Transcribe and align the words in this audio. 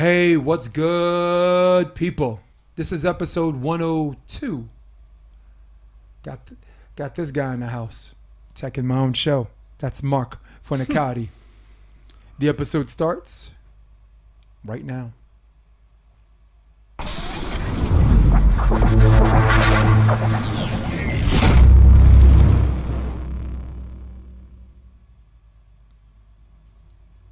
Hey, 0.00 0.38
what's 0.38 0.66
good, 0.66 1.94
people? 1.94 2.40
This 2.74 2.90
is 2.90 3.04
episode 3.04 3.56
102. 3.56 4.66
Got 6.22 6.46
th- 6.46 6.58
got 6.96 7.14
this 7.16 7.30
guy 7.30 7.52
in 7.52 7.60
the 7.60 7.66
house, 7.66 8.14
checking 8.54 8.86
my 8.86 8.96
own 8.96 9.12
show. 9.12 9.48
That's 9.76 10.02
Marc 10.02 10.38
Fornaciari. 10.66 11.28
the 12.38 12.48
episode 12.48 12.88
starts 12.88 13.50
right 14.64 14.86
now. 14.86 15.12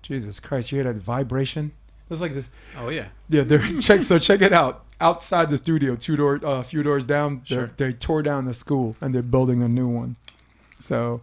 Jesus 0.03 0.39
Christ, 0.39 0.71
you 0.71 0.83
hear 0.83 0.93
that 0.93 1.01
vibration? 1.01 1.73
It's 2.11 2.21
like 2.21 2.35
this. 2.35 2.49
Oh 2.79 2.89
yeah. 2.89 3.09
Yeah, 3.29 3.43
they're 3.43 3.59
check. 3.81 4.03
So 4.03 4.19
check 4.19 4.41
it 4.43 4.53
out. 4.53 4.85
Outside 5.01 5.51
the 5.51 5.57
studio, 5.57 5.95
two 5.95 6.17
door, 6.17 6.41
a 6.43 6.49
uh, 6.49 6.63
few 6.63 6.83
doors 6.83 7.07
down, 7.07 7.43
Sure. 7.45 7.71
they 7.77 7.93
tore 7.93 8.23
down 8.23 8.47
the 8.47 8.55
school 8.55 8.97
and 9.01 9.15
they're 9.15 9.23
building 9.23 9.63
a 9.63 9.69
new 9.69 9.87
one. 9.87 10.17
So 10.79 11.21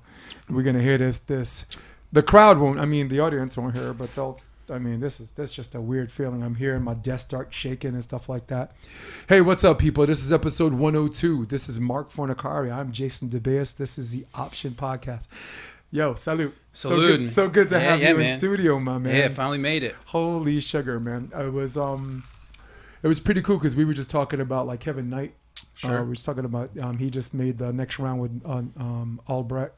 we're 0.49 0.63
gonna 0.63 0.81
hear 0.81 0.98
this. 0.98 1.20
This 1.20 1.66
the 2.12 2.23
crowd 2.23 2.57
won't. 2.59 2.79
I 2.79 2.85
mean, 2.85 3.09
the 3.09 3.20
audience 3.20 3.57
won't 3.57 3.76
hear, 3.76 3.93
but 3.93 4.13
they'll. 4.16 4.40
I 4.67 4.79
mean, 4.79 4.99
this 4.99 5.20
is 5.20 5.31
this 5.31 5.53
just 5.53 5.76
a 5.76 5.81
weird 5.81 6.12
feeling. 6.12 6.41
I'm 6.41 6.55
hearing 6.55 6.81
my 6.81 6.95
desk 6.95 7.27
start 7.27 7.54
shaking 7.54 7.93
and 7.93 8.04
stuff 8.04 8.27
like 8.27 8.48
that. 8.48 8.71
Hey, 9.29 9.41
what's 9.41 9.63
up, 9.63 9.77
people? 9.77 10.05
This 10.07 10.23
is 10.23 10.34
episode 10.34 10.73
102. 10.73 11.45
This 11.45 11.70
is 11.70 11.79
Marc 11.79 12.09
Fornaciari. 12.09 12.73
I'm 12.73 12.91
Jason 12.91 13.29
DeBeas. 13.29 13.77
This 13.77 13.99
is 13.99 14.12
the 14.12 14.26
Option 14.34 14.71
Podcast. 14.71 15.27
Yo, 15.95 16.13
salute. 16.13 16.54
So 16.73 16.90
Salute. 16.90 17.08
good, 17.22 17.30
so 17.30 17.48
good 17.48 17.70
to 17.70 17.76
Yeah, 17.76 17.81
have 17.91 17.99
yeah, 18.02 18.09
you 18.09 18.17
in 18.20 18.38
studio, 18.38 18.77
my 18.81 18.98
man. 18.98 19.16
Yeah, 19.16 19.30
finally 19.30 19.58
made 19.59 19.81
it. 19.81 19.95
Holy 20.08 20.59
sugar, 20.59 20.99
man! 20.99 21.31
I 21.34 21.48
was 21.48 21.77
um, 21.77 22.26
it 23.02 23.08
was 23.08 23.21
pretty 23.21 23.41
cool 23.41 23.58
because 23.58 23.77
we 23.77 23.85
were 23.85 23.94
just 23.94 24.09
talking 24.09 24.41
about 24.41 24.68
like 24.68 24.81
Kevin 24.81 25.09
Knight. 25.09 25.35
Sure. 25.76 25.99
Uh, 25.99 26.02
we 26.04 26.10
were 26.10 26.13
just 26.15 26.26
talking 26.26 26.43
about 26.43 26.77
um, 26.79 26.98
he 26.98 27.10
just 27.10 27.34
made 27.34 27.57
the 27.60 27.71
next 27.71 27.98
round 27.98 28.20
with 28.20 28.41
uh, 28.46 28.57
um, 28.77 29.21
Albrecht, 29.29 29.74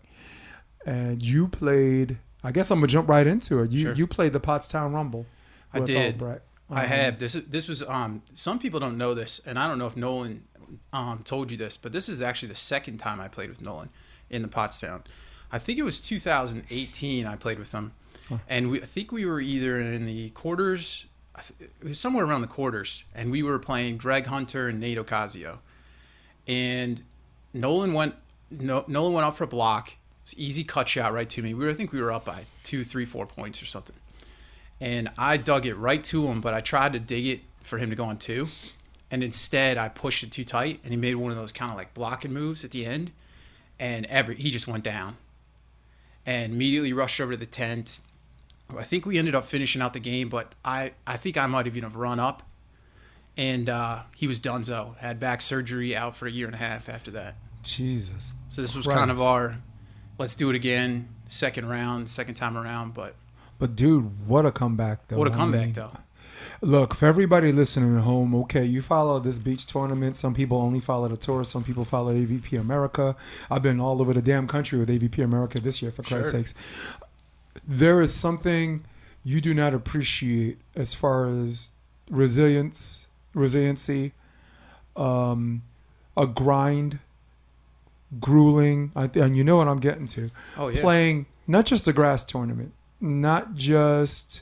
and 0.87 1.21
you 1.23 1.47
played. 1.49 2.17
I 2.43 2.51
guess 2.51 2.71
I'm 2.71 2.79
gonna 2.79 2.87
jump 2.87 3.09
right 3.09 3.27
into 3.27 3.59
it. 3.61 3.69
You 3.69 3.81
Sure. 3.81 3.93
you 3.93 4.07
played 4.07 4.33
the 4.33 4.39
Pottstown 4.39 4.95
Rumble. 4.95 5.27
I 5.71 5.81
did. 5.81 6.13
Albrecht. 6.13 6.41
I 6.71 6.81
Um, 6.81 6.87
have 6.89 7.19
this. 7.19 7.33
This 7.33 7.67
was 7.69 7.83
um. 7.83 8.23
Some 8.33 8.57
people 8.57 8.79
don't 8.79 8.97
know 8.97 9.13
this, 9.13 9.39
and 9.45 9.59
I 9.59 9.67
don't 9.67 9.77
know 9.77 9.85
if 9.85 9.95
Nolan 9.95 10.45
um 10.91 11.21
told 11.23 11.51
you 11.51 11.57
this, 11.57 11.77
but 11.77 11.91
this 11.91 12.09
is 12.09 12.23
actually 12.23 12.49
the 12.49 12.55
second 12.55 12.97
time 12.97 13.19
I 13.19 13.27
played 13.27 13.49
with 13.49 13.61
Nolan 13.61 13.89
in 14.31 14.41
the 14.41 14.47
Pottstown. 14.47 15.03
I 15.51 15.59
think 15.59 15.79
it 15.79 15.83
was 15.83 15.99
2018. 15.99 17.25
I 17.25 17.35
played 17.35 17.59
with 17.59 17.71
him, 17.71 17.93
and 18.49 18.69
we 18.69 18.81
I 18.81 18.85
think 18.85 19.11
we 19.11 19.25
were 19.25 19.39
either 19.39 19.79
in 19.79 20.05
the 20.05 20.29
quarters. 20.31 21.05
It 21.59 21.71
was 21.83 21.99
somewhere 21.99 22.25
around 22.25 22.41
the 22.41 22.47
quarters, 22.47 23.03
and 23.13 23.31
we 23.31 23.43
were 23.43 23.59
playing 23.59 23.97
Greg 23.97 24.25
Hunter 24.25 24.67
and 24.69 24.79
Nate 24.79 24.97
Ocasio, 24.97 25.59
and 26.47 27.01
Nolan 27.53 27.93
went. 27.93 28.15
No, 28.49 28.85
Nolan 28.87 29.13
went 29.13 29.25
out 29.25 29.37
for 29.37 29.43
a 29.43 29.47
block. 29.47 29.93
It's 30.23 30.33
easy 30.37 30.63
cut 30.63 30.87
shot 30.87 31.13
right 31.13 31.29
to 31.29 31.41
me. 31.41 31.53
We 31.53 31.65
were, 31.65 31.71
I 31.71 31.73
think 31.73 31.91
we 31.91 32.01
were 32.01 32.11
up 32.11 32.25
by 32.25 32.45
two, 32.63 32.83
three, 32.83 33.05
four 33.05 33.25
points 33.25 33.61
or 33.61 33.65
something 33.65 33.95
and 34.79 35.09
I 35.17 35.37
dug 35.37 35.65
it 35.65 35.75
right 35.75 36.03
to 36.05 36.27
him, 36.27 36.41
but 36.41 36.53
I 36.53 36.61
tried 36.61 36.93
to 36.93 36.99
dig 36.99 37.25
it 37.25 37.41
for 37.61 37.77
him 37.77 37.89
to 37.89 37.95
go 37.95 38.05
on 38.05 38.17
two, 38.17 38.47
and 39.09 39.23
instead 39.23 39.77
I 39.77 39.89
pushed 39.89 40.23
it 40.23 40.31
too 40.31 40.43
tight, 40.43 40.79
and 40.83 40.91
he 40.91 40.97
made 40.97 41.15
one 41.15 41.31
of 41.31 41.37
those 41.37 41.51
kind 41.51 41.71
of 41.71 41.77
like 41.77 41.93
blocking 41.93 42.33
moves 42.33 42.63
at 42.63 42.71
the 42.71 42.85
end, 42.85 43.11
and 43.79 44.05
every 44.07 44.35
he 44.35 44.51
just 44.51 44.67
went 44.67 44.83
down, 44.83 45.17
and 46.27 46.53
immediately 46.53 46.93
rushed 46.93 47.19
over 47.19 47.31
to 47.31 47.37
the 47.37 47.47
tent. 47.47 47.99
I 48.77 48.83
think 48.83 49.05
we 49.05 49.17
ended 49.17 49.33
up 49.33 49.45
finishing 49.45 49.81
out 49.81 49.93
the 49.93 49.99
game, 49.99 50.29
but 50.29 50.53
I 50.63 50.91
I 51.07 51.17
think 51.17 51.37
I 51.37 51.47
might 51.47 51.65
have 51.65 51.77
even 51.77 51.89
have 51.89 51.95
run 51.95 52.19
up, 52.19 52.43
and 53.37 53.69
uh, 53.69 54.03
he 54.15 54.27
was 54.27 54.39
donezo. 54.39 54.97
Had 54.97 55.19
back 55.19 55.41
surgery, 55.41 55.95
out 55.95 56.15
for 56.15 56.27
a 56.27 56.31
year 56.31 56.45
and 56.45 56.53
a 56.53 56.59
half 56.59 56.89
after 56.89 57.09
that. 57.11 57.35
Jesus. 57.63 58.35
So 58.49 58.61
this 58.61 58.75
was 58.75 58.85
Christ. 58.85 58.99
kind 58.99 59.11
of 59.11 59.21
our, 59.21 59.57
let's 60.17 60.35
do 60.35 60.49
it 60.49 60.55
again, 60.55 61.09
second 61.25 61.67
round, 61.67 62.09
second 62.09 62.35
time 62.35 62.57
around, 62.57 62.93
but. 62.93 63.15
But 63.59 63.75
dude, 63.75 64.27
what 64.27 64.45
a 64.45 64.51
comeback 64.51 65.07
though. 65.07 65.17
What 65.17 65.27
a 65.27 65.31
I 65.31 65.35
comeback, 65.35 65.61
mean, 65.61 65.73
though. 65.73 65.97
Look, 66.61 66.95
for 66.95 67.05
everybody 67.05 67.51
listening 67.51 67.95
at 67.97 68.03
home, 68.03 68.33
okay, 68.35 68.65
you 68.65 68.81
follow 68.81 69.19
this 69.19 69.37
beach 69.37 69.67
tournament. 69.67 70.17
Some 70.17 70.33
people 70.33 70.57
only 70.57 70.79
follow 70.79 71.07
the 71.07 71.17
tour. 71.17 71.43
Some 71.43 71.63
people 71.63 71.85
follow 71.85 72.13
AVP 72.13 72.59
America. 72.59 73.15
I've 73.51 73.61
been 73.61 73.79
all 73.79 74.01
over 74.01 74.13
the 74.13 74.23
damn 74.23 74.47
country 74.47 74.79
with 74.79 74.89
AVP 74.89 75.23
America 75.23 75.59
this 75.59 75.81
year, 75.81 75.91
for 75.91 76.01
Christ's 76.01 76.31
Sure. 76.31 76.39
sakes. 76.43 76.53
There 77.67 78.01
is 78.01 78.13
something 78.13 78.83
you 79.23 79.39
do 79.39 79.53
not 79.53 79.73
appreciate 79.75 80.57
as 80.75 80.93
far 80.95 81.27
as 81.27 81.69
resilience, 82.09 83.07
resiliency, 83.35 84.13
um, 84.95 85.61
a 86.15 86.25
grind, 86.25 86.97
grueling, 88.19 88.91
and 88.95 89.37
you 89.37 89.43
know 89.43 89.57
what 89.57 89.67
I'm 89.67 89.79
getting 89.79 90.07
to 90.07 90.31
Oh 90.57 90.69
yeah. 90.69 90.81
playing 90.81 91.27
not 91.45 91.65
just 91.65 91.87
a 91.87 91.93
grass 91.93 92.23
tournament, 92.23 92.73
not 92.99 93.53
just 93.53 94.41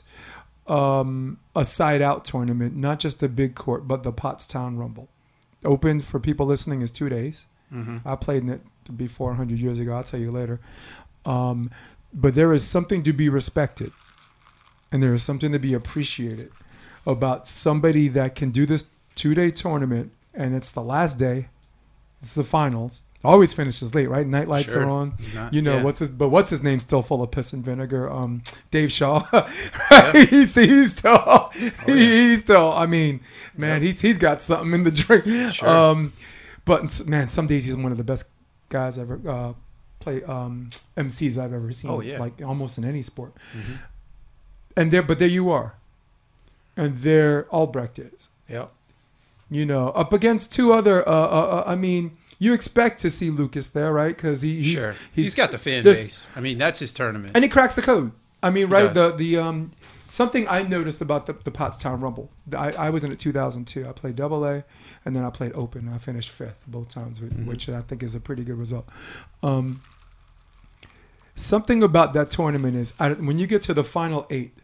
um, 0.68 1.38
a 1.54 1.64
side 1.64 2.02
out 2.02 2.24
tournament, 2.24 2.76
not 2.76 2.98
just 2.98 3.22
a 3.22 3.28
big 3.28 3.54
court, 3.54 3.86
but 3.86 4.02
the 4.02 4.12
Pottstown 4.12 4.78
Rumble. 4.78 5.08
Open 5.64 6.00
for 6.00 6.20
people 6.20 6.46
listening 6.46 6.82
is 6.82 6.92
two 6.92 7.08
days. 7.08 7.46
hmm 7.70 7.98
I 8.04 8.16
played 8.16 8.42
in 8.42 8.50
it 8.50 8.62
before 8.96 9.28
100 9.30 9.58
years 9.58 9.78
ago. 9.78 9.92
I'll 9.94 10.04
tell 10.04 10.20
you 10.20 10.30
later. 10.30 10.60
Um, 11.24 11.70
but 12.12 12.34
there 12.34 12.52
is 12.52 12.64
something 12.66 13.02
to 13.02 13.12
be 13.12 13.28
respected, 13.28 13.92
and 14.92 15.02
there 15.02 15.12
is 15.14 15.22
something 15.22 15.52
to 15.52 15.58
be 15.58 15.74
appreciated 15.74 16.52
about 17.06 17.46
somebody 17.48 18.08
that 18.08 18.34
can 18.34 18.50
do 18.50 18.66
this 18.66 18.88
two 19.14 19.34
day 19.34 19.50
tournament, 19.50 20.12
and 20.34 20.54
it's 20.54 20.70
the 20.70 20.82
last 20.82 21.18
day, 21.18 21.48
it's 22.20 22.34
the 22.34 22.44
finals. 22.44 23.02
Always 23.24 23.52
finishes 23.52 23.94
late, 23.94 24.08
right? 24.08 24.26
Night 24.26 24.46
lights 24.48 24.72
Sure. 24.72 24.84
are 24.84 24.88
on. 24.90 25.14
Not- 25.34 25.52
You 25.52 25.60
know 25.62 25.76
yeah. 25.78 25.82
what's 25.82 25.98
his, 25.98 26.10
but 26.10 26.28
what's 26.28 26.50
his 26.50 26.62
name? 26.62 26.78
Still 26.80 27.02
full 27.02 27.22
of 27.22 27.30
piss 27.32 27.52
and 27.52 27.64
vinegar. 27.64 28.08
Um, 28.10 28.42
Dave 28.70 28.92
Shaw. 28.92 29.24
Yeah. 29.90 30.12
he's 30.26 30.54
he's 30.54 30.96
still 30.96 31.22
Oh, 31.26 31.50
yeah. 31.56 31.94
he's 31.94 32.40
still. 32.42 32.72
I 32.72 32.86
mean, 32.86 33.20
man, 33.56 33.82
he's 33.82 34.00
he's 34.00 34.18
got 34.18 34.40
something 34.40 34.72
in 34.72 34.84
the 34.84 34.90
drink. 34.92 35.24
Sure. 35.54 35.68
Um, 35.68 36.12
but 36.64 37.06
man, 37.08 37.28
some 37.28 37.46
days 37.46 37.64
he's 37.64 37.76
one 37.76 37.90
of 37.92 37.98
the 37.98 38.04
best 38.04 38.28
guys 38.68 38.98
ever 38.98 39.20
uh, 39.26 39.52
play 40.00 40.22
um, 40.24 40.68
MCs 40.96 41.36
I've 41.42 41.52
ever 41.52 41.72
seen. 41.72 41.90
Oh, 41.90 42.00
yeah. 42.00 42.18
like 42.18 42.40
almost 42.44 42.78
in 42.78 42.84
any 42.84 43.02
sport. 43.02 43.32
Mhm. 43.56 43.78
And 44.76 44.90
there, 44.92 45.02
but 45.02 45.18
there 45.18 45.28
you 45.28 45.50
are, 45.50 45.74
and 46.76 46.96
there 46.96 47.46
Albrecht 47.50 47.98
is. 47.98 48.28
Yep. 48.48 48.70
You 49.50 49.64
know, 49.64 49.88
up 49.90 50.12
against 50.12 50.52
two 50.52 50.72
other. 50.72 51.08
Uh, 51.08 51.12
uh, 51.12 51.16
uh, 51.16 51.64
I 51.66 51.74
mean, 51.76 52.16
you 52.38 52.52
expect 52.52 53.00
to 53.00 53.10
see 53.10 53.30
Lucas 53.30 53.70
there, 53.70 53.92
right? 53.92 54.14
Because 54.16 54.42
he, 54.42 54.56
he's, 54.60 54.72
sure. 54.72 54.92
he's 55.14 55.24
he's 55.24 55.34
got 55.34 55.50
the 55.50 55.58
fan 55.58 55.82
base. 55.84 56.26
I 56.36 56.40
mean, 56.40 56.58
that's 56.58 56.78
his 56.78 56.92
tournament. 56.92 57.32
and 57.34 57.42
he 57.44 57.48
cracks 57.48 57.74
the 57.74 57.82
code. 57.82 58.12
I 58.42 58.50
mean, 58.50 58.68
right? 58.68 58.92
The 58.92 59.12
the 59.12 59.38
um 59.38 59.70
something 60.06 60.46
I 60.48 60.62
noticed 60.62 61.00
about 61.00 61.26
the 61.26 61.32
the 61.32 61.50
Pottstown 61.50 62.00
Rumble. 62.02 62.30
I, 62.56 62.70
I 62.72 62.90
was 62.90 63.02
in 63.04 63.10
it 63.12 63.18
2002. 63.18 63.86
I 63.88 63.92
played 63.92 64.16
double 64.16 64.44
A, 64.44 64.64
and 65.04 65.16
then 65.16 65.24
I 65.24 65.30
played 65.30 65.52
open. 65.54 65.88
I 65.88 65.98
finished 65.98 66.30
fifth 66.30 66.62
both 66.66 66.88
times, 66.88 67.20
which, 67.20 67.32
Mhm. 67.32 67.46
which 67.46 67.68
I 67.68 67.80
think 67.80 68.02
is 68.02 68.14
a 68.14 68.20
pretty 68.20 68.44
good 68.44 68.58
result. 68.58 68.88
Um, 69.42 69.80
something 71.34 71.82
about 71.82 72.12
that 72.14 72.30
tournament 72.30 72.76
is 72.76 72.94
I, 72.98 73.10
when 73.12 73.38
you 73.38 73.46
get 73.46 73.62
to 73.62 73.74
the 73.74 73.84
final 73.84 74.26
eight, 74.30 74.56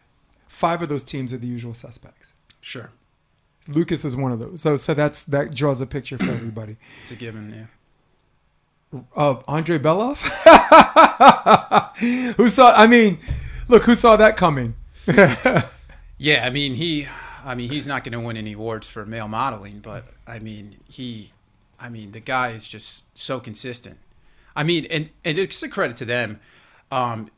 five 0.47 0.81
of 0.81 0.89
those 0.89 1.03
teams 1.03 1.33
are 1.33 1.37
the 1.37 1.47
usual 1.47 1.73
suspects. 1.73 2.33
sure. 2.61 2.91
Lucas 3.67 4.03
is 4.05 4.15
one 4.15 4.31
of 4.31 4.39
those. 4.39 4.61
So 4.61 4.75
so 4.75 4.93
that's 4.93 5.23
that 5.25 5.53
draws 5.55 5.81
a 5.81 5.85
picture 5.85 6.17
for 6.17 6.31
everybody. 6.31 6.77
It's 7.01 7.11
a 7.11 7.15
given, 7.15 7.67
yeah. 8.93 8.99
Uh, 9.15 9.41
Andre 9.47 9.79
Beloff, 9.79 10.21
who 12.35 12.47
saw? 12.49 12.73
I 12.75 12.85
mean, 12.85 13.17
look, 13.67 13.83
who 13.83 13.95
saw 13.95 14.15
that 14.17 14.37
coming? 14.37 14.75
Yeah, 16.17 16.45
I 16.45 16.51
mean, 16.51 16.75
he 16.75 17.07
I 17.43 17.53
mean, 17.53 17.69
he's 17.69 17.85
not 17.85 18.05
going 18.05 18.13
to 18.13 18.19
win 18.19 18.37
any 18.37 18.53
awards 18.53 18.87
for 18.87 19.05
male 19.05 19.27
modeling, 19.27 19.79
but 19.79 20.05
I 20.25 20.39
mean, 20.39 20.77
he 20.87 21.31
I 21.79 21.89
mean, 21.89 22.11
the 22.11 22.21
guy 22.21 22.51
is 22.51 22.65
just 22.65 23.05
so 23.17 23.41
consistent. 23.41 23.97
I 24.55 24.63
mean, 24.63 24.85
and 24.89 25.09
and 25.25 25.37
it's 25.37 25.61
a 25.63 25.67
credit 25.67 25.97
to 25.97 26.05
them. 26.05 26.39
Um 26.91 27.29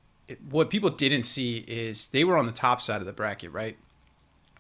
what 0.50 0.69
people 0.69 0.89
didn't 0.92 1.24
see 1.24 1.63
is 1.68 2.10
they 2.10 2.24
were 2.24 2.38
on 2.38 2.45
the 2.45 2.51
top 2.51 2.80
side 2.81 3.00
of 3.00 3.07
the 3.07 3.13
bracket, 3.13 3.51
right? 3.51 3.78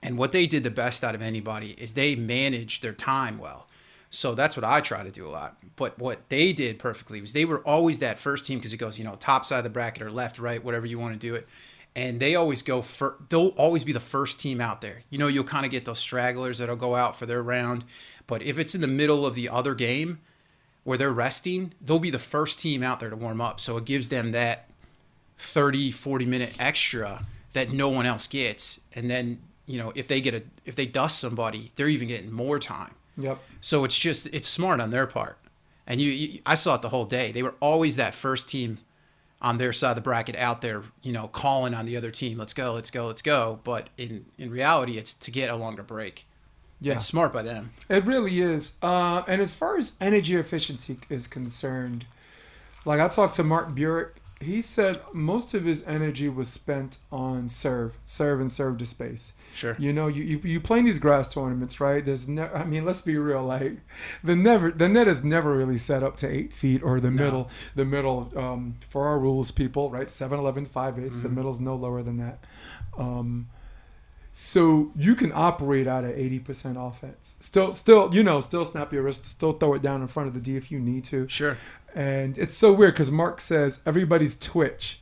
And 0.05 0.19
what 0.19 0.31
they 0.31 0.45
did 0.45 0.63
the 0.63 0.69
best 0.69 1.03
out 1.03 1.15
of 1.15 1.21
anybody 1.23 1.71
is 1.79 1.95
they 1.95 2.15
managed 2.15 2.83
their 2.83 2.93
time 2.93 3.39
well. 3.39 3.67
So 4.11 4.35
that's 4.35 4.55
what 4.55 4.63
I 4.63 4.79
try 4.79 5.03
to 5.03 5.09
do 5.09 5.27
a 5.27 5.31
lot. 5.31 5.57
But 5.75 5.97
what 5.97 6.29
they 6.29 6.53
did 6.53 6.77
perfectly 6.77 7.19
was 7.21 7.33
they 7.33 7.43
were 7.43 7.59
always 7.61 7.99
that 7.99 8.19
first 8.19 8.45
team 8.45 8.59
because 8.59 8.71
it 8.71 8.77
goes, 8.77 8.99
you 8.99 9.03
know, 9.03 9.15
top 9.15 9.43
side 9.45 9.57
of 9.57 9.63
the 9.63 9.71
bracket 9.71 10.03
or 10.03 10.11
left, 10.11 10.37
right, 10.37 10.63
whatever 10.63 10.85
you 10.85 10.99
want 10.99 11.13
to 11.13 11.19
do 11.19 11.33
it. 11.33 11.47
And 11.95 12.19
they 12.19 12.35
always 12.35 12.61
go 12.61 12.83
for 12.83 13.15
they'll 13.29 13.47
always 13.57 13.83
be 13.83 13.93
the 13.93 13.99
first 13.99 14.39
team 14.39 14.61
out 14.61 14.81
there. 14.81 15.01
You 15.09 15.17
know, 15.17 15.27
you'll 15.27 15.43
kind 15.43 15.65
of 15.65 15.71
get 15.71 15.85
those 15.85 15.99
stragglers 15.99 16.59
that'll 16.59 16.75
go 16.75 16.93
out 16.95 17.15
for 17.15 17.25
their 17.25 17.41
round. 17.41 17.83
But 18.27 18.43
if 18.43 18.59
it's 18.59 18.75
in 18.75 18.81
the 18.81 18.87
middle 18.87 19.25
of 19.25 19.33
the 19.33 19.49
other 19.49 19.73
game 19.73 20.19
where 20.83 20.99
they're 20.99 21.11
resting, 21.11 21.73
they'll 21.81 21.99
be 21.99 22.11
the 22.11 22.19
first 22.19 22.59
team 22.59 22.83
out 22.83 22.99
there 22.99 23.09
to 23.09 23.15
warm 23.15 23.41
up. 23.41 23.59
So 23.59 23.77
it 23.77 23.85
gives 23.85 24.09
them 24.09 24.31
that 24.33 24.69
30, 25.37 25.91
40 25.91 26.25
minute 26.25 26.55
extra 26.59 27.25
that 27.53 27.71
no 27.71 27.89
one 27.89 28.05
else 28.05 28.27
gets. 28.27 28.81
And 28.93 29.09
then 29.09 29.39
you 29.65 29.79
know, 29.79 29.91
if 29.95 30.07
they 30.07 30.21
get 30.21 30.33
a 30.33 30.43
if 30.65 30.75
they 30.75 30.85
dust 30.85 31.19
somebody, 31.19 31.71
they're 31.75 31.89
even 31.89 32.07
getting 32.07 32.31
more 32.31 32.59
time. 32.59 32.95
Yep. 33.17 33.39
So 33.61 33.83
it's 33.83 33.97
just 33.97 34.27
it's 34.33 34.47
smart 34.47 34.79
on 34.79 34.89
their 34.89 35.07
part. 35.07 35.37
And 35.87 36.01
you, 36.01 36.09
you 36.11 36.39
I 36.45 36.55
saw 36.55 36.75
it 36.75 36.81
the 36.81 36.89
whole 36.89 37.05
day. 37.05 37.31
They 37.31 37.43
were 37.43 37.55
always 37.59 37.95
that 37.95 38.13
first 38.13 38.49
team 38.49 38.79
on 39.41 39.57
their 39.57 39.73
side 39.73 39.91
of 39.91 39.95
the 39.95 40.01
bracket 40.01 40.35
out 40.35 40.61
there, 40.61 40.81
you 41.01 41.11
know, 41.11 41.27
calling 41.27 41.73
on 41.73 41.85
the 41.85 41.97
other 41.97 42.09
team, 42.09 42.37
let's 42.37 42.53
go, 42.53 42.73
let's 42.73 42.89
go, 42.89 43.07
let's 43.07 43.21
go. 43.21 43.59
But 43.63 43.89
in 43.97 44.25
in 44.37 44.49
reality, 44.49 44.97
it's 44.97 45.13
to 45.13 45.31
get 45.31 45.49
a 45.49 45.55
longer 45.55 45.83
break. 45.83 46.25
Yeah. 46.81 46.93
It's 46.93 47.05
smart 47.05 47.31
by 47.31 47.41
them. 47.41 47.71
It 47.89 48.03
really 48.05 48.41
is. 48.41 48.77
Uh, 48.81 49.23
and 49.27 49.41
as 49.41 49.55
far 49.55 49.77
as 49.77 49.95
energy 50.01 50.35
efficiency 50.35 50.97
is 51.09 51.25
concerned, 51.25 52.05
like 52.83 52.99
I 52.99 53.07
talked 53.07 53.35
to 53.35 53.43
Mark 53.43 53.73
Burek, 53.73 54.17
he 54.41 54.61
said 54.61 54.99
most 55.13 55.53
of 55.53 55.63
his 55.63 55.85
energy 55.87 56.27
was 56.27 56.49
spent 56.49 56.97
on 57.11 57.47
serve, 57.47 57.97
serve, 58.03 58.41
and 58.41 58.51
serve 58.51 58.77
to 58.79 58.85
space. 58.85 59.33
Sure. 59.53 59.75
You 59.79 59.93
know, 59.93 60.07
you 60.07 60.23
you, 60.23 60.39
you 60.43 60.59
play 60.59 60.79
in 60.79 60.85
these 60.85 60.99
grass 60.99 61.33
tournaments, 61.33 61.79
right? 61.79 62.05
There's 62.05 62.27
no, 62.27 62.49
I 62.53 62.65
mean, 62.65 62.85
let's 62.85 63.01
be 63.01 63.17
real. 63.17 63.43
Like 63.43 63.77
the 64.23 64.35
never 64.35 64.71
the 64.71 64.89
net 64.89 65.07
is 65.07 65.23
never 65.23 65.55
really 65.55 65.77
set 65.77 66.03
up 66.03 66.17
to 66.17 66.29
eight 66.29 66.51
feet 66.51 66.83
or 66.83 66.99
the 66.99 67.11
middle. 67.11 67.49
The 67.75 67.85
middle 67.85 68.31
um, 68.35 68.75
for 68.87 69.07
our 69.07 69.17
rules, 69.17 69.51
people, 69.51 69.89
right? 69.89 70.09
7, 70.09 70.37
11, 70.37 70.65
5 70.65 70.99
eighths. 70.99 71.21
The 71.21 71.29
middle's 71.29 71.59
no 71.59 71.75
lower 71.75 72.03
than 72.03 72.17
that. 72.17 72.43
Um, 72.97 73.47
so 74.37 74.91
you 74.97 75.15
can 75.15 75.31
operate 75.33 75.87
out 75.87 76.03
of 76.03 76.11
80% 76.11 76.75
offense. 76.75 77.35
Still, 77.39 77.71
still, 77.71 78.13
you 78.13 78.21
know, 78.21 78.41
still 78.41 78.65
snap 78.65 78.91
your 78.91 79.03
wrist, 79.03 79.23
still 79.23 79.53
throw 79.53 79.75
it 79.75 79.81
down 79.81 80.01
in 80.01 80.07
front 80.07 80.27
of 80.27 80.33
the 80.33 80.41
D 80.41 80.57
if 80.57 80.69
you 80.69 80.77
need 80.77 81.05
to. 81.05 81.25
Sure. 81.29 81.57
And 81.95 82.37
it's 82.37 82.57
so 82.57 82.73
weird 82.73 82.95
because 82.95 83.09
Mark 83.09 83.39
says 83.39 83.79
everybody's 83.85 84.37
twitch 84.37 84.99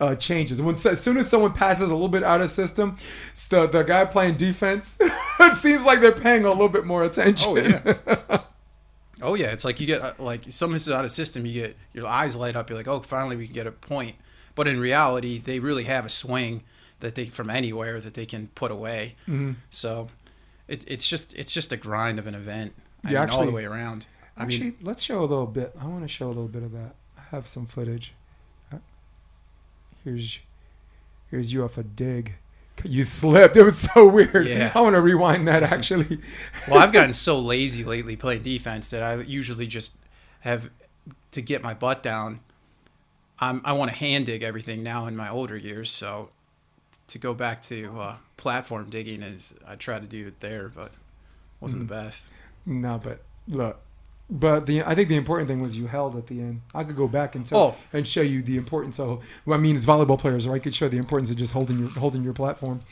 uh, 0.00 0.14
changes. 0.14 0.62
When 0.62 0.76
as 0.76 0.98
soon 0.98 1.18
as 1.18 1.28
someone 1.28 1.52
passes 1.52 1.90
a 1.90 1.92
little 1.92 2.08
bit 2.08 2.22
out 2.22 2.40
of 2.40 2.48
system, 2.48 2.96
the 3.50 3.66
the 3.66 3.82
guy 3.82 4.06
playing 4.06 4.38
defense, 4.38 4.96
it 5.40 5.54
seems 5.56 5.84
like 5.84 6.00
they're 6.00 6.10
paying 6.10 6.46
a 6.46 6.48
little 6.48 6.70
bit 6.70 6.86
more 6.86 7.04
attention. 7.04 7.50
Oh 7.50 7.56
yeah. 7.58 8.38
oh 9.20 9.34
yeah. 9.34 9.52
It's 9.52 9.66
like 9.66 9.78
you 9.78 9.86
get 9.86 10.00
uh, 10.00 10.14
like 10.18 10.44
some 10.48 10.74
is 10.74 10.88
out 10.88 11.04
of 11.04 11.10
system. 11.10 11.44
You 11.44 11.52
get 11.52 11.76
your 11.92 12.06
eyes 12.06 12.34
light 12.34 12.56
up. 12.56 12.70
You're 12.70 12.78
like, 12.78 12.88
oh, 12.88 13.00
finally 13.00 13.36
we 13.36 13.44
can 13.44 13.54
get 13.54 13.66
a 13.66 13.72
point. 13.72 14.16
But 14.54 14.66
in 14.66 14.80
reality, 14.80 15.36
they 15.36 15.58
really 15.58 15.84
have 15.84 16.06
a 16.06 16.08
swing 16.08 16.62
that 17.00 17.14
they 17.14 17.24
from 17.26 17.50
anywhere 17.50 18.00
that 18.00 18.14
they 18.14 18.26
can 18.26 18.48
put 18.54 18.70
away. 18.70 19.16
Mhm. 19.28 19.56
So 19.70 20.08
it, 20.68 20.84
it's 20.86 21.06
just 21.08 21.34
it's 21.34 21.52
just 21.52 21.72
a 21.72 21.76
grind 21.76 22.18
of 22.18 22.26
an 22.26 22.34
event. 22.34 22.72
I 23.04 23.12
Yeah, 23.12 23.20
mean, 23.26 23.30
all 23.34 23.44
the 23.44 23.50
way 23.52 23.64
around. 23.64 24.06
I 24.36 24.44
Actually, 24.44 24.64
mean, 24.70 24.76
let's 24.82 25.02
show 25.02 25.20
a 25.20 25.26
little 25.26 25.46
bit. 25.46 25.74
I 25.80 25.86
want 25.86 26.02
to 26.02 26.08
show 26.08 26.26
a 26.26 26.28
little 26.28 26.48
bit 26.48 26.62
of 26.62 26.72
that. 26.72 26.94
I 27.18 27.22
have 27.30 27.46
some 27.48 27.66
footage. 27.66 28.12
Uh, 28.72 28.76
Here's 30.04 30.38
here's 31.30 31.52
you 31.52 31.64
off 31.64 31.78
a 31.78 31.82
dig. 31.82 32.34
You 32.82 33.04
slipped. 33.04 33.58
It 33.58 33.62
was 33.62 33.78
so 33.78 34.08
weird. 34.08 34.46
Yeah. 34.46 34.72
I 34.74 34.80
want 34.80 34.94
to 34.94 35.02
rewind 35.02 35.46
that 35.48 35.62
actually. 35.62 36.18
well, 36.66 36.78
I've 36.78 36.92
gotten 36.94 37.12
so 37.28 37.38
lazy 37.38 37.84
lately 37.84 38.16
playing 38.16 38.42
defense 38.42 38.88
that 38.88 39.02
I 39.02 39.16
usually 39.16 39.66
just 39.66 39.96
have 40.40 40.70
to 41.32 41.42
get 41.42 41.62
my 41.62 41.74
butt 41.74 42.02
down. 42.02 42.40
I'm, 43.38 43.60
I 43.66 43.72
want 43.72 43.90
to 43.90 43.96
hand 43.98 44.24
dig 44.26 44.42
everything 44.42 44.82
now 44.82 45.06
in 45.06 45.14
my 45.14 45.28
older 45.28 45.58
years. 45.58 45.90
So 45.90 46.30
to 47.10 47.18
go 47.18 47.34
back 47.34 47.62
to 47.62 47.90
uh, 47.98 48.16
platform 48.36 48.90
digging 48.90 49.22
is 49.22 49.54
I 49.66 49.76
tried 49.76 50.02
to 50.02 50.08
do 50.08 50.26
it 50.26 50.40
there, 50.40 50.68
but 50.74 50.92
wasn't 51.60 51.88
the 51.88 51.94
best. 51.94 52.30
No, 52.66 52.98
but 53.02 53.20
look. 53.48 53.80
But 54.32 54.66
the 54.66 54.82
I 54.84 54.94
think 54.94 55.08
the 55.08 55.16
important 55.16 55.48
thing 55.48 55.60
was 55.60 55.76
you 55.76 55.86
held 55.88 56.16
at 56.16 56.28
the 56.28 56.40
end. 56.40 56.60
I 56.74 56.84
could 56.84 56.96
go 56.96 57.08
back 57.08 57.34
and 57.34 57.44
tell 57.44 57.58
Oh. 57.60 57.76
and 57.92 58.06
show 58.06 58.22
you 58.22 58.42
the 58.42 58.56
importance 58.56 59.00
of. 59.00 59.24
Well, 59.44 59.58
I 59.58 59.60
mean, 59.62 59.74
as 59.74 59.84
volleyball 59.86 60.18
players, 60.18 60.46
right? 60.46 60.54
I 60.56 60.58
could 60.60 60.74
show 60.74 60.88
the 60.88 60.98
importance 60.98 61.30
of 61.30 61.36
just 61.36 61.52
holding 61.52 61.78
your 61.80 61.88
holding 61.90 62.22
your 62.22 62.32
platform. 62.32 62.82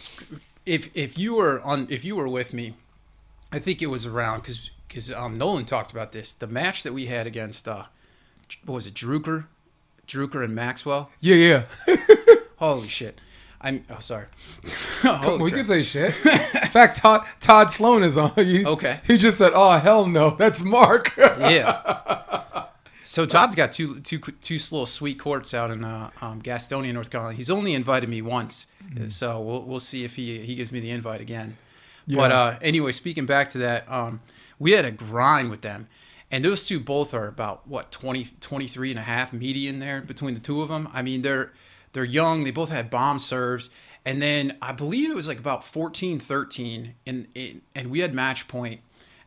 If 0.66 0.90
if 0.96 1.16
you 1.16 1.34
were 1.36 1.60
on 1.62 1.86
if 1.90 2.04
you 2.04 2.16
were 2.16 2.28
with 2.28 2.52
me, 2.52 2.74
I 3.52 3.60
think 3.60 3.80
it 3.82 3.86
was 3.86 4.04
around 4.04 4.40
because 4.40 4.70
because 4.88 5.12
um, 5.12 5.38
Nolan 5.38 5.64
talked 5.64 5.92
about 5.92 6.10
this. 6.12 6.32
The 6.32 6.48
match 6.48 6.82
that 6.82 6.92
we 6.92 7.06
had 7.06 7.26
against 7.28 7.68
uh, 7.68 7.84
what 8.64 8.74
was 8.74 8.86
it, 8.88 8.94
Drucker, 8.94 9.46
Drucker 10.08 10.42
and 10.44 10.54
Maxwell. 10.56 11.10
Yeah, 11.20 11.36
yeah. 11.86 11.96
Holy 12.56 12.86
shit! 12.88 13.20
I'm 13.60 13.82
oh 13.90 13.98
sorry. 13.98 14.26
Holy 15.02 15.42
we 15.42 15.50
crap. 15.50 15.66
could 15.66 15.68
say 15.68 15.82
shit. 15.82 16.14
In 16.26 16.68
fact, 16.70 16.98
Todd 16.98 17.26
Todd 17.40 17.70
Sloan 17.70 18.02
is 18.02 18.16
on. 18.16 18.32
He's, 18.36 18.66
Okay. 18.66 19.00
He 19.06 19.16
just 19.16 19.38
said, 19.38 19.52
"Oh 19.54 19.78
hell 19.78 20.06
no, 20.06 20.30
that's 20.30 20.62
Mark." 20.62 21.16
yeah. 21.16 22.64
So 23.04 23.24
Todd's 23.24 23.54
got 23.54 23.72
two 23.72 24.00
two 24.00 24.18
two 24.18 24.54
little 24.56 24.84
sweet 24.84 25.18
courts 25.18 25.54
out 25.54 25.70
in 25.70 25.82
uh, 25.82 26.10
um, 26.20 26.42
Gastonia, 26.42 26.92
North 26.92 27.08
Carolina. 27.08 27.34
He's 27.34 27.48
only 27.48 27.72
invited 27.72 28.10
me 28.10 28.20
once, 28.20 28.66
so 29.06 29.40
we'll 29.40 29.62
we'll 29.62 29.80
see 29.80 30.04
if 30.04 30.16
he 30.16 30.40
he 30.40 30.54
gives 30.54 30.70
me 30.70 30.78
the 30.78 30.90
invite 30.90 31.22
again. 31.22 31.56
But 32.06 32.32
uh, 32.32 32.58
anyway, 32.60 32.92
speaking 32.92 33.24
back 33.24 33.48
to 33.50 33.58
that, 33.58 33.90
um, 33.90 34.20
we 34.58 34.72
had 34.72 34.84
a 34.84 34.90
grind 34.90 35.50
with 35.50 35.62
them, 35.62 35.88
and 36.30 36.44
those 36.44 36.66
two 36.66 36.80
both 36.80 37.14
are 37.14 37.26
about 37.28 37.66
what 37.66 37.90
20, 37.90 38.26
23 38.42 38.90
and 38.90 38.98
a 38.98 39.02
half 39.02 39.32
median 39.32 39.78
there 39.78 40.02
between 40.02 40.34
the 40.34 40.40
two 40.40 40.60
of 40.60 40.68
them. 40.68 40.86
I 40.92 41.00
mean, 41.00 41.22
they're 41.22 41.52
they're 41.92 42.04
young. 42.04 42.44
They 42.44 42.50
both 42.50 42.70
had 42.70 42.90
bomb 42.90 43.18
serves. 43.18 43.70
And 44.04 44.22
then 44.22 44.56
I 44.62 44.72
believe 44.72 45.10
it 45.10 45.16
was 45.16 45.28
like 45.28 45.38
about 45.38 45.64
14, 45.64 46.18
13, 46.18 46.94
and, 47.06 47.28
and, 47.74 47.90
we 47.90 48.00
had 48.00 48.14
match 48.14 48.48
point. 48.48 48.80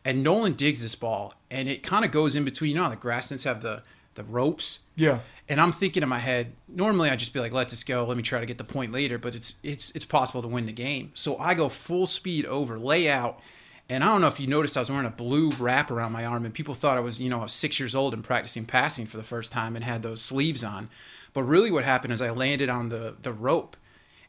and 0.03 0.23
Nolan 0.23 0.53
digs 0.53 0.81
this 0.81 0.95
ball, 0.95 1.35
and 1.51 1.69
it 1.69 1.83
kind 1.83 2.03
of 2.03 2.11
goes 2.11 2.35
in 2.35 2.43
between. 2.43 2.71
You 2.71 2.77
know 2.77 2.83
how 2.83 2.89
the 2.89 2.95
Grasslands 2.95 3.43
have 3.43 3.61
the, 3.61 3.83
the 4.15 4.23
ropes? 4.23 4.79
yeah. 4.95 5.19
And 5.51 5.59
I'm 5.59 5.73
thinking 5.73 6.01
in 6.01 6.07
my 6.07 6.19
head, 6.19 6.53
normally 6.69 7.09
I'd 7.09 7.19
just 7.19 7.33
be 7.33 7.41
like, 7.41 7.51
let 7.51 7.67
this 7.67 7.83
go. 7.83 8.05
Let 8.05 8.15
me 8.15 8.23
try 8.23 8.39
to 8.39 8.45
get 8.45 8.57
the 8.57 8.63
point 8.63 8.93
later. 8.93 9.17
But 9.17 9.35
it's 9.35 9.55
it's 9.63 9.91
it's 9.91 10.05
possible 10.05 10.41
to 10.41 10.47
win 10.47 10.65
the 10.65 10.71
game. 10.71 11.11
So 11.13 11.37
I 11.37 11.55
go 11.55 11.67
full 11.67 12.07
speed 12.07 12.45
over, 12.45 12.79
lay 12.79 13.09
out. 13.09 13.41
And 13.89 14.01
I 14.01 14.07
don't 14.07 14.21
know 14.21 14.29
if 14.29 14.39
you 14.39 14.47
noticed, 14.47 14.77
I 14.77 14.79
was 14.79 14.89
wearing 14.89 15.05
a 15.05 15.11
blue 15.11 15.49
wrap 15.59 15.91
around 15.91 16.13
my 16.13 16.23
arm, 16.23 16.45
and 16.45 16.53
people 16.53 16.73
thought 16.73 16.95
I 16.95 17.01
was, 17.01 17.19
you 17.19 17.29
know, 17.29 17.39
I 17.39 17.43
was 17.43 17.51
six 17.51 17.77
years 17.77 17.93
old 17.93 18.13
and 18.13 18.23
practicing 18.23 18.65
passing 18.65 19.05
for 19.05 19.17
the 19.17 19.23
first 19.23 19.51
time 19.51 19.75
and 19.75 19.83
had 19.83 20.01
those 20.01 20.21
sleeves 20.21 20.63
on. 20.63 20.89
But 21.33 21.43
really, 21.43 21.71
what 21.71 21.83
happened 21.83 22.13
is 22.13 22.21
I 22.21 22.31
landed 22.31 22.69
on 22.69 22.89
the 22.89 23.15
the 23.21 23.31
rope, 23.33 23.77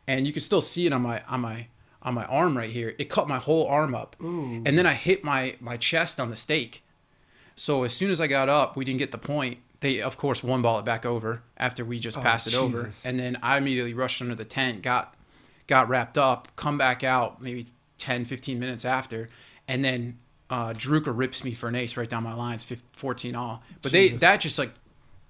and 0.07 0.27
you 0.27 0.33
can 0.33 0.43
still 0.43 0.61
see 0.61 0.87
it 0.87 0.93
on 0.93 1.03
my 1.03 1.23
on 1.29 1.41
my 1.41 1.67
on 2.03 2.15
my 2.15 2.25
arm 2.27 2.57
right 2.57 2.71
here. 2.71 2.95
It 2.99 3.09
cut 3.09 3.29
my 3.29 3.39
whole 3.39 3.67
arm 3.67 3.95
up, 3.95 4.17
and 4.67 4.79
then 4.79 4.87
I 4.87 4.95
hit 4.95 5.25
my 5.25 5.57
my 5.61 5.77
chest 5.77 6.19
on 6.21 6.31
the 6.31 6.37
stake. 6.37 6.85
So 7.55 7.83
as 7.85 7.93
soon 7.93 8.11
as 8.11 8.21
I 8.21 8.27
got 8.27 8.49
up, 8.49 8.77
we 8.77 8.85
didn't 8.85 8.99
get 8.99 9.11
the 9.13 9.19
point. 9.19 9.59
They 9.81 10.01
of 10.01 10.17
course 10.17 10.43
one 10.43 10.63
ball 10.63 10.79
it 10.79 10.85
back 10.85 11.05
over 11.05 11.43
after 11.57 11.85
we 11.85 11.99
just 11.99 12.17
passed 12.23 12.47
it 12.47 12.55
over, 12.55 12.91
and 13.05 13.19
then 13.19 13.37
I 13.43 13.59
immediately 13.59 13.95
rushed 13.95 14.23
under 14.23 14.35
the 14.35 14.45
tent, 14.45 14.83
got 14.83 15.15
got 15.67 15.89
wrapped 15.89 16.19
up, 16.19 16.49
come 16.57 16.79
back 16.79 17.03
out 17.05 17.41
maybe 17.43 17.67
10, 17.99 18.25
15 18.25 18.59
minutes 18.59 18.85
after, 18.85 19.29
and 19.69 19.85
then 19.85 20.19
uh, 20.51 20.73
Drucker 20.73 21.17
rips 21.17 21.45
me 21.45 21.53
for 21.53 21.69
an 21.69 21.75
ace 21.75 21.97
right 21.97 22.09
down 22.09 22.23
my 22.23 22.35
lines, 22.35 22.63
15, 22.65 22.89
14 22.93 23.35
all. 23.35 23.63
But 23.81 23.93
they 23.93 24.09
that 24.21 24.41
just 24.41 24.59
like 24.59 24.71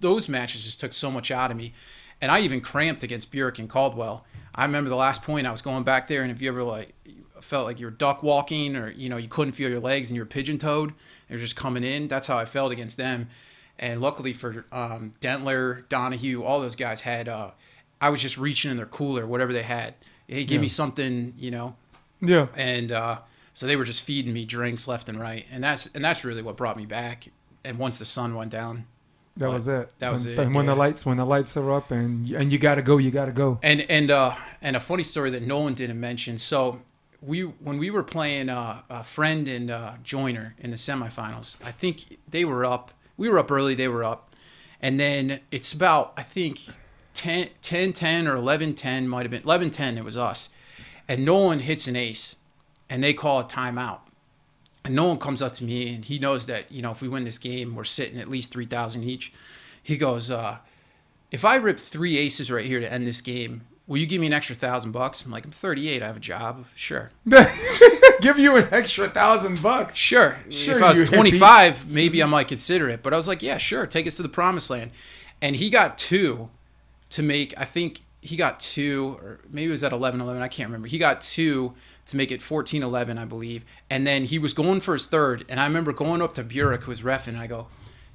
those 0.02 0.28
matches 0.28 0.64
just 0.64 0.80
took 0.80 0.92
so 0.92 1.10
much 1.10 1.30
out 1.30 1.50
of 1.50 1.56
me, 1.56 1.72
and 2.20 2.30
I 2.30 2.40
even 2.40 2.60
cramped 2.60 3.02
against 3.02 3.32
Burek 3.32 3.58
and 3.58 3.68
Caldwell. 3.68 4.26
I 4.54 4.64
remember 4.66 4.90
the 4.90 4.96
last 4.96 5.22
point 5.22 5.46
I 5.46 5.50
was 5.50 5.62
going 5.62 5.84
back 5.84 6.08
there, 6.08 6.22
and 6.22 6.30
if 6.30 6.42
you 6.42 6.48
ever 6.48 6.62
like 6.62 6.94
felt 7.40 7.66
like 7.66 7.80
you 7.80 7.86
were 7.86 7.90
duck 7.90 8.22
walking 8.22 8.76
or 8.76 8.90
you 8.90 9.08
know 9.08 9.16
you 9.16 9.28
couldn't 9.28 9.52
feel 9.52 9.70
your 9.70 9.80
legs 9.80 10.10
and 10.10 10.16
you 10.16 10.22
were 10.22 10.26
pigeon 10.26 10.58
toed, 10.58 10.92
they 11.28 11.34
were 11.34 11.40
just 11.40 11.56
coming 11.56 11.84
in. 11.84 12.08
That's 12.08 12.26
how 12.26 12.36
I 12.36 12.44
felt 12.44 12.72
against 12.72 12.98
them. 12.98 13.28
And 13.78 14.00
luckily 14.00 14.32
for 14.32 14.66
um, 14.70 15.14
Dentler, 15.20 15.88
Donahue, 15.88 16.44
all 16.44 16.60
those 16.60 16.76
guys 16.76 17.00
had. 17.00 17.28
Uh, 17.28 17.52
I 18.00 18.10
was 18.10 18.20
just 18.20 18.36
reaching 18.36 18.70
in 18.70 18.76
their 18.76 18.86
cooler, 18.86 19.26
whatever 19.26 19.52
they 19.52 19.62
had. 19.62 19.94
Hey, 20.26 20.44
give 20.44 20.60
me 20.60 20.68
something, 20.68 21.34
you 21.38 21.50
know. 21.50 21.76
Yeah. 22.20 22.48
And 22.56 22.90
uh, 22.90 23.20
so 23.54 23.66
they 23.66 23.76
were 23.76 23.84
just 23.84 24.02
feeding 24.02 24.32
me 24.32 24.44
drinks 24.44 24.88
left 24.88 25.08
and 25.08 25.18
right, 25.18 25.46
and 25.50 25.62
that's 25.62 25.86
and 25.94 26.04
that's 26.04 26.24
really 26.24 26.42
what 26.42 26.56
brought 26.56 26.76
me 26.76 26.86
back. 26.86 27.28
And 27.64 27.78
once 27.78 27.98
the 27.98 28.04
sun 28.04 28.34
went 28.34 28.50
down, 28.50 28.86
That 29.36 29.46
But 29.46 29.52
was 29.52 29.68
it. 29.68 29.94
that 29.98 30.12
was 30.12 30.24
when, 30.26 30.34
it, 30.34 30.38
And 30.40 30.54
when 30.54 30.66
the 30.66 30.74
lights 30.74 31.06
when 31.06 31.16
the 31.16 31.24
lights 31.24 31.56
are 31.56 31.72
up 31.72 31.90
and 31.90 32.28
and 32.30 32.52
you 32.52 32.58
gotta 32.58 32.82
go, 32.82 32.98
you 32.98 33.10
gotta 33.10 33.32
go. 33.32 33.58
And 33.62 33.80
and 33.90 34.10
uh 34.10 34.34
and 34.60 34.76
a 34.76 34.80
funny 34.80 35.02
story 35.02 35.30
that 35.30 35.42
Nolan 35.42 35.74
didn't 35.74 35.98
mention. 36.00 36.36
So 36.38 36.80
we 37.22 37.42
when 37.42 37.78
we 37.78 37.90
were 37.90 38.02
playing 38.02 38.48
uh, 38.48 38.82
a 38.90 39.02
friend 39.02 39.46
and 39.48 39.70
uh, 39.70 39.94
Joiner 40.02 40.54
in 40.58 40.70
the 40.70 40.76
semifinals, 40.76 41.56
I 41.64 41.70
think 41.70 42.18
they 42.28 42.44
were 42.44 42.64
up. 42.64 42.92
We 43.16 43.28
were 43.28 43.38
up 43.38 43.50
early. 43.50 43.74
They 43.74 43.88
were 43.88 44.04
up, 44.04 44.34
and 44.80 44.98
then 44.98 45.40
it's 45.50 45.72
about 45.72 46.12
I 46.16 46.22
think 46.22 46.60
10, 47.14 47.48
10 47.62 47.92
10 47.92 48.26
or 48.26 48.36
11 48.36 48.74
10 48.74 49.08
might 49.08 49.22
have 49.22 49.30
been 49.30 49.42
11 49.42 49.70
10 49.70 49.98
it 49.98 50.04
was 50.04 50.16
us 50.16 50.48
and 51.06 51.24
nolan 51.26 51.58
hits 51.60 51.86
an 51.86 51.94
ace 51.94 52.36
and 52.88 53.02
they 53.04 53.12
call 53.12 53.38
a 53.40 53.44
timeout 53.44 53.98
and 54.84 54.94
no 54.94 55.06
one 55.08 55.18
comes 55.18 55.40
up 55.40 55.52
to 55.52 55.64
me 55.64 55.94
and 55.94 56.04
he 56.04 56.18
knows 56.18 56.46
that 56.46 56.70
you 56.70 56.82
know 56.82 56.90
if 56.90 57.02
we 57.02 57.08
win 57.08 57.24
this 57.24 57.38
game 57.38 57.74
we're 57.74 57.84
sitting 57.84 58.18
at 58.18 58.28
least 58.28 58.52
3000 58.52 59.02
each 59.04 59.32
he 59.82 59.96
goes 59.96 60.30
uh 60.30 60.58
if 61.30 61.44
i 61.44 61.56
rip 61.56 61.78
three 61.78 62.16
aces 62.18 62.50
right 62.50 62.64
here 62.66 62.80
to 62.80 62.92
end 62.92 63.06
this 63.06 63.20
game 63.20 63.62
will 63.86 63.98
you 63.98 64.06
give 64.06 64.20
me 64.20 64.26
an 64.26 64.32
extra 64.32 64.56
thousand 64.56 64.92
bucks 64.92 65.24
i'm 65.24 65.30
like 65.30 65.44
i'm 65.44 65.50
38 65.50 66.02
i 66.02 66.06
have 66.06 66.16
a 66.16 66.20
job 66.20 66.64
sure 66.74 67.10
Give 68.22 68.38
you 68.38 68.56
an 68.56 68.68
extra 68.70 69.08
thousand 69.08 69.60
bucks. 69.60 69.96
Sure. 69.96 70.36
Sure, 70.48 70.76
if 70.76 70.82
I 70.82 70.90
was 70.90 71.00
you 71.00 71.06
hippie. 71.06 71.14
25, 71.14 71.90
maybe 71.90 72.22
I 72.22 72.26
might 72.26 72.46
consider 72.46 72.88
it. 72.88 73.02
But 73.02 73.12
I 73.12 73.16
was 73.16 73.26
like, 73.26 73.42
yeah, 73.42 73.58
sure. 73.58 73.84
Take 73.84 74.06
us 74.06 74.16
to 74.16 74.22
the 74.22 74.28
promised 74.28 74.70
land. 74.70 74.92
And 75.40 75.56
he 75.56 75.70
got 75.70 75.98
two 75.98 76.48
to 77.10 77.22
make, 77.22 77.52
I 77.58 77.64
think 77.64 78.00
he 78.20 78.36
got 78.36 78.60
two, 78.60 79.16
or 79.20 79.40
maybe 79.50 79.68
it 79.68 79.72
was 79.72 79.82
at 79.82 79.92
11 79.92 80.20
11. 80.20 80.40
I 80.40 80.46
can't 80.46 80.68
remember. 80.68 80.86
He 80.86 80.98
got 80.98 81.20
two 81.20 81.74
to 82.06 82.16
make 82.16 82.30
it 82.32 82.40
14-11, 82.40 83.18
I 83.18 83.24
believe. 83.24 83.64
And 83.90 84.06
then 84.06 84.24
he 84.24 84.38
was 84.38 84.52
going 84.54 84.80
for 84.80 84.92
his 84.94 85.06
third, 85.06 85.44
and 85.48 85.60
I 85.60 85.66
remember 85.66 85.92
going 85.92 86.20
up 86.22 86.34
to 86.34 86.42
Burek, 86.44 86.82
who 86.84 86.90
was 86.90 87.04
ref, 87.04 87.28
and 87.28 87.36
I 87.38 87.46
go, 87.46 87.68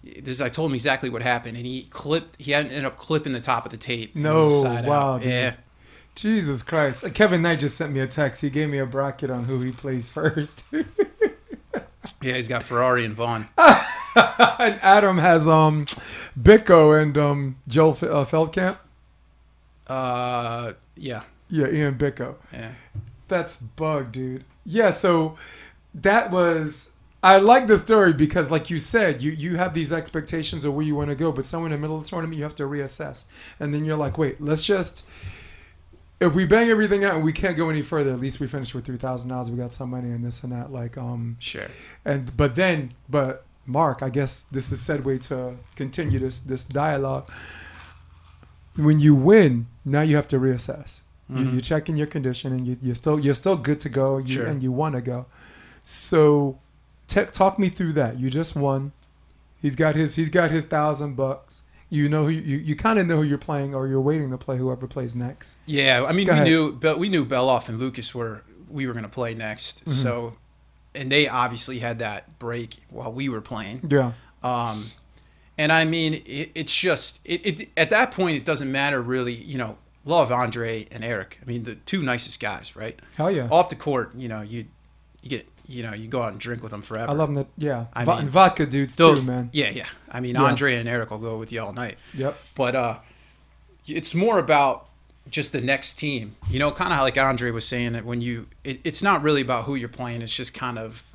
"This." 0.03 0.41
I 0.41 0.49
told 0.49 0.71
him 0.71 0.75
exactly 0.75 1.09
what 1.09 1.21
happened, 1.21 1.57
and 1.57 1.65
he 1.65 1.83
clipped. 1.89 2.41
He 2.41 2.53
ended 2.53 2.83
up 2.85 2.95
clipping 2.97 3.31
the 3.33 3.39
top 3.41 3.65
of 3.65 3.71
the 3.71 3.77
tape. 3.77 4.15
No, 4.15 4.47
wow, 4.85 5.19
yeah. 5.19 5.55
Jesus 6.15 6.63
Christ. 6.63 7.13
Kevin 7.13 7.41
Knight 7.43 7.59
just 7.59 7.77
sent 7.77 7.93
me 7.93 7.99
a 7.99 8.07
text. 8.07 8.41
He 8.41 8.49
gave 8.49 8.69
me 8.69 8.79
a 8.79 8.85
bracket 8.87 9.29
on 9.29 9.45
who 9.45 9.61
he 9.61 9.71
plays 9.71 10.09
first. 10.09 10.65
Yeah, 12.21 12.33
he's 12.33 12.47
got 12.47 12.63
Ferrari 12.63 13.05
and 13.05 13.13
Vaughn. 13.13 13.47
and 13.57 14.79
Adam 14.81 15.19
has 15.19 15.47
um 15.47 15.85
Bicko 16.39 16.99
and 16.99 17.15
um 17.17 17.57
Joel 17.67 17.91
F- 17.91 18.03
uh, 18.03 18.25
Feldkamp. 18.25 18.77
Uh, 19.85 20.73
yeah, 20.95 21.21
Yeah, 21.49 21.67
Ian 21.67 21.95
Bicko. 21.95 22.35
yeah. 22.51 22.71
That's 23.27 23.57
bug, 23.61 24.11
dude. 24.11 24.43
Yeah, 24.65 24.91
so 24.91 25.37
that 25.93 26.31
was 26.31 26.95
I 27.23 27.39
like 27.39 27.67
the 27.67 27.77
story 27.77 28.13
because 28.13 28.51
like 28.51 28.69
you 28.69 28.79
said, 28.79 29.21
you 29.21 29.31
you 29.31 29.57
have 29.57 29.73
these 29.73 29.91
expectations 29.91 30.65
of 30.65 30.73
where 30.73 30.85
you 30.85 30.95
want 30.95 31.09
to 31.09 31.15
go, 31.15 31.31
but 31.31 31.45
somewhere 31.45 31.67
in 31.67 31.71
the 31.71 31.77
middle 31.77 31.97
of 31.97 32.03
the 32.03 32.09
tournament 32.09 32.37
you 32.37 32.43
have 32.43 32.55
to 32.55 32.63
reassess. 32.63 33.25
And 33.59 33.73
then 33.73 33.85
you're 33.85 33.97
like, 33.97 34.17
wait, 34.17 34.39
let's 34.39 34.63
just 34.63 35.07
if 36.19 36.33
we 36.33 36.45
bang 36.45 36.69
everything 36.69 37.03
out 37.03 37.15
and 37.15 37.23
we 37.23 37.31
can't 37.31 37.55
go 37.55 37.69
any 37.69 37.81
further, 37.83 38.11
at 38.11 38.19
least 38.19 38.39
we 38.39 38.47
finished 38.47 38.73
with 38.73 38.85
three 38.85 38.97
thousand 38.97 39.29
dollars. 39.29 39.51
We 39.51 39.57
got 39.57 39.71
some 39.71 39.89
money 39.89 40.09
and 40.11 40.23
this 40.25 40.43
and 40.43 40.51
that. 40.51 40.71
Like, 40.71 40.97
um, 40.97 41.37
Sure. 41.39 41.67
and 42.05 42.35
but 42.35 42.55
then, 42.55 42.91
but 43.09 43.45
Mark, 43.65 44.01
I 44.01 44.09
guess 44.09 44.43
this 44.43 44.71
is 44.71 44.79
segue 44.81 45.21
to 45.27 45.57
continue 45.75 46.19
this 46.19 46.39
this 46.39 46.63
dialogue. 46.63 47.29
When 48.75 48.99
you 48.99 49.15
win, 49.15 49.67
now 49.85 50.01
you 50.01 50.15
have 50.15 50.27
to 50.29 50.39
reassess. 50.39 51.01
You, 51.29 51.35
Mhm. 51.45 51.53
you 51.55 51.61
check 51.61 51.89
in 51.89 51.97
your 51.97 52.07
condition, 52.07 52.53
and 52.53 52.65
you, 52.65 52.77
you're 52.81 52.95
still 52.95 53.19
you're 53.19 53.35
still 53.35 53.57
good 53.57 53.79
to 53.81 53.89
go, 53.89 54.17
you, 54.17 54.35
Sure. 54.35 54.45
and 54.45 54.63
you 54.63 54.71
want 54.71 54.95
to 54.95 55.01
go. 55.01 55.25
So, 55.83 56.59
te- 57.07 57.25
talk 57.25 57.59
me 57.59 57.69
through 57.69 57.93
that. 57.93 58.19
You 58.19 58.29
just 58.29 58.55
won. 58.55 58.91
He's 59.61 59.75
got 59.75 59.95
his 59.95 60.15
he's 60.15 60.29
got 60.29 60.51
his 60.51 60.65
thousand 60.65 61.15
bucks. 61.15 61.63
You 61.89 62.09
know 62.09 62.23
who 62.23 62.29
you, 62.29 62.57
you 62.57 62.75
kind 62.75 62.99
of 62.99 63.07
know 63.07 63.17
who 63.17 63.23
you're 63.23 63.37
playing, 63.37 63.73
or 63.73 63.87
you're 63.87 64.01
waiting 64.01 64.29
to 64.31 64.37
play 64.37 64.57
whoever 64.57 64.87
plays 64.87 65.15
next. 65.15 65.55
Yeah, 65.65 66.05
I 66.07 66.11
mean, 66.11 66.27
Go 66.27 66.33
we 66.33 66.35
ahead. 66.39 66.47
knew, 66.47 66.71
but 66.73 66.99
we 66.99 67.07
knew 67.09 67.25
Beloff 67.25 67.69
and 67.69 67.79
Lucas 67.79 68.13
were 68.13 68.43
we 68.69 68.85
were 68.87 68.93
going 68.93 69.03
to 69.03 69.09
play 69.09 69.33
next. 69.33 69.81
Mm-hmm. 69.81 69.91
So, 69.91 70.35
and 70.93 71.09
they 71.11 71.27
obviously 71.29 71.79
had 71.79 71.99
that 71.99 72.39
break 72.39 72.75
while 72.89 73.11
we 73.11 73.29
were 73.29 73.39
playing. 73.41 73.81
Yeah, 73.87 74.11
Um, 74.43 74.83
and 75.57 75.71
I 75.71 75.85
mean, 75.85 76.15
it, 76.25 76.51
it's 76.55 76.75
just 76.75 77.19
it, 77.23 77.45
it 77.61 77.69
at 77.77 77.89
that 77.91 78.11
point 78.11 78.35
it 78.37 78.43
doesn't 78.45 78.71
matter 78.71 79.01
really. 79.01 79.33
You 79.33 79.57
know, 79.57 79.77
love 80.07 80.31
Andre 80.31 80.87
and 80.91 81.03
Eric. 81.03 81.39
I 81.41 81.45
mean, 81.45 81.63
the 81.63 81.75
two 81.75 82.01
nicest 82.01 82.39
guys, 82.39 82.75
right? 82.75 82.97
hell 83.17 83.29
yeah. 83.29 83.47
Off 83.51 83.69
the 83.69 83.75
court, 83.75 84.13
you 84.15 84.27
know, 84.27 84.41
you 84.41 84.65
you 85.21 85.29
get 85.29 85.47
you 85.67 85.83
know 85.83 85.93
you 85.93 86.07
go 86.07 86.21
out 86.21 86.31
and 86.31 86.39
drink 86.39 86.63
with 86.63 86.71
them 86.71 86.81
forever. 86.81 87.11
I 87.11 87.13
love 87.13 87.27
them. 87.29 87.35
That 87.35 87.47
yeah, 87.57 87.85
I 87.93 88.05
Va- 88.05 88.17
mean, 88.17 88.27
vodka 88.27 88.65
dudes 88.65 88.95
They'll- 88.95 89.15
too, 89.15 89.21
man. 89.23 89.49
Yeah, 89.53 89.69
yeah. 89.69 89.85
I 90.09 90.19
mean, 90.21 90.35
Yeah. 90.35 90.43
Andre 90.43 90.75
and 90.77 90.87
Eric 90.87 91.11
will 91.11 91.17
go 91.19 91.37
with 91.37 91.51
you 91.51 91.61
all 91.61 91.73
night. 91.73 91.97
Yep. 92.13 92.37
But 92.55 92.75
uh, 92.75 92.99
it's 93.85 94.15
more 94.15 94.39
about 94.39 94.87
just 95.29 95.51
the 95.51 95.59
next 95.61 95.95
team. 95.95 96.35
You 96.49 96.59
know, 96.59 96.71
kind 96.71 96.93
of 96.93 96.99
like 96.99 97.17
Andre 97.17 97.51
was 97.51 97.67
saying 97.67 97.93
that 97.93 98.05
when 98.05 98.21
you, 98.21 98.47
it, 98.63 98.79
it's 98.85 99.03
not 99.03 99.21
really 99.21 99.41
about 99.41 99.65
who 99.65 99.75
you're 99.75 99.89
playing. 99.89 100.21
It's 100.21 100.33
just 100.33 100.53
kind 100.53 100.79
of 100.79 101.13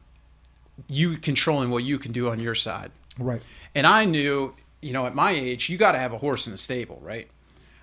you 0.89 1.17
controlling 1.17 1.71
what 1.71 1.85
you 1.85 1.99
can 1.99 2.13
do 2.13 2.29
on 2.29 2.39
your 2.39 2.55
side. 2.55 2.91
Right. 3.19 3.43
And 3.75 3.87
I 3.87 4.05
knew, 4.05 4.55
you 4.83 4.93
know, 4.93 5.07
at 5.07 5.15
my 5.15 5.31
age, 5.31 5.71
you 5.71 5.79
got 5.79 5.93
to 5.93 5.99
have 5.99 6.13
a 6.13 6.19
horse 6.19 6.47
in 6.47 6.53
the 6.53 6.59
stable, 6.59 6.99
right? 7.03 7.29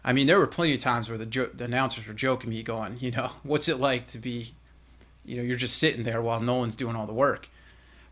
I 0.04 0.14
mean, 0.14 0.28
there 0.28 0.40
were 0.40 0.48
plenty 0.48 0.74
of 0.74 0.80
times 0.80 1.10
where 1.10 1.18
the, 1.18 1.26
jo- 1.26 1.50
the 1.54 1.66
announcers 1.66 2.08
were 2.08 2.14
joking 2.14 2.50
me, 2.50 2.64
going, 2.64 2.98
you 3.00 3.12
know, 3.12 3.32
what's 3.44 3.68
it 3.68 3.80
like 3.80 4.08
to 4.08 4.18
be, 4.18 4.54
you 5.26 5.38
know, 5.38 5.44
you're 5.44 5.58
just 5.58 5.78
sitting 5.78 6.04
there 6.04 6.22
while 6.22 6.40
Nolan's 6.40 6.76
doing 6.76 6.96
all 6.96 7.06
the 7.06 7.14
work. 7.14 7.50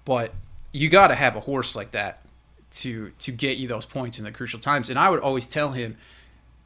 But 0.05 0.33
you 0.71 0.89
got 0.89 1.07
to 1.07 1.15
have 1.15 1.35
a 1.35 1.41
horse 1.41 1.75
like 1.75 1.91
that 1.91 2.23
to 2.69 3.11
to 3.19 3.31
get 3.31 3.57
you 3.57 3.67
those 3.67 3.85
points 3.85 4.19
in 4.19 4.25
the 4.25 4.31
crucial 4.31 4.59
times. 4.59 4.89
And 4.89 4.99
I 4.99 5.09
would 5.09 5.19
always 5.19 5.47
tell 5.47 5.71
him, 5.71 5.97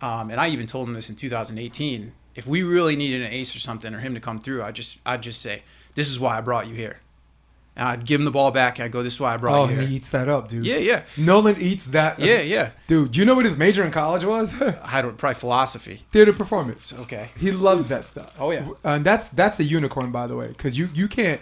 um, 0.01 0.29
and 0.29 0.39
I 0.39 0.49
even 0.49 0.67
told 0.67 0.87
him 0.87 0.93
this 0.93 1.09
in 1.09 1.15
2018, 1.15 2.11
if 2.35 2.47
we 2.47 2.63
really 2.63 2.95
needed 2.95 3.21
an 3.21 3.31
ace 3.31 3.55
or 3.55 3.59
something 3.59 3.93
or 3.93 3.99
him 3.99 4.13
to 4.13 4.19
come 4.19 4.39
through, 4.39 4.63
I 4.63 4.71
just 4.71 4.99
I'd 5.05 5.23
just 5.23 5.41
say, 5.41 5.63
this 5.95 6.09
is 6.09 6.19
why 6.19 6.37
I 6.37 6.41
brought 6.41 6.67
you 6.67 6.75
here. 6.75 6.99
And 7.75 7.87
I'd 7.87 8.05
give 8.05 8.19
him 8.19 8.25
the 8.25 8.31
ball 8.31 8.51
back. 8.51 8.81
I'd 8.81 8.91
go, 8.91 9.01
this 9.01 9.13
is 9.13 9.19
why 9.21 9.33
I 9.33 9.37
brought 9.37 9.57
Oh, 9.57 9.63
you 9.69 9.79
he 9.79 9.85
here. 9.85 9.95
eats 9.95 10.11
that 10.11 10.27
up, 10.27 10.49
dude. 10.49 10.65
Yeah, 10.65 10.75
yeah, 10.77 11.03
Nolan 11.17 11.55
eats 11.59 11.85
that. 11.87 12.19
yeah, 12.19 12.41
yeah. 12.41 12.71
Dude, 12.87 13.15
you 13.15 13.23
know 13.23 13.33
what 13.33 13.45
his 13.45 13.55
major 13.57 13.83
in 13.85 13.91
college 13.91 14.25
was? 14.25 14.61
I 14.83 15.01
don't 15.01 15.17
probably 15.17 15.35
philosophy. 15.35 16.01
Theater 16.11 16.33
performance. 16.33 16.91
Okay. 16.93 17.29
He 17.37 17.51
loves 17.51 17.87
that 17.87 18.05
stuff. 18.05 18.33
Oh, 18.37 18.51
yeah. 18.51 18.67
and 18.83 19.05
that's 19.05 19.29
that's 19.29 19.59
a 19.61 19.63
unicorn, 19.63 20.11
by 20.11 20.27
the 20.27 20.35
way, 20.35 20.47
because 20.47 20.77
you 20.77 20.89
you 20.93 21.07
can't. 21.07 21.39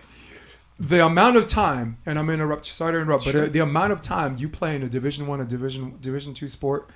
The 0.80 1.04
amount 1.06 1.36
of 1.36 1.46
time, 1.46 1.98
and 2.06 2.18
I'm 2.18 2.30
interrupt. 2.30 2.66
Sorry 2.66 2.94
to 2.94 3.00
interrupt, 3.00 3.26
Sure. 3.26 3.42
but 3.42 3.52
the 3.54 3.60
amount 3.60 3.92
of 3.92 4.00
time 4.00 4.36
you 4.38 4.48
play 4.48 4.76
in 4.78 4.84
a 4.84 4.88
Division 4.88 5.28
One 5.28 5.42
or 5.42 5.46
Division 5.46 5.98
Division 6.00 6.34
Two 6.34 6.48
sport, 6.48 6.90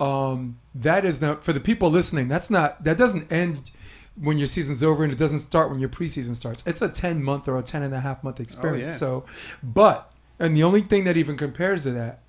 um, 0.00 0.58
that 0.74 1.04
is 1.04 1.20
not 1.20 1.44
for 1.44 1.52
the 1.52 1.60
people 1.60 1.90
listening. 1.90 2.28
That's 2.28 2.48
not 2.48 2.84
that 2.84 2.96
doesn't 2.96 3.30
end 3.30 3.70
when 4.20 4.38
your 4.38 4.46
season's 4.46 4.82
over, 4.82 5.04
and 5.04 5.12
it 5.12 5.18
doesn't 5.18 5.40
start 5.40 5.70
when 5.70 5.80
your 5.80 5.88
preseason 5.88 6.34
starts. 6.34 6.66
It's 6.66 6.82
a 6.82 6.88
10 6.88 7.22
month 7.22 7.48
or 7.48 7.58
a 7.58 7.62
10 7.62 7.82
and 7.82 7.94
a 7.94 8.00
half 8.00 8.24
month 8.24 8.40
experience. 8.40 8.94
yeah. 8.94 8.98
So, 8.98 9.24
but 9.62 10.12
and 10.38 10.56
the 10.56 10.62
only 10.62 10.82
thing 10.82 11.04
that 11.04 11.16
even 11.16 11.36
compares 11.36 11.84
to 11.84 11.92
that 11.92 12.20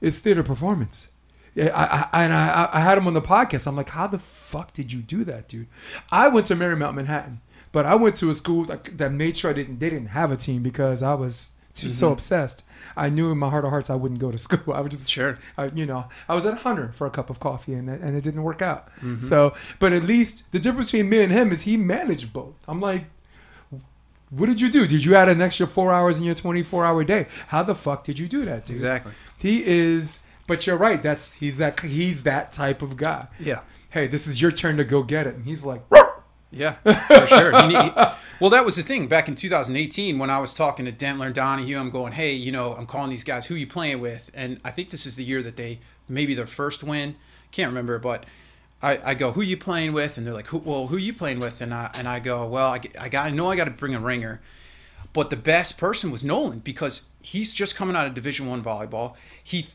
is 0.00 0.18
theater 0.18 0.42
performance. 0.42 1.10
Yeah, 1.54 1.72
I, 1.74 2.08
I 2.12 2.24
and 2.24 2.32
I, 2.32 2.68
I 2.72 2.80
had 2.80 2.98
him 2.98 3.06
on 3.06 3.14
the 3.14 3.22
podcast. 3.22 3.66
I'm 3.66 3.76
like, 3.76 3.88
how 3.88 4.06
the 4.06 4.18
fuck 4.18 4.72
did 4.72 4.92
you 4.92 5.00
do 5.00 5.24
that, 5.24 5.48
dude? 5.48 5.66
I 6.12 6.28
went 6.28 6.46
to 6.46 6.54
Marymount 6.54 6.94
Manhattan, 6.94 7.40
but 7.72 7.84
I 7.84 7.96
went 7.96 8.16
to 8.16 8.30
a 8.30 8.34
school 8.34 8.64
that, 8.64 8.96
that 8.98 9.12
made 9.12 9.36
sure 9.36 9.50
I 9.50 9.54
didn't 9.54 9.80
they 9.80 9.90
didn't 9.90 10.08
have 10.08 10.30
a 10.30 10.36
team 10.36 10.62
because 10.62 11.02
I 11.02 11.14
was 11.14 11.52
too, 11.80 11.90
so 11.90 12.06
mm-hmm. 12.06 12.12
obsessed. 12.14 12.64
I 12.96 13.08
knew 13.08 13.30
in 13.30 13.38
my 13.38 13.48
heart 13.48 13.64
of 13.64 13.70
hearts 13.70 13.90
I 13.90 13.94
wouldn't 13.94 14.20
go 14.20 14.30
to 14.30 14.38
school. 14.46 14.74
I 14.74 14.80
would 14.80 14.90
just 14.90 15.10
Sure. 15.10 15.38
I, 15.56 15.66
you 15.66 15.86
know, 15.86 16.08
I 16.28 16.34
was 16.34 16.46
at 16.46 16.58
Hunter 16.58 16.90
for 16.92 17.06
a 17.06 17.10
cup 17.10 17.30
of 17.30 17.40
coffee 17.40 17.74
and 17.74 17.88
and 17.88 18.16
it 18.16 18.22
didn't 18.22 18.42
work 18.42 18.62
out. 18.62 18.88
Mm-hmm. 18.96 19.18
So, 19.18 19.54
but 19.78 19.92
at 19.92 20.02
least 20.02 20.52
the 20.52 20.58
difference 20.58 20.90
between 20.90 21.08
me 21.08 21.22
and 21.22 21.32
him 21.32 21.52
is 21.52 21.62
he 21.62 21.76
managed 21.76 22.32
both. 22.32 22.54
I'm 22.66 22.80
like, 22.80 23.04
what 24.30 24.46
did 24.46 24.60
you 24.60 24.68
do? 24.70 24.86
Did 24.86 25.04
you 25.04 25.14
add 25.14 25.28
an 25.28 25.40
extra 25.40 25.66
four 25.66 25.92
hours 25.92 26.18
in 26.18 26.24
your 26.24 26.34
24 26.34 26.84
hour 26.84 27.04
day? 27.04 27.26
How 27.48 27.62
the 27.62 27.74
fuck 27.74 28.04
did 28.04 28.18
you 28.18 28.28
do 28.28 28.44
that, 28.44 28.66
dude? 28.66 28.74
Exactly. 28.74 29.12
He 29.38 29.64
is, 29.64 30.22
but 30.46 30.66
you're 30.66 30.76
right. 30.76 31.02
That's 31.02 31.34
he's 31.34 31.58
that 31.58 31.80
he's 31.80 32.24
that 32.24 32.52
type 32.52 32.82
of 32.82 32.96
guy. 32.96 33.28
Yeah. 33.40 33.60
Hey, 33.90 34.06
this 34.06 34.26
is 34.26 34.42
your 34.42 34.50
turn 34.50 34.76
to 34.76 34.84
go 34.84 35.02
get 35.02 35.26
it, 35.26 35.34
and 35.34 35.46
he's 35.46 35.64
like, 35.64 35.82
Yeah, 36.50 36.72
for 36.74 37.26
sure. 37.26 37.62
He, 37.68 37.76
he- 37.76 37.90
well, 38.40 38.50
that 38.50 38.64
was 38.64 38.76
the 38.76 38.82
thing 38.84 39.08
back 39.08 39.26
in 39.28 39.34
2018 39.34 40.16
when 40.18 40.30
I 40.30 40.38
was 40.38 40.54
talking 40.54 40.84
to 40.86 40.92
Dentler 40.92 41.26
and 41.26 41.34
Donahue. 41.34 41.76
I'm 41.76 41.90
going, 41.90 42.12
hey, 42.12 42.32
you 42.32 42.52
know, 42.52 42.72
I'm 42.74 42.86
calling 42.86 43.10
these 43.10 43.24
guys. 43.24 43.46
Who 43.46 43.56
you 43.56 43.66
playing 43.66 44.00
with? 44.00 44.30
And 44.32 44.60
I 44.64 44.70
think 44.70 44.90
this 44.90 45.06
is 45.06 45.16
the 45.16 45.24
year 45.24 45.42
that 45.42 45.56
they 45.56 45.80
maybe 46.08 46.34
their 46.34 46.46
first 46.46 46.84
win. 46.84 47.16
Can't 47.50 47.68
remember, 47.68 47.98
but 47.98 48.24
I, 48.80 49.00
I 49.04 49.14
go, 49.14 49.32
who 49.32 49.42
you 49.42 49.56
playing 49.56 49.92
with? 49.92 50.18
And 50.18 50.26
they're 50.26 50.34
like, 50.34 50.46
who, 50.46 50.58
well, 50.58 50.86
who 50.86 50.96
you 50.96 51.12
playing 51.12 51.40
with? 51.40 51.60
And 51.60 51.74
I 51.74 51.90
and 51.94 52.08
I 52.08 52.20
go, 52.20 52.46
well, 52.46 52.68
I, 52.68 52.80
I 53.00 53.08
got 53.08 53.26
I 53.26 53.30
know 53.30 53.50
I 53.50 53.56
got 53.56 53.64
to 53.64 53.70
bring 53.72 53.94
a 53.96 54.00
ringer, 54.00 54.40
but 55.12 55.30
the 55.30 55.36
best 55.36 55.76
person 55.76 56.12
was 56.12 56.22
Nolan 56.24 56.60
because 56.60 57.06
he's 57.20 57.52
just 57.52 57.74
coming 57.74 57.96
out 57.96 58.06
of 58.06 58.14
Division 58.14 58.46
One 58.46 58.62
volleyball. 58.62 59.14
He 59.42 59.66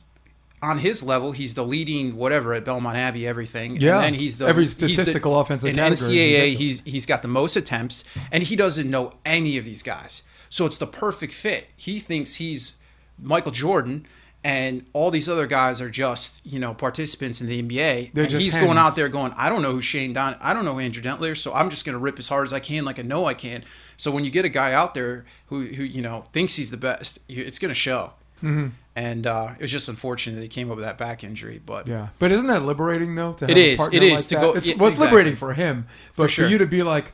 on 0.64 0.80
his 0.80 1.04
level, 1.04 1.34
he's 1.34 1.56
the 1.56 1.66
leading 1.66 2.16
whatever 2.16 2.54
at 2.54 2.64
Belmont 2.64 2.98
Abbey, 2.98 3.28
everything. 3.28 3.76
Yeah. 3.76 3.98
and 3.98 4.06
then 4.06 4.14
he's 4.14 4.38
the 4.38 4.48
Every 4.48 4.66
statistical 4.66 5.38
offensive 5.40 5.70
in 5.70 5.76
category 5.76 6.16
NCAA. 6.16 6.56
He's 6.56 6.80
he's 6.86 7.06
got 7.06 7.22
the 7.22 7.28
most 7.28 7.56
attempts, 7.58 8.06
and 8.32 8.42
he 8.42 8.56
doesn't 8.56 8.90
know 8.90 9.14
any 9.26 9.58
of 9.58 9.66
these 9.66 9.84
guys. 9.84 10.24
So 10.48 10.66
it's 10.66 10.78
the 10.78 10.88
perfect 10.88 11.34
fit. 11.34 11.68
He 11.76 12.00
thinks 12.00 12.36
he's 12.36 12.78
Michael 13.22 13.52
Jordan, 13.52 14.08
and 14.42 14.86
all 14.94 15.12
these 15.12 15.28
other 15.28 15.48
guys 15.48 15.82
are 15.82 15.90
just 15.90 16.46
you 16.46 16.60
know 16.60 16.74
participants 16.74 17.42
in 17.42 17.48
the 17.48 17.62
NBA. 17.62 18.14
They're 18.14 18.24
and 18.24 18.32
just 18.32 18.44
he's 18.44 18.56
going 18.56 18.78
out 18.78 18.96
there 18.96 19.10
going, 19.10 19.34
I 19.36 19.50
don't 19.50 19.62
know 19.62 19.74
who 19.74 19.82
Shane 19.82 20.14
Don, 20.14 20.38
I 20.40 20.54
don't 20.54 20.64
know 20.64 20.80
Andrew 20.80 21.04
Dentler, 21.04 21.36
so 21.36 21.54
I'm 21.54 21.70
just 21.70 21.86
going 21.86 21.94
to 21.94 22.00
rip 22.00 22.18
as 22.20 22.30
hard 22.30 22.48
as 22.48 22.54
I 22.54 22.62
can, 22.62 22.86
like 22.86 23.00
I 23.00 23.02
know 23.02 23.26
I 23.26 23.34
can. 23.34 23.66
So 23.98 24.12
when 24.12 24.24
you 24.24 24.32
get 24.32 24.46
a 24.46 24.50
guy 24.50 24.72
out 24.72 24.94
there 24.94 25.26
who 25.48 25.66
who 25.66 25.84
you 25.84 26.02
know 26.02 26.24
thinks 26.32 26.56
he's 26.56 26.72
the 26.72 26.78
best, 26.78 27.20
it's 27.28 27.60
going 27.60 27.70
to 27.70 27.76
show. 27.76 28.14
Mm-hmm. 28.42 28.70
And 28.96 29.26
uh, 29.26 29.50
it 29.58 29.62
was 29.62 29.72
just 29.72 29.90
unfortunate 29.90 30.36
that 30.36 30.42
he 30.44 30.48
came 30.48 30.70
up 30.70 30.76
with 30.76 30.86
that 30.86 31.00
back 31.00 31.24
injury, 31.24 31.60
but 31.66 31.88
yeah. 31.88 32.10
But 32.20 32.32
isn't 32.32 32.46
that 32.48 32.62
liberating 32.64 33.16
though? 33.16 33.34
To 33.34 33.46
It 33.46 33.50
have 33.50 33.58
a 33.58 33.72
is. 33.72 33.78
partner 33.78 33.98
It 33.98 34.04
is 34.04 34.12
like 34.12 34.22
to 34.22 34.36
that? 34.36 34.42
go- 34.42 34.54
It's, 34.54 34.68
yeah, 34.68 34.76
well, 34.78 34.86
it's 34.88 34.96
exactly. 34.98 35.06
liberating 35.18 35.36
for 35.36 35.54
him, 35.54 35.88
but 36.16 36.24
for, 36.24 36.28
sure. 36.30 36.48
you 36.48 36.58
to 36.60 36.68
be 36.68 36.84
like. 36.84 37.14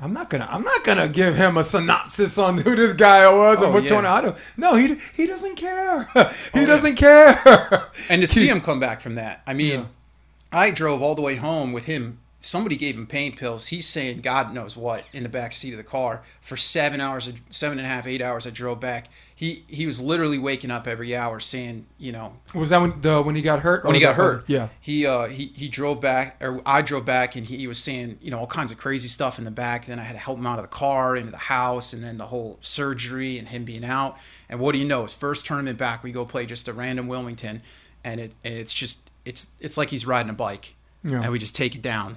I'm 0.00 0.12
not 0.12 0.30
gonna. 0.30 0.46
I'm 0.48 0.62
not 0.62 0.84
gonna 0.84 1.08
give 1.08 1.34
him 1.34 1.56
a 1.56 1.64
synopsis 1.64 2.38
on 2.38 2.56
who 2.58 2.76
this 2.76 2.92
guy 2.92 3.28
was 3.32 3.60
or 3.60 3.66
Oh, 3.66 3.72
what 3.72 3.82
yeah. 3.82 3.88
tornado. 3.88 4.36
No, 4.56 4.76
he 4.76 4.94
he 5.14 5.26
doesn't 5.26 5.56
care. 5.56 6.04
he 6.54 6.60
yeah. 6.60 6.66
doesn't 6.66 6.94
care. 6.94 7.36
and 8.08 8.20
to 8.22 8.26
see 8.28 8.46
him 8.48 8.60
come 8.60 8.78
back 8.78 9.00
from 9.00 9.16
that, 9.16 9.42
I 9.44 9.54
mean, 9.54 9.80
Yeah. 9.80 9.86
I 10.52 10.70
drove 10.70 11.02
all 11.02 11.16
the 11.16 11.22
way 11.22 11.34
home 11.34 11.72
with 11.72 11.86
him 11.86 12.20
somebody 12.40 12.76
gave 12.76 12.96
him 12.96 13.06
pain 13.06 13.34
pills. 13.34 13.68
He's 13.68 13.86
saying 13.86 14.20
God 14.20 14.54
knows 14.54 14.76
what 14.76 15.04
in 15.12 15.22
the 15.24 15.28
back 15.28 15.52
seat 15.52 15.72
of 15.72 15.76
the 15.76 15.82
car 15.84 16.22
for 16.40 16.56
seven 16.56 17.00
hours, 17.00 17.28
seven 17.50 17.78
and 17.78 17.86
a 17.86 17.90
half, 17.90 18.06
eight 18.06 18.22
hours. 18.22 18.46
I 18.46 18.50
drove 18.50 18.78
back. 18.80 19.08
He 19.34 19.64
he 19.68 19.86
was 19.86 20.00
literally 20.00 20.38
waking 20.38 20.70
up 20.70 20.86
every 20.88 21.14
hour 21.16 21.38
saying, 21.40 21.86
you 21.96 22.10
know, 22.12 22.36
Was 22.54 22.70
that 22.70 22.80
when 22.80 23.00
the 23.00 23.22
when 23.22 23.34
he 23.36 23.42
got 23.42 23.60
hurt? 23.60 23.84
when 23.84 23.94
he 23.94 24.00
got 24.00 24.16
that- 24.16 24.22
hurt. 24.22 24.44
Yeah. 24.48 24.68
He 24.80 25.06
uh 25.06 25.26
he 25.26 25.52
he 25.54 25.68
drove 25.68 26.00
back 26.00 26.36
or 26.42 26.60
I 26.66 26.82
drove 26.82 27.04
back 27.04 27.36
and 27.36 27.46
he, 27.46 27.56
he 27.58 27.66
was 27.66 27.78
saying, 27.78 28.18
you 28.20 28.30
know, 28.30 28.38
all 28.40 28.46
kinds 28.46 28.72
of 28.72 28.78
crazy 28.78 29.08
stuff 29.08 29.38
in 29.38 29.44
the 29.44 29.50
back. 29.52 29.86
Then 29.86 29.98
I 29.98 30.02
had 30.02 30.12
to 30.14 30.18
help 30.18 30.38
him 30.38 30.46
out 30.46 30.58
of 30.58 30.64
the 30.64 30.68
car 30.68 31.16
into 31.16 31.30
the 31.30 31.36
house 31.36 31.92
and 31.92 32.02
then 32.02 32.16
the 32.18 32.26
whole 32.26 32.58
surgery 32.62 33.38
and 33.38 33.48
him 33.48 33.64
being 33.64 33.84
out. 33.84 34.16
And 34.48 34.58
what 34.60 34.72
do 34.72 34.78
you 34.78 34.84
know? 34.86 35.02
His 35.02 35.14
first 35.14 35.46
tournament 35.46 35.78
back, 35.78 36.02
we 36.02 36.10
go 36.12 36.24
play 36.24 36.44
just 36.46 36.66
a 36.68 36.72
random 36.72 37.06
Wilmington 37.08 37.62
and 38.04 38.20
it 38.20 38.32
and 38.44 38.54
it's 38.54 38.72
just 38.74 39.10
it's 39.24 39.52
it's 39.60 39.76
like 39.76 39.90
he's 39.90 40.06
riding 40.06 40.30
a 40.30 40.34
bike. 40.34 40.74
Yeah. 41.04 41.22
And 41.22 41.30
we 41.30 41.38
just 41.38 41.54
take 41.54 41.76
it 41.76 41.82
down. 41.82 42.16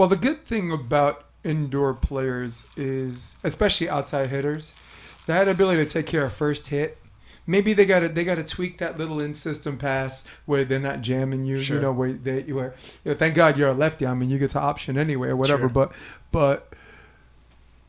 Well, 0.00 0.08
the 0.08 0.16
good 0.16 0.46
thing 0.46 0.72
about 0.72 1.26
indoor 1.44 1.92
players 1.92 2.66
is, 2.74 3.36
especially 3.44 3.86
outside 3.86 4.30
hitters, 4.30 4.74
that 5.26 5.46
ability 5.46 5.84
to 5.84 5.92
take 5.92 6.06
care 6.06 6.24
of 6.24 6.32
first 6.32 6.68
hit. 6.68 6.96
Maybe 7.46 7.74
they 7.74 7.84
got 7.84 8.00
to 8.00 8.08
they 8.08 8.24
got 8.24 8.36
to 8.36 8.44
tweak 8.44 8.78
that 8.78 8.96
little 8.96 9.20
in 9.20 9.34
system 9.34 9.76
pass 9.76 10.26
where 10.46 10.64
they're 10.64 10.80
not 10.80 11.02
jamming 11.02 11.44
you. 11.44 11.60
Sure. 11.60 11.76
You 11.76 11.82
know 11.82 11.92
where 11.92 12.14
they 12.14 12.40
where 12.44 12.74
you 13.04 13.10
know, 13.10 13.14
thank 13.14 13.34
God 13.34 13.58
you're 13.58 13.68
a 13.68 13.74
lefty. 13.74 14.06
I 14.06 14.14
mean 14.14 14.30
you 14.30 14.38
get 14.38 14.48
to 14.52 14.58
option 14.58 14.96
anyway 14.96 15.28
or 15.28 15.36
whatever. 15.36 15.64
Sure. 15.64 15.68
But 15.68 15.92
but 16.32 16.72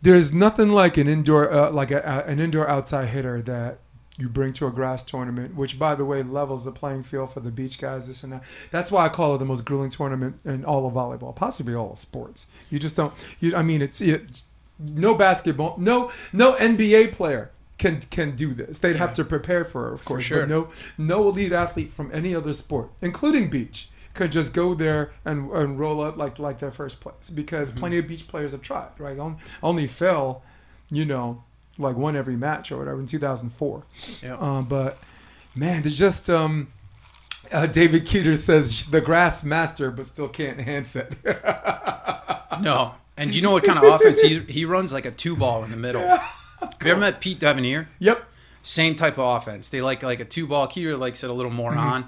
there's 0.02 0.34
nothing 0.34 0.68
like 0.68 0.98
an 0.98 1.08
indoor 1.08 1.50
uh, 1.50 1.72
like 1.72 1.92
a, 1.92 2.00
a, 2.00 2.30
an 2.30 2.42
indoor 2.42 2.70
outside 2.70 3.06
hitter 3.06 3.42
that 3.44 3.80
you 4.22 4.30
bring 4.30 4.54
to 4.54 4.68
a 4.68 4.72
grass 4.72 5.04
tournament, 5.04 5.56
which 5.56 5.78
by 5.80 5.96
the 5.96 6.06
way 6.06 6.24
levels 6.24 6.66
the 6.66 6.72
playing 6.72 7.04
field 7.04 7.34
for 7.34 7.40
the 7.40 7.52
beach 7.52 7.80
guys. 7.80 8.08
This 8.08 8.24
and 8.24 8.34
that. 8.34 8.44
That's 8.72 8.92
why 8.92 9.06
I 9.06 9.10
call 9.10 9.36
it 9.36 9.40
the 9.40 9.46
most 9.46 9.66
grueling 9.66 9.90
tournament 9.90 10.40
in 10.46 10.64
all 10.66 10.86
of 10.88 10.94
volleyball, 10.94 11.36
possibly 11.36 11.74
all 11.76 11.92
of 11.92 11.98
sports. 11.98 12.48
You 12.70 12.80
just 12.80 12.96
don't. 12.96 13.14
You, 13.40 13.56
I 13.56 13.64
mean, 13.64 13.82
it's 13.82 14.00
it, 14.02 14.44
no 14.80 15.14
basketball, 15.16 15.76
no 15.78 16.12
no 16.34 16.54
NBA 16.56 17.12
player 17.14 17.52
can 17.78 18.00
can 18.12 18.36
do 18.36 18.54
this. 18.54 18.80
They'd 18.80 18.96
have 18.96 19.14
to 19.16 19.24
prepare 19.26 19.66
for 19.66 19.90
it, 19.90 19.94
of 19.96 20.06
course. 20.06 20.24
sure. 20.24 20.42
But 20.42 20.50
no 20.50 20.70
no 20.98 21.28
elite 21.28 21.52
athlete 21.52 21.92
from 21.92 22.12
any 22.14 22.34
other 22.36 22.54
sport, 22.54 22.90
including 23.02 23.50
beach, 23.50 23.90
could 24.14 24.32
just 24.32 24.54
go 24.54 24.74
there 24.74 25.12
and, 25.26 25.50
and 25.52 25.80
roll 25.80 26.02
up 26.02 26.16
like 26.18 26.38
like 26.40 26.60
their 26.60 26.72
first 26.72 27.00
place 27.02 27.30
because 27.30 27.70
Mm-hmm. 27.72 27.80
plenty 27.80 27.98
of 27.98 28.08
beach 28.08 28.28
players 28.28 28.52
have 28.52 28.62
tried. 28.62 28.90
Right, 29.00 29.18
On- 29.18 29.38
only 29.64 29.88
fell, 29.88 30.44
you 30.92 31.06
know, 31.06 31.44
like 31.78 31.96
one 31.96 32.16
every 32.16 32.36
match 32.36 32.72
or 32.72 32.78
whatever 32.78 33.00
in 33.00 33.06
2004. 33.06 33.84
Yeah. 34.24 34.36
Uh, 34.36 34.62
but 34.62 34.98
man, 35.56 35.82
there's 35.82 35.98
just 35.98 36.30
um, 36.30 36.72
uh, 37.52 37.66
David 37.68 38.06
Keeter 38.06 38.38
says 38.38 38.86
the 38.88 39.02
grass 39.02 39.44
master, 39.44 39.92
but 39.92 40.06
still 40.06 40.28
can't 40.30 40.60
it. 40.96 41.14
No. 42.62 42.94
And 43.18 43.34
you 43.36 43.42
know 43.42 43.52
what 43.52 43.64
kind 43.64 43.78
of 43.80 43.84
offense 43.86 44.22
he 44.22 44.40
he 44.40 44.66
runs 44.66 44.92
like 44.94 45.06
a 45.06 45.12
two 45.12 45.36
ball 45.36 45.64
in 45.64 45.72
the 45.72 45.78
middle. 45.78 46.02
Have 46.08 46.76
you 46.84 46.92
ever 46.92 47.00
met 47.00 47.20
Pete 47.20 47.40
Devanir? 47.40 47.88
yep. 48.00 48.24
same 48.62 48.96
type 48.96 49.18
of 49.18 49.38
offense. 49.38 49.70
They 49.70 49.82
like 49.82 50.04
like 50.04 50.20
a 50.20 50.26
two 50.26 50.48
ball. 50.48 50.68
Keeter 50.68 50.98
likes 51.00 51.24
it 51.24 51.30
a 51.30 51.34
little 51.34 51.52
more 51.52 51.72
Mm-hmm. 51.72 51.80
on. 51.80 52.08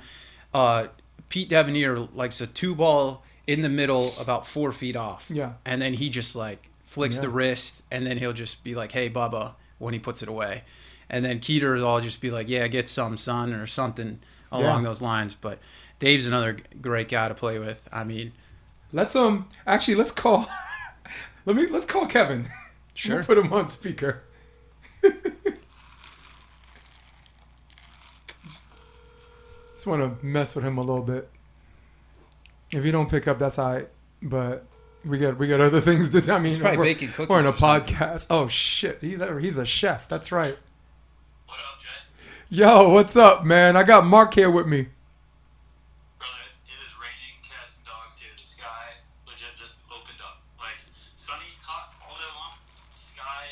Uh, 0.54 0.88
Pete 1.30 1.50
Devanir 1.50 2.08
likes 2.16 2.42
a 2.42 2.48
two 2.48 2.76
ball 2.76 3.24
in 3.48 3.62
the 3.62 3.70
middle, 3.70 4.12
about 4.20 4.46
four 4.48 4.72
feet 4.72 4.96
off. 4.96 5.30
Yeah. 5.32 5.54
and 5.66 5.82
then 5.82 5.94
he 5.94 6.10
just 6.10 6.36
like 6.36 6.70
flicks 6.94 7.18
the 7.20 7.30
wrist, 7.30 7.84
and 7.92 8.06
then 8.06 8.18
he'll 8.18 8.34
just 8.34 8.64
be 8.64 8.76
like, 8.76 8.92
"Hey, 8.92 9.10
Bubba," 9.10 9.54
when 9.80 9.94
he 9.94 10.00
puts 10.00 10.22
it 10.22 10.30
away, 10.30 10.64
and 11.10 11.26
then 11.26 11.40
Keeter 11.40 11.76
will 11.76 11.86
all 11.86 12.00
just 12.02 12.22
be 12.22 12.30
like, 12.32 12.48
"Yeah, 12.48 12.68
get 12.68 12.88
some, 12.88 13.18
son," 13.18 13.54
or 13.54 13.66
something 13.68 14.20
along 14.52 14.84
Yeah. 14.84 14.90
those 14.90 15.02
lines. 15.02 15.36
But 15.36 15.60
Dave's 16.00 16.26
another 16.26 16.58
great 16.82 17.10
guy 17.10 17.28
to 17.28 17.34
play 17.34 17.60
with. 17.60 17.88
I 17.92 18.04
mean, 18.04 18.32
Let's 18.96 19.16
um 19.16 19.48
actually 19.66 19.96
let's 19.96 20.12
call. 20.12 20.48
let 21.46 21.56
me 21.56 21.66
let's 21.68 21.86
call 21.88 22.06
Kevin. 22.08 22.48
Sure. 22.96 23.16
We'll 23.18 23.26
put 23.26 23.38
him 23.40 23.52
on 23.52 23.68
speaker. 23.70 24.22
just 28.46 28.68
just 29.74 29.88
want 29.88 30.02
to 30.20 30.24
mess 30.26 30.56
with 30.56 30.64
him 30.64 30.78
a 30.78 30.82
little 30.82 31.02
bit. 31.04 31.28
If 32.72 32.86
you 32.86 32.92
don't 32.92 33.10
pick 33.10 33.28
up, 33.28 33.40
that's 33.40 33.58
all 33.58 33.74
right. 33.74 33.88
But 34.22 34.66
we 35.06 35.18
got 35.18 35.38
we 35.38 35.48
got 35.48 35.60
other 35.62 35.82
things 35.82 36.10
to 36.12 36.22
do. 36.22 36.32
I 36.32 36.38
mean, 36.38 36.46
he's 36.46 36.60
probably 36.60 36.78
we're, 36.78 36.84
baking 36.86 37.10
cookies. 37.10 37.30
we're 37.30 37.40
in 37.40 37.46
a 37.46 37.50
or 37.50 37.58
something. 37.58 37.96
podcast. 37.96 38.28
Oh 38.30 38.48
shit, 38.48 39.00
he's 39.02 39.20
a, 39.20 39.40
he's 39.40 39.58
a 39.58 39.66
chef. 39.66 40.08
That's 40.08 40.32
right. 40.32 40.58
What 41.48 41.58
up, 41.60 41.80
Jay? 41.82 41.88
Yo, 42.50 42.90
what's 42.90 43.16
up, 43.18 43.44
man? 43.46 43.76
I 43.76 43.84
got 43.84 44.06
Mark 44.06 44.34
here 44.34 44.50
with 44.50 44.68
me. 44.68 44.88
Brother, 46.18 46.34
it 46.48 46.80
is 46.80 46.94
raining 47.00 47.38
cats 47.44 47.78
and 47.78 47.86
dogs 47.86 48.20
here. 48.20 48.32
The 48.38 48.44
sky 48.44 48.94
legit 49.28 49.48
just 49.58 49.76
opened 49.92 50.20
up. 50.24 50.42
Like, 50.60 50.80
sunny, 51.16 51.44
hot 51.62 51.94
all 52.08 52.16
day 52.16 52.32
long. 52.36 52.58
The 52.92 53.02
sky 53.02 53.46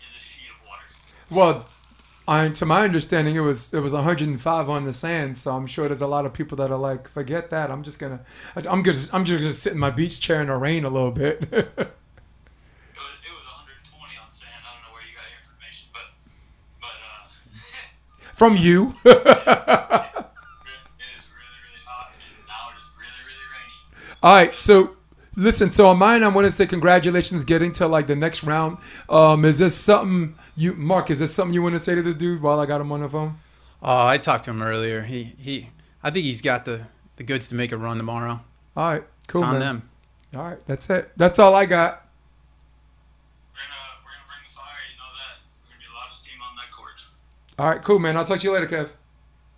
is 0.00 0.16
a 0.16 0.20
sheet 0.20 0.50
of 0.50 0.66
water. 0.66 0.82
Well, 1.30 1.66
I, 2.28 2.50
to 2.50 2.66
my 2.66 2.82
understanding, 2.84 3.36
it 3.36 3.40
was 3.40 3.72
it 3.72 3.80
was 3.80 3.94
105 3.94 4.68
on 4.68 4.84
the 4.84 4.92
sand, 4.92 5.38
so 5.38 5.56
I'm 5.56 5.66
sure 5.66 5.86
there's 5.86 6.02
a 6.02 6.06
lot 6.06 6.26
of 6.26 6.34
people 6.34 6.56
that 6.58 6.70
are 6.70 6.78
like, 6.78 7.08
forget 7.08 7.48
that. 7.50 7.70
I'm 7.70 7.82
just 7.82 7.98
gonna, 7.98 8.20
I'm 8.54 8.84
just, 8.84 9.14
I'm 9.14 9.24
just 9.24 9.40
gonna 9.40 9.50
sit 9.50 9.72
in 9.72 9.78
my 9.78 9.90
beach 9.90 10.20
chair 10.20 10.42
in 10.42 10.48
the 10.48 10.56
rain 10.56 10.84
a 10.84 10.90
little 10.90 11.10
bit. 11.10 11.48
It 11.50 13.00
was, 13.00 13.14
it 13.24 13.32
was 13.32 13.46
120 13.48 14.12
on 14.20 14.30
sand. 14.30 14.50
I 14.60 14.74
don't 14.74 14.82
know 14.84 14.92
where 14.92 15.06
you 15.08 15.14
got 15.16 15.24
your 15.24 15.40
information, 15.40 15.88
but, 15.94 16.12
but, 16.82 16.98
uh, 17.00 17.32
From 18.34 18.56
you. 18.56 18.92
it 19.04 19.16
is 19.16 19.24
really, 21.32 21.60
really 21.64 21.82
hot, 21.86 22.12
and 22.12 22.44
now 22.44 22.68
it 22.68 22.76
is 22.76 22.88
really, 23.00 23.22
really 23.24 23.48
rainy. 23.56 24.20
All 24.22 24.34
right, 24.34 24.52
so 24.58 24.97
listen. 25.38 25.70
So 25.70 25.88
on 25.88 25.98
mine, 25.98 26.22
I 26.22 26.28
want 26.28 26.46
to 26.46 26.52
say 26.52 26.66
congratulations 26.66 27.44
getting 27.44 27.72
to 27.72 27.86
like 27.86 28.06
the 28.06 28.16
next 28.16 28.42
round. 28.42 28.78
Um, 29.08 29.44
is 29.44 29.58
this 29.58 29.74
something 29.74 30.34
you, 30.56 30.74
Mark? 30.74 31.10
Is 31.10 31.20
this 31.20 31.34
something 31.34 31.54
you 31.54 31.62
want 31.62 31.76
to 31.76 31.80
say 31.80 31.94
to 31.94 32.02
this 32.02 32.16
dude 32.16 32.42
while 32.42 32.60
I 32.60 32.66
got 32.66 32.80
him 32.80 32.92
on 32.92 33.00
the 33.00 33.08
phone? 33.08 33.38
Oh, 33.82 34.06
I 34.06 34.18
talked 34.18 34.44
to 34.44 34.50
him 34.50 34.62
earlier. 34.62 35.02
He 35.02 35.22
he. 35.38 35.70
I 36.02 36.10
think 36.10 36.24
he's 36.24 36.42
got 36.42 36.64
the 36.64 36.82
the 37.16 37.22
goods 37.22 37.48
to 37.48 37.54
make 37.54 37.72
a 37.72 37.76
run 37.76 37.96
tomorrow. 37.96 38.40
All 38.76 38.90
right, 38.90 39.04
cool, 39.28 39.42
it's 39.42 39.46
on 39.48 39.52
man. 39.54 39.60
them. 39.60 39.90
All 40.36 40.44
right, 40.44 40.58
that's 40.66 40.90
it. 40.90 41.10
That's 41.16 41.38
all 41.38 41.54
I 41.54 41.64
got. 41.64 42.06
We're 43.54 43.60
gonna, 43.60 44.04
we're 44.04 44.10
gonna 44.10 44.26
bring 44.28 44.44
the 44.44 44.54
fire, 44.54 44.76
you 44.90 44.98
know 44.98 45.10
that. 45.16 45.40
We're 45.64 45.70
gonna 45.70 45.78
be 45.80 45.86
the 45.86 45.94
loudest 45.98 46.24
team 46.24 46.38
on 46.42 46.56
that 46.56 46.70
court. 46.70 46.92
All 47.58 47.70
right, 47.70 47.82
cool, 47.82 47.98
man. 47.98 48.16
I'll 48.16 48.24
talk 48.24 48.38
to 48.40 48.44
you 48.44 48.52
later, 48.52 48.66
Kev. 48.66 48.90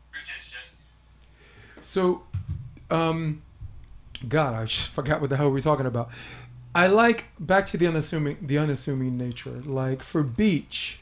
Appreciate 0.09 0.45
you, 0.47 0.53
Jay. 0.53 1.81
So, 1.81 2.23
um, 2.91 3.43
God, 4.29 4.55
I 4.55 4.65
just 4.65 4.91
forgot 4.99 5.21
what 5.21 5.31
the 5.31 5.37
hell 5.37 5.49
we 5.49 5.55
were 5.55 5.61
talking 5.61 5.87
about. 5.87 6.11
I 6.75 6.87
like 6.87 7.27
back 7.39 7.67
to 7.67 7.77
the 7.77 7.87
unassuming, 7.87 8.37
the 8.41 8.59
unassuming 8.59 9.17
nature. 9.17 9.63
Like 9.65 10.03
for 10.03 10.23
beach, 10.23 11.01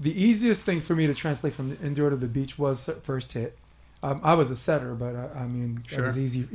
the 0.00 0.20
easiest 0.20 0.62
thing 0.62 0.80
for 0.80 0.94
me 0.94 1.06
to 1.06 1.14
translate 1.14 1.52
from 1.52 1.70
the 1.70 1.86
indoor 1.86 2.10
to 2.10 2.16
the 2.16 2.28
beach 2.28 2.58
was 2.58 2.88
first 3.02 3.32
hit. 3.32 3.58
Um, 4.02 4.20
I 4.22 4.34
was 4.34 4.50
a 4.50 4.56
setter, 4.56 4.94
but 4.94 5.16
I, 5.16 5.40
I 5.40 5.46
mean, 5.46 5.82
it 5.90 6.00
was 6.00 6.18
easy. 6.18 6.46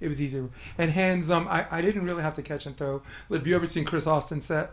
It 0.00 0.08
was 0.08 0.20
easier. 0.20 0.48
And 0.76 0.90
hands, 0.90 1.30
um, 1.30 1.46
I, 1.48 1.66
I 1.70 1.80
didn't 1.80 2.04
really 2.04 2.22
have 2.22 2.34
to 2.34 2.42
catch 2.42 2.66
and 2.66 2.76
throw. 2.76 3.02
Have 3.30 3.46
you 3.46 3.54
ever 3.54 3.66
seen 3.66 3.84
Chris 3.84 4.06
Austin 4.06 4.42
set? 4.42 4.72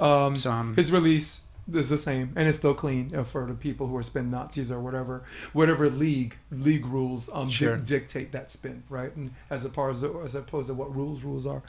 Um, 0.00 0.34
Some. 0.34 0.74
his 0.74 0.90
release 0.90 1.43
is 1.72 1.88
the 1.88 1.96
same, 1.98 2.32
and 2.36 2.46
it's 2.48 2.58
still 2.58 2.74
clean 2.74 3.14
uh, 3.14 3.24
for 3.24 3.46
the 3.46 3.54
people 3.54 3.86
who 3.86 3.96
are 3.96 4.02
spin 4.02 4.30
Nazis 4.30 4.70
or 4.70 4.80
whatever, 4.80 5.22
whatever 5.52 5.88
league 5.88 6.36
league 6.50 6.84
rules 6.86 7.30
um, 7.32 7.48
Sure. 7.48 7.76
dictate 7.76 8.32
that 8.32 8.50
spin, 8.50 8.82
right? 8.90 9.14
And 9.16 9.30
as 9.50 9.64
opposed 9.64 10.02
to, 10.02 10.20
as 10.22 10.34
opposed 10.34 10.68
to 10.68 10.74
what 10.74 10.94
rules 10.94 11.22
rules 11.22 11.46
are, 11.46 11.62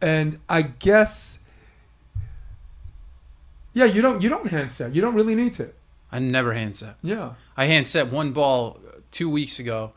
and 0.00 0.38
I 0.48 0.62
guess, 0.62 1.40
yeah, 3.72 3.84
you 3.84 4.02
don't 4.02 4.22
you 4.22 4.28
don't 4.28 4.48
hand 4.48 4.72
set, 4.72 4.94
you 4.94 5.00
don't 5.00 5.14
really 5.14 5.34
need 5.34 5.52
to, 5.54 5.70
I 6.10 6.18
never 6.18 6.52
hand 6.52 6.76
set. 6.76 6.96
yeah, 7.02 7.34
I 7.56 7.66
hand 7.66 7.86
set 7.88 8.08
one 8.10 8.32
ball 8.32 8.78
uh, 8.86 8.98
two 9.10 9.30
weeks 9.30 9.58
ago. 9.58 9.92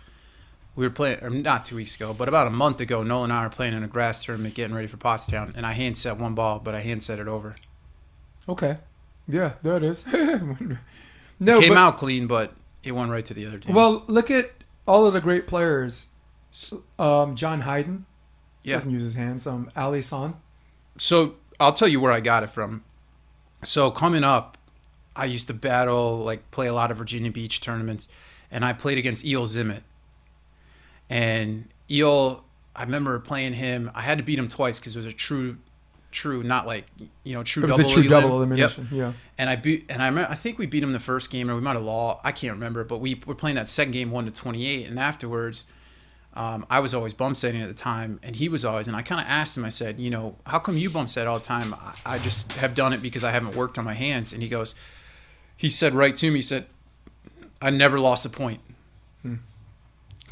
We 0.76 0.86
were 0.88 0.92
playing, 0.92 1.24
or 1.24 1.30
not 1.30 1.66
two 1.66 1.76
weeks 1.76 1.96
ago, 1.96 2.16
but 2.16 2.28
about 2.28 2.48
a 2.48 2.50
month 2.50 2.82
ago. 2.82 3.04
Nolan 3.04 3.30
and 3.30 3.40
I 3.40 3.44
were 3.44 3.52
playing 3.52 3.74
in 3.76 3.84
a 3.84 3.88
grass 3.88 4.24
tournament, 4.26 4.56
getting 4.56 4.76
ready 4.76 4.88
for 4.88 4.98
Pottstown, 4.98 5.56
and 5.56 5.68
I 5.68 5.74
hand 5.74 5.98
set 5.98 6.18
one 6.18 6.34
ball, 6.34 6.58
but 6.60 6.74
I 6.74 6.80
hand 6.80 7.04
set 7.04 7.20
it 7.20 7.28
over. 7.28 7.56
okay, 8.50 8.78
yeah, 9.28 9.54
there 9.62 9.78
it 9.78 9.84
is. 9.84 10.06
no, 10.14 11.58
it 11.58 11.62
Came 11.62 11.70
but, 11.70 11.78
out 11.78 11.98
clean, 11.98 12.28
but 12.28 12.54
it 12.84 12.92
went 12.92 13.12
right 13.12 13.26
to 13.26 13.34
the 13.34 13.46
other 13.46 13.58
team. 13.58 13.76
well, 13.76 14.04
look 14.08 14.30
at 14.30 14.52
all 14.88 15.06
of 15.06 15.14
the 15.14 15.22
great 15.22 15.48
players. 15.48 16.08
Um, 17.00 17.36
John 17.36 17.62
Hyden 17.62 18.06
yeah. 18.64 18.76
doesn't 18.76 18.92
use 18.92 19.04
his 19.04 19.16
hands. 19.16 19.48
Um, 19.48 19.72
Ali 19.76 20.02
San. 20.02 20.36
So 20.98 21.36
I'll 21.60 21.74
tell 21.74 21.88
you 21.88 22.00
where 22.00 22.12
I 22.12 22.20
got 22.20 22.44
it 22.44 22.50
from. 22.50 22.84
So 23.64 23.92
coming 23.92 24.24
up, 24.24 24.58
I 25.16 25.26
used 25.26 25.48
to 25.48 25.54
battle, 25.54 26.18
like 26.18 26.50
play 26.52 26.68
a 26.68 26.74
lot 26.74 26.92
of 26.92 26.98
Virginia 26.98 27.32
Beach 27.32 27.62
tournaments, 27.62 28.08
and 28.52 28.66
I 28.66 28.74
played 28.74 28.98
against 28.98 29.26
Eel 29.26 29.46
Zimmet. 29.46 29.84
And 31.10 31.70
Eel, 31.90 32.44
I 32.76 32.84
remember 32.84 33.20
playing 33.20 33.54
him. 33.54 33.92
I 33.94 34.02
had 34.02 34.18
to 34.18 34.24
beat 34.24 34.40
him 34.40 34.48
twice 34.48 34.80
because 34.80 34.96
it 34.96 35.00
was 35.00 35.06
a 35.06 35.12
true, 35.12 35.58
true, 36.14 36.42
not 36.44 36.66
like 36.66 36.86
you 37.26 37.34
know, 37.34 37.44
true 37.44 37.64
It 37.64 37.68
was 37.68 37.78
double. 37.78 37.90
a 37.90 37.94
true 37.94 38.04
double 38.04 38.30
Yep. 38.30 38.36
elimination. 38.36 38.88
Yeah. 38.92 39.14
And 39.38 39.50
I 39.50 39.58
beat, 39.58 39.86
and 39.90 40.02
I 40.02 40.08
remember, 40.08 40.32
I 40.32 40.36
think 40.36 40.58
we 40.58 40.66
beat 40.66 40.82
him 40.84 40.94
the 40.94 41.00
first 41.00 41.30
game, 41.30 41.50
or 41.52 41.56
we 41.56 41.62
might 41.62 41.74
have 41.74 41.84
lost. 41.84 42.22
I 42.24 42.32
can't 42.32 42.54
remember, 42.54 42.86
but 42.86 43.00
we 43.00 43.20
were 43.26 43.36
playing 43.36 43.56
that 43.58 43.68
second 43.68 43.92
game 43.92 44.12
one 44.12 44.24
to 44.26 44.32
twenty 44.32 44.66
eight, 44.66 44.88
and 44.88 44.98
afterwards, 44.98 45.66
um, 46.36 46.66
I 46.70 46.80
was 46.80 46.94
always 46.94 47.14
bump 47.14 47.36
setting 47.36 47.62
at 47.62 47.68
the 47.68 47.74
time, 47.74 48.20
and 48.24 48.36
he 48.36 48.48
was 48.50 48.64
always. 48.64 48.88
And 48.88 48.96
I 48.96 49.02
kind 49.02 49.20
of 49.22 49.28
asked 49.28 49.58
him. 49.58 49.66
I 49.66 49.70
said, 49.70 50.00
you 50.00 50.10
know, 50.10 50.36
how 50.46 50.60
come 50.60 50.78
you 50.78 50.90
bump 50.90 51.10
set 51.10 51.28
all 51.28 51.38
the 51.40 51.46
time? 51.46 51.74
I, 51.74 51.94
I 52.06 52.20
just 52.20 52.54
have 52.54 52.74
done 52.76 52.94
it 52.94 53.02
because 53.02 53.24
I 53.24 53.32
haven't 53.32 53.56
worked 53.56 53.78
on 53.78 53.86
my 53.86 53.94
hands. 53.94 54.34
And 54.34 54.42
he 54.42 54.50
goes, 54.50 54.74
he 55.58 55.70
said 55.70 55.94
right 55.94 56.16
to 56.16 56.32
me, 56.32 56.38
he 56.40 56.42
said, 56.42 56.66
I 57.62 57.70
never 57.70 58.00
lost 58.00 58.26
a 58.26 58.30
point. 58.30 58.62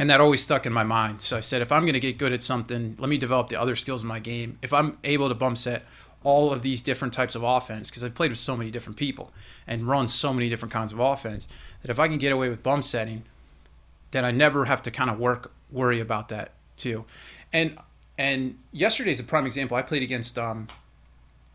And 0.02 0.10
that 0.10 0.20
always 0.20 0.42
stuck 0.42 0.66
in 0.66 0.74
my 0.74 0.84
mind. 0.84 1.22
So 1.22 1.38
I 1.38 1.42
said, 1.42 1.62
if 1.62 1.72
I'm 1.72 1.84
going 1.84 1.94
to 1.94 2.00
get 2.00 2.18
good 2.18 2.34
at 2.34 2.42
something, 2.42 2.96
let 2.98 3.08
me 3.08 3.20
develop 3.20 3.50
the 3.50 3.62
other 3.62 3.76
skills 3.76 4.02
in 4.02 4.08
my 4.08 4.18
game. 4.18 4.58
If 4.64 4.74
I'm 4.74 4.98
able 5.04 5.30
to 5.30 5.36
bump 5.36 5.60
set 5.60 5.86
all 6.24 6.52
of 6.52 6.64
these 6.64 6.82
different 6.82 7.14
types 7.14 7.36
of 7.36 7.44
offense, 7.44 7.92
because 7.92 8.04
I've 8.04 8.16
played 8.16 8.32
with 8.32 8.40
so 8.40 8.58
many 8.58 8.72
different 8.72 8.98
people 8.98 9.32
and 9.68 9.88
run 9.88 10.08
so 10.08 10.34
many 10.34 10.50
different 10.50 10.74
kinds 10.74 10.92
of 10.92 11.00
offense, 11.00 11.48
that 11.84 11.92
if 11.92 12.00
I 12.00 12.08
can 12.08 12.18
get 12.18 12.32
away 12.32 12.50
with 12.50 12.64
bump 12.64 12.84
setting, 12.84 13.26
then 14.10 14.26
I 14.26 14.32
never 14.32 14.66
have 14.66 14.82
to 14.82 14.90
kind 14.90 15.12
of 15.12 15.20
work 15.20 15.52
worry 15.72 16.00
about 16.00 16.30
that 16.30 16.54
too. 16.78 17.06
And 17.54 17.78
and 18.18 18.58
yesterday's 18.72 19.20
a 19.20 19.24
prime 19.24 19.46
example. 19.46 19.78
I 19.78 19.84
played 19.84 20.02
against 20.02 20.36
um, 20.36 20.68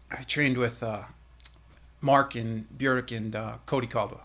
I 0.09 0.23
trained 0.23 0.57
with 0.57 0.85
uh, 0.85 1.03
Mark 2.01 2.37
and 2.37 2.79
Bjork 2.79 3.11
and 3.11 3.35
uh, 3.35 3.57
Cody 3.67 3.89
Kalba. 3.89 4.21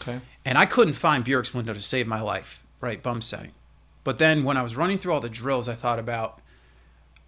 Okay. 0.00 0.18
And 0.46 0.56
I 0.56 0.64
couldn't 0.64 0.94
find 0.94 1.22
Bjork's 1.22 1.52
window 1.52 1.74
to 1.74 1.82
save 1.82 2.06
my 2.06 2.22
life, 2.22 2.64
right? 2.80 3.02
Bump 3.02 3.22
setting. 3.22 3.52
But 4.06 4.18
then 4.18 4.44
when 4.44 4.56
I 4.56 4.62
was 4.62 4.76
running 4.76 4.98
through 4.98 5.14
all 5.14 5.20
the 5.20 5.28
drills, 5.28 5.66
I 5.66 5.74
thought 5.74 5.98
about 5.98 6.40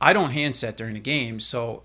I 0.01 0.13
don't 0.13 0.31
hand 0.31 0.55
set 0.55 0.77
during 0.77 0.95
the 0.95 1.01
game. 1.01 1.41
So 1.41 1.83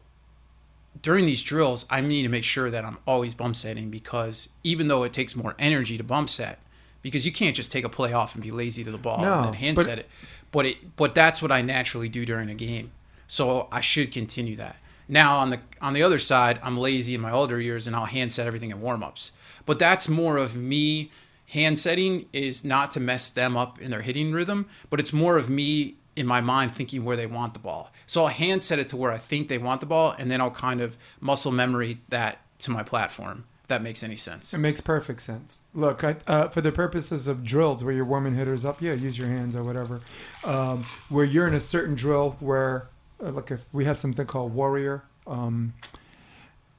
during 1.02 1.26
these 1.26 1.42
drills, 1.42 1.88
I 1.90 2.00
need 2.00 2.22
to 2.22 2.30
make 2.30 2.44
sure 2.44 2.70
that 2.70 2.86
I'm 2.86 3.00
always 3.08 3.34
bump 3.34 3.56
setting 3.56 3.90
because 3.90 4.50
even 4.64 4.90
though 4.90 5.02
it 5.02 5.12
takes 5.12 5.36
more 5.36 5.56
energy 5.58 5.98
to 5.98 6.04
bump 6.04 6.30
set, 6.30 6.60
because 7.02 7.26
you 7.26 7.32
can't 7.32 7.56
just 7.56 7.72
take 7.72 7.84
a 7.84 7.90
play 7.90 8.14
off 8.14 8.36
and 8.36 8.44
be 8.44 8.52
lazy 8.52 8.84
to 8.84 8.92
the 8.92 9.00
ball 9.00 9.24
No, 9.24 9.34
and 9.38 9.46
then 9.46 9.54
hand 9.54 9.78
but- 9.78 9.86
set 9.86 9.98
it. 9.98 10.08
But 10.52 10.68
it 10.68 10.96
but 10.96 11.16
that's 11.16 11.42
what 11.42 11.52
I 11.52 11.64
naturally 11.64 12.08
do 12.08 12.24
during 12.24 12.52
a 12.52 12.54
game. 12.54 12.92
So 13.28 13.68
I 13.72 13.82
should 13.82 14.12
continue 14.12 14.56
that. 14.58 14.76
Now 15.08 15.38
on 15.38 15.50
the 15.50 15.60
on 15.82 15.94
the 15.94 16.04
other 16.04 16.20
side, 16.20 16.60
I'm 16.62 16.78
lazy 16.78 17.16
in 17.16 17.22
my 17.22 17.32
older 17.32 17.60
years 17.60 17.88
and 17.88 17.96
I'll 17.96 18.06
hand 18.06 18.32
set 18.32 18.46
everything 18.46 18.70
in 18.70 18.80
warm-ups. 18.80 19.32
But 19.66 19.80
that's 19.80 20.08
more 20.08 20.38
of 20.38 20.56
me 20.56 21.10
hand 21.54 21.78
setting 21.78 22.26
is 22.34 22.66
not 22.66 22.90
to 22.92 23.00
mess 23.00 23.30
them 23.30 23.56
up 23.56 23.80
in 23.80 23.92
their 23.92 24.02
hitting 24.02 24.34
rhythm, 24.34 24.68
but 24.90 25.00
it's 25.00 25.14
more 25.14 25.38
of 25.38 25.52
me 25.52 25.96
in 26.16 26.26
my 26.26 26.42
mind 26.42 26.72
thinking 26.72 27.06
where 27.06 27.16
they 27.16 27.28
want 27.28 27.54
the 27.54 27.60
ball. 27.60 27.92
So 28.08 28.22
I'll 28.22 28.28
hand 28.28 28.64
set 28.64 28.80
it 28.80 28.88
to 28.90 28.98
where 28.98 29.12
I 29.12 29.20
think 29.20 29.50
they 29.50 29.60
want 29.60 29.80
the 29.80 29.86
ball 29.86 30.16
and 30.18 30.32
then 30.32 30.42
I'll 30.42 30.52
kind 30.52 30.82
of 30.82 30.98
muscle 31.22 31.52
memory 31.52 32.00
that 32.10 32.40
to 32.60 32.72
my 32.72 32.82
platform. 32.82 33.46
If 33.62 33.68
that 33.68 33.84
makes 33.84 34.04
any 34.04 34.16
sense. 34.16 34.54
It 34.54 34.58
makes 34.58 34.82
perfect 34.82 35.22
sense. 35.22 35.62
Look, 35.74 36.04
I, 36.04 36.16
uh, 36.28 36.48
for 36.50 36.60
the 36.60 36.72
purposes 36.72 37.28
of 37.28 37.44
drills 37.44 37.84
where 37.84 37.94
you're 37.94 38.04
warming 38.04 38.36
hitters 38.36 38.66
up, 38.66 38.82
yeah, 38.82 38.94
use 38.94 39.18
your 39.18 39.28
hands 39.28 39.56
or 39.56 39.64
whatever. 39.64 40.02
Um, 40.44 40.86
where 41.08 41.24
you're 41.24 41.48
in 41.48 41.54
a 41.54 41.60
certain 41.60 41.96
drill 41.96 42.36
where, 42.40 42.88
uh, 43.24 43.30
look, 43.30 43.52
if 43.52 43.64
we 43.72 43.86
have 43.86 43.98
something 43.98 44.26
called 44.26 44.54
Warrior, 44.54 45.04
um, 45.28 45.74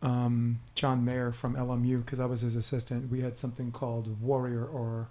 um, 0.04 0.60
John 0.74 1.04
Mayer 1.04 1.32
from 1.32 1.56
LMU, 1.56 2.04
because 2.04 2.20
I 2.20 2.26
was 2.26 2.42
his 2.42 2.54
assistant, 2.56 3.10
we 3.10 3.22
had 3.22 3.38
something 3.38 3.72
called 3.72 4.20
Warrior 4.20 4.64
or 4.64 5.08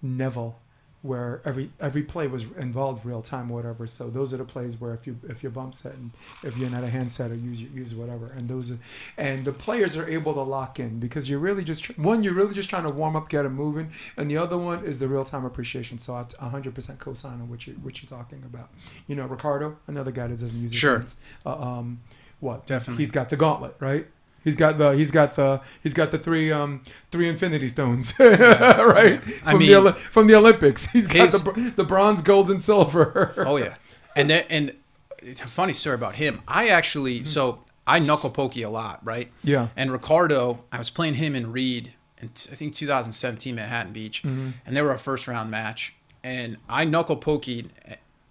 Neville, 0.00 0.58
where 1.02 1.40
every 1.44 1.70
every 1.80 2.02
play 2.02 2.26
was 2.26 2.44
involved 2.56 3.04
real 3.06 3.22
time, 3.22 3.48
whatever. 3.48 3.86
So 3.86 4.10
those 4.10 4.32
are 4.34 4.36
the 4.36 4.44
plays 4.44 4.80
where 4.80 4.92
if 4.94 5.06
you 5.06 5.18
if 5.28 5.42
you 5.42 5.50
bump 5.50 5.74
set 5.74 5.94
and 5.94 6.10
if 6.42 6.56
you're 6.56 6.70
not 6.70 6.82
a 6.84 6.88
hand 6.88 7.10
setter, 7.10 7.34
use 7.34 7.60
use 7.60 7.94
whatever. 7.94 8.26
And 8.36 8.48
those 8.48 8.70
are, 8.72 8.78
and 9.16 9.44
the 9.44 9.52
players 9.52 9.96
are 9.96 10.08
able 10.08 10.34
to 10.34 10.42
lock 10.42 10.78
in 10.80 10.98
because 11.00 11.28
you're 11.30 11.38
really 11.40 11.62
just 11.64 11.98
one, 11.98 12.22
you're 12.22 12.34
really 12.34 12.54
just 12.54 12.68
trying 12.68 12.86
to 12.86 12.92
warm 12.92 13.14
up, 13.16 13.28
get 13.28 13.42
them 13.42 13.54
moving, 13.54 13.90
and 14.16 14.30
the 14.30 14.36
other 14.36 14.58
one 14.58 14.84
is 14.84 14.98
the 14.98 15.08
real 15.08 15.24
time 15.24 15.44
appreciation. 15.44 15.98
So 15.98 16.14
I 16.14 16.22
100% 16.24 16.98
co-sign 16.98 17.34
on 17.34 17.48
what 17.48 17.66
you 17.66 17.74
what 17.74 18.02
you're 18.02 18.08
talking 18.08 18.42
about. 18.44 18.68
You 19.06 19.14
know, 19.16 19.26
Ricardo, 19.26 19.76
another 19.86 20.10
guy 20.12 20.26
that 20.28 20.38
doesn't 20.40 20.60
use 20.60 20.72
his 20.72 20.80
Sure. 20.80 20.98
hands. 20.98 21.16
Uh, 21.46 21.60
um, 21.60 22.00
what? 22.40 22.66
Definitely. 22.66 23.02
He's 23.04 23.10
got 23.12 23.30
the 23.30 23.36
gauntlet, 23.36 23.74
right? 23.80 24.06
He's 24.48 24.56
got 24.56 24.78
the 24.78 24.90
he's 24.92 25.10
got 25.10 25.36
the 25.36 25.60
he's 25.82 25.94
got 25.94 26.10
the 26.10 26.18
three 26.18 26.50
um 26.50 26.80
three 27.10 27.28
infinity 27.28 27.68
stones 27.68 28.14
right 28.18 29.20
I 29.44 29.50
from 29.52 29.58
mean- 29.58 29.84
the 29.84 29.92
from 29.92 30.26
the 30.26 30.34
Olympics 30.34 30.86
he's 30.90 31.06
got 31.06 31.26
His- 31.32 31.42
the, 31.42 31.72
the 31.76 31.84
bronze 31.84 32.22
gold 32.22 32.50
and 32.50 32.62
silver 32.62 33.34
Oh 33.46 33.56
yeah, 33.56 33.74
and 34.16 34.28
then 34.30 34.44
and 34.50 34.72
a 35.22 35.34
funny 35.46 35.72
story 35.72 35.94
about 35.96 36.14
him. 36.14 36.40
I 36.48 36.68
actually 36.68 37.24
so 37.24 37.60
I 37.86 37.98
knuckle 37.98 38.30
pokey 38.30 38.62
a 38.62 38.70
lot, 38.70 39.00
right? 39.04 39.28
Yeah. 39.42 39.68
And 39.76 39.90
Ricardo, 39.90 40.62
I 40.70 40.78
was 40.78 40.90
playing 40.90 41.14
him 41.14 41.34
in 41.34 41.52
Reed 41.52 41.92
in 42.18 42.28
t- 42.28 42.50
I 42.52 42.54
think 42.54 42.74
2017 42.74 43.54
Manhattan 43.54 43.92
Beach, 43.92 44.22
and 44.24 44.54
they 44.66 44.82
were 44.82 44.92
a 44.92 44.98
first 44.98 45.26
round 45.28 45.50
match, 45.50 45.94
and 46.22 46.56
I 46.68 46.84
knuckle 46.84 47.16
pokeyed. 47.16 47.68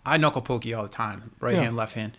I 0.06 0.17
knuckle 0.17 0.41
pokey 0.41 0.73
all 0.73 0.84
the 0.84 0.89
time, 0.89 1.32
right 1.39 1.56
Yeah. 1.56 1.63
hand, 1.63 1.75
left 1.75 1.93
hand, 1.95 2.13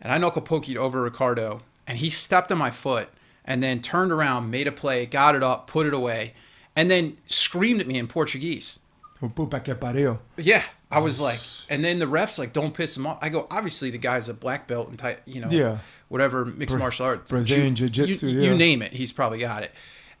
and 0.00 0.12
I 0.12 0.18
knuckle 0.18 0.42
pokeyed 0.42 0.76
over 0.76 1.02
Ricardo, 1.02 1.60
and 1.86 1.98
he 1.98 2.08
stepped 2.08 2.50
on 2.52 2.58
my 2.58 2.70
foot, 2.70 3.08
and 3.46 3.62
then 3.62 3.80
turned 3.80 4.12
around, 4.12 4.50
made 4.50 4.66
a 4.66 4.72
play, 4.72 5.06
got 5.06 5.34
it 5.34 5.42
up, 5.42 5.66
put 5.66 5.86
it 5.86 5.94
away, 5.94 6.34
and 6.74 6.90
then 6.90 7.16
screamed 7.26 7.80
at 7.80 7.86
me 7.86 7.98
in 7.98 8.06
Portuguese. 8.06 8.80
O 9.22 9.28
puta 9.28 9.60
que 9.60 9.74
pariu. 9.74 10.18
Yeah, 10.36 10.62
I 10.90 11.00
was 11.00 11.20
like, 11.20 11.40
and 11.70 11.82
then 11.84 11.98
the 11.98 12.06
refs 12.06 12.38
like, 12.38 12.52
don't 12.52 12.74
piss 12.74 12.96
him 12.96 13.06
off. 13.06 13.18
I 13.22 13.28
go, 13.30 13.46
obviously 13.50 13.90
the 13.90 13.98
guy's 13.98 14.28
a 14.28 14.34
black 14.34 14.66
belt 14.66 14.88
and 14.88 14.98
type, 14.98 15.22
you 15.24 15.40
know, 15.40 15.48
Yeah. 15.50 15.78
whatever 16.08 16.44
mixed 16.44 16.76
martial 16.76 17.06
arts, 17.06 17.30
Brazilian 17.30 17.74
Jiu- 17.74 17.88
jiu-jitsu, 17.88 18.28
you, 18.28 18.40
yeah. 18.40 18.50
you 18.50 18.56
name 18.56 18.82
it, 18.82 18.92
he's 18.92 19.12
probably 19.12 19.38
got 19.38 19.62
it. 19.62 19.72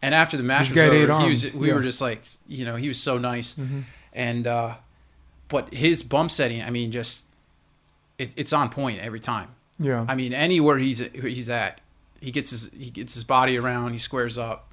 And 0.02 0.14
after 0.14 0.36
the 0.36 0.42
match 0.42 0.70
was 0.70 0.78
over, 0.78 1.20
he 1.22 1.28
was, 1.28 1.52
we 1.54 1.68
yeah. 1.68 1.74
were 1.74 1.82
just 1.82 2.00
like, 2.00 2.22
you 2.46 2.64
know, 2.64 2.76
he 2.76 2.88
was 2.88 3.00
so 3.00 3.18
nice, 3.18 3.56
and 4.12 4.46
uh, 4.46 4.74
but 5.48 5.72
his 5.72 6.02
bump 6.02 6.30
setting, 6.30 6.62
I 6.62 6.70
mean, 6.70 6.90
just 6.92 7.24
it, 8.18 8.32
it's 8.36 8.52
on 8.52 8.68
point 8.70 9.00
every 9.00 9.20
time. 9.20 9.50
yeah 9.78 10.04
I 10.08 10.14
mean, 10.14 10.32
anywhere 10.32 10.78
he's 10.78 10.98
he's 10.98 11.48
at, 11.48 11.80
he 12.20 12.30
gets 12.30 12.50
his 12.50 12.70
he 12.72 12.90
gets 12.90 13.14
his 13.14 13.24
body 13.24 13.58
around, 13.58 13.92
he 13.92 13.98
squares 13.98 14.36
up, 14.38 14.68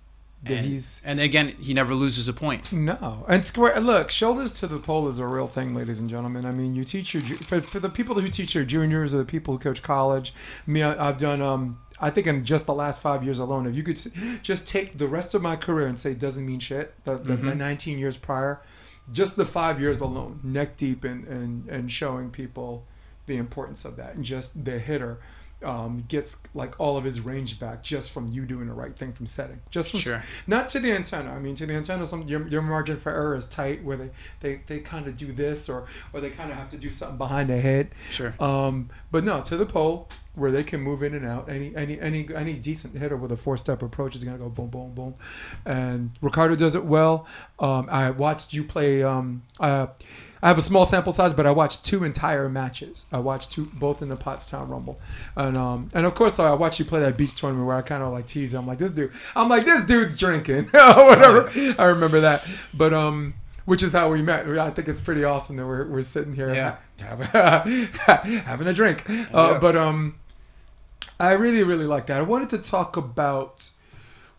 and, 0.46 0.66
he's- 0.66 1.02
and 1.06 1.20
again 1.20 1.50
he 1.60 1.74
never 1.74 1.94
loses 1.96 2.28
a 2.28 2.34
point. 2.34 2.72
No, 2.74 3.26
and 3.28 3.44
square. 3.46 3.80
Look, 3.80 4.12
shoulders 4.12 4.52
to 4.54 4.68
the 4.68 4.80
pole 4.80 5.08
is 5.10 5.20
a 5.20 5.26
real 5.28 5.48
thing, 5.48 5.74
ladies 5.76 6.00
and 6.00 6.10
gentlemen. 6.10 6.46
I 6.46 6.52
mean, 6.52 6.76
you 6.76 6.84
teach 6.84 7.14
your 7.14 7.24
for, 7.24 7.62
for 7.62 7.80
the 7.80 7.90
people 7.90 8.20
who 8.20 8.28
teach 8.30 8.56
your 8.56 8.66
juniors 8.66 9.14
or 9.14 9.18
the 9.20 9.26
people 9.26 9.54
who 9.54 9.60
coach 9.60 9.82
college. 9.82 10.34
Me, 10.68 10.84
I've 10.84 11.18
done. 11.18 11.42
Um, 11.42 11.80
I 12.00 12.10
think 12.10 12.28
in 12.28 12.44
just 12.44 12.66
the 12.66 12.74
last 12.74 13.02
five 13.02 13.24
years 13.24 13.40
alone, 13.40 13.66
if 13.66 13.76
you 13.76 13.84
could 13.84 14.02
just 14.44 14.68
take 14.68 14.98
the 14.98 15.08
rest 15.08 15.34
of 15.34 15.42
my 15.42 15.56
career 15.56 15.88
and 15.88 15.98
say 15.98 16.12
it 16.12 16.20
doesn't 16.20 16.46
mean 16.46 16.60
shit, 16.60 16.94
the, 17.06 17.18
the, 17.18 17.38
the 17.38 17.56
19 17.56 17.98
years 17.98 18.18
prior, 18.18 18.62
just 19.14 19.38
the 19.38 19.46
five 19.46 19.80
years 19.80 20.02
alone, 20.02 20.42
neck 20.44 20.76
deep 20.76 21.06
in 21.06 21.26
in, 21.28 21.74
in 21.74 21.88
showing 21.88 22.30
people 22.30 22.86
the 23.26 23.38
importance 23.38 23.86
of 23.86 23.96
that, 23.96 24.16
and 24.16 24.26
just 24.26 24.66
the 24.66 24.80
hitter. 24.80 25.20
Um, 25.64 26.04
gets 26.08 26.42
like 26.54 26.80
all 26.80 26.98
of 26.98 27.04
his 27.04 27.20
range 27.22 27.60
back 27.60 27.84
just 27.84 28.12
from 28.12 28.28
you 28.30 28.46
doing 28.46 28.68
the 28.68 28.74
right 28.74 28.96
thing 28.98 29.14
from 29.14 29.26
setting. 29.26 29.60
Just 29.70 29.92
from 29.92 30.00
Sure. 30.00 30.24
not 30.48 30.68
to 30.70 30.80
the 30.80 30.92
antenna. 30.92 31.32
I 31.32 31.40
mean, 31.40 31.56
to 31.56 31.66
the 31.66 31.74
antenna, 31.74 32.06
some 32.06 32.24
your, 32.28 32.48
your 32.48 32.62
margin 32.62 32.98
for 32.98 33.12
error 33.12 33.36
is 33.36 33.46
tight, 33.46 33.84
where 33.84 33.98
they 33.98 34.10
they, 34.42 34.62
they 34.68 34.80
kind 34.80 35.08
of 35.08 35.16
do 35.16 35.32
this, 35.32 35.70
or 35.70 35.86
or 36.12 36.22
they 36.22 36.30
kind 36.30 36.52
of 36.52 36.58
have 36.58 36.70
to 36.72 36.78
do 36.78 36.90
something 36.90 37.18
behind 37.18 37.50
the 37.50 37.60
head. 37.60 37.90
Sure. 38.10 38.34
Um, 38.40 38.90
but 39.12 39.24
no, 39.24 39.42
to 39.42 39.58
the 39.58 39.66
pole 39.66 40.10
where 40.36 40.52
they 40.52 40.64
can 40.64 40.82
move 40.82 41.04
in 41.04 41.14
and 41.14 41.26
out. 41.26 41.48
Any 41.48 41.76
any 41.76 42.00
any 42.00 42.28
any 42.34 42.54
decent 42.54 42.98
hitter 42.98 43.16
with 43.16 43.32
a 43.32 43.38
four 43.38 43.56
step 43.58 43.84
approach 43.84 44.16
is 44.16 44.24
gonna 44.24 44.38
go 44.40 44.50
boom 44.50 44.68
boom 44.68 44.94
boom, 44.94 45.14
and 45.66 46.12
Ricardo 46.22 46.56
does 46.56 46.76
it 46.76 46.86
well. 46.86 47.28
Um, 47.60 47.88
I 47.92 48.10
watched 48.12 48.54
you 48.54 48.64
play. 48.64 49.04
Um, 49.04 49.44
uh, 49.60 49.88
I 50.44 50.50
have 50.50 50.58
a 50.58 50.62
small 50.62 50.86
sample 50.86 51.14
size, 51.14 51.34
but 51.34 51.48
I 51.48 51.52
watched 51.52 51.86
two 51.86 52.04
entire 52.04 52.50
matches. 52.50 53.06
I 53.14 53.20
watched 53.20 53.54
two, 53.54 53.68
both 53.74 54.02
in 54.02 54.10
the 54.10 54.18
Pottstown 54.18 54.70
Rumble, 54.70 55.00
and 55.38 55.56
um, 55.56 55.88
and 55.94 56.06
of 56.06 56.16
course 56.16 56.38
I 56.38 56.54
watched 56.54 56.80
you 56.80 56.86
play 56.86 57.00
that 57.00 57.16
beach 57.16 57.34
tournament 57.34 57.66
where 57.66 57.78
I 57.78 57.82
kind 57.82 58.04
of 58.04 58.12
like 58.12 58.28
tease. 58.28 58.54
I'm 58.54 58.68
like 58.68 58.78
this 58.78 58.92
dude. 58.92 59.14
I'm 59.38 59.48
like 59.48 59.64
this 59.64 59.86
dude's 59.86 60.20
drinking, 60.20 60.66
whatever. 60.74 61.50
I 61.80 61.86
remember 61.86 62.20
that, 62.20 62.46
but 62.74 62.94
um, 62.94 63.36
which 63.64 63.82
is 63.82 63.94
how 63.94 64.12
we 64.12 64.22
met. 64.22 64.46
I 64.46 64.70
think 64.70 64.90
it's 64.90 65.00
pretty 65.00 65.24
awesome 65.24 65.56
that 65.56 65.66
we're, 65.66 65.88
we're 65.88 66.02
sitting 66.02 66.36
here 66.36 66.54
Yeah. 66.54 66.76
having, 68.46 68.68
a 68.68 68.74
drink. 68.74 69.04
Uh, 69.34 69.60
But 69.62 69.78
um, 69.78 70.16
I 71.22 71.32
really 71.34 71.64
really 71.64 71.86
like 71.86 72.08
that. 72.08 72.20
I 72.20 72.24
wanted 72.24 72.50
to 72.50 72.58
talk 72.58 72.98
about 72.98 73.70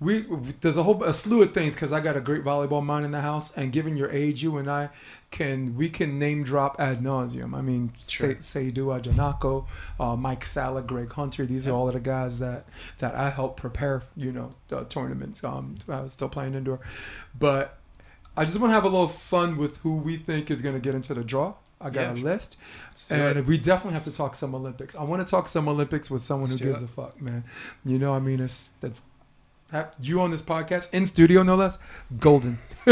we 0.01 0.27
there's 0.61 0.77
a 0.77 0.83
whole 0.83 1.03
a 1.03 1.12
slew 1.12 1.43
of 1.43 1.55
things 1.55 1.75
because 1.75 1.93
I 1.93 2.01
got 2.01 2.17
a 2.17 2.21
great 2.21 2.45
volleyball 2.45 2.85
mind 2.85 3.07
in 3.07 3.11
the 3.12 3.23
house, 3.23 3.57
and 3.57 3.73
given 3.73 3.97
your 3.97 4.11
age, 4.11 4.43
you 4.43 4.59
and 4.59 4.71
I 4.71 4.90
can 5.35 5.75
we 5.77 5.88
can 5.88 6.16
name 6.16 6.44
drop 6.44 6.77
ad 6.79 7.01
nauseum. 7.01 7.55
I 7.57 7.61
mean, 7.61 7.92
Sure. 7.99 8.37
say 8.40 8.66
Seydou 8.70 9.03
Janako, 9.03 9.66
uh, 9.99 10.14
Mike 10.14 10.44
Sala, 10.44 10.81
Greg 10.81 11.12
Hunter. 11.12 11.44
These 11.44 11.66
are 11.66 11.73
all 11.73 11.88
of 11.88 11.94
the 11.94 12.01
guys 12.01 12.38
that 12.38 12.66
that 12.99 13.16
I 13.16 13.31
helped 13.31 13.57
prepare. 13.57 14.03
You 14.16 14.31
know, 14.31 14.51
the 14.68 14.85
tournaments. 14.85 15.42
Um, 15.42 15.75
I 15.88 16.03
was 16.03 16.12
still 16.12 16.29
playing 16.29 16.55
indoor, 16.55 16.79
but 17.37 17.79
I 18.37 18.44
just 18.44 18.61
want 18.61 18.70
to 18.70 18.75
have 18.75 18.85
a 18.85 18.88
little 18.88 19.09
fun 19.09 19.57
with 19.57 19.79
who 19.79 19.97
we 19.97 20.16
think 20.16 20.53
is 20.53 20.62
going 20.62 20.77
to 20.77 20.81
get 20.81 20.94
into 20.94 21.14
the 21.14 21.25
draw. 21.25 21.55
I 21.81 21.90
got 21.90 22.16
a 22.16 22.20
list, 22.20 22.57
and 23.11 23.40
it. 23.40 23.47
we 23.47 23.59
definitely 23.59 23.94
have 23.94 24.05
to 24.05 24.12
talk 24.12 24.37
some 24.37 24.55
Olympics. 24.55 24.94
I 24.94 25.03
want 25.03 25.27
to 25.27 25.31
talk 25.31 25.49
some 25.49 25.68
Olympics 25.68 26.11
with 26.11 26.23
someone 26.23 26.49
Let's 26.49 26.61
who 26.61 26.66
gives 26.66 26.81
it. 26.81 26.87
a 26.87 26.88
fuck, 26.88 27.20
man. 27.20 27.42
You 27.85 27.99
know, 27.99 28.14
I 28.14 28.20
mean, 28.20 28.40
it's 28.40 28.68
that's 28.81 29.03
have 29.75 29.93
you 30.01 30.21
on 30.21 30.31
this 30.31 30.41
podcast 30.43 30.95
in 30.95 31.05
studio, 31.05 31.43
no 31.43 31.57
less, 31.57 31.79
golden. 32.21 32.59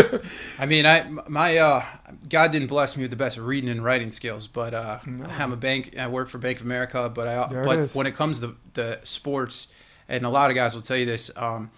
I 0.59 0.67
mean, 0.67 0.85
I 0.85 1.07
my 1.29 1.57
uh, 1.59 1.85
God 2.29 2.51
didn't 2.51 2.69
bless 2.69 2.97
me 2.97 3.03
with 3.05 3.11
the 3.11 3.17
best 3.17 3.39
reading 3.39 3.71
and 3.71 3.85
writing 3.85 4.11
skills, 4.11 4.47
but 4.49 4.75
uh, 4.75 4.99
I'm 5.07 5.53
a 5.53 5.57
bank. 5.57 5.97
I 5.97 6.09
work 6.09 6.29
for 6.29 6.39
Bank 6.39 6.59
of 6.61 6.67
America, 6.67 7.11
but 7.15 7.29
I 7.29 7.47
There 7.49 7.63
but 7.65 7.79
is. 7.79 7.95
when 7.95 8.07
it 8.07 8.15
comes 8.15 8.41
to 8.41 8.57
the 8.75 8.99
sports, 9.05 9.69
and 10.09 10.25
a 10.27 10.29
lot 10.29 10.51
of 10.51 10.57
guys 10.57 10.75
will 10.75 10.83
tell 10.83 10.97
you 10.97 11.07
this. 11.07 11.31
Um, 11.37 11.71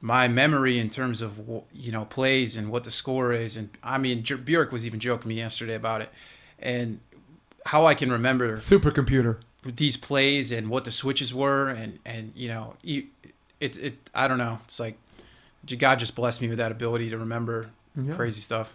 my 0.00 0.26
memory 0.26 0.80
in 0.80 0.90
terms 0.90 1.22
of 1.22 1.40
you 1.72 1.92
know 1.92 2.04
plays 2.04 2.56
and 2.56 2.70
what 2.72 2.82
the 2.84 2.90
score 2.90 3.32
is, 3.32 3.56
and 3.56 3.70
I 3.82 3.98
mean 3.98 4.24
J- 4.24 4.34
Bjork 4.36 4.72
was 4.72 4.84
even 4.86 4.98
joking 4.98 5.28
me 5.28 5.36
yesterday 5.36 5.74
about 5.74 6.00
it, 6.00 6.08
and 6.58 6.98
how 7.66 7.86
I 7.86 7.94
can 7.94 8.10
remember 8.10 8.56
Supercomputer. 8.56 9.38
these 9.62 9.96
plays 9.96 10.50
and 10.50 10.68
what 10.70 10.84
the 10.86 10.90
switches 10.90 11.32
were, 11.32 11.68
and 11.68 11.98
and 12.04 12.32
you 12.34 12.48
know 12.48 12.74
you, 12.82 13.04
it 13.62 13.76
it 13.78 14.10
I 14.14 14.28
don't 14.28 14.38
know. 14.38 14.58
It's 14.64 14.80
like 14.80 14.96
God 15.78 15.98
just 15.98 16.16
blessed 16.16 16.40
me 16.42 16.48
with 16.48 16.58
that 16.58 16.72
ability 16.72 17.08
to 17.10 17.18
remember 17.18 17.70
Yeah. 17.96 18.14
crazy 18.14 18.40
stuff. 18.40 18.74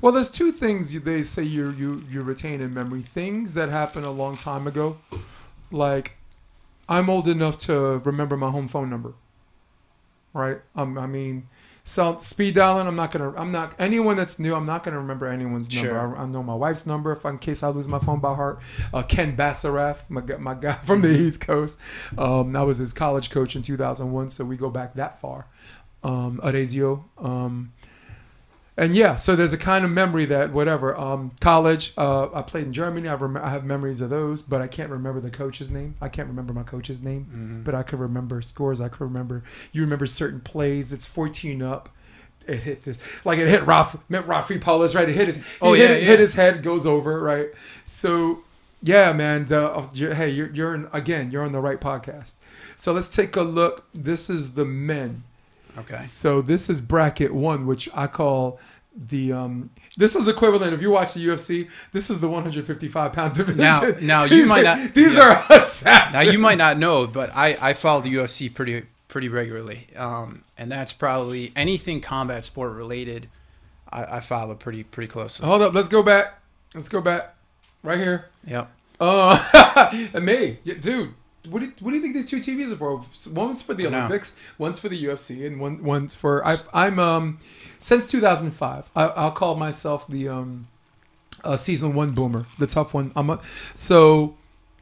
Well, 0.00 0.12
there's 0.12 0.30
two 0.30 0.52
things 0.52 1.00
they 1.02 1.22
say 1.22 1.42
you 1.42 1.70
you 1.70 2.04
you 2.10 2.22
retain 2.22 2.60
in 2.60 2.74
memory. 2.74 3.02
Things 3.02 3.54
that 3.54 3.68
happened 3.68 4.04
a 4.04 4.10
long 4.10 4.36
time 4.36 4.66
ago, 4.66 4.98
like 5.70 6.16
I'm 6.88 7.08
old 7.10 7.26
enough 7.28 7.56
to 7.68 7.98
remember 7.98 8.36
my 8.36 8.50
home 8.50 8.68
phone 8.68 8.90
number. 8.90 9.14
Right? 10.32 10.58
Um, 10.74 10.98
I 10.98 11.06
mean, 11.06 11.48
so 11.88 12.18
speed 12.18 12.56
dialing. 12.56 12.88
I'm 12.88 12.96
not 12.96 13.12
gonna. 13.12 13.32
I'm 13.36 13.52
not 13.52 13.76
anyone 13.78 14.16
that's 14.16 14.40
new. 14.40 14.56
I'm 14.56 14.66
not 14.66 14.82
gonna 14.82 14.98
remember 14.98 15.28
anyone's 15.28 15.72
number. 15.72 15.88
Sure. 15.88 16.16
I, 16.16 16.22
I 16.22 16.26
know 16.26 16.42
my 16.42 16.54
wife's 16.54 16.84
number 16.84 17.12
if 17.12 17.24
in 17.24 17.38
case 17.38 17.62
I 17.62 17.68
lose 17.68 17.86
my 17.86 18.00
phone 18.00 18.18
by 18.18 18.34
heart. 18.34 18.60
Uh, 18.92 19.04
Ken 19.04 19.36
Bassarath, 19.36 20.00
my 20.08 20.20
my 20.38 20.54
guy 20.54 20.72
from 20.84 21.00
the 21.00 21.10
East 21.10 21.40
Coast. 21.40 21.78
Um, 22.18 22.56
I 22.56 22.64
was 22.64 22.78
his 22.78 22.92
college 22.92 23.30
coach 23.30 23.54
in 23.54 23.62
2001, 23.62 24.30
so 24.30 24.44
we 24.44 24.56
go 24.56 24.68
back 24.68 24.94
that 24.94 25.20
far. 25.20 25.46
Um, 26.02 26.40
Arezio. 26.42 27.04
Um, 27.18 27.72
and 28.76 28.94
yeah, 28.94 29.16
so 29.16 29.34
there's 29.34 29.52
a 29.52 29.58
kind 29.58 29.84
of 29.84 29.90
memory 29.90 30.24
that 30.26 30.52
whatever. 30.52 30.96
Um, 30.96 31.32
college, 31.40 31.92
uh, 31.96 32.28
I 32.34 32.42
played 32.42 32.64
in 32.66 32.72
Germany. 32.72 33.08
I, 33.08 33.14
rem- 33.14 33.36
I 33.36 33.48
have 33.50 33.64
memories 33.64 34.00
of 34.00 34.10
those, 34.10 34.42
but 34.42 34.60
I 34.60 34.66
can't 34.66 34.90
remember 34.90 35.20
the 35.20 35.30
coach's 35.30 35.70
name. 35.70 35.94
I 36.00 36.08
can't 36.08 36.28
remember 36.28 36.52
my 36.52 36.62
coach's 36.62 37.02
name, 37.02 37.24
Mm-hmm. 37.24 37.62
but 37.62 37.74
I 37.74 37.82
could 37.82 37.98
remember 38.00 38.42
scores. 38.42 38.80
I 38.80 38.88
could 38.88 39.00
remember. 39.00 39.42
You 39.72 39.80
remember 39.82 40.06
certain 40.06 40.40
plays. 40.40 40.92
It's 40.92 41.06
14 41.06 41.62
up. 41.62 41.88
It 42.46 42.58
hit 42.58 42.82
this, 42.82 42.98
like 43.24 43.38
it 43.40 43.48
hit 43.48 43.66
Raf, 43.66 43.96
met 44.08 44.24
Rafi 44.26 44.60
Paulus, 44.60 44.94
right? 44.94 45.08
It 45.08 45.14
hit 45.16 45.26
his, 45.26 45.56
Oh, 45.60 45.72
he 45.72 45.80
hit, 45.80 45.90
yeah, 45.90 45.96
it- 45.96 46.02
yeah. 46.02 46.08
hit 46.10 46.20
his 46.20 46.34
head, 46.34 46.62
goes 46.62 46.86
over, 46.86 47.20
right? 47.20 47.48
So, 47.84 48.44
yeah, 48.82 49.12
man. 49.12 49.50
Uh, 49.52 49.86
you're, 49.94 50.14
hey, 50.14 50.28
you're, 50.30 50.50
you're 50.50 50.74
in, 50.74 50.88
again, 50.92 51.30
you're 51.32 51.42
on 51.44 51.50
the 51.52 51.60
right 51.60 51.80
podcast. 51.80 52.34
So 52.76 52.92
let's 52.92 53.08
take 53.08 53.34
a 53.36 53.42
look. 53.42 53.86
This 53.94 54.28
is 54.30 54.52
the 54.54 54.64
men. 54.66 55.24
Okay. 55.78 55.98
So 55.98 56.42
this 56.42 56.68
is 56.70 56.80
bracket 56.80 57.32
one, 57.34 57.66
which 57.66 57.88
I 57.94 58.06
call 58.06 58.58
the 58.96 59.32
um. 59.32 59.70
This 59.98 60.14
is 60.14 60.28
equivalent. 60.28 60.72
If 60.74 60.82
you 60.82 60.90
watch 60.90 61.14
the 61.14 61.26
UFC, 61.26 61.68
this 61.92 62.10
is 62.10 62.20
the 62.20 62.28
155 62.28 63.12
pound 63.12 63.34
division. 63.34 63.58
Now- 63.58 63.80
now 64.00 64.24
you 64.24 64.30
These 64.30 64.48
might 64.48 64.66
are- 64.66 64.76
not- 64.76 64.94
These 64.94 65.14
yeah. 65.16 65.44
are 65.50 65.56
assassins. 65.58 66.12
Now 66.14 66.20
you 66.20 66.38
might 66.38 66.58
not 66.58 66.78
know, 66.78 67.06
but 67.06 67.30
I 67.34 67.56
I 67.60 67.72
follow 67.72 68.00
the 68.02 68.14
UFC 68.14 68.52
pretty 68.52 68.82
pretty 69.08 69.28
regularly, 69.28 69.86
um, 69.96 70.42
and 70.58 70.70
that's 70.70 70.92
probably 70.92 71.52
anything 71.56 72.00
combat 72.00 72.44
sport 72.44 72.74
related. 72.76 73.28
I, 73.90 74.16
I 74.16 74.20
follow 74.20 74.54
pretty 74.54 74.82
pretty 74.82 75.08
closely. 75.08 75.46
Hold 75.46 75.62
up. 75.62 75.74
Let's 75.74 75.88
go 75.88 76.02
back. 76.02 76.40
Let's 76.74 76.88
go 76.88 77.00
back. 77.00 77.34
Right 77.82 77.98
here. 77.98 78.26
Yep. 78.46 78.70
Uh, 79.00 80.08
me, 80.20 80.58
Yeah, 80.64 80.74
dude. 80.80 81.14
What 81.48 81.60
do, 81.60 81.66
you, 81.66 81.72
what 81.80 81.90
do 81.90 81.96
you 81.96 82.02
think 82.02 82.14
these 82.14 82.28
two 82.28 82.38
TVs 82.38 82.72
are 82.72 82.76
for? 82.76 83.32
One's 83.32 83.62
for 83.62 83.74
the. 83.74 83.86
Olympics, 83.86 84.36
one's 84.58 84.78
for 84.78 84.88
the 84.88 85.04
UFC, 85.04 85.46
and 85.46 85.60
one 85.60 85.82
one's 85.82 86.14
for. 86.14 86.46
I, 86.46 86.56
I'm 86.72 86.98
um 86.98 87.38
since 87.78 88.10
2005. 88.10 88.90
I, 88.94 89.04
I'll 89.04 89.30
call 89.30 89.54
myself 89.56 90.06
the 90.08 90.28
um 90.28 90.68
uh, 91.44 91.56
season 91.56 91.94
one 91.94 92.12
boomer, 92.12 92.46
the 92.58 92.66
tough 92.66 92.94
one. 92.94 93.12
I'm 93.16 93.30
a, 93.30 93.40
so. 93.74 94.36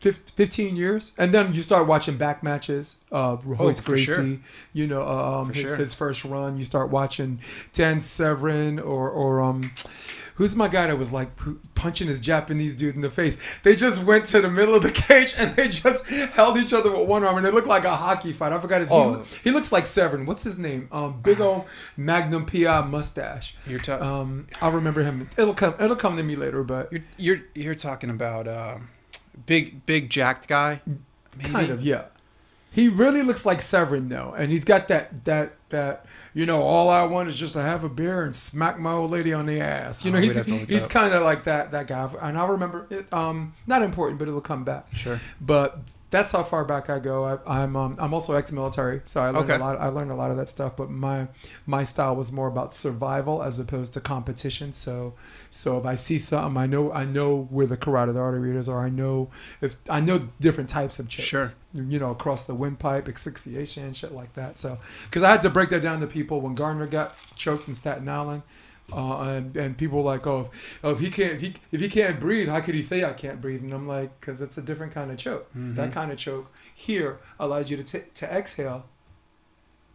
Fif- 0.05 0.29
15 0.37 0.77
years 0.77 1.13
and 1.17 1.33
then 1.33 1.55
you 1.55 1.63
start 1.63 1.87
watching 1.87 2.17
back 2.19 2.43
matches 2.43 2.97
uh 3.11 3.39
Royce 3.43 3.81
Oh, 3.81 3.85
Gracie 3.87 4.05
sure. 4.05 4.27
you 4.75 4.87
know 4.87 5.03
um 5.07 5.49
his, 5.53 5.63
sure. 5.63 5.77
his 5.77 5.95
first 5.95 6.25
run 6.27 6.59
you 6.59 6.65
start 6.65 6.91
watching 6.91 7.41
Dan 7.73 8.01
Severn 8.01 8.79
or 8.79 9.09
or 9.09 9.41
um 9.41 9.71
who's 10.35 10.55
my 10.57 10.67
guy 10.69 10.89
that 10.89 10.99
was 10.99 11.11
like 11.13 11.37
pu- 11.37 11.59
punching 11.75 12.09
his 12.09 12.21
Japanese 12.21 12.75
dude 12.77 12.95
in 12.97 13.01
the 13.01 13.09
face 13.09 13.61
they 13.61 13.75
just 13.75 14.05
went 14.05 14.27
to 14.27 14.41
the 14.43 14.51
middle 14.51 14.75
of 14.75 14.83
the 14.83 14.91
cage 15.09 15.33
and 15.39 15.57
they 15.57 15.69
just 15.69 16.07
held 16.35 16.59
each 16.59 16.75
other 16.75 16.91
with 16.91 17.09
one 17.09 17.25
arm 17.25 17.39
and 17.39 17.47
it 17.47 17.55
looked 17.55 17.69
like 17.69 17.85
a 17.87 17.97
hockey 17.97 18.33
fight 18.33 18.53
I 18.53 18.59
forgot 18.59 18.81
his 18.81 18.91
Oh. 18.93 19.23
he, 19.23 19.39
he 19.45 19.51
looks 19.53 19.73
like 19.73 19.87
Severn 19.87 20.27
what's 20.27 20.43
his 20.43 20.59
name 20.59 20.89
um 20.93 21.21
big 21.23 21.41
old 21.41 21.65
Magnum 21.97 22.45
PI 22.45 22.83
mustache 22.83 23.55
You're 23.67 23.79
talking. 23.79 24.07
um 24.07 24.47
I'll 24.61 24.73
remember 24.73 25.03
him 25.03 25.31
it'll 25.39 25.55
come 25.55 25.75
it'll 25.81 25.97
come 26.05 26.17
to 26.19 26.23
me 26.23 26.37
later 26.37 26.63
but 26.63 26.93
you're 26.93 27.03
you're 27.17 27.41
you're 27.55 27.75
talking 27.75 28.11
about 28.11 28.47
uh, 28.49 28.79
big 29.47 29.85
big 29.87 30.11
jacked 30.11 30.49
guy. 30.49 30.81
Maybe? 31.37 31.51
Kind 31.51 31.71
of, 31.71 31.83
yeah. 31.83 32.05
He 32.71 32.89
really 32.89 33.23
looks 33.23 33.47
like 33.47 33.63
Severn 33.63 34.09
though, 34.09 34.35
and 34.37 34.51
he's 34.51 34.65
got 34.65 34.89
that 34.89 35.25
that 35.25 35.53
that 35.69 36.07
you 36.35 36.47
know, 36.47 36.61
all 36.63 36.89
I 36.89 37.05
want 37.05 37.29
is 37.29 37.37
just 37.37 37.55
to 37.55 37.63
have 37.63 37.85
a 37.85 37.89
beer 37.89 38.25
and 38.25 38.35
smack 38.35 38.79
my 38.79 38.91
old 38.93 39.13
lady 39.13 39.33
on 39.33 39.47
the 39.47 39.61
ass. 39.61 40.05
You 40.05 40.11
know, 40.11 40.19
Oh, 40.19 40.21
we'd 40.21 40.27
he's 40.27 40.37
have 40.37 40.69
he's 40.69 40.87
kind 40.89 41.15
of 41.15 41.23
like 41.23 41.45
that 41.45 41.71
that 41.71 41.87
guy, 41.87 42.11
and 42.21 42.37
I 42.37 42.47
remember 42.47 42.87
it. 42.91 43.13
Um, 43.13 43.53
not 43.67 43.83
important, 43.83 44.19
but 44.19 44.27
it'll 44.27 44.41
come 44.41 44.65
back. 44.65 44.87
Sure. 44.93 45.21
But 45.41 45.79
that's 46.15 46.31
how 46.31 46.45
far 46.45 46.65
back 46.65 46.89
I 46.89 47.01
go. 47.01 47.25
I, 47.25 47.63
I'm 47.63 47.75
um, 47.75 47.97
I'm 47.99 48.15
also 48.15 48.35
ex-military, 48.37 49.01
so 49.05 49.21
I 49.21 49.31
learned 49.31 49.51
Okay. 49.51 49.57
a 49.57 49.59
lot. 49.59 49.81
I 49.81 49.89
learned 49.89 50.13
a 50.13 50.15
lot 50.15 50.31
of 50.31 50.37
that 50.37 50.49
stuff. 50.49 50.77
But 50.77 50.89
my 50.89 51.27
my 51.67 51.83
style 51.83 52.15
was 52.15 52.31
more 52.31 52.47
about 52.47 52.73
survival 52.73 53.43
as 53.43 53.59
opposed 53.59 53.93
to 53.95 54.01
competition. 54.01 54.73
So 54.73 55.15
so 55.51 55.77
if 55.77 55.85
I 55.85 55.95
see 55.97 56.19
something, 56.19 56.57
I 56.57 56.67
know 56.67 56.93
I 56.93 57.05
know 57.05 57.49
where 57.51 57.67
the 57.67 57.77
carotid 57.77 58.17
artery 58.17 58.57
is, 58.57 58.69
or 58.69 58.79
I 58.81 58.91
know 58.91 59.31
if 59.61 59.77
I 59.91 59.99
know 59.99 60.29
different 60.39 60.71
types 60.71 61.01
of 61.01 61.09
chokes. 61.09 61.27
Sure. 61.27 61.49
You 61.75 61.99
know, 61.99 62.13
across 62.13 62.45
the 62.45 62.55
windpipe, 62.55 63.09
asphyxiation, 63.09 63.93
shit 63.95 64.13
like 64.13 64.35
that. 64.35 64.57
So 64.57 64.79
because 65.07 65.25
I 65.25 65.33
had 65.33 65.43
to 65.43 65.51
break 65.51 65.71
that 65.71 65.83
down 65.83 65.99
to 66.01 66.07
people 66.07 66.41
when 66.41 66.55
Garner 66.55 66.87
got 66.87 67.17
choked 67.35 67.67
in 67.67 67.75
Staten 67.75 68.09
Island. 68.09 68.43
Uh, 68.93 69.21
and, 69.23 69.57
and 69.57 69.79
people 69.79 69.99
were 69.99 70.05
like, 70.05 70.27
oh, 70.27 70.41
if, 70.53 70.81
oh, 70.85 70.93
if 70.93 70.99
he 71.01 71.11
can't, 71.11 71.33
if 71.35 71.41
he, 71.41 71.55
if 71.73 71.81
he 71.81 71.89
can't 71.89 72.21
breathe, 72.21 72.49
how 72.49 72.61
could 72.61 72.75
he 72.75 72.83
say 72.83 73.03
I 73.03 73.13
can't 73.15 73.41
breathe? 73.41 73.63
And 73.63 73.73
I'm 73.73 73.89
like, 73.89 74.21
because 74.21 74.43
it's 74.43 74.59
a 74.59 74.63
different 74.63 74.93
kind 74.93 75.11
of 75.11 75.17
choke. 75.17 75.49
Mm-hmm. 75.51 75.75
That 75.75 75.91
kind 75.93 76.13
of 76.13 76.19
choke 76.19 76.53
here 76.75 77.19
allows 77.41 77.71
you 77.71 77.77
to 77.79 77.83
t- 77.83 78.07
to 78.15 78.27
exhale, 78.33 78.85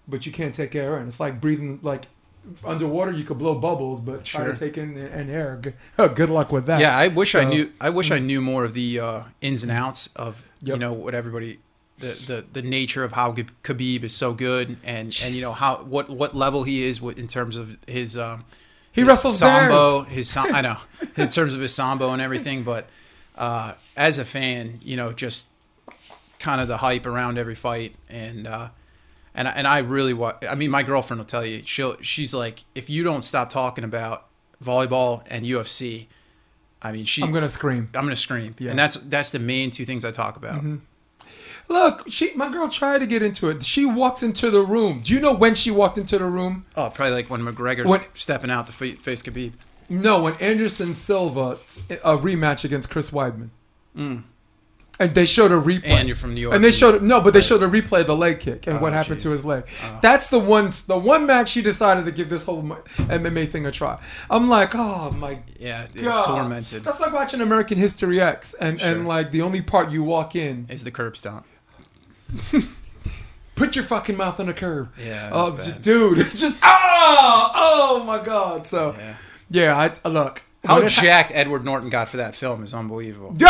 but 0.07 0.25
you 0.25 0.31
can't 0.31 0.53
take 0.53 0.73
air 0.75 0.99
in. 0.99 1.07
It's 1.07 1.19
like 1.19 1.39
breathing 1.39 1.79
like 1.83 2.05
underwater. 2.65 3.11
You 3.11 3.23
could 3.23 3.37
blow 3.37 3.55
bubbles, 3.59 4.01
but 4.01 4.25
try 4.25 4.43
Sure. 4.45 4.53
to 4.53 4.59
take 4.59 4.77
in 4.77 4.97
an 4.97 5.29
air. 5.29 5.59
Good, 5.61 6.15
good 6.15 6.29
luck 6.31 6.51
with 6.51 6.65
that. 6.65 6.79
Yeah, 6.81 6.97
I 6.97 7.09
wish 7.09 7.35
I 7.35 7.43
knew. 7.43 7.71
I 7.79 7.91
wish 7.91 8.09
I 8.11 8.19
knew 8.19 8.41
more 8.41 8.63
of 8.65 8.73
the 8.73 8.99
uh, 8.99 9.23
ins 9.39 9.61
and 9.63 9.71
outs 9.71 10.09
of 10.15 10.43
you 10.61 10.77
know 10.77 10.93
what 10.93 11.13
everybody, 11.13 11.59
the, 11.99 12.07
the 12.53 12.61
the 12.61 12.67
nature 12.67 13.03
of 13.03 13.11
how 13.11 13.33
Khabib- 13.33 14.03
is 14.03 14.15
so 14.15 14.33
good, 14.33 14.77
and 14.83 15.15
and 15.23 15.33
you 15.35 15.41
know 15.43 15.53
how 15.53 15.77
what 15.83 16.09
what 16.09 16.35
level 16.35 16.63
he 16.63 16.83
is 16.85 17.01
in 17.03 17.27
terms 17.27 17.55
of 17.55 17.77
his. 17.87 18.17
Um, 18.17 18.45
He 18.91 19.03
wrestles 19.03 19.37
sambo. 19.39 20.01
His 20.03 20.35
I 20.35 20.61
know 20.61 20.77
in 21.17 21.29
terms 21.29 21.53
of 21.53 21.61
his 21.61 21.73
sambo 21.73 22.11
and 22.11 22.21
everything, 22.21 22.63
but 22.63 22.87
uh, 23.37 23.73
as 23.95 24.17
a 24.19 24.25
fan, 24.25 24.79
you 24.83 24.97
know, 24.97 25.13
just 25.13 25.49
kind 26.39 26.59
of 26.61 26.67
the 26.67 26.77
hype 26.77 27.05
around 27.05 27.37
every 27.37 27.55
fight, 27.55 27.95
and 28.09 28.47
uh, 28.47 28.69
and 29.35 29.47
I- 29.47 29.51
and 29.51 29.67
I 29.67 29.79
really 29.79 30.13
want. 30.13 30.37
I 30.49 30.55
mean, 30.55 30.71
my 30.71 30.83
girlfriend 30.83 31.19
will 31.19 31.25
tell 31.25 31.45
you. 31.45 31.61
She'll 31.65 31.97
she's 32.01 32.33
like, 32.33 32.63
if 32.75 32.89
you 32.89 33.03
don't 33.03 33.23
stop 33.23 33.49
talking 33.49 33.83
about 33.83 34.25
volleyball 34.63 35.23
and 35.29 35.45
UFC, 35.45 36.07
I 36.81 36.91
mean, 36.91 37.05
she 37.05 37.23
I'm 37.23 37.31
gonna 37.31 37.47
scream. 37.47 37.89
I'm 37.93 38.03
gonna 38.03 38.15
scream, 38.15 38.55
Yeah. 38.59 38.71
and 38.71 38.79
that's 38.79 38.95
that's 38.97 39.31
the 39.31 39.39
main 39.39 39.69
two 39.71 39.85
things 39.85 40.03
I 40.03 40.11
talk 40.11 40.35
about. 40.35 40.63
Look, 41.69 42.05
she, 42.09 42.33
my 42.33 42.51
girl 42.51 42.67
tried 42.67 42.99
to 42.99 43.05
get 43.07 43.21
into 43.21 43.47
it. 43.49 43.63
She 43.63 43.85
walks 43.85 44.23
into 44.23 44.49
the 44.49 44.61
room. 44.61 45.01
Do 45.03 45.13
you 45.13 45.19
know 45.19 45.33
when 45.33 45.53
she 45.55 45.69
walked 45.71 45.97
into 45.97 46.17
the 46.17 46.25
room? 46.25 46.65
Oh, 46.75 46.89
probably 46.89 47.13
like 47.13 47.29
when 47.29 47.41
McGregor's 47.41 47.87
When- 47.87 48.01
stepping 48.13 48.49
out 48.51 48.65
to 48.67 48.73
fa- 48.73 48.95
face 48.95 49.21
Khabib. 49.21 49.53
No, 49.87 50.23
when 50.23 50.33
Anderson 50.35 50.93
Silva 50.95 51.57
a 52.03 52.17
rematch 52.17 52.63
against 52.63 52.89
Chris 52.89 53.09
Weidman, 53.11 53.49
and 55.01 55.15
they 55.15 55.25
showed 55.25 55.51
a 55.51 55.55
replay. 55.59 55.81
Mm. 55.83 55.87
And 55.91 56.07
you're 56.09 56.15
from 56.15 56.33
New 56.35 56.41
York. 56.41 56.53
And 56.55 56.63
they 56.63 56.71
showed 56.71 57.01
no, 57.01 57.21
but 57.21 57.33
they 57.33 57.41
showed 57.41 57.63
a 57.63 57.67
replay 57.67 58.01
of 58.01 58.07
the 58.07 58.15
leg 58.15 58.39
kick 58.39 58.67
and 58.67 58.77
Oh, 58.77 58.81
what 58.81 58.93
happened 58.93 59.19
to 59.21 59.29
his 59.29 59.45
leg. 59.45 59.65
That's 60.01 60.29
the 60.29 60.39
one, 60.39 60.71
the 60.87 60.97
one 60.97 61.25
match 61.25 61.49
she 61.49 61.61
decided 61.61 62.05
to 62.05 62.11
give 62.11 62.29
this 62.29 62.45
whole 62.45 62.61
MMA 62.63 63.49
thing 63.49 63.65
a 63.65 63.71
try. 63.71 63.97
I'm 64.29 64.49
like, 64.49 64.71
oh 64.75 65.11
my 65.11 65.39
yeah, 65.59 65.87
yeah, 65.95 66.03
god, 66.03 66.25
tormented 66.25 66.83
That's 66.83 66.99
like 66.99 67.13
watching 67.13 67.41
American 67.41 67.77
History 67.77 68.19
X, 68.19 68.53
and 68.55 68.79
Sure. 68.79 68.89
and 68.91 69.07
like 69.07 69.31
the 69.31 69.41
only 69.41 69.61
part 69.61 69.89
you 69.91 70.03
walk 70.03 70.35
in, 70.35 70.65
is 70.69 70.83
the 70.83 70.91
curb 70.91 71.15
stomp. 71.15 71.45
put 73.55 73.75
your 73.75 73.85
fucking 73.85 74.15
mouth 74.17 74.39
on 74.39 74.47
the 74.47 74.53
curb. 74.53 74.91
Yeah, 74.99 75.29
oh, 75.33 75.51
that's 75.51 75.73
j- 75.75 75.81
dude, 75.81 76.19
it's 76.19 76.39
just 76.39 76.57
oh, 76.63 77.51
oh 77.55 78.03
my 78.05 78.23
god. 78.23 78.65
So 78.67 78.95
Yeah. 78.97 79.15
yeah, 79.49 79.77
I 79.77 79.93
uh, 80.05 80.09
look. 80.09 80.43
How 80.65 80.85
jacked 80.87 81.31
Edward 81.33 81.63
Norton 81.63 81.89
got 81.89 82.09
for 82.09 82.17
that 82.17 82.35
film 82.35 82.63
is 82.63 82.73
unbelievable. 82.73 83.33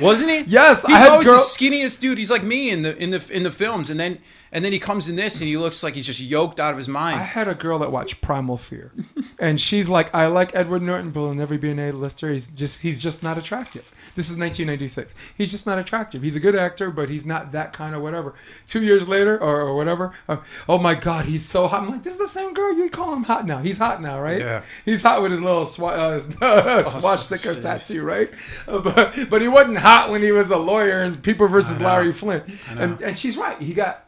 Wasn't 0.00 0.30
he? 0.30 0.40
Yes, 0.46 0.84
he's 0.86 1.08
always 1.08 1.26
girl- 1.26 1.36
the 1.36 1.40
skinniest 1.42 2.00
dude. 2.00 2.18
He's 2.18 2.30
like 2.30 2.42
me 2.42 2.70
in 2.70 2.82
the 2.82 2.96
in 2.96 3.10
the 3.10 3.26
in 3.30 3.42
the 3.42 3.50
films, 3.50 3.90
and 3.90 3.98
then 4.00 4.18
and 4.52 4.64
then 4.64 4.72
he 4.72 4.78
comes 4.78 5.08
in 5.08 5.16
this, 5.16 5.40
and 5.40 5.48
he 5.48 5.56
looks 5.56 5.82
like 5.82 5.94
he's 5.94 6.06
just 6.06 6.20
yoked 6.20 6.58
out 6.60 6.72
of 6.72 6.78
his 6.78 6.88
mind. 6.88 7.20
I 7.20 7.24
had 7.24 7.48
a 7.48 7.54
girl 7.54 7.78
that 7.80 7.90
watched 7.92 8.20
Primal 8.20 8.56
Fear, 8.56 8.92
and 9.38 9.60
she's 9.60 9.88
like, 9.88 10.14
"I 10.14 10.26
like 10.26 10.54
Edward 10.54 10.82
Norton, 10.82 11.10
but 11.10 11.20
he'll 11.20 11.34
never 11.34 11.58
be 11.58 11.70
an 11.70 11.78
A-lister. 11.78 12.30
He's 12.30 12.46
just 12.48 12.82
he's 12.82 13.02
just 13.02 13.22
not 13.22 13.36
attractive." 13.38 13.90
This 14.14 14.30
is 14.30 14.36
1996. 14.36 15.14
He's 15.36 15.50
just 15.50 15.66
not 15.66 15.78
attractive. 15.78 16.22
He's 16.22 16.36
a 16.36 16.40
good 16.40 16.54
actor, 16.54 16.90
but 16.90 17.10
he's 17.10 17.26
not 17.26 17.52
that 17.52 17.72
kind 17.72 17.94
of 17.94 18.02
whatever. 18.02 18.34
Two 18.66 18.82
years 18.82 19.08
later, 19.08 19.40
or, 19.40 19.60
or 19.60 19.74
whatever, 19.74 20.12
uh, 20.28 20.38
oh 20.68 20.78
my 20.78 20.94
God, 20.94 21.26
he's 21.26 21.44
so 21.44 21.66
hot. 21.68 21.82
I'm 21.82 21.90
like, 21.90 22.02
this 22.02 22.14
is 22.14 22.18
the 22.18 22.28
same 22.28 22.54
girl. 22.54 22.76
You 22.76 22.88
call 22.88 23.14
him 23.14 23.24
hot 23.24 23.46
now? 23.46 23.58
He's 23.58 23.78
hot 23.78 24.00
now, 24.00 24.20
right? 24.20 24.40
Yeah. 24.40 24.62
He's 24.84 25.02
hot 25.02 25.22
with 25.22 25.32
his 25.32 25.40
little 25.42 25.64
swa- 25.64 25.96
uh, 25.96 26.12
his, 26.12 26.36
uh, 26.42 26.84
swatch 26.84 27.20
sticker 27.20 27.54
tattoo, 27.54 28.02
right? 28.02 28.30
Uh, 28.66 28.80
but 28.80 29.16
but 29.30 29.42
he 29.42 29.48
wasn't 29.48 29.78
hot 29.78 30.10
when 30.10 30.22
he 30.22 30.32
was 30.32 30.50
a 30.50 30.58
lawyer 30.58 31.02
in 31.02 31.16
People 31.16 31.48
versus. 31.48 31.80
Larry 31.80 32.12
Flynt. 32.12 32.44
And 32.76 33.00
and 33.00 33.18
she's 33.18 33.36
right. 33.36 33.60
He 33.60 33.74
got 33.74 34.06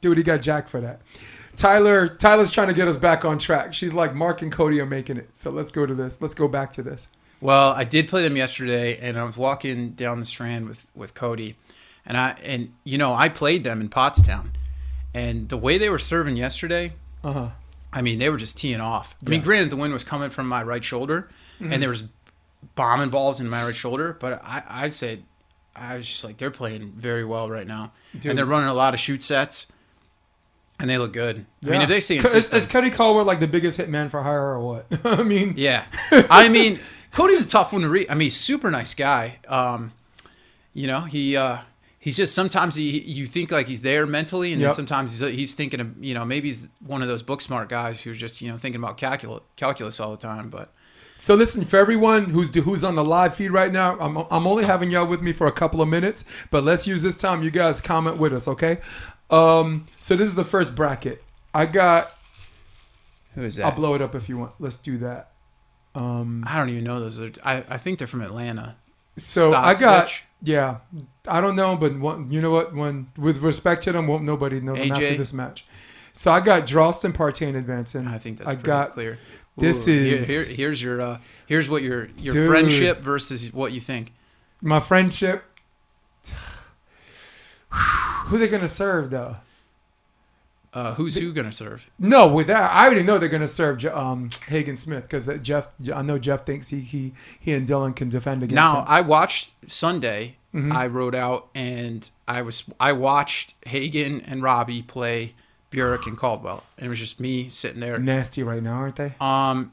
dude, 0.00 0.16
he 0.18 0.22
got 0.22 0.42
Jack 0.42 0.68
for 0.68 0.80
that. 0.80 1.00
Tyler, 1.56 2.08
Tyler's 2.08 2.52
trying 2.52 2.68
to 2.68 2.74
get 2.74 2.86
us 2.86 2.96
back 2.96 3.24
on 3.24 3.36
track. 3.38 3.74
She's 3.74 3.92
like, 3.92 4.14
Mark 4.14 4.42
and 4.42 4.52
Cody 4.52 4.80
are 4.80 4.86
making 4.86 5.16
it. 5.16 5.28
So 5.32 5.50
let's 5.50 5.72
go 5.72 5.84
to 5.84 5.94
this. 5.94 6.22
Let's 6.22 6.34
go 6.34 6.46
back 6.46 6.72
to 6.74 6.82
this. 6.82 7.08
Well, 7.40 7.72
I 7.72 7.84
did 7.84 8.08
play 8.08 8.22
them 8.22 8.36
yesterday, 8.36 8.98
and 8.98 9.18
I 9.18 9.24
was 9.24 9.36
walking 9.36 9.90
down 9.90 10.20
the 10.20 10.26
Strand 10.26 10.66
with 10.68 10.86
with 10.94 11.14
Cody, 11.14 11.56
and 12.04 12.16
I 12.16 12.30
and 12.44 12.72
you 12.84 12.98
know 12.98 13.14
I 13.14 13.28
played 13.28 13.64
them 13.64 13.80
in 13.80 13.88
Pottstown, 13.88 14.50
and 15.14 15.48
the 15.48 15.56
way 15.56 15.78
they 15.78 15.88
were 15.90 15.98
serving 16.00 16.36
yesterday, 16.36 16.92
Uh 17.22 17.32
huh. 17.32 17.48
I 17.92 18.02
mean 18.02 18.18
they 18.18 18.28
were 18.28 18.36
just 18.36 18.58
teeing 18.58 18.80
off. 18.80 19.16
I 19.24 19.30
mean, 19.30 19.40
granted 19.40 19.70
the 19.70 19.76
wind 19.76 19.92
was 19.92 20.04
coming 20.04 20.30
from 20.30 20.48
my 20.48 20.62
right 20.62 20.82
shoulder, 20.84 21.28
and 21.60 21.80
there 21.82 21.88
was 21.88 22.04
bombing 22.74 23.08
balls 23.10 23.40
in 23.40 23.48
my 23.48 23.64
right 23.64 23.74
shoulder, 23.76 24.16
but 24.18 24.42
I 24.44 24.62
I'd 24.68 24.94
say 24.94 25.20
I 25.76 25.96
was 25.96 26.06
just 26.08 26.24
like 26.24 26.38
they're 26.38 26.50
playing 26.50 26.92
very 26.96 27.24
well 27.24 27.48
right 27.48 27.66
now, 27.66 27.92
Dude. 28.14 28.26
and 28.30 28.38
they're 28.38 28.46
running 28.46 28.68
a 28.68 28.74
lot 28.74 28.94
of 28.94 29.00
shoot 29.00 29.22
sets, 29.22 29.68
and 30.80 30.90
they 30.90 30.98
look 30.98 31.12
good. 31.12 31.46
I 31.64 31.70
mean, 31.70 31.82
if 31.82 31.88
they 31.88 32.00
stay 32.00 32.16
in 32.16 32.24
is, 32.24 32.52
is 32.52 32.66
Cody 32.66 32.90
Caldwell 32.90 33.24
like 33.24 33.38
the 33.38 33.46
biggest 33.46 33.78
hitman 33.78 34.10
for 34.10 34.22
hire 34.24 34.54
or 34.54 34.60
what? 34.60 34.86
I 35.04 35.22
mean, 35.22 35.54
Yeah, 35.56 35.84
I 36.10 36.48
mean, 36.48 36.80
Cody's 37.12 37.44
a 37.44 37.48
tough 37.48 37.72
one 37.72 37.82
to 37.82 37.88
read. 37.88 38.08
I 38.10 38.14
mean, 38.14 38.26
he's 38.26 38.36
super 38.36 38.70
nice 38.70 38.94
guy. 38.94 39.38
Um, 39.48 39.92
you 40.74 40.86
know, 40.86 41.00
he 41.00 41.36
uh, 41.36 41.58
he's 41.98 42.16
just 42.16 42.34
sometimes 42.34 42.74
he 42.76 43.00
you 43.00 43.26
think 43.26 43.50
like 43.50 43.66
he's 43.66 43.82
there 43.82 44.06
mentally, 44.06 44.52
and 44.52 44.60
Yep. 44.60 44.68
then 44.70 44.74
sometimes 44.76 45.18
he's, 45.18 45.30
he's 45.34 45.54
thinking 45.54 45.80
of 45.80 46.02
you 46.04 46.14
know 46.14 46.24
maybe 46.24 46.48
he's 46.48 46.68
one 46.86 47.02
of 47.02 47.08
those 47.08 47.22
book 47.22 47.40
smart 47.40 47.68
guys 47.68 48.02
who's 48.02 48.18
just 48.18 48.40
you 48.42 48.50
know 48.50 48.56
thinking 48.56 48.80
about 48.82 48.96
calculus 48.96 49.42
calculus 49.56 49.98
all 50.00 50.10
the 50.10 50.16
time. 50.16 50.48
But 50.50 50.72
So 51.16 51.34
listen, 51.34 51.64
for 51.64 51.78
everyone 51.78 52.26
who's 52.26 52.54
who's 52.54 52.84
on 52.84 52.94
the 52.94 53.04
live 53.04 53.34
feed 53.34 53.50
right 53.50 53.72
now, 53.72 53.98
I'm, 53.98 54.18
I'm 54.30 54.46
only 54.46 54.64
having 54.64 54.90
y'all 54.90 55.06
with 55.06 55.22
me 55.22 55.32
for 55.32 55.46
a 55.48 55.52
couple 55.52 55.80
of 55.82 55.88
minutes, 55.88 56.24
but 56.50 56.62
let's 56.62 56.86
use 56.86 57.02
this 57.02 57.16
time. 57.16 57.42
You 57.42 57.50
guys 57.50 57.80
comment 57.80 58.18
with 58.18 58.32
us, 58.32 58.46
okay? 58.46 58.78
Um, 59.30 59.86
so 59.98 60.14
this 60.14 60.28
is 60.28 60.34
the 60.36 60.44
first 60.44 60.76
bracket. 60.76 61.22
I 61.52 61.66
got. 61.66 62.12
who 63.34 63.42
is 63.42 63.56
that? 63.56 63.64
I'll 63.66 63.72
blow 63.74 63.94
it 63.94 64.02
up 64.02 64.14
if 64.14 64.28
you 64.28 64.38
want. 64.38 64.52
Let's 64.60 64.76
do 64.76 64.98
that. 64.98 65.27
Um, 65.98 66.44
I 66.46 66.56
don't 66.58 66.68
even 66.70 66.84
know 66.84 67.00
those. 67.00 67.18
Are, 67.20 67.30
I 67.44 67.56
I 67.68 67.76
think 67.78 67.98
they're 67.98 68.06
from 68.06 68.22
Atlanta. 68.22 68.76
so 69.16 69.52
I 69.54 69.74
got. 69.78 70.06
Stotsvich? 70.08 70.22
Yeah, 70.40 70.76
I 71.26 71.40
don't 71.40 71.56
know, 71.56 71.74
but 71.76 71.98
one, 71.98 72.30
you 72.30 72.40
know 72.40 72.52
what? 72.52 72.72
When 72.72 73.08
with 73.16 73.38
respect 73.38 73.82
to 73.82 73.92
them, 73.92 74.06
won't 74.06 74.22
nobody 74.22 74.60
know 74.60 74.76
them 74.76 74.92
after 74.92 75.16
this 75.16 75.32
match. 75.32 75.66
So 76.12 76.30
I 76.30 76.38
got 76.40 76.64
Drawston 76.66 77.12
Partain 77.12 77.56
advancing. 77.56 78.06
I 78.06 78.18
think 78.18 78.38
that's 78.38 78.48
I 78.50 78.54
pretty 78.54 78.66
got 78.66 78.90
clear. 78.90 79.18
this 79.56 79.88
Ooh, 79.88 79.90
here- 79.92 80.14
is- 80.14 80.28
here, 80.28 80.44
here's 80.44 80.80
your 80.80 81.00
uh, 81.00 81.18
here's 81.46 81.68
what 81.68 81.82
your 81.82 82.08
your 82.18 82.32
Dude. 82.32 82.48
friendship 82.48 83.00
versus 83.00 83.52
what 83.52 83.72
you 83.72 83.80
think. 83.80 84.12
my 84.62 84.78
friendship. 84.78 85.42
Who 87.70 88.38
they 88.38 88.48
gonna 88.48 88.68
serve 88.68 89.10
though? 89.10 89.36
Uh, 90.78 90.94
who's 90.94 91.16
who 91.18 91.32
gonna 91.32 91.50
serve? 91.52 91.90
No, 91.98 92.32
with 92.32 92.46
that, 92.48 92.70
I 92.72 92.86
already 92.86 93.02
know 93.02 93.18
they're 93.18 93.28
gonna 93.28 93.46
serve 93.48 93.84
um, 93.86 94.28
Hagen 94.48 94.76
Smith 94.76 95.02
because 95.04 95.28
Jeff. 95.42 95.68
I 95.92 96.02
know 96.02 96.18
Jeff 96.18 96.44
thinks 96.46 96.68
he 96.68 96.80
he 96.80 97.12
he 97.40 97.52
and 97.52 97.66
Dylan 97.66 97.96
can 97.96 98.08
defend 98.08 98.42
against 98.42 98.54
Now 98.54 98.78
him. 98.80 98.84
I 98.86 99.00
watched 99.00 99.54
Sunday. 99.66 100.36
Mm-hmm. 100.54 100.72
I 100.72 100.86
wrote 100.86 101.14
out 101.14 101.48
and 101.54 102.08
I 102.26 102.40
was 102.42 102.64
I 102.80 102.92
watched 102.92 103.54
Hagen 103.66 104.22
and 104.22 104.42
Robbie 104.42 104.82
play 104.82 105.34
Burik 105.70 106.06
and 106.06 106.16
Caldwell, 106.16 106.62
and 106.78 106.86
it 106.86 106.88
was 106.88 106.98
just 106.98 107.20
me 107.20 107.48
sitting 107.50 107.80
there. 107.80 107.98
Nasty 107.98 108.42
right 108.42 108.62
now, 108.62 108.74
aren't 108.74 108.96
they? 108.96 109.12
Um, 109.20 109.72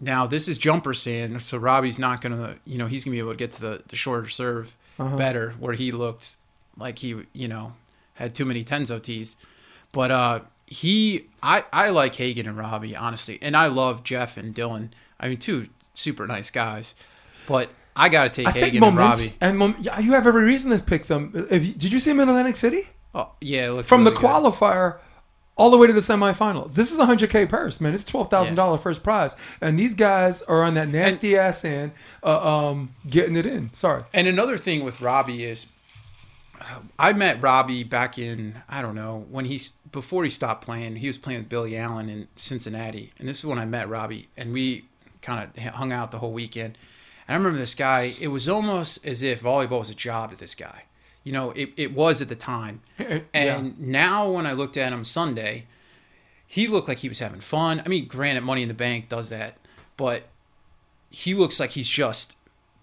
now 0.00 0.26
this 0.26 0.48
is 0.48 0.56
jumper 0.58 0.94
sand, 0.94 1.42
so 1.42 1.58
Robbie's 1.58 1.98
not 1.98 2.22
gonna, 2.22 2.56
you 2.64 2.78
know, 2.78 2.86
he's 2.86 3.04
gonna 3.04 3.12
be 3.14 3.18
able 3.18 3.32
to 3.32 3.36
get 3.36 3.52
to 3.52 3.60
the 3.60 3.82
the 3.88 3.96
shorter 3.96 4.28
serve 4.28 4.76
Uh-huh. 4.98 5.16
better, 5.18 5.50
where 5.58 5.74
he 5.74 5.92
looked 5.92 6.36
like 6.78 6.98
he, 6.98 7.14
you 7.34 7.48
know, 7.48 7.74
had 8.14 8.34
too 8.34 8.46
many 8.46 8.64
Tenzo 8.64 9.00
tees. 9.02 9.36
But 9.96 10.10
uh, 10.10 10.40
he, 10.66 11.24
I, 11.42 11.64
I 11.72 11.88
like 11.88 12.14
Hagen 12.14 12.46
and 12.46 12.58
Robbie 12.58 12.94
honestly, 12.94 13.38
and 13.40 13.56
I 13.56 13.68
love 13.68 14.04
Jeff 14.04 14.36
and 14.36 14.54
Dylan. 14.54 14.90
I 15.18 15.28
mean, 15.28 15.38
two 15.38 15.68
super 15.94 16.26
nice 16.26 16.50
guys. 16.50 16.94
But 17.46 17.70
I 17.96 18.10
got 18.10 18.24
to 18.24 18.28
take 18.30 18.46
I 18.46 18.50
Hagen 18.50 18.84
and 18.84 18.94
Robbie. 18.94 19.32
and 19.40 19.56
mom, 19.56 19.74
you 19.80 20.12
have 20.12 20.26
every 20.26 20.44
reason 20.44 20.70
to 20.76 20.84
pick 20.84 21.04
them. 21.06 21.32
You, 21.50 21.72
did 21.72 21.94
you 21.94 21.98
see 21.98 22.10
him 22.10 22.20
in 22.20 22.28
Atlantic 22.28 22.56
City 22.56 22.82
Oh 23.14 23.32
yeah, 23.40 23.80
from 23.80 24.02
really 24.02 24.14
the 24.14 24.20
good. 24.20 24.28
qualifier 24.28 24.98
all 25.56 25.70
the 25.70 25.78
way 25.78 25.86
to 25.86 25.94
the 25.94 26.00
semifinals? 26.00 26.74
This 26.74 26.92
is 26.92 26.98
a 26.98 27.06
hundred 27.06 27.30
k 27.30 27.46
purse, 27.46 27.80
man. 27.80 27.94
It's 27.94 28.04
twelve 28.04 28.28
thousand 28.28 28.56
dollar 28.56 28.76
first 28.76 29.02
prize, 29.02 29.34
and 29.62 29.78
these 29.78 29.94
guys 29.94 30.42
are 30.42 30.62
on 30.62 30.74
that 30.74 30.88
nasty 30.88 31.38
ass 31.38 31.64
end, 31.64 31.92
uh, 32.22 32.66
um, 32.68 32.90
getting 33.08 33.34
it 33.34 33.46
in. 33.46 33.72
Sorry, 33.72 34.02
And 34.12 34.26
another 34.28 34.58
thing 34.58 34.84
with 34.84 35.00
Robbie 35.00 35.44
is, 35.44 35.68
I 36.98 37.12
met 37.12 37.40
Robbie 37.42 37.84
back 37.84 38.18
in 38.18 38.62
I 38.68 38.82
don't 38.82 38.94
know 38.94 39.26
when 39.30 39.44
he's 39.44 39.70
before 39.92 40.24
he 40.24 40.30
stopped 40.30 40.64
playing. 40.64 40.96
He 40.96 41.06
was 41.06 41.18
playing 41.18 41.40
with 41.40 41.48
Billy 41.48 41.76
Allen 41.76 42.08
in 42.08 42.28
Cincinnati, 42.36 43.12
and 43.18 43.28
this 43.28 43.38
is 43.38 43.46
when 43.46 43.58
I 43.58 43.64
met 43.64 43.88
Robbie, 43.88 44.28
and 44.36 44.52
we 44.52 44.86
kind 45.22 45.48
of 45.56 45.74
hung 45.74 45.92
out 45.92 46.10
the 46.10 46.18
whole 46.18 46.32
weekend. 46.32 46.78
And 47.26 47.34
I 47.34 47.36
remember 47.36 47.58
this 47.58 47.74
guy. 47.74 48.12
It 48.20 48.28
was 48.28 48.48
almost 48.48 49.06
as 49.06 49.22
if 49.22 49.42
volleyball 49.42 49.80
was 49.80 49.90
a 49.90 49.94
job 49.94 50.30
to 50.30 50.36
this 50.36 50.54
guy. 50.54 50.84
You 51.24 51.32
know, 51.32 51.50
it, 51.52 51.70
it 51.76 51.92
was 51.92 52.22
at 52.22 52.28
the 52.28 52.36
time. 52.36 52.80
Yeah. 52.98 53.20
And 53.34 53.78
now 53.78 54.30
when 54.30 54.46
I 54.46 54.52
looked 54.52 54.76
at 54.76 54.92
him 54.92 55.04
Sunday, 55.04 55.66
he 56.46 56.66
looked 56.66 56.88
like 56.88 56.98
he 56.98 57.08
was 57.08 57.18
having 57.18 57.40
fun. 57.40 57.82
I 57.84 57.88
mean, 57.88 58.06
granted, 58.06 58.42
Money 58.42 58.62
in 58.62 58.68
the 58.68 58.74
Bank 58.74 59.08
does 59.08 59.28
that, 59.28 59.58
but 59.96 60.28
he 61.10 61.34
looks 61.34 61.60
like 61.60 61.72
he's 61.72 61.88
just 61.88 62.36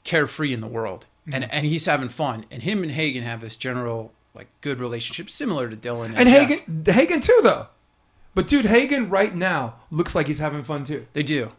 carefree 0.03 0.53
in 0.53 0.61
the 0.61 0.67
world, 0.67 1.05
and 1.31 1.51
and 1.51 1.65
he's 1.65 1.85
having 1.85 2.09
fun. 2.09 2.45
And 2.51 2.61
him 2.63 2.83
and 2.83 2.91
Hagen 2.91 3.23
have 3.23 3.41
this 3.41 3.57
general 3.57 4.11
like 4.33 4.47
good 4.61 4.79
relationship, 4.79 5.29
similar 5.29 5.69
to 5.69 5.75
Dylan 5.75 6.05
and, 6.07 6.17
and 6.19 6.29
Jeff. 6.29 6.49
Hagen, 6.49 6.83
Hagen 6.93 7.21
too 7.21 7.39
though. 7.43 7.67
But 8.35 8.47
dude, 8.47 8.65
Hagen 8.65 9.09
right 9.09 9.33
now 9.35 9.75
looks 9.91 10.15
like 10.15 10.27
he's 10.27 10.39
having 10.39 10.63
fun 10.63 10.83
too. 10.85 11.05
They 11.13 11.21
do, 11.21 11.51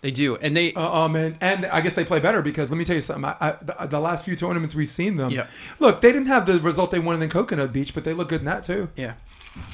they 0.00 0.12
do, 0.12 0.36
and 0.36 0.56
they 0.56 0.72
Uh, 0.74 0.88
um, 1.04 1.16
and, 1.16 1.36
and 1.40 1.66
I 1.66 1.80
guess 1.80 1.96
they 1.96 2.04
play 2.04 2.20
better 2.20 2.40
because 2.40 2.70
let 2.70 2.76
me 2.76 2.84
tell 2.84 2.94
you 2.94 3.00
something. 3.02 3.24
I, 3.24 3.36
I, 3.40 3.50
the, 3.60 3.86
the 3.88 4.00
last 4.00 4.24
few 4.24 4.36
tournaments 4.36 4.74
we've 4.76 4.88
seen 4.88 5.16
them, 5.16 5.30
Yeah. 5.30 5.48
look, 5.80 6.00
they 6.02 6.12
didn't 6.12 6.28
have 6.28 6.46
the 6.46 6.60
result 6.60 6.92
they 6.92 7.00
wanted 7.00 7.22
in 7.24 7.30
Coconut 7.30 7.72
Beach, 7.72 7.94
but 7.94 8.04
they 8.04 8.12
look 8.14 8.28
good 8.28 8.40
in 8.40 8.46
that 8.46 8.62
too. 8.62 8.90
yeah. 8.96 9.14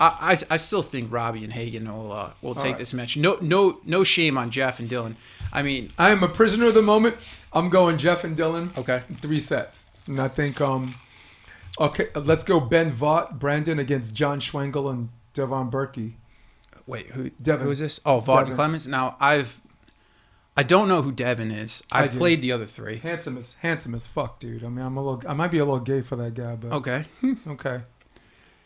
I, 0.00 0.34
I, 0.50 0.54
I 0.54 0.56
still 0.56 0.80
think 0.80 1.12
Robbie 1.12 1.44
and 1.44 1.52
Hagen 1.52 1.86
will 1.92 2.10
uh, 2.10 2.30
will 2.40 2.54
take 2.54 2.64
right. 2.64 2.78
this 2.78 2.94
match. 2.94 3.18
No 3.18 3.36
no 3.42 3.80
no 3.84 4.02
shame 4.04 4.38
on 4.38 4.50
Jeff 4.50 4.80
and 4.80 4.88
Dylan. 4.88 5.16
I 5.52 5.62
mean, 5.62 5.90
I 5.98 6.10
am 6.10 6.22
a 6.22 6.28
prisoner 6.28 6.66
of 6.68 6.74
the 6.74 6.80
moment. 6.80 7.16
I'm 7.56 7.68
going 7.70 7.96
Jeff 7.98 8.22
and 8.24 8.36
Dylan. 8.36 8.76
Okay. 8.78 9.02
three 9.20 9.40
sets, 9.40 9.90
and 10.06 10.20
I 10.20 10.28
think 10.28 10.60
um, 10.60 10.94
okay, 11.80 12.08
let's 12.14 12.44
go 12.44 12.60
Ben 12.60 12.90
Vaught, 12.92 13.38
Brandon 13.38 13.78
against 13.78 14.14
John 14.14 14.38
Schwengel 14.40 14.90
and 14.90 15.08
Devon 15.32 15.70
Berkey. 15.70 16.12
wait, 16.86 17.06
who 17.08 17.30
Devin. 17.42 17.64
who 17.66 17.70
is 17.72 17.78
this? 17.78 17.98
Oh, 18.06 18.20
Vaught 18.20 18.40
Devin. 18.44 18.54
Clemens. 18.54 18.86
Now 18.88 19.16
I've 19.20 19.60
I 20.58 20.62
don't 20.62 20.88
know 20.88 21.02
who 21.02 21.12
Devin 21.12 21.50
is. 21.50 21.82
I 21.92 22.04
I've 22.04 22.12
played 22.12 22.40
the 22.40 22.50
other 22.52 22.64
three. 22.66 22.96
Handsome 22.96 23.36
as 23.36 23.54
handsome 23.56 23.94
as 23.94 24.06
fuck, 24.06 24.38
dude. 24.38 24.64
I 24.64 24.68
mean, 24.68 24.84
I'm 24.86 24.96
a 24.96 25.02
little, 25.04 25.22
I 25.30 25.34
might 25.34 25.50
be 25.50 25.58
a 25.58 25.64
little 25.66 25.80
gay 25.80 26.00
for 26.02 26.16
that 26.16 26.32
guy, 26.34 26.56
but 26.56 26.72
Okay. 26.72 27.04
okay. 27.48 27.80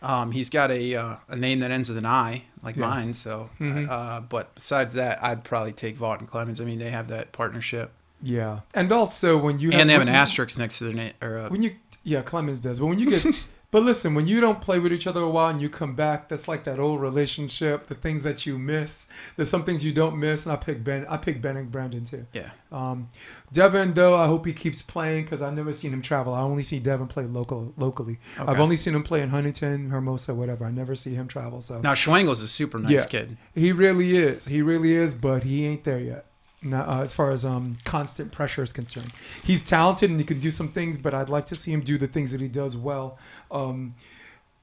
Um, 0.02 0.30
he's 0.32 0.48
got 0.50 0.70
a 0.70 0.94
uh, 0.94 1.16
a 1.28 1.36
name 1.36 1.58
that 1.60 1.70
ends 1.70 1.88
with 1.88 1.98
an 1.98 2.06
I, 2.06 2.44
like 2.62 2.76
Yes. 2.76 2.88
mine. 2.88 3.12
So, 3.14 3.50
Mhm. 3.60 3.88
uh, 3.90 4.20
but 4.20 4.54
besides 4.54 4.94
that, 4.94 5.22
I'd 5.22 5.42
probably 5.44 5.72
take 5.72 5.96
Vaught 5.96 6.20
and 6.20 6.28
Clemens. 6.28 6.60
I 6.60 6.64
mean, 6.64 6.78
they 6.78 6.90
have 6.90 7.08
that 7.08 7.32
partnership, 7.32 7.90
Yeah, 8.22 8.60
and 8.74 8.90
also 8.92 9.38
when 9.38 9.58
you 9.58 9.70
and 9.72 9.88
they 9.88 9.94
have 9.94 10.02
an 10.02 10.08
you- 10.08 10.14
asterisk 10.14 10.58
next 10.58 10.78
to 10.78 10.84
their 10.84 10.94
name. 10.94 11.12
Or 11.22 11.38
uh, 11.38 11.48
when 11.48 11.62
you 11.62 11.74
yeah 12.04 12.22
Clemens 12.22 12.60
does, 12.60 12.80
but 12.80 12.86
when 12.86 12.98
you 12.98 13.08
get 13.10 13.24
but 13.70 13.82
listen, 13.82 14.14
when 14.14 14.26
you 14.26 14.40
don't 14.40 14.60
play 14.60 14.78
with 14.78 14.92
each 14.92 15.06
other 15.06 15.20
a 15.22 15.28
while 15.30 15.48
and 15.50 15.60
you 15.60 15.68
come 15.70 15.94
back, 15.94 16.28
that's 16.28 16.48
like 16.48 16.64
that 16.64 16.78
old 16.80 17.00
relationship, 17.00 17.86
the 17.86 17.94
things 17.94 18.22
that 18.24 18.44
you 18.44 18.58
miss. 18.58 19.08
There's 19.36 19.48
some 19.48 19.62
things 19.64 19.84
you 19.84 19.92
don't 19.92 20.18
miss, 20.18 20.44
and 20.44 20.52
I 20.52 20.56
pick 20.56 20.82
Ben. 20.82 21.06
I 21.08 21.16
pick 21.18 21.40
Ben 21.40 21.56
and 21.56 21.70
Brandon 21.70 22.04
too. 22.04 22.26
yeah, 22.32 22.50
Um, 22.72 23.08
Devin, 23.52 23.94
though, 23.94 24.16
I 24.16 24.26
hope 24.26 24.44
he 24.46 24.52
keeps 24.52 24.82
playing 24.82 25.24
because 25.24 25.40
I've 25.40 25.54
never 25.54 25.72
seen 25.72 25.92
him 25.92 26.02
travel. 26.02 26.34
I 26.34 26.40
only 26.40 26.62
see 26.62 26.78
Devin 26.80 27.06
play 27.06 27.24
local 27.24 27.72
locally. 27.76 28.18
Okay. 28.38 28.50
I've 28.50 28.60
only 28.60 28.76
seen 28.76 28.94
him 28.94 29.02
play 29.02 29.22
in 29.22 29.28
Huntington, 29.30 29.90
Hermosa, 29.90 30.34
whatever. 30.34 30.64
I 30.64 30.70
never 30.72 30.94
see 30.94 31.14
him 31.14 31.28
travel. 31.28 31.60
So 31.60 31.80
now 31.80 31.94
Schwengel's 31.94 32.42
a 32.42 32.48
super 32.48 32.78
nice 32.78 32.92
Yeah. 32.92 33.04
kid. 33.06 33.36
he 33.54 33.72
really 33.72 34.16
is. 34.16 34.46
He 34.46 34.62
really 34.62 34.94
is, 34.94 35.14
but 35.14 35.44
he 35.44 35.64
ain't 35.66 35.84
there 35.84 35.98
yet. 36.00 36.26
Now, 36.62 36.82
uh, 36.88 37.00
as 37.02 37.12
far 37.14 37.30
as 37.30 37.44
um, 37.44 37.76
constant 37.84 38.32
pressure 38.32 38.62
is 38.62 38.72
concerned, 38.72 39.12
he's 39.42 39.62
talented 39.62 40.10
and 40.10 40.20
he 40.20 40.26
can 40.26 40.40
do 40.40 40.50
some 40.50 40.68
things, 40.68 40.98
but 40.98 41.14
I'd 41.14 41.30
like 41.30 41.46
to 41.46 41.54
see 41.54 41.72
him 41.72 41.80
do 41.80 41.96
the 41.96 42.06
things 42.06 42.32
that 42.32 42.40
he 42.40 42.48
does 42.48 42.76
well. 42.76 43.18
Um, 43.50 43.92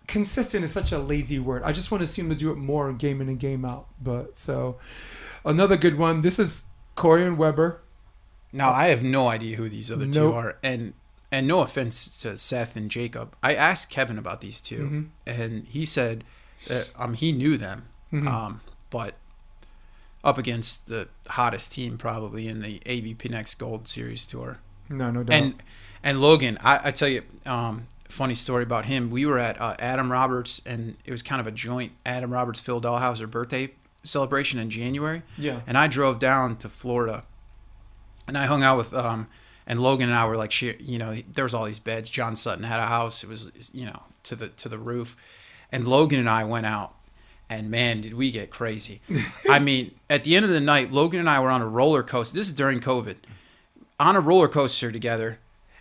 consistent 0.08 0.64
is 0.64 0.72
such 0.72 0.92
a 0.92 1.00
lazy 1.00 1.40
word. 1.40 1.64
I 1.64 1.72
just 1.72 1.92
want 1.92 2.02
to 2.02 2.08
see 2.08 2.22
him 2.22 2.30
to 2.30 2.36
do 2.36 2.52
it 2.52 2.56
more 2.58 2.94
game 2.94 3.20
in 3.22 3.28
and 3.30 3.40
game 3.40 3.66
out. 3.66 3.88
But 4.02 4.38
so 4.38 4.78
another 5.44 5.76
good 5.78 5.98
one. 5.98 6.22
This 6.22 6.40
is 6.40 6.66
Corey 6.96 7.26
and 7.26 7.38
Weber. 7.38 7.82
Now 8.54 8.70
I 8.72 8.88
have 8.88 9.04
no 9.04 9.28
idea 9.28 9.58
who 9.58 9.68
these 9.68 9.92
other 9.92 10.08
two 10.08 10.32
are, 10.34 10.58
and 10.64 10.94
and 11.32 11.46
no 11.48 11.62
offense 11.62 12.18
to 12.22 12.38
Seth 12.38 12.78
and 12.78 12.90
Jacob, 12.90 13.36
I 13.44 13.54
asked 13.54 13.90
Kevin 13.90 14.18
about 14.18 14.40
these 14.40 14.62
2 14.62 14.76
Mm-hmm. 14.78 15.02
and 15.26 15.68
he 15.68 15.84
said 15.86 16.24
that 16.70 16.90
um 16.96 17.14
he 17.16 17.32
knew 17.34 17.58
them, 17.58 17.88
Mm-hmm. 18.14 18.28
um 18.28 18.62
but 18.90 19.16
up 20.28 20.38
against 20.38 20.88
the 20.88 21.08
hottest 21.30 21.72
team 21.72 21.98
probably 21.98 22.48
in 22.48 22.62
the 22.62 22.80
AVP 22.80 23.30
Next 23.32 23.56
Gold 23.56 23.88
Series 23.88 24.26
tour, 24.26 24.60
No, 24.90 25.10
no 25.10 25.24
doubt. 25.24 25.34
and 25.42 25.64
and 26.04 26.22
Logan, 26.22 26.58
I, 26.62 26.80
I 26.86 26.92
tell 26.92 27.08
you, 27.08 27.24
um, 27.46 27.88
funny 28.10 28.36
story 28.36 28.64
about 28.64 28.86
him. 28.86 29.10
We 29.10 29.26
were 29.26 29.40
at 29.40 29.60
uh, 29.60 29.76
Adam 29.80 30.12
Roberts, 30.12 30.62
and 30.66 30.96
it 31.06 31.12
was 31.12 31.24
kind 31.24 31.40
of 31.42 31.48
a 31.48 31.52
joint 31.52 31.94
Adam 32.06 32.32
Roberts 32.32 32.60
Phil 32.60 32.80
Dalhausser 32.82 33.30
birthday 33.30 33.72
celebration 34.04 34.60
in 34.60 34.70
January. 34.70 35.24
Yeah. 35.38 35.62
And 35.66 35.78
I 35.78 35.88
drove 35.88 36.20
down 36.20 36.58
to 36.58 36.70
Florida, 36.70 37.24
and 38.28 38.38
I 38.38 38.46
hung 38.46 38.64
out 38.64 38.78
with 38.78 38.94
um, 38.94 39.28
and 39.66 39.80
Logan 39.80 40.10
and 40.10 40.18
I 40.18 40.28
were 40.28 40.38
like, 40.38 40.62
you 40.62 40.98
know, 40.98 41.16
there 41.32 41.46
was 41.46 41.54
all 41.54 41.66
these 41.66 41.80
beds. 41.80 42.10
John 42.10 42.36
Sutton 42.36 42.64
had 42.64 42.80
a 42.80 42.86
house. 42.86 43.24
It 43.24 43.30
was, 43.30 43.72
you 43.74 43.86
know, 43.86 44.04
to 44.24 44.36
the 44.36 44.50
to 44.50 44.70
the 44.70 44.78
roof, 44.78 45.16
and 45.72 45.88
Logan 45.88 46.20
and 46.20 46.30
I 46.30 46.44
went 46.44 46.66
out. 46.66 46.94
And 47.50 47.72
man, 47.72 48.02
did 48.02 48.14
we 48.14 48.32
get 48.32 48.50
crazy! 48.50 49.02
I 49.50 49.60
mean, 49.68 49.96
at 50.10 50.24
the 50.24 50.36
end 50.36 50.44
of 50.44 50.52
the 50.52 50.60
night, 50.60 50.92
Logan 50.92 51.20
and 51.20 51.30
I 51.30 51.40
were 51.40 51.50
on 51.50 51.62
a 51.62 51.68
roller 51.68 52.04
coaster. 52.04 52.38
This 52.38 52.48
is 52.48 52.54
during 52.54 52.80
COVID 52.82 53.16
on 54.00 54.16
a 54.16 54.20
roller 54.20 54.48
coaster 54.48 54.92
together, 54.92 55.40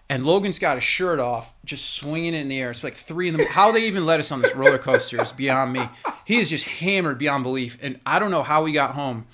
and 0.09 0.25
Logan's 0.25 0.59
got 0.59 0.77
his 0.77 0.85
shirt 0.85 1.19
off, 1.19 1.55
just 1.65 1.95
swinging 1.95 2.35
it 2.35 2.41
in 2.41 2.49
the 2.49 2.61
air. 2.61 2.71
It's 2.71 2.85
like 2.85 2.95
three 2.95 3.29
in 3.29 3.37
the. 3.37 3.45
How 3.47 3.73
they 3.73 3.87
even 3.87 4.07
let 4.07 4.21
us 4.21 4.31
on 4.31 4.43
this 4.43 4.55
roller 4.55 4.79
coaster 4.79 5.21
is 5.21 5.33
beyond 5.33 5.73
me. 5.73 5.89
He 6.25 6.39
is 6.39 6.51
just 6.51 6.69
hammered 6.69 7.19
beyond 7.19 7.43
belief, 7.43 7.79
and 7.83 7.99
I 8.07 8.19
don't 8.19 8.31
know 8.31 8.43
how 8.45 8.63
we 8.63 8.73
got 8.73 8.95
home. 8.95 9.27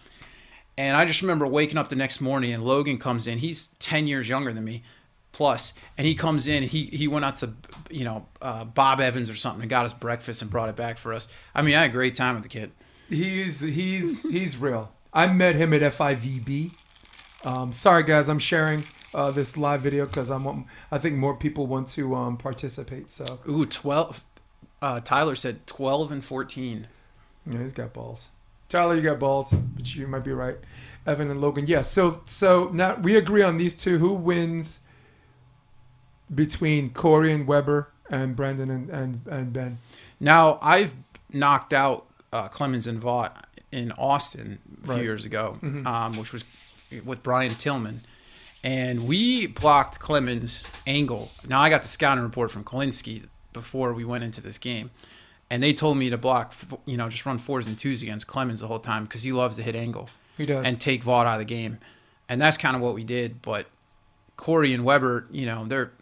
And 0.79 0.97
I 0.97 1.05
just 1.05 1.21
remember 1.21 1.47
waking 1.47 1.77
up 1.77 1.91
the 1.91 1.97
next 1.97 2.23
morning, 2.23 2.53
and 2.53 2.65
Logan 2.65 2.97
comes 2.97 3.27
in. 3.27 3.39
He's 3.39 3.67
ten 3.79 4.07
years 4.07 4.29
younger 4.29 4.53
than 4.55 4.65
me, 4.65 4.83
plus, 5.33 5.73
and 5.99 6.07
he 6.07 6.15
comes 6.15 6.47
in. 6.47 6.63
He 6.63 6.85
he 6.85 7.09
went 7.09 7.25
out 7.25 7.37
to 7.37 7.53
you 7.91 8.05
know 8.05 8.27
uh, 8.41 8.65
Bob 8.65 9.01
Evans 9.01 9.29
or 9.29 9.35
something 9.35 9.63
and 9.63 9.71
got 9.71 9.85
us 9.85 9.93
breakfast 9.93 10.43
and 10.43 10.51
brought 10.51 10.69
it 10.69 10.77
back 10.77 10.99
for 10.99 11.13
us. 11.13 11.29
I 11.55 11.63
mean, 11.63 11.75
I 11.75 11.83
had 11.83 11.91
a 11.91 11.93
great 11.93 12.15
time 12.15 12.35
with 12.35 12.43
the 12.43 12.49
kid. 12.49 12.71
He's 13.09 13.61
he's 13.61 14.23
he's 14.23 14.57
real. 14.57 14.93
I 15.13 15.27
met 15.33 15.57
him 15.57 15.73
at 15.75 15.83
FIVB. 15.83 16.73
Um, 17.45 17.73
sorry 17.73 18.05
guys, 18.05 18.29
I'm 18.29 18.39
sharing 18.39 18.85
uh, 19.13 19.31
this 19.31 19.57
live 19.57 19.83
video 19.83 20.07
because 20.07 20.31
I'm 20.31 20.67
I 20.91 20.99
think 20.99 21.17
more 21.17 21.37
people 21.37 21.67
want 21.67 21.89
to 21.89 22.15
um, 22.15 22.37
participate. 22.37 23.11
So 23.11 23.41
Ooh, 23.49 23.67
twelve. 23.67 24.25
Uh, 24.81 25.01
Tyler 25.01 25.35
said 25.35 25.67
twelve 25.67 26.13
and 26.13 26.25
fourteen. 26.25 26.89
yeah, 27.47 27.59
he's 27.61 27.73
got 27.73 27.93
balls. 27.93 28.31
Tyler, 28.69 28.95
you 28.95 29.03
got 29.03 29.19
balls, 29.19 29.53
but 29.53 29.95
you 29.95 30.07
might 30.07 30.25
be 30.25 30.33
right. 30.33 30.57
Evan 31.07 31.31
and 31.31 31.43
Logan, 31.43 31.67
yes. 31.67 31.91
so 31.91 32.23
so 32.25 32.71
now 32.73 32.95
we 32.97 33.17
agree 33.17 33.43
on 33.43 33.59
these 33.59 33.75
two. 33.75 33.99
Who 33.99 34.15
wins 34.15 34.81
between 36.35 36.91
Corey 36.91 37.33
and 37.33 37.47
Weber 37.47 37.89
and 38.11 38.35
Brandon 38.37 38.71
and 38.71 38.91
and, 38.91 39.21
and 39.27 39.53
Ben? 39.53 39.79
Now 40.21 40.59
I've 40.63 40.95
knocked 41.33 41.73
out 41.73 42.07
uh, 42.33 42.49
Clemens 42.49 42.87
and 42.87 43.01
Vaught 43.01 43.33
in 43.71 43.93
Austin 43.93 44.59
a 44.83 44.87
few 44.87 44.95
Right. 44.95 45.03
years 45.03 45.25
ago, 45.25 45.59
um, 45.87 46.17
which 46.17 46.33
was 46.33 46.45
with 47.05 47.23
Brian 47.23 47.55
Tillman, 47.55 48.01
and 48.63 49.07
we 49.09 49.47
blocked 49.47 49.99
Clemens' 49.99 50.67
angle. 50.87 51.31
Now 51.49 51.61
I 51.61 51.71
got 51.71 51.83
the 51.83 51.89
scouting 51.89 52.23
report 52.25 52.51
from 52.51 52.65
Kolinsky 52.65 53.27
before 53.53 53.93
we 53.95 54.05
went 54.05 54.25
into 54.25 54.41
this 54.43 54.59
game, 54.59 54.91
and 55.51 55.63
they 55.63 55.73
told 55.73 55.97
me 55.97 56.11
to 56.11 56.19
block, 56.19 56.55
you 56.87 56.97
know, 56.97 57.09
just 57.09 57.25
run 57.27 57.39
fours 57.39 57.67
and 57.67 57.79
twos 57.79 58.03
against 58.03 58.27
Clemens 58.27 58.61
the 58.61 58.67
whole 58.67 58.79
time 58.79 59.05
because 59.05 59.23
he 59.23 59.33
loves 59.33 59.57
to 59.57 59.63
hit 59.63 59.75
angle 59.75 60.09
He 60.37 60.45
does. 60.47 60.67
and 60.67 60.79
take 60.81 61.03
Vaught 61.03 61.27
out 61.27 61.35
of 61.35 61.39
the 61.39 61.45
game, 61.47 61.79
and 62.29 62.41
that's 62.41 62.57
kind 62.59 62.77
of 62.77 62.83
what 62.83 62.95
we 62.95 63.05
did. 63.05 63.41
But 63.43 63.67
Corey 64.37 64.73
and 64.75 64.85
Weber, 64.85 65.27
you 65.31 65.47
know, 65.47 65.65
they're 65.65 65.93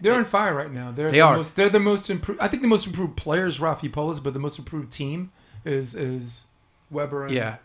They're 0.00 0.14
on 0.14 0.24
fire 0.24 0.54
right 0.54 0.72
now. 0.72 0.92
They're 0.92 1.10
They 1.10 1.18
the 1.18 1.20
are. 1.22 1.36
Most, 1.36 1.56
they're 1.56 1.68
the 1.68 1.80
most 1.80 2.10
improved. 2.10 2.40
I 2.40 2.48
think 2.48 2.62
the 2.62 2.68
most 2.68 2.86
improved 2.86 3.16
players, 3.16 3.58
Rafi 3.58 3.92
Polis, 3.92 4.20
but 4.20 4.32
the 4.32 4.38
most 4.38 4.58
improved 4.58 4.92
team 4.92 5.32
is 5.64 5.94
is 5.94 6.46
Weber. 6.90 7.24
And, 7.24 7.34
Yeah. 7.34 7.56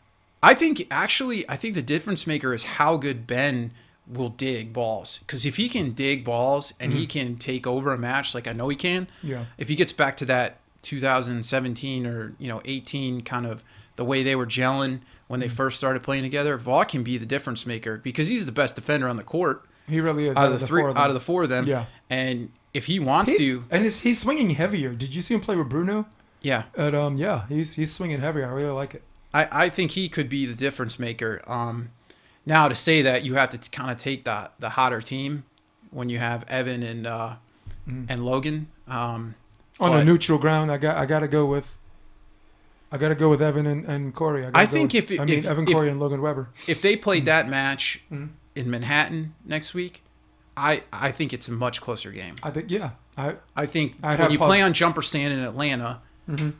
I 0.43 0.55
think 0.55 0.87
actually, 0.89 1.47
I 1.49 1.55
think 1.55 1.75
the 1.75 1.83
difference 1.83 2.25
maker 2.25 2.53
is 2.53 2.63
how 2.63 2.97
good 2.97 3.27
Ben 3.27 3.71
will 4.07 4.29
dig 4.29 4.73
balls. 4.73 5.19
Because 5.19 5.45
if 5.45 5.57
he 5.57 5.69
can 5.69 5.91
dig 5.91 6.23
balls 6.23 6.73
and 6.79 6.91
he 6.91 7.03
mm-hmm. 7.03 7.09
can 7.09 7.35
take 7.37 7.67
over 7.67 7.93
a 7.93 7.97
match, 7.97 8.33
like 8.33 8.47
I 8.47 8.53
know 8.53 8.67
he 8.69 8.75
can, 8.75 9.07
Yeah. 9.21 9.45
if 9.57 9.69
he 9.69 9.75
gets 9.75 9.91
back 9.91 10.17
to 10.17 10.25
that 10.25 10.57
2017 10.81 12.07
or 12.07 12.33
you 12.39 12.47
know 12.47 12.59
18 12.65 13.21
kind 13.21 13.45
of 13.45 13.63
the 13.97 14.05
way 14.05 14.23
they 14.23 14.35
were 14.35 14.47
gelling 14.47 15.01
when 15.27 15.39
they 15.39 15.45
mm-hmm. 15.45 15.55
first 15.55 15.77
started 15.77 16.01
playing 16.01 16.23
together, 16.23 16.57
Vaught 16.57 16.89
can 16.89 17.03
be 17.03 17.17
the 17.17 17.25
difference 17.25 17.65
maker 17.65 17.97
because 17.97 18.27
he's 18.27 18.45
the 18.45 18.51
best 18.51 18.75
defender 18.75 19.07
on 19.07 19.17
the 19.17 19.23
court 19.23 19.63
He 19.91 20.01
really 20.01 20.27
is. 20.27 20.37
out 20.37 20.51
of 20.51 20.59
the 20.59 20.65
three, 20.65 20.81
four 20.81 20.89
of 20.89 20.97
out 20.97 21.09
of 21.09 21.13
the 21.13 21.19
four 21.19 21.43
of 21.43 21.49
them. 21.49 21.67
Yeah. 21.67 21.85
And 22.09 22.51
if 22.73 22.85
he 22.85 22.99
wants 22.99 23.29
He's, 23.31 23.39
to, 23.39 23.63
and 23.69 23.83
he's, 23.83 24.01
he's 24.01 24.19
swinging 24.21 24.49
heavier. 24.51 24.93
Did 24.93 25.13
you 25.13 25.21
see 25.21 25.33
him 25.35 25.41
play 25.41 25.55
with 25.55 25.69
Bruno? 25.69 26.05
yeah, 26.41 26.63
At 26.75 26.95
um 26.95 27.17
yeah, 27.17 27.45
he's 27.47 27.75
he's 27.75 27.91
swinging 27.93 28.19
heavier. 28.19 28.47
I 28.47 28.51
really 28.51 28.71
like 28.71 28.95
it. 28.95 29.03
I, 29.33 29.47
I 29.65 29.69
think 29.69 29.91
he 29.91 30.09
could 30.09 30.27
be 30.29 30.45
the 30.45 30.55
difference 30.55 30.97
maker. 30.99 31.41
Um, 31.47 31.91
now 32.45 32.67
to 32.67 32.75
say 32.75 33.01
that 33.03 33.23
you 33.23 33.35
have 33.35 33.49
to 33.51 33.69
kind 33.69 33.91
of 33.91 33.97
take 33.97 34.23
the 34.25 34.49
the 34.59 34.69
hotter 34.69 35.01
team 35.01 35.43
when 35.91 36.09
you 36.09 36.17
have 36.19 36.43
Evan 36.49 36.81
and 36.83 37.05
uh, 37.05 37.35
and 37.87 38.25
Logan. 38.25 38.67
Um, 38.87 39.35
On 39.79 39.95
a 39.97 40.03
neutral 40.03 40.37
ground, 40.39 40.71
I 40.71 40.77
got 40.77 40.97
I 40.97 41.05
got 41.05 41.19
to 41.19 41.27
go 41.27 41.45
with. 41.45 41.77
I 42.93 42.97
got 42.97 43.09
to 43.09 43.15
go 43.15 43.29
with 43.29 43.41
Evan 43.41 43.65
and, 43.67 43.85
and 43.85 44.13
Corey. 44.13 44.41
gotta 44.41 44.57
I 44.57 44.65
think 44.65 44.91
with- 44.93 45.03
if 45.05 45.11
it- 45.11 45.19
I 45.21 45.25
mean 45.25 45.39
if- 45.39 45.45
Evan 45.45 45.65
if- 45.67 45.73
Corey 45.73 45.89
and 45.89 45.99
Logan 45.99 46.21
Weber. 46.21 46.49
if 46.67 46.81
they 46.81 46.95
played 46.97 47.25
that 47.25 47.47
match 47.47 48.01
Mm-hmm. 48.11 48.33
In 48.55 48.69
Manhattan 48.69 49.33
next 49.45 49.73
week, 49.73 50.03
I 50.57 50.83
I 50.91 51.11
think 51.11 51.33
it's 51.33 51.47
a 51.47 51.51
much 51.51 51.81
closer 51.81 52.11
game. 52.11 52.35
I 52.43 52.49
think 52.51 52.69
yeah. 52.71 52.91
I 53.17 53.35
I 53.55 53.65
think 53.65 53.95
I'd 54.03 54.19
when 54.19 54.31
you 54.31 54.37
pos- 54.39 54.47
play 54.47 54.61
on 54.61 54.73
jumper 54.73 55.01
sand 55.01 55.33
in 55.33 55.39
Atlanta, 55.39 56.01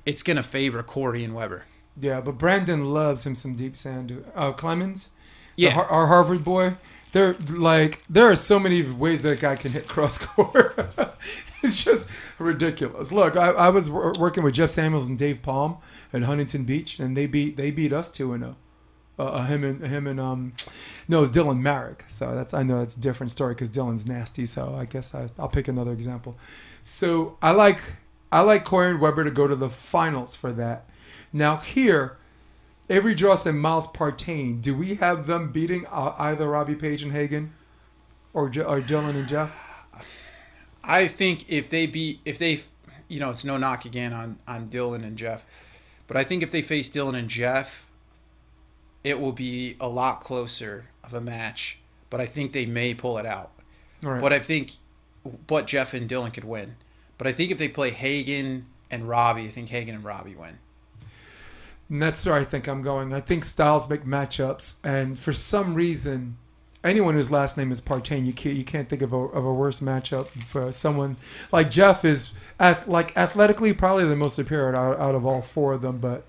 it's 0.06 0.24
gonna 0.24 0.44
favor 0.44 0.84
Corey 0.84 1.24
and 1.24 1.34
Weber. 1.34 1.66
yeah, 2.00 2.22
but 2.22 2.38
Brandon 2.38 2.86
loves 2.94 3.26
him 3.26 3.36
some 3.36 3.56
deep 3.56 3.76
sand. 3.76 4.24
Uh, 4.36 4.52
Clemens, 4.52 5.10
Yeah. 5.56 5.72
Har- 5.72 5.86
our 5.88 6.08
Harvard 6.08 6.44
boy. 6.44 6.76
They're 7.14 7.36
like 7.50 8.04
there 8.10 8.30
are 8.30 8.36
so 8.38 8.58
many 8.60 8.82
ways 8.84 9.22
that 9.24 9.40
guy 9.42 9.56
can 9.58 9.72
hit 9.74 9.88
cross 9.88 10.18
court. 10.26 10.74
it's 11.62 11.84
just 11.84 12.10
ridiculous. 12.40 13.12
Look, 13.12 13.36
I, 13.36 13.50
I 13.50 13.70
was 13.70 13.90
wor- 13.90 14.14
working 14.18 14.44
with 14.44 14.54
Jeff 14.54 14.70
Samuels 14.70 15.08
and 15.08 15.18
Dave 15.18 15.42
Palm 15.42 15.78
at 16.14 16.24
Huntington 16.24 16.64
Beach, 16.64 17.00
and 17.00 17.16
they 17.18 17.26
beat 17.28 17.58
they 17.58 17.70
beat 17.72 17.92
us 17.94 18.10
two 18.10 18.32
and 18.34 18.44
zero. 18.44 18.56
Uh, 19.22 19.26
uh, 19.26 19.46
him 19.46 19.64
and 19.64 19.86
him 19.86 20.08
and 20.08 20.20
um, 20.20 20.52
no, 21.08 21.22
it's 21.22 21.32
Dylan 21.32 21.62
Maarek. 21.62 22.10
So 22.10 22.34
that's 22.34 22.56
I 22.56 22.64
know 22.64 22.80
that's 22.80 22.98
a 22.98 23.00
different 23.00 23.32
story 23.32 23.54
because 23.54 23.70
Dylan's 23.70 24.08
nasty. 24.08 24.48
So 24.48 24.74
I 24.74 24.86
guess 24.86 25.14
I, 25.14 25.30
I'll 25.38 25.48
pick 25.48 25.68
another 25.68 25.92
example. 25.92 26.36
So 26.82 27.38
I 27.40 27.52
like 27.52 27.80
I 28.32 28.42
like 28.42 28.66
Corey 28.66 28.90
and 28.90 29.00
Weber 29.00 29.24
to 29.24 29.30
go 29.30 29.46
to 29.46 29.56
the 29.56 29.70
finals 29.70 30.34
for 30.34 30.52
that. 30.54 30.90
Now 31.32 31.58
here, 31.58 32.18
Avery 32.90 33.14
Drost 33.14 33.46
and 33.46 33.62
Miles 33.62 33.88
Partain. 33.88 34.60
Do 34.60 34.76
we 34.76 34.96
have 34.96 35.28
them 35.28 35.52
beating 35.52 35.86
uh, 35.92 36.16
either 36.18 36.50
Robbie 36.50 36.74
Page 36.74 37.04
and 37.04 37.12
Hagen, 37.12 37.54
or 38.34 38.46
or 38.46 38.82
Dylan 38.82 39.12
and 39.12 39.28
Jeff? 39.28 39.88
I 40.84 41.06
think 41.06 41.48
if 41.48 41.70
they 41.70 41.86
beat, 41.86 42.22
if 42.26 42.40
they, 42.40 42.60
you 43.08 43.20
know, 43.20 43.30
it's 43.30 43.46
no 43.46 43.58
knock 43.58 43.86
again 43.86 44.14
on 44.14 44.40
on 44.48 44.70
Dylan 44.70 45.04
and 45.04 45.16
Jeff, 45.16 45.46
but 46.08 46.18
I 46.18 46.24
think 46.24 46.42
if 46.42 46.50
they 46.50 46.64
face 46.64 46.90
Dylan 46.90 47.16
and 47.16 47.30
Jeff, 47.30 47.88
it 49.04 49.20
will 49.20 49.32
be 49.32 49.76
a 49.80 49.88
lot 49.88 50.22
closer 50.22 50.86
of 51.04 51.14
a 51.14 51.22
match. 51.22 51.80
But 52.10 52.22
I 52.22 52.26
think 52.26 52.52
they 52.52 52.66
may 52.66 52.94
pull 52.94 53.18
it 53.18 53.26
out. 53.26 53.52
Right. 54.02 54.22
But 54.22 54.34
I 54.34 54.40
think, 54.40 54.74
but 55.48 55.68
Jeff 55.68 55.94
and 55.94 56.10
Dylan 56.10 56.34
could 56.34 56.44
win. 56.44 56.76
But 57.18 57.28
I 57.28 57.32
think 57.32 57.52
if 57.52 57.58
they 57.58 57.68
play 57.68 57.92
Hagen 57.92 58.66
and 58.90 59.08
Robbie, 59.08 59.46
I 59.46 59.50
think 59.50 59.70
Hagen 59.70 59.96
and 59.96 60.04
Robbie 60.04 60.36
win. 60.36 60.60
And 61.90 62.02
that's 62.02 62.26
where 62.26 62.36
I 62.36 62.44
think 62.44 62.68
I'm 62.68 62.82
going. 62.82 63.14
I 63.14 63.20
think 63.20 63.46
styles 63.46 63.90
make 63.90 64.06
matchups, 64.06 64.80
and 64.84 65.20
for 65.20 65.34
some 65.34 65.76
reason, 65.76 66.38
anyone 66.84 67.16
whose 67.16 67.32
last 67.32 67.58
name 67.58 67.72
is 67.72 67.82
Partain, 67.82 68.26
you 68.26 68.34
can't 68.34 68.56
you 68.56 68.64
can't 68.64 68.90
think 68.90 69.02
of 69.02 69.14
a, 69.14 69.18
of 69.18 69.46
a 69.46 69.54
worse 69.54 69.82
matchup 69.82 70.28
for 70.28 70.72
someone 70.72 71.18
like 71.52 71.70
Jeff 71.70 72.06
is 72.06 72.34
ath- 72.60 72.88
like 72.88 73.16
athletically 73.18 73.74
probably 73.74 74.06
the 74.06 74.16
most 74.16 74.36
superior 74.36 74.76
out, 74.76 75.00
out 75.00 75.16
of 75.16 75.26
all 75.26 75.42
four 75.42 75.74
of 75.74 75.82
them. 75.82 75.98
But 75.98 76.26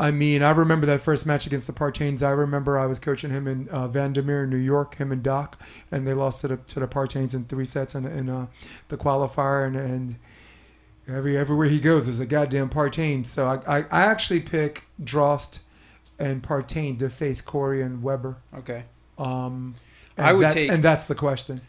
I 0.00 0.10
mean, 0.10 0.42
I 0.42 0.50
remember 0.52 0.86
that 0.86 1.02
first 1.02 1.26
match 1.26 1.46
against 1.46 1.66
the 1.66 1.74
Partains. 1.74 2.22
I 2.22 2.30
remember 2.30 2.78
I 2.78 2.86
was 2.86 2.98
coaching 2.98 3.30
him 3.30 3.46
in 3.46 3.68
uh, 3.68 3.86
Vandermeer, 3.86 4.46
New 4.46 4.56
York, 4.56 4.94
him 4.96 5.12
and 5.12 5.22
Doc, 5.22 5.60
and 5.92 6.06
they 6.08 6.14
lost 6.14 6.40
to 6.40 6.48
the 6.48 6.56
to 6.56 6.80
the 6.80 6.88
Partains 6.88 7.34
in 7.34 7.44
three 7.44 7.66
sets 7.66 7.94
in, 7.94 8.06
in 8.06 8.30
uh, 8.30 8.46
the 8.88 8.96
qualifier, 8.96 9.66
and 9.66 9.76
and 9.76 10.16
every 11.06 11.36
everywhere 11.36 11.68
he 11.68 11.78
goes 11.78 12.08
is 12.08 12.18
a 12.18 12.26
goddamn 12.26 12.70
Partain. 12.70 13.26
So 13.26 13.46
I, 13.46 13.78
I, 13.78 13.84
I 13.90 14.02
actually 14.02 14.40
pick 14.40 14.86
Drost 15.02 15.60
and 16.18 16.42
Partain 16.42 16.98
to 16.98 17.10
face 17.10 17.42
Corey 17.42 17.82
and 17.82 18.02
Weber. 18.02 18.38
Okay. 18.54 18.84
Um, 19.18 19.74
and 20.16 20.26
I 20.26 20.32
would 20.32 20.42
that's, 20.42 20.54
take- 20.54 20.70
and 20.70 20.82
that's 20.82 21.08
the 21.08 21.14
question. 21.14 21.60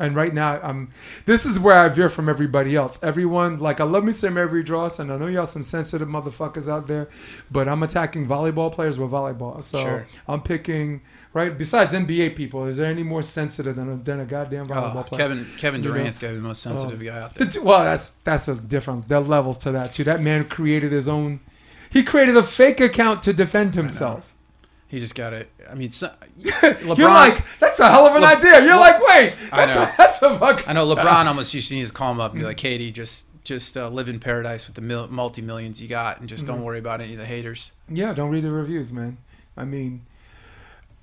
And 0.00 0.16
right 0.16 0.34
now, 0.34 0.58
I'm. 0.60 0.90
This 1.24 1.46
is 1.46 1.60
where 1.60 1.76
I 1.76 1.88
veer 1.88 2.10
from 2.10 2.28
everybody 2.28 2.74
else. 2.74 3.00
Everyone, 3.02 3.58
like, 3.58 3.80
I 3.80 3.84
love 3.84 4.02
me 4.02 4.10
some 4.10 4.36
Avery 4.36 4.64
Drost, 4.64 4.98
and 4.98 5.12
I 5.12 5.16
know 5.16 5.28
y'all 5.28 5.46
some 5.46 5.62
sensitive 5.62 6.08
motherfuckers 6.08 6.68
out 6.68 6.88
there, 6.88 7.08
but 7.48 7.68
I'm 7.68 7.80
attacking 7.84 8.26
volleyball 8.26 8.72
players 8.72 8.98
with 8.98 9.12
volleyball. 9.12 9.62
So 9.62 9.78
Sure. 9.78 10.06
I'm 10.26 10.42
picking 10.42 11.00
right. 11.32 11.56
Besides 11.56 11.92
NBA 11.92 12.34
people, 12.34 12.64
is 12.66 12.78
there 12.78 12.90
any 12.90 13.04
more 13.04 13.22
sensitive 13.22 13.76
than 13.76 13.92
a, 13.92 13.96
than 13.96 14.18
a 14.18 14.24
goddamn 14.24 14.66
volleyball 14.66 14.96
Oh, 14.96 15.02
player? 15.04 15.28
Kevin 15.28 15.46
Kevin 15.58 15.82
You 15.82 15.90
know? 15.90 15.94
Durant's 15.94 16.18
got 16.18 16.28
to 16.28 16.32
be 16.32 16.36
the 16.38 16.42
most 16.48 16.66
oh. 16.66 16.70
sensitive 16.70 17.00
Oh. 17.00 17.04
guy 17.04 17.20
out 17.20 17.34
there. 17.36 17.46
The 17.46 17.62
Well, 17.62 17.84
that's 17.84 18.10
that's 18.24 18.48
a 18.48 18.56
different. 18.56 19.08
There 19.08 19.20
levels 19.20 19.58
to 19.58 19.70
that 19.72 19.92
too. 19.92 20.02
That 20.02 20.20
man 20.20 20.46
created 20.46 20.90
his 20.90 21.06
own. 21.06 21.38
He 21.88 22.02
created 22.02 22.36
a 22.36 22.42
fake 22.42 22.80
account 22.80 23.22
to 23.22 23.32
defend 23.32 23.76
himself. 23.76 24.33
He 24.94 25.00
just 25.00 25.16
got 25.16 25.32
it. 25.32 25.50
I 25.68 25.74
mean, 25.74 25.90
so, 25.90 26.08
You're 26.62 27.08
like, 27.10 27.58
that's 27.58 27.80
a 27.80 27.88
hell 27.90 28.06
of 28.06 28.14
an 28.14 28.22
Le- 28.22 28.28
idea. 28.28 28.62
You're 28.64 28.76
like, 28.76 28.94
wait, 29.08 29.34
I 29.52 29.66
that's, 29.66 29.74
know. 29.74 29.82
A, 29.82 29.94
that's 29.98 30.22
a 30.22 30.38
fuck. 30.38 30.68
I 30.68 30.72
know 30.72 30.86
LeBron 30.86 31.24
almost 31.26 31.52
used 31.52 31.68
to 31.70 31.80
just 31.80 31.94
call 31.94 32.12
him 32.12 32.20
up 32.20 32.30
and 32.30 32.40
be 32.40 32.46
like, 32.46 32.56
"Katie, 32.58 32.92
just 32.92 33.26
just 33.42 33.76
uh, 33.76 33.88
live 33.88 34.08
in 34.08 34.20
paradise 34.20 34.68
with 34.68 34.76
the 34.76 34.82
mil- 34.82 35.08
multi 35.08 35.42
millions 35.42 35.82
you 35.82 35.88
got, 35.88 36.20
and 36.20 36.28
just 36.28 36.46
don't 36.46 36.58
Mm-hmm. 36.58 36.64
worry 36.64 36.78
about 36.78 37.00
any 37.00 37.14
of 37.14 37.18
the 37.18 37.26
haters." 37.26 37.72
Yeah, 37.88 38.14
don't 38.14 38.30
read 38.30 38.44
the 38.44 38.52
reviews, 38.52 38.92
man. 38.92 39.16
I 39.56 39.64
mean, 39.64 40.06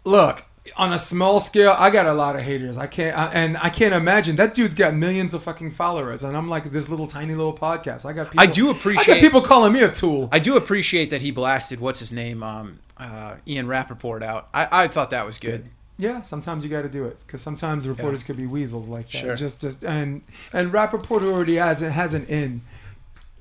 look, 0.06 0.44
on 0.78 0.94
a 0.94 0.98
small 0.98 1.42
scale, 1.42 1.76
I 1.78 1.90
got 1.90 2.06
a 2.06 2.14
lot 2.14 2.36
of 2.36 2.44
haters. 2.44 2.78
I 2.78 2.88
can't, 2.88 3.18
I, 3.18 3.26
and 3.34 3.58
I 3.58 3.70
can't 3.70 3.94
imagine 3.94 4.36
that 4.38 4.54
dude's 4.54 4.76
got 4.76 4.94
millions 4.96 5.34
of 5.34 5.44
fucking 5.44 5.72
followers, 5.72 6.24
and 6.24 6.38
I'm 6.38 6.48
like 6.50 6.64
this 6.66 6.88
little 6.88 7.08
tiny 7.08 7.36
little 7.36 7.54
podcast. 7.56 8.06
I 8.06 8.14
got 8.14 8.28
people. 8.32 8.40
I 8.42 8.46
do 8.46 8.70
I 8.70 8.72
appreciate. 8.72 9.16
got 9.16 9.20
people 9.22 9.42
calling 9.42 9.74
me 9.74 9.82
a 9.82 9.92
tool. 9.92 10.30
I 10.32 10.40
do 10.40 10.56
appreciate 10.56 11.10
that 11.10 11.22
he 11.22 11.32
blasted 11.32 11.80
what's 11.80 12.00
his 12.00 12.14
name, 12.14 12.42
um, 12.44 12.80
uh, 13.02 13.36
Ian 13.48 13.68
Rapoport 13.68 14.24
out. 14.24 14.48
I, 14.54 14.68
I 14.72 14.88
thought 14.88 15.10
that 15.10 15.26
was 15.26 15.38
good. 15.40 15.70
Yeah, 15.98 16.22
sometimes 16.22 16.64
you 16.64 16.70
got 16.70 16.82
to 16.84 16.90
do 16.90 17.06
it 17.06 17.24
because 17.26 17.42
sometimes 17.42 17.88
reporters 17.88 18.24
could 18.24 18.38
be 18.38 18.48
weasels 18.48 18.88
like 18.88 19.12
that. 19.12 19.18
Sure. 19.18 19.36
Just, 19.36 19.62
just 19.62 19.84
and 19.84 20.24
and 20.54 20.72
Rapoport 20.74 21.22
already 21.24 21.56
has 21.56 21.82
it 21.82 21.92
has 21.92 22.14
an 22.14 22.26
in. 22.26 22.62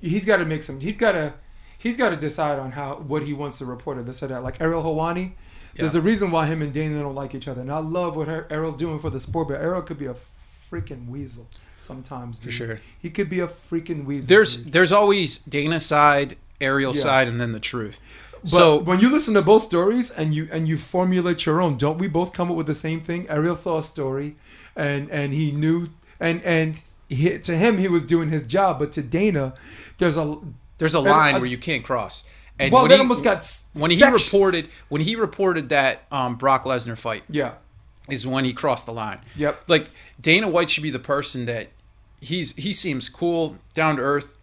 He's 0.01 0.27
got 0.27 0.39
to 0.39 0.45
make 0.45 0.63
some. 0.63 0.81
He's 0.81 0.99
got 0.99 1.13
to. 1.13 1.35
He's 1.79 1.97
got 1.97 2.11
to 2.11 2.17
decide 2.17 2.59
on 2.59 2.73
how 2.73 2.97
what 2.97 3.23
he 3.23 3.33
wants 3.33 3.59
to 3.59 3.65
report 3.65 3.97
or 3.97 4.03
this 4.03 4.23
or 4.23 4.27
that. 4.27 4.43
Like 4.43 4.61
Ariel 4.61 4.83
Helwani, 4.83 5.33
there's 5.75 5.95
a 5.95 6.03
reason 6.03 6.31
why 6.31 6.47
him 6.47 6.61
and 6.61 6.73
Dana 6.73 7.01
don't 7.01 7.15
like 7.15 7.35
each 7.35 7.49
other. 7.49 7.63
And 7.63 7.73
I 7.73 7.79
love 7.79 8.17
what 8.17 8.29
Ar- 8.29 8.47
Ariel's 8.51 8.77
doing 8.77 8.99
for 8.99 9.09
the 9.09 9.21
sport, 9.21 9.49
but 9.49 9.61
Ariel 9.61 9.81
could 9.83 9.99
be 9.99 10.07
a 10.07 10.15
freaking 10.71 11.09
weasel 11.09 11.47
sometimes. 11.79 12.39
Dude. 12.39 12.53
sure. 12.53 12.81
he 12.99 13.09
could 13.09 13.31
be 13.31 13.41
a 13.41 13.47
freaking 13.47 14.05
weasel. 14.05 14.29
There's 14.29 14.57
dude. 14.57 14.73
there's 14.73 14.93
always 14.93 15.39
Dana's 15.39 15.87
side, 15.87 16.37
Ariel's 16.61 16.97
Yeah. 16.97 17.03
side, 17.05 17.29
and 17.29 17.41
then 17.41 17.53
the 17.53 17.61
truth. 17.61 18.01
But 18.43 18.51
so 18.51 18.79
when 18.79 19.01
you 19.01 19.11
listen 19.11 19.35
to 19.35 19.43
both 19.43 19.63
stories 19.63 20.11
and 20.11 20.35
you 20.35 20.49
and 20.51 20.67
you 20.67 20.77
formulate 20.77 21.45
your 21.47 21.61
own, 21.61 21.77
don't 21.77 21.99
we 21.99 22.09
both 22.09 22.33
come 22.33 22.51
up 22.51 22.57
with 22.57 22.67
the 22.67 22.75
same 22.75 23.01
thing? 23.01 23.29
Ariel 23.29 23.55
saw 23.55 23.79
a 23.79 23.83
story, 23.83 24.37
and 24.75 25.11
and 25.11 25.33
he 25.33 25.53
knew, 25.53 25.89
and 26.19 26.43
and 26.43 26.81
he, 27.09 27.39
to 27.39 27.57
him 27.57 27.79
he 27.79 27.89
was 27.89 28.05
doing 28.05 28.31
his 28.31 28.47
job, 28.47 28.79
but 28.79 28.93
to 28.93 29.03
Dana, 29.03 29.55
there's 29.99 30.17
a 30.17 30.39
there's 30.79 30.95
a 30.95 31.01
line 31.01 31.35
where 31.35 31.47
you 31.47 31.59
can't 31.59 31.85
cross. 31.85 32.25
And 32.59 32.73
well, 32.73 32.83
when 32.83 32.91
that 32.91 32.97
he, 32.97 33.01
almost 33.01 33.25
got 33.25 33.47
when 33.75 33.91
he 33.91 34.05
reported 34.05 34.67
when 34.89 35.01
he 35.01 35.17
reported 35.17 35.71
that 35.71 36.03
um, 36.11 36.37
Brock 36.37 36.65
Lesnar 36.65 36.97
fight 36.97 37.25
Yeah, 37.31 37.55
is 38.09 38.27
when 38.27 38.45
he 38.45 38.53
crossed 38.53 38.87
the 38.87 38.93
line. 38.93 39.21
Yep. 39.37 39.65
Like 39.69 39.91
Dana 40.21 40.49
White 40.49 40.71
should 40.71 40.83
be 40.83 40.91
the 40.91 40.99
person 40.99 41.47
that 41.47 41.69
he's 42.21 42.55
he 42.57 42.73
seems 42.73 43.09
cool, 43.09 43.57
down 43.75 43.97
to 43.97 44.03
earth. 44.03 44.37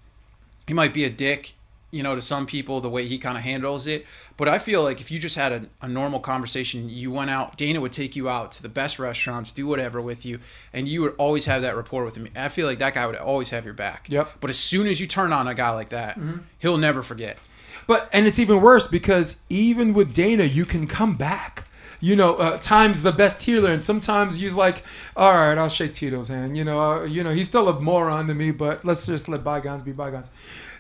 He 0.68 0.74
might 0.74 0.94
be 0.94 1.06
a 1.06 1.10
dick, 1.10 1.54
you 1.92 2.04
know, 2.04 2.16
to 2.16 2.22
some 2.22 2.46
people 2.46 2.82
the 2.82 2.90
way 2.90 3.06
he 3.06 3.18
kind 3.18 3.38
of 3.38 3.44
handles 3.44 3.88
it. 3.88 4.06
But 4.36 4.48
I 4.50 4.60
feel 4.60 4.84
like 4.84 5.00
if 5.00 5.10
you 5.10 5.20
just 5.20 5.36
had 5.36 5.52
a, 5.52 5.66
a 5.82 5.88
normal 5.88 6.20
conversation, 6.20 6.90
you 6.90 7.12
went 7.12 7.30
out, 7.30 7.58
Dana 7.58 7.80
would 7.80 7.94
take 7.94 8.16
you 8.16 8.28
out 8.30 8.52
to 8.54 8.62
the 8.62 8.70
best 8.70 9.00
restaurants, 9.00 9.52
do 9.52 9.66
whatever 9.66 10.02
with 10.02 10.26
you, 10.26 10.40
and 10.74 10.88
you 10.88 11.02
would 11.02 11.16
always 11.18 11.46
have 11.46 11.62
that 11.62 11.76
rapport 11.76 12.04
with 12.04 12.18
him. 12.18 12.28
I 12.36 12.50
feel 12.50 12.68
like 12.68 12.80
that 12.80 12.94
guy 12.94 13.06
would 13.08 13.16
always 13.16 13.50
have 13.52 13.66
your 13.66 13.74
back. 13.74 14.08
Yep. 14.10 14.28
Mm-hmm. 14.28 14.38
But 14.42 14.50
as 14.50 14.58
soon 14.58 14.88
as 14.88 15.00
you 15.00 15.08
turn 15.08 15.32
on 15.32 15.48
a 15.48 15.54
guy 15.56 15.72
like 15.72 15.90
that, 15.90 16.20
he'll 16.60 16.78
never 16.78 17.02
forget. 17.02 17.40
but 17.88 18.10
and 18.12 18.28
it's 18.28 18.38
even 18.38 18.62
worse 18.62 18.86
because 18.88 19.42
even 19.50 19.94
with 19.94 20.14
Dana, 20.14 20.44
you 20.44 20.66
can 20.66 20.88
come 20.88 21.16
back. 21.16 21.64
You 22.00 22.16
know, 22.16 22.36
uh, 22.36 22.58
time's 22.60 23.02
the 23.02 23.12
best 23.12 23.42
healer, 23.42 23.72
and 23.72 23.84
sometimes 23.84 24.38
he's 24.38 24.54
like, 24.54 24.84
"All 25.16 25.34
right, 25.34 25.58
I'll 25.58 25.68
shake 25.68 25.94
Tito's 25.94 26.28
hand." 26.28 26.56
You 26.56 26.64
know, 26.64 26.80
uh, 26.80 27.04
you 27.06 27.24
know, 27.24 27.34
he's 27.34 27.48
still 27.48 27.68
a 27.70 27.80
moron 27.80 28.28
to 28.28 28.36
me, 28.36 28.52
but 28.52 28.86
let's 28.86 29.08
just 29.08 29.28
let 29.28 29.44
bygones 29.44 29.82
be 29.82 29.94
bygones. 29.94 30.30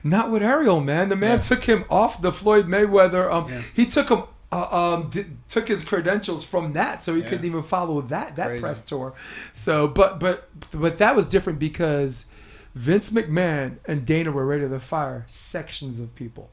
Not 0.03 0.31
with 0.31 0.43
Ariel, 0.43 0.81
man. 0.81 1.09
The 1.09 1.15
man 1.15 1.41
took 1.41 1.63
him 1.63 1.85
off 1.89 2.21
the 2.21 2.31
Floyd 2.31 2.67
Mayweather. 2.67 3.31
Um, 3.31 3.49
Yeah. 3.51 3.61
he 3.75 3.85
took 3.85 4.09
him, 4.09 4.23
uh, 4.51 4.95
um, 5.01 5.09
took 5.47 5.67
his 5.67 5.83
credentials 5.83 6.43
from 6.43 6.73
that, 6.73 7.03
so 7.03 7.15
he 7.15 7.21
couldn't 7.21 7.45
even 7.45 7.63
follow 7.63 8.01
that 8.01 8.35
that 8.37 8.47
Crazy. 8.47 8.61
press 8.61 8.81
tour. 8.81 9.13
So, 9.51 9.87
but 9.87 10.19
but 10.19 10.49
but 10.71 10.97
that 10.99 11.15
was 11.15 11.25
different 11.25 11.59
because 11.59 12.25
Vince 12.75 13.09
McMahon 13.11 13.77
and 13.85 14.05
Dana 14.05 14.31
were 14.31 14.45
ready 14.45 14.67
to 14.69 14.79
fire 14.79 15.23
sections 15.27 15.99
of 15.99 16.15
people 16.15 16.49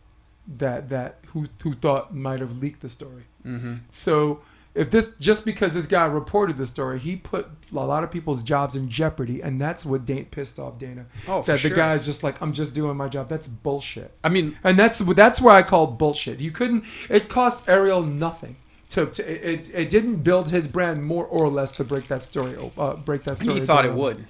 that 0.58 0.88
that 0.88 1.18
who 1.28 1.46
who 1.62 1.74
thought 1.74 2.14
might 2.14 2.40
have 2.40 2.58
leaked 2.60 2.80
the 2.80 2.88
story. 2.88 3.24
Mm-hmm. 3.46 3.74
So 3.90 4.40
if 4.74 4.90
this 4.90 5.14
just 5.20 5.44
because 5.44 5.72
this 5.72 5.86
guy 5.86 6.04
reported 6.06 6.58
the 6.58 6.66
story, 6.66 6.98
he 6.98 7.16
put 7.16 7.46
a 7.72 7.74
lot 7.74 8.02
of 8.02 8.10
people's 8.10 8.42
jobs 8.42 8.74
in 8.74 8.88
jeopardy, 8.88 9.40
and 9.40 9.60
that's 9.60 9.86
what 9.86 10.04
Dana 10.04 10.24
pissed 10.24 10.58
off 10.58 10.78
Dana. 10.78 11.06
Oh, 11.28 11.42
for 11.42 11.52
that 11.52 11.62
the 11.62 11.68
sure. 11.68 11.76
guy's 11.76 12.04
just 12.04 12.24
like, 12.24 12.42
I'm 12.42 12.52
just 12.52 12.74
doing 12.74 12.96
my 12.96 13.08
job. 13.08 13.28
That's 13.28 13.46
bullshit. 13.46 14.12
I 14.24 14.28
mean, 14.30 14.58
And 14.64 14.76
that's 14.76 14.98
that's 14.98 15.40
where 15.40 15.54
I 15.54 15.62
call 15.62 15.86
bullshit. 15.86 16.40
You 16.40 16.50
couldn't. 16.50 16.84
It 17.08 17.28
cost 17.28 17.68
Ariel 17.68 18.02
nothing. 18.02 18.56
To, 18.90 19.06
to 19.06 19.52
it, 19.52 19.70
it 19.74 19.90
didn't 19.90 20.16
build 20.16 20.50
his 20.50 20.68
brand 20.68 21.04
more 21.04 21.24
or 21.26 21.48
less 21.48 21.72
to 21.74 21.84
break 21.84 22.08
that 22.08 22.22
story. 22.22 22.56
Uh, 22.76 22.96
break 22.96 23.24
that 23.24 23.38
story. 23.38 23.60
he 23.60 23.66
thought 23.66 23.84
it 23.84 23.94
would. 23.94 24.26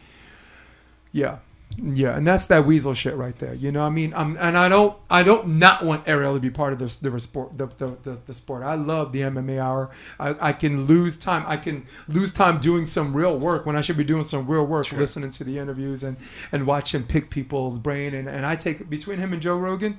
Yeah, 1.13 1.39
yeah, 1.77 2.17
and 2.17 2.25
that's 2.25 2.47
that 2.47 2.65
weasel 2.67 2.95
shit 2.95 3.17
right 3.17 3.37
there. 3.39 3.53
You 3.55 3.73
know, 3.73 3.81
what 3.81 3.87
I 3.87 3.91
mean, 3.91 4.15
I'm, 4.15 4.37
and 4.37 4.57
I 4.57 4.69
don't, 4.69 4.97
I 5.11 5.25
don't 5.25 5.59
not 5.59 5.85
want 5.85 6.09
Ariel 6.09 6.35
to 6.35 6.41
be 6.41 6.51
part 6.51 6.73
of 6.73 6.79
this, 6.79 6.97
the 6.97 7.19
sport, 7.19 7.59
the, 7.59 7.67
the, 7.67 7.97
the, 8.03 8.21
the 8.27 8.33
sport. 8.33 8.63
I 8.63 8.75
love 8.75 9.11
the 9.13 9.23
MMA 9.23 9.59
hour. 9.59 9.91
I, 10.21 10.37
I 10.49 10.53
can 10.53 10.85
lose 10.87 11.17
time. 11.17 11.45
I 11.49 11.57
can 11.57 11.87
lose 12.07 12.33
time 12.33 12.59
doing 12.61 12.85
some 12.85 13.13
real 13.15 13.37
work 13.39 13.67
when 13.67 13.75
I 13.75 13.81
should 13.81 13.97
be 13.97 14.05
doing 14.05 14.23
some 14.23 14.47
real 14.47 14.65
work, 14.65 14.93
listening 14.93 15.31
to 15.31 15.43
the 15.45 15.59
interviews 15.59 16.05
and 16.05 16.17
and 16.53 16.65
watching 16.67 17.03
pick 17.03 17.29
people's 17.29 17.81
brain. 17.81 18.15
And 18.15 18.29
and 18.29 18.47
I 18.47 18.55
take 18.55 18.89
between 18.89 19.19
him 19.19 19.33
and 19.33 19.43
Joe 19.43 19.57
Rogan, 19.59 19.99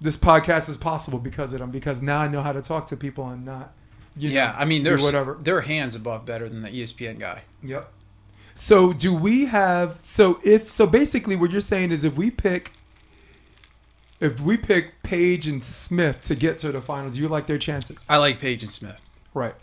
this 0.00 0.16
podcast 0.16 0.70
is 0.70 0.78
possible 0.78 1.18
because 1.18 1.52
of 1.52 1.58
them. 1.60 1.70
Because 1.70 2.00
now 2.00 2.20
I 2.20 2.28
know 2.28 2.40
how 2.40 2.52
to 2.52 2.62
talk 2.62 2.86
to 2.86 2.96
people 2.96 3.28
and 3.28 3.44
not. 3.44 3.72
You 4.16 4.28
know, 4.30 4.34
Yeah, 4.36 4.54
I 4.56 4.64
mean, 4.64 4.84
there's 4.84 5.02
whatever. 5.02 5.34
their 5.34 5.60
hands 5.62 5.94
above 5.94 6.24
better 6.24 6.48
than 6.48 6.62
the 6.62 6.70
ESPN 6.70 7.18
guy. 7.18 7.42
Yep. 7.62 7.92
So 8.54 8.92
do 8.92 9.14
we 9.14 9.46
have 9.46 10.00
so 10.00 10.40
if 10.44 10.70
so 10.70 10.86
basically 10.86 11.36
what 11.36 11.50
you're 11.50 11.60
saying 11.60 11.90
is 11.90 12.04
if 12.04 12.16
we 12.16 12.30
pick 12.30 12.72
if 14.20 14.40
we 14.40 14.56
pick 14.56 15.02
Page 15.02 15.46
and 15.46 15.62
Smith 15.62 16.22
to 16.22 16.34
get 16.34 16.58
to 16.58 16.72
the 16.72 16.80
finals, 16.80 17.18
you 17.18 17.28
like 17.28 17.46
their 17.46 17.58
chances. 17.58 18.04
I 18.08 18.18
like 18.18 18.38
Page 18.38 18.62
and 18.62 18.70
Smith. 18.70 19.00
Right. 19.34 19.54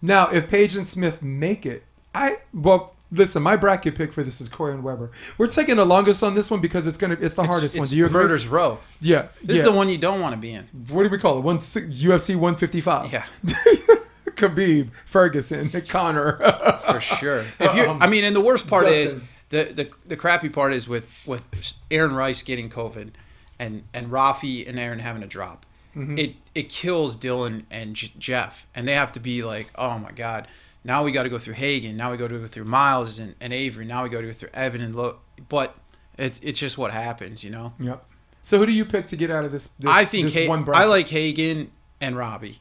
Now 0.00 0.28
if 0.28 0.48
Page 0.48 0.76
and 0.76 0.86
Smith 0.86 1.22
make 1.22 1.66
it, 1.66 1.84
I 2.14 2.38
well 2.54 2.94
listen, 3.10 3.42
my 3.42 3.56
bracket 3.56 3.94
pick 3.94 4.12
for 4.12 4.22
this 4.22 4.40
is 4.40 4.48
Corey 4.48 4.72
and 4.72 4.82
Weber. 4.82 5.10
We're 5.36 5.46
taking 5.46 5.76
the 5.76 5.84
longest 5.84 6.22
on 6.22 6.34
this 6.34 6.50
one 6.50 6.60
because 6.60 6.86
it's 6.86 6.96
gonna 6.96 7.18
it's 7.20 7.34
the 7.34 7.44
hardest 7.44 7.76
one. 7.76 7.82
it's 7.82 7.90
Do 7.90 7.98
you 7.98 8.06
agree? 8.06 8.22
Murder's 8.22 8.48
Row. 8.48 8.78
Yeah. 9.00 9.28
This 9.42 9.58
yeah. 9.58 9.64
is 9.64 9.70
the 9.70 9.76
one 9.76 9.88
you 9.88 9.98
don't 9.98 10.20
want 10.20 10.34
to 10.34 10.40
be 10.40 10.52
in. 10.52 10.64
what 10.88 11.04
do 11.04 11.10
we 11.10 11.18
call 11.18 11.38
it? 11.38 11.42
One 11.42 11.58
UFC 11.58 12.34
155. 12.34 13.12
Yeah. 13.12 13.26
Khabib, 14.36 14.92
Ferguson, 15.04 15.70
Conor. 15.88 16.38
for 16.86 17.00
sure. 17.00 17.38
If 17.60 17.74
you, 17.76 17.84
Um, 17.84 17.98
I 18.02 18.08
mean, 18.08 18.24
and 18.24 18.34
the 18.34 18.40
worst 18.40 18.66
part 18.68 18.86
is 18.86 19.14
the, 19.50 19.64
the 19.64 19.90
the 20.06 20.16
crappy 20.16 20.48
part 20.48 20.72
is 20.72 20.88
with 20.88 21.12
with 21.26 21.42
Aaron 21.90 22.14
Rice 22.14 22.42
getting 22.42 22.70
COVID, 22.70 23.10
and 23.58 23.84
and 23.94 24.08
Rafi 24.08 24.66
and 24.68 24.78
Aaron 24.78 24.98
having 24.98 25.22
a 25.22 25.26
drop. 25.26 25.66
Mm-hmm. 25.96 26.18
It 26.18 26.36
it 26.54 26.68
kills 26.70 27.16
Dylan 27.16 27.64
and 27.70 27.94
J- 27.94 28.12
Jeff, 28.18 28.66
and 28.74 28.88
they 28.88 28.94
have 28.94 29.12
to 29.12 29.20
be 29.20 29.42
like, 29.44 29.70
oh 29.76 29.98
my 29.98 30.12
god, 30.12 30.48
now 30.84 31.04
we 31.04 31.12
got 31.12 31.24
to 31.24 31.28
go 31.28 31.38
through 31.38 31.54
Hagen, 31.54 31.96
now 31.98 32.10
we 32.10 32.16
got 32.16 32.28
to 32.28 32.38
go 32.38 32.46
through 32.46 32.64
Miles 32.64 33.18
and, 33.18 33.34
and 33.40 33.52
Avery, 33.52 33.84
now 33.84 34.02
we 34.02 34.08
got 34.08 34.22
to 34.22 34.26
go 34.28 34.32
through 34.32 34.48
Evan 34.54 34.80
and 34.80 34.96
Lo. 34.96 35.16
But 35.50 35.74
it's 36.18 36.38
it's 36.40 36.58
just 36.58 36.78
what 36.78 36.92
happens, 36.92 37.44
you 37.44 37.50
know. 37.50 37.74
Yep. 37.78 38.04
So 38.40 38.58
who 38.58 38.66
do 38.66 38.72
you 38.72 38.84
pick 38.86 39.06
to 39.06 39.16
get 39.16 39.30
out 39.30 39.44
of 39.44 39.52
this? 39.52 39.68
this 39.78 39.90
I 39.90 40.04
think 40.06 40.26
this 40.32 40.46
Ha- 40.46 40.48
one 40.48 40.64
bracket? 40.64 40.82
I 40.82 40.88
like 40.88 41.08
Hagen 41.08 41.70
and 42.00 42.16
Robbie. 42.16 42.58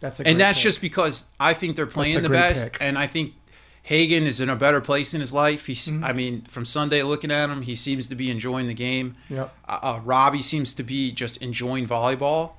That's 0.00 0.20
a 0.20 0.26
and 0.28 0.38
that's 0.40 0.58
pick. 0.58 0.64
just 0.64 0.80
because 0.80 1.26
I 1.40 1.54
think 1.54 1.76
they're 1.76 1.86
playing 1.86 2.22
the 2.22 2.28
best, 2.28 2.72
pick. 2.72 2.82
and 2.82 2.96
I 2.98 3.06
think 3.06 3.34
Hagen 3.82 4.24
is 4.24 4.40
in 4.40 4.48
a 4.50 4.56
better 4.56 4.80
place 4.80 5.14
in 5.14 5.20
his 5.20 5.32
life. 5.32 5.66
He's, 5.66 5.88
Mm-hmm. 5.88 6.04
I 6.04 6.12
mean, 6.12 6.42
from 6.42 6.64
Sunday 6.64 7.02
looking 7.02 7.30
at 7.32 7.48
him, 7.50 7.62
he 7.62 7.74
seems 7.74 8.06
to 8.08 8.14
be 8.14 8.30
enjoying 8.30 8.66
the 8.68 8.74
game. 8.74 9.16
Yep. 9.30 9.54
Uh, 9.68 9.78
uh, 9.82 10.00
Robbie 10.04 10.42
seems 10.42 10.74
to 10.74 10.82
be 10.82 11.10
just 11.12 11.38
enjoying 11.42 11.86
volleyball 11.86 12.52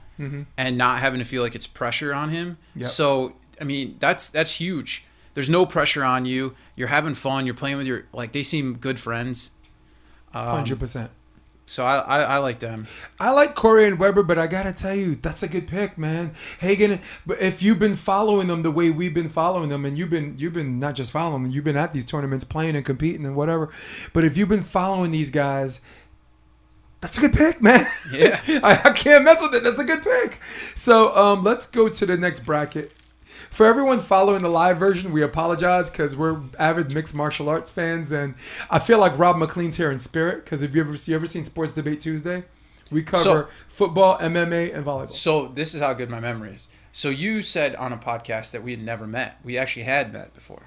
and 0.57 0.77
not 0.77 0.99
having 0.99 1.19
to 1.19 1.25
feel 1.25 1.41
like 1.43 1.55
it's 1.55 1.65
pressure 1.67 2.13
on 2.13 2.29
him. 2.29 2.57
Mm-hmm. 2.71 2.79
Yep. 2.81 2.89
So, 2.89 3.35
I 3.61 3.63
mean, 3.63 3.95
that's 3.99 4.27
that's 4.29 4.55
huge. 4.55 5.05
There's 5.33 5.49
no 5.49 5.65
pressure 5.65 6.03
on 6.03 6.25
you. 6.25 6.55
You're 6.75 6.89
having 6.89 7.13
fun. 7.13 7.45
You're 7.45 7.55
playing 7.55 7.77
with 7.77 7.87
your 7.87 8.03
like. 8.11 8.33
They 8.33 8.43
seem 8.43 8.77
good 8.77 8.99
friends. 8.99 9.51
Um, 10.33 10.45
Hundred 10.57 10.79
percent. 10.79 11.11
So 11.69 11.85
I, 11.85 11.99
I, 11.99 12.21
I 12.23 12.37
like 12.39 12.57
them. 12.57 12.87
I 13.19 13.29
like 13.29 13.53
Corey 13.53 13.85
and 13.85 13.99
Weber, 13.99 14.23
but 14.23 14.39
I 14.39 14.47
gotta 14.47 14.73
tell 14.73 14.95
you, 14.95 15.13
that's 15.13 15.43
a 15.43 15.47
good 15.47 15.67
pick, 15.67 15.99
man. 15.99 16.31
Hagen, 16.57 16.99
but 17.27 17.39
if 17.39 17.61
you've 17.61 17.77
been 17.77 17.95
following 17.95 18.47
them 18.47 18.63
the 18.63 18.71
way 18.71 18.89
we've 18.89 19.13
been 19.13 19.29
following 19.29 19.69
them, 19.69 19.85
and 19.85 19.95
you've 19.95 20.09
been 20.09 20.33
you've 20.39 20.53
been 20.53 20.79
not 20.79 20.95
just 20.95 21.11
following 21.11 21.43
them, 21.43 21.51
you've 21.51 21.63
been 21.63 21.77
at 21.77 21.93
these 21.93 22.05
tournaments 22.05 22.43
playing 22.43 22.75
and 22.75 22.83
competing 22.83 23.23
and 23.23 23.35
whatever. 23.35 23.69
But 24.13 24.23
if 24.23 24.35
you've 24.35 24.49
been 24.49 24.63
following 24.63 25.11
these 25.11 25.29
guys, 25.29 25.81
that's 27.01 27.19
a 27.19 27.21
good 27.21 27.33
pick, 27.33 27.61
man. 27.61 27.85
Yeah. 28.11 28.41
I, 28.47 28.81
I 28.85 28.91
can't 28.93 29.23
mess 29.23 29.39
with 29.39 29.53
it. 29.53 29.63
That's 29.63 29.77
a 29.77 29.83
good 29.83 30.01
pick. 30.01 30.39
So 30.75 31.15
um, 31.15 31.43
let's 31.43 31.67
go 31.67 31.87
to 31.87 32.05
the 32.07 32.17
next 32.17 32.47
bracket. 32.47 32.91
For 33.51 33.65
everyone 33.65 33.99
following 33.99 34.41
the 34.41 34.49
live 34.49 34.77
version, 34.77 35.11
we 35.11 35.21
apologize 35.21 35.89
because 35.89 36.15
we're 36.15 36.39
avid 36.57 36.93
mixed 36.93 37.13
martial 37.15 37.49
arts 37.49 37.69
fans, 37.71 38.11
and 38.11 38.35
I 38.69 38.79
feel 38.79 38.99
like 38.99 39.17
Rob 39.17 39.37
McLean's 39.37 39.75
here 39.77 39.91
in 39.91 39.99
spirit. 39.99 40.45
Because 40.45 40.61
if 40.63 40.73
you 40.75 40.81
ever 40.81 40.95
see 40.95 41.13
ever 41.13 41.25
seen 41.25 41.43
Sports 41.45 41.73
Debate 41.73 41.99
Tuesday, 41.99 42.45
we 42.91 43.03
cover 43.03 43.23
So- 43.23 43.47
football, 43.67 44.17
MMA, 44.19 44.73
and 44.73 44.85
volleyball. 44.85 45.11
So 45.11 45.47
this 45.47 45.73
is 45.75 45.81
how 45.81 45.93
good 45.93 46.09
my 46.09 46.19
memory 46.19 46.51
is. 46.51 46.67
So 46.91 47.09
you 47.09 47.41
said 47.41 47.75
on 47.75 47.91
a 47.91 47.97
podcast 47.97 48.51
that 48.51 48.63
we 48.63 48.71
had 48.71 48.81
never 48.83 49.05
met. 49.07 49.39
We 49.43 49.57
actually 49.57 49.83
had 49.83 50.13
met 50.13 50.33
before. 50.33 50.63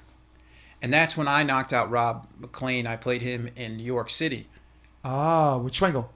And 0.80 0.92
that's 0.92 1.16
when 1.16 1.28
I 1.28 1.44
knocked 1.44 1.72
out 1.72 1.90
Rob 1.90 2.26
McLean. 2.38 2.86
I 2.86 2.96
played 2.96 3.22
him 3.22 3.48
in 3.56 3.76
New 3.76 3.84
York 3.84 4.10
City. 4.10 4.48
Ah, 5.04 5.56
with 5.56 5.72
Schwengel. 5.72 6.08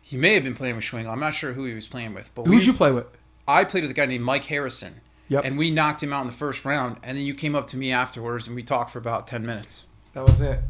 He 0.00 0.16
may 0.16 0.34
have 0.34 0.44
been 0.44 0.54
playing 0.54 0.76
with 0.76 0.84
Schwengel. 0.84 1.08
I'm 1.08 1.20
not 1.20 1.34
sure 1.34 1.54
who 1.54 1.64
he 1.64 1.74
was 1.74 1.88
playing 1.88 2.14
with. 2.14 2.30
But 2.34 2.46
Who'd 2.46 2.58
we, 2.60 2.64
you 2.64 2.72
play 2.72 2.92
with? 2.92 3.06
I 3.48 3.64
played 3.64 3.82
with 3.82 3.90
a 3.90 3.94
guy 3.94 4.06
named 4.06 4.24
Mike 4.24 4.44
Harrison. 4.44 5.00
Yep. 5.28 5.44
And 5.44 5.58
we 5.58 5.70
knocked 5.70 6.02
him 6.02 6.12
out 6.12 6.20
in 6.22 6.26
the 6.28 6.32
first 6.32 6.64
round. 6.64 6.98
And 7.02 7.16
then 7.18 7.24
you 7.24 7.34
came 7.34 7.54
up 7.56 7.66
to 7.68 7.76
me 7.76 7.92
afterwards 7.92 8.46
and 8.46 8.54
we 8.54 8.62
talked 8.62 8.90
for 8.90 8.98
about 8.98 9.26
10 9.26 9.44
minutes. 9.44 9.86
That 10.14 10.24
was 10.24 10.40
it. 10.40 10.60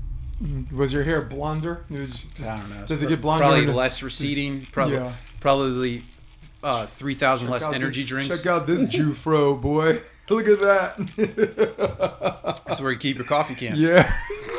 Was 0.72 0.92
your 0.92 1.04
hair 1.04 1.22
blonder? 1.22 1.84
It 1.90 1.98
was 1.98 2.28
just- 2.28 2.48
I 2.50 2.58
don't 2.58 2.70
know. 2.70 2.84
Does 2.86 3.02
it 3.02 3.08
get 3.08 3.20
blonder? 3.20 3.44
Probably 3.46 3.66
less 3.66 4.02
receding. 4.02 4.66
Probably, 4.72 4.96
Yeah. 4.96 5.12
probably 5.40 6.04
uh, 6.62 6.86
3,000 6.86 7.48
less 7.48 7.64
energy 7.64 8.02
this- 8.02 8.08
drinks. 8.10 8.36
Check 8.36 8.46
out 8.46 8.66
this 8.66 8.84
Jew 8.84 9.12
fro, 9.12 9.56
boy. 9.56 9.98
Look 10.30 10.46
at 10.48 10.58
that. 10.60 12.52
That's 12.66 12.80
where 12.80 12.90
you 12.92 12.98
keep 12.98 13.16
your 13.18 13.26
coffee 13.26 13.54
can. 13.54 13.76
yeah. 13.76 14.12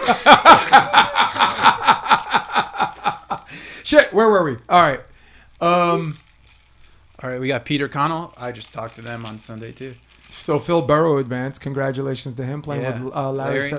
Shit, 3.83 4.13
where 4.13 4.29
were 4.29 4.43
we? 4.43 4.57
All 4.69 4.81
right. 4.81 4.99
Um, 5.61 6.17
All 7.23 7.29
right, 7.29 7.39
we 7.39 7.47
got 7.47 7.65
Peter 7.65 7.87
Connole. 7.87 8.33
I 8.37 8.51
just 8.51 8.71
talked 8.71 8.95
to 8.95 9.01
them 9.01 9.25
on 9.25 9.39
Sunday 9.39 9.71
too. 9.71 9.95
so 10.29 10.59
Phil 10.59 10.81
Burrow 10.81 11.17
advanced. 11.17 11.61
Congratulations 11.61 12.35
to 12.35 12.45
him 12.45 12.61
playing 12.61 12.83
Yeah. 12.83 13.01
with 13.03 13.15
uh, 13.15 13.31
Larry 13.31 13.55
Larry. 13.55 13.69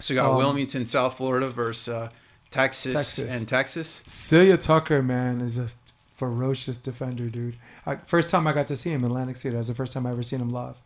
So 0.00 0.12
we 0.14 0.16
got 0.16 0.30
Um, 0.32 0.36
Wilmington, 0.36 0.84
South 0.86 1.16
Florida 1.16 1.48
versus 1.48 1.88
uh, 1.88 2.08
Texas, 2.50 2.92
Texas. 2.92 3.32
and 3.32 3.48
Texas. 3.48 4.02
Celia 4.06 4.56
Tucker, 4.58 5.02
man, 5.02 5.40
is 5.40 5.56
a 5.58 5.68
ferocious 6.12 6.76
defender, 6.78 7.28
dude. 7.28 7.56
I, 7.86 7.96
first 7.96 8.28
time 8.30 8.46
I 8.46 8.52
got 8.52 8.66
to 8.68 8.76
see 8.76 8.90
him 8.90 9.04
in 9.04 9.10
Atlantic 9.10 9.36
City. 9.36 9.52
That 9.52 9.58
was 9.58 9.68
the 9.68 9.74
first 9.74 9.92
time 9.94 10.06
I 10.06 10.10
ever 10.10 10.22
seen 10.22 10.40
him 10.40 10.50
live. 10.50 10.80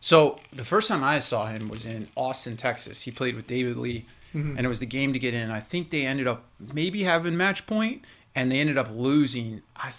So 0.00 0.40
the 0.52 0.64
first 0.64 0.88
time 0.88 1.02
I 1.04 1.20
saw 1.20 1.46
him 1.46 1.68
was 1.68 1.84
in 1.86 2.08
Austin, 2.16 2.56
Texas. 2.56 3.02
He 3.02 3.10
played 3.10 3.36
with 3.36 3.46
David 3.46 3.76
Lee, 3.76 4.06
Mm-hmm. 4.34 4.56
and 4.56 4.66
it 4.66 4.68
was 4.68 4.80
the 4.80 4.86
game 4.86 5.12
to 5.12 5.18
get 5.20 5.32
in. 5.32 5.52
I 5.52 5.60
think 5.60 5.90
they 5.90 6.04
ended 6.04 6.26
up 6.26 6.42
maybe 6.72 7.04
having 7.04 7.36
match 7.36 7.66
point, 7.68 8.02
and 8.34 8.50
they 8.50 8.58
ended 8.58 8.76
up 8.76 8.88
losing. 8.90 9.62
I 9.76 9.92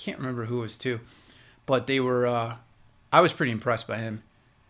can't 0.00 0.18
remember 0.18 0.46
who 0.46 0.58
it 0.58 0.62
was 0.62 0.76
to, 0.78 1.00
but 1.66 1.86
they 1.86 2.00
were. 2.00 2.26
Uh, 2.26 2.56
I 3.12 3.20
was 3.20 3.32
pretty 3.32 3.52
impressed 3.52 3.86
by 3.86 3.98
him. 3.98 4.22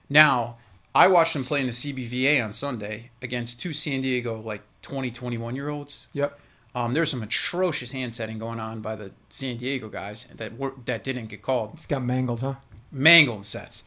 Now 0.08 0.56
I 0.94 1.06
watched 1.06 1.36
him 1.36 1.44
play 1.44 1.60
in 1.60 1.66
the 1.66 1.72
CBVA 1.72 2.44
on 2.44 2.52
Sunday 2.52 3.10
against 3.22 3.60
two 3.60 3.72
San 3.72 4.00
Diego 4.00 4.40
like 4.40 4.62
20, 4.82 5.10
21 5.10 5.54
year 5.54 5.68
olds. 5.68 6.08
Yep. 6.12 6.38
Um, 6.74 6.92
there's 6.92 7.10
some 7.10 7.22
atrocious 7.22 7.92
hand 7.92 8.14
setting 8.14 8.38
going 8.38 8.60
on 8.60 8.80
by 8.80 8.96
the 8.96 9.12
San 9.28 9.56
Diego 9.56 9.88
guys 9.88 10.24
that 10.34 10.56
were, 10.56 10.74
that 10.84 11.02
didn't 11.02 11.26
get 11.26 11.42
called. 11.42 11.70
It's 11.74 11.86
got 11.86 12.02
mangled, 12.02 12.40
huh? 12.40 12.54
Mangled 12.92 13.44
sets, 13.44 13.84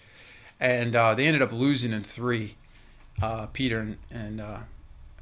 and 0.59 0.95
uh, 0.95 1.13
they 1.15 1.25
ended 1.25 1.41
up 1.41 1.51
losing 1.51 1.91
in 1.91 2.03
three. 2.03 2.55
Uh, 3.21 3.45
Peter 3.53 3.79
and, 3.79 3.97
and 4.09 4.41
uh, 4.41 4.59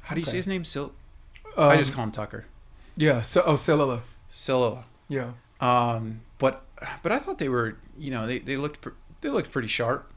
how 0.00 0.14
do 0.14 0.20
you 0.20 0.24
say 0.24 0.38
his 0.38 0.46
name? 0.46 0.64
Sil. 0.64 0.96
Um, 1.58 1.68
I 1.68 1.76
just 1.76 1.92
call 1.92 2.04
him 2.04 2.10
Tucker. 2.10 2.46
yeah. 2.96 3.20
So 3.20 3.42
oh, 3.44 3.54
Celila. 3.54 4.00
Silla. 4.28 4.84
Yeah. 5.08 5.32
Um, 5.62 6.20
but 6.38 6.64
but 7.02 7.12
I 7.12 7.18
thought 7.18 7.38
they 7.38 7.48
were 7.48 7.78
you 7.98 8.10
know 8.10 8.26
they, 8.26 8.38
they 8.40 8.56
looked 8.56 8.86
they 9.20 9.28
looked 9.30 9.50
pretty 9.52 9.68
sharp. 9.68 10.10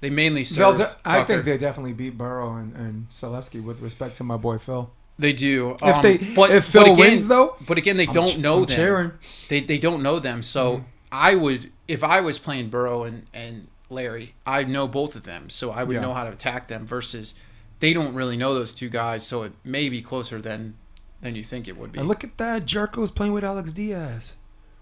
They 0.00 0.10
mainly 0.10 0.44
served. 0.44 0.78
de- 0.78 0.90
I 1.04 1.22
think 1.24 1.44
they 1.44 1.56
definitely 1.58 1.92
beat 1.94 2.18
Burrow 2.18 2.56
and, 2.56 2.74
and 2.76 3.08
Selewski 3.10 3.62
with 3.62 3.80
respect 3.80 4.16
to 4.16 4.24
my 4.24 4.36
boy 4.36 4.58
Phil. 4.58 4.90
They 5.18 5.32
do. 5.32 5.70
If 5.82 5.82
Um, 5.82 6.02
they- 6.02 6.14
if 6.16 6.64
Phil 6.66 6.82
again, 6.92 6.96
wins, 6.98 7.28
though, 7.28 7.56
but 7.66 7.78
again, 7.78 7.96
they 7.96 8.06
I'm 8.06 8.12
don't 8.12 8.26
ch- 8.32 8.38
know 8.38 8.58
I'm 8.58 8.64
them. 8.66 8.76
cheering. 8.76 9.12
They 9.48 9.60
they 9.60 9.78
don't 9.78 10.02
know 10.02 10.18
them. 10.18 10.42
So 10.42 10.84
I 11.12 11.34
would 11.34 11.70
if 11.88 12.02
I 12.04 12.20
was 12.20 12.38
playing 12.38 12.68
Burrow 12.70 13.04
and 13.04 13.24
and 13.32 13.68
Larry, 13.88 14.34
I 14.46 14.64
know 14.64 14.86
both 14.88 15.14
of 15.16 15.22
them, 15.24 15.48
so 15.48 15.70
I 15.70 15.84
would 15.84 15.94
Yeah. 15.94 16.00
know 16.02 16.12
how 16.14 16.24
to 16.24 16.30
attack 16.32 16.68
them. 16.68 16.86
Versus 16.86 17.34
they 17.80 17.92
don't 17.92 18.14
really 18.14 18.36
know 18.36 18.54
those 18.54 18.72
two 18.74 18.88
guys, 18.88 19.26
so 19.26 19.42
it 19.42 19.52
may 19.64 19.88
be 19.88 20.00
closer 20.02 20.40
than 20.42 20.74
than 21.22 21.34
you 21.34 21.42
think 21.44 21.66
it 21.68 21.76
would 21.78 21.92
be. 21.92 21.98
And 22.00 22.08
look 22.08 22.22
at 22.24 22.36
that. 22.38 22.66
Jerko's 22.66 23.10
playing 23.10 23.32
with 23.32 23.44
Alex 23.44 23.72
Diaz. 23.72 24.34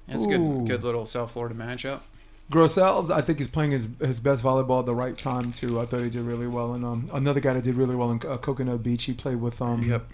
It's 0.08 0.24
a 0.24 0.28
good 0.28 0.66
good 0.66 0.82
little 0.84 1.06
South 1.06 1.30
Florida 1.30 1.54
matchup. 1.54 2.00
Grossel's, 2.50 3.10
I 3.10 3.22
think, 3.22 3.38
he's 3.38 3.48
playing 3.48 3.70
his, 3.70 3.88
his 4.00 4.20
best 4.20 4.44
volleyball 4.44 4.80
at 4.80 4.84
the 4.86 4.94
right 4.94 5.16
time 5.16 5.50
too. 5.50 5.80
I 5.80 5.86
thought 5.86 6.02
he 6.02 6.10
did 6.10 6.22
really 6.22 6.46
well. 6.46 6.74
And 6.74 6.84
um, 6.84 7.08
another 7.12 7.40
guy 7.40 7.54
that 7.54 7.64
did 7.64 7.74
really 7.74 7.96
well 7.96 8.10
in 8.10 8.20
uh, 8.28 8.36
Coconut 8.36 8.82
Beach, 8.82 9.04
he 9.04 9.14
played 9.14 9.40
with 9.40 9.62
um, 9.62 9.80
Yep. 9.82 10.06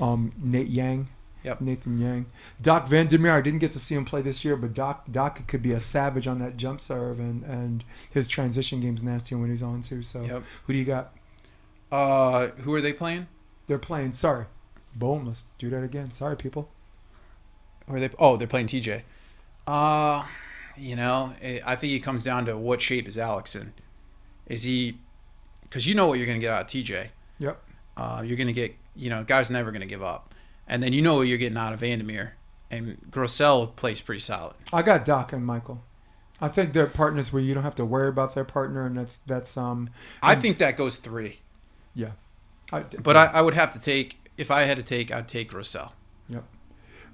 um, 0.00 0.32
Nate 0.42 0.68
Yang. 0.68 1.08
Yep. 1.42 1.60
Nathan 1.60 1.98
Yang. 1.98 2.24
Doc 2.62 2.86
Vandermeer, 2.88 3.32
I 3.32 3.42
didn't 3.42 3.58
get 3.58 3.72
to 3.72 3.78
see 3.78 3.94
him 3.94 4.06
play 4.06 4.22
this 4.22 4.46
year, 4.46 4.56
but 4.56 4.72
Doc 4.72 5.04
Doc 5.10 5.46
could 5.46 5.60
be 5.60 5.72
a 5.72 5.80
savage 5.80 6.26
on 6.26 6.38
that 6.38 6.56
jump 6.56 6.80
serve, 6.80 7.20
and, 7.20 7.42
and 7.44 7.84
his 8.10 8.28
transition 8.28 8.80
game's 8.80 9.02
nasty 9.02 9.34
when 9.34 9.50
he's 9.50 9.62
on 9.62 9.82
too. 9.82 10.00
So 10.02 10.22
Yep. 10.22 10.42
who 10.66 10.72
do 10.72 10.78
you 10.78 10.86
got? 10.86 11.12
Uh, 11.92 12.46
who 12.62 12.72
are 12.74 12.80
they 12.80 12.94
playing? 12.94 13.26
They're 13.66 13.78
playing. 13.78 14.14
Sorry, 14.14 14.46
boom. 14.96 15.26
Let's 15.26 15.44
do 15.58 15.68
that 15.68 15.82
again. 15.84 16.10
Sorry, 16.12 16.34
people. 16.34 16.70
Or 17.86 17.96
are 17.96 18.00
they? 18.00 18.08
Oh, 18.18 18.38
they're 18.38 18.48
playing 18.48 18.68
TJ. 18.68 19.02
Uh, 19.66 20.24
you 20.76 20.96
know, 20.96 21.32
it, 21.40 21.62
I 21.66 21.76
think 21.76 21.92
it 21.92 22.00
comes 22.00 22.24
down 22.24 22.46
to 22.46 22.56
what 22.56 22.80
shape 22.80 23.08
is 23.08 23.18
Alex 23.18 23.54
in. 23.54 23.72
Is 24.46 24.62
he? 24.64 24.98
Because 25.62 25.86
you 25.86 25.94
know 25.94 26.06
what 26.08 26.18
you're 26.18 26.26
going 26.26 26.38
to 26.38 26.44
get 26.44 26.52
out 26.52 26.62
of 26.62 26.66
TJ. 26.68 27.08
Yep. 27.38 27.62
Uh, 27.96 28.22
you're 28.24 28.36
going 28.36 28.48
to 28.48 28.52
get, 28.52 28.74
you 28.94 29.08
know, 29.10 29.24
guy's 29.24 29.50
never 29.50 29.70
going 29.70 29.80
to 29.80 29.86
give 29.86 30.02
up, 30.02 30.34
and 30.66 30.82
then 30.82 30.92
you 30.92 31.00
know 31.00 31.16
what 31.16 31.22
you're 31.22 31.38
getting 31.38 31.56
out 31.58 31.72
of 31.72 31.80
Vandermeer, 31.80 32.34
and 32.70 32.98
Grossell 33.10 33.74
plays 33.76 34.00
pretty 34.00 34.20
solid. 34.20 34.54
I 34.72 34.82
got 34.82 35.04
Doc 35.04 35.32
and 35.32 35.44
Michael. 35.44 35.82
I 36.40 36.48
think 36.48 36.72
they're 36.72 36.86
partners 36.86 37.32
where 37.32 37.40
you 37.40 37.54
don't 37.54 37.62
have 37.62 37.76
to 37.76 37.84
worry 37.84 38.08
about 38.08 38.34
their 38.34 38.44
partner, 38.44 38.84
and 38.84 38.96
that's 38.96 39.18
that's 39.18 39.56
um. 39.56 39.90
I 40.22 40.34
think 40.34 40.58
that 40.58 40.76
goes 40.76 40.98
three, 40.98 41.40
Yeah. 41.94 42.10
I, 42.72 42.80
but 42.80 43.16
I, 43.16 43.26
I 43.26 43.42
would 43.42 43.54
have 43.54 43.70
to 43.72 43.80
take 43.80 44.18
if 44.36 44.50
I 44.50 44.62
had 44.62 44.76
to 44.78 44.82
take, 44.82 45.12
I'd 45.12 45.28
take 45.28 45.50
Grossell. 45.50 45.92
Yep. 46.28 46.44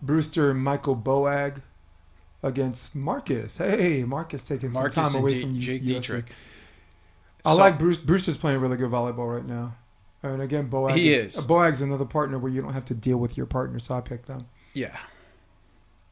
Brewster 0.01 0.55
Michael 0.55 0.97
Boag 0.97 1.63
against 2.43 2.95
Marcus. 2.97 3.59
Hey, 3.59 4.05
Marcus 4.05 4.43
taking 4.43 4.71
some 4.71 4.89
time 4.89 5.15
away 5.15 5.31
D- 5.31 5.43
from 5.43 5.55
U- 5.55 5.61
Jake 5.61 5.83
USC. 5.83 5.87
Dietrich. 5.87 6.25
I 7.45 7.53
So- 7.55 7.59
like 7.61 7.79
Bruce. 7.79 8.01
Bruce 8.01 8.29
is 8.29 8.37
playing 8.37 8.61
really 8.61 8.77
good 8.77 8.91
volleyball 8.91 9.33
right 9.35 9.45
now. 9.45 9.75
And 10.23 10.43
again, 10.43 10.69
Boag. 10.69 10.95
He 10.95 11.13
is. 11.15 11.47
Boag's 11.47 11.81
another 11.81 12.05
partner 12.05 12.39
where 12.39 12.53
you 12.53 12.61
don't 12.61 12.75
have 12.75 12.85
to 12.87 12.95
deal 12.95 13.17
with 13.19 13.37
your 13.39 13.47
partner, 13.47 13.79
so 13.79 13.95
I 13.95 14.03
picked 14.03 14.27
them. 14.27 14.47
Yeah. 14.75 14.97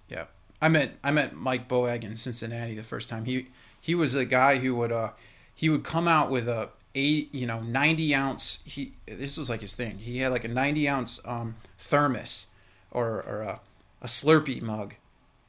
Yeah. 0.09 0.25
I 0.63 0.69
met 0.69 0.93
I 1.05 1.11
met 1.11 1.35
Mike 1.37 1.69
Boag 1.69 2.03
in 2.05 2.17
Cincinnati 2.17 2.75
the 2.75 2.83
first 2.83 3.09
time. 3.09 3.27
He 3.27 3.49
he 3.81 3.95
was 3.95 4.15
a 4.15 4.25
guy 4.25 4.57
who 4.57 4.75
would 4.77 4.91
uh 4.93 5.13
he 5.55 5.69
would 5.69 5.85
come 5.85 6.09
out 6.09 6.31
with 6.31 6.49
a 6.49 6.71
eight 6.95 7.33
you 7.35 7.47
know 7.47 7.61
ninety 7.61 8.15
ounce 8.15 8.61
he 8.65 8.95
this 9.07 9.37
was 9.37 9.49
like 9.51 9.61
his 9.61 9.75
thing. 9.75 9.99
He 9.99 10.19
had 10.19 10.33
like 10.33 10.45
a 10.45 10.49
ninety 10.49 10.89
ounce 10.89 11.21
um 11.27 11.57
thermos 11.79 12.47
or 12.91 13.23
or 13.23 13.43
a, 13.43 13.61
a 14.01 14.07
Slurpee 14.07 14.63
mug, 14.63 14.95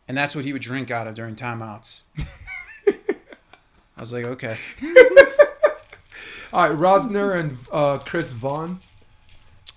and 0.09 0.17
that's 0.17 0.35
what 0.35 0.43
he 0.43 0.51
would 0.51 0.61
drink 0.61 0.91
out 0.91 1.07
of 1.07 1.13
during 1.15 1.35
timeouts. 1.37 2.01
I 2.87 4.01
was 4.01 4.11
like, 4.11 4.25
okay, 4.25 4.57
All 6.51 6.67
right, 6.67 6.77
Rosner 6.77 7.39
and 7.39 7.57
uh, 7.71 7.99
Chris 7.99 8.33
Vaughn. 8.33 8.79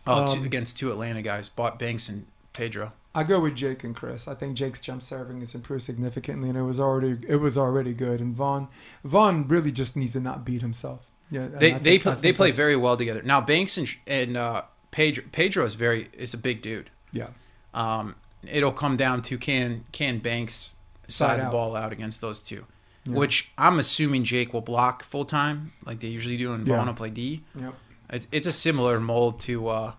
oh, 0.06 0.26
two, 0.32 0.40
Um, 0.40 0.46
against 0.46 0.78
two 0.78 0.90
Atlanta 0.90 1.20
guys, 1.22 1.48
bought 1.48 1.78
Banks 1.78 2.08
and 2.08 2.26
Pedro. 2.54 2.92
I 3.14 3.24
go 3.24 3.40
with 3.40 3.54
Jake 3.56 3.84
and 3.84 3.94
Chris. 3.94 4.26
I 4.26 4.34
think 4.34 4.56
Jake's 4.56 4.80
jump 4.80 5.02
serving 5.02 5.40
has 5.40 5.54
improved 5.54 5.82
significantly, 5.82 6.48
and 6.48 6.56
it 6.56 6.62
was 6.62 6.80
already 6.80 7.18
it 7.28 7.36
was 7.36 7.58
already 7.58 7.92
good. 7.92 8.20
And 8.20 8.34
Vaughn 8.34 8.68
Vaughn 9.04 9.46
really 9.48 9.70
just 9.70 9.96
needs 9.98 10.14
to 10.14 10.20
not 10.20 10.46
beat 10.46 10.62
himself. 10.62 11.10
Yeah, 11.30 11.48
They 11.48 11.72
they 11.72 11.98
think- 11.98 12.02
pl- 12.04 12.12
they 12.14 12.32
play 12.32 12.52
very 12.52 12.74
well 12.76 12.96
together. 12.96 13.20
Now 13.22 13.42
Banks 13.42 13.76
and 13.76 13.86
and 14.06 14.36
uh, 14.38 14.62
Pedro 14.92 15.24
Pedro 15.30 15.66
is 15.66 15.74
very 15.74 16.08
is 16.16 16.32
a 16.32 16.38
big 16.38 16.62
dude. 16.62 16.88
Yeah, 17.12 17.28
Um, 17.74 18.14
it'll 18.50 18.72
come 18.72 18.96
down 18.96 19.22
to 19.22 19.38
can 19.38 19.84
can 19.92 20.18
Banks 20.18 20.74
Side 21.08 21.40
the 21.40 21.50
ball 21.50 21.76
out 21.76 21.92
against 21.92 22.20
those 22.20 22.40
two, 22.40 22.64
Yeah. 23.04 23.14
which 23.16 23.52
I'm 23.58 23.78
assuming 23.78 24.24
Jake 24.24 24.52
will 24.54 24.60
block 24.62 25.02
full 25.02 25.24
time 25.26 25.72
like 25.84 26.00
they 26.00 26.08
usually 26.08 26.36
do, 26.38 26.52
and 26.54 26.66
Yeah. 26.66 26.76
Vaughn 26.76 26.86
will 26.86 26.94
play 26.94 27.10
D. 27.10 27.42
yep, 27.54 27.74
It, 28.10 28.26
it's 28.32 28.46
a 28.46 28.52
similar 28.52 28.98
mold 29.00 29.40
to 29.40 29.68
uh, 29.68 29.92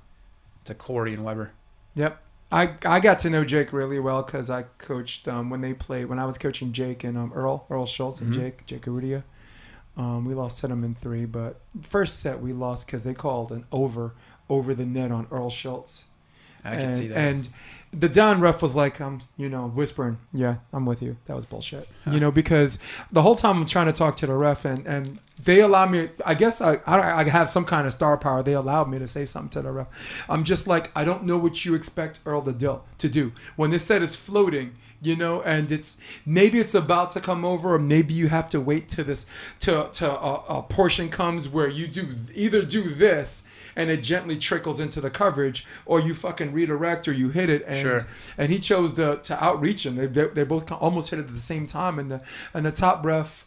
to 0.65 0.73
Corey 0.73 1.13
and 1.13 1.23
Weber. 1.23 1.51
yep. 1.95 2.19
I 2.51 2.73
I 2.85 2.99
got 2.99 3.19
to 3.19 3.29
know 3.29 3.43
Jake 3.43 3.73
really 3.73 3.99
well 3.99 4.21
because 4.23 4.49
I 4.49 4.63
coached 4.77 5.27
um, 5.27 5.49
when 5.49 5.61
they 5.61 5.73
played 5.73 6.05
when 6.05 6.19
I 6.19 6.25
was 6.25 6.37
coaching 6.37 6.71
Jake 6.71 7.03
and 7.03 7.17
um, 7.17 7.31
Earl 7.33 7.65
Earl 7.69 7.85
Schultz 7.85 8.21
and 8.21 8.31
Mhm. 8.33 8.37
Jake 8.39 8.65
Jake 8.65 8.83
Arudia. 8.85 9.23
Um, 9.97 10.25
we 10.25 10.33
lost 10.33 10.59
to 10.59 10.67
them 10.67 10.83
in 10.83 10.95
three, 10.95 11.25
but 11.25 11.61
first 11.83 12.19
set 12.19 12.41
we 12.41 12.53
lost 12.53 12.87
because 12.87 13.03
they 13.03 13.13
called 13.13 13.51
an 13.51 13.65
over 13.71 14.15
over 14.49 14.73
the 14.73 14.85
net 14.85 15.11
on 15.11 15.27
Earl 15.31 15.49
Schultz. 15.51 16.05
I 16.63 16.71
can 16.71 16.79
and, 16.79 16.95
see 16.95 17.07
that. 17.07 17.17
And 17.17 17.49
the 17.93 18.09
down 18.09 18.41
ref 18.41 18.61
was 18.61 18.75
like, 18.75 18.99
um, 18.99 19.21
you 19.37 19.49
know, 19.49 19.67
whispering, 19.67 20.17
"Yeah, 20.33 20.57
I'm 20.71 20.85
with 20.85 21.01
you." 21.01 21.17
That 21.25 21.35
was 21.35 21.45
bullshit. 21.45 21.87
You 22.09 22.19
know, 22.19 22.31
because 22.31 22.79
the 23.11 23.21
whole 23.21 23.35
time 23.35 23.57
I'm 23.57 23.65
trying 23.65 23.85
to 23.85 23.93
talk 23.93 24.17
to 24.17 24.27
the 24.27 24.33
ref, 24.33 24.65
and 24.65 24.85
and 24.87 25.19
they 25.43 25.61
allow 25.61 25.87
me. 25.87 26.09
I 26.25 26.33
guess 26.33 26.59
I 26.59 26.79
I, 26.85 27.19
I 27.19 27.23
have 27.25 27.49
some 27.49 27.65
kind 27.65 27.85
of 27.85 27.93
star 27.93 28.17
power. 28.17 28.41
They 28.41 28.53
allowed 28.53 28.89
me 28.89 28.99
to 28.99 29.07
say 29.07 29.25
something 29.25 29.49
to 29.51 29.61
the 29.61 29.71
ref. 29.71 30.25
I'm 30.29 30.43
just 30.43 30.67
like, 30.67 30.91
I 30.95 31.05
don't 31.05 31.23
know 31.23 31.37
what 31.37 31.65
you 31.65 31.75
expect 31.75 32.19
Earl 32.25 32.41
to 32.43 32.53
do 32.53 32.81
to 32.97 33.09
do 33.09 33.31
when 33.55 33.69
this 33.69 33.85
set 33.85 34.01
is 34.01 34.15
floating. 34.15 34.75
You 35.01 35.17
know, 35.17 35.41
and 35.41 35.69
it's 35.69 35.99
maybe 36.25 36.59
it's 36.59 36.73
about 36.73 37.11
to 37.11 37.19
come 37.19 37.43
over, 37.43 37.73
or 37.73 37.79
maybe 37.79 38.13
you 38.13 38.29
have 38.29 38.47
to 38.51 38.61
wait 38.61 38.87
to 38.89 39.03
this 39.03 39.25
to 39.59 39.89
to 39.91 40.09
a, 40.09 40.43
a 40.47 40.61
portion 40.63 41.09
comes 41.09 41.49
where 41.49 41.67
you 41.67 41.87
do 41.87 42.07
either 42.33 42.63
do 42.63 42.83
this 42.83 43.43
and 43.75 43.89
it 43.89 44.03
gently 44.03 44.37
trickles 44.37 44.79
into 44.79 45.01
the 45.01 45.09
coverage, 45.09 45.65
or 45.85 45.99
you 45.99 46.13
fucking 46.13 46.51
redirect 46.53 47.07
or 47.07 47.13
you 47.13 47.29
hit 47.29 47.49
it. 47.49 47.63
And 47.67 47.79
Sure. 47.81 48.07
and 48.37 48.51
he 48.51 48.59
chose 48.59 48.93
to 48.93 49.19
to 49.23 49.43
outreach 49.43 49.85
him. 49.85 49.95
They, 49.95 50.07
they, 50.07 50.25
they 50.27 50.43
both 50.43 50.71
almost 50.71 51.09
hit 51.09 51.19
it 51.19 51.27
at 51.27 51.33
the 51.33 51.39
same 51.39 51.65
time, 51.65 51.99
and 51.99 52.11
the 52.11 52.21
and 52.53 52.65
the 52.65 52.71
top 52.71 53.05
ref, 53.05 53.45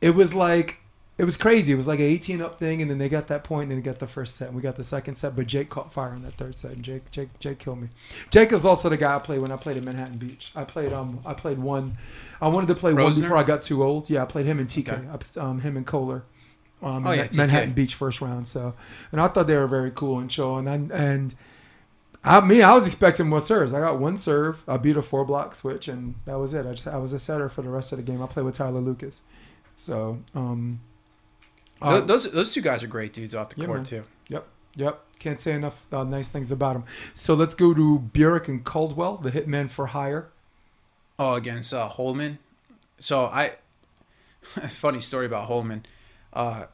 it 0.00 0.14
was 0.14 0.34
like 0.34 0.76
it 1.18 1.24
was 1.24 1.36
crazy. 1.36 1.70
It 1.72 1.76
was 1.76 1.86
like 1.86 1.98
an 1.98 2.06
18 2.06 2.40
up 2.40 2.58
thing, 2.58 2.80
and 2.80 2.90
then 2.90 2.96
they 2.96 3.10
got 3.10 3.26
that 3.26 3.44
point, 3.44 3.64
and 3.64 3.72
then 3.72 3.78
they 3.80 3.84
got 3.84 3.98
the 3.98 4.06
first 4.06 4.36
set, 4.36 4.46
and 4.48 4.56
we 4.56 4.62
got 4.62 4.76
the 4.76 4.84
second 4.84 5.16
set. 5.16 5.36
But 5.36 5.46
Jake 5.48 5.68
caught 5.68 5.92
fire 5.92 6.14
in 6.14 6.22
that 6.22 6.34
third 6.38 6.56
set, 6.56 6.70
and 6.72 6.82
Jake 6.82 7.10
Jake 7.10 7.28
Jake 7.38 7.58
killed 7.58 7.82
me. 7.82 7.88
Jake 8.30 8.52
is 8.52 8.64
also 8.64 8.88
the 8.88 8.96
guy 8.96 9.16
I 9.16 9.18
played 9.18 9.40
when 9.40 9.52
I 9.52 9.56
played 9.56 9.76
in 9.76 9.84
Manhattan 9.84 10.16
Beach. 10.16 10.50
I 10.56 10.64
played 10.64 10.92
um 10.94 11.20
I 11.26 11.34
played 11.34 11.58
one. 11.58 11.98
I 12.40 12.48
wanted 12.48 12.68
to 12.68 12.74
play 12.74 12.94
one 12.94 13.12
before 13.14 13.36
I 13.36 13.42
got 13.42 13.60
too 13.62 13.82
old. 13.84 14.08
Yeah, 14.08 14.22
I 14.22 14.24
played 14.24 14.46
him 14.46 14.58
and 14.58 14.68
TK. 14.68 14.88
Okay. 15.14 15.38
I- 15.38 15.44
um, 15.44 15.60
him 15.60 15.76
and 15.76 15.86
Kohler. 15.86 16.22
Um, 16.82 17.06
Oh, 17.06 17.12
yeah, 17.12 17.28
Manhattan 17.36 17.72
Beach 17.72 17.94
first 17.94 18.20
round. 18.20 18.48
So, 18.48 18.74
and 19.12 19.20
I 19.20 19.28
thought 19.28 19.46
they 19.46 19.56
were 19.56 19.66
very 19.66 19.90
cool 19.90 20.18
and 20.18 20.30
chill. 20.30 20.56
And 20.56 20.68
I, 20.68 20.74
and 20.96 21.34
I 22.24 22.40
me, 22.40 22.62
I 22.62 22.74
was 22.74 22.86
expecting 22.86 23.28
more 23.28 23.40
serves. 23.40 23.72
I 23.74 23.80
got 23.80 23.98
one 23.98 24.16
serve. 24.18 24.62
I 24.68 24.76
beat 24.78 24.96
a 24.96 25.02
four 25.02 25.24
block 25.24 25.54
switch, 25.54 25.88
and 25.88 26.14
that 26.24 26.38
was 26.38 26.54
it. 26.54 26.66
I 26.66 26.70
just 26.72 26.86
I 26.88 26.96
was 26.98 27.12
a 27.12 27.18
setter 27.18 27.48
for 27.48 27.62
the 27.62 27.68
rest 27.70 27.92
of 27.92 27.98
the 27.98 28.02
game. 28.04 28.22
I 28.22 28.26
played 28.26 28.44
with 28.46 28.54
Tyler 28.56 28.80
Lucas. 28.80 29.22
So, 29.76 30.20
um, 30.34 30.80
uh, 31.82 32.00
those 32.00 32.30
those 32.30 32.52
two 32.52 32.60
guys 32.60 32.82
are 32.82 32.86
great 32.88 33.12
dudes 33.12 33.34
off 33.34 33.50
the 33.50 33.60
Yeah, 33.60 33.66
court 33.66 33.78
man. 33.78 33.84
too. 33.84 34.04
Yep, 34.28 34.46
yep. 34.76 35.00
Can't 35.18 35.40
say 35.40 35.52
enough 35.52 35.84
uh, 35.92 36.04
nice 36.04 36.28
things 36.28 36.50
about 36.52 36.74
them. 36.74 36.84
So 37.14 37.34
let's 37.34 37.54
go 37.54 37.72
to 37.74 37.98
Burik 38.12 38.48
and 38.48 38.64
Caldwell, 38.64 39.16
the 39.18 39.30
hitman 39.30 39.68
for 39.70 39.86
hire. 39.86 40.28
Oh, 41.18 41.34
against 41.34 41.74
uh, 41.74 41.88
Holman. 41.88 42.38
So 42.98 43.24
I, 43.24 43.56
funny 44.68 45.00
story 45.00 45.26
about 45.26 45.46
Holman. 45.48 45.84
Uh, 46.32 46.66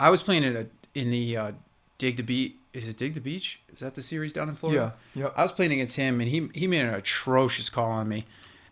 I 0.00 0.10
was 0.10 0.22
playing 0.22 0.44
in 0.44 0.56
a 0.56 0.66
in 0.94 1.10
the 1.10 1.36
uh, 1.36 1.52
Dig 1.98 2.16
the 2.16 2.22
Beat. 2.22 2.58
Is 2.72 2.88
it 2.88 2.96
Dig 2.96 3.14
the 3.14 3.20
Beach? 3.20 3.60
Is 3.72 3.80
that 3.80 3.94
the 3.94 4.02
series 4.02 4.32
down 4.32 4.48
in 4.48 4.54
Florida? 4.54 4.94
Yeah, 5.14 5.24
yep. 5.24 5.34
I 5.36 5.42
was 5.42 5.52
playing 5.52 5.72
against 5.72 5.96
him, 5.96 6.20
and 6.20 6.28
he 6.30 6.48
he 6.54 6.66
made 6.66 6.80
an 6.80 6.94
atrocious 6.94 7.68
call 7.68 7.90
on 7.90 8.08
me, 8.08 8.24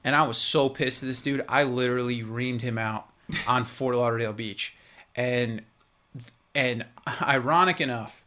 and 0.03 0.17
I 0.17 0.27
was 0.27 0.39
so 0.39 0.69
pissed 0.69 1.03
at 1.03 1.07
this 1.07 1.21
dude. 1.23 1.45
I 1.49 1.63
literally 1.65 2.23
reamed 2.23 2.63
him 2.63 2.79
out 2.79 3.09
on 3.47 3.65
Fort 3.65 3.95
Lauderdale 3.97 4.33
Beach, 4.33 4.75
and 5.15 5.63
and 6.55 6.85
ironic 7.23 7.81
enough, 7.81 8.23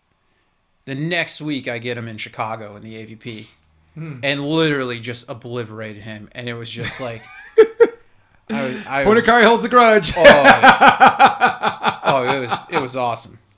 the 0.86 0.96
next 0.96 1.42
week 1.42 1.68
I 1.68 1.78
get 1.80 1.98
him 1.98 2.08
in 2.08 2.18
Chicago 2.18 2.76
in 2.76 2.84
the 2.84 2.96
AVP, 2.96 3.50
Hmm. 3.96 4.20
and 4.24 4.44
literally 4.46 5.00
just 5.00 5.28
obliterated 5.30 6.04
him, 6.04 6.30
and 6.34 6.48
it 6.48 6.54
was 6.54 6.70
just 6.70 7.00
like. 7.02 7.24
I, 8.50 8.64
was- 8.64 8.86
I 8.88 9.06
was, 9.06 9.24
Fornaciari 9.24 9.46
holds 9.46 9.64
a 9.64 9.70
grudge. 9.70 10.12
oh, 10.18 10.24
oh, 12.04 12.24
it 12.36 12.40
was 12.40 12.54
it 12.70 12.80
was 12.82 12.96
awesome. 12.96 13.40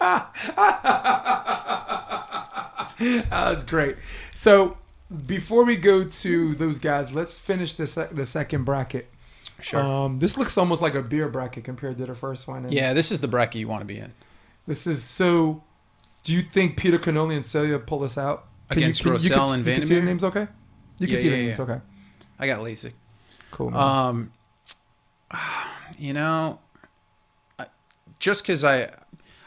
That's 2.99 3.63
great. 3.63 3.97
So 4.31 4.77
before 5.25 5.65
we 5.65 5.75
go 5.75 6.03
to 6.05 6.55
those 6.55 6.79
guys, 6.79 7.13
let's 7.13 7.37
finish 7.39 7.75
the 7.75 7.87
sec- 7.87 8.11
the 8.11 8.25
second 8.25 8.63
bracket. 8.63 9.09
Sure. 9.61 9.79
Um, 9.79 10.17
this 10.17 10.37
looks 10.37 10.57
almost 10.57 10.81
like 10.81 10.95
a 10.95 11.01
beer 11.01 11.29
bracket 11.29 11.63
compared 11.63 11.97
to 11.97 12.05
the 12.05 12.15
first 12.15 12.47
one. 12.47 12.65
And 12.65 12.73
yeah, 12.73 12.93
this 12.93 13.11
is 13.11 13.21
the 13.21 13.27
bracket 13.27 13.61
you 13.61 13.67
want 13.67 13.81
to 13.81 13.85
be 13.85 13.97
in. 13.99 14.13
This 14.67 14.87
is 14.87 15.03
so. 15.03 15.63
Do 16.23 16.33
you 16.33 16.41
think 16.41 16.75
Peter 16.77 16.97
Connole 16.97 17.35
and 17.35 17.45
Celia 17.45 17.77
pull 17.77 17.99
this 17.99 18.17
out 18.17 18.47
Against 18.71 19.05
you 19.05 19.11
Grosel 19.11 19.29
can, 19.29 19.59
and 19.59 19.65
you 19.67 19.75
can 19.75 19.85
see 19.85 19.95
the 19.95 20.01
names 20.01 20.23
okay? 20.23 20.47
You 20.97 21.05
can 21.07 21.15
Yeah, 21.15 21.21
see 21.21 21.29
the 21.29 21.37
yeah, 21.37 21.43
names 21.43 21.59
yeah. 21.59 21.65
okay. 21.65 21.81
I 22.39 22.47
got 22.47 22.61
LASIK. 22.61 22.93
Cool. 23.51 23.69
Man. 23.69 23.79
Um, 23.79 24.31
you 25.99 26.13
know, 26.13 26.59
just 28.25 28.41
because 28.41 28.63
I, 28.63 28.89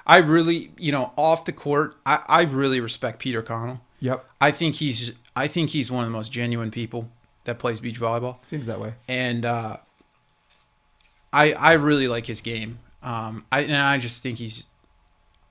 I 0.07 0.18
really, 0.18 0.70
you 0.79 0.93
know, 0.93 1.12
off 1.16 1.45
the 1.45 1.53
court, 1.53 1.97
I, 2.07 2.22
I 2.29 2.43
really 2.43 2.81
respect 2.81 3.18
Peter 3.18 3.43
Connole. 3.43 3.81
yep. 3.99 4.24
I 4.41 4.53
think 4.53 4.76
he's, 4.76 5.11
I 5.35 5.49
think 5.49 5.70
he's 5.70 5.91
one 5.91 6.05
of 6.05 6.11
the 6.11 6.16
most 6.16 6.31
genuine 6.31 6.70
people 6.70 7.11
that 7.43 7.59
plays 7.59 7.81
beach 7.81 7.99
volleyball, 7.99 8.37
Seems 8.45 8.66
that 8.66 8.79
way. 8.79 8.95
and 9.09 9.45
uh, 9.45 9.79
I, 11.33 11.55
I 11.55 11.72
really 11.72 12.07
like 12.07 12.26
his 12.26 12.41
game. 12.41 12.79
Um, 13.03 13.45
I 13.51 13.62
and 13.62 13.76
I 13.76 13.99
just 13.99 14.22
think 14.22 14.39
he's, 14.39 14.66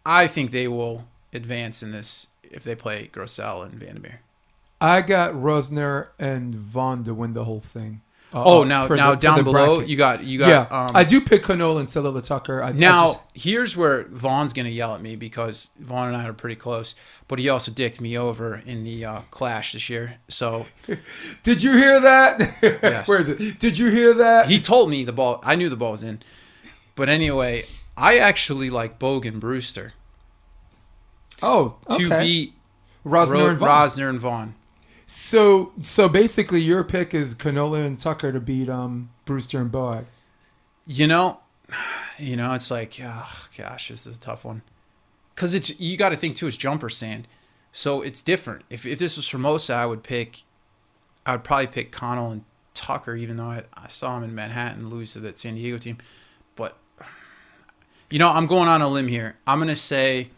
I 0.06 0.28
think 0.28 0.52
they 0.52 0.70
will 0.70 1.06
advance 1.34 1.84
in 1.84 1.92
this 1.92 2.28
if 2.44 2.64
they 2.64 2.76
play 2.76 3.10
Grosel 3.12 3.66
and 3.66 3.74
Vandermeer. 3.74 4.22
I 4.80 5.02
got 5.02 5.34
Rosner 5.34 6.08
and 6.18 6.56
Vaughn 6.56 7.04
to 7.04 7.14
win 7.14 7.34
the 7.34 7.44
whole 7.44 7.60
thing. 7.60 8.02
Uh, 8.34 8.44
Oh, 8.46 8.62
uh, 8.62 8.66
now 8.66 8.88
now 8.88 9.12
the- 9.12 9.22
down 9.22 9.44
below 9.46 9.76
bracket. 9.78 9.88
you 9.90 9.96
got 9.96 10.24
you 10.24 10.38
got 10.38 10.48
yeah, 10.50 10.68
um, 10.70 10.92
I 10.96 11.06
do 11.06 11.22
pick 11.22 11.44
Connole 11.44 11.78
and 11.78 11.90
Celia 11.90 12.22
Tucker. 12.22 12.62
I, 12.62 12.70
I 12.70 12.72
Now, 12.74 13.06
just- 13.14 13.20
here's 13.34 13.78
where 13.78 14.04
Vaughn's 14.10 14.52
going 14.52 14.66
to 14.66 14.72
yell 14.72 14.94
at 14.96 15.02
me 15.02 15.16
because 15.16 15.70
Vaughn 15.80 16.10
and 16.10 16.18
I 16.18 16.28
are 16.28 16.34
pretty 16.34 16.58
close, 16.58 16.94
but 17.30 17.40
he 17.40 17.48
also 17.48 17.72
dicked 17.72 18.02
me 18.02 18.18
over 18.18 18.62
in 18.66 18.84
the 18.84 19.06
uh, 19.06 19.22
clash 19.32 19.72
this 19.72 19.90
year. 19.90 20.16
So 20.28 20.66
did 21.44 21.64
you 21.64 21.72
hear 21.78 22.02
that? 22.02 22.58
Yes. 22.84 23.08
Where 23.08 23.18
is 23.20 23.30
it? 23.30 23.60
Did 23.60 23.78
you 23.78 23.90
hear 23.92 24.14
that? 24.16 24.48
he 24.50 24.60
told 24.60 24.90
me 24.90 25.06
the 25.06 25.14
ball, 25.14 25.40
I 25.44 25.56
knew 25.56 25.70
the 25.70 25.78
ball 25.78 25.92
was 25.92 26.04
in. 26.04 26.22
But 26.96 27.08
anyway, 27.08 27.64
I 27.96 28.18
actually 28.18 28.70
like 28.70 29.00
Bogan 29.00 29.40
Brewster 29.40 29.94
oh, 31.44 31.78
to 31.92 32.10
beat 32.10 32.54
Rosner 33.06 33.32
Ro- 33.32 33.48
and 33.52 33.60
Rosner 33.60 34.10
and 34.10 34.20
Vaughn. 34.20 34.56
So, 35.10 35.72
so 35.82 36.10
basically, 36.10 36.60
your 36.60 36.84
pick 36.84 37.14
is 37.14 37.34
Connole 37.34 37.76
and 37.76 37.98
Tucker 37.98 38.34
to 38.34 38.42
beat 38.42 38.68
um 38.68 39.10
Brewster 39.26 39.62
and 39.62 39.72
Boag. 39.72 40.06
You 40.86 41.08
know, 41.08 41.40
you 42.20 42.36
know, 42.36 42.54
it's 42.54 42.70
like, 42.70 43.00
oh, 43.02 43.48
gosh, 43.58 43.88
this 43.88 44.06
is 44.06 44.18
a 44.18 44.20
tough 44.20 44.44
one. 44.44 44.62
Because 45.34 45.56
it's 45.56 45.80
you 45.80 45.96
got 45.96 46.10
to 46.10 46.18
think 46.18 46.36
too, 46.36 46.48
it's 46.48 46.58
jumper 46.58 46.90
sand, 46.90 47.28
so 47.72 48.02
it's 48.02 48.22
different. 48.22 48.64
If 48.70 48.86
if 48.86 49.00
this 49.00 49.16
was 49.16 49.28
Formosa, 49.30 49.74
I 49.74 49.86
would 49.86 50.04
pick, 50.04 50.42
I 51.26 51.34
would 51.34 51.46
probably 51.46 51.68
pick 51.68 51.92
Connole 51.94 52.32
and 52.32 52.44
Tucker, 52.74 53.16
even 53.16 53.38
though 53.38 53.46
I, 53.46 53.64
I 53.76 53.88
saw 53.88 54.18
him 54.18 54.26
in 54.26 54.36
Manhattan 54.36 54.90
lose 54.90 55.14
to 55.14 55.20
that 55.22 55.40
San 55.40 55.56
Diego 55.56 55.78
team. 55.78 56.00
But 56.58 56.78
you 58.10 58.20
know, 58.20 58.30
I'm 58.30 58.46
going 58.46 58.68
on 58.68 58.82
a 58.82 58.90
limb 58.90 59.08
here. 59.08 59.38
I'm 59.48 59.60
gonna 59.60 59.76
say, 59.78 60.32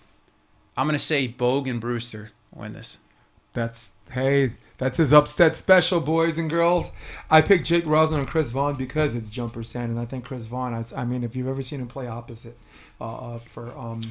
I'm 0.77 0.85
gonna 0.85 0.99
say 0.99 1.27
Boag 1.27 1.67
and 1.67 1.81
Brewster 1.81 2.31
win 2.53 2.73
this. 2.73 2.99
That's 3.59 3.93
hey, 4.11 4.53
that's 4.77 4.97
his 4.97 5.11
upset 5.11 5.55
special, 5.55 5.99
boys 5.99 6.37
and 6.37 6.49
girls. 6.49 6.91
I 7.29 7.41
picked 7.41 7.65
Jake 7.65 7.83
Rosner 7.83 8.19
and 8.19 8.27
Chris 8.27 8.51
Vaughn 8.51 8.75
because 8.75 9.15
it's 9.15 9.29
jumper 9.29 9.63
sand, 9.63 9.91
and 9.91 9.99
I 9.99 10.05
think 10.05 10.23
Chris 10.23 10.45
Vaughn. 10.45 10.73
I, 10.73 10.83
I 10.95 11.03
mean, 11.03 11.23
if 11.25 11.35
you've 11.35 11.47
ever 11.47 11.61
seen 11.61 11.81
him 11.81 11.87
play 11.87 12.07
opposite 12.07 12.57
uh, 13.01 13.33
uh, 13.33 13.39
for 13.39 13.77
um, 13.77 14.01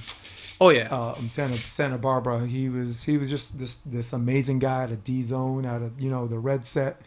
Oh 0.61 0.71
yeah, 0.71 0.89
uh, 0.91 1.15
um, 1.17 1.29
Santa 1.29 1.57
Santa 1.57 1.99
Barbara, 1.99 2.47
he 2.47 2.69
was 2.69 3.05
he 3.05 3.17
was 3.17 3.31
just 3.31 3.59
this 3.59 3.77
this 3.87 4.13
amazing 4.13 4.59
guy 4.59 4.83
at 4.83 4.91
a 4.91 4.97
D 4.97 5.23
zone, 5.23 5.65
out 5.65 5.83
of 5.83 6.01
you 6.01 6.11
know 6.11 6.27
the 6.27 6.39
red 6.39 6.67
set. 6.67 7.01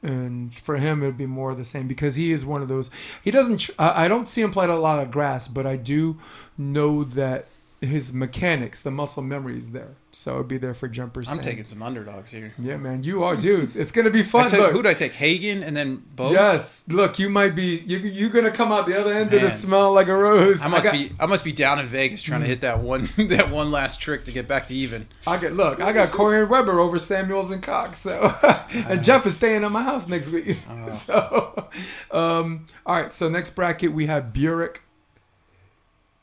And 0.00 0.54
for 0.54 0.76
him, 0.76 1.02
it'd 1.02 1.16
be 1.16 1.26
more 1.26 1.50
of 1.50 1.56
the 1.56 1.64
same 1.64 1.88
because 1.88 2.14
he 2.14 2.30
is 2.30 2.46
one 2.46 2.62
of 2.62 2.68
those. 2.68 2.90
He 3.24 3.30
doesn't. 3.30 3.70
I 3.78 4.06
don't 4.08 4.28
see 4.28 4.42
him 4.42 4.52
play 4.52 4.66
a 4.66 4.74
lot 4.74 5.02
of 5.02 5.10
grass, 5.10 5.48
but 5.48 5.66
I 5.66 5.76
do 5.76 6.18
know 6.56 7.02
that 7.02 7.46
his 7.80 8.12
mechanics, 8.12 8.82
the 8.82 8.90
muscle 8.90 9.22
memory 9.22 9.56
is 9.56 9.70
there. 9.70 9.94
So 10.10 10.36
it'd 10.36 10.48
be 10.48 10.58
there 10.58 10.74
for 10.74 10.88
jumpers. 10.88 11.28
I'm 11.28 11.36
sand. 11.36 11.44
taking 11.44 11.66
some 11.66 11.80
underdogs 11.80 12.32
here. 12.32 12.52
Yeah, 12.58 12.76
man, 12.76 13.04
you 13.04 13.22
are, 13.22 13.36
dude. 13.36 13.76
It's 13.76 13.92
gonna 13.92 14.10
be 14.10 14.22
fun. 14.24 14.48
took, 14.48 14.58
Look, 14.58 14.72
who 14.72 14.82
did 14.82 14.88
I 14.88 14.94
take? 14.94 15.12
Hagen 15.12 15.62
and 15.62 15.76
then 15.76 16.02
Boag. 16.16 16.32
yes, 16.32 16.88
look, 16.88 17.18
you 17.18 17.28
might 17.28 17.54
be 17.54 17.84
you 17.86 17.98
you're 17.98 18.30
gonna 18.30 18.50
come 18.50 18.72
out 18.72 18.86
the 18.86 18.98
other 18.98 19.12
end 19.14 19.32
of 19.32 19.40
the 19.40 19.50
smell 19.50 19.92
like 19.92 20.08
a 20.08 20.16
rose. 20.16 20.62
I 20.62 20.68
must 20.68 20.84
got, 20.84 20.92
be 20.92 21.12
I 21.20 21.26
must 21.26 21.44
be 21.44 21.52
down 21.52 21.78
in 21.78 21.86
Vegas 21.86 22.22
trying 22.22 22.40
to 22.40 22.46
mm. 22.46 22.50
hit 22.50 22.62
that 22.62 22.80
one 22.80 23.08
that 23.28 23.50
one 23.50 23.70
last 23.70 24.00
trick 24.00 24.24
to 24.24 24.32
get 24.32 24.48
back 24.48 24.66
to 24.68 24.74
even. 24.74 25.06
I 25.26 25.36
got 25.38 25.52
look. 25.52 25.80
I 25.80 25.92
got 25.92 26.10
Corey 26.10 26.40
and 26.40 26.50
Weber 26.50 26.80
over 26.80 26.98
Samuels 26.98 27.50
and 27.52 27.62
Cox. 27.62 27.98
So, 27.98 28.34
and 28.72 28.98
uh. 28.98 29.02
Jeff 29.02 29.24
is 29.24 29.36
staying 29.36 29.62
at 29.62 29.70
my 29.70 29.82
house 29.82 30.08
next 30.08 30.30
week. 30.30 30.56
Uh. 30.68 30.90
so, 30.90 31.68
um, 32.10 32.66
all 32.84 33.00
right. 33.00 33.12
So 33.12 33.28
next 33.28 33.50
bracket 33.50 33.92
we 33.92 34.06
have 34.06 34.32
Burik. 34.32 34.78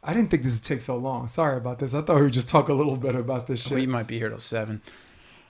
I 0.08 0.14
didn't 0.14 0.30
think 0.30 0.44
this 0.44 0.54
would 0.56 0.64
take 0.64 0.82
so 0.82 0.98
long. 0.98 1.28
Sorry 1.28 1.58
about 1.58 1.80
this. 1.80 1.94
I 1.94 2.02
thought 2.02 2.18
we 2.18 2.22
would 2.24 2.34
just 2.34 2.48
talk 2.50 2.70
a 2.70 2.74
little 2.74 2.96
bit 2.96 3.16
about 3.16 3.48
this 3.48 3.64
shit. 3.64 3.74
We 3.74 3.86
might 3.88 4.08
be 4.08 4.18
here 4.20 4.30
till 4.30 4.38
seven. 4.40 4.82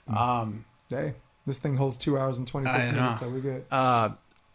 Um, 0.07 0.65
Hey, 0.89 1.15
This 1.45 1.57
thing 1.57 1.75
holds 1.75 1.97
two 1.97 2.17
hours 2.17 2.37
and 2.37 2.47
twenty 2.47 2.71
know. 2.71 2.91
minutes, 2.91 3.19
so 3.19 3.29
we're 3.29 3.39
good. 3.39 3.65
Uh, 3.71 4.09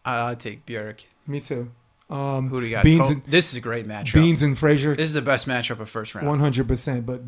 I- 0.04 0.18
I'll 0.28 0.36
take 0.36 0.64
Burik. 0.64 1.04
Me 1.26 1.40
too. 1.40 1.70
Um, 2.08 2.48
Who 2.48 2.60
do 2.60 2.66
you 2.66 2.72
got? 2.72 2.84
Beans 2.84 3.10
and 3.10 3.22
this 3.24 3.50
is 3.52 3.56
a 3.56 3.60
great 3.60 3.86
matchup. 3.86 4.14
Beans 4.14 4.42
and 4.42 4.56
Frazier, 4.58 4.96
This 4.96 5.08
is 5.08 5.14
the 5.14 5.22
best 5.22 5.46
matchup 5.46 5.78
of 5.80 5.88
first 5.88 6.14
round. 6.14 6.26
one 6.26 6.40
hundred 6.40 6.66
percent. 6.66 7.04
But 7.06 7.20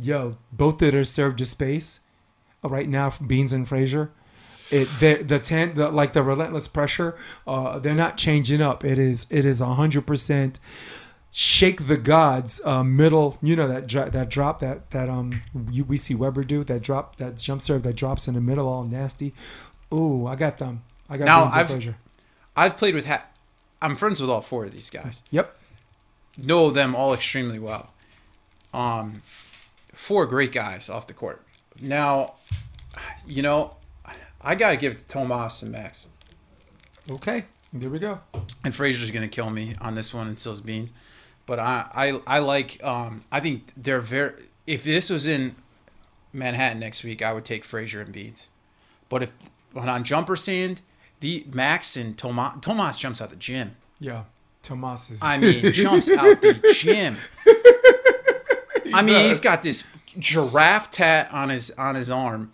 yo, 0.00 0.36
both 0.52 0.78
that 0.78 0.94
are 0.94 1.04
served 1.04 1.38
to 1.38 1.46
space 1.46 2.00
uh, 2.64 2.68
right 2.68 2.88
now. 2.88 3.12
Beans 3.26 3.52
and 3.52 3.66
Frazier, 3.68 4.12
it 4.70 4.86
the 5.00 5.22
the 5.24 5.38
ten 5.40 5.74
the 5.74 5.90
like 5.90 6.12
the 6.12 6.22
relentless 6.22 6.68
pressure. 6.68 7.16
Uh, 7.48 7.78
they're 7.80 7.94
not 7.96 8.16
changing 8.16 8.60
up. 8.60 8.84
It 8.84 8.98
is 8.98 9.26
it 9.30 9.44
is 9.44 9.58
hundred 9.60 10.06
percent. 10.06 10.60
Shake 11.30 11.86
the 11.86 11.96
gods, 11.98 12.60
uh, 12.64 12.82
middle. 12.82 13.38
You 13.42 13.54
know 13.54 13.68
that 13.68 13.86
dro- 13.86 14.08
that 14.08 14.28
drop 14.30 14.60
that 14.60 14.90
that 14.90 15.08
um 15.08 15.42
you, 15.70 15.84
we 15.84 15.98
see 15.98 16.14
Weber 16.14 16.42
do 16.42 16.64
that 16.64 16.82
drop 16.82 17.16
that 17.16 17.36
jump 17.36 17.60
serve 17.62 17.82
that 17.82 17.96
drops 17.96 18.26
in 18.26 18.34
the 18.34 18.40
middle 18.40 18.66
all 18.68 18.84
nasty. 18.84 19.34
Ooh, 19.92 20.26
I 20.26 20.36
got 20.36 20.58
them. 20.58 20.82
I 21.08 21.16
got 21.18 21.26
Now, 21.26 21.44
I've- 21.44 21.72
Frazier. 21.72 21.96
I've 22.56 22.76
played 22.76 22.94
with. 22.94 23.06
Ha- 23.06 23.26
I'm 23.80 23.94
friends 23.94 24.20
with 24.20 24.30
all 24.30 24.40
four 24.40 24.64
of 24.64 24.72
these 24.72 24.90
guys. 24.90 25.22
Yep. 25.30 25.56
Know 26.38 26.70
them 26.70 26.96
all 26.96 27.14
extremely 27.14 27.58
well. 27.58 27.90
Um, 28.74 29.22
four 29.92 30.26
great 30.26 30.50
guys 30.52 30.88
off 30.90 31.06
the 31.06 31.14
court. 31.14 31.42
Now, 31.80 32.34
you 33.26 33.42
know, 33.42 33.76
I 34.40 34.54
got 34.56 34.70
to 34.72 34.76
give 34.76 34.92
it 34.94 34.98
to 35.00 35.06
Tomas 35.06 35.62
and 35.62 35.70
Max. 35.72 36.08
Okay. 37.10 37.44
There 37.72 37.90
we 37.90 37.98
go. 37.98 38.20
and 38.64 38.74
Frazier's 38.74 39.10
gonna 39.10 39.28
kill 39.28 39.50
me 39.50 39.74
on 39.80 39.94
this 39.94 40.12
one, 40.14 40.26
and 40.26 40.38
so's 40.38 40.60
Beans. 40.60 40.92
But 41.48 41.58
I, 41.58 41.88
I, 41.94 42.20
I 42.36 42.38
like. 42.40 42.82
Um, 42.84 43.22
I 43.32 43.40
think 43.40 43.72
they're 43.76 44.00
very. 44.02 44.34
If 44.66 44.84
this 44.84 45.08
was 45.10 45.26
in 45.26 45.56
Manhattan 46.32 46.78
next 46.78 47.02
week, 47.02 47.22
I 47.22 47.32
would 47.32 47.44
take 47.46 47.64
Frazier 47.64 48.02
and 48.02 48.12
Beads. 48.12 48.50
But 49.08 49.22
if 49.24 49.32
on 49.74 50.04
jumper 50.04 50.36
sand, 50.36 50.82
the 51.20 51.44
Max 51.52 51.96
and 51.96 52.16
Tomas, 52.18 52.54
Tomas 52.60 52.98
jumps 52.98 53.20
out 53.22 53.30
the 53.30 53.36
gym. 53.36 53.76
Yeah. 53.98 54.24
Tomas 54.62 55.10
is. 55.10 55.22
I 55.22 55.38
mean, 55.42 55.72
jumps 55.72 56.10
out 56.10 56.42
the 56.42 56.52
gym. 56.76 57.16
I 58.94 59.02
mean, 59.02 59.24
he's 59.26 59.40
got 59.40 59.62
this 59.62 59.84
giraffe 60.18 60.90
tat 60.90 61.32
on 61.32 61.48
his 61.48 61.70
on 61.72 61.94
his 61.94 62.10
arm, 62.10 62.52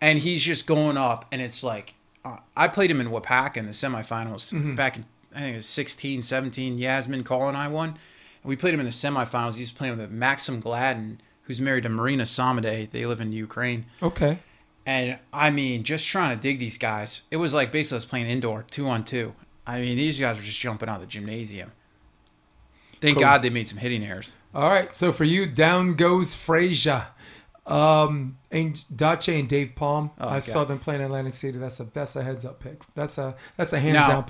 and 0.00 0.18
he's 0.18 0.42
just 0.42 0.66
going 0.66 0.96
up. 0.96 1.26
And 1.30 1.42
it's 1.42 1.62
like, 1.62 1.94
uh, 2.24 2.38
I 2.56 2.68
played 2.68 2.90
him 2.90 3.00
in 3.02 3.08
Waupaca 3.08 3.58
in 3.58 3.66
the 3.66 3.72
semifinals 3.72 4.52
Mm-hmm. 4.52 4.74
back 4.76 4.96
in 4.96 5.04
I 5.36 5.40
think 5.40 5.54
it 5.54 5.56
was 5.56 5.66
16, 5.66 6.22
17. 6.22 6.78
Yasmin 6.78 7.24
Call 7.24 7.48
and 7.48 7.56
I 7.56 7.66
won. 7.66 7.98
We 8.44 8.56
played 8.56 8.74
him 8.74 8.80
in 8.80 8.86
the 8.86 8.92
semifinals. 8.92 9.54
He 9.54 9.62
was 9.62 9.72
playing 9.72 9.96
with 9.96 10.10
Maxim 10.10 10.60
Gladden, 10.60 11.20
who's 11.42 11.60
married 11.60 11.84
to 11.84 11.88
Marina 11.88 12.24
Samade. 12.24 12.90
They 12.90 13.06
live 13.06 13.20
in 13.20 13.32
Ukraine. 13.32 13.86
okay. 14.02 14.38
And 14.86 15.18
I 15.32 15.48
mean, 15.48 15.82
just 15.82 16.06
trying 16.06 16.36
to 16.36 16.42
dig 16.42 16.58
these 16.58 16.76
guys. 16.76 17.22
It 17.30 17.38
was 17.38 17.54
like 17.54 17.72
basically 17.72 17.96
us 17.96 18.04
playing 18.04 18.26
indoor, 18.26 18.64
two 18.64 18.86
on 18.86 19.02
two. 19.02 19.34
I 19.66 19.80
mean, 19.80 19.96
these 19.96 20.20
guys 20.20 20.36
were 20.36 20.42
just 20.42 20.60
jumping 20.60 20.90
out 20.90 20.96
of 20.96 21.00
the 21.00 21.06
gymnasium. 21.06 21.72
Thank 23.00 23.16
Cool. 23.16 23.22
God 23.22 23.40
they 23.40 23.48
made 23.48 23.66
some 23.66 23.78
hitting 23.78 24.04
errors. 24.04 24.34
All 24.54 24.68
right. 24.68 24.94
So 24.94 25.10
for 25.10 25.24
you, 25.24 25.46
down 25.46 25.94
goes 25.94 26.34
Frazier. 26.34 27.06
Um, 27.66 28.36
and 28.50 28.74
Dace 28.94 29.28
and 29.28 29.48
Dave 29.48 29.74
Palm. 29.74 30.10
I 30.18 30.32
okay. 30.36 30.40
saw 30.40 30.64
them 30.64 30.78
playing 30.78 31.00
Atlantic 31.00 31.32
City. 31.32 31.56
That's 31.56 31.80
a 31.80 31.84
that's 31.84 32.14
a 32.16 32.22
heads 32.22 32.44
up 32.44 32.60
pick. 32.60 32.82
That's 32.94 33.16
a 33.16 33.34
that's 33.56 33.72
a 33.72 33.78
hands 33.80 33.94
Now- 33.94 34.08
down. 34.08 34.24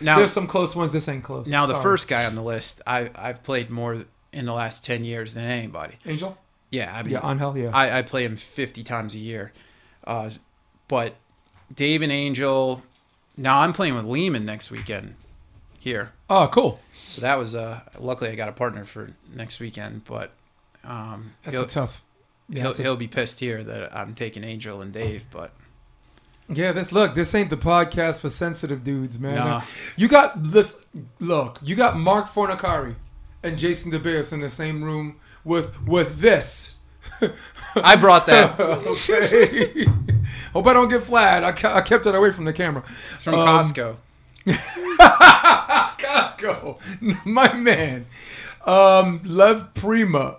Now- 0.00 0.18
There's 0.18 0.32
some 0.32 0.46
close 0.46 0.74
ones. 0.76 0.92
This 0.92 1.08
ain't 1.08 1.22
close. 1.24 1.46
Now, 1.48 1.66
the 1.66 1.74
first 1.74 2.08
guy 2.08 2.24
on 2.26 2.34
the 2.34 2.42
list, 2.42 2.80
I, 2.86 3.10
I've 3.14 3.42
played 3.42 3.70
more 3.70 4.04
in 4.32 4.46
the 4.46 4.52
last 4.52 4.84
10 4.84 5.04
years 5.04 5.34
than 5.34 5.44
anybody. 5.46 5.94
Angel. 6.06 6.38
Yeah, 6.70 6.92
I 6.96 7.02
mean, 7.02 7.12
Yeah, 7.12 7.28
Angel. 7.28 7.56
Yeah. 7.58 7.70
I, 7.74 7.98
I 7.98 8.02
play 8.02 8.24
him 8.24 8.36
50 8.36 8.82
times 8.84 9.14
a 9.14 9.18
year. 9.18 9.52
Uh, 10.04 10.30
but 10.88 11.14
Dave 11.74 12.02
and 12.02 12.12
Angel, 12.12 12.82
now 13.36 13.60
I'm 13.60 13.72
playing 13.72 13.94
with 13.94 14.04
Lehman 14.04 14.44
next 14.44 14.70
weekend 14.70 15.14
here. 15.80 16.12
oh, 16.28 16.48
cool. 16.52 16.80
So 16.92 17.22
that 17.22 17.38
was, 17.38 17.54
uh, 17.54 17.80
luckily 17.98 18.30
I 18.30 18.34
got 18.36 18.48
a 18.48 18.52
partner 18.52 18.84
for 18.84 19.10
next 19.34 19.58
weekend, 19.60 20.04
but 20.04 20.30
um, 20.84 21.32
That's 21.44 21.58
a 21.60 21.66
tough. 21.66 22.02
Yeah, 22.48 22.62
he'll, 22.62 22.70
a- 22.72 22.74
he'll 22.76 22.96
be 22.96 23.08
pissed 23.08 23.40
here 23.40 23.62
that 23.64 23.94
I'm 23.96 24.14
taking 24.14 24.44
Angel 24.44 24.80
and 24.80 24.92
Dave, 24.92 25.24
but 25.30 25.52
yeah. 26.52 26.72
This 26.72 26.92
look. 26.92 27.14
This 27.14 27.34
ain't 27.34 27.50
the 27.50 27.56
podcast 27.56 28.20
for 28.20 28.28
sensitive 28.28 28.82
dudes, 28.84 29.18
man. 29.18 29.36
Nah. 29.36 29.62
You 29.96 30.08
got 30.08 30.42
this. 30.42 30.84
Look, 31.18 31.58
you 31.62 31.76
got 31.76 31.96
Marc 31.98 32.26
Fornaciari 32.26 32.94
and 33.42 33.56
Jason 33.58 33.90
DeBeas 33.92 34.32
in 34.32 34.40
the 34.40 34.50
same 34.50 34.82
room 34.84 35.16
with 35.44 35.86
with 35.86 36.20
this. 36.20 36.76
I 37.76 37.96
brought 37.96 38.26
that. 38.26 38.58
okay. 38.60 39.84
Hope 40.52 40.66
I 40.66 40.72
don't 40.72 40.88
get 40.88 41.02
flagged. 41.02 41.44
I, 41.44 41.52
ke- 41.52 41.64
I 41.76 41.80
kept 41.82 42.06
it 42.06 42.14
away 42.14 42.30
from 42.32 42.44
the 42.44 42.52
camera. 42.52 42.82
It's 43.14 43.24
from 43.24 43.34
Um, 43.36 43.46
Costco. 43.46 43.96
Costco, 45.98 46.78
my 47.26 47.52
man. 47.54 48.06
Um, 48.66 49.20
Lev 49.24 49.72
Prima. 49.74 50.36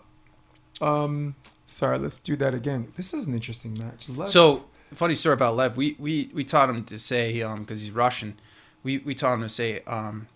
Um, 0.80 1.36
sorry, 1.66 1.97
let's 1.99 2.20
do 2.20 2.36
that 2.38 2.53
again. 2.53 2.91
This 2.97 3.14
is 3.14 3.28
an 3.28 3.34
interesting 3.34 3.78
match. 3.78 4.09
Lev, 4.09 4.28
So 4.28 4.66
funny 4.94 5.16
story 5.16 5.34
about 5.34 5.56
Lev. 5.56 5.78
We 5.78 5.96
we 6.00 6.30
we 6.34 6.44
taught 6.44 6.70
him 6.70 6.84
to 6.86 6.98
say 7.00 7.42
um 7.42 7.62
because 7.62 7.82
he's 7.84 7.92
Russian. 7.92 8.39
We 8.84 9.00
we 9.00 9.16
taught 9.16 9.34
him 9.36 9.42
to 9.42 9.50
say 9.50 9.82
um. 9.88 10.28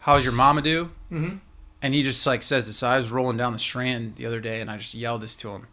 How's 0.00 0.24
your 0.24 0.34
mama 0.34 0.62
do? 0.62 0.90
Mhm. 1.10 1.38
And 1.80 1.94
he 1.94 2.02
just 2.02 2.26
like 2.26 2.42
says 2.42 2.66
this. 2.66 2.82
I 2.82 2.96
was 2.98 3.10
rolling 3.10 3.36
down 3.36 3.52
the 3.52 3.58
strand 3.58 4.16
the 4.16 4.26
other 4.26 4.40
day, 4.40 4.60
and 4.60 4.70
I 4.70 4.76
just 4.76 4.94
yelled 4.94 5.20
this 5.20 5.36
to 5.36 5.50
him. 5.50 5.66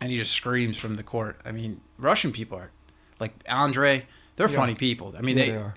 And 0.00 0.10
he 0.10 0.16
just 0.16 0.32
screams 0.32 0.76
from 0.78 0.96
the 0.96 1.02
court. 1.02 1.38
I 1.44 1.52
mean, 1.52 1.80
Russian 1.98 2.32
people 2.32 2.58
are 2.58 2.70
like 3.18 3.32
Andre. 3.48 4.06
They're 4.36 4.48
Yeah. 4.48 4.56
funny 4.56 4.74
people. 4.74 5.14
I 5.18 5.20
mean, 5.22 5.36
Yeah, 5.36 5.44
they, 5.44 5.50
they 5.50 5.56
are. 5.56 5.74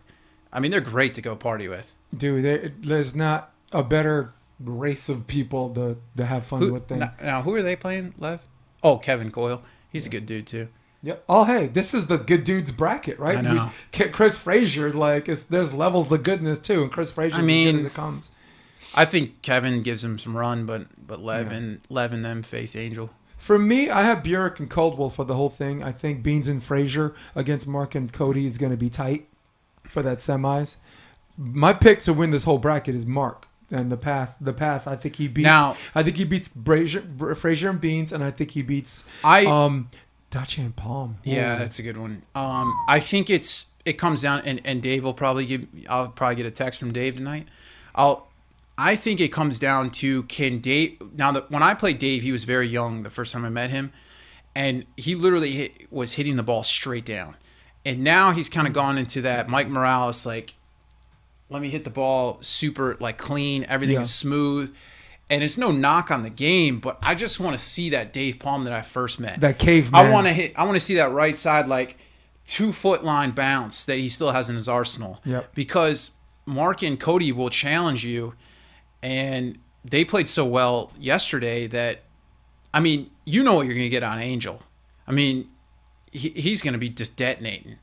I 0.54 0.60
mean, 0.60 0.72
they're 0.72 0.80
great 0.82 1.14
to 1.16 1.22
go 1.22 1.36
party 1.36 1.68
with. 1.68 1.94
dude, 2.16 2.44
there, 2.46 2.72
there's 2.80 3.16
not 3.16 3.52
a 3.72 3.84
better 3.84 4.34
race 4.60 5.10
of 5.10 5.28
people 5.28 5.70
to 5.72 5.98
to 6.16 6.26
have 6.26 6.46
fun 6.46 6.62
Who, 6.62 6.74
with 6.74 6.88
than. 6.88 7.00
now, 7.00 7.14
now, 7.22 7.41
who 7.41 7.54
are 7.56 7.62
they 7.64 7.76
playing? 7.76 8.14
Lev? 8.18 8.39
Oh, 8.84 8.98
Kevin 8.98 9.32
Coyle. 9.32 9.62
He's 9.94 10.06
a 10.06 10.10
good 10.10 10.26
dude 10.26 10.46
too. 10.48 10.68
Yep. 11.04 11.24
Oh, 11.30 11.44
hey, 11.46 11.68
this 11.68 11.94
is 11.94 12.08
the 12.08 12.18
good 12.18 12.44
dudes 12.46 12.72
bracket, 12.72 13.20
right? 13.20 13.38
I 13.38 13.41
know. 13.41 13.72
We- 14.00 14.06
Chris 14.10 14.38
Frazier, 14.38 14.89
like, 14.91 15.28
it's 15.30 15.46
there's 15.46 15.74
levels 15.74 16.12
of 16.12 16.24
goodness 16.24 16.60
too, 16.60 16.82
and 16.84 16.91
Chris 16.91 17.12
Frazier, 17.12 17.38
I 17.38 17.39
as 17.39 17.46
mean, 17.46 17.76
good 17.76 17.80
as 17.82 17.86
it 17.86 17.94
comes. 17.94 18.32
I 18.96 19.06
think 19.06 19.41
Kevin 19.41 19.82
gives 19.82 20.04
him 20.04 20.18
some 20.20 20.36
run, 20.36 20.66
but 20.66 20.88
but 21.08 21.22
Lev 21.22 21.52
Yeah. 21.52 21.58
and 21.58 21.82
Lev 21.89 22.12
and 22.14 22.24
them 22.26 22.41
face 22.44 22.76
Angel. 22.76 23.10
For 23.38 23.60
me, 23.60 23.89
I 23.89 24.04
have 24.04 24.24
Burik 24.24 24.60
and 24.60 24.70
Caldwell 24.70 25.10
for 25.10 25.26
the 25.26 25.36
whole 25.36 25.50
thing. 25.50 25.84
I 25.84 25.91
think 25.91 26.24
Beans 26.24 26.48
and 26.48 26.64
Frazier 26.64 27.14
against 27.36 27.68
Mark 27.68 27.94
and 27.96 28.12
Cody 28.12 28.46
is 28.48 28.58
going 28.58 28.72
to 28.72 28.78
be 28.78 28.89
tight 28.89 29.28
for 29.84 30.02
that 30.02 30.20
semis. 30.20 30.78
My 31.38 31.74
pick 31.74 32.00
to 32.02 32.14
win 32.14 32.32
this 32.32 32.46
whole 32.46 32.58
bracket 32.60 32.96
is 32.96 33.06
Mark. 33.06 33.48
And 33.74 33.91
the 33.91 33.97
path, 33.97 34.36
the 34.39 34.53
path. 34.53 34.88
I 34.88 34.95
think 34.95 35.15
he 35.15 35.28
beats. 35.28 35.43
Now- 35.43 35.76
I 35.95 36.03
think 36.03 36.17
he 36.17 36.26
beats 36.26 36.47
Frazier, 36.49 37.01
Frazier 37.36 37.69
and 37.71 37.82
Beans, 37.82 38.13
and 38.13 38.24
I 38.24 38.30
think 38.32 38.51
he 38.51 38.61
beats 38.61 39.03
I 39.24 39.45
um, 39.45 39.89
Dacia 40.30 40.61
and 40.61 40.76
Palm. 40.76 41.15
yeah, 41.24 41.55
Ooh. 41.55 41.59
that's 41.59 41.80
a 41.80 41.82
good 41.84 41.97
one. 41.97 42.21
Um, 42.36 42.71
I 42.88 42.99
think 42.99 43.30
it's 43.30 43.65
it 43.84 43.93
comes 43.93 44.21
down 44.21 44.41
and 44.45 44.61
and 44.63 44.82
Dave 44.82 45.03
will 45.03 45.13
probably 45.13 45.45
give. 45.45 45.67
I'll 45.89 46.09
probably 46.09 46.36
get 46.36 46.45
a 46.45 46.51
text 46.51 46.80
from 46.80 46.93
Dave 46.93 47.15
tonight. 47.15 47.47
I'll. 47.95 48.28
I 48.78 48.95
think 48.95 49.19
it 49.19 49.30
comes 49.32 49.59
down 49.59 49.91
to 50.01 50.24
can 50.24 50.59
Dave 50.59 50.97
now 51.15 51.32
that 51.32 51.51
when 51.51 51.61
I 51.61 51.74
played 51.76 51.99
Dave, 51.99 52.24
he 52.24 52.32
was 52.32 52.43
very 52.43 52.67
young 52.67 53.03
the 53.03 53.09
first 53.11 53.34
time 53.34 53.45
I 53.45 53.49
met 53.49 53.69
him, 53.69 53.91
and 54.55 54.86
he 54.97 55.13
literally 55.15 55.51
hit, 55.51 55.91
was 55.91 56.13
hitting 56.13 56.38
the 56.38 56.43
ball 56.43 56.63
straight 56.63 57.05
down, 57.05 57.36
and 57.86 58.03
now 58.03 58.32
he's 58.32 58.49
kind 58.49 58.65
of 58.67 58.74
gone 58.74 58.97
into 58.97 59.21
that 59.21 59.47
Mike 59.47 59.67
Morales 59.67 60.26
like, 60.26 60.55
let 61.54 61.62
me 61.62 61.70
hit 61.70 61.84
the 61.84 61.89
ball 61.89 62.39
super 62.41 62.97
like 62.99 63.18
clean, 63.18 63.66
everything 63.70 63.95
Yeah. 63.95 64.01
is 64.01 64.14
smooth, 64.14 64.76
and 65.30 65.43
it's 65.43 65.58
no 65.58 65.72
knock 65.72 66.12
on 66.12 66.24
the 66.24 66.30
game, 66.30 66.80
but 66.80 66.97
I 67.01 67.16
just 67.16 67.39
want 67.39 67.58
to 67.58 67.64
see 67.64 67.91
that 67.91 68.12
Dave 68.12 68.39
Palm 68.39 68.64
that 68.66 68.74
I 68.74 68.82
first 68.82 69.20
met. 69.20 69.39
that 69.41 69.60
caveman. 69.60 70.08
I 70.08 70.12
want 70.12 70.28
to 70.28 70.34
hit. 70.34 70.54
I 70.58 70.66
want 70.66 70.76
to 70.76 70.80
see 70.82 70.95
that 70.95 71.12
right 71.12 71.38
side 71.38 71.68
like 71.68 71.97
two 72.45 72.74
foot 72.74 73.04
line 73.06 73.32
bounce 73.32 73.86
that 73.86 73.97
he 73.99 74.10
still 74.10 74.32
has 74.32 74.49
in 74.49 74.56
his 74.56 74.68
arsenal. 74.68 75.22
Yep. 75.26 75.54
Because 75.56 76.12
Mark 76.45 76.82
and 76.84 76.99
Cody 76.99 77.32
will 77.32 77.49
challenge 77.49 78.04
you, 78.04 78.34
and 79.01 79.58
they 79.86 80.04
played 80.04 80.28
so 80.28 80.45
well 80.45 80.91
yesterday 80.99 81.68
that, 81.68 82.01
I 82.74 82.80
mean, 82.80 83.10
you 83.26 83.43
know 83.43 83.54
what 83.56 83.66
you're 83.66 83.76
going 83.76 83.86
to 83.86 83.89
get 83.89 84.04
on 84.04 84.18
Angel. 84.20 84.62
I 85.08 85.12
mean, 85.12 85.47
he, 86.12 86.30
he's 86.30 86.62
going 86.62 86.74
to 86.74 86.80
be 86.80 86.89
just 86.89 87.16
detonating. 87.16 87.76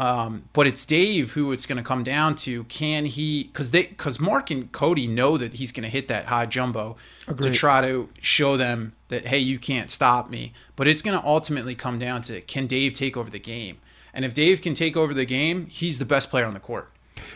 Um, 0.00 0.44
but 0.54 0.66
it's 0.66 0.86
Dave 0.86 1.34
who 1.34 1.52
it's 1.52 1.66
going 1.66 1.76
to 1.76 1.84
come 1.84 2.02
down 2.02 2.34
to. 2.36 2.64
Can 2.64 3.04
he? 3.04 3.44
Because 3.44 3.70
they, 3.70 3.82
because 3.82 4.18
Mark 4.18 4.50
and 4.50 4.72
Cody 4.72 5.06
know 5.06 5.36
that 5.36 5.52
he's 5.52 5.72
going 5.72 5.82
to 5.82 5.90
hit 5.90 6.08
that 6.08 6.24
high 6.24 6.46
jumbo 6.46 6.96
Agreed. 7.28 7.52
to 7.52 7.58
try 7.58 7.82
to 7.82 8.08
show 8.22 8.56
them 8.56 8.94
that 9.08 9.26
hey, 9.26 9.40
you 9.40 9.58
can't 9.58 9.90
stop 9.90 10.30
me. 10.30 10.54
But 10.74 10.88
it's 10.88 11.02
going 11.02 11.20
to 11.20 11.26
ultimately 11.26 11.74
come 11.74 11.98
down 11.98 12.22
to 12.22 12.40
can 12.40 12.66
Dave 12.66 12.94
take 12.94 13.14
over 13.14 13.28
the 13.28 13.38
game? 13.38 13.76
And 14.14 14.24
if 14.24 14.32
Dave 14.32 14.62
can 14.62 14.72
take 14.72 14.96
over 14.96 15.12
the 15.12 15.26
game, 15.26 15.66
he's 15.66 15.98
the 15.98 16.06
best 16.06 16.30
player 16.30 16.46
on 16.46 16.54
the 16.54 16.60
court. 16.60 16.90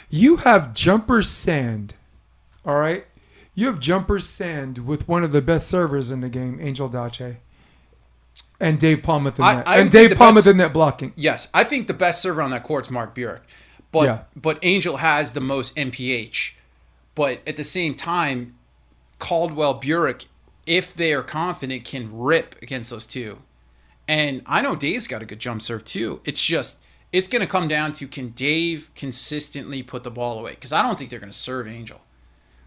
You 0.08 0.36
have 0.36 0.72
jumper 0.72 1.20
sand. 1.20 1.92
All 2.64 2.76
right. 2.76 3.04
You 3.54 3.66
have 3.66 3.78
jumper 3.78 4.18
sand 4.18 4.86
with 4.86 5.06
one 5.06 5.22
of 5.22 5.32
the 5.32 5.42
best 5.42 5.68
servers 5.68 6.10
in 6.10 6.22
the 6.22 6.30
game, 6.30 6.58
Angel 6.62 6.88
Dace. 6.88 7.36
And 8.64 8.80
Dave 8.80 9.02
Palmer 9.02 9.30
the 9.30 9.42
I- 9.42 9.56
net, 9.56 9.68
I 9.68 9.78
and 9.80 9.90
Dave 9.90 10.16
Palmer 10.16 10.40
the 10.40 10.54
net 10.54 10.72
blocking. 10.72 11.12
Yes, 11.16 11.48
I 11.52 11.64
think 11.64 11.86
the 11.86 11.92
best 11.94 12.22
server 12.22 12.40
on 12.40 12.50
that 12.52 12.62
court's 12.64 12.90
Mark 12.90 13.14
Burik, 13.14 13.40
but 13.92 14.04
Yeah. 14.04 14.18
but 14.34 14.58
Angel 14.62 14.96
has 14.96 15.32
the 15.32 15.40
most 15.42 15.76
MPH. 15.76 16.54
But 17.14 17.42
at 17.46 17.56
the 17.56 17.62
same 17.64 17.92
time, 17.94 18.54
Caldwell 19.18 19.78
Burik, 19.80 20.26
if 20.66 20.94
they 20.94 21.12
are 21.12 21.22
confident, 21.22 21.84
can 21.84 22.08
rip 22.10 22.56
against 22.62 22.88
those 22.88 23.04
two. 23.06 23.42
And 24.08 24.40
I 24.46 24.62
know 24.62 24.74
Dave's 24.74 25.06
got 25.06 25.20
a 25.20 25.26
good 25.26 25.40
jump 25.40 25.60
serve 25.60 25.84
too. 25.84 26.20
It's 26.24 26.42
just 26.42 26.78
it's 27.12 27.28
going 27.28 27.40
to 27.40 27.46
come 27.46 27.68
down 27.68 27.92
to 27.92 28.08
can 28.08 28.30
Dave 28.30 28.90
consistently 28.96 29.82
put 29.82 30.02
the 30.04 30.10
ball 30.10 30.38
away? 30.38 30.52
Because 30.52 30.72
I 30.72 30.82
don't 30.82 30.98
think 30.98 31.10
they're 31.10 31.20
going 31.20 31.30
to 31.30 31.38
serve 31.38 31.68
Angel. 31.68 32.00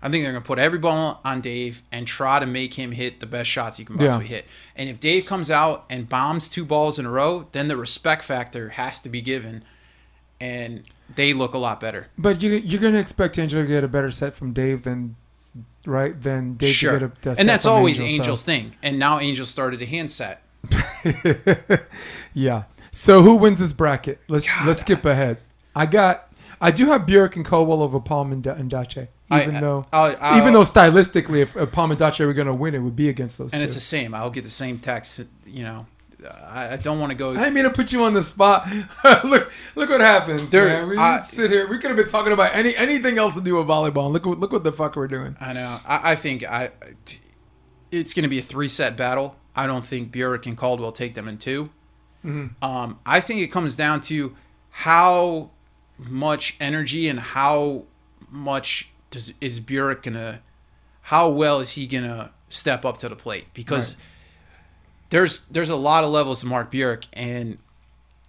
I 0.02 0.10
think 0.10 0.24
they're 0.24 0.32
going 0.32 0.44
to 0.44 0.48
put 0.48 0.60
every 0.60 0.78
ball 0.80 1.20
on 1.26 1.42
Dave 1.42 1.82
and 1.92 2.06
try 2.06 2.40
to 2.40 2.46
make 2.46 2.76
him 2.76 2.92
hit 2.92 3.20
the 3.20 3.26
best 3.26 3.50
shots 3.50 3.78
he 3.78 3.86
can 3.86 3.98
possibly 3.98 4.26
Yeah. 4.26 4.36
hit. 4.38 4.46
And 4.76 4.90
if 4.90 5.00
Dave 5.00 5.26
comes 5.26 5.50
out 5.50 5.86
and 5.90 6.08
bombs 6.08 6.50
two 6.50 6.66
balls 6.66 7.00
in 7.00 7.06
a 7.06 7.10
row, 7.10 7.48
then 7.52 7.68
the 7.68 7.76
respect 7.78 8.24
factor 8.24 8.70
has 8.70 9.00
to 9.02 9.10
be 9.10 9.22
given, 9.22 9.64
and 10.40 10.84
they 11.16 11.34
look 11.34 11.54
a 11.54 11.58
lot 11.58 11.80
better. 11.80 12.08
But 12.18 12.44
you 12.44 12.52
you're 12.52 12.80
gonna 12.82 13.00
expect 13.00 13.40
Angel 13.40 13.62
to 13.62 13.68
get 13.68 13.84
a 13.84 13.88
better 13.88 14.12
set 14.12 14.36
from 14.36 14.54
Dave 14.54 14.84
than 14.84 15.16
right 15.86 16.22
than 16.22 16.54
Dave 16.56 16.76
sure, 16.76 17.00
to 17.00 17.08
get 17.08 17.26
a, 17.26 17.36
set 17.36 17.40
and 17.40 17.50
that's 17.50 17.66
always 17.66 18.00
Angel, 18.00 18.16
so- 18.18 18.22
Angel's 18.22 18.44
thing. 18.44 18.76
And 18.84 19.00
now 19.00 19.20
Angel 19.20 19.46
started 19.48 19.82
a 19.82 19.86
hand 19.86 20.12
set. 20.12 20.44
Yeah. 22.34 22.64
So 22.92 23.22
who 23.22 23.36
wins 23.36 23.60
this 23.60 23.74
bracket? 23.74 24.20
Let's 24.28 24.48
let's 24.66 24.82
skip 24.82 25.06
ahead. 25.06 25.38
I 25.76 25.86
got 25.86 26.32
I 26.62 26.72
do 26.72 26.88
have 26.88 27.02
Burik 27.08 27.36
and 27.36 27.46
Caldwell 27.46 27.82
over 27.82 28.00
Palm 28.00 28.32
and, 28.32 28.44
Da- 28.44 28.54
and 28.54 28.70
Dace. 29.30 29.40
I- 29.40 29.42
Even 29.44 29.62
though 29.62 29.86
I'll- 29.92 30.16
I'll- 30.22 30.38
even 30.42 30.54
though 30.54 30.62
stylistically, 30.62 31.40
if, 31.42 31.56
if 31.58 31.72
were 32.26 32.34
gonna 32.34 32.54
win, 32.56 32.74
it 32.76 32.80
would 32.80 32.96
be 32.96 33.10
against 33.10 33.38
those 33.38 33.54
And 33.54 33.60
two. 33.60 33.66
it's 33.66 33.74
the 33.76 33.80
same. 33.80 34.14
I'll 34.14 34.30
get 34.30 34.44
the 34.44 34.50
same 34.50 34.80
text. 34.80 35.22
You 35.46 35.64
know, 35.64 35.86
I, 36.50 36.74
I 36.74 36.78
don't 36.78 37.00
want 37.00 37.12
to 37.12 37.16
go. 37.16 37.36
I 37.36 37.50
mean 37.50 37.64
to 37.66 37.70
put 37.70 37.92
you 37.92 38.04
on 38.04 38.14
the 38.14 38.22
spot. 38.24 38.68
look, 39.24 39.52
look 39.76 39.90
what 39.90 40.02
happens. 40.02 40.50
There- 40.50 40.66
man. 40.66 40.88
We 40.88 40.98
I- 40.98 41.22
sit 41.22 41.52
here. 41.52 41.68
We 41.68 41.78
could 41.78 41.90
have 41.90 41.98
been 41.98 42.08
talking 42.08 42.34
about 42.34 42.56
any 42.56 42.76
anything 42.76 43.18
else 43.18 43.36
to 43.36 43.42
do 43.42 43.56
with 43.58 43.68
volleyball. 43.68 44.12
Look, 44.12 44.26
what- 44.26 44.40
look 44.40 44.52
what 44.52 44.64
the 44.64 44.72
fuck 44.72 44.96
we're 44.96 45.08
doing. 45.08 45.36
I 45.40 45.54
know. 45.54 45.78
I, 45.88 46.12
I 46.12 46.16
think 46.16 46.44
I. 46.50 46.72
It's 47.92 48.14
going 48.14 48.24
to 48.24 48.30
be 48.30 48.40
a 48.40 48.42
three 48.42 48.68
set 48.68 48.98
battle. 48.98 49.36
I 49.56 49.66
don't 49.68 49.84
think 49.86 50.12
Burik 50.12 50.46
and 50.46 50.56
Caldwell 50.58 50.92
take 50.92 51.16
them 51.16 51.28
in 51.28 51.38
2 51.38 51.70
Um, 52.62 53.00
I 53.06 53.20
think 53.22 53.42
it 53.42 53.48
comes 53.48 53.76
down 53.76 54.02
to 54.02 54.36
how 54.70 55.52
much 55.98 56.58
energy 56.60 57.08
and 57.08 57.20
how 57.20 57.84
much 58.30 58.92
does 59.12 59.34
is 59.42 59.60
Burik 59.60 60.04
gonna, 60.04 60.42
how 61.04 61.30
well 61.30 61.60
is 61.60 61.72
he 61.72 61.88
gonna 61.88 62.32
step 62.50 62.86
up 62.86 62.98
to 63.00 63.10
the 63.10 63.16
plate? 63.16 63.46
Because 63.54 63.96
Right. 63.96 64.04
there's 65.10 65.40
there's 65.52 65.70
a 65.70 65.76
lot 65.76 66.04
of 66.04 66.10
levels 66.10 66.42
to 66.42 66.48
Mark 66.48 66.72
Burik, 66.72 67.06
and 67.14 67.58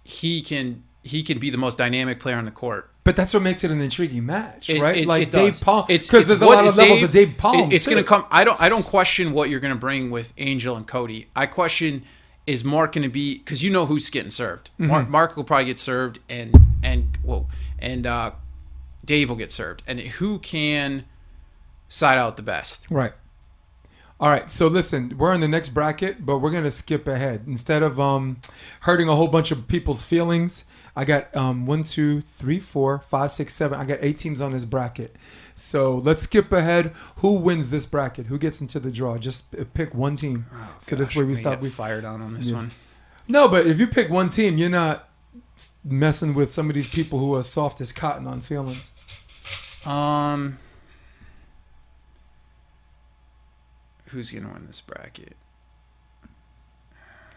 he 0.03 0.41
can 0.41 0.83
he 1.03 1.23
can 1.23 1.39
be 1.39 1.49
the 1.49 1.57
most 1.57 1.77
dynamic 1.77 2.19
player 2.19 2.37
on 2.37 2.45
the 2.45 2.51
court. 2.51 2.89
But 3.05 3.15
that's 3.15 3.33
what 3.33 3.41
makes 3.41 3.63
it 3.63 3.71
an 3.71 3.81
intriguing 3.81 4.25
match, 4.25 4.69
It- 4.69 4.81
right? 4.81 4.97
it- 4.97 5.07
like 5.07 5.23
it 5.23 5.31
Dave. 5.31 5.59
Palm. 5.61 5.85
It's 5.89 6.07
because 6.07 6.27
there's 6.27 6.41
a 6.41 6.45
lot 6.45 6.65
of 6.67 6.75
levels 6.77 7.01
of 7.01 7.11
Dave 7.11 7.35
Palm. 7.37 7.71
it- 7.71 7.73
It's 7.73 7.87
going 7.87 7.97
to 7.97 8.03
come. 8.03 8.25
I 8.29 8.43
don't. 8.43 8.59
I 8.61 8.69
don't 8.69 8.83
question 8.85 9.31
what 9.33 9.49
you're 9.49 9.61
going 9.61 9.73
to 9.73 9.79
bring 9.79 10.11
with 10.11 10.31
Angel 10.37 10.75
and 10.75 10.85
Cody. 10.85 11.27
I 11.35 11.45
question 11.47 12.03
is 12.45 12.63
Mark 12.63 12.91
going 12.93 13.03
to 13.03 13.09
be 13.09 13.37
because 13.39 13.63
you 13.63 13.69
know 13.71 13.85
who's 13.85 14.09
getting 14.09 14.29
served. 14.29 14.69
Mm-hmm. 14.73 14.87
Mark, 14.87 15.09
Mark 15.09 15.37
will 15.37 15.43
probably 15.43 15.65
get 15.65 15.79
served, 15.79 16.19
and 16.29 16.53
and 16.83 17.17
whoa, 17.23 17.47
and 17.79 18.05
uh, 18.05 18.31
Dave 19.09 19.27
will 19.27 19.37
get 19.37 19.51
served, 19.51 19.81
and 19.87 19.99
who 19.99 20.37
can 20.37 21.03
side 21.87 22.19
out 22.19 22.37
the 22.37 22.43
best? 22.43 22.85
Right. 22.91 23.13
All 24.19 24.29
right. 24.29 24.47
So 24.47 24.67
listen, 24.67 25.15
we're 25.17 25.33
in 25.33 25.41
the 25.41 25.47
next 25.47 25.69
bracket, 25.69 26.23
but 26.23 26.37
we're 26.37 26.51
gonna 26.51 26.69
skip 26.69 27.07
ahead. 27.07 27.45
Instead 27.47 27.81
of 27.81 27.99
um 27.99 28.37
hurting 28.81 29.09
a 29.09 29.15
whole 29.15 29.27
bunch 29.27 29.49
of 29.49 29.67
people's 29.67 30.03
feelings, 30.03 30.65
I 30.95 31.05
got 31.05 31.35
um 31.35 31.65
one, 31.65 31.81
two, 31.81 32.21
three, 32.21 32.59
four, 32.59 32.99
five, 32.99 33.31
six, 33.31 33.55
seven. 33.55 33.79
I 33.79 33.85
got 33.85 33.97
eight 34.01 34.19
teams 34.19 34.41
on 34.41 34.51
this 34.51 34.63
bracket. 34.63 35.15
So 35.55 35.95
let's 35.97 36.21
skip 36.21 36.51
ahead. 36.51 36.93
Who 37.17 37.33
wins 37.39 37.71
this 37.71 37.87
bracket? 37.87 38.27
Who 38.27 38.37
gets 38.37 38.61
into 38.61 38.79
the 38.79 38.91
draw? 38.91 39.17
Just 39.17 39.55
pick 39.73 39.95
one 39.95 40.17
team. 40.17 40.45
so 40.77 40.95
this 40.95 41.15
way 41.15 41.23
we 41.23 41.33
stop. 41.33 41.61
We 41.61 41.69
fired 41.69 42.05
out 42.05 42.21
on 42.21 42.35
this 42.35 42.49
Yeah. 42.49 42.57
one. 42.57 42.71
no, 43.27 43.47
but 43.47 43.65
if 43.65 43.79
you 43.79 43.87
pick 43.87 44.11
one 44.11 44.29
team, 44.29 44.59
you're 44.59 44.69
not 44.69 45.08
messing 45.83 46.33
with 46.33 46.51
some 46.51 46.69
of 46.69 46.75
these 46.75 46.87
people 46.87 47.19
who 47.19 47.35
are 47.35 47.43
soft 47.43 47.81
as 47.81 47.91
cotton 47.91 48.27
on 48.27 48.41
feelings. 48.41 48.91
Um, 49.85 50.59
who's 54.07 54.31
to 54.31 54.39
win 54.39 54.65
this 54.67 54.81
bracket? 54.81 55.35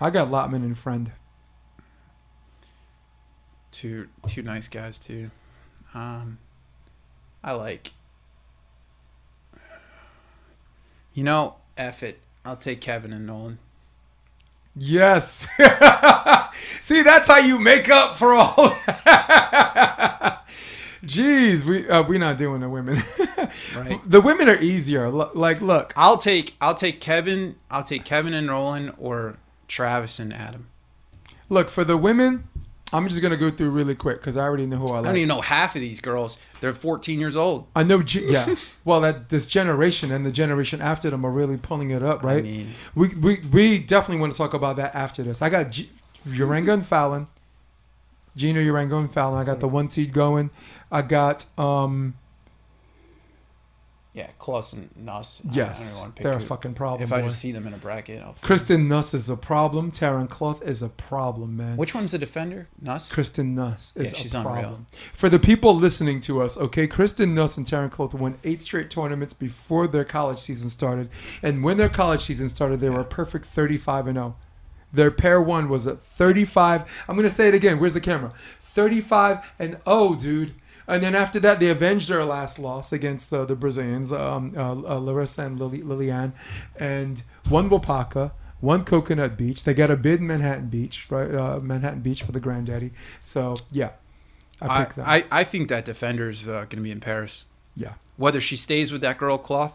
I 0.00 0.10
got 0.10 0.28
Lotman 0.28 0.56
and 0.56 0.76
Friend. 0.76 1.12
two 3.70 4.08
two 4.26 4.42
nice 4.42 4.68
guys 4.68 4.98
too. 4.98 5.30
Um, 5.94 6.38
I 7.42 7.52
like. 7.52 7.92
You 11.14 11.24
know, 11.24 11.56
F 11.76 12.02
it. 12.02 12.20
I'll 12.44 12.56
take 12.56 12.80
Kevin 12.80 13.12
and 13.12 13.26
Nolan. 13.26 13.58
Yes. 14.74 15.46
See, 16.80 17.02
that's 17.02 17.28
how 17.28 17.38
you 17.38 17.58
make 17.58 17.88
up 17.90 18.16
for 18.16 18.32
all. 18.32 18.70
Jeez, 21.04 21.64
we 21.64 21.88
uh, 21.88 22.02
we 22.04 22.16
not 22.18 22.38
doing 22.38 22.60
the 22.60 22.68
women. 22.68 23.02
Right. 23.76 24.00
The 24.06 24.20
women 24.22 24.48
are 24.48 24.56
easier. 24.58 25.10
Like, 25.10 25.60
look, 25.60 25.92
I'll 25.94 26.16
take 26.16 26.56
I'll 26.60 26.74
take 26.74 27.00
Kevin. 27.02 27.56
I'll 27.70 27.82
take 27.82 28.02
Kevin 28.04 28.32
and 28.32 28.48
Roland 28.48 28.92
or 28.98 29.36
Travis 29.68 30.18
and 30.18 30.32
Adam. 30.32 30.68
look 31.50 31.68
for 31.68 31.84
the 31.84 31.98
women. 31.98 32.48
I'm 32.92 33.08
just 33.08 33.22
gonna 33.22 33.36
go 33.36 33.50
through 33.50 33.70
really 33.70 33.94
quick 33.94 34.18
because 34.20 34.36
I 34.36 34.42
already 34.42 34.66
know 34.66 34.76
who 34.76 34.86
I 34.88 34.96
like. 34.98 35.04
I 35.04 35.08
don't 35.08 35.16
even 35.16 35.28
know 35.28 35.40
half 35.40 35.74
of 35.74 35.80
these 35.80 36.00
girls. 36.00 36.38
They're 36.60 36.72
14 36.72 37.18
years 37.18 37.36
old. 37.36 37.66
I 37.74 37.82
know, 37.82 38.00
yeah. 38.06 38.54
Well, 38.84 39.00
that 39.00 39.28
this 39.30 39.46
generation 39.46 40.12
and 40.12 40.26
the 40.26 40.30
generation 40.32 40.80
after 40.82 41.08
them 41.10 41.24
are 41.24 41.30
really 41.30 41.56
pulling 41.56 41.90
it 41.90 42.02
up, 42.02 42.22
right? 42.22 42.38
I 42.38 42.42
mean- 42.42 42.70
we, 42.94 43.08
we 43.20 43.38
we 43.50 43.78
definitely 43.78 44.20
want 44.20 44.32
to 44.32 44.38
talk 44.38 44.52
about 44.54 44.76
that 44.76 44.94
after 44.94 45.22
this. 45.22 45.40
I 45.42 45.48
got 45.50 45.70
G- 45.70 45.90
Urenga 46.28 46.74
and 46.74 46.86
Fallon, 46.86 47.26
Gino 48.36 48.60
Urenga 48.60 48.98
and 49.00 49.12
Fallon. 49.12 49.38
I 49.40 49.44
got 49.44 49.60
the 49.60 49.68
one 49.68 49.88
seed 49.90 50.12
going. 50.12 50.50
I 50.90 51.02
got 51.02 51.46
um 51.58 52.14
Yeah, 54.14 54.28
Kloth 54.38 54.74
and 54.74 54.90
Nuss. 54.94 55.40
I- 55.46 55.50
I 55.50 55.54
yes, 55.54 55.98
wanna 55.98 56.12
they're 56.20 56.34
a 56.34 56.40
fucking 56.40 56.74
problem. 56.74 57.02
If 57.02 57.14
I 57.14 57.22
just 57.22 57.38
see 57.38 57.50
them 57.50 57.66
in 57.66 57.72
a 57.72 57.78
bracket, 57.78 58.22
I'll 58.22 58.34
see. 58.34 58.46
Kristen 58.46 58.86
Nuss 58.86 59.14
is 59.14 59.30
a 59.30 59.36
problem. 59.36 59.90
Taryn 59.90 60.28
Kloth 60.28 60.62
is 60.62 60.82
a 60.82 60.90
problem, 60.90 61.56
man. 61.56 61.78
Which 61.78 61.94
one's 61.94 62.12
the 62.12 62.18
defender? 62.18 62.68
Nuss. 62.78 63.10
Kristen 63.10 63.54
Nuss 63.54 63.94
is 63.96 64.12
Yeah, 64.12 64.18
she's 64.18 64.34
a 64.34 64.40
unreal. 64.40 64.84
For 65.14 65.30
the 65.30 65.38
people 65.38 65.74
listening 65.74 66.20
to 66.20 66.42
us, 66.42 66.58
okay, 66.58 66.86
Kristen 66.86 67.34
Nuss 67.34 67.56
and 67.56 67.66
Taryn 67.66 67.90
Kloth 67.90 68.12
won 68.12 68.36
eight 68.44 68.60
straight 68.60 68.90
tournaments 68.90 69.32
before 69.32 69.86
their 69.88 70.04
college 70.04 70.38
season 70.40 70.68
started. 70.68 71.08
And 71.42 71.64
when 71.64 71.78
their 71.78 71.88
college 71.88 72.20
season 72.20 72.50
started, 72.50 72.80
they 72.80 72.90
were 72.90 73.00
a 73.00 73.06
perfect 73.06 73.46
35 73.46 74.08
and 74.08 74.16
0. 74.16 74.36
Their 74.92 75.10
pair 75.10 75.40
one 75.40 75.70
was 75.70 75.86
a 75.86 75.96
35. 75.96 77.04
I'm 77.08 77.16
going 77.16 77.26
to 77.26 77.34
say 77.34 77.48
it 77.48 77.54
again. 77.54 77.80
Where's 77.80 77.94
the 77.94 78.00
camera? 78.00 78.32
35 78.60 79.52
and 79.58 79.78
0, 79.86 80.14
dude. 80.16 80.52
And 80.92 81.02
then 81.02 81.14
after 81.14 81.40
that, 81.40 81.58
they 81.58 81.70
avenged 81.70 82.10
their 82.10 82.22
last 82.22 82.58
loss 82.58 82.92
against 82.92 83.30
the, 83.30 83.46
the 83.46 83.56
Brazilians, 83.56 84.12
um, 84.12 84.52
uh, 84.54 84.72
uh, 84.72 84.98
Larissa 84.98 85.46
and 85.46 85.58
Lily, 85.58 85.82
Liliane, 85.82 86.34
and 86.78 87.22
one 87.48 87.70
Waupaca, 87.70 88.32
one 88.60 88.84
Coconut 88.84 89.38
Beach. 89.38 89.64
They 89.64 89.72
got 89.72 89.90
a 89.90 89.96
bid 89.96 90.20
in 90.20 90.26
Manhattan 90.26 90.68
Beach, 90.68 91.06
right? 91.08 91.34
Uh, 91.34 91.60
Manhattan 91.60 92.00
Beach 92.00 92.22
for 92.22 92.32
the 92.32 92.40
granddaddy. 92.40 92.92
So 93.22 93.56
yeah, 93.70 93.92
I 94.60 94.66
I, 94.66 94.84
that. 94.84 95.08
I, 95.08 95.24
I 95.30 95.44
think 95.44 95.70
that 95.70 95.86
defender's 95.86 96.46
uh, 96.46 96.52
going 96.52 96.68
to 96.68 96.82
be 96.82 96.90
in 96.90 97.00
Paris. 97.00 97.46
yeah, 97.74 97.94
Whether 98.18 98.40
she 98.40 98.56
stays 98.56 98.92
with 98.92 99.00
that 99.00 99.16
girl 99.16 99.38
Kloth, 99.38 99.72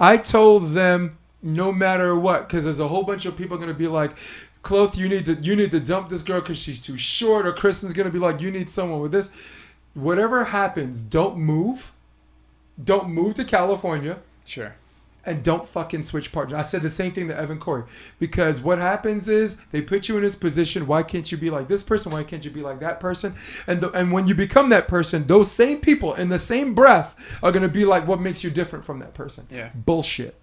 I 0.00 0.16
told 0.16 0.72
them 0.72 1.16
no 1.42 1.70
matter 1.70 2.18
what, 2.18 2.48
because 2.48 2.64
there's 2.64 2.80
a 2.80 2.88
whole 2.88 3.04
bunch 3.04 3.24
of 3.24 3.36
people 3.36 3.56
going 3.56 3.68
to 3.68 3.74
be 3.74 3.86
like, 3.86 4.16
"Kloth, 4.62 4.96
you 4.96 5.08
need 5.08 5.26
to 5.26 5.34
you 5.34 5.54
need 5.54 5.70
to 5.70 5.78
dump 5.80 6.08
this 6.08 6.22
girl 6.22 6.40
because 6.40 6.58
she's 6.58 6.80
too 6.80 6.96
short," 6.96 7.46
or 7.46 7.52
Kristen's 7.52 7.92
going 7.92 8.06
to 8.06 8.12
be 8.12 8.18
like, 8.18 8.40
"You 8.40 8.50
need 8.50 8.68
someone 8.68 9.00
with 9.00 9.12
this." 9.12 9.30
Whatever 9.96 10.44
happens, 10.44 11.00
don't 11.02 11.38
move. 11.38 11.92
Don't 12.82 13.08
move 13.08 13.34
to 13.34 13.44
California. 13.44 14.18
sure. 14.44 14.74
and 15.24 15.42
don't 15.42 15.66
fucking 15.66 16.04
switch 16.04 16.30
partners. 16.30 16.56
I 16.56 16.62
said 16.62 16.82
the 16.82 16.90
same 16.90 17.10
thing 17.10 17.26
to 17.28 17.36
Evan 17.36 17.58
Corey 17.58 17.82
because 18.20 18.60
what 18.60 18.78
happens 18.78 19.28
is 19.28 19.56
they 19.72 19.82
put 19.82 20.08
you 20.08 20.16
in 20.16 20.22
this 20.22 20.36
position. 20.36 20.86
Why 20.86 21.02
can't 21.02 21.32
you 21.32 21.38
be 21.38 21.50
like 21.50 21.66
this 21.66 21.82
person? 21.82 22.12
Why 22.12 22.22
can't 22.22 22.44
you 22.44 22.50
be 22.52 22.60
like 22.60 22.78
that 22.80 23.00
person? 23.00 23.34
And 23.66 23.80
the, 23.80 23.90
and 23.90 24.12
when 24.12 24.28
you 24.28 24.36
become 24.36 24.68
that 24.68 24.86
person, 24.86 25.26
those 25.26 25.50
same 25.50 25.80
people 25.80 26.14
in 26.14 26.28
the 26.28 26.38
same 26.38 26.74
breath 26.74 27.16
are 27.42 27.50
gonna 27.50 27.68
be 27.68 27.84
like, 27.84 28.06
what 28.06 28.20
makes 28.20 28.44
you 28.44 28.50
different 28.50 28.84
from 28.84 28.98
that 29.00 29.14
person? 29.14 29.46
Yeah. 29.50 29.70
bullshit, 29.74 30.36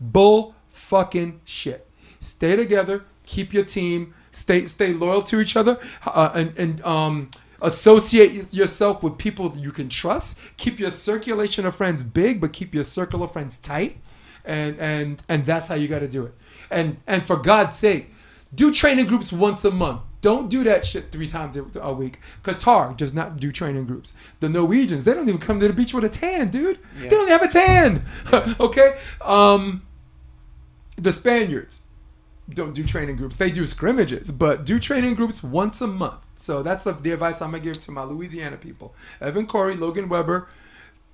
bull 0.00 0.54
fucking 0.70 1.40
shit. 1.44 1.86
Stay 2.20 2.56
together, 2.56 3.04
keep 3.26 3.52
your 3.52 3.64
team, 3.64 4.14
stay 4.30 4.64
stay 4.64 4.92
loyal 4.94 5.22
to 5.22 5.40
each 5.40 5.56
other, 5.56 5.78
uh, 6.06 6.30
and 6.34 6.56
and 6.56 6.80
um 6.86 7.30
associate 7.62 8.52
yourself 8.52 9.02
with 9.02 9.16
people 9.16 9.48
that 9.48 9.62
you 9.62 9.72
can 9.72 9.88
trust 9.88 10.38
keep 10.56 10.78
your 10.78 10.90
circulation 10.90 11.64
of 11.64 11.74
friends 11.74 12.04
big 12.04 12.40
but 12.40 12.52
keep 12.52 12.74
your 12.74 12.84
circle 12.84 13.22
of 13.22 13.32
friends 13.32 13.56
tight 13.58 13.96
and 14.44 14.78
and 14.78 15.22
and 15.28 15.46
that's 15.46 15.68
how 15.68 15.74
you 15.74 15.88
got 15.88 16.00
to 16.00 16.08
do 16.08 16.26
it 16.26 16.34
and 16.70 16.96
and 17.06 17.22
for 17.22 17.36
god's 17.36 17.76
sake 17.76 18.10
Do 18.54 18.72
training 18.72 19.06
groups 19.06 19.32
once 19.32 19.64
a 19.64 19.70
month. 19.70 20.02
Don't 20.20 20.48
do 20.48 20.62
that 20.64 20.84
shit 20.84 21.10
three 21.10 21.26
times 21.26 21.56
a 21.56 21.92
week. 21.92 22.20
Qatar 22.44 22.96
does 22.96 23.12
not 23.12 23.38
do 23.38 23.50
training 23.50 23.86
groups. 23.86 24.12
The 24.40 24.48
Norwegians, 24.48 25.04
they 25.04 25.14
don't 25.14 25.28
even 25.28 25.40
come 25.40 25.58
to 25.58 25.66
the 25.66 25.72
beach 25.72 25.94
with 25.94 26.04
a 26.04 26.08
tan, 26.08 26.48
dude. 26.50 26.78
Yeah. 26.96 27.08
They 27.08 27.10
don't 27.10 27.28
have 27.28 27.42
a 27.42 27.48
tan. 27.48 28.04
okay. 28.60 28.98
Um, 29.20 29.82
the 30.96 31.12
Spaniards 31.12 31.82
don't 32.48 32.74
do 32.74 32.84
training 32.84 33.16
groups. 33.16 33.36
They 33.36 33.50
do 33.50 33.66
scrimmages, 33.66 34.32
but 34.32 34.64
do 34.64 34.78
training 34.78 35.14
groups 35.14 35.42
once 35.42 35.80
a 35.80 35.86
month. 35.86 36.20
So 36.34 36.62
that's 36.62 36.84
the, 36.84 36.92
the 36.92 37.12
advice 37.12 37.40
I'm 37.40 37.52
gonna 37.52 37.62
give 37.62 37.80
to 37.80 37.92
my 37.92 38.02
Louisiana 38.02 38.56
people. 38.56 38.94
Evan 39.20 39.46
Corey, 39.46 39.74
Logan 39.74 40.08
Weber, 40.08 40.48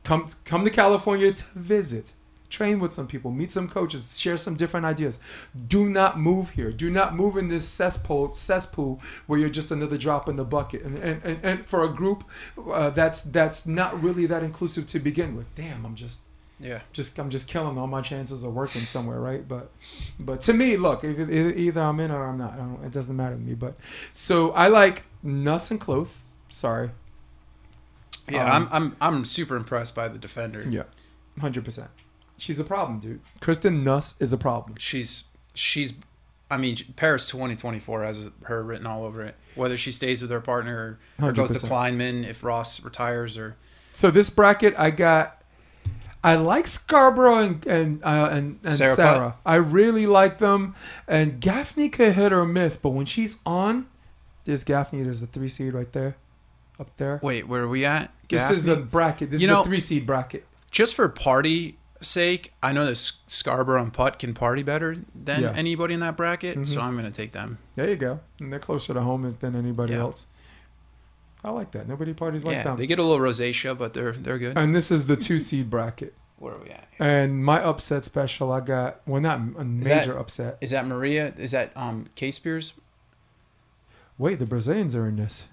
come 0.04 0.28
come 0.44 0.64
to 0.64 0.70
California 0.70 1.32
to 1.32 1.44
visit. 1.58 2.12
Train 2.50 2.80
with 2.80 2.94
some 2.94 3.06
people, 3.06 3.30
meet 3.30 3.50
some 3.50 3.68
coaches, 3.68 4.18
share 4.18 4.38
some 4.38 4.54
different 4.54 4.86
ideas. 4.86 5.20
Do 5.68 5.86
not 5.86 6.18
move 6.18 6.50
here. 6.50 6.72
Do 6.72 6.88
not 6.88 7.14
move 7.14 7.36
in 7.36 7.48
this 7.48 7.68
cesspool 7.68 8.32
cesspool 8.34 9.02
where 9.26 9.38
you're 9.38 9.50
just 9.50 9.70
another 9.70 9.98
drop 9.98 10.30
in 10.30 10.36
the 10.36 10.46
bucket. 10.46 10.82
And 10.82 10.96
and, 10.98 11.22
and, 11.24 11.44
and 11.44 11.66
for 11.66 11.84
a 11.84 11.88
group 11.92 12.24
uh, 12.72 12.88
that's 12.88 13.20
that's 13.20 13.66
not 13.66 14.02
really 14.02 14.24
that 14.24 14.42
inclusive 14.42 14.86
to 14.86 14.98
begin 14.98 15.36
with. 15.36 15.54
Damn, 15.54 15.84
I'm 15.84 15.94
just 15.94 16.22
Yeah. 16.60 16.80
just 16.92 17.18
I'm 17.18 17.30
just 17.30 17.48
killing 17.48 17.78
all 17.78 17.86
my 17.86 18.00
chances 18.00 18.42
of 18.44 18.52
working 18.52 18.80
somewhere, 18.82 19.20
right? 19.20 19.46
But 19.46 19.70
but 20.18 20.40
to 20.42 20.52
me, 20.52 20.76
look, 20.76 21.04
either 21.04 21.80
I'm 21.80 22.00
in 22.00 22.10
or 22.10 22.26
I'm 22.26 22.38
not. 22.38 22.54
I 22.54 22.56
don't, 22.56 22.84
it 22.84 22.92
doesn't 22.92 23.14
matter 23.16 23.34
to 23.36 23.40
me. 23.40 23.54
But 23.54 23.76
so 24.12 24.50
I 24.50 24.68
like 24.68 25.04
Nuss 25.22 25.70
and 25.70 25.80
Kloth. 25.80 26.22
Sorry. 26.48 26.90
Yeah, 28.30 28.44
Um, 28.54 28.68
I'm, 28.72 28.82
I'm 28.82 28.96
I'm 29.00 29.24
super 29.24 29.56
impressed 29.56 29.94
by 29.94 30.08
the 30.08 30.18
defender. 30.18 30.66
Yeah, 30.68 30.82
hundred 31.40 31.64
percent. 31.64 31.88
She's 32.36 32.58
a 32.60 32.64
problem, 32.64 33.00
dude. 33.00 33.20
Kristen 33.40 33.82
Nuss 33.84 34.14
is 34.20 34.32
a 34.32 34.36
problem. 34.38 34.76
She's 34.78 35.24
she's 35.54 35.94
I 36.50 36.56
mean 36.56 36.76
Paris 36.96 37.28
2024 37.30 38.04
has 38.04 38.30
her 38.44 38.62
written 38.62 38.86
all 38.86 39.04
over 39.04 39.22
it. 39.24 39.34
Whether 39.54 39.76
she 39.76 39.92
stays 39.92 40.22
with 40.22 40.30
her 40.30 40.40
partner 40.40 40.98
or, 41.20 41.28
or 41.28 41.32
goes 41.32 41.50
to 41.58 41.66
Klineman 41.66 42.28
if 42.28 42.42
Ross 42.44 42.82
retires 42.82 43.38
or 43.38 43.56
So 43.92 44.10
this 44.10 44.28
bracket, 44.30 44.74
I 44.78 44.90
got. 44.90 45.37
I 46.24 46.34
like 46.34 46.66
Scarborough 46.66 47.38
and 47.38 47.66
and 47.66 48.02
uh, 48.02 48.28
and, 48.32 48.58
and 48.64 48.72
Sarah 48.72 48.94
Sarah. 48.94 49.36
I 49.46 49.56
really 49.56 50.06
like 50.06 50.38
them. 50.38 50.74
And 51.06 51.40
Gaffney 51.40 51.88
could 51.88 52.14
hit 52.14 52.32
or 52.32 52.44
miss, 52.44 52.76
but 52.76 52.90
when 52.90 53.06
she's 53.06 53.40
on, 53.46 53.86
there's 54.44 54.64
Gaffney. 54.64 55.02
There's 55.02 55.20
the 55.20 55.26
three 55.28 55.48
seed 55.48 55.74
right 55.74 55.92
there, 55.92 56.16
up 56.80 56.96
there. 56.96 57.20
wait, 57.22 57.46
where 57.46 57.62
are 57.62 57.68
we 57.68 57.84
at? 57.84 58.12
This 58.28 58.50
is 58.50 58.64
the 58.64 58.76
bracket. 58.76 59.30
This 59.30 59.40
You 59.40 59.46
is 59.48 59.50
know- 59.54 59.62
the 59.62 59.68
three 59.68 59.80
seed 59.80 60.06
bracket. 60.06 60.44
just 60.70 60.94
for 60.94 61.08
party 61.08 61.78
sake. 62.00 62.52
I 62.62 62.72
know 62.72 62.84
that 62.86 62.96
Scarborough 62.96 63.82
and 63.82 63.92
Putt 63.92 64.18
can 64.18 64.34
party 64.34 64.62
better 64.62 64.96
than 65.14 65.42
Yeah. 65.42 65.52
anybody 65.56 65.94
in 65.94 66.00
that 66.00 66.16
bracket, 66.16 66.54
so 66.68 66.78
Mhm. 66.78 66.82
I'm 66.82 66.96
gonna 66.96 67.10
take 67.10 67.32
them. 67.32 67.58
There 67.74 67.88
you 67.88 67.96
go. 67.96 68.20
And 68.40 68.52
they're 68.52 68.60
closer 68.60 68.92
to 68.94 69.00
home 69.00 69.34
than 69.40 69.56
anybody 69.56 69.94
Yeah. 69.94 70.00
else. 70.00 70.26
I 71.44 71.50
like 71.50 71.70
that. 71.72 71.88
Nobody 71.88 72.12
parties 72.14 72.44
like 72.44 72.56
yeah, 72.56 72.62
them. 72.64 72.76
they 72.76 72.86
get 72.86 72.98
a 72.98 73.02
little 73.02 73.24
rosacea, 73.24 73.76
but 73.78 73.94
they're 73.94 74.12
they're 74.12 74.38
good. 74.38 74.56
and 74.58 74.74
this 74.74 74.90
is 74.90 75.06
the 75.06 75.16
two 75.16 75.38
seed 75.38 75.70
bracket. 75.70 76.14
Where 76.38 76.54
are 76.54 76.62
we 76.62 76.70
at? 76.70 76.88
And 77.00 77.44
my 77.44 77.60
upset 77.62 78.04
special, 78.04 78.52
I 78.52 78.60
got 78.60 79.00
well, 79.06 79.20
not 79.20 79.38
a 79.38 79.64
major 79.64 80.12
that- 80.12 80.18
upset. 80.18 80.58
Is 80.60 80.70
that 80.70 80.86
Maria? 80.86 81.32
Is 81.36 81.52
that 81.52 81.76
um 81.76 82.06
K 82.14 82.30
Spears? 82.30 82.74
Wait, 84.18 84.38
the 84.40 84.46
Brazilians 84.46 84.96
are 84.96 85.06
in 85.06 85.16
this. 85.16 85.48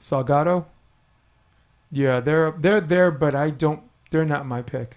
Salgado. 0.00 0.66
Yeah, 1.90 2.20
they're 2.20 2.52
they're 2.52 2.80
there, 2.80 3.10
but 3.10 3.34
I 3.34 3.50
don't. 3.50 3.82
They're 4.10 4.24
not 4.24 4.46
my 4.46 4.62
pick. 4.62 4.96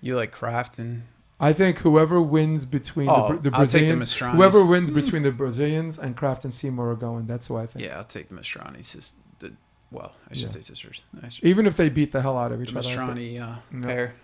You 0.00 0.16
like 0.16 0.32
Kraft 0.32 0.78
and 0.78 1.02
I 1.42 1.54
think 1.54 1.78
whoever 1.78 2.20
wins 2.20 2.66
between 2.66 3.08
Oh, 3.08 3.28
the, 3.28 3.34
the 3.36 3.40
the 3.44 3.50
Brazilians, 3.52 4.14
whoever 4.18 4.62
wins 4.64 4.90
between 4.90 5.22
the 5.22 5.32
Brazilians 5.32 5.98
and 5.98 6.14
Kraft 6.14 6.44
and 6.44 6.52
Seymour 6.52 6.90
are 6.90 6.94
going. 6.96 7.26
That's 7.26 7.46
who 7.46 7.56
I 7.56 7.64
think. 7.66 7.84
yeah, 7.86 7.96
I'll 7.96 8.04
take 8.04 8.28
the 8.28 8.34
Mastrani. 8.34 9.12
The, 9.38 9.52
well, 9.90 10.12
I 10.30 10.34
should 10.34 10.44
Yeah. 10.44 10.48
say 10.50 10.60
sisters. 10.60 11.00
Should, 11.30 11.44
Even 11.44 11.66
if 11.66 11.76
they 11.76 11.88
beat 11.88 12.12
the 12.12 12.20
hell 12.20 12.36
out 12.36 12.52
of 12.52 12.58
the 12.58 12.64
each 12.64 12.76
other. 12.76 12.86
I. 12.86 12.92
Mastrani 13.14 13.40
uh, 13.40 13.56
No. 13.70 13.86
pair 13.86 14.14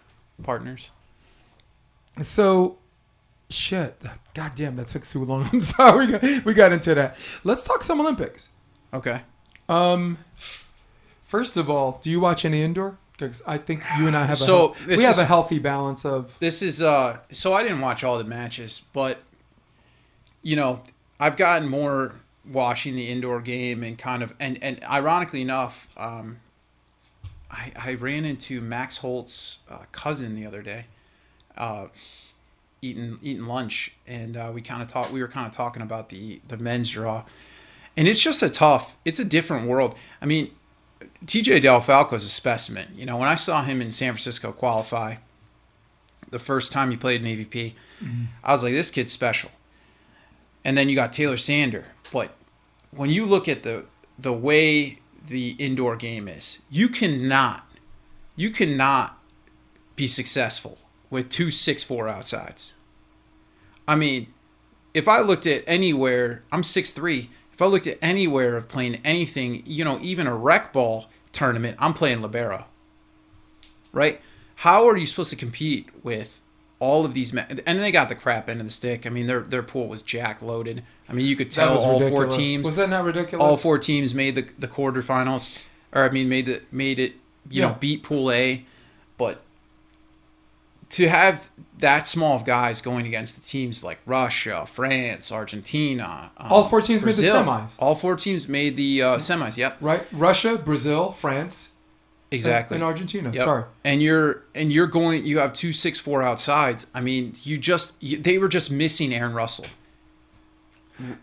partners. 0.42 0.90
So, 2.20 2.78
shit. 3.50 4.00
God 4.34 4.52
damn, 4.54 4.76
that 4.76 4.88
took 4.88 5.04
so 5.04 5.20
long. 5.20 5.48
I'm 5.52 5.60
sorry. 5.60 6.06
We 6.06 6.12
got, 6.12 6.44
we 6.44 6.54
got 6.54 6.72
into 6.72 6.94
that. 6.94 7.16
Let's 7.44 7.62
talk 7.62 7.82
some 7.82 8.00
Olympics. 8.00 8.50
Okay. 8.92 9.22
Um, 9.68 10.18
first 11.22 11.56
of 11.56 11.68
all, 11.70 11.98
do 12.02 12.10
you 12.10 12.20
watch 12.20 12.44
any 12.44 12.62
indoor? 12.62 12.98
Because 13.18 13.42
I 13.46 13.56
think 13.58 13.82
you 13.98 14.06
and 14.06 14.16
I 14.16 14.24
have 14.26 14.34
a 14.34 14.36
So, 14.44 14.56
health- 14.74 14.86
we 14.86 15.02
have 15.02 15.12
is- 15.12 15.18
a 15.18 15.24
healthy 15.24 15.58
balance 15.58 16.04
of 16.04 16.36
This 16.38 16.60
is 16.62 16.82
uh 16.82 17.18
so 17.30 17.52
I 17.54 17.62
didn't 17.62 17.80
watch 17.80 18.04
all 18.04 18.18
the 18.18 18.24
matches, 18.24 18.82
but 18.92 19.22
you 20.42 20.54
know, 20.56 20.82
I've 21.18 21.36
gotten 21.36 21.68
more 21.68 22.16
watching 22.48 22.94
the 22.94 23.08
indoor 23.10 23.40
game 23.40 23.82
and 23.82 23.96
kind 23.98 24.22
of 24.22 24.34
and 24.38 24.62
and 24.62 24.82
ironically 24.84 25.40
enough, 25.42 25.88
um 25.96 26.38
I 27.50 27.72
I 27.76 27.94
ran 27.94 28.24
into 28.24 28.60
Max 28.60 28.98
Holt's 28.98 29.58
uh, 29.70 29.84
cousin 29.92 30.34
the 30.34 30.46
other 30.46 30.62
day. 30.62 30.84
Uh 31.56 31.86
eating 32.82 33.18
eating 33.22 33.46
lunch 33.46 33.92
and 34.06 34.36
uh, 34.36 34.50
we 34.54 34.60
kind 34.60 34.82
of 34.82 34.88
talked 34.88 35.10
we 35.10 35.20
were 35.22 35.28
kind 35.28 35.46
of 35.46 35.52
talking 35.52 35.80
about 35.82 36.10
the 36.10 36.40
the 36.48 36.58
men's 36.58 36.90
draw. 36.90 37.24
And 37.96 38.06
it's 38.06 38.22
just 38.22 38.42
a 38.42 38.50
tough, 38.50 38.94
it's 39.06 39.18
a 39.20 39.24
different 39.24 39.66
world. 39.66 39.94
I 40.20 40.26
mean, 40.26 40.50
TJ 41.24 41.62
Del 41.62 41.80
Falco 41.80 42.16
is 42.16 42.24
a 42.24 42.28
specimen. 42.28 42.88
You 42.94 43.06
know, 43.06 43.16
when 43.16 43.28
I 43.28 43.34
saw 43.34 43.62
him 43.62 43.80
in 43.80 43.90
San 43.90 44.12
Francisco 44.12 44.52
qualify, 44.52 45.16
the 46.30 46.38
first 46.38 46.72
time 46.72 46.90
he 46.90 46.96
played 46.96 47.24
in 47.24 47.26
AVP, 47.26 47.74
mm-hmm. 48.02 48.24
I 48.44 48.52
was 48.52 48.62
like, 48.62 48.72
this 48.72 48.90
kid's 48.90 49.12
special. 49.12 49.50
And 50.64 50.76
then 50.76 50.88
you 50.88 50.96
got 50.96 51.12
Taylor 51.12 51.36
Sander. 51.36 51.86
But 52.12 52.34
when 52.90 53.10
you 53.10 53.24
look 53.24 53.48
at 53.48 53.62
the 53.62 53.86
the 54.18 54.32
way 54.32 54.98
the 55.26 55.50
indoor 55.58 55.96
game 55.96 56.28
is, 56.28 56.62
you 56.70 56.88
cannot, 56.88 57.66
you 58.34 58.50
cannot 58.50 59.18
be 59.94 60.06
successful 60.06 60.78
with 61.10 61.28
two 61.28 61.50
six 61.50 61.82
four 61.82 62.08
outsides. 62.08 62.74
I 63.86 63.94
mean, 63.96 64.32
if 64.94 65.08
I 65.08 65.20
looked 65.20 65.46
at 65.46 65.62
anywhere, 65.66 66.42
I'm 66.50 66.62
six 66.62 66.92
three. 66.92 67.30
If 67.56 67.62
I 67.62 67.66
looked 67.66 67.86
at 67.86 67.96
anywhere 68.02 68.54
of 68.58 68.68
playing 68.68 69.00
anything, 69.02 69.62
you 69.64 69.82
know, 69.82 69.98
even 70.02 70.26
a 70.26 70.36
rec 70.36 70.74
ball 70.74 71.06
tournament, 71.32 71.78
I'm 71.80 71.94
playing 71.94 72.20
libero. 72.20 72.66
Right? 73.92 74.20
How 74.56 74.86
are 74.86 74.94
you 74.96 75.06
supposed 75.06 75.30
to 75.30 75.36
compete 75.36 75.88
with 76.04 76.42
all 76.80 77.06
of 77.06 77.14
these? 77.14 77.34
And 77.34 77.80
they 77.80 77.90
got 77.90 78.10
the 78.10 78.14
crap 78.14 78.50
end 78.50 78.60
of 78.60 78.66
the 78.66 78.72
stick. 78.72 79.06
I 79.06 79.08
mean, 79.08 79.26
their 79.26 79.40
their 79.40 79.62
pool 79.62 79.88
was 79.88 80.02
jack 80.02 80.42
loaded. 80.42 80.82
I 81.08 81.14
mean, 81.14 81.24
you 81.24 81.34
could 81.34 81.50
tell 81.50 81.78
all 81.78 81.98
four 81.98 82.26
teams, 82.26 82.66
Was 82.66 82.76
that 82.76 82.90
not 82.90 83.04
ridiculous? 83.04 83.42
all 83.42 83.56
four 83.56 83.78
teams 83.78 84.12
made 84.12 84.34
the 84.34 84.46
the 84.58 84.68
quarterfinals, 84.68 85.66
or 85.92 86.02
I 86.04 86.10
mean, 86.10 86.28
made 86.28 86.44
the 86.44 86.60
made 86.70 86.98
it. 86.98 87.12
You 87.48 87.62
Yeah. 87.62 87.68
know, 87.68 87.76
beat 87.80 88.02
Pool 88.02 88.30
A, 88.32 88.66
but 89.16 89.40
to 90.90 91.08
have 91.08 91.50
that 91.78 92.06
small 92.06 92.36
of 92.36 92.44
guys 92.44 92.80
going 92.80 93.06
against 93.06 93.36
the 93.36 93.42
teams 93.46 93.84
like 93.84 93.98
Russia, 94.06 94.64
France, 94.66 95.30
Argentina, 95.30 96.30
um, 96.38 96.52
All 96.52 96.68
four 96.68 96.80
teams 96.80 97.04
made 97.04 97.14
the 97.14 97.22
semis. 97.22 97.76
All 97.78 97.94
four 97.94 98.16
teams 98.16 98.48
made 98.48 98.76
the 98.76 99.02
uh, 99.02 99.16
semis. 99.18 99.56
Yep, 99.56 99.78
right? 99.80 100.02
Russia, 100.12 100.56
Brazil, 100.56 101.12
France, 101.12 101.72
and- 102.30 102.36
exactly. 102.36 102.76
and 102.76 102.84
Argentina. 102.84 103.30
Yep. 103.32 103.44
Sorry. 103.44 103.64
And 103.84 104.02
you're 104.02 104.44
and 104.54 104.72
you're 104.72 104.86
going. 104.86 105.26
You 105.26 105.38
have 105.38 105.52
two 105.52 105.72
six 105.72 105.98
four 105.98 106.22
outsides. 106.22 106.86
I 106.94 107.00
mean, 107.00 107.34
you 107.42 107.58
just 107.58 108.02
you, 108.02 108.16
they 108.16 108.38
were 108.38 108.48
just 108.48 108.70
missing 108.70 109.12
Aaron 109.12 109.34
Russell, 109.34 109.66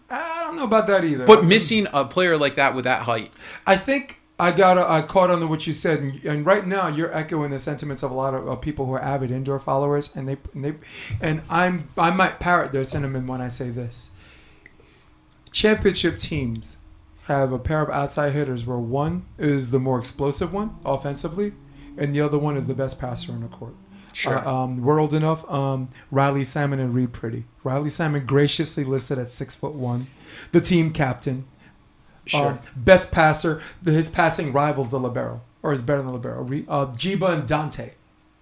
I 0.09 0.41
don't 0.43 0.55
know 0.55 0.65
about 0.65 0.87
that 0.87 1.03
either. 1.03 1.25
but 1.25 1.43
missing 1.45 1.87
a 1.93 2.05
player 2.05 2.37
like 2.37 2.55
that 2.55 2.75
with 2.75 2.85
that 2.85 3.03
height. 3.03 3.31
I 3.65 3.75
think 3.75 4.19
I 4.39 4.51
got 4.51 4.77
I 4.77 5.01
caught 5.03 5.29
on 5.29 5.39
to 5.41 5.47
what 5.47 5.67
you 5.67 5.73
said, 5.73 5.99
and, 5.99 6.23
and 6.25 6.45
right 6.45 6.65
now 6.65 6.87
you're 6.87 7.13
echoing 7.15 7.51
the 7.51 7.59
sentiments 7.59 8.01
of 8.01 8.11
a 8.11 8.15
lot 8.15 8.33
of, 8.33 8.47
of 8.47 8.61
people 8.61 8.85
who 8.87 8.93
are 8.93 9.01
avid 9.01 9.29
indoor 9.31 9.59
followers, 9.59 10.15
and 10.15 10.27
they 10.27 10.37
and 10.53 10.65
they 10.65 10.73
and 11.21 11.41
I'm 11.49 11.89
I 11.97 12.11
might 12.11 12.39
parrot 12.39 12.73
their 12.73 12.83
sentiment 12.83 13.27
when 13.27 13.41
I 13.41 13.47
say 13.47 13.69
this. 13.69 14.09
Championship 15.51 16.17
teams 16.17 16.77
have 17.27 17.51
a 17.51 17.59
pair 17.59 17.81
of 17.81 17.89
outside 17.89 18.33
hitters 18.33 18.65
where 18.65 18.79
one 18.79 19.25
is 19.37 19.71
the 19.71 19.79
more 19.79 19.99
explosive 19.99 20.51
one 20.51 20.77
offensively, 20.83 21.53
and 21.95 22.15
the 22.15 22.21
other 22.21 22.39
one 22.39 22.57
is 22.57 22.65
the 22.65 22.73
best 22.73 22.99
passer 22.99 23.31
on 23.31 23.41
the 23.41 23.47
court. 23.47 23.75
Sure. 24.13 24.37
Uh, 24.37 24.63
um, 24.63 24.81
we're 24.81 25.01
enough. 25.01 25.49
Um, 25.49 25.89
Riley 26.11 26.43
Salmon 26.43 26.79
and 26.79 26.93
Reid 26.93 27.11
Priddy. 27.11 27.43
Riley 27.63 27.89
Salmon 27.89 28.25
graciously 28.25 28.83
listed 28.83 29.17
at 29.17 29.31
six 29.31 29.55
foot 29.55 29.73
one, 29.73 30.07
the 30.51 30.61
team 30.61 30.91
captain. 30.91 31.45
Sure. 32.25 32.51
Um, 32.53 32.59
best 32.75 33.11
passer. 33.11 33.61
The, 33.81 33.91
his 33.91 34.09
passing 34.09 34.53
rivals 34.53 34.91
the 34.91 34.99
libero, 34.99 35.41
or 35.61 35.73
is 35.73 35.81
better 35.81 36.01
than 36.01 36.07
the 36.07 36.13
libero. 36.13 36.43
Uh, 36.67 36.93
Giba 36.93 37.33
and 37.33 37.47
Dante 37.47 37.91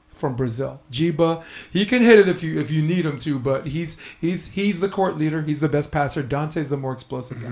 from 0.09 0.35
Brazil. 0.35 0.81
Giba, 0.91 1.43
he 1.71 1.85
can 1.85 2.03
hit 2.03 2.19
it 2.19 2.27
if 2.27 2.43
you 2.43 2.59
if 2.59 2.69
you 2.71 2.81
need 2.83 3.05
him 3.05 3.17
to, 3.17 3.39
but 3.39 3.67
he's 3.67 3.99
he's 4.21 4.49
he's 4.49 4.79
the 4.79 4.89
court 4.89 5.17
leader. 5.17 5.41
He's 5.41 5.59
the 5.61 5.69
best 5.69 5.91
passer. 5.91 6.21
Dante's 6.21 6.69
the 6.69 6.77
more 6.77 6.93
explosive 6.93 7.41
guy. 7.41 7.47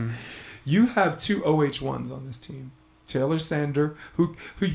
You 0.65 0.87
have 0.87 1.17
two 1.17 1.43
OH 1.45 1.81
ones 1.83 2.11
on 2.11 2.27
this 2.27 2.37
team. 2.37 2.71
Taylor 3.07 3.39
Sander, 3.39 3.95
who 4.15 4.35
who 4.57 4.67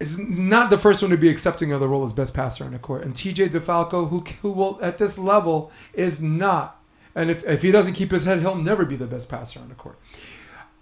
is 0.00 0.18
not 0.18 0.70
the 0.70 0.78
first 0.78 1.02
one 1.02 1.12
to 1.12 1.16
be 1.16 1.28
accepting 1.28 1.70
of 1.70 1.78
the 1.78 1.86
role 1.86 2.02
as 2.02 2.12
best 2.12 2.34
passer 2.34 2.64
on 2.64 2.72
the 2.72 2.78
court, 2.80 3.04
and 3.04 3.14
TJ 3.14 3.50
DeFalco, 3.50 4.08
who 4.08 4.24
who 4.42 4.50
will 4.50 4.80
at 4.82 4.98
this 4.98 5.16
level 5.18 5.70
is 5.94 6.20
not 6.20 6.82
And 7.14 7.30
if, 7.30 7.44
if 7.46 7.62
he 7.62 7.70
doesn't 7.70 7.94
keep 7.94 8.10
his 8.10 8.24
head, 8.24 8.40
he'll 8.40 8.54
never 8.54 8.84
be 8.84 8.96
the 8.96 9.06
best 9.06 9.28
passer 9.28 9.60
on 9.60 9.68
the 9.68 9.74
court. 9.74 9.98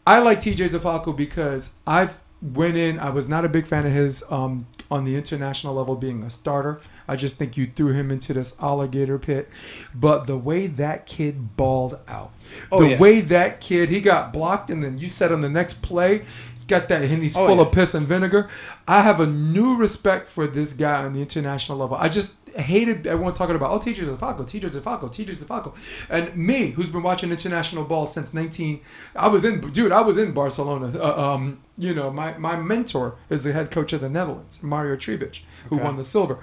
I 0.06 0.18
like 0.20 0.38
TJ 0.40 0.70
DeFalco 0.70 1.16
because 1.16 1.74
I 1.86 2.08
went 2.42 2.76
in. 2.76 2.98
I 2.98 3.10
was 3.10 3.28
not 3.28 3.44
a 3.44 3.48
big 3.48 3.66
fan 3.66 3.86
of 3.86 3.92
his 3.92 4.24
um, 4.30 4.66
on 4.90 5.04
the 5.04 5.14
international 5.16 5.74
level 5.74 5.94
being 5.94 6.22
a 6.22 6.30
starter. 6.30 6.80
I 7.06 7.16
just 7.16 7.36
think 7.36 7.56
you 7.56 7.66
threw 7.66 7.92
him 7.92 8.10
into 8.10 8.32
this 8.32 8.56
alligator 8.60 9.18
pit. 9.18 9.48
But 9.94 10.26
the 10.26 10.36
way 10.38 10.66
that 10.68 11.06
kid 11.06 11.56
balled 11.56 11.98
out, 12.08 12.32
Oh, 12.72 12.80
the 12.82 12.90
yeah. 12.90 12.98
way 12.98 13.20
that 13.20 13.60
kid 13.60 13.88
he 13.88 14.00
got 14.00 14.32
blocked, 14.32 14.70
and 14.70 14.82
then 14.82 14.98
you 14.98 15.08
said 15.08 15.32
on 15.32 15.40
the 15.42 15.48
next 15.50 15.82
play, 15.82 16.18
he's 16.54 16.64
got 16.64 16.88
that, 16.88 17.02
and 17.02 17.22
he's 17.22 17.36
Oh, 17.36 17.46
full 17.46 17.56
yeah. 17.56 17.62
of 17.62 17.72
piss 17.72 17.94
and 17.94 18.06
vinegar. 18.06 18.48
I 18.88 19.02
have 19.02 19.20
a 19.20 19.26
new 19.26 19.76
respect 19.76 20.28
for 20.28 20.46
this 20.46 20.72
guy 20.72 21.04
on 21.04 21.12
the 21.12 21.20
international 21.20 21.78
level. 21.78 21.96
I 21.96 22.08
just 22.08 22.34
hated 22.56 23.06
everyone 23.06 23.32
talking 23.32 23.56
about, 23.56 23.70
oh, 23.70 23.78
TJ 23.78 24.04
DeFalco, 24.04 24.40
TJ 24.40 24.70
DeFalco, 24.70 25.04
TJ 25.10 25.34
DeFalco. 25.36 25.74
And 26.10 26.34
me, 26.36 26.70
who's 26.70 26.88
been 26.88 27.02
watching 27.02 27.30
international 27.30 27.84
ball 27.84 28.06
since 28.06 28.32
19, 28.34 28.80
I 29.16 29.28
was 29.28 29.44
in, 29.44 29.60
dude, 29.70 29.92
I 29.92 30.00
was 30.00 30.18
in 30.18 30.32
Barcelona. 30.32 30.96
Uh, 30.98 31.34
um, 31.34 31.60
you 31.78 31.94
know, 31.94 32.10
my, 32.10 32.36
my 32.38 32.56
mentor 32.56 33.16
is 33.28 33.42
the 33.44 33.52
head 33.52 33.70
coach 33.70 33.92
of 33.92 34.00
the 34.00 34.08
Netherlands, 34.08 34.62
Mario 34.62 34.96
Trebic, 34.96 35.42
who 35.68 35.76
Okay. 35.76 35.84
won 35.84 35.96
the 35.96 36.04
silver. 36.04 36.38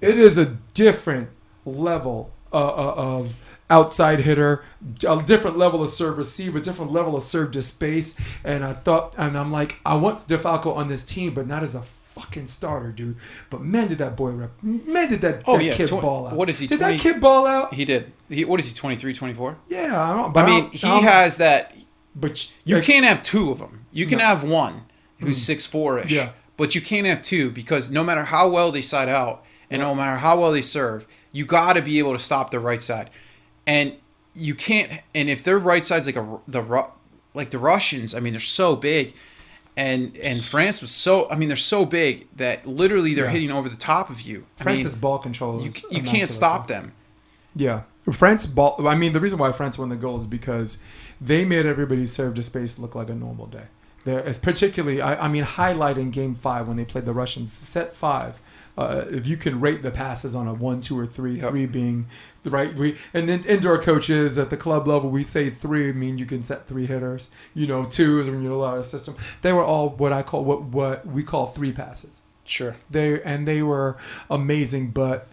It 0.00 0.18
is 0.18 0.38
a 0.38 0.56
different 0.74 1.28
level 1.64 2.32
uh, 2.52 2.56
uh, 2.68 2.94
of 2.96 3.34
outside 3.70 4.18
hitter, 4.20 4.62
a 5.08 5.22
different 5.22 5.56
level 5.56 5.82
of 5.82 5.88
serve 5.88 6.18
receive, 6.18 6.54
a 6.54 6.60
different 6.60 6.92
level 6.92 7.16
of 7.16 7.22
serve 7.22 7.52
to 7.52 7.62
space. 7.62 8.14
And 8.44 8.64
I 8.64 8.74
thought, 8.74 9.14
and 9.16 9.38
I'm 9.38 9.50
like, 9.50 9.78
I 9.86 9.94
want 9.94 10.26
DeFalco 10.28 10.76
on 10.76 10.88
this 10.88 11.04
team, 11.04 11.32
but 11.34 11.46
not 11.46 11.62
as 11.62 11.74
a 11.74 11.82
fucking 12.14 12.46
starter, 12.46 12.92
dude. 12.92 13.16
But 13.50 13.62
man, 13.62 13.88
did 13.88 13.98
that 13.98 14.16
boy 14.16 14.30
rep? 14.30 14.50
Man, 14.62 15.08
did 15.10 15.20
that, 15.22 15.42
Oh, 15.46 15.56
that 15.56 15.64
yeah, 15.64 15.72
kid 15.74 15.88
tw- 15.88 16.00
ball 16.00 16.28
out? 16.28 16.36
what 16.36 16.48
is 16.48 16.58
he, 16.58 16.66
Did 16.66 16.78
20 16.78 16.96
that 16.96 17.02
kid 17.02 17.20
ball 17.20 17.46
out? 17.46 17.74
He 17.74 17.84
did. 17.84 18.12
He, 18.28 18.44
what 18.44 18.60
is 18.60 18.66
he? 18.68 18.74
23, 18.74 19.12
24? 19.14 19.56
Yeah, 19.68 20.00
I 20.00 20.12
don't. 20.16 20.36
I 20.36 20.46
mean, 20.46 20.60
don't- 20.64 20.74
he 20.74 21.02
has 21.02 21.36
that. 21.38 21.74
But 22.14 22.50
You 22.64 22.76
like, 22.76 22.84
can't 22.84 23.04
have 23.06 23.22
two 23.22 23.50
of 23.50 23.58
them. 23.58 23.86
You 23.90 24.06
can 24.06 24.18
No. 24.18 24.24
Mm. 24.24 24.28
have 24.28 24.44
one 24.44 24.82
who's 25.20 25.40
six 25.40 25.64
four 25.66 25.98
ish. 25.98 26.10
Yeah. 26.12 26.30
But 26.58 26.74
you 26.74 26.80
can't 26.82 27.06
have 27.06 27.22
two 27.22 27.50
because 27.50 27.90
no 27.90 28.04
matter 28.04 28.24
how 28.24 28.48
well 28.48 28.70
they 28.70 28.82
side 28.82 29.08
out 29.08 29.44
and 29.70 29.80
no 29.80 29.94
matter 29.94 30.18
how 30.18 30.38
well 30.38 30.52
they 30.52 30.60
serve, 30.60 31.06
you 31.32 31.46
got 31.46 31.72
to 31.74 31.82
be 31.82 31.98
able 31.98 32.12
to 32.12 32.18
stop 32.18 32.50
their 32.50 32.60
right 32.60 32.82
side, 32.82 33.08
and 33.66 33.96
you 34.34 34.54
can't. 34.54 34.92
And 35.14 35.30
if 35.30 35.42
their 35.42 35.58
right 35.58 35.84
side's 35.86 36.04
like 36.06 36.16
a 36.16 36.38
the 36.46 36.62
like 37.32 37.48
the 37.50 37.58
Russians, 37.58 38.14
I 38.14 38.20
mean, 38.20 38.34
they're 38.34 38.40
so 38.40 38.76
big. 38.76 39.14
And 39.76 40.16
and 40.18 40.44
France 40.44 40.80
was 40.82 40.90
so 40.90 41.28
I 41.30 41.36
mean 41.36 41.48
they're 41.48 41.56
so 41.56 41.86
big 41.86 42.26
that 42.36 42.66
literally 42.66 43.14
they're 43.14 43.24
Yeah. 43.24 43.30
hitting 43.30 43.50
over 43.50 43.68
the 43.70 43.76
top 43.76 44.10
of 44.10 44.20
you. 44.20 44.44
I 44.60 44.64
France's 44.64 44.94
mean, 44.96 45.00
ball 45.00 45.18
control. 45.18 45.62
you 45.62 45.72
you 45.90 46.02
can't 46.02 46.30
stop 46.30 46.66
them. 46.66 46.92
Yeah. 47.54 47.82
France 48.10 48.46
ball. 48.46 48.86
I 48.86 48.96
mean, 48.96 49.12
the 49.12 49.20
reason 49.20 49.38
why 49.38 49.52
France 49.52 49.78
won 49.78 49.88
the 49.88 49.96
goal 49.96 50.18
is 50.20 50.26
because 50.26 50.78
they 51.20 51.44
made 51.44 51.64
everybody 51.66 52.06
serve 52.06 52.34
to 52.34 52.42
space 52.42 52.78
look 52.78 52.94
like 52.94 53.08
a 53.08 53.14
normal 53.14 53.46
day. 53.46 53.64
There 54.04 54.20
is 54.20 54.38
particularly, 54.38 55.00
I, 55.00 55.26
I 55.26 55.28
mean, 55.28 55.44
highlighting 55.44 56.10
Game 56.10 56.34
Five 56.34 56.66
when 56.66 56.76
they 56.76 56.84
played 56.84 57.04
the 57.04 57.12
Russians. 57.12 57.52
Set 57.52 57.94
five, 57.94 58.40
uh, 58.78 59.04
if 59.10 59.26
you 59.26 59.36
can 59.36 59.60
rate 59.60 59.82
the 59.82 59.90
passes 59.90 60.34
on 60.34 60.48
a 60.48 60.54
one, 60.54 60.80
two, 60.80 60.98
or 60.98 61.06
three, 61.06 61.36
Yep. 61.40 61.50
three 61.50 61.66
being 61.66 62.06
the 62.42 62.50
right. 62.50 62.74
We 62.74 62.96
and 63.12 63.28
then 63.28 63.44
indoor 63.44 63.78
coaches 63.78 64.38
at 64.38 64.50
the 64.50 64.56
club 64.56 64.88
level, 64.88 65.10
we 65.10 65.22
say 65.24 65.50
three. 65.50 65.90
I 65.90 65.92
mean, 65.92 66.16
you 66.18 66.24
can 66.26 66.42
set 66.42 66.66
three 66.66 66.86
hitters. 66.86 67.30
You 67.54 67.66
know, 67.66 67.84
two 67.84 68.20
is 68.20 68.30
when 68.30 68.42
you 68.42 68.54
allow 68.54 68.76
a 68.76 68.82
system. 68.82 69.14
They 69.42 69.52
were 69.52 69.64
all 69.64 69.90
what 69.90 70.12
I 70.12 70.22
call 70.22 70.44
what 70.44 70.62
what 70.62 71.06
we 71.06 71.22
call 71.22 71.46
three 71.48 71.72
passes 71.72 72.22
Sure. 72.44 72.76
they 72.90 73.22
and 73.22 73.46
they 73.46 73.62
were 73.62 73.96
amazing 74.28 74.90
but 74.90 75.28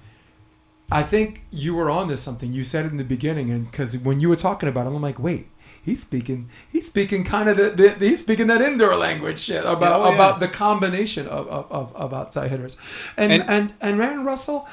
i 0.92 1.02
think 1.02 1.44
you 1.52 1.74
were 1.74 1.90
on 1.90 2.08
to 2.08 2.16
something 2.16 2.54
you 2.54 2.64
said 2.64 2.86
it 2.86 2.92
in 2.92 2.98
the 2.98 3.04
beginning 3.04 3.50
and 3.50 3.70
because 3.70 3.98
when 3.98 4.20
you 4.20 4.30
were 4.30 4.36
talking 4.36 4.70
about 4.70 4.86
it 4.86 4.90
i'm 4.92 5.02
like 5.02 5.18
wait 5.20 5.48
he's 5.90 6.02
speaking 6.10 6.42
he's 6.74 6.88
speaking 6.94 7.22
kind 7.36 7.48
of 7.50 7.56
the, 7.58 7.68
the 7.80 7.88
he's 8.10 8.20
speaking 8.26 8.48
that 8.48 8.62
indoor 8.62 8.96
language 9.08 9.50
about 9.50 10.00
Oh, 10.02 10.10
yeah. 10.10 10.16
about 10.16 10.40
the 10.40 10.48
combination 10.66 11.26
of, 11.28 11.48
of, 11.48 11.96
of, 11.96 12.14
outside 12.20 12.50
hitters 12.54 12.76
and 13.18 13.32
and 13.34 13.44
And- 13.56 13.74
and, 13.82 14.02
Aaron 14.02 14.24
Russell 14.32 14.68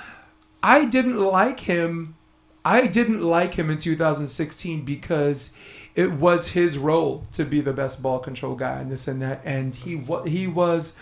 i 0.62 0.78
didn't 0.96 1.18
like 1.38 1.60
him 1.60 2.14
i 2.64 2.86
didn't 2.98 3.22
like 3.22 3.52
him 3.60 3.70
in 3.70 3.78
2016 3.78 4.84
because 4.84 5.52
it 5.94 6.10
was 6.12 6.40
his 6.58 6.72
role 6.78 7.24
to 7.32 7.42
be 7.44 7.60
the 7.68 7.72
best 7.72 8.02
ball 8.02 8.18
control 8.28 8.54
guy 8.54 8.76
and 8.80 8.90
this 8.92 9.08
and 9.08 9.20
that 9.22 9.40
and 9.44 9.76
he 9.84 9.92
wa- 10.08 10.24
he 10.24 10.46
was 10.46 10.96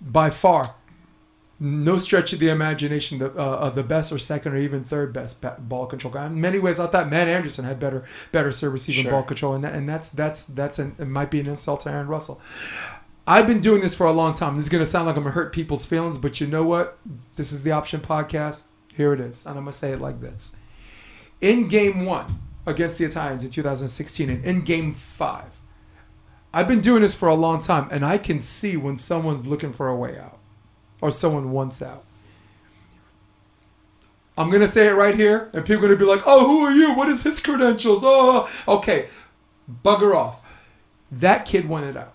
by 0.00 0.28
far 0.30 0.74
no 1.60 1.98
stretch 1.98 2.32
of 2.32 2.38
the 2.38 2.48
imagination 2.48 3.18
the, 3.18 3.26
uh, 3.32 3.56
of 3.58 3.74
the 3.74 3.82
best 3.82 4.12
or 4.12 4.18
second 4.18 4.52
or 4.52 4.58
even 4.58 4.84
third 4.84 5.12
best 5.12 5.44
ball 5.68 5.86
control 5.86 6.12
guy. 6.12 6.26
In 6.26 6.40
many 6.40 6.58
ways, 6.58 6.78
I 6.78 6.86
thought 6.86 7.10
Matt 7.10 7.26
Anderson 7.28 7.64
had 7.64 7.80
better 7.80 8.04
better 8.32 8.52
serve 8.52 8.72
receiving 8.72 9.02
Sure. 9.02 9.12
ball 9.12 9.22
control, 9.24 9.54
and 9.54 9.64
that, 9.64 9.74
and 9.74 9.88
that's 9.88 10.10
that's 10.10 10.44
that's 10.44 10.78
an, 10.78 10.94
it 10.98 11.08
might 11.08 11.30
be 11.30 11.40
an 11.40 11.48
insult 11.48 11.80
to 11.80 11.90
Aaron 11.90 12.06
Russell. 12.06 12.40
I've 13.26 13.46
been 13.46 13.60
doing 13.60 13.82
this 13.82 13.94
for 13.94 14.06
a 14.06 14.12
long 14.12 14.32
time. 14.32 14.56
This 14.56 14.66
is 14.66 14.68
going 14.70 14.82
to 14.82 14.88
sound 14.88 15.06
like 15.06 15.16
I'm 15.16 15.22
going 15.22 15.34
to 15.34 15.38
hurt 15.38 15.52
people's 15.52 15.84
feelings, 15.84 16.16
but 16.16 16.40
you 16.40 16.46
know 16.46 16.64
what? 16.64 16.98
This 17.36 17.52
is 17.52 17.62
the 17.62 17.72
Option 17.72 18.00
Podcast. 18.00 18.64
Here 18.94 19.12
it 19.12 19.20
is, 19.20 19.44
and 19.44 19.58
I'm 19.58 19.64
going 19.64 19.72
to 19.72 19.78
say 19.78 19.92
it 19.92 20.00
like 20.00 20.20
this: 20.20 20.54
In 21.40 21.68
Game 21.68 22.04
One 22.06 22.40
against 22.66 22.98
the 22.98 23.04
Italians 23.04 23.42
in 23.44 23.50
2016, 23.50 24.30
and 24.30 24.44
in 24.44 24.60
Game 24.62 24.94
Five, 24.94 25.60
I've 26.54 26.68
been 26.68 26.80
doing 26.80 27.02
this 27.02 27.14
for 27.14 27.28
a 27.28 27.34
long 27.34 27.60
time, 27.60 27.88
and 27.90 28.04
I 28.04 28.16
can 28.16 28.40
see 28.42 28.76
when 28.76 28.96
someone's 28.96 29.46
looking 29.46 29.72
for 29.72 29.88
a 29.88 29.96
way 29.96 30.18
out 30.18 30.37
or 31.00 31.10
someone 31.10 31.52
wants 31.52 31.82
out. 31.82 32.04
I'm 34.36 34.50
gonna 34.50 34.68
say 34.68 34.86
it 34.86 34.94
right 34.94 35.14
here, 35.14 35.50
and 35.52 35.66
people 35.66 35.84
are 35.84 35.88
gonna 35.88 35.98
be 35.98 36.04
like, 36.04 36.22
"Oh, 36.24 36.46
who 36.46 36.60
are 36.60 36.70
you? 36.70 36.94
What 36.94 37.08
is 37.08 37.24
his 37.24 37.40
credentials?" 37.40 38.02
Oh, 38.04 38.48
okay, 38.68 39.06
bugger 39.84 40.14
off. 40.14 40.40
That 41.10 41.44
kid 41.44 41.68
wanted 41.68 41.96
out. 41.96 42.14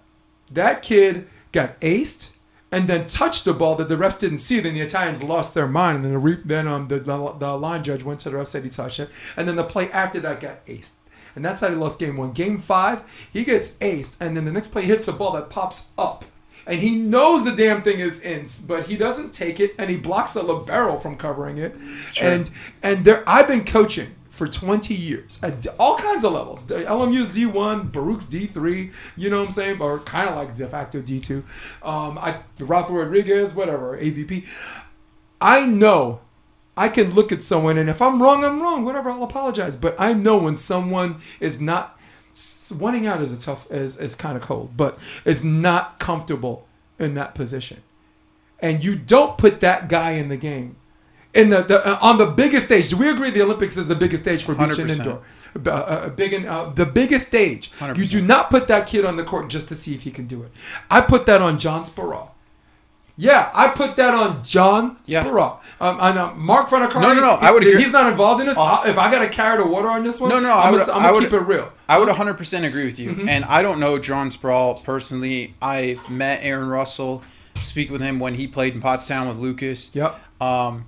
That 0.49 0.81
kid 0.81 1.27
got 1.51 1.80
aced 1.81 2.31
and 2.72 2.88
then 2.88 3.05
touched 3.05 3.45
the 3.45 3.53
ball 3.53 3.76
that 3.76 3.89
the 3.89 3.95
refs 3.95 4.19
didn't 4.19 4.39
see. 4.39 4.60
Then 4.60 4.73
the 4.73 4.81
Italians 4.81 5.22
lost 5.22 5.53
their 5.53 5.68
mind, 5.68 5.97
and 5.97 6.05
then 6.05 6.14
the 6.14 6.19
re- 6.19 6.41
then 6.45 6.68
um 6.68 6.88
the, 6.88 6.99
the 6.99 7.34
the 7.34 7.57
line 7.57 7.84
judge 7.84 8.03
went 8.03 8.22
to 8.22 8.30
the 8.30 8.38
ref 8.38 8.47
said 8.47 8.64
he 8.64 8.69
touched 8.69 8.99
it, 8.99 9.10
and 9.35 9.47
then 9.47 9.57
the 9.57 9.64
play 9.64 9.91
after 9.91 10.19
that 10.22 10.39
got 10.39 10.65
aced. 10.65 10.93
And 11.35 11.43
that's 11.43 11.61
how 11.61 11.69
they 11.69 11.76
lost 11.76 11.99
game 11.99 12.15
one. 12.15 12.31
Game 12.31 12.60
five, 12.60 13.27
he 13.34 13.43
gets 13.43 13.77
aced, 13.77 14.18
and 14.22 14.38
then 14.38 14.45
the 14.45 14.51
next 14.51 14.69
play 14.69 14.84
hits 14.84 15.07
a 15.07 15.14
ball 15.14 15.34
that 15.34 15.49
pops 15.49 15.91
up 15.97 16.26
and 16.65 16.80
he 16.80 16.95
knows 16.95 17.44
the 17.44 17.56
damn 17.56 17.81
thing 17.81 17.99
is 17.99 18.22
in, 18.22 18.48
but 18.68 18.88
he 18.88 18.95
doesn't 18.98 19.34
take 19.34 19.60
it, 19.60 19.76
and 19.77 19.90
he 19.90 19.98
blocks 19.98 20.34
the 20.34 20.44
libero 20.44 20.98
from 20.98 21.18
covering 21.18 21.57
it. 21.57 21.76
And 22.22 22.49
and 22.81 23.06
there, 23.06 23.23
I've 23.27 23.48
been 23.48 23.65
coaching 23.65 24.15
for 24.30 24.48
20 24.48 24.95
years 24.95 25.40
at 25.44 25.68
all 25.77 25.95
kinds 25.95 26.23
of 26.23 26.34
levels. 26.34 26.65
LMU's 26.65 27.30
D1, 27.30 27.91
Baruch's 27.91 28.26
D3, 28.26 28.91
you 29.15 29.30
know 29.30 29.40
what 29.40 29.48
I'm 29.48 29.52
saying, 29.52 29.80
or 29.80 29.99
kind 29.99 30.27
of 30.27 30.35
like 30.35 30.56
de 30.56 30.65
facto 30.68 31.02
D2. 31.02 31.44
Um, 31.88 32.18
I 32.18 32.40
Rafa 32.60 32.91
Rodriguez, 32.91 33.53
whatever, 33.53 33.98
AVP. 33.98 34.45
I 35.40 35.65
know 35.68 36.22
I 36.76 36.90
can 36.90 37.14
look 37.14 37.31
at 37.31 37.44
someone, 37.44 37.77
and 37.77 37.90
if 37.90 38.02
I'm 38.02 38.22
wrong, 38.22 38.44
I'm 38.44 38.61
wrong. 38.61 38.84
Whatever, 38.84 39.11
I'll 39.11 39.23
apologize. 39.23 39.76
But 39.76 39.95
I 39.99 40.14
know 40.14 40.38
when 40.38 40.57
someone 40.57 41.22
is 41.40 41.61
not 41.61 41.99
s- 42.64 42.72
wanting 42.72 43.06
out 43.07 43.22
is 43.22 43.31
a 43.31 43.38
tough 43.40 43.69
is 43.72 43.98
is 43.98 44.15
kind 44.15 44.35
of 44.35 44.41
cold, 44.41 44.72
but 44.77 44.98
it's 45.26 45.44
not 45.44 45.99
comfortable 45.99 46.65
in 46.99 47.15
that 47.15 47.35
position, 47.35 47.81
and 48.60 48.84
you 48.84 48.95
don't 48.95 49.38
put 49.38 49.60
that 49.61 49.90
guy 49.90 50.11
in 50.11 50.30
the 50.30 50.38
game. 50.38 50.76
In 51.34 51.49
the, 51.49 51.61
the 51.64 51.80
uh, 51.88 51.98
on 52.02 52.18
the 52.19 52.27
biggest 52.27 52.68
stage, 52.68 52.90
do 52.90 52.98
we 52.98 53.10
agree 53.10 53.31
the 53.31 53.41
Olympics 53.41 53.76
is 53.76 53.88
the 53.88 53.95
biggest 53.95 54.22
stage 54.23 54.44
for 54.44 54.53
beach 54.53 54.77
and 54.77 54.90
100%. 54.90 54.98
indoor? 54.99 55.22
Uh, 55.65 55.69
uh, 55.69 56.10
big 56.10 56.31
and 56.34 56.45
uh, 56.45 56.65
the 56.76 56.85
biggest 56.85 57.27
stage. 57.27 57.72
You 57.81 57.88
100%. 57.88 58.10
do 58.11 58.22
not 58.22 58.49
put 58.52 58.68
that 58.68 58.85
kid 58.88 59.03
on 59.03 59.18
the 59.18 59.23
court 59.23 59.49
just 59.49 59.68
to 59.69 59.76
see 59.76 59.94
if 59.95 60.03
he 60.03 60.11
can 60.11 60.27
do 60.27 60.44
it. 60.44 60.52
I 60.91 61.02
put 61.02 61.26
that 61.26 61.41
on 61.41 61.57
John 61.60 61.81
Speraw. 61.84 62.30
Yeah, 63.15 63.52
I 63.53 63.68
put 63.69 63.95
that 63.98 64.15
on 64.15 64.44
John 64.44 64.98
Yeah. 65.06 65.22
Um, 65.80 65.98
and 66.02 66.18
uh, 66.18 66.34
Marc 66.34 66.68
Fornaciari. 66.69 66.95
No, 67.02 67.14
no, 67.14 67.22
no, 67.22 67.38
I 67.40 67.52
would 67.52 67.61
He's, 67.61 67.73
agree. 67.73 67.84
he's 67.84 67.91
not 67.94 68.11
involved 68.11 68.41
in 68.41 68.48
this. 68.48 68.57
I- 68.57 68.90
if 68.90 68.98
I 68.98 69.11
got 69.11 69.19
to 69.23 69.30
carry 69.30 69.61
the 69.61 69.68
water 69.69 69.88
on 69.88 70.03
this 70.03 70.19
one, 70.19 70.30
No, 70.31 70.40
no, 70.40 70.48
no, 70.48 70.53
I'm 70.57 70.68
I 70.68 70.72
would- 70.72 70.80
gonna, 70.88 70.94
I'm 70.94 71.06
I 71.06 71.11
would- 71.11 71.23
keep 71.23 71.34
it 71.34 71.40
real. 71.41 71.72
I 71.88 71.99
would 71.99 72.10
100% 72.10 72.68
agree 72.68 72.85
with 72.85 72.98
you. 72.99 73.11
Mm-hmm. 73.11 73.30
And 73.30 73.45
I 73.45 73.61
don't 73.61 73.80
know 73.80 73.99
John 73.99 74.30
Speraw 74.30 74.84
personally. 74.84 75.53
I've 75.61 76.10
met 76.10 76.40
Aaron 76.41 76.69
Russell, 76.69 77.23
speak 77.61 77.91
with 77.91 78.02
him 78.02 78.19
when 78.19 78.34
he 78.34 78.48
played 78.48 78.73
in 78.73 78.81
Pottstown 78.81 79.27
with 79.27 79.38
Lucas. 79.38 79.94
Yep. 79.95 80.19
Um, 80.41 80.85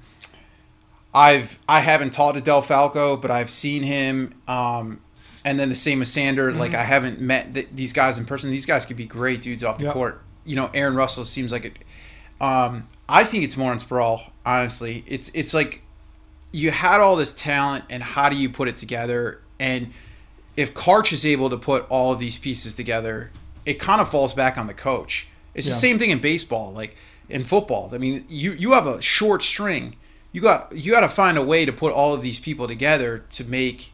I've 1.13 1.59
I 1.69 1.79
haven't 1.79 2.11
taught 2.11 2.35
Adele 2.37 2.61
Falco, 2.61 3.15
but 3.17 3.31
I've 3.31 3.49
seen 3.49 3.83
him. 3.83 4.33
Um, 4.47 4.99
and 5.45 5.59
then 5.59 5.69
the 5.69 5.75
same 5.75 5.99
with 5.99 6.07
Sander. 6.07 6.51
Like 6.51 6.71
Mm-hmm. 6.71 6.79
I 6.79 6.83
haven't 6.83 7.21
met 7.21 7.53
th- 7.53 7.67
these 7.73 7.93
guys 7.93 8.17
in 8.19 8.25
person. 8.25 8.51
These 8.51 8.65
guys 8.65 8.85
could 8.85 8.97
be 8.97 9.05
great 9.05 9.41
dudes 9.41 9.63
off 9.63 9.77
the 9.77 9.85
Yep. 9.85 9.93
court. 9.93 10.21
You 10.43 10.55
know, 10.55 10.69
Aaron 10.73 10.95
Russell 10.95 11.23
seems 11.23 11.51
like 11.51 11.65
it. 11.65 11.77
Um, 12.45 12.87
I 13.07 13.23
think 13.23 13.43
it's 13.43 13.57
more 13.57 13.71
on 13.71 13.79
Speraw. 13.79 14.29
Honestly, 14.45 15.03
it's 15.07 15.29
it's 15.33 15.53
like 15.53 15.81
you 16.51 16.71
had 16.71 17.01
all 17.01 17.15
this 17.15 17.33
talent, 17.33 17.85
and 17.89 18.01
how 18.03 18.29
do 18.29 18.35
you 18.37 18.49
put 18.49 18.67
it 18.67 18.75
together? 18.75 19.41
And 19.59 19.91
if 20.55 20.73
Karch 20.73 21.11
is 21.11 21.25
able 21.25 21.49
to 21.49 21.57
put 21.57 21.85
all 21.89 22.11
of 22.13 22.19
these 22.19 22.37
pieces 22.37 22.75
together, 22.75 23.31
it 23.65 23.79
kind 23.79 23.99
of 24.01 24.09
falls 24.09 24.33
back 24.33 24.57
on 24.57 24.67
the 24.67 24.73
coach. 24.73 25.27
It's 25.53 25.67
Yeah. 25.67 25.73
the 25.73 25.79
same 25.79 25.99
thing 25.99 26.09
in 26.11 26.19
baseball, 26.19 26.71
like 26.73 26.95
in 27.29 27.43
football. 27.43 27.89
I 27.93 27.97
mean, 27.97 28.25
you 28.29 28.53
you 28.53 28.73
have 28.73 28.87
a 28.87 29.01
short 29.01 29.43
string. 29.43 29.95
You 30.31 30.41
got 30.41 30.75
you 30.75 30.91
got 30.91 31.01
to 31.01 31.09
find 31.09 31.37
a 31.37 31.41
way 31.41 31.65
to 31.65 31.71
put 31.73 31.93
all 31.93 32.13
of 32.13 32.21
these 32.21 32.39
people 32.39 32.67
together 32.67 33.23
to 33.31 33.43
make 33.43 33.91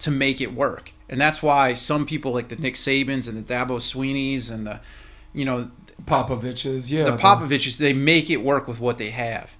to 0.00 0.10
make 0.10 0.40
it 0.40 0.54
work. 0.54 0.92
And 1.08 1.20
that's 1.20 1.42
why 1.42 1.74
some 1.74 2.06
people 2.06 2.32
like 2.32 2.48
the 2.48 2.56
Nick 2.56 2.74
Sabans 2.74 3.28
and 3.28 3.42
the 3.44 3.54
Dabo 3.54 3.80
Swinneys 3.80 4.50
and 4.50 4.66
the, 4.66 4.80
you 5.32 5.44
know, 5.44 5.70
Popovich's, 6.04 6.90
yeah. 6.90 7.04
the 7.04 7.16
Popoviches, 7.16 7.76
they 7.76 7.92
make 7.92 8.30
it 8.30 8.38
work 8.38 8.66
with 8.68 8.80
what 8.80 8.98
they 8.98 9.10
have. 9.10 9.56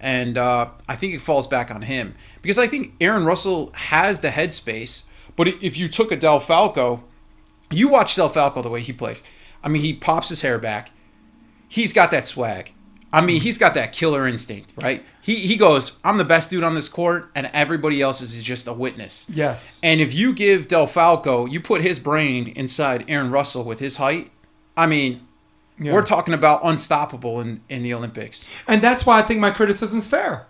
And 0.00 0.38
uh, 0.38 0.70
I 0.88 0.96
think 0.96 1.14
it 1.14 1.20
falls 1.20 1.46
back 1.46 1.70
on 1.70 1.82
him 1.82 2.14
because 2.40 2.58
I 2.58 2.66
think 2.66 2.94
Aaron 3.00 3.24
Russell 3.24 3.72
has 3.74 4.20
the 4.20 4.28
headspace. 4.28 5.08
But 5.34 5.48
if 5.48 5.76
you 5.76 5.88
took 5.88 6.12
a 6.12 6.16
Del 6.16 6.40
Falco, 6.40 7.04
you 7.70 7.88
watch 7.88 8.14
Del 8.16 8.28
Falco 8.28 8.62
the 8.62 8.68
way 8.68 8.80
he 8.80 8.92
plays. 8.92 9.22
I 9.62 9.68
mean, 9.68 9.82
he 9.82 9.92
pops 9.92 10.28
his 10.28 10.42
hair 10.42 10.58
back. 10.58 10.92
He's 11.68 11.92
got 11.92 12.10
that 12.12 12.26
swag. 12.26 12.72
I 13.12 13.22
mean, 13.22 13.40
he's 13.40 13.56
got 13.56 13.74
that 13.74 13.92
killer 13.92 14.28
instinct, 14.28 14.74
right? 14.76 15.04
He 15.22 15.36
he 15.36 15.56
goes, 15.56 15.98
"I'm 16.04 16.18
the 16.18 16.24
best 16.24 16.50
dude 16.50 16.62
on 16.62 16.74
this 16.74 16.90
court, 16.90 17.30
and 17.34 17.50
everybody 17.54 18.02
else 18.02 18.20
is 18.20 18.42
just 18.42 18.66
a 18.66 18.72
witness." 18.72 19.26
Yes. 19.30 19.80
And 19.82 20.00
if 20.00 20.14
you 20.14 20.34
give 20.34 20.68
Del 20.68 20.86
Falco, 20.86 21.46
you 21.46 21.60
put 21.60 21.80
his 21.80 21.98
brain 21.98 22.48
inside 22.48 23.06
Aaron 23.08 23.30
Russell 23.30 23.64
with 23.64 23.80
his 23.80 23.96
height. 23.96 24.30
I 24.76 24.86
mean, 24.86 25.26
Yeah. 25.80 25.92
we're 25.92 26.04
talking 26.04 26.34
about 26.34 26.60
unstoppable 26.64 27.40
in, 27.40 27.60
in 27.68 27.82
the 27.82 27.94
Olympics. 27.94 28.48
and 28.66 28.80
that's 28.82 29.06
why 29.06 29.18
I 29.18 29.22
think 29.22 29.40
my 29.40 29.50
criticism's 29.50 30.08
fair. 30.08 30.46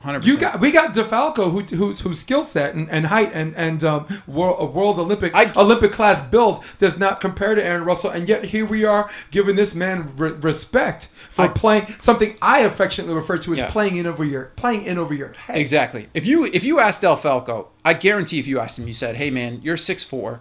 Hundred 0.00 0.26
You 0.26 0.34
percent. 0.34 0.52
got 0.52 0.60
we 0.60 0.70
got 0.70 0.92
DeFalco 0.94 1.50
who 1.50 1.60
whose 1.76 2.00
whose 2.00 2.20
skill 2.20 2.44
set 2.44 2.74
and, 2.74 2.90
and 2.90 3.06
height 3.06 3.30
and 3.32 3.54
and 3.56 3.82
um, 3.82 4.06
world 4.26 4.56
a 4.60 4.66
world 4.66 4.98
Olympic 4.98 5.34
I- 5.34 5.50
Olympic 5.56 5.92
class 5.92 6.20
build 6.28 6.62
does 6.78 6.98
not 6.98 7.22
compare 7.22 7.54
to 7.54 7.64
Aaron 7.64 7.84
Russell, 7.84 8.10
and 8.10 8.28
yet 8.28 8.44
here 8.46 8.66
we 8.66 8.84
are 8.84 9.08
giving 9.30 9.56
this 9.56 9.74
man 9.74 10.12
re- 10.18 10.32
respect 10.32 11.06
for 11.30 11.46
I- 11.46 11.48
playing 11.48 11.86
something 11.98 12.36
I 12.42 12.60
affectionately 12.60 13.14
refer 13.14 13.38
to 13.38 13.52
as 13.54 13.60
Yeah. 13.60 13.70
playing 13.70 13.96
in 13.96 14.04
over 14.06 14.24
your 14.26 14.52
playing 14.56 14.82
in 14.84 14.98
over 14.98 15.14
your 15.14 15.32
head. 15.32 15.56
Exactly. 15.56 16.08
If 16.12 16.26
you 16.26 16.44
if 16.52 16.64
you 16.64 16.80
asked 16.80 17.00
Del 17.00 17.16
Falco, 17.16 17.68
I 17.82 17.94
guarantee 17.94 18.38
if 18.38 18.46
you 18.46 18.58
asked 18.58 18.78
him, 18.78 18.86
you 18.86 18.92
said, 18.92 19.16
"Hey 19.16 19.30
man, 19.30 19.60
you're 19.62 19.78
6'4", 19.78 20.40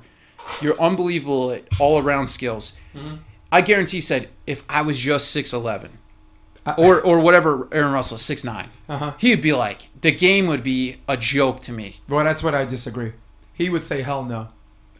you're 0.62 0.80
unbelievable 0.82 1.52
at 1.52 1.64
all 1.80 2.00
around 2.00 2.28
skills." 2.28 2.74
Mm-hmm. 2.94 3.16
I 3.54 3.62
guarantee 3.62 4.02
said, 4.02 4.30
"If 4.48 4.64
I 4.68 4.82
was 4.82 5.00
just 5.00 5.32
6'11", 5.36 5.90
or 6.78 7.02
or 7.02 7.20
whatever 7.20 7.68
Aaron 7.72 7.92
Russell 7.94 8.18
six 8.18 8.44
nine, 8.44 8.70
Uh-huh. 8.90 9.14
he'd 9.18 9.42
be 9.42 9.54
like, 9.54 9.88
the 10.02 10.12
game 10.12 10.48
would 10.48 10.64
be 10.64 10.98
a 11.08 11.18
joke 11.18 11.60
to 11.62 11.72
me. 11.72 11.98
Well, 12.10 12.24
that's 12.26 12.44
what 12.44 12.56
I 12.56 12.66
disagree. 12.66 13.14
He 13.54 13.70
would 13.70 13.84
say, 13.84 14.02
"Hell 14.02 14.24
no." 14.24 14.48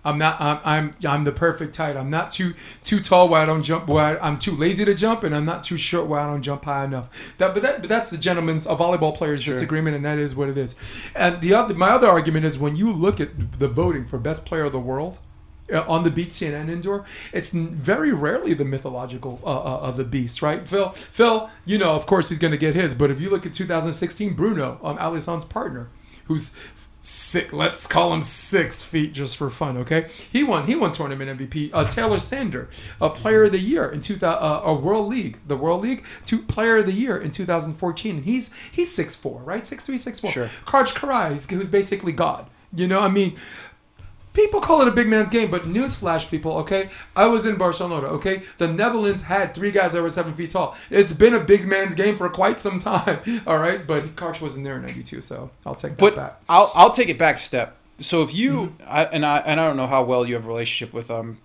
I'm 0.06 0.18
not. 0.18 0.36
I'm. 0.42 0.60
I'm. 0.66 0.92
I'm 1.08 1.24
the 1.24 1.32
perfect 1.32 1.78
height. 1.78 1.96
I'm 1.96 2.10
not 2.10 2.30
too 2.32 2.54
too 2.84 3.00
tall 3.00 3.30
where 3.30 3.42
I 3.42 3.46
don't 3.46 3.64
jump. 3.64 3.88
Where 3.88 4.04
I, 4.04 4.28
I'm 4.28 4.38
too 4.38 4.52
lazy 4.52 4.84
to 4.84 4.94
jump, 4.94 5.24
and 5.24 5.34
I'm 5.34 5.46
not 5.46 5.64
too 5.64 5.78
short 5.78 6.08
where 6.08 6.20
I 6.20 6.28
don't 6.28 6.42
jump 6.42 6.66
high 6.66 6.84
enough. 6.84 7.08
That. 7.38 7.54
But 7.54 7.64
that. 7.64 7.80
But 7.80 7.88
that's 7.90 8.10
the 8.12 8.18
gentleman's 8.18 8.66
a 8.66 8.76
volleyball 8.76 9.16
player's 9.16 9.46
disagreement, 9.46 9.96
and 9.96 10.04
that 10.04 10.18
is 10.20 10.36
what 10.36 10.50
it 10.50 10.58
is. 10.58 10.76
And 11.16 11.40
the 11.40 11.54
other. 11.54 11.74
My 11.74 11.90
other 11.92 12.08
argument 12.10 12.46
is 12.46 12.60
when 12.60 12.76
you 12.76 12.92
look 12.92 13.22
at 13.22 13.30
the 13.60 13.70
voting 13.70 14.06
for 14.06 14.20
best 14.20 14.46
player 14.46 14.66
of 14.66 14.74
the 14.74 14.80
world. 14.92 15.20
Uh, 15.72 15.82
On 15.88 16.04
the 16.04 16.10
beach, 16.12 16.30
CNN 16.30 16.70
indoor, 16.70 17.06
it's 17.32 17.52
very 17.52 18.12
rarely 18.12 18.54
the 18.54 18.66
mythological 18.66 19.40
uh, 19.46 19.48
uh, 19.50 19.80
of 19.88 19.96
the 19.96 20.04
beast, 20.04 20.42
right? 20.42 20.68
Phil, 20.68 20.90
Phil, 20.90 21.50
you 21.66 21.78
know, 21.78 21.96
of 21.96 22.06
course 22.06 22.28
he's 22.30 22.38
going 22.40 22.52
to 22.52 22.58
get 22.58 22.76
his, 22.76 22.94
but 22.94 23.10
if 23.10 23.22
you 23.22 23.30
look 23.30 23.46
at 23.46 23.54
2016, 23.54 24.34
Bruno, 24.34 24.78
um, 24.84 24.98
Alison's 24.98 25.46
partner, 25.46 25.88
who's 26.26 26.54
six, 27.00 27.52
let's 27.54 27.88
call 27.88 28.14
him 28.14 28.22
six 28.24 28.84
feet 28.84 29.14
just 29.14 29.38
for 29.38 29.50
fun, 29.50 29.78
okay? 29.78 30.08
He 30.32 30.44
won. 30.44 30.68
He 30.68 30.76
won 30.76 30.92
tournament 30.92 31.40
MVP. 31.40 31.70
Uh, 31.74 31.86
Taylor 31.86 32.18
Sander, 32.18 32.70
a 33.02 33.10
Player 33.10 33.44
of 33.46 33.52
the 33.54 33.60
Year 33.60 33.90
in 33.90 34.00
2000, 34.02 34.42
uh, 34.44 34.62
a 34.66 34.74
World 34.74 35.10
League, 35.10 35.40
the 35.48 35.58
World 35.58 35.82
League, 35.82 36.04
two 36.26 36.40
Player 36.40 36.78
of 36.78 36.86
the 36.86 36.94
Year 36.94 37.18
in 37.18 37.32
2014, 37.32 38.16
and 38.18 38.26
he's 38.26 38.52
he's 38.72 38.94
six 38.94 39.16
four, 39.16 39.42
right? 39.44 39.66
Six 39.66 39.86
three, 39.86 39.98
six 39.98 40.20
four. 40.20 40.32
Sure. 40.32 40.48
Karch 40.66 40.94
Kiraly, 40.94 41.30
who's- 41.30 41.50
who's 41.50 41.70
basically 41.70 42.12
God. 42.12 42.50
You 42.76 42.88
know, 42.88 43.00
I 43.00 43.08
mean. 43.08 43.38
People 44.34 44.62
call 44.62 44.82
it 44.82 44.88
a 44.88 44.92
big 44.92 45.08
man's 45.08 45.30
game, 45.30 45.52
but 45.52 45.64
newsflash, 45.64 46.30
people, 46.30 46.58
okay? 46.58 46.90
I 47.16 47.28
was 47.28 47.46
in 47.46 47.56
Barcelona, 47.56 48.08
okay? 48.08 48.42
The 48.58 48.68
Netherlands 48.68 49.22
had 49.24 49.54
three 49.54 49.70
guys 49.70 49.94
that 49.94 50.02
were 50.02 50.10
seven 50.10 50.34
feet 50.34 50.50
tall. 50.50 50.76
It's 50.90 51.14
been 51.14 51.36
a 51.36 51.40
big 51.40 51.68
man's 51.68 51.94
game 51.94 52.16
for 52.16 52.28
quite 52.30 52.60
some 52.60 52.80
time, 52.80 53.20
all 53.48 53.60
right? 53.60 53.86
But 53.86 54.16
Karch 54.16 54.42
wasn't 54.42 54.66
there 54.66 54.76
in 54.78 54.82
92, 54.82 55.22
so 55.22 55.52
I'll 55.66 55.76
take 55.76 55.92
that 55.92 55.98
But 56.00 56.16
back. 56.16 56.42
I'll 56.50 56.72
I'll 56.74 56.92
take 56.92 57.10
it 57.10 57.20
back 57.20 57.38
step. 57.38 57.78
So 58.00 58.24
if 58.24 58.34
you 58.34 58.52
Mm-hmm. 58.80 58.84
I, 58.88 59.04
and 59.06 59.26
I 59.26 59.38
and 59.40 59.60
I 59.60 59.68
don't 59.68 59.78
know 59.78 59.88
how 59.88 60.04
well 60.04 60.26
you 60.26 60.34
have 60.34 60.46
a 60.46 60.48
relationship 60.48 60.94
with 60.94 61.12
um 61.12 61.38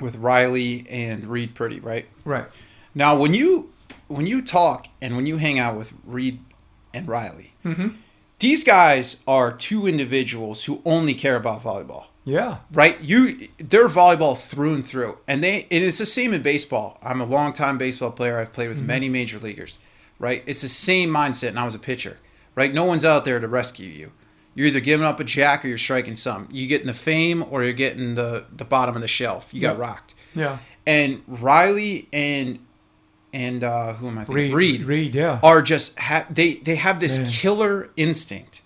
with 0.00 0.16
Riley 0.16 0.86
and 0.90 1.24
Reid 1.26 1.54
Priddy, 1.54 1.82
right? 1.82 2.06
Right. 2.24 2.46
Now, 2.94 3.16
when 3.16 3.32
you 3.32 3.72
when 4.08 4.26
you 4.26 4.42
talk 4.42 4.88
and 5.00 5.14
when 5.14 5.26
you 5.26 5.36
hang 5.36 5.58
out 5.60 5.76
with 5.76 5.94
Reid 6.04 6.40
and 6.92 7.06
Riley, 7.06 7.52
Mm-hmm. 7.64 7.88
These 8.38 8.64
guys 8.64 9.22
are 9.26 9.52
two 9.52 9.86
individuals 9.86 10.64
who 10.64 10.80
only 10.84 11.14
care 11.14 11.36
about 11.36 11.62
volleyball, 11.62 12.06
Yeah. 12.24 12.58
right? 12.72 13.00
You 13.00 13.48
they're 13.58 13.88
volleyball 13.88 14.38
through 14.38 14.74
and 14.74 14.86
through, 14.86 15.18
and 15.26 15.42
they 15.42 15.66
and 15.70 15.84
it's 15.84 15.98
the 15.98 16.06
same 16.06 16.32
in 16.32 16.42
baseball. 16.42 16.98
I'm 17.02 17.20
a 17.20 17.24
longtime 17.24 17.78
baseball 17.78 18.12
player. 18.12 18.38
I've 18.38 18.52
played 18.52 18.68
with 18.68 18.78
mm-hmm. 18.78 18.86
many 18.86 19.08
major 19.08 19.38
leaguers, 19.38 19.78
right? 20.18 20.42
It's 20.46 20.62
the 20.62 20.68
same 20.68 21.10
mindset, 21.10 21.48
and 21.48 21.58
I 21.58 21.64
was 21.64 21.74
a 21.74 21.78
pitcher, 21.80 22.18
right? 22.54 22.72
No 22.72 22.84
one's 22.84 23.04
out 23.04 23.24
there 23.24 23.40
to 23.40 23.48
rescue 23.48 23.88
you. 23.88 24.12
You're 24.54 24.66
either 24.68 24.80
giving 24.80 25.06
up 25.06 25.20
a 25.20 25.24
jack 25.24 25.64
or 25.64 25.68
you're 25.68 25.78
striking 25.78 26.16
some. 26.16 26.48
You're 26.50 26.68
getting 26.68 26.88
the 26.88 26.94
fame 26.94 27.44
or 27.50 27.62
you're 27.64 27.72
getting 27.72 28.14
the 28.14 28.44
the 28.54 28.64
bottom 28.64 28.94
of 28.94 29.00
the 29.02 29.08
shelf. 29.08 29.52
You 29.52 29.60
got 29.60 29.76
Yeah. 29.76 29.82
rocked. 29.82 30.14
Yeah. 30.34 30.58
And 30.86 31.22
Riley 31.26 32.08
and 32.12 32.58
and 33.32 33.62
uh, 33.64 33.94
who 33.94 34.08
am 34.08 34.18
I 34.18 34.24
thinking? 34.24 34.54
Reid. 34.54 34.80
Reid. 34.80 34.82
Reid, 34.82 35.14
yeah. 35.14 35.40
Are 35.42 35.62
just 35.62 35.98
ha- 35.98 36.26
they 36.30 36.54
they 36.54 36.76
have 36.76 37.00
this 37.00 37.40
killer 37.40 37.90
instinct, 37.96 38.62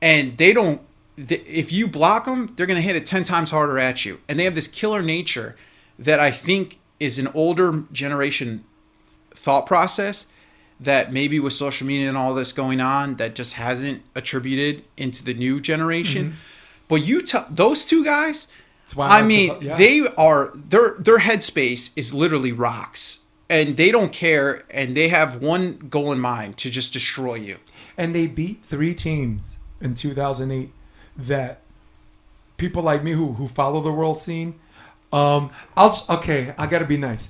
and 0.00 0.36
they 0.36 0.52
don't. 0.52 0.80
if 1.16 1.72
you 1.72 1.88
block 1.88 2.24
them, 2.24 2.54
they're 2.56 2.66
gonna 2.66 2.80
hit 2.80 2.96
it 2.96 3.06
ten 3.06 3.22
times 3.22 3.50
harder 3.50 3.78
at 3.78 4.04
you, 4.04 4.20
and 4.28 4.38
they 4.38 4.44
have 4.44 4.54
this 4.54 4.68
killer 4.68 5.02
nature 5.02 5.56
that 5.98 6.20
I 6.20 6.30
think 6.30 6.78
is 7.00 7.18
an 7.18 7.28
older 7.28 7.84
generation 7.92 8.64
thought 9.30 9.66
process 9.66 10.26
that 10.80 11.12
maybe 11.12 11.40
with 11.40 11.52
social 11.52 11.86
media 11.86 12.08
and 12.08 12.16
all 12.16 12.34
this 12.34 12.52
going 12.52 12.80
on 12.80 13.16
that 13.16 13.34
just 13.34 13.54
hasn't 13.54 14.02
attributed 14.14 14.84
into 14.96 15.24
the 15.24 15.34
new 15.34 15.60
generation. 15.60 16.26
Mm-hmm. 16.26 16.36
But 16.88 17.06
you 17.06 17.22
tell 17.22 17.46
those 17.50 17.84
two 17.84 18.04
guys, 18.04 18.46
I 18.98 19.20
to 19.20 19.26
mean, 19.26 19.56
yeah. 19.60 19.76
they 19.76 20.06
are 20.16 20.52
their 20.54 20.96
their 20.98 21.18
headspace 21.18 21.92
is 21.96 22.14
literally 22.14 22.52
rocks, 22.52 23.24
and 23.50 23.76
they 23.76 23.90
don't 23.90 24.12
care, 24.12 24.62
and 24.70 24.96
they 24.96 25.08
have 25.08 25.42
one 25.42 25.78
goal 25.90 26.12
in 26.12 26.20
mind 26.20 26.56
to 26.58 26.70
just 26.70 26.92
destroy 26.92 27.34
you. 27.36 27.56
and 27.96 28.14
they 28.14 28.26
beat 28.26 28.62
three 28.64 28.94
teams 28.94 29.58
in 29.80 29.94
2008 29.94 30.70
that 31.16 31.60
people 32.56 32.82
like 32.82 33.02
me 33.02 33.12
who 33.12 33.32
who 33.34 33.48
follow 33.48 33.80
the 33.80 33.92
world 33.92 34.18
scene 34.18 34.54
um 35.12 35.50
i'll 35.76 35.92
okay 36.08 36.54
i 36.58 36.66
gotta 36.66 36.84
be 36.84 36.96
nice. 36.96 37.28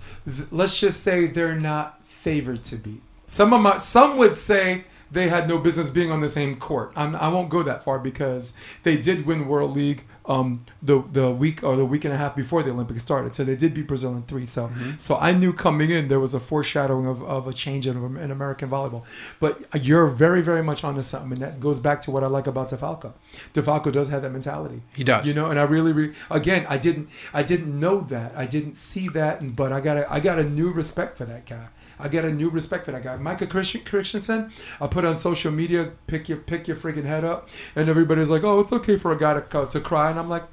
Let's 0.51 0.79
just 0.81 1.03
say 1.03 1.27
they're 1.27 1.59
not 1.61 2.07
favored 2.07 2.63
to 2.65 2.77
beat. 2.77 3.01
Some 3.27 3.53
of 3.53 3.61
my 3.61 3.77
some 3.79 4.17
would 4.19 4.37
say 4.37 4.85
they 5.11 5.29
had 5.29 5.49
no 5.49 5.59
business 5.59 5.91
being 5.91 6.11
on 6.11 6.21
the 6.21 6.29
same 6.29 6.57
court. 6.57 6.93
I'm, 6.97 7.15
i 7.17 7.29
won't 7.29 7.49
go 7.49 7.63
that 7.63 7.83
far 7.83 7.99
because 7.99 8.55
they 8.83 8.97
did 8.97 9.25
win 9.27 9.47
world 9.49 9.75
league 9.75 10.05
um 10.29 10.65
the 10.83 11.03
the 11.13 11.31
week 11.31 11.65
or 11.65 11.75
the 11.77 11.85
week 11.85 12.05
and 12.05 12.13
a 12.13 12.17
half 12.17 12.37
before 12.37 12.63
the 12.63 12.71
olympics 12.71 13.03
started. 13.03 13.35
So 13.35 13.45
they 13.45 13.57
did 13.57 13.75
beat 13.75 13.87
brazil 13.89 14.15
in 14.15 14.23
three. 14.23 14.47
So 14.47 14.71
so 14.99 15.17
i 15.17 15.33
knew 15.33 15.53
coming 15.53 15.91
in 15.91 16.09
there 16.09 16.21
was 16.21 16.35
a 16.35 16.41
foreshadowing 16.41 17.07
of, 17.07 17.23
of 17.23 17.49
a 17.49 17.53
change 17.53 17.87
in, 17.87 17.97
in 18.19 18.31
american 18.31 18.69
volleyball. 18.69 19.05
But 19.41 19.61
you're 19.85 20.07
very 20.09 20.43
very 20.43 20.63
much 20.63 20.85
onto 20.85 21.03
something 21.03 21.33
and 21.33 21.43
that 21.43 21.61
goes 21.61 21.81
back 21.81 22.01
to 22.03 22.11
what 22.11 22.23
i 22.23 22.27
like 22.27 22.47
about 22.47 22.69
defalco. 22.71 23.13
Defalco 23.55 23.91
does 23.91 24.09
have 24.11 24.23
that 24.23 24.31
mentality. 24.31 24.83
He 24.95 25.05
does. 25.05 25.27
you 25.27 25.35
know 25.35 25.47
and 25.51 25.59
i 25.59 25.63
really, 25.65 25.93
re- 25.93 26.15
again 26.31 26.67
i 26.69 26.77
didn't 26.79 27.09
i 27.33 27.43
didn't 27.43 27.79
know 27.79 28.01
that. 28.01 28.37
I 28.37 28.47
didn't 28.47 28.77
see 28.77 29.09
that 29.09 29.41
and, 29.41 29.57
but 29.57 29.73
i 29.73 29.81
got 29.81 29.97
a 29.97 30.13
i 30.13 30.21
got 30.21 30.39
a 30.39 30.45
new 30.45 30.71
respect 30.73 31.17
for 31.19 31.25
that 31.25 31.47
guy 31.47 31.69
I 31.99 32.09
got 32.09 32.25
a 32.25 32.33
new 32.33 32.51
respect 32.51 32.85
for 32.85 32.93
that 32.93 33.03
guy, 33.03 33.17
Micah 33.17 33.47
Christian, 33.47 33.83
Christensen. 33.83 34.51
I 34.81 34.87
put 34.87 35.05
on 35.05 35.17
social 35.17 35.53
media, 35.53 35.93
pick 36.07 36.29
your 36.29 36.39
pick 36.39 36.69
your 36.69 36.77
freaking 36.77 37.05
head 37.05 37.25
up, 37.25 37.49
and 37.75 37.89
everybody's 37.89 38.31
like, 38.31 38.45
"Oh, 38.45 38.61
it's 38.61 38.73
okay 38.73 38.97
for 38.97 39.13
a 39.13 39.19
guy 39.19 39.41
to 39.41 39.67
to 39.67 39.81
cry," 39.81 40.11
and 40.11 40.19
I'm 40.19 40.29
like, 40.29 40.45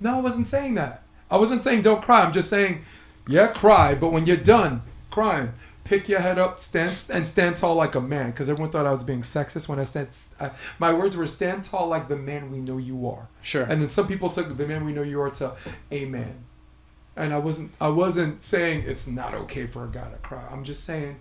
"No, 0.00 0.18
I 0.18 0.20
wasn't 0.20 0.46
saying 0.46 0.74
that. 0.74 1.02
I 1.30 1.38
wasn't 1.38 1.62
saying 1.62 1.82
don't 1.82 2.02
cry. 2.02 2.22
I'm 2.22 2.32
just 2.32 2.48
saying, 2.48 2.82
yeah, 3.28 3.48
cry, 3.48 3.94
but 3.94 4.12
when 4.12 4.26
you're 4.26 4.36
done 4.36 4.82
crying, 5.10 5.52
pick 5.82 6.08
your 6.08 6.20
head 6.20 6.38
up, 6.38 6.60
stand 6.60 6.90
and 7.12 7.26
stand 7.26 7.56
tall 7.56 7.74
like 7.74 7.94
a 7.94 8.00
man." 8.00 8.30
Because 8.30 8.48
everyone 8.48 8.70
thought 8.70 8.86
I 8.86 8.92
was 8.92 9.04
being 9.04 9.22
sexist 9.22 9.68
when 9.68 9.78
I 9.78 9.84
said 9.84 10.08
I, 10.40 10.50
my 10.78 10.92
words 10.92 11.16
were 11.16 11.26
"stand 11.26 11.64
tall 11.64 11.88
like 11.88 12.08
the 12.08 12.16
man 12.16 12.50
we 12.50 12.58
know 12.58 12.78
you 12.78 13.08
are." 13.08 13.28
Sure. 13.42 13.64
And 13.64 13.82
then 13.82 13.88
some 13.88 14.06
people 14.06 14.28
said 14.28 14.56
the 14.56 14.66
man 14.66 14.84
we 14.84 14.92
know 14.92 15.02
you 15.02 15.20
are 15.20 15.30
to 15.30 15.52
a 15.90 16.04
man. 16.06 16.44
And 17.16 17.32
I 17.32 17.38
wasn't 17.38 17.72
I 17.80 17.88
wasn't 17.88 18.42
saying 18.42 18.84
it's 18.86 19.06
not 19.06 19.34
okay 19.34 19.66
for 19.66 19.84
a 19.84 19.88
guy 19.88 20.08
to 20.10 20.16
cry. 20.18 20.44
I'm 20.50 20.64
just 20.64 20.84
saying 20.84 21.16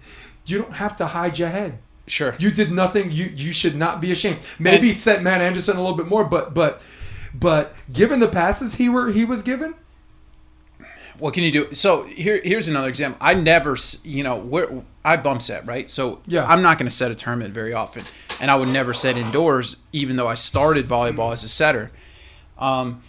you 0.46 0.58
don't 0.60 0.74
have 0.74 0.96
to 0.98 1.06
hide 1.08 1.40
your 1.40 1.50
head. 1.50 1.80
Sure. 2.08 2.36
You 2.38 2.52
did 2.52 2.72
nothing. 2.72 3.12
You 3.12 3.26
you 3.34 3.54
should 3.54 3.76
not 3.76 4.02
be 4.02 4.12
ashamed. 4.12 4.40
Maybe 4.60 4.90
And- 4.90 4.98
set 4.98 5.24
Matt 5.24 5.42
Anderson 5.42 5.78
a 5.78 5.82
little 5.82 5.98
bit 5.98 6.08
more, 6.08 6.26
but 6.26 6.54
but 6.54 6.82
but 7.34 7.76
given 7.92 8.20
the 8.20 8.28
passes 8.28 8.76
he 8.76 8.90
were 8.90 9.10
he 9.12 9.24
was 9.26 9.42
given, 9.42 9.74
what 11.18 11.34
can 11.34 11.44
you 11.44 11.52
do? 11.52 11.74
So 11.74 12.04
here, 12.04 12.42
here's 12.44 12.68
another 12.68 12.90
example. 12.90 13.18
I 13.22 13.34
never, 13.34 13.78
you 14.04 14.24
know, 14.24 14.36
where 14.38 14.84
I 15.04 15.18
bump 15.18 15.42
set, 15.42 15.66
right? 15.66 15.90
So 15.90 16.20
Yeah. 16.28 16.46
I'm 16.46 16.62
not 16.62 16.78
going 16.78 16.90
to 16.90 16.96
set 16.96 17.10
a 17.12 17.16
tournament 17.16 17.54
very 17.54 17.74
often, 17.74 18.04
and 18.42 18.52
I 18.52 18.56
would 18.56 18.68
never 18.70 18.94
set 18.94 19.18
indoors, 19.18 19.78
even 19.94 20.18
though 20.18 20.28
I 20.28 20.34
started 20.36 20.86
volleyball 20.86 21.32
as 21.32 21.44
a 21.44 21.50
setter. 21.50 21.92
Um, 22.58 23.02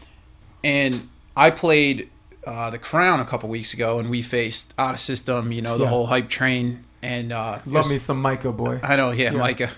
and 0.64 1.08
I 1.36 1.50
played 1.50 2.10
uh, 2.46 2.70
the 2.70 2.78
Crown 2.78 3.20
a 3.20 3.24
couple 3.24 3.48
weeks 3.48 3.74
ago, 3.74 3.98
and 3.98 4.08
we 4.08 4.22
faced 4.22 4.72
out 4.78 4.94
of 4.94 5.00
system. 5.00 5.52
You 5.52 5.62
know 5.62 5.76
the 5.76 5.84
Yeah. 5.84 5.90
whole 5.90 6.06
hype 6.06 6.28
train, 6.28 6.84
and 7.02 7.32
uh, 7.32 7.58
Love 7.66 7.88
me 7.90 7.98
some 7.98 8.22
Micah 8.22 8.52
boy. 8.52 8.80
I 8.82 8.96
know, 8.96 9.10
yeah, 9.10 9.32
Yeah. 9.32 9.38
Micah. 9.38 9.70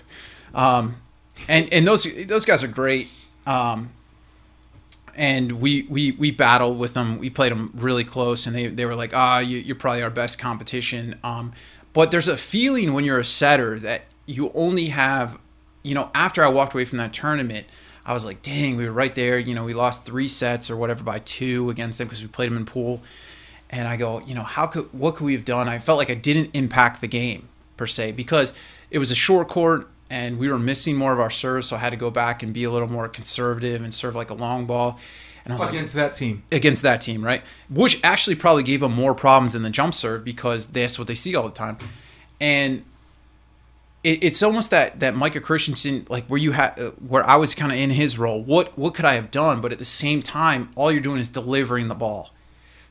Um, 0.53 0.95
and 1.47 1.71
and 1.73 1.85
those 1.87 2.07
those 2.27 2.45
guys 2.45 2.63
are 2.63 2.67
great. 2.67 3.09
Um, 3.47 3.89
and 5.15 5.59
we, 5.59 5.85
we 5.89 6.11
we 6.11 6.31
battled 6.31 6.79
with 6.79 6.93
them. 6.93 7.17
We 7.17 7.29
played 7.29 7.51
them 7.51 7.71
really 7.75 8.03
close, 8.03 8.47
and 8.47 8.55
they, 8.55 8.67
they 8.67 8.85
were 8.85 8.95
like, 8.95 9.13
ah, 9.13 9.39
you, 9.39 9.57
you're 9.57 9.75
probably 9.75 10.01
our 10.03 10.09
best 10.09 10.39
competition. 10.39 11.19
Um, 11.23 11.51
but 11.93 12.11
there's 12.11 12.27
a 12.27 12.37
feeling 12.37 12.93
when 12.93 13.03
you're 13.03 13.19
a 13.19 13.25
setter 13.25 13.77
that 13.79 14.03
you 14.25 14.51
only 14.53 14.85
have, 14.87 15.39
you 15.83 15.93
know, 15.95 16.09
after 16.13 16.43
I 16.43 16.47
walked 16.49 16.73
away 16.73 16.85
from 16.85 16.99
that 16.99 17.11
tournament, 17.11 17.65
I 18.09 18.13
was 18.13 18.25
like, 18.25 18.41
dang, 18.41 18.75
we 18.75 18.85
were 18.85 18.91
right 18.91 19.13
there. 19.13 19.37
You 19.37 19.53
know, 19.53 19.63
we 19.63 19.75
lost 19.75 20.03
three 20.03 20.27
sets 20.27 20.71
or 20.71 20.75
whatever 20.75 21.03
by 21.03 21.19
two 21.19 21.69
against 21.69 21.99
them 21.99 22.07
because 22.07 22.23
we 22.23 22.27
played 22.27 22.49
them 22.49 22.57
in 22.57 22.65
pool. 22.65 23.01
And 23.69 23.87
I 23.87 23.97
go, 23.97 24.19
you 24.21 24.33
know, 24.33 24.41
how 24.41 24.65
could 24.65 24.91
what 24.91 25.15
could 25.15 25.25
we 25.25 25.33
have 25.33 25.45
done? 25.45 25.69
I 25.69 25.77
felt 25.77 25.99
like 25.99 26.09
I 26.09 26.15
didn't 26.15 26.49
impact 26.55 27.01
the 27.01 27.07
game 27.07 27.47
per 27.77 27.85
se 27.85 28.13
because 28.13 28.55
it 28.89 28.97
was 28.97 29.11
a 29.11 29.15
short 29.15 29.47
court 29.47 29.87
and 30.09 30.39
we 30.39 30.47
were 30.47 30.57
missing 30.57 30.95
more 30.95 31.13
of 31.13 31.19
our 31.19 31.29
serves, 31.29 31.67
so 31.67 31.75
I 31.75 31.79
had 31.79 31.91
to 31.91 31.97
go 31.97 32.09
back 32.09 32.41
and 32.41 32.51
be 32.51 32.63
a 32.63 32.71
little 32.71 32.89
more 32.89 33.07
conservative 33.07 33.83
and 33.83 33.93
serve 33.93 34.15
like 34.15 34.31
a 34.31 34.33
long 34.33 34.65
ball. 34.65 34.97
And 35.45 35.53
I 35.53 35.55
was 35.55 35.61
like, 35.61 35.73
Against 35.73 35.93
that 35.93 36.13
team. 36.13 36.41
against 36.51 36.81
that 36.81 37.01
team, 37.01 37.23
right? 37.23 37.43
Which 37.69 38.03
actually 38.03 38.37
probably 38.37 38.63
gave 38.63 38.79
them 38.79 38.93
more 38.93 39.13
problems 39.13 39.53
in 39.53 39.61
the 39.61 39.69
jump 39.69 39.93
serve 39.93 40.25
because 40.25 40.65
that's 40.65 40.97
what 40.97 41.07
they 41.07 41.13
see 41.13 41.35
all 41.35 41.47
the 41.47 41.53
time. 41.53 41.77
And 42.41 42.83
it, 44.03 44.23
it's 44.23 44.41
almost 44.43 44.71
that 44.71 44.99
that 44.99 45.15
Micah 45.15 45.41
Christensen, 45.41 46.05
like 46.09 46.25
where 46.27 46.39
you 46.39 46.51
had, 46.51 46.79
uh, 46.79 46.91
where 46.91 47.27
I 47.27 47.35
was 47.35 47.53
kind 47.53 47.71
of 47.71 47.77
in 47.77 47.89
his 47.89 48.17
role. 48.17 48.41
What 48.41 48.77
what 48.77 48.93
could 48.93 49.05
I 49.05 49.15
have 49.15 49.31
done? 49.31 49.61
But 49.61 49.71
at 49.71 49.77
the 49.77 49.85
same 49.85 50.21
time, 50.21 50.71
all 50.75 50.91
you're 50.91 51.01
doing 51.01 51.19
is 51.19 51.29
delivering 51.29 51.87
the 51.87 51.95
ball. 51.95 52.31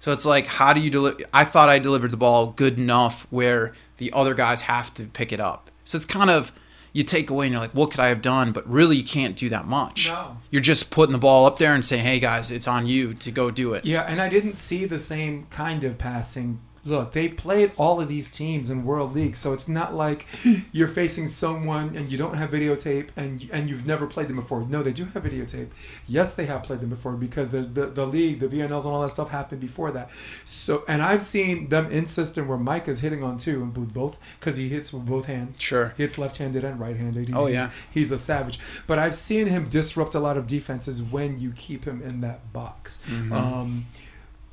So 0.00 0.12
it's 0.12 0.24
like, 0.26 0.46
how 0.46 0.72
do 0.72 0.80
you 0.80 0.90
deliver? 0.90 1.18
I 1.32 1.44
thought 1.44 1.68
I 1.68 1.78
delivered 1.78 2.12
the 2.12 2.16
ball 2.16 2.48
good 2.48 2.78
enough 2.78 3.26
where 3.30 3.74
the 3.96 4.12
other 4.12 4.34
guys 4.34 4.62
have 4.62 4.94
to 4.94 5.04
pick 5.04 5.32
it 5.32 5.40
up. 5.40 5.70
So 5.84 5.96
it's 5.96 6.06
kind 6.06 6.30
of 6.30 6.52
you 6.92 7.02
take 7.02 7.30
away 7.30 7.46
and 7.46 7.52
you're 7.52 7.60
like, 7.60 7.74
what 7.74 7.90
could 7.90 8.00
I 8.00 8.08
have 8.08 8.22
done? 8.22 8.52
But 8.52 8.68
really, 8.68 8.96
you 8.96 9.04
can't 9.04 9.36
do 9.36 9.48
that 9.50 9.66
much. 9.66 10.08
No. 10.08 10.38
You're 10.50 10.62
just 10.62 10.90
putting 10.90 11.12
the 11.12 11.18
ball 11.18 11.46
up 11.46 11.58
there 11.58 11.74
and 11.74 11.84
saying, 11.84 12.04
hey 12.04 12.20
guys, 12.20 12.50
it's 12.50 12.68
on 12.68 12.86
you 12.86 13.14
to 13.14 13.30
go 13.30 13.50
do 13.50 13.74
it. 13.74 13.84
Yeah, 13.84 14.02
and 14.02 14.20
I 14.20 14.28
didn't 14.28 14.56
see 14.56 14.84
the 14.84 14.98
same 14.98 15.46
kind 15.50 15.84
of 15.84 15.98
passing. 15.98 16.60
Look, 16.84 17.12
they 17.12 17.28
played 17.28 17.72
all 17.76 18.00
of 18.00 18.08
these 18.08 18.30
teams 18.30 18.70
in 18.70 18.84
World 18.84 19.14
League, 19.14 19.36
so 19.36 19.52
it's 19.52 19.68
not 19.68 19.94
like 19.94 20.26
you're 20.72 20.88
facing 20.88 21.26
someone 21.26 21.94
and 21.96 22.10
you 22.10 22.16
don't 22.18 22.34
have 22.34 22.50
videotape 22.50 23.08
and 23.16 23.48
and 23.52 23.68
you've 23.68 23.86
never 23.86 24.06
played 24.06 24.28
them 24.28 24.36
before. 24.36 24.62
No, 24.68 24.82
they 24.82 24.92
do 24.92 25.04
have 25.04 25.22
videotape. 25.22 25.68
Yes, 26.06 26.34
they 26.34 26.46
have 26.46 26.62
played 26.62 26.80
them 26.80 26.90
before 26.90 27.12
because 27.12 27.52
there's 27.52 27.72
the, 27.72 27.86
the 27.86 28.06
league, 28.06 28.40
the 28.40 28.48
VNLs, 28.48 28.84
and 28.84 28.94
all 28.94 29.02
that 29.02 29.10
stuff 29.10 29.30
happened 29.30 29.60
before 29.60 29.90
that. 29.92 30.10
So, 30.44 30.84
and 30.88 31.02
I've 31.02 31.22
seen 31.22 31.68
them 31.68 31.90
in 31.90 32.06
system 32.06 32.48
where 32.48 32.58
Mike 32.58 32.88
is 32.88 33.00
hitting 33.00 33.22
on 33.22 33.36
two 33.38 33.62
and 33.62 33.76
with 33.76 33.92
both 33.92 34.18
because 34.38 34.56
he 34.56 34.68
hits 34.68 34.92
with 34.92 35.06
both 35.06 35.26
hands. 35.26 35.60
Sure. 35.60 35.92
He 35.96 36.02
hits 36.02 36.18
left-handed 36.18 36.64
and 36.64 36.80
right-handed. 36.80 37.28
He's, 37.28 37.36
Oh, 37.36 37.46
yeah. 37.46 37.70
he's 37.90 38.10
a 38.12 38.18
savage. 38.18 38.58
But 38.86 38.98
I've 38.98 39.14
seen 39.14 39.46
him 39.46 39.68
disrupt 39.68 40.14
a 40.14 40.20
lot 40.20 40.36
of 40.36 40.46
defenses 40.46 41.02
when 41.02 41.38
you 41.40 41.52
keep 41.52 41.84
him 41.84 42.02
in 42.02 42.20
that 42.22 42.52
box. 42.52 43.02
Mm-hmm. 43.06 43.32
Um, 43.32 43.86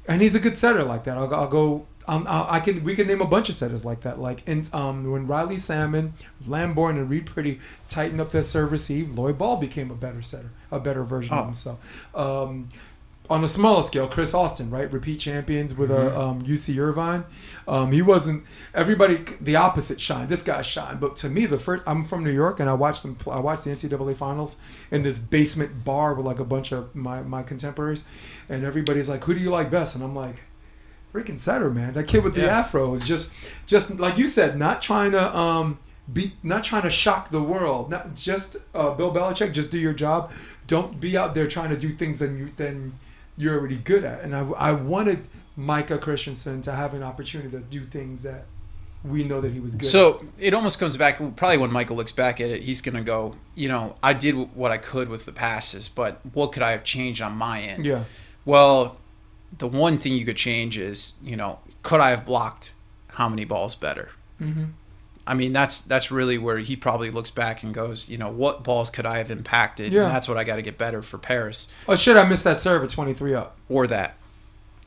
and 0.07 0.22
he's 0.22 0.35
a 0.35 0.39
good 0.39 0.57
setter 0.57 0.84
like 0.84 1.03
that. 1.06 1.18
I'll, 1.18 1.34
I'll 1.34 1.47
go. 1.47 1.88
Um, 2.07 2.26
I'll, 2.30 2.61
can. 2.61 2.84
We 2.84 2.95
can 2.95 3.07
name 3.07 3.22
a 3.22 3.26
bunch 3.27 3.49
of 3.49 3.56
setters 3.56 3.84
like 3.84 4.02
that. 4.02 4.19
Like 4.19 4.48
in, 4.48 4.64
um, 4.73 5.10
when 5.11 5.27
Riley 5.27 5.57
Salmon, 5.57 6.14
Lamborn, 6.48 6.98
and 6.98 7.10
Reid 7.10 7.26
Priddy 7.26 7.60
tightened 7.88 8.22
up 8.22 8.32
their 8.32 8.44
serve 8.44 8.72
receive, 8.72 9.18
Loy 9.18 9.34
Ball 9.34 9.57
became 9.57 9.90
a 9.91 9.95
better 9.95 10.22
setter, 10.22 10.52
a 10.72 10.80
better 10.80 11.03
version 11.03 11.34
Oh. 11.36 11.40
of 11.40 11.45
himself. 11.45 12.07
Um, 12.15 12.69
on 13.27 13.44
a 13.44 13.48
smaller 13.48 13.82
scale, 13.82 14.07
Chris 14.07 14.36
Austin, 14.36 14.69
right, 14.69 14.91
repeat 14.94 15.19
champions 15.19 15.73
with 15.73 15.90
Mm-hmm. 15.90 16.15
a 16.15 16.19
um, 16.30 16.41
UC 16.44 16.77
Irvine. 16.77 17.23
Um, 17.68 17.91
he 17.91 18.03
wasn't. 18.03 18.44
Everybody, 18.76 19.15
the 19.41 19.56
opposite 19.56 19.99
shine. 19.99 20.27
This 20.27 20.44
guy 20.44 20.61
shine, 20.61 20.98
but 20.99 21.15
to 21.18 21.30
me, 21.30 21.48
the 21.48 21.57
first. 21.57 21.82
I'm 21.88 22.03
from 22.06 22.23
New 22.23 22.30
York, 22.32 22.60
and 22.60 22.69
I 22.69 22.73
watched 22.76 23.02
them. 23.02 23.18
I 23.32 23.40
watched 23.40 23.64
the 23.64 23.72
NCAA 23.72 24.15
finals 24.15 24.57
in 24.91 25.02
this 25.02 25.18
basement 25.18 25.84
bar 25.84 26.14
with 26.14 26.27
like 26.27 26.38
a 26.40 26.45
bunch 26.45 26.72
of 26.72 26.94
my 26.94 27.23
my 27.23 27.41
contemporaries, 27.41 28.03
and 28.48 28.64
everybody's 28.64 29.10
like, 29.10 29.23
"Who 29.23 29.34
do 29.34 29.40
you 29.40 29.49
like 29.49 29.72
best?" 29.72 29.95
And 29.95 30.03
I'm 30.03 30.15
like, 30.15 30.36
freaking 31.16 31.40
setter, 31.40 31.70
man. 31.70 31.94
That 31.94 32.08
kid 32.08 32.24
with 32.24 32.36
the 32.36 32.42
Yeah. 32.42 32.60
afro 32.60 32.94
is 32.94 33.08
just, 33.08 33.34
just 33.66 34.00
like 34.00 34.18
you 34.18 34.28
said, 34.28 34.58
not 34.60 34.82
trying 34.82 35.12
to 35.12 35.38
um 35.38 35.80
be, 36.12 36.34
not 36.44 36.64
trying 36.64 36.84
to 36.84 36.92
shock 36.92 37.30
the 37.30 37.42
world. 37.42 37.90
Not 37.90 38.16
just 38.16 38.58
uh, 38.76 38.94
Bill 38.94 39.12
Belichick. 39.14 39.54
Just 39.54 39.72
do 39.72 39.80
your 39.80 39.94
job. 39.94 40.32
Don't 40.68 41.00
be 41.00 41.18
out 41.18 41.34
there 41.34 41.48
trying 41.48 41.70
to 41.70 41.78
do 41.78 41.90
things 41.90 42.20
that 42.20 42.30
you 42.32 42.52
then 42.58 42.94
you're 43.38 43.58
already 43.58 43.78
good 43.78 44.04
at. 44.04 44.22
And 44.22 44.36
I, 44.36 44.42
I 44.52 44.72
wanted 44.74 45.28
Micah 45.58 45.98
Christensen 45.98 46.62
to 46.64 46.72
have 46.72 46.94
an 46.94 47.02
opportunity 47.04 47.50
to 47.52 47.60
do 47.60 47.82
things 47.86 48.22
that 48.22 48.46
we 49.04 49.24
know 49.24 49.42
that 49.42 49.52
he 49.52 49.60
was 49.60 49.74
good. 49.76 49.86
at. 49.88 49.92
So 49.92 50.24
it 50.40 50.54
almost 50.54 50.80
comes 50.80 50.96
back. 50.96 51.18
Probably 51.36 51.58
when 51.58 51.72
Michael 51.72 51.96
looks 51.96 52.12
back 52.12 52.40
at 52.40 52.50
it, 52.50 52.62
he's 52.64 52.82
gonna 52.82 53.04
go, 53.04 53.36
you 53.56 53.68
know, 53.70 53.96
I 54.04 54.14
did 54.14 54.34
what 54.56 54.72
I 54.72 54.78
could 54.78 55.10
with 55.10 55.26
the 55.26 55.32
passes, 55.32 55.90
but 55.90 56.20
what 56.34 56.52
could 56.54 56.62
I 56.64 56.72
have 56.72 56.84
changed 56.84 57.22
on 57.22 57.36
my 57.36 57.62
end? 57.62 57.86
yeah, 57.86 58.04
Well, 58.46 58.98
the 59.57 59.67
one 59.67 59.97
thing 59.97 60.13
you 60.13 60.26
could 60.26 60.38
change 60.38 60.77
is, 60.77 61.13
you 61.23 61.35
know, 61.35 61.59
could 61.84 61.99
I 62.01 62.09
have 62.09 62.26
blocked 62.26 62.73
how 63.09 63.30
many 63.30 63.45
balls 63.45 63.76
better? 63.76 64.11
Mhm. 64.41 64.72
I 65.27 65.34
mean, 65.34 65.53
that's 65.53 65.81
that's 65.81 66.11
really 66.11 66.38
where 66.38 66.59
he 66.59 66.76
probably 66.76 67.09
looks 67.09 67.31
back 67.31 67.63
and 67.63 67.73
goes, 67.73 68.07
you 68.07 68.17
know, 68.17 68.30
what 68.30 68.63
balls 68.63 68.89
could 68.89 69.05
I 69.05 69.17
have 69.17 69.31
impacted? 69.31 69.91
Yeah. 69.91 70.03
And 70.03 70.11
that's 70.11 70.27
what 70.27 70.38
I 70.38 70.43
got 70.43 70.57
to 70.57 70.61
get 70.61 70.77
better 70.77 71.01
for 71.01 71.17
Paris 71.17 71.67
oh 71.88 71.95
shit, 71.95 72.15
I 72.15 72.27
missed 72.27 72.43
that 72.43 72.61
serve 72.61 72.84
at 72.84 72.89
23 72.89 73.34
up. 73.34 73.55
or 73.69 73.88
that. 73.88 74.17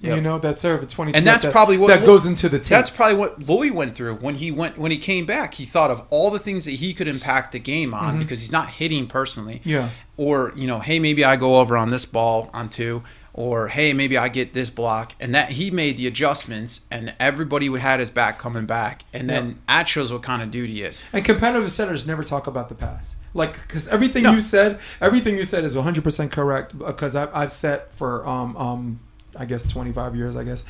You 0.00 0.20
know 0.20 0.38
that 0.38 0.60
serve 0.60 0.84
at 0.84 0.90
23 0.90 1.18
And 1.18 1.26
that's 1.26 1.44
that, 1.44 1.50
probably 1.50 1.76
what 1.76 1.88
that 1.88 2.00
Lo- 2.02 2.06
goes 2.06 2.24
into 2.24 2.48
the 2.48 2.60
tape. 2.60 2.68
That's 2.68 2.88
probably 2.88 3.16
what 3.16 3.42
Louis 3.48 3.72
went 3.72 3.96
through 3.96 4.14
when 4.16 4.36
he 4.36 4.52
went 4.52 4.78
when 4.78 4.92
he 4.92 4.98
came 4.98 5.26
back. 5.26 5.54
He 5.54 5.64
thought 5.64 5.90
of 5.90 6.06
all 6.10 6.30
the 6.30 6.38
things 6.38 6.64
that 6.66 6.72
he 6.72 6.94
could 6.94 7.08
impact 7.08 7.50
the 7.50 7.58
game 7.58 7.92
on 7.92 8.20
because 8.20 8.38
he's 8.40 8.52
not 8.52 8.68
hitting 8.70 9.08
personally. 9.08 9.56
Mm-hmm. 9.58 9.68
Yeah. 9.70 9.88
Or 10.16 10.52
you 10.54 10.68
know, 10.68 10.78
hey, 10.78 11.00
maybe 11.00 11.24
I 11.24 11.34
go 11.34 11.56
over 11.56 11.76
on 11.76 11.90
this 11.90 12.06
ball 12.06 12.48
on 12.54 12.68
two, 12.68 13.02
or 13.38 13.68
hey, 13.68 13.92
maybe 13.92 14.18
I 14.18 14.26
get 14.28 14.52
this 14.52 14.68
block, 14.68 15.14
and 15.20 15.32
that 15.32 15.50
he 15.52 15.70
made 15.70 15.96
the 15.96 16.08
adjustments, 16.08 16.86
and 16.90 17.14
everybody 17.20 17.68
had 17.78 18.00
his 18.00 18.10
back 18.10 18.36
coming 18.36 18.66
back, 18.66 19.04
and 19.12 19.30
then 19.30 19.60
that 19.68 19.86
shows 19.86 20.12
what 20.12 20.22
kind 20.24 20.42
of 20.42 20.50
dude 20.50 20.68
he 20.70 20.82
is. 20.82 21.04
And 21.12 21.24
competitive 21.24 21.70
centers 21.70 22.04
never 22.04 22.24
talk 22.24 22.48
about 22.48 22.68
the 22.68 22.74
pass. 22.74 23.14
Like, 23.34 23.52
because 23.62 23.86
everything 23.86 24.24
No. 24.24 24.32
you 24.32 24.40
said, 24.40 24.80
everything 25.00 25.36
you 25.36 25.44
said 25.44 25.62
is 25.62 25.76
100% 25.76 26.32
correct. 26.32 26.76
Because 26.76 27.14
I've, 27.14 27.30
I've 27.32 27.52
set 27.52 27.92
for, 27.92 28.26
um, 28.26 28.56
um, 28.56 29.00
I 29.36 29.44
guess, 29.44 29.62
25 29.62 30.16
years, 30.16 30.34
I 30.34 30.42
guess. 30.42 30.64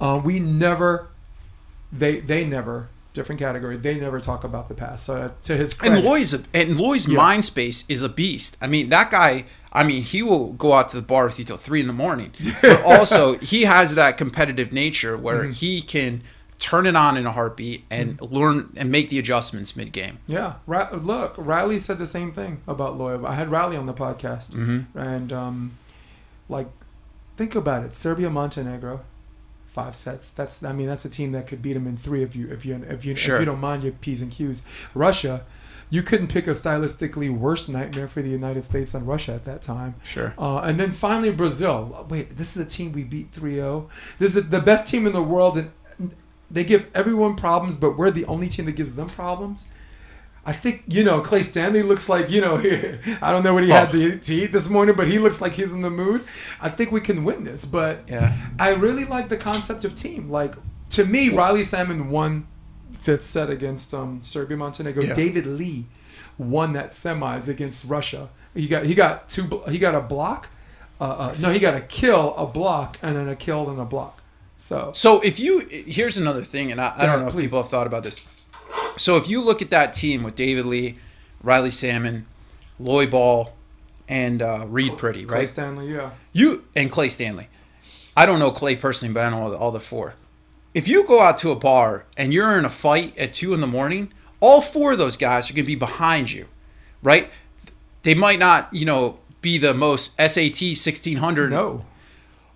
Um, 0.00 0.24
we 0.24 0.40
never, 0.40 1.08
they 1.92 2.20
they 2.20 2.46
never, 2.46 2.88
different 3.12 3.38
category, 3.40 3.76
they 3.76 4.00
never 4.00 4.18
talk 4.18 4.44
about 4.44 4.68
the 4.68 4.74
past. 4.74 5.04
So 5.04 5.14
uh, 5.14 5.28
to 5.42 5.56
his 5.56 5.74
credit. 5.74 5.96
And 5.98 6.04
Loy's 6.06 6.32
and 6.54 6.76
Loy's 6.78 7.06
Yeah. 7.06 7.18
mind 7.18 7.44
space 7.44 7.84
is 7.88 8.02
a 8.02 8.08
beast. 8.08 8.56
I 8.62 8.66
mean, 8.66 8.88
that 8.88 9.10
guy. 9.10 9.44
I 9.74 9.82
mean, 9.84 10.02
he 10.04 10.22
will 10.22 10.52
go 10.52 10.72
out 10.72 10.88
to 10.90 10.96
the 10.96 11.02
bar 11.02 11.24
with 11.26 11.38
you 11.38 11.44
till 11.44 11.56
three 11.56 11.80
in 11.80 11.86
the 11.88 11.92
morning. 11.92 12.32
But 12.62 12.82
also, 12.86 13.38
he 13.38 13.62
has 13.62 13.94
that 13.96 14.16
competitive 14.18 14.72
nature 14.72 15.16
where 15.16 15.42
Mm-hmm. 15.42 15.50
he 15.50 15.82
can 15.82 16.22
turn 16.60 16.86
it 16.86 16.94
on 16.94 17.16
in 17.16 17.26
a 17.26 17.32
heartbeat 17.32 17.84
and 17.90 18.20
learn 18.22 18.72
and 18.76 18.90
make 18.90 19.08
the 19.08 19.18
adjustments 19.18 19.74
mid 19.76 19.90
game. 19.92 20.18
Yeah, 20.28 20.54
Ra- 20.66 20.88
look, 20.92 21.34
Riley 21.36 21.78
said 21.78 21.98
the 21.98 22.06
same 22.06 22.30
thing 22.32 22.60
about 22.68 22.96
Loya. 22.96 23.26
I 23.26 23.34
had 23.34 23.50
Riley 23.50 23.76
on 23.76 23.86
the 23.86 23.92
podcast, 23.94 24.52
Mm-hmm. 24.52 24.96
and 24.96 25.32
um, 25.32 25.72
like, 26.48 26.68
think 27.36 27.54
about 27.56 27.84
it: 27.84 27.94
Serbia, 27.96 28.30
Montenegro, 28.30 29.00
five 29.66 29.96
sets. 29.96 30.30
That's 30.30 30.62
I 30.62 30.72
mean, 30.72 30.86
that's 30.86 31.04
a 31.04 31.10
team 31.10 31.32
that 31.32 31.48
could 31.48 31.60
beat 31.60 31.72
them 31.72 31.88
in 31.88 31.96
three 31.96 32.22
if 32.22 32.36
you 32.36 32.48
if 32.48 32.64
you 32.64 32.76
if 32.88 33.04
you 33.04 33.16
Sure. 33.16 33.34
if 33.34 33.40
you 33.40 33.46
don't 33.46 33.60
mind 33.60 33.82
your 33.82 33.92
p's 33.92 34.22
and 34.22 34.30
q's. 34.30 34.62
Russia, 34.94 35.44
you 35.94 36.02
couldn't 36.02 36.26
pick 36.26 36.48
a 36.48 36.50
stylistically 36.50 37.30
worse 37.30 37.68
nightmare 37.68 38.08
for 38.08 38.20
the 38.20 38.28
United 38.28 38.64
States 38.64 38.90
than 38.92 39.06
Russia 39.06 39.32
at 39.32 39.44
that 39.44 39.62
time. 39.62 39.94
Sure. 40.04 40.34
Uh, 40.36 40.58
and 40.58 40.78
then 40.80 40.90
finally 40.90 41.30
Brazil. 41.30 42.04
Wait, 42.10 42.36
this 42.36 42.56
is 42.56 42.66
a 42.66 42.68
team 42.68 42.90
we 42.90 43.04
beat 43.04 43.30
3-0. 43.30 43.88
This 44.18 44.34
is 44.34 44.48
the 44.48 44.58
best 44.58 44.88
team 44.90 45.06
in 45.06 45.12
the 45.12 45.22
world, 45.22 45.56
and 45.56 45.70
they 46.50 46.64
give 46.64 46.90
everyone 46.96 47.36
problems, 47.36 47.76
but 47.76 47.96
we're 47.96 48.10
the 48.10 48.24
only 48.24 48.48
team 48.48 48.64
that 48.64 48.72
gives 48.72 48.96
them 48.96 49.08
problems. 49.08 49.68
I 50.46 50.52
think 50.52 50.82
you 50.88 51.04
know 51.04 51.20
Clay 51.22 51.40
Stanley 51.40 51.82
looks 51.82 52.06
like 52.08 52.28
you 52.30 52.40
know 52.42 52.56
I 53.22 53.32
don't 53.32 53.44
know 53.44 53.54
what 53.54 53.62
he 53.64 53.70
had 53.70 53.90
to 53.92 53.98
eat, 53.98 54.22
to 54.24 54.34
eat 54.34 54.52
this 54.52 54.68
morning, 54.68 54.94
but 54.94 55.06
he 55.06 55.18
looks 55.18 55.40
like 55.40 55.52
he's 55.52 55.72
in 55.72 55.80
the 55.80 55.90
mood. 55.90 56.22
I 56.60 56.68
think 56.68 56.92
we 56.92 57.00
can 57.00 57.24
win 57.24 57.44
this, 57.44 57.64
but 57.64 58.02
Yeah. 58.08 58.36
I 58.58 58.74
really 58.74 59.06
like 59.06 59.28
the 59.30 59.38
concept 59.38 59.84
of 59.84 59.94
team. 59.94 60.28
Like 60.28 60.54
to 60.90 61.04
me, 61.04 61.30
Riley 61.30 61.62
Salmon 61.62 62.10
won 62.10 62.46
fifth 63.04 63.26
set 63.26 63.50
against 63.50 63.92
um, 63.94 64.20
Serbia 64.22 64.56
Montenegro. 64.56 65.02
Yeah. 65.04 65.14
David 65.14 65.46
Lee 65.46 65.84
won 66.38 66.72
that 66.72 66.90
semis 66.90 67.48
against 67.48 67.88
Russia. 67.88 68.30
He 68.54 68.66
got 68.68 68.84
he 68.86 68.94
got 68.94 69.28
two 69.28 69.62
he 69.68 69.78
got 69.78 69.94
a 69.94 70.00
block. 70.00 70.48
Uh, 71.00 71.04
uh, 71.04 71.34
no, 71.38 71.50
he 71.50 71.58
got 71.58 71.74
a 71.74 71.80
kill, 71.80 72.34
a 72.36 72.46
block, 72.46 72.98
and 73.02 73.16
then 73.16 73.28
a 73.28 73.36
kill 73.36 73.68
and 73.68 73.78
a 73.80 73.84
block. 73.84 74.22
So 74.56 74.92
So 74.94 75.20
if 75.20 75.38
you 75.38 75.60
here's 75.68 76.16
another 76.16 76.42
thing, 76.42 76.72
and 76.72 76.80
I, 76.80 76.88
I 76.96 77.04
Yeah, 77.04 77.06
don't 77.12 77.20
know 77.24 77.30
please. 77.30 77.40
if 77.40 77.44
people 77.50 77.62
have 77.62 77.68
thought 77.70 77.86
about 77.86 78.02
this. 78.04 78.26
So 78.96 79.16
if 79.16 79.28
you 79.28 79.42
look 79.42 79.60
at 79.60 79.70
that 79.70 79.92
team 79.92 80.22
with 80.22 80.36
David 80.36 80.64
Lee, 80.66 80.96
Riley 81.42 81.70
Salmon, 81.72 82.26
Loy 82.78 83.06
Ball, 83.06 83.52
and 84.08 84.40
uh, 84.40 84.64
Reid 84.68 84.92
Priddy, 84.92 85.26
Clay 85.26 85.38
right? 85.40 85.48
Stanley, 85.48 85.92
yeah. 85.92 86.10
You 86.32 86.64
and 86.76 86.90
Clay 86.90 87.08
Stanley. 87.08 87.48
I 88.16 88.24
don't 88.26 88.38
know 88.38 88.50
Clay 88.52 88.76
personally, 88.76 89.12
but 89.12 89.24
I 89.24 89.30
know 89.30 89.40
all 89.42 89.50
the, 89.50 89.56
all 89.58 89.72
the 89.72 89.80
four. 89.80 90.14
If 90.74 90.88
you 90.88 91.06
go 91.06 91.22
out 91.22 91.38
to 91.38 91.52
a 91.52 91.56
bar 91.56 92.06
and 92.16 92.34
you're 92.34 92.58
in 92.58 92.64
a 92.64 92.70
fight 92.70 93.16
at 93.16 93.32
two 93.32 93.54
in 93.54 93.60
the 93.60 93.66
morning, 93.66 94.12
all 94.40 94.60
four 94.60 94.92
of 94.92 94.98
those 94.98 95.16
guys 95.16 95.48
are 95.48 95.54
going 95.54 95.64
to 95.64 95.66
be 95.68 95.76
behind 95.76 96.32
you, 96.32 96.46
right? 97.00 97.30
They 98.02 98.14
might 98.14 98.40
not, 98.40 98.74
you 98.74 98.84
know, 98.84 99.20
be 99.40 99.56
the 99.56 99.72
most 99.72 100.16
SAT 100.16 100.60
1600, 100.60 101.50
No. 101.50 101.86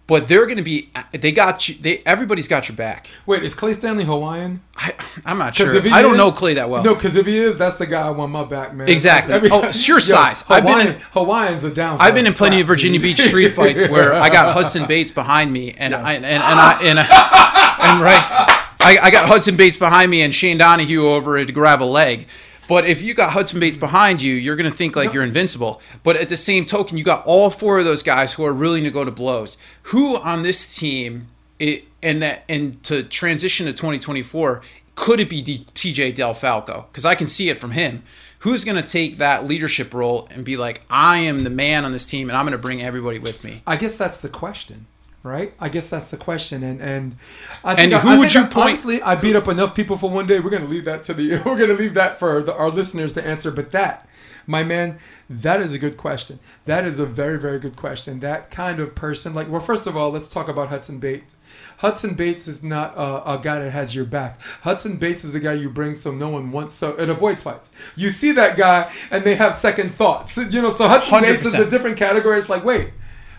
But 0.09 0.27
they're 0.27 0.47
going 0.47 0.57
to 0.57 0.65
be. 0.65 0.91
They 1.13 1.31
got 1.31 1.69
you. 1.69 1.77
They 1.77 2.03
everybody's 2.05 2.49
got 2.49 2.69
your 2.69 2.75
back. 2.75 3.09
Wait, 3.27 3.45
is 3.45 3.55
Clay 3.55 3.73
Stanley 3.75 4.05
Hawaiian? 4.05 4.63
I, 4.77 4.93
I'm 5.27 5.39
not 5.39 5.55
sure. 5.55 5.73
if 5.77 5.85
he 5.85 5.91
I 5.91 6.03
don't 6.03 6.13
is- 6.15 6.19
know 6.19 6.31
Clay 6.33 6.55
that 6.55 6.69
well. 6.71 6.83
No, 6.83 6.95
because 6.95 7.15
if 7.15 7.27
he 7.27 7.37
is, 7.39 7.57
that's 7.59 7.77
the 7.77 7.87
guy 7.87 8.07
I 8.07 8.11
want 8.11 8.33
my 8.33 8.43
back, 8.45 8.75
man. 8.75 8.89
Exactly. 8.89 9.49
Oh, 9.53 9.69
it's 9.69 9.87
your 9.87 9.99
Yo, 9.99 10.01
size. 10.01 10.45
I've 10.49 10.65
been 10.65 10.73
Hawaiian, 10.73 10.95
in- 10.97 11.01
Hawaiians 11.13 11.65
are 11.65 11.71
down. 11.75 11.99
I've 12.01 12.15
been 12.15 12.27
in 12.27 12.33
plenty 12.33 12.61
of 12.61 12.67
Virginia 12.67 12.99
dude. 12.99 13.17
Beach 13.17 13.21
street 13.29 13.51
fights 13.51 13.87
where 13.91 14.15
I 14.15 14.31
got 14.31 14.53
Hudson 14.55 14.87
Bates 14.87 15.11
behind 15.13 15.53
me, 15.53 15.73
and 15.79 15.95
I 15.95 16.15
and, 16.15 16.25
and 16.25 16.43
I 16.43 16.79
and, 16.83 16.99
and 16.99 18.03
right, 18.03 18.75
I, 18.81 18.99
I 19.03 19.11
got 19.11 19.27
Hudson 19.29 19.57
Bates 19.57 19.77
behind 19.77 20.11
me 20.11 20.23
and 20.23 20.35
Shane 20.35 20.59
Donahue 20.59 21.07
over 21.07 21.45
to 21.45 21.53
grab 21.53 21.83
a 21.83 21.85
leg. 21.85 22.27
But 22.69 22.87
if 22.87 23.03
you 23.03 23.15
got 23.15 23.33
Hudson 23.33 23.59
Bates 23.59 23.77
behind 23.77 24.23
you, 24.23 24.35
you're 24.35 24.55
gonna 24.55 24.71
think 24.71 24.95
like 24.95 25.13
you're 25.13 25.25
invincible. 25.25 25.81
But 26.05 26.17
at 26.17 26.29
the 26.29 26.37
same 26.37 26.65
token, 26.67 26.97
you 26.97 27.03
got 27.03 27.27
all 27.27 27.51
four 27.51 27.79
of 27.81 27.85
those 27.85 28.05
guys 28.05 28.35
who 28.35 28.45
are 28.45 28.55
willing 28.55 28.85
to 28.85 28.91
go 28.91 29.05
to 29.05 29.11
blows. 29.11 29.59
Who 29.85 30.17
on 30.17 30.43
this 30.43 30.77
team, 30.77 31.29
it, 31.59 31.85
and 32.03 32.23
that 32.23 32.45
and 32.49 32.81
to 32.85 33.03
transition 33.03 33.67
to 33.67 33.73
2024, 33.73 34.63
could 34.95 35.21
it 35.21 35.31
be 35.31 35.43
D, 35.43 35.65
TJ 35.75 36.15
Del 36.15 36.35
Falco? 36.35 36.87
Because 36.91 37.05
I 37.05 37.15
can 37.15 37.27
see 37.27 37.49
it 37.49 37.57
from 37.57 37.71
him. 37.71 38.03
Who's 38.41 38.65
going 38.65 38.77
to 38.77 38.89
take 38.89 39.19
that 39.19 39.47
leadership 39.47 39.93
role 39.95 40.29
and 40.31 40.45
be 40.45 40.57
like, 40.57 40.83
I 40.91 41.19
am 41.19 41.45
the 41.45 41.51
man 41.51 41.85
on 41.85 41.93
this 41.93 42.07
team, 42.07 42.29
and 42.29 42.37
I'm 42.37 42.45
going 42.45 42.53
to 42.53 42.59
bring 42.59 42.83
everybody 42.83 43.19
with 43.19 43.43
me? 43.43 43.63
I 43.67 43.77
guess 43.77 43.97
that's 43.97 44.19
the 44.19 44.29
question, 44.29 44.87
right? 45.29 45.53
I 45.61 45.69
guess 45.69 45.89
that's 45.91 46.11
the 46.11 46.17
question, 46.17 46.63
and 46.63 46.81
and 46.81 47.15
I 47.63 47.71
And 47.75 47.91
think 47.93 48.03
who 48.03 48.09
I 48.09 48.19
would 48.19 48.31
think 48.31 48.45
you 48.47 48.51
point- 48.51 48.67
Honestly, 48.69 49.03
I 49.03 49.15
beat 49.15 49.37
up 49.37 49.47
enough 49.49 49.75
people 49.75 49.97
for 49.99 50.11
one 50.11 50.27
day. 50.27 50.41
We're 50.41 50.51
gonna 50.51 50.65
leave 50.67 50.87
that 50.87 51.05
to 51.05 51.15
the. 51.15 51.41
We're 51.45 51.57
gonna 51.59 51.75
leave 51.75 51.95
that 51.95 52.19
for 52.19 52.43
the, 52.43 52.55
our 52.55 52.71
listeners 52.71 53.15
to 53.15 53.25
answer. 53.27 53.51
But 53.51 53.71
that, 53.73 54.09
my 54.47 54.65
man, 54.65 54.99
that 55.31 55.61
is 55.61 55.75
a 55.75 55.79
good 55.79 55.97
question. 55.97 56.39
That 56.65 56.85
is 56.85 56.99
a 56.99 57.07
very 57.07 57.39
very 57.39 57.59
good 57.59 57.77
question. 57.77 58.21
That 58.21 58.51
kind 58.51 58.81
of 58.81 58.95
person, 58.95 59.35
like, 59.35 59.49
well, 59.49 59.61
first 59.61 59.87
of 59.87 59.97
all, 59.97 60.11
let's 60.11 60.29
talk 60.33 60.49
about 60.49 60.69
Hudson 60.69 60.99
Bates. 60.99 61.37
Hudson 61.79 62.15
Bates 62.15 62.49
is 62.49 62.63
not 62.65 62.95
a, 62.97 63.35
a 63.35 63.41
guy 63.41 63.61
that 63.61 63.71
has 63.71 63.95
your 63.95 64.05
back. 64.05 64.41
Hudson 64.63 64.97
Bates 64.97 65.25
is 65.25 65.33
the 65.33 65.39
guy 65.41 65.53
you 65.53 65.71
bring 65.71 65.95
so 65.95 66.11
no 66.11 66.29
one 66.29 66.51
wants, 66.51 66.75
so 66.75 66.97
it 66.97 67.09
avoids 67.09 67.43
fights. 67.43 67.71
You 67.97 68.11
see 68.11 68.33
that 68.33 68.57
guy 68.57 68.91
and 69.13 69.23
they 69.25 69.37
have 69.37 69.55
second 69.55 69.95
thoughts. 69.95 70.37
You 70.51 70.63
know, 70.63 70.71
so 70.71 70.89
Hudson 70.89 71.21
Bates 71.23 71.45
is 71.45 71.55
a 71.55 71.69
different 71.69 71.97
category. 71.97 72.37
It's 72.39 72.49
like, 72.49 72.65
wait, 72.65 72.91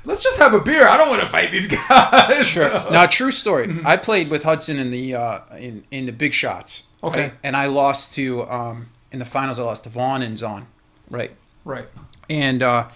let's 0.05 0.23
just 0.23 0.39
have 0.39 0.53
a 0.53 0.59
beer. 0.59 0.87
I 0.87 0.97
don't 0.97 1.09
want 1.09 1.21
to 1.21 1.27
fight 1.27 1.51
these 1.51 1.67
guys. 1.89 2.45
Sure. 2.47 2.69
now, 2.91 3.05
true 3.05 3.31
story. 3.31 3.73
I 3.85 3.97
played 3.97 4.29
with 4.29 4.43
Hudson 4.43 4.79
in 4.79 4.89
the 4.89 5.15
uh, 5.15 5.39
in 5.57 5.83
in 5.91 6.05
the 6.05 6.11
big 6.11 6.33
shots. 6.33 6.87
Okay. 7.03 7.23
right? 7.23 7.33
And 7.43 7.55
I 7.55 7.67
lost 7.67 8.13
to 8.15 8.43
um, 8.49 8.89
in 9.11 9.19
the 9.19 9.25
finals. 9.25 9.59
I 9.59 9.63
lost 9.63 9.83
to 9.85 9.89
Vaughn 9.89 10.21
and 10.21 10.37
Zaun. 10.37 10.65
Right. 11.09 11.31
Right. 11.65 11.87
And 12.29 12.61
uh, 12.63 12.87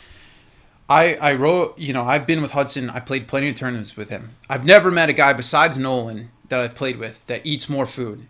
I 0.90 1.16
I 1.16 1.34
wrote. 1.36 1.78
You 1.78 1.94
know, 1.94 2.04
I've 2.04 2.26
been 2.28 2.42
with 2.42 2.52
Hudson. 2.52 2.90
I 2.90 3.00
played 3.00 3.28
plenty 3.28 3.50
of 3.50 3.56
tournaments 3.56 3.96
with 3.96 4.10
him. 4.10 4.32
I've 4.50 4.66
never 4.66 4.92
met 4.92 5.10
a 5.10 5.14
guy 5.14 5.34
besides 5.34 5.78
Nolan 5.78 6.32
that 6.50 6.60
I've 6.60 6.76
played 6.76 6.98
with 6.98 7.26
that 7.28 7.46
eats 7.46 7.70
more 7.70 7.86
food 7.88 8.28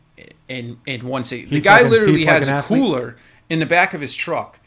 in 0.48 0.80
in 0.86 1.08
one 1.08 1.24
city. 1.24 1.46
The 1.46 1.58
Eats 1.58 1.64
guy 1.66 1.78
like 1.78 1.86
an- 1.86 1.92
literally 1.92 2.14
eats 2.22 2.26
like 2.28 2.34
has 2.36 2.48
an 2.48 2.54
a 2.54 2.58
athlete? 2.58 2.82
cooler 2.82 3.18
in 3.50 3.60
the 3.60 3.66
back 3.66 3.94
of 3.94 4.02
his 4.02 4.14
truck, 4.16 4.60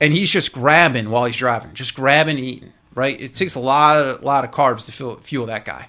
and 0.00 0.12
he's 0.12 0.30
just 0.30 0.52
grabbing 0.52 1.10
while 1.10 1.24
he's 1.26 1.36
driving, 1.36 1.74
just 1.74 1.94
grabbing, 1.94 2.36
and 2.36 2.44
eating. 2.44 2.72
Right. 2.94 3.18
It 3.20 3.34
takes 3.34 3.54
a 3.54 3.60
lot 3.60 3.96
of 3.96 4.22
lot 4.22 4.44
of 4.44 4.50
carbs 4.50 4.84
to 4.86 4.92
fuel 4.92 5.16
fuel 5.16 5.46
that 5.46 5.64
guy. 5.64 5.88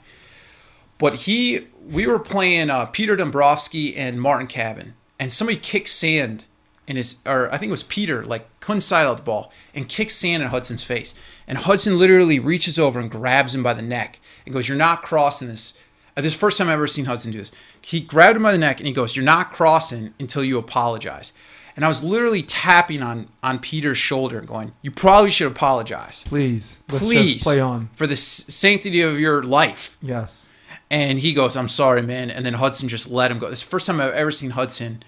But 0.97 1.15
he, 1.15 1.67
we 1.85 2.07
were 2.07 2.19
playing 2.19 2.69
uh, 2.69 2.85
Peter 2.85 3.15
Dombrowski 3.15 3.95
and 3.95 4.21
Martin 4.21 4.47
Cabin, 4.47 4.93
and 5.19 5.31
somebody 5.31 5.57
kicked 5.57 5.89
sand 5.89 6.45
in 6.87 6.95
his, 6.95 7.17
or 7.25 7.51
I 7.51 7.57
think 7.57 7.69
it 7.69 7.71
was 7.71 7.83
Peter, 7.83 8.23
like 8.23 8.47
couldn't 8.59 8.87
the 8.87 9.21
ball 9.23 9.51
and 9.73 9.89
kicked 9.89 10.11
sand 10.11 10.43
in 10.43 10.49
Hudson's 10.49 10.83
face. 10.83 11.19
And 11.47 11.57
Hudson 11.57 11.99
literally 11.99 12.39
reaches 12.39 12.79
over 12.79 12.99
and 12.99 13.11
grabs 13.11 13.53
him 13.53 13.63
by 13.63 13.73
the 13.73 13.81
neck 13.81 14.19
and 14.45 14.53
goes, 14.53 14.69
"You're 14.69 14.77
not 14.77 15.01
crossing 15.01 15.49
this." 15.49 15.73
Uh, 16.15 16.21
This 16.21 16.35
first 16.35 16.57
time 16.57 16.67
I've 16.67 16.75
ever 16.75 16.87
seen 16.87 17.05
Hudson 17.05 17.31
do 17.31 17.39
this. 17.39 17.51
He 17.81 17.99
grabbed 17.99 18.37
him 18.37 18.43
by 18.43 18.51
the 18.53 18.57
neck 18.57 18.79
and 18.79 18.87
he 18.87 18.93
goes, 18.93 19.15
"You're 19.15 19.25
not 19.25 19.51
crossing 19.51 20.13
until 20.19 20.43
you 20.43 20.57
apologize." 20.57 21.33
And 21.75 21.83
I 21.83 21.87
was 21.87 22.03
literally 22.03 22.43
tapping 22.43 23.01
on 23.01 23.27
on 23.41 23.57
Peter's 23.59 23.97
shoulder 23.97 24.37
and 24.39 24.47
going, 24.47 24.73
"You 24.83 24.91
probably 24.91 25.31
should 25.31 25.51
apologize." 25.51 26.23
Please, 26.23 26.79
let's 26.91 27.05
Please 27.05 27.33
just 27.33 27.43
play 27.43 27.59
on. 27.59 27.89
for 27.95 28.05
the 28.05 28.13
s- 28.13 28.45
sanctity 28.47 29.01
of 29.01 29.19
your 29.19 29.41
life. 29.43 29.97
Yes. 30.01 30.49
And 30.91 31.17
he 31.17 31.33
goes, 31.33 31.57
I'm 31.57 31.67
sorry, 31.69 32.03
man. 32.03 32.29
And 32.29 32.45
then 32.45 32.53
Hudson 32.53 32.87
just 32.87 33.09
let 33.09 33.31
him 33.31 33.39
go. 33.39 33.49
This 33.49 33.59
is 33.59 33.65
the 33.65 33.69
first 33.71 33.87
time 33.87 33.99
I've 33.99 34.13
ever 34.13 34.29
seen 34.29 34.51
Hudson 34.51 35.01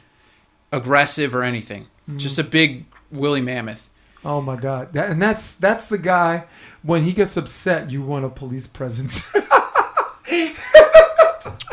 aggressive 0.72 1.36
or 1.36 1.44
anything. 1.44 1.86
Mm. 2.10 2.18
Just 2.18 2.40
a 2.40 2.44
big 2.44 2.86
Willie 3.12 3.42
Mammoth. 3.42 3.92
Oh 4.24 4.42
my 4.42 4.56
God. 4.56 4.94
That, 4.94 5.12
and 5.12 5.22
that's 5.22 5.56
that's 5.56 5.88
the 5.88 6.00
guy. 6.00 6.46
When 6.82 7.04
he 7.04 7.14
gets 7.14 7.38
upset, 7.38 7.92
you 7.92 8.02
want 8.02 8.26
a 8.26 8.30
police 8.30 8.66
presence. 8.66 9.32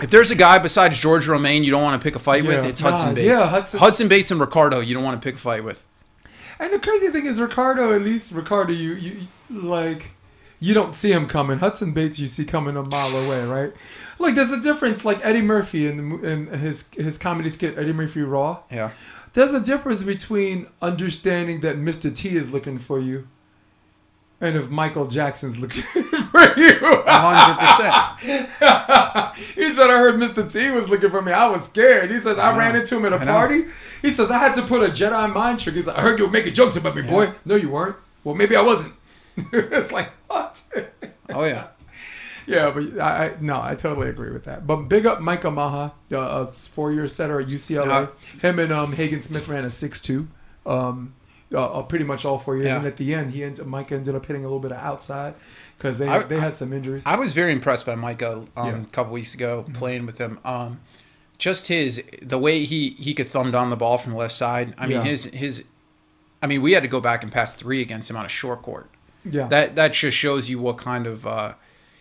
If 0.02 0.10
there's 0.10 0.30
a 0.30 0.34
guy 0.34 0.58
besides 0.58 0.98
George 0.98 1.26
Romaine 1.28 1.64
you 1.64 1.70
don't 1.70 1.82
want 1.82 2.00
to 2.00 2.04
pick 2.04 2.14
a 2.16 2.18
fight 2.18 2.44
with, 2.44 2.64
it's 2.64 2.80
Hudson 2.80 3.14
Bates. 3.14 3.26
yeah, 3.28 3.48
Hudson- 3.48 3.80
Hudson 3.80 4.08
Bates 4.08 4.30
and 4.30 4.40
Ricardo 4.40 4.80
you 4.80 4.94
don't 4.94 5.04
want 5.04 5.20
to 5.20 5.24
pick 5.24 5.36
a 5.36 5.38
fight 5.38 5.64
with. 5.64 5.84
and 6.58 6.72
the 6.72 6.78
crazy 6.78 7.08
thing 7.08 7.26
is, 7.26 7.40
Ricardo. 7.40 7.92
At 7.92 8.02
least 8.02 8.32
Ricardo, 8.32 8.72
you 8.72 8.92
you 8.94 9.26
like. 9.50 10.10
You 10.60 10.74
don't 10.74 10.94
see 10.94 11.10
him 11.10 11.26
coming. 11.26 11.58
Hudson 11.58 11.92
Bates, 11.92 12.20
you 12.20 12.28
see 12.28 12.44
coming 12.44 12.76
a 12.76 12.84
mile 12.84 13.16
away, 13.16 13.44
right? 13.44 13.72
Like 14.20 14.36
there's 14.36 14.52
a 14.52 14.60
difference. 14.60 15.04
Like 15.04 15.18
Eddie 15.24 15.42
Murphy 15.42 15.88
in, 15.88 15.96
the, 16.20 16.28
in 16.30 16.46
his 16.48 16.88
his 16.94 17.18
comedy 17.18 17.50
skit 17.50 17.76
Eddie 17.76 17.92
Murphy 17.92 18.22
Raw. 18.22 18.60
Yeah. 18.70 18.92
There's 19.32 19.54
a 19.54 19.60
difference 19.60 20.02
between 20.04 20.66
understanding 20.80 21.60
that 21.62 21.76
Mr. 21.78 22.14
T 22.14 22.36
is 22.36 22.50
looking 22.50 22.78
for 22.78 23.00
you 23.00 23.26
and 24.40 24.56
if 24.56 24.68
Michael 24.70 25.06
Jackson's 25.06 25.58
looking 25.58 25.82
for 26.32 26.40
you. 26.58 26.72
100%. 26.72 29.34
he 29.54 29.72
said, 29.72 29.90
I 29.90 29.98
heard 29.98 30.14
Mr. 30.14 30.50
T 30.50 30.70
was 30.70 30.88
looking 30.88 31.10
for 31.10 31.20
me. 31.22 31.30
I 31.32 31.46
was 31.48 31.66
scared. 31.66 32.10
He 32.10 32.18
says, 32.18 32.38
I, 32.38 32.52
know. 32.52 32.58
ran 32.58 32.74
into 32.74 32.96
him 32.96 33.04
at 33.04 33.12
a 33.12 33.20
I 33.20 33.24
party. 33.24 33.64
He 34.00 34.10
says, 34.10 34.30
I 34.30 34.38
had 34.38 34.54
to 34.54 34.62
put 34.62 34.82
a 34.82 34.90
Jedi 34.90 35.32
mind 35.32 35.60
trick. 35.60 35.76
He 35.76 35.82
said, 35.82 35.94
I 35.94 36.00
heard 36.00 36.18
you 36.18 36.24
were 36.26 36.32
making 36.32 36.54
jokes 36.54 36.76
about 36.76 36.96
me, 36.96 37.02
boy. 37.02 37.30
No, 37.44 37.54
you 37.54 37.70
weren't. 37.70 37.96
Well, 38.24 38.34
maybe 38.34 38.56
I 38.56 38.62
wasn't. 38.62 38.94
it's 39.52 39.92
like, 39.92 40.10
what? 40.28 40.62
Oh, 41.30 41.44
yeah. 41.44 41.68
yeah, 42.46 42.70
but 42.70 42.98
I, 43.00 43.26
I 43.26 43.34
no, 43.40 43.60
I 43.62 43.74
totally 43.74 44.08
agree 44.08 44.32
with 44.32 44.44
that. 44.44 44.66
But 44.66 44.76
big 44.84 45.06
up 45.06 45.20
Micah 45.20 45.50
Ma'a, 45.50 45.92
uh, 46.12 46.46
four-year 46.46 47.08
setter 47.08 47.40
at 47.40 47.48
UCLA. 47.48 47.86
Yeah. 47.86 48.06
Him 48.40 48.58
and 48.58 48.72
um, 48.72 48.92
Hagen 48.92 49.20
Smith 49.20 49.48
ran 49.48 49.64
a 49.64 49.70
six-two. 49.70 50.28
Um, 50.64 51.14
uh, 51.54 51.80
uh, 51.80 51.82
pretty 51.82 52.04
much 52.04 52.24
all 52.24 52.38
four 52.38 52.56
years, 52.56 52.66
Yeah. 52.68 52.78
and 52.78 52.86
at 52.86 52.96
the 52.96 53.14
end, 53.14 53.32
he 53.32 53.44
ended, 53.44 53.66
Micah 53.66 53.94
ended 53.94 54.14
up 54.14 54.24
hitting 54.24 54.42
a 54.42 54.46
little 54.46 54.58
bit 54.60 54.72
of 54.72 54.78
outside 54.78 55.34
because 55.82 55.98
they 55.98 56.06
I- 56.08 56.22
they 56.22 56.38
had 56.38 56.54
some 56.56 56.72
injuries. 56.72 57.02
I 57.04 57.16
was 57.16 57.32
very 57.32 57.52
impressed 57.52 57.84
by 57.86 57.96
Micah 57.96 58.32
um, 58.34 58.46
Yeah. 58.56 58.62
Mm-hmm. 58.72 58.82
a 58.82 58.86
couple 58.86 59.12
weeks 59.12 59.34
ago 59.34 59.64
playing 59.74 60.06
with 60.06 60.18
him. 60.18 60.38
Um, 60.44 60.80
just 61.38 61.66
his 61.66 62.04
the 62.22 62.38
way 62.38 62.64
he 62.64 62.90
he 62.90 63.14
could 63.14 63.26
thumb 63.26 63.50
down 63.50 63.70
the 63.70 63.76
ball 63.76 63.98
from 63.98 64.12
the 64.12 64.18
left 64.18 64.34
side. 64.34 64.74
I 64.78 64.86
mean 64.86 64.98
Yeah. 64.98 65.04
his 65.04 65.24
his. 65.26 65.64
I 66.40 66.46
mean 66.46 66.62
we 66.62 66.72
had 66.72 66.82
to 66.84 66.88
go 66.88 67.00
back 67.00 67.22
and 67.24 67.32
pass 67.32 67.56
three 67.56 67.80
against 67.82 68.08
him 68.08 68.16
on 68.16 68.24
a 68.24 68.28
short 68.28 68.62
court. 68.62 68.88
yeah. 69.24 69.48
That 69.48 69.74
that 69.74 69.92
just 69.92 70.16
shows 70.16 70.48
you 70.48 70.60
what 70.60 70.78
kind 70.78 71.06
of 71.06 71.26
uh, 71.26 71.54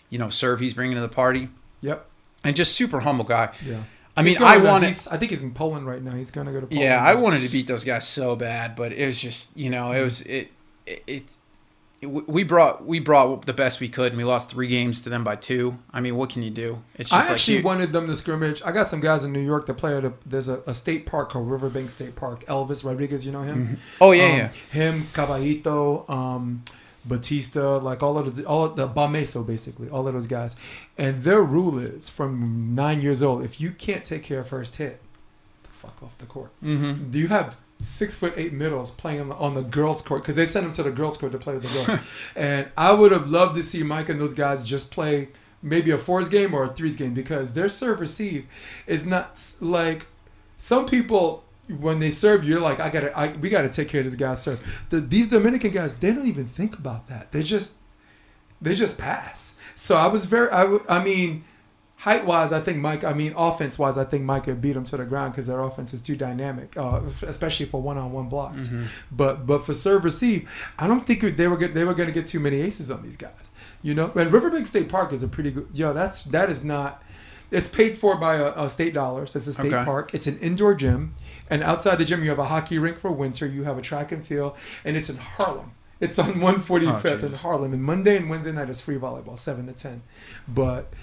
you 0.10 0.20
know 0.20 0.30
serve 0.30 0.60
he's 0.60 0.76
bringing 0.76 0.96
to 0.96 1.02
the 1.02 1.10
party, 1.10 1.50
yep. 1.82 2.06
and 2.44 2.56
just 2.56 2.76
super 2.76 3.00
humble 3.00 3.26
guy. 3.26 3.50
Yeah. 3.66 3.84
I 4.16 4.22
mean 4.22 4.38
I 4.40 4.58
wanted. 4.58 4.90
I 4.90 5.18
think 5.18 5.32
he's 5.32 5.42
in 5.42 5.54
Poland 5.54 5.88
right 5.88 6.04
now. 6.04 6.12
He's 6.12 6.30
going 6.32 6.46
to 6.46 6.54
go 6.54 6.60
to 6.62 6.68
Poland. 6.68 6.84
Yeah, 6.84 7.02
I 7.04 7.16
wanted 7.16 7.42
to 7.42 7.50
beat 7.50 7.66
those 7.66 7.84
guys 7.84 8.08
so 8.08 8.36
bad, 8.36 8.76
but 8.76 8.92
it 8.92 9.06
was 9.08 9.20
just 9.20 9.58
you 9.58 9.70
know 9.72 9.92
it 9.92 10.04
was 10.04 10.22
it 10.22 10.52
it. 10.86 11.04
it 11.08 11.36
we 12.02 12.44
brought 12.44 12.86
we 12.86 13.00
brought 13.00 13.46
the 13.46 13.54
best 13.54 13.80
we 13.80 13.88
could, 13.88 14.12
and 14.12 14.18
we 14.18 14.24
lost 14.24 14.50
three 14.50 14.68
games 14.68 15.02
to 15.02 15.10
them 15.10 15.24
by 15.24 15.36
two. 15.36 15.78
I 15.94 16.02
mean, 16.02 16.16
what 16.16 16.30
can 16.32 16.42
you 16.42 16.50
do? 16.50 16.82
It's 16.96 17.12
I 17.14 17.20
like 17.22 17.32
actually 17.32 17.58
you- 17.58 17.64
wanted 17.64 17.92
them 17.92 18.08
to 18.08 18.16
scrimmage. 18.16 18.62
I 18.66 18.72
got 18.72 18.88
some 18.88 19.00
guys 19.02 19.24
in 19.24 19.32
New 19.32 19.40
York 19.40 19.68
that 19.68 19.76
play 19.76 19.96
at 19.96 20.04
a 20.04 20.14
there's 20.26 20.48
a, 20.50 20.62
a 20.66 20.74
state 20.74 21.06
park 21.06 21.30
called 21.30 21.50
Riverbank 21.50 21.90
State 21.92 22.16
Park. 22.16 22.44
Elvis 22.48 22.84
Rodriguez, 22.84 23.26
you 23.26 23.32
know 23.32 23.44
him? 23.44 23.78
Oh 24.00 24.12
yeah, 24.14 24.24
Um, 24.26 24.38
yeah. 24.38 24.52
Him, 24.72 25.08
Caballito, 25.14 26.10
um, 26.10 26.64
Batista, 27.06 27.78
like 27.78 28.02
all 28.02 28.18
of 28.18 28.36
the 28.36 28.46
all 28.46 28.66
of 28.66 28.76
the 28.76 28.88
Bameso 28.88 29.46
basically, 29.46 29.88
all 29.90 30.08
of 30.08 30.14
those 30.16 30.28
guys. 30.28 30.56
And 30.98 31.22
their 31.22 31.42
rule 31.44 31.78
is 31.80 32.10
from 32.10 32.72
nine 32.72 33.02
years 33.02 33.22
old, 33.22 33.44
if 33.44 33.62
you 33.62 33.72
can't 33.72 34.04
take 34.04 34.24
care 34.24 34.40
of 34.40 34.48
first 34.48 34.78
hit, 34.78 35.00
fuck 35.64 36.02
off 36.02 36.18
the 36.18 36.26
court. 36.26 36.50
Mm-hmm. 36.64 37.12
Do 37.12 37.20
you 37.20 37.28
have 37.28 37.58
six 37.82 38.16
foot 38.16 38.34
eight 38.38 38.54
middles 38.54 38.92
playing 38.92 39.22
on 39.22 39.30
the, 39.30 39.36
on 39.36 39.56
the 39.56 39.64
girls' 39.64 40.02
court 40.02 40.22
because 40.22 40.36
they 40.36 40.46
sent 40.46 40.66
them 40.66 40.74
to 40.74 40.84
the 40.84 40.92
girls' 40.92 41.18
court 41.18 41.32
to 41.32 41.38
play 41.38 41.56
with 41.56 41.64
the 41.64 41.86
girls. 41.86 42.00
and 42.36 42.70
I 42.78 42.94
would 42.94 43.12
have 43.12 43.30
loved 43.30 43.56
to 43.56 43.64
see 43.64 43.84
Mike 43.84 44.10
and 44.10 44.20
those 44.20 44.34
guys 44.34 44.66
just 44.66 44.92
play 44.92 45.30
maybe 45.62 45.92
a 45.92 45.98
fours 45.98 46.30
game 46.30 46.54
or 46.54 46.64
a 46.64 46.68
threes 46.68 46.96
game 46.96 47.14
because 47.14 47.54
their 47.54 47.70
serve 47.70 48.00
receive 48.00 48.46
is 48.88 49.06
not 49.06 49.40
like 49.60 50.08
some 50.58 50.86
people 50.86 51.44
when 51.80 52.00
they 52.00 52.10
serve 52.10 52.44
you, 52.44 52.52
you're 52.52 52.62
like, 52.62 52.80
I 52.80 52.90
gotta, 52.90 53.18
I, 53.18 53.34
we 53.34 53.50
gotta 53.50 53.70
take 53.70 53.88
care 53.88 54.02
of 54.02 54.06
this 54.06 54.16
guy's 54.16 54.42
serve. 54.42 54.86
The, 54.90 55.00
these 55.00 55.28
Dominican 55.28 55.72
guys, 55.72 55.96
they 55.96 56.14
don't 56.14 56.28
even 56.28 56.46
think 56.46 56.78
about 56.78 57.08
that. 57.08 57.32
They 57.32 57.44
just, 57.44 57.76
they 58.62 58.76
just 58.76 59.00
pass. 59.00 59.58
So 59.76 59.96
I 59.96 60.08
was 60.08 60.26
very, 60.26 60.50
I, 60.52 60.78
I 60.90 61.04
mean, 61.04 61.44
height 62.02 62.26
wise, 62.26 62.52
I 62.52 62.60
think 62.60 62.80
Mike. 62.80 63.04
I 63.04 63.14
mean, 63.14 63.34
offense 63.38 63.78
wise, 63.80 63.98
I 63.98 64.04
think 64.04 64.24
Mike 64.24 64.44
could 64.46 64.60
beat 64.62 64.74
them 64.74 64.84
to 64.86 64.98
the 64.98 65.06
ground 65.06 65.34
because 65.34 65.48
their 65.48 65.62
offense 65.62 65.94
is 65.94 66.02
too 66.02 66.16
dynamic, 66.16 66.76
uh, 66.78 67.02
especially 67.24 67.66
for 67.68 67.82
one 67.82 67.98
on 67.98 68.12
one 68.12 68.28
blocks. 68.30 68.70
But 69.12 69.46
but 69.48 69.66
for 69.66 69.74
serve 69.74 70.04
receive, 70.04 70.50
I 70.78 70.88
don't 70.88 71.06
think 71.06 71.22
they 71.38 71.48
were 71.48 71.58
get, 71.58 71.74
they 71.74 71.84
were 71.84 71.94
going 71.94 72.08
to 72.10 72.14
get 72.14 72.28
too 72.28 72.40
many 72.40 72.62
aces 72.62 72.90
on 72.92 73.02
these 73.04 73.18
guys. 73.18 73.50
You 73.84 73.94
know, 73.96 74.12
and 74.16 74.32
Riverbank 74.32 74.68
State 74.68 74.90
Park 74.90 75.12
is 75.14 75.24
a 75.24 75.28
pretty 75.28 75.52
good. 75.52 75.68
Yo, 75.74 75.94
that's 75.94 76.24
that 76.26 76.50
is 76.50 76.64
not. 76.64 77.04
It's 77.52 77.68
paid 77.68 77.98
for 77.98 78.16
by 78.18 78.36
a, 78.36 78.54
a 78.56 78.70
state 78.70 78.94
dollars. 78.94 79.36
It's 79.36 79.46
a 79.48 79.54
state 79.54 79.74
Okay. 79.74 79.84
park. 79.84 80.14
It's 80.14 80.26
an 80.28 80.40
indoor 80.40 80.74
gym, 80.74 81.12
and 81.50 81.62
outside 81.64 81.98
the 81.98 82.06
gym 82.06 82.24
you 82.24 82.30
have 82.30 82.40
a 82.40 82.46
hockey 82.46 82.80
rink 82.80 82.98
for 82.98 83.12
winter. 83.12 83.46
You 83.46 83.64
have 83.64 83.78
a 83.78 83.82
track 83.82 84.12
and 84.12 84.26
field, 84.26 84.56
and 84.86 84.96
it's 84.96 85.10
in 85.10 85.18
Harlem. 85.18 85.72
It's 86.00 86.18
on 86.18 86.34
145th 86.36 87.24
in 87.24 87.34
Harlem. 87.34 87.74
And 87.74 87.84
Monday 87.84 88.18
and 88.18 88.28
Wednesday 88.30 88.52
night 88.52 88.70
is 88.70 88.82
free 88.82 88.96
volleyball, 88.98 89.38
seven 89.38 89.68
to 89.68 89.74
ten. 89.74 90.02
But 90.48 90.94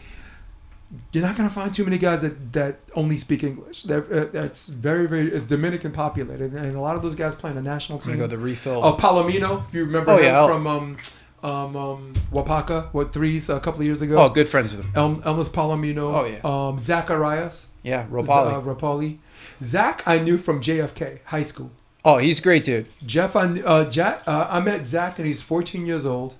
you're 1.13 1.23
not 1.25 1.37
gonna 1.37 1.51
find 1.51 1.73
too 1.73 1.85
many 1.85 1.99
guys 1.99 2.23
that, 2.23 2.53
that 2.55 2.79
only 2.95 3.17
speak 3.17 3.45
English. 3.45 3.83
They're, 3.83 4.03
uh, 4.05 4.49
very 4.71 5.07
very 5.07 5.29
it's 5.31 5.45
Dominican 5.45 5.93
populated, 5.93 6.53
and 6.55 6.75
a 6.77 6.81
lot 6.81 6.97
of 6.97 7.03
those 7.03 7.15
guys 7.15 7.35
play 7.35 7.51
on 7.51 7.59
a 7.59 7.63
national 7.63 7.99
I'm 7.99 8.03
team. 8.05 8.13
gonna 8.15 8.29
go 8.29 8.37
the 8.37 8.39
refill. 8.43 8.81
Oh, 8.85 8.95
Palomino, 8.97 9.67
if 9.69 9.75
you 9.75 9.85
remember 9.85 10.13
Oh, 10.13 10.17
him 10.17 10.25
yeah, 10.25 10.47
from 10.47 10.67
um, 10.67 10.97
um, 11.43 11.77
um, 11.77 12.13
Waupaca, 12.33 12.93
what 12.93 13.13
threes 13.13 13.49
a 13.49 13.61
couple 13.61 13.81
of 13.81 13.87
years 13.87 14.03
ago. 14.03 14.17
oh, 14.17 14.29
good 14.29 14.49
friends 14.49 14.75
with 14.75 14.85
him. 14.85 14.93
El- 14.95 15.17
Elmas 15.17 15.51
Palomino. 15.51 16.15
Oh, 16.15 16.25
yeah. 16.25 16.41
Um, 16.43 16.79
Zacharias. 16.79 17.67
Yeah, 17.83 18.05
Z- 18.07 18.13
Robali. 18.13 18.53
Uh, 18.55 18.61
Rapoli. 18.61 19.19
Zach, 19.63 20.03
I 20.07 20.19
knew 20.19 20.37
from 20.39 20.61
JFK 20.61 21.21
High 21.27 21.43
School. 21.43 21.71
oh, 22.05 22.19
he's 22.19 22.41
great, 22.41 22.65
dude. 22.65 22.87
Jeff, 23.07 23.37
I, 23.37 23.45
uh, 23.61 23.85
Jack, 23.89 24.23
uh, 24.27 24.47
I 24.51 24.59
met 24.61 24.85
Zach 24.85 25.19
and 25.19 25.27
he's 25.27 25.43
14 25.43 25.85
years 25.87 26.05
old. 26.07 26.35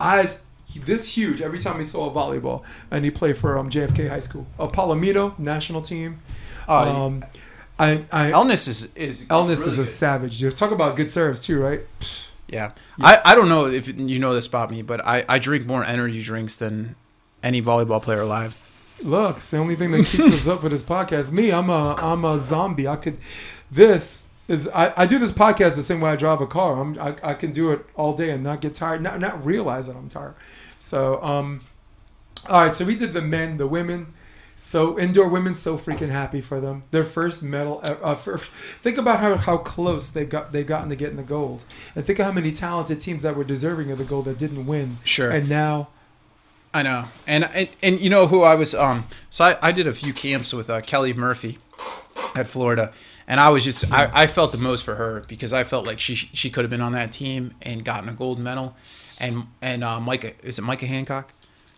Eyes 0.00 0.46
this 0.80 1.16
huge 1.16 1.40
every 1.40 1.58
time 1.58 1.78
he 1.78 1.84
saw 1.84 2.10
a 2.10 2.12
volleyball, 2.12 2.62
and 2.90 3.04
he 3.04 3.10
played 3.10 3.36
for 3.36 3.58
um, 3.58 3.70
JFK 3.70 4.08
High 4.08 4.20
School. 4.20 4.46
Uh, 4.58 4.68
Palomino 4.68 5.38
national 5.38 5.82
team. 5.82 6.20
Oh, 6.68 7.06
um, 7.06 7.24
I, 7.78 8.04
I 8.12 8.30
Elness 8.30 8.68
is 8.68 8.94
is 8.94 9.26
Elness 9.30 9.60
really 9.60 9.72
is 9.72 9.78
a 9.78 9.82
good. 9.82 9.88
savage. 9.88 10.38
Dude. 10.38 10.56
Talk 10.56 10.70
about 10.70 10.96
good 10.96 11.10
serves 11.10 11.40
too, 11.40 11.60
right? 11.60 11.80
Yeah. 12.48 12.72
I, 13.00 13.18
I 13.24 13.34
don't 13.34 13.48
know 13.48 13.66
if 13.66 13.88
you 13.88 14.18
know 14.18 14.34
this 14.34 14.46
about 14.46 14.70
me, 14.70 14.82
but 14.82 15.04
I, 15.04 15.24
I 15.28 15.38
drink 15.38 15.66
more 15.66 15.82
energy 15.82 16.22
drinks 16.22 16.56
than 16.56 16.94
any 17.42 17.60
volleyball 17.60 18.00
player 18.02 18.20
alive. 18.20 18.60
Look, 19.02 19.38
it's 19.38 19.50
the 19.50 19.58
only 19.58 19.74
thing 19.74 19.90
that 19.90 20.06
keeps 20.06 20.28
us 20.28 20.46
up 20.46 20.60
for 20.60 20.68
this 20.68 20.82
podcast. 20.82 21.32
Me, 21.32 21.50
I'm 21.50 21.68
a 21.68 21.94
I'm 21.98 22.24
a 22.24 22.38
zombie. 22.38 22.86
I 22.86 22.96
could 22.96 23.18
this 23.70 24.28
is 24.46 24.68
I, 24.68 24.92
I 24.96 25.06
do 25.06 25.18
this 25.18 25.32
podcast 25.32 25.74
the 25.74 25.82
same 25.82 26.00
way 26.00 26.10
I 26.10 26.16
drive 26.16 26.40
a 26.40 26.46
car. 26.46 26.80
I'm 26.80 26.98
I, 26.98 27.16
I 27.22 27.34
can 27.34 27.50
do 27.52 27.72
it 27.72 27.84
all 27.96 28.12
day 28.12 28.30
and 28.30 28.44
not 28.44 28.60
get 28.60 28.74
tired, 28.74 29.02
not 29.02 29.18
not 29.18 29.44
realize 29.44 29.88
that 29.88 29.96
I'm 29.96 30.08
tired. 30.08 30.34
So 30.84 31.22
um 31.22 31.60
all 32.48 32.62
right, 32.62 32.74
so 32.74 32.84
we 32.84 32.94
did 32.94 33.14
the 33.14 33.22
men, 33.22 33.56
the 33.56 33.66
women. 33.66 34.08
So 34.54 34.98
indoor 34.98 35.28
women, 35.28 35.54
so 35.54 35.76
freaking 35.76 36.10
happy 36.10 36.40
for 36.40 36.60
them. 36.60 36.84
Their 36.90 37.04
first 37.04 37.42
medal. 37.42 37.82
Uh, 37.84 38.14
for, 38.14 38.38
think 38.38 38.98
about 38.98 39.18
how, 39.18 39.36
how 39.36 39.56
close 39.56 40.10
they 40.10 40.24
got 40.24 40.52
they've 40.52 40.66
gotten 40.66 40.90
to 40.90 40.96
getting 40.96 41.16
the 41.16 41.24
gold, 41.24 41.64
and 41.96 42.04
think 42.04 42.18
of 42.18 42.26
how 42.26 42.32
many 42.32 42.52
talented 42.52 43.00
teams 43.00 43.22
that 43.22 43.34
were 43.34 43.44
deserving 43.44 43.90
of 43.90 43.98
the 43.98 44.04
gold 44.04 44.26
that 44.26 44.38
didn't 44.38 44.66
win. 44.66 44.98
Sure. 45.04 45.30
And 45.30 45.48
now, 45.48 45.88
I 46.72 46.82
know, 46.82 47.06
and 47.26 47.44
and, 47.52 47.68
and 47.82 48.00
you 48.00 48.10
know 48.10 48.26
who 48.28 48.42
I 48.42 48.54
was. 48.54 48.74
Um, 48.74 49.06
so 49.28 49.44
I, 49.44 49.56
I 49.60 49.72
did 49.72 49.86
a 49.86 49.92
few 49.92 50.12
camps 50.12 50.52
with 50.52 50.70
uh, 50.70 50.82
Kelly 50.82 51.12
Murphy 51.12 51.58
at 52.36 52.46
Florida, 52.46 52.92
and 53.26 53.40
I 53.40 53.48
was 53.48 53.64
just 53.64 53.90
I, 53.90 54.10
I 54.12 54.26
felt 54.28 54.52
the 54.52 54.58
most 54.58 54.84
for 54.84 54.94
her 54.94 55.24
because 55.26 55.52
I 55.52 55.64
felt 55.64 55.84
like 55.84 55.98
she 55.98 56.14
she 56.14 56.48
could 56.50 56.62
have 56.62 56.70
been 56.70 56.80
on 56.82 56.92
that 56.92 57.10
team 57.10 57.54
and 57.60 57.84
gotten 57.84 58.08
a 58.08 58.14
gold 58.14 58.38
medal, 58.38 58.76
and 59.20 59.46
and 59.62 59.84
uh, 59.84 60.00
Micha 60.00 60.34
is 60.42 60.58
it 60.58 60.62
Micha 60.62 60.86
Hancock? 60.86 61.32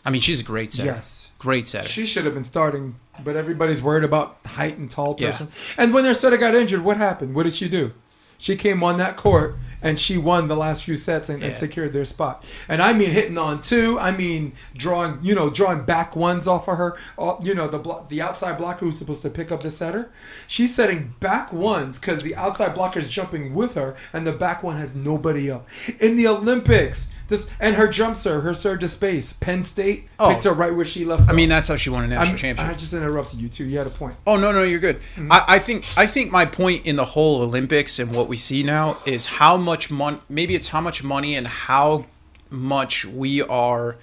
I 0.04 0.10
mean, 0.10 0.20
she's 0.20 0.40
a 0.40 0.44
great 0.44 0.72
setter. 0.72 0.86
Yes. 0.90 1.32
great 1.38 1.66
setter. 1.66 1.88
She 1.88 2.06
should 2.06 2.24
have 2.26 2.34
been 2.34 2.44
starting, 2.44 2.94
but 3.24 3.34
everybody's 3.34 3.82
worried 3.82 4.04
about 4.04 4.38
height 4.46 4.78
and 4.78 4.88
tall 4.88 5.16
Yeah. 5.18 5.30
person. 5.32 5.48
And 5.76 5.92
when 5.92 6.04
their 6.04 6.14
setter 6.14 6.36
got 6.36 6.54
injured, 6.54 6.82
what 6.82 6.96
happened? 6.96 7.34
What 7.34 7.42
did 7.42 7.54
she 7.54 7.68
do? 7.68 7.92
She 8.38 8.54
came 8.54 8.84
on 8.84 8.98
that 8.98 9.16
court 9.16 9.56
and 9.82 9.98
she 9.98 10.16
won 10.18 10.46
the 10.46 10.54
last 10.56 10.84
few 10.84 10.94
sets 10.94 11.28
and, 11.28 11.42
and 11.42 11.56
secured 11.56 11.92
their 11.92 12.04
spot. 12.04 12.44
And 12.68 12.82
I 12.82 12.92
mean 12.92 13.10
hitting 13.10 13.36
on 13.38 13.62
two. 13.62 13.98
I 13.98 14.10
mean 14.12 14.52
drawing, 14.76 15.18
you 15.22 15.34
know, 15.34 15.48
drawing 15.50 15.82
back 15.84 16.14
ones 16.14 16.46
off 16.46 16.68
of 16.68 16.76
her. 16.76 16.96
All- 17.16 17.40
You 17.42 17.54
know, 17.54 17.66
the 17.66 17.78
blo- 17.78 18.04
the 18.08 18.20
outside 18.22 18.58
blocker 18.58 18.84
who's 18.84 18.98
supposed 18.98 19.22
to 19.22 19.30
pick 19.30 19.50
up 19.50 19.62
the 19.64 19.70
setter. 19.70 20.10
She's 20.46 20.72
setting 20.74 21.14
back 21.18 21.52
ones 21.52 21.98
because 21.98 22.22
the 22.22 22.36
outside 22.36 22.74
blocker 22.74 22.98
is 23.00 23.10
jumping 23.10 23.54
with 23.54 23.74
her, 23.74 23.96
and 24.12 24.24
the 24.26 24.32
back 24.32 24.62
one 24.62 24.76
has 24.76 24.94
nobody 24.94 25.50
up. 25.50 25.66
In 25.98 26.16
the 26.18 26.28
Olympics, 26.28 27.08
this 27.28 27.50
and 27.58 27.74
her 27.76 27.88
jump 27.88 28.16
serve, 28.16 28.44
her 28.44 28.54
serve 28.54 28.80
to 28.80 28.88
space. 28.88 29.32
Penn 29.32 29.64
State 29.64 30.08
Oh. 30.18 30.30
picked 30.32 30.44
her 30.44 30.52
right 30.52 30.74
where 30.74 30.84
she 30.84 31.04
left. 31.04 31.22
I 31.24 31.26
off. 31.30 31.34
mean, 31.34 31.48
that's 31.48 31.68
how 31.68 31.76
she 31.76 31.90
won 31.90 32.04
a 32.04 32.06
national 32.08 32.28
I'm- 32.28 32.36
championship. 32.36 32.74
I 32.74 32.78
just 32.78 32.94
interrupted 32.94 33.40
you 33.40 33.48
too. 33.48 33.64
You 33.64 33.78
had 33.78 33.86
a 33.86 33.90
point. 33.90 34.16
Oh 34.26 34.36
no, 34.36 34.52
no, 34.52 34.62
you're 34.62 34.78
good. 34.80 35.00
Mm-hmm. 35.16 35.32
I, 35.32 35.44
I 35.48 35.58
think 35.58 35.84
I 35.96 36.06
think 36.06 36.30
my 36.30 36.44
point 36.44 36.86
in 36.86 36.96
the 36.96 37.04
whole 37.04 37.42
Olympics 37.42 37.98
and 37.98 38.14
what 38.14 38.28
we 38.28 38.36
see 38.36 38.62
now 38.62 38.98
is 39.06 39.26
how 39.26 39.56
much 39.56 39.90
money. 39.90 40.18
Maybe 40.28 40.54
it's 40.54 40.68
how 40.68 40.80
much 40.80 41.02
money 41.02 41.34
and 41.34 41.46
how 41.46 42.06
much 42.50 43.04
we 43.04 43.42
are. 43.42 43.96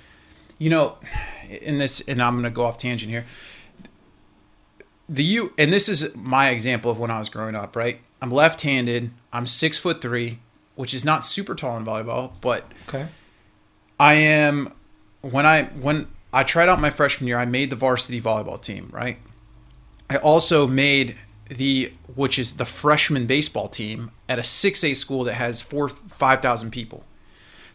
You 0.59 0.69
know, 0.69 0.97
in 1.61 1.77
this, 1.77 1.99
and 2.01 2.21
I'm 2.21 2.35
gonna 2.35 2.49
go 2.49 2.63
off 2.65 2.77
tangent 2.77 3.09
here. 3.11 3.25
The 5.09 5.23
you 5.23 5.53
and 5.57 5.71
this 5.73 5.89
is 5.89 6.15
my 6.15 6.49
example 6.49 6.89
of 6.89 6.99
when 6.99 7.11
I 7.11 7.19
was 7.19 7.29
growing 7.29 7.55
up. 7.55 7.75
Right, 7.75 7.99
I'm 8.21 8.29
left-handed. 8.31 9.11
I'm 9.33 9.47
six 9.47 9.77
foot 9.77 10.01
three, 10.01 10.39
which 10.75 10.93
is 10.93 11.05
not 11.05 11.23
super 11.25 11.55
tall 11.55 11.77
in 11.77 11.85
volleyball, 11.85 12.33
but 12.41 12.71
Okay. 12.87 13.07
I 13.99 14.15
am 14.15 14.73
when 15.21 15.45
I 15.45 15.63
when 15.63 16.07
I 16.33 16.43
tried 16.43 16.67
out 16.69 16.81
my 16.81 16.89
freshman 16.89 17.27
year, 17.27 17.37
I 17.37 17.45
made 17.45 17.69
the 17.69 17.75
varsity 17.75 18.19
volleyball 18.19 18.61
team, 18.61 18.89
right? 18.91 19.19
I 20.09 20.17
also 20.17 20.67
made 20.67 21.15
the 21.49 21.91
which 22.15 22.39
is 22.39 22.53
the 22.53 22.65
freshman 22.65 23.27
baseball 23.27 23.67
team 23.67 24.11
at 24.27 24.39
a 24.39 24.41
6A 24.41 24.95
school 24.95 25.23
that 25.25 25.35
has 25.35 25.61
4 25.61 25.89
5,000 25.89 26.71
people. 26.71 27.03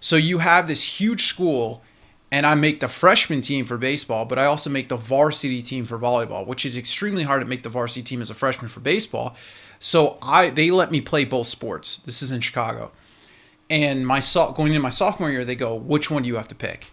So 0.00 0.16
you 0.16 0.38
have 0.38 0.68
this 0.68 1.00
huge 1.00 1.24
school 1.24 1.82
and 2.30 2.44
I 2.44 2.54
make 2.54 2.80
the 2.80 2.88
freshman 2.88 3.40
team 3.40 3.64
for 3.64 3.78
baseball, 3.78 4.26
but 4.26 4.38
I 4.38 4.44
also 4.44 4.68
make 4.68 4.88
the 4.88 4.96
varsity 4.96 5.62
team 5.62 5.84
for 5.86 5.98
volleyball, 5.98 6.46
which 6.46 6.66
is 6.66 6.76
extremely 6.76 7.22
hard 7.22 7.40
to 7.40 7.46
make 7.46 7.62
the 7.62 7.70
varsity 7.70 8.02
team 8.02 8.20
as 8.20 8.28
a 8.28 8.34
freshman 8.34 8.68
for 8.68 8.80
baseball. 8.80 9.34
So 9.80 10.18
I 10.22 10.50
they 10.50 10.70
let 10.70 10.90
me 10.90 11.00
play 11.00 11.24
both 11.24 11.46
sports. 11.46 11.96
This 11.98 12.22
is 12.22 12.32
in 12.32 12.40
Chicago 12.40 12.92
and 13.70 14.06
my 14.06 14.20
so- 14.20 14.52
going 14.52 14.68
into 14.68 14.80
my 14.80 14.88
sophomore 14.88 15.30
year, 15.30 15.44
they 15.44 15.54
go, 15.54 15.74
which 15.74 16.10
one 16.10 16.22
do 16.22 16.28
you 16.28 16.36
have 16.36 16.48
to 16.48 16.54
pick? 16.54 16.90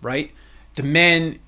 Right? 0.00 0.32
The 0.74 0.82
men, 0.82 1.38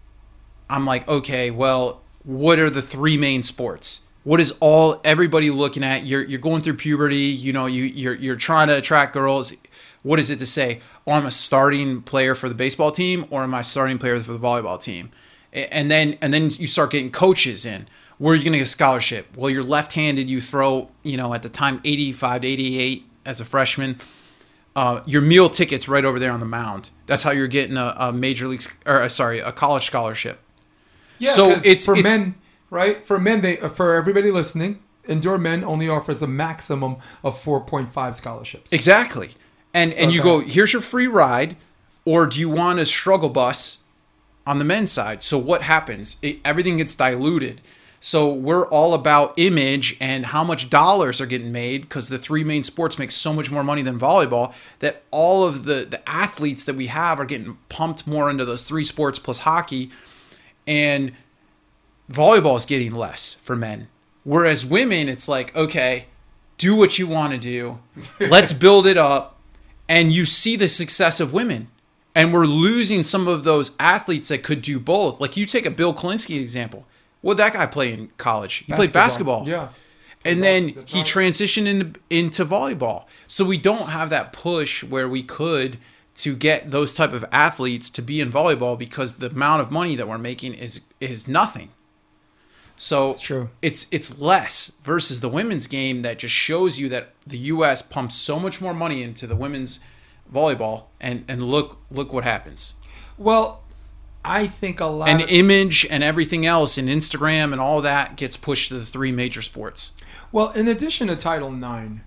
I'm 0.70 0.86
like, 0.86 1.08
okay, 1.08 1.50
well, 1.50 2.02
what 2.22 2.58
are 2.58 2.70
the 2.70 2.82
three 2.82 3.18
main 3.18 3.42
sports? 3.42 4.04
What 4.22 4.40
is 4.40 4.56
all 4.60 5.00
everybody 5.04 5.50
looking 5.50 5.84
at? 5.84 6.06
You're 6.06 6.22
you're 6.22 6.40
going 6.40 6.62
through 6.62 6.74
puberty, 6.74 7.16
you 7.16 7.52
know, 7.52 7.66
you 7.66 7.84
you're 7.84 8.14
you're 8.14 8.36
trying 8.36 8.68
to 8.68 8.78
attract 8.78 9.12
girls. 9.12 9.52
What 10.02 10.18
is 10.18 10.30
it 10.30 10.38
to 10.38 10.46
say? 10.46 10.80
Oh, 11.06 11.12
I'm 11.12 11.26
a 11.26 11.30
starting 11.30 12.00
player 12.00 12.34
for 12.34 12.48
the 12.48 12.54
baseball 12.54 12.90
team, 12.90 13.26
or 13.28 13.42
am 13.42 13.54
I 13.54 13.60
a 13.60 13.64
starting 13.64 13.98
player 13.98 14.18
for 14.18 14.32
the 14.32 14.38
volleyball 14.38 14.80
team? 14.80 15.10
And 15.52 15.90
then 15.90 16.16
and 16.22 16.32
then 16.32 16.50
you 16.50 16.66
start 16.66 16.92
getting 16.92 17.10
coaches 17.10 17.66
in. 17.66 17.86
Where 18.18 18.32
are 18.32 18.36
you 18.36 18.44
going 18.44 18.52
to 18.52 18.58
get 18.58 18.66
a 18.66 18.70
scholarship? 18.70 19.36
Well, 19.36 19.50
you're 19.50 19.62
left-handed. 19.64 20.28
You 20.30 20.40
throw, 20.40 20.88
you 21.02 21.16
know, 21.16 21.34
at 21.34 21.42
the 21.42 21.48
time 21.48 21.80
85 21.84 22.42
to 22.42 22.48
88 22.48 23.04
as 23.26 23.40
a 23.40 23.44
freshman 23.44 23.98
uh, 24.76 25.02
your 25.06 25.22
meal 25.22 25.48
tickets 25.48 25.88
right 25.88 26.04
over 26.04 26.18
there 26.18 26.32
on 26.32 26.40
the 26.40 26.46
mound. 26.46 26.90
That's 27.06 27.22
how 27.22 27.30
you're 27.30 27.46
getting 27.48 27.76
a, 27.76 27.94
a 27.96 28.12
major 28.12 28.48
league 28.48 28.62
or 28.86 29.02
uh, 29.02 29.08
sorry, 29.08 29.38
a 29.38 29.52
college 29.52 29.84
scholarship. 29.84 30.40
Yeah. 31.18 31.30
So 31.30 31.50
it's- 31.50 31.84
for 31.84 31.96
it's- 31.96 32.02
men, 32.18 32.34
right? 32.70 33.00
For 33.00 33.18
men, 33.18 33.40
they 33.40 33.56
for 33.56 33.94
everybody 33.94 34.30
listening, 34.30 34.80
indoor 35.06 35.38
men 35.38 35.62
only 35.64 35.88
offers 35.88 36.22
a 36.22 36.26
maximum 36.26 36.96
of 37.22 37.38
four 37.38 37.60
point 37.60 37.92
five 37.92 38.16
scholarships. 38.16 38.72
Exactly. 38.72 39.30
And 39.72 39.92
and 39.92 40.12
you 40.12 40.22
go, 40.22 40.40
here's 40.40 40.72
your 40.72 40.82
free 40.82 41.06
ride, 41.06 41.56
or 42.04 42.26
do 42.26 42.40
you 42.40 42.48
want 42.48 42.78
a 42.78 42.86
struggle 42.86 43.28
bus 43.28 43.78
on 44.46 44.58
the 44.58 44.64
men's 44.64 44.90
side? 44.90 45.22
So 45.22 45.38
what 45.38 45.62
happens? 45.62 46.16
It, 46.22 46.38
everything 46.44 46.76
gets 46.78 46.94
diluted. 46.94 47.60
So 48.04 48.30
we're 48.30 48.66
all 48.66 48.92
about 48.92 49.32
image 49.38 49.96
and 49.98 50.26
how 50.26 50.44
much 50.44 50.68
dollars 50.68 51.22
are 51.22 51.26
getting 51.26 51.52
made 51.52 51.80
because 51.80 52.10
the 52.10 52.18
three 52.18 52.44
main 52.44 52.62
sports 52.62 52.98
make 52.98 53.10
so 53.10 53.32
much 53.32 53.50
more 53.50 53.64
money 53.64 53.80
than 53.80 53.98
volleyball 53.98 54.52
that 54.80 55.04
all 55.10 55.46
of 55.46 55.64
the 55.64 55.86
the 55.88 56.06
athletes 56.06 56.64
that 56.64 56.76
we 56.76 56.88
have 56.88 57.18
are 57.18 57.24
getting 57.24 57.56
pumped 57.70 58.06
more 58.06 58.28
into 58.28 58.44
those 58.44 58.60
three 58.60 58.84
sports 58.84 59.18
plus 59.18 59.38
hockey 59.38 59.90
and 60.66 61.12
volleyball 62.12 62.58
is 62.58 62.66
getting 62.66 62.94
less 62.94 63.32
for 63.36 63.56
men. 63.56 63.88
Whereas 64.22 64.66
women, 64.66 65.08
it's 65.08 65.26
like, 65.26 65.56
okay, 65.56 66.08
do 66.58 66.76
what 66.76 66.98
you 66.98 67.06
want 67.06 67.32
to 67.32 67.38
do. 67.38 67.78
Let's 68.20 68.52
build 68.52 68.86
it 68.86 68.98
up. 68.98 69.40
And 69.88 70.12
you 70.12 70.26
see 70.26 70.56
the 70.56 70.68
success 70.68 71.20
of 71.20 71.32
women. 71.32 71.68
And 72.14 72.34
we're 72.34 72.44
losing 72.44 73.02
some 73.02 73.26
of 73.28 73.44
those 73.44 73.74
athletes 73.80 74.28
that 74.28 74.42
could 74.42 74.60
do 74.60 74.78
both. 74.78 75.22
Like 75.22 75.38
you 75.38 75.46
take 75.46 75.64
a 75.64 75.70
Bill 75.70 75.94
Kalinsky 75.94 76.38
example. 76.38 76.86
What 77.24 77.38
that 77.38 77.54
guy 77.54 77.64
play 77.66 77.92
in 77.94 78.10
college? 78.18 78.54
He 78.66 78.72
played 78.74 78.92
basketball. 78.92 79.48
Yeah. 79.48 79.68
and 80.26 80.42
then 80.42 80.72
that's 80.74 80.92
he 80.92 80.98
right. 80.98 81.06
transitioned 81.06 81.66
into 81.66 81.98
into 82.10 82.44
volleyball. 82.44 83.06
So 83.26 83.44
we 83.46 83.56
don't 83.58 83.88
have 83.88 84.10
that 84.10 84.32
push 84.32 84.84
where 84.84 85.08
we 85.08 85.22
could 85.22 85.78
to 86.16 86.36
get 86.36 86.70
those 86.70 86.92
type 86.94 87.12
of 87.14 87.24
athletes 87.32 87.88
to 87.90 88.02
be 88.02 88.20
in 88.20 88.30
volleyball 88.30 88.78
because 88.78 89.16
the 89.16 89.28
amount 89.30 89.62
of 89.62 89.70
money 89.70 89.96
that 89.96 90.06
we're 90.06 90.18
making 90.18 90.52
is 90.54 90.80
is 91.00 91.26
nothing. 91.26 91.70
So 92.76 93.10
It's 93.12 93.20
true. 93.20 93.48
it's 93.62 93.86
it's 93.90 94.18
less 94.20 94.72
versus 94.82 95.20
the 95.20 95.28
women's 95.30 95.66
game 95.66 96.02
that 96.02 96.18
just 96.18 96.34
shows 96.34 96.78
you 96.78 96.88
that 96.90 97.14
the 97.26 97.38
US 97.54 97.80
pumps 97.82 98.16
so 98.16 98.38
much 98.38 98.60
more 98.60 98.74
money 98.74 99.02
into 99.02 99.26
the 99.26 99.36
women's 99.36 99.80
volleyball 100.30 100.84
and 101.00 101.24
and 101.26 101.42
look 101.42 101.78
look 101.90 102.12
what 102.12 102.24
happens. 102.24 102.74
Well, 103.16 103.63
I 104.24 104.46
think 104.46 104.80
a 104.80 104.86
lot. 104.86 105.08
And 105.08 105.22
of, 105.22 105.28
image 105.28 105.86
and 105.90 106.02
everything 106.02 106.46
else 106.46 106.78
and 106.78 106.88
Instagram 106.88 107.52
and 107.52 107.60
all 107.60 107.82
that 107.82 108.16
gets 108.16 108.36
pushed 108.36 108.68
to 108.68 108.78
the 108.78 108.86
three 108.86 109.12
major 109.12 109.42
sports. 109.42 109.92
Well, 110.32 110.50
in 110.50 110.66
addition 110.66 111.08
to 111.08 111.16
Title 111.16 111.54
IX, 111.54 112.00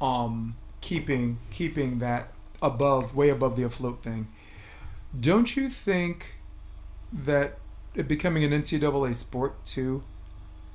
um, 0.00 0.56
keeping 0.80 1.38
keeping 1.50 2.00
that 2.00 2.32
above, 2.60 3.14
way 3.14 3.28
above 3.28 3.56
the 3.56 3.62
afloat 3.62 4.02
thing, 4.02 4.28
don't 5.18 5.56
you 5.56 5.68
think 5.68 6.34
that 7.12 7.58
it 7.94 8.08
becoming 8.08 8.42
an 8.42 8.50
NCAA 8.50 9.14
sport 9.14 9.64
too 9.64 10.02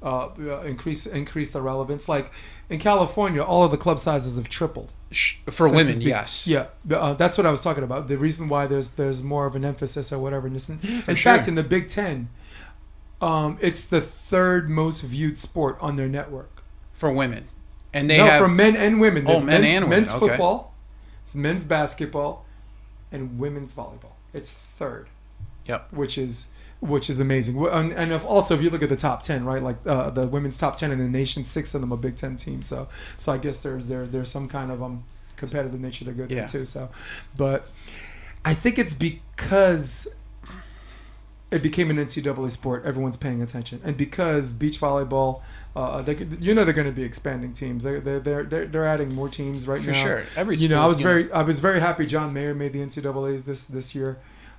uh, 0.02 0.27
uh, 0.39 0.61
increase 0.61 1.06
increase 1.06 1.52
the 1.52 1.61
relevance? 1.61 2.07
Like 2.07 2.31
in 2.69 2.80
California, 2.80 3.41
all 3.41 3.64
of 3.64 3.72
the 3.72 3.77
club 3.77 3.99
sizes 3.99 4.35
have 4.35 4.49
tripled. 4.49 4.91
For 5.10 5.69
since 5.69 5.72
women, 5.72 6.02
yes. 6.02 6.48
Yeah, 6.48 6.68
uh, 6.91 7.14
that's 7.14 7.38
what 7.38 7.48
I 7.48 7.52
was 7.52 7.61
talking 7.61 7.84
about. 7.84 8.07
The 8.07 8.18
reason 8.18 8.49
why 8.49 8.68
there's 8.68 8.91
there's 8.91 9.23
more 9.23 9.45
of 9.45 9.56
an 9.56 9.64
emphasis 9.64 10.11
or 10.11 10.19
whatever. 10.19 10.48
In, 10.48 10.53
this, 10.53 10.68
in 10.69 10.80
sure. 10.81 11.15
fact, 11.15 11.48
in 11.48 11.56
the 11.56 11.64
Big 11.64 11.88
Ten, 11.88 12.30
um, 13.22 13.57
it's 13.61 13.85
the 13.85 14.02
third 14.02 14.69
most 14.69 15.02
viewed 15.02 15.38
sport 15.38 15.77
on 15.80 15.95
their 15.95 16.10
network. 16.10 16.61
For 16.94 17.11
women. 17.11 17.48
And 17.94 18.10
they 18.10 18.18
no, 18.18 18.26
have 18.26 18.41
for 18.41 18.49
men 18.49 18.76
and 18.76 18.99
women. 18.99 19.23
Oh, 19.27 19.44
men 19.44 19.61
men's, 19.61 19.65
and 19.65 19.85
women, 19.85 19.89
men's 19.89 20.14
okay. 20.14 20.19
football, 20.19 20.76
it's 21.23 21.35
men's 21.35 21.64
basketball, 21.64 22.45
and 23.11 23.39
women's 23.39 23.73
volleyball. 23.73 24.14
It's 24.34 24.52
third, 24.52 25.07
Yep. 25.65 25.94
which 25.94 26.18
is 26.18 26.48
which 26.80 27.10
is 27.10 27.20
amazing. 27.20 27.58
And, 27.66 27.91
and 27.94 28.12
if, 28.12 28.24
also, 28.26 28.54
if 28.56 28.62
you 28.62 28.70
look 28.70 28.84
at 28.84 28.90
the 28.90 28.95
top 28.95 29.22
ten, 29.24 29.45
right, 29.45 29.62
like 29.64 29.78
uh, 29.86 30.10
the 30.12 30.28
women's 30.28 30.58
top 30.58 30.76
ten 30.76 30.91
in 30.91 30.99
the 30.99 31.08
nation, 31.10 31.44
six 31.44 31.74
of 31.74 31.82
them 31.82 31.91
are 31.91 31.98
Big 31.98 32.16
Ten 32.16 32.38
teams. 32.38 32.66
So, 32.68 32.88
so 33.16 33.32
I 33.34 33.38
guess 33.38 33.64
there's 33.64 33.88
there 33.88 34.06
there's 34.06 34.30
some 34.32 34.48
kind 34.48 34.72
of 34.72 34.82
um 34.84 35.04
competitive 35.38 35.80
nature 35.80 36.06
to 36.06 36.12
go 36.12 36.26
through 36.28 36.36
Yeah. 36.38 36.48
too. 36.48 36.66
So, 36.66 36.90
but 37.36 37.70
I 38.45 38.54
think 38.54 38.78
it's 38.80 38.94
because 38.94 40.14
it 41.49 41.64
became 41.64 41.90
an 41.90 41.98
NCAA 41.98 42.52
sport. 42.52 42.84
Everyone's 42.86 43.18
paying 43.18 43.41
attention, 43.41 43.80
and 43.84 43.95
because 43.95 44.52
beach 44.54 44.80
volleyball, 44.82 45.41
uh, 45.76 46.02
they, 46.02 46.14
could- 46.16 46.44
you 46.44 46.54
know, 46.54 46.64
they're 46.66 46.74
going 46.74 46.88
to 46.88 46.94
be 46.94 47.04
expanding 47.04 47.54
teams. 47.54 47.84
They're 47.84 48.02
they're 48.02 48.20
they're, 48.20 48.44
they're, 48.44 48.66
they're 48.66 48.86
adding 48.86 49.16
more 49.16 49.30
teams 49.30 49.68
right 49.68 49.82
For 49.82 49.91
now. 49.91 50.04
sure. 50.04 50.24
Every 50.36 50.58
you 50.58 50.68
know, 50.68 50.82
I 50.82 50.86
was 50.86 50.99
very 50.99 51.32
I 51.32 51.44
was 51.44 51.60
very 51.60 51.80
happy 51.80 52.06
John 52.06 52.34
Mayer 52.34 52.54
made 52.54 52.74
the 52.74 52.80
NCAA's 52.80 53.45
this 53.45 53.64
this 53.64 53.95
year. 53.95 54.18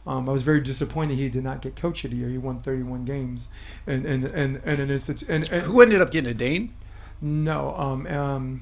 Um, 0.08 0.28
I 0.28 0.32
was 0.32 0.42
very 0.42 0.60
disappointed 0.60 1.16
he 1.18 1.28
did 1.28 1.44
not 1.44 1.60
get 1.60 1.76
coach 1.76 2.02
of 2.04 2.10
the 2.12 2.16
year. 2.16 2.28
He 2.30 2.38
won 2.38 2.60
31 2.62 3.04
games, 3.04 3.48
and 3.86 4.06
and 4.06 4.24
and 4.24 4.60
and 4.64 4.80
an 4.80 4.90
institute 4.90 5.28
and, 5.28 5.48
and 5.52 5.62
Who 5.64 5.80
ended 5.82 6.00
up 6.00 6.10
getting 6.10 6.30
a 6.30 6.34
Dain? 6.34 6.72
no 7.20 7.74
um 7.76 8.06
um 8.06 8.60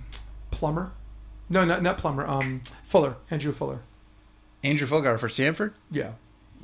Plummer, 0.51 0.93
no 1.49 1.65
not 1.65 1.83
not 1.83 1.99
Plummer 1.99 2.27
um 2.27 2.61
Fuller 2.83 3.17
Andrew 3.31 3.53
Fuller. 3.53 3.81
Andrew 4.65 4.87
Fuller 4.87 5.17
for 5.19 5.29
Stanford? 5.29 5.75
Yeah, 5.91 6.13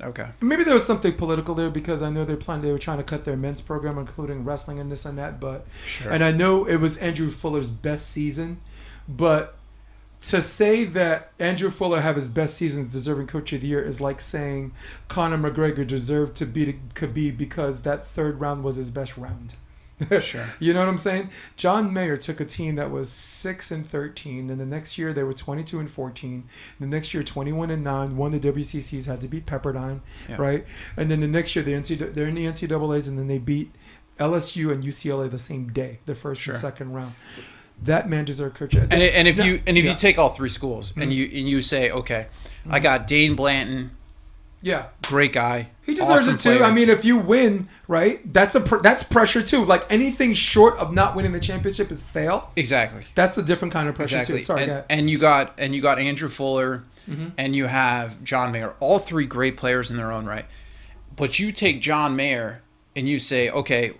Okay. 0.02 0.30
Maybe 0.40 0.64
there 0.64 0.74
was 0.74 0.84
something 0.86 1.12
political 1.12 1.54
there 1.54 1.70
because 1.70 2.02
I 2.02 2.10
know 2.10 2.24
they're 2.24 2.36
planning 2.36 2.64
they 2.64 2.72
were 2.72 2.78
trying 2.78 2.98
to 2.98 3.04
cut 3.04 3.24
their 3.24 3.36
men's 3.36 3.60
program, 3.60 3.98
including 3.98 4.44
wrestling 4.44 4.80
and 4.80 4.90
this 4.90 5.04
and 5.04 5.16
that. 5.18 5.38
But 5.38 5.66
Sure. 5.86 6.10
and 6.10 6.24
I 6.24 6.32
know 6.32 6.64
it 6.64 6.76
was 6.76 6.96
Andrew 6.96 7.30
Fuller's 7.30 7.70
best 7.70 8.08
season, 8.10 8.60
but 9.08 9.56
to 10.22 10.40
say 10.42 10.84
that 10.84 11.32
Andrew 11.38 11.70
Fuller 11.70 12.00
have 12.00 12.16
his 12.16 12.30
best 12.30 12.54
seasons 12.54 12.88
deserving 12.88 13.26
coach 13.26 13.52
of 13.52 13.60
the 13.60 13.66
year 13.66 13.82
is 13.82 14.00
like 14.00 14.20
saying 14.20 14.72
Conor 15.08 15.36
McGregor 15.38 15.86
deserved 15.86 16.34
to 16.36 16.46
beat 16.46 16.94
Khabib 16.94 17.36
because 17.36 17.82
that 17.82 18.04
third 18.06 18.40
round 18.40 18.62
was 18.64 18.76
his 18.76 18.90
best 18.90 19.16
round. 19.16 19.54
Sure. 20.20 20.44
You 20.58 20.72
know 20.74 20.80
what 20.80 20.88
I'm 20.88 20.98
saying? 20.98 21.30
John 21.56 21.92
Mayer 21.92 22.16
took 22.16 22.40
a 22.40 22.44
team 22.44 22.74
that 22.74 22.90
was 22.90 23.08
six 23.08 23.70
and 23.70 23.86
thirteen, 23.86 24.50
and 24.50 24.60
the 24.60 24.66
next 24.66 24.98
year 24.98 25.12
they 25.12 25.22
were 25.22 25.32
twenty 25.32 25.62
two 25.62 25.78
and 25.78 25.88
fourteen. 25.88 26.48
The 26.80 26.86
next 26.88 27.14
year, 27.14 27.22
twenty 27.22 27.52
one 27.52 27.70
and 27.70 27.84
nine. 27.84 28.16
Won 28.16 28.32
the 28.32 28.40
WCCs, 28.40 29.06
had 29.06 29.20
to 29.20 29.28
beat 29.28 29.46
Pepperdine, 29.46 30.00
Yeah. 30.28 30.36
right? 30.38 30.64
And 30.96 31.08
then 31.08 31.20
the 31.20 31.28
next 31.28 31.54
year, 31.54 31.64
the 31.64 31.74
NCAA, 31.74 32.14
they're 32.14 32.26
in 32.26 32.34
the 32.34 32.46
NCAA's, 32.46 33.06
and 33.06 33.16
then 33.16 33.28
they 33.28 33.38
beat 33.38 33.72
LSU 34.18 34.72
and 34.72 34.82
UCLA 34.82 35.30
the 35.30 35.38
same 35.38 35.68
day, 35.72 36.00
the 36.06 36.16
first 36.16 36.42
Sure. 36.42 36.54
and 36.54 36.60
second 36.60 36.92
round. 36.94 37.14
That 37.84 38.08
man 38.08 38.24
deserved 38.24 38.56
coach. 38.56 38.74
of- 38.74 38.84
And, 38.84 39.02
and 39.02 39.26
if 39.28 39.38
No, 39.38 39.44
you 39.44 39.62
and 39.66 39.76
if 39.76 39.84
yeah. 39.84 39.90
you 39.92 39.96
take 39.96 40.18
all 40.18 40.28
three 40.30 40.48
schools 40.48 40.92
and 40.96 41.12
you 41.12 41.24
and 41.24 41.48
you 41.48 41.62
say, 41.62 41.90
okay, 41.90 42.26
I 42.70 42.78
got 42.80 43.06
Dain 43.06 43.34
Blanton, 43.34 43.90
yeah, 44.60 44.86
great 45.08 45.32
guy. 45.32 45.70
He 45.84 45.94
deserves 45.94 46.22
awesome 46.28 46.34
it 46.36 46.38
too. 46.40 46.50
player. 46.58 46.62
I 46.62 46.72
mean, 46.72 46.88
if 46.88 47.04
you 47.04 47.16
win, 47.18 47.68
right? 47.88 48.20
That's 48.32 48.54
a 48.54 48.60
pr- 48.60 48.78
that's 48.78 49.02
pressure 49.02 49.42
too. 49.42 49.64
Like 49.64 49.84
anything 49.90 50.34
short 50.34 50.78
of 50.78 50.92
not 50.92 51.16
winning 51.16 51.32
the 51.32 51.40
championship 51.40 51.90
is 51.90 52.04
fail. 52.04 52.52
exactly. 52.54 53.02
That's 53.16 53.36
a 53.36 53.42
different 53.42 53.74
kind 53.74 53.88
of 53.88 53.96
pressure 53.96 54.18
Exactly. 54.18 54.38
too. 54.38 54.44
Sorry, 54.44 54.62
and, 54.64 54.84
and 54.88 55.10
you 55.10 55.18
got 55.18 55.58
and 55.58 55.74
you 55.74 55.82
got 55.82 55.98
Andrew 55.98 56.28
Fuller 56.28 56.84
Mm-hmm. 57.10 57.30
and 57.36 57.56
you 57.56 57.66
have 57.66 58.22
John 58.22 58.52
Mayer. 58.52 58.76
All 58.78 59.00
three 59.00 59.26
great 59.26 59.56
players 59.56 59.90
in 59.90 59.96
their 59.96 60.12
own 60.12 60.24
right. 60.24 60.44
But 61.16 61.40
you 61.40 61.50
take 61.50 61.80
John 61.80 62.14
Mayer 62.14 62.62
and 62.94 63.08
you 63.08 63.18
say, 63.18 63.50
okay, 63.50 63.90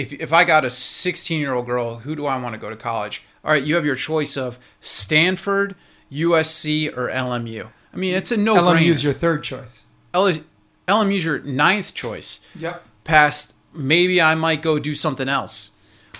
if 0.00 0.12
if 0.14 0.32
I 0.32 0.44
got 0.44 0.64
a 0.64 0.70
16 0.70 1.40
year 1.40 1.52
old 1.54 1.66
girl, 1.66 1.96
who 1.96 2.14
do 2.16 2.26
I 2.26 2.36
want 2.40 2.54
to 2.54 2.58
go 2.58 2.70
to 2.70 2.76
college? 2.76 3.22
All 3.44 3.52
right, 3.52 3.62
you 3.62 3.74
have 3.74 3.84
your 3.86 3.96
choice 3.96 4.36
of 4.36 4.58
Stanford, 4.80 5.74
USC, 6.12 6.94
or 6.96 7.08
LMU. 7.10 7.70
I 7.92 7.96
mean, 7.96 8.14
it's 8.14 8.30
a 8.32 8.36
no 8.36 8.54
LMU 8.56 8.82
is 8.88 9.00
brainer. 9.00 9.04
your 9.04 9.12
third 9.12 9.42
choice. 9.42 9.82
L 10.14 10.26
is 10.26 10.40
LMU's 10.86 11.24
your 11.24 11.40
ninth 11.40 11.94
choice. 11.94 12.40
Yep. 12.56 12.82
Past 13.04 13.54
maybe 13.72 14.20
I 14.20 14.34
might 14.34 14.62
go 14.62 14.78
do 14.78 14.94
something 14.94 15.28
else. 15.28 15.70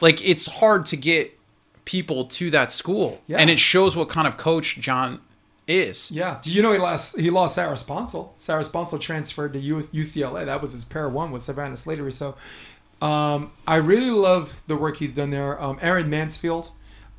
Like 0.01 0.27
it's 0.27 0.47
hard 0.47 0.87
to 0.87 0.97
get 0.97 1.39
people 1.85 2.25
to 2.27 2.51
that 2.51 2.71
school, 2.73 3.21
Yeah. 3.27 3.39
and 3.39 3.51
it 3.51 3.59
shows 3.59 3.97
what 3.97 4.09
kind 4.09 4.27
of 4.29 4.37
coach 4.37 4.79
John 4.81 5.21
is. 5.67 6.11
Yeah. 6.11 6.39
Do 6.43 6.51
you 6.53 6.63
know 6.63 6.73
he 6.73 6.79
lost? 6.79 7.19
He 7.19 7.31
lost 7.31 7.55
Sarah 7.55 7.75
Sponcil. 7.75 8.31
Sarah 8.37 8.63
Sponcil 8.63 9.01
transferred 9.01 9.53
to 9.53 9.59
US, 9.61 9.91
UCLA. 9.93 10.45
That 10.47 10.61
was 10.63 10.73
his 10.73 10.85
pair 10.85 11.09
one 11.09 11.31
with 11.31 11.43
Savannah 11.43 11.75
Slattery. 11.77 12.13
So, 12.13 12.37
um, 13.01 13.53
I 13.67 13.77
really 13.77 14.11
love 14.11 14.63
the 14.67 14.77
work 14.77 14.99
he's 14.99 15.13
done 15.13 15.31
there. 15.31 15.61
Um, 15.63 15.79
Aaron 15.81 16.11
Mansfield, 16.11 16.71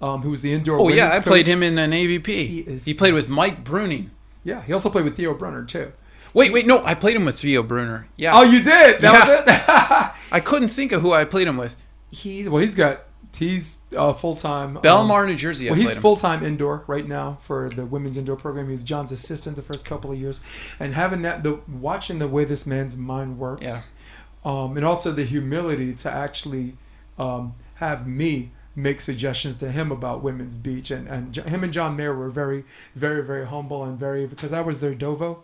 um, 0.01 0.21
was 0.29 0.41
the 0.41 0.53
indoor. 0.53 0.79
Oh 0.79 0.89
yeah, 0.89 1.05
I 1.05 1.09
women's 1.09 1.25
played 1.25 1.47
him 1.47 1.63
in 1.63 1.77
an 1.77 1.91
AVP. 1.91 2.27
He 2.27 2.63
He, 2.63 2.93
played 2.93 3.13
with 3.13 3.29
Mike 3.29 3.63
Bruning. 3.63 4.09
Yeah, 4.43 4.61
he 4.63 4.73
also 4.73 4.89
played 4.89 5.05
with 5.05 5.15
Theo 5.15 5.33
Brunner 5.33 5.63
too. 5.63 5.91
Wait, 6.33 6.53
wait, 6.53 6.65
no, 6.65 6.83
I 6.85 6.95
played 6.95 7.15
him 7.17 7.25
with 7.25 7.39
Theo 7.39 7.61
Brunner. 7.61 8.07
Yeah, 8.15 8.31
Oh, 8.33 8.43
you 8.43 8.63
did. 8.63 9.01
That 9.01 9.13
was 9.13 9.29
it. 9.29 10.23
I 10.33 10.39
couldn't 10.39 10.69
think 10.69 10.93
of 10.93 11.01
who 11.01 11.11
I 11.11 11.25
played 11.25 11.47
him 11.47 11.57
with. 11.57 11.75
he 12.09 12.47
well, 12.47 12.61
he's 12.61 12.75
got 12.75 13.01
he's 13.37 13.79
uh, 13.95 14.13
full 14.13 14.35
time. 14.35 14.75
Belmar, 14.77 15.25
New 15.27 15.35
Jersey. 15.35 15.67
I 15.67 15.71
Well, 15.71 15.81
he's 15.81 15.95
full 15.95 16.15
time 16.15 16.43
indoor 16.43 16.83
right 16.87 17.07
now 17.07 17.37
for 17.41 17.69
the 17.69 17.85
women's 17.85 18.17
indoor 18.17 18.35
program. 18.35 18.67
He 18.67 18.73
was 18.73 18.83
John's 18.83 19.11
assistant 19.11 19.55
the 19.55 19.61
first 19.61 19.85
couple 19.85 20.11
of 20.11 20.19
years, 20.19 20.41
and 20.79 20.93
having 20.93 21.21
that 21.23 21.43
the 21.43 21.59
watching 21.67 22.19
the 22.19 22.27
way 22.27 22.45
this 22.45 22.65
man's 22.65 22.97
mind 22.97 23.37
works, 23.37 23.63
Yeah. 23.63 23.81
Um, 24.43 24.75
and 24.77 24.85
also 24.85 25.11
the 25.11 25.23
humility 25.25 25.93
to 25.93 26.11
actually 26.11 26.77
um, 27.17 27.53
have 27.75 28.07
me 28.07 28.51
make 28.75 29.01
suggestions 29.01 29.57
to 29.57 29.69
him 29.71 29.91
about 29.91 30.23
women's 30.23 30.57
beach, 30.57 30.91
and 30.91 31.07
and 31.07 31.33
J- 31.33 31.41
him 31.43 31.63
and 31.63 31.73
John 31.73 31.95
Mayer 31.97 32.15
were 32.15 32.29
very, 32.29 32.63
very, 32.95 33.23
very 33.23 33.45
humble 33.45 33.83
and 33.83 33.99
very 33.99 34.25
because 34.25 34.53
I 34.53 34.61
was 34.61 34.79
their 34.79 34.93
Dovo. 34.93 35.39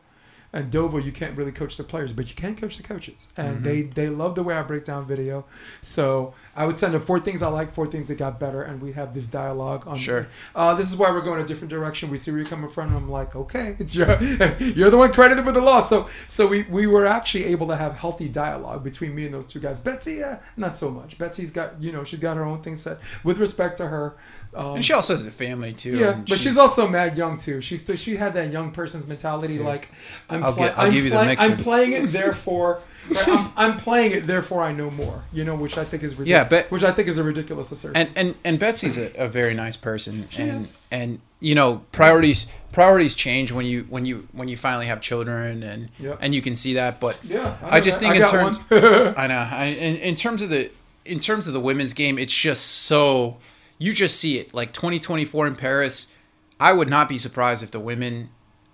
And 0.53 0.71
Dovo, 0.71 1.03
you 1.03 1.11
can't 1.11 1.37
really 1.37 1.51
coach 1.51 1.75
the 1.75 1.83
players, 1.83 2.13
but 2.13 2.29
you 2.29 2.35
can 2.35 2.55
coach 2.55 2.77
the 2.77 2.83
coaches, 2.83 3.27
Mm-hmm. 3.35 3.41
and 3.41 3.63
they 3.65 3.81
they 3.81 4.07
love 4.07 4.35
the 4.35 4.43
way 4.43 4.55
I 4.55 4.61
break 4.63 4.85
down 4.85 5.05
video. 5.05 5.45
So 5.81 6.33
I 6.57 6.65
would 6.65 6.79
send 6.79 6.95
them 6.95 7.01
four 7.01 7.19
things 7.19 7.43
I 7.43 7.49
like, 7.49 7.71
four 7.71 7.85
things 7.85 8.07
that 8.07 8.17
got 8.17 8.39
better, 8.39 8.63
and 8.63 8.81
we 8.81 8.93
have 8.93 9.13
this 9.13 9.27
dialogue 9.27 9.88
on. 9.88 9.95
Sure. 9.95 10.27
Uh, 10.55 10.73
this 10.73 10.89
is 10.89 10.97
why 10.97 11.11
we're 11.11 11.21
going 11.21 11.39
a 11.39 11.45
different 11.45 11.69
direction. 11.69 12.09
We 12.09 12.17
see 12.17 12.31
where 12.31 12.39
you're 12.39 12.47
coming 12.47 12.69
from. 12.69 12.88
And 12.88 12.97
I'm 12.97 13.09
like, 13.09 13.35
okay, 13.35 13.75
it's 13.79 13.95
your 13.95 14.07
you're 14.59 14.89
the 14.89 14.97
one 14.97 15.13
credited 15.13 15.45
with 15.45 15.53
the 15.53 15.61
loss. 15.61 15.88
So 15.88 16.09
so 16.25 16.47
we 16.47 16.63
we 16.63 16.88
were 16.88 17.05
actually 17.05 17.45
able 17.45 17.67
to 17.67 17.75
have 17.75 17.95
healthy 17.95 18.27
dialogue 18.27 18.84
between 18.84 19.13
me 19.13 19.25
and 19.25 19.34
those 19.35 19.45
two 19.45 19.59
guys. 19.59 19.79
Betsy, 19.79 20.23
uh, 20.23 20.38
not 20.57 20.77
so 20.77 20.89
much. 20.89 21.19
Betsy's 21.19 21.51
got 21.51 21.79
you 21.79 21.91
know 21.91 22.03
she's 22.03 22.19
got 22.19 22.35
her 22.38 22.43
own 22.43 22.63
thing 22.63 22.75
set 22.75 22.97
with 23.23 23.38
respect 23.38 23.77
to 23.77 23.88
her. 23.88 24.17
Um, 24.55 24.75
and 24.77 24.85
she 24.85 24.93
also 24.93 25.13
has 25.13 25.25
a 25.25 25.31
family 25.31 25.73
too. 25.73 25.97
yeah, 25.97 26.23
but 26.27 26.39
she's, 26.39 26.57
also 26.57 26.88
mad 26.88 27.15
young 27.17 27.38
too. 27.38 27.61
She's 27.61 27.84
still, 27.84 27.95
she 27.95 28.15
had 28.15 28.34
that 28.34 28.51
young 28.51 28.71
person's 28.71 29.05
mentality. 29.05 29.59
Like 29.59 29.89
I'm, 30.29 30.43
I'll 30.43 30.53
pla- 30.53 30.67
get- 30.69 30.77
I'll 30.79 30.85
I'm 30.88 30.93
give 30.93 31.03
you 31.03 31.11
the 31.11 31.23
mixer. 31.23 31.45
I'm 31.51 31.57
playing 31.57 31.93
it, 31.93 32.11
therefore 32.11 32.81
I'm, 33.27 33.51
I'm 33.55 33.77
playing 33.77 34.11
it, 34.11 34.27
therefore 34.27 34.61
I 34.61 34.71
know 34.71 34.89
more. 34.89 35.23
You 35.34 35.43
know, 35.43 35.55
which 35.55 35.77
I 35.77 35.84
think 35.85 36.03
is 36.03 36.17
ridiculous. 36.17 36.29
Yeah, 36.29 36.43
but- 36.49 36.71
which 36.71 36.84
I 36.84 36.91
think 36.91 37.07
is 37.07 37.17
a 37.17 37.23
ridiculous 37.23 37.71
assertion. 37.71 37.95
and 37.95 38.09
and 38.15 38.35
and 38.43 38.59
Betsy's 38.59 38.97
a, 38.97 39.11
a 39.15 39.27
very 39.27 39.53
nice 39.53 39.77
person, 39.77 40.27
and 40.38 40.61
is. 40.61 40.73
and 40.91 41.19
you 41.39 41.55
know 41.55 41.84
priorities 41.91 42.47
priorities 42.71 43.13
change 43.15 43.51
when 43.51 43.65
you 43.65 43.85
when 43.89 44.05
you 44.05 44.27
when 44.31 44.47
you 44.47 44.57
finally 44.57 44.85
have 44.88 45.01
children, 45.01 45.63
and 45.63 45.89
Yep. 45.99 46.17
and 46.21 46.34
you 46.35 46.41
can 46.41 46.55
see 46.55 46.73
that. 46.75 46.99
But 46.99 47.19
yeah, 47.23 47.57
I, 47.63 47.79
know 47.79 47.84
just 47.85 47.99
that. 48.01 48.11
think 48.11 48.15
in 48.15 48.21
got 48.21 48.31
terms. 48.31 48.59
I 49.17 49.27
know, 49.27 49.47
I, 49.51 49.65
in 49.79 49.95
in 49.97 50.15
terms 50.15 50.41
of 50.41 50.49
the 50.49 50.71
in 51.05 51.19
terms 51.19 51.47
of 51.47 51.53
the 51.53 51.59
women's 51.61 51.93
game, 51.93 52.17
it's 52.19 52.35
just 52.35 52.65
so 52.65 53.38
you 53.79 53.93
just 53.93 54.19
see 54.19 54.39
it 54.39 54.53
like 54.53 54.73
2024 54.73 55.47
in 55.47 55.55
Paris. 55.55 56.11
I 56.59 56.73
would 56.73 56.89
not 56.89 57.07
be 57.07 57.17
surprised 57.19 57.61
if 57.63 57.69
the 57.71 57.79
women 57.79 58.29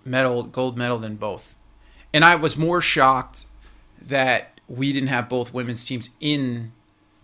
medal 0.06 0.42
gold 0.42 0.78
medaled 0.78 1.04
in 1.04 1.16
both, 1.16 1.54
and 2.12 2.24
I 2.24 2.34
was 2.36 2.56
more 2.56 2.80
shocked 2.80 3.46
that 4.08 4.60
we 4.68 4.92
didn't 4.92 5.08
have 5.08 5.28
both 5.28 5.52
women's 5.52 5.84
teams 5.84 6.10
in 6.20 6.72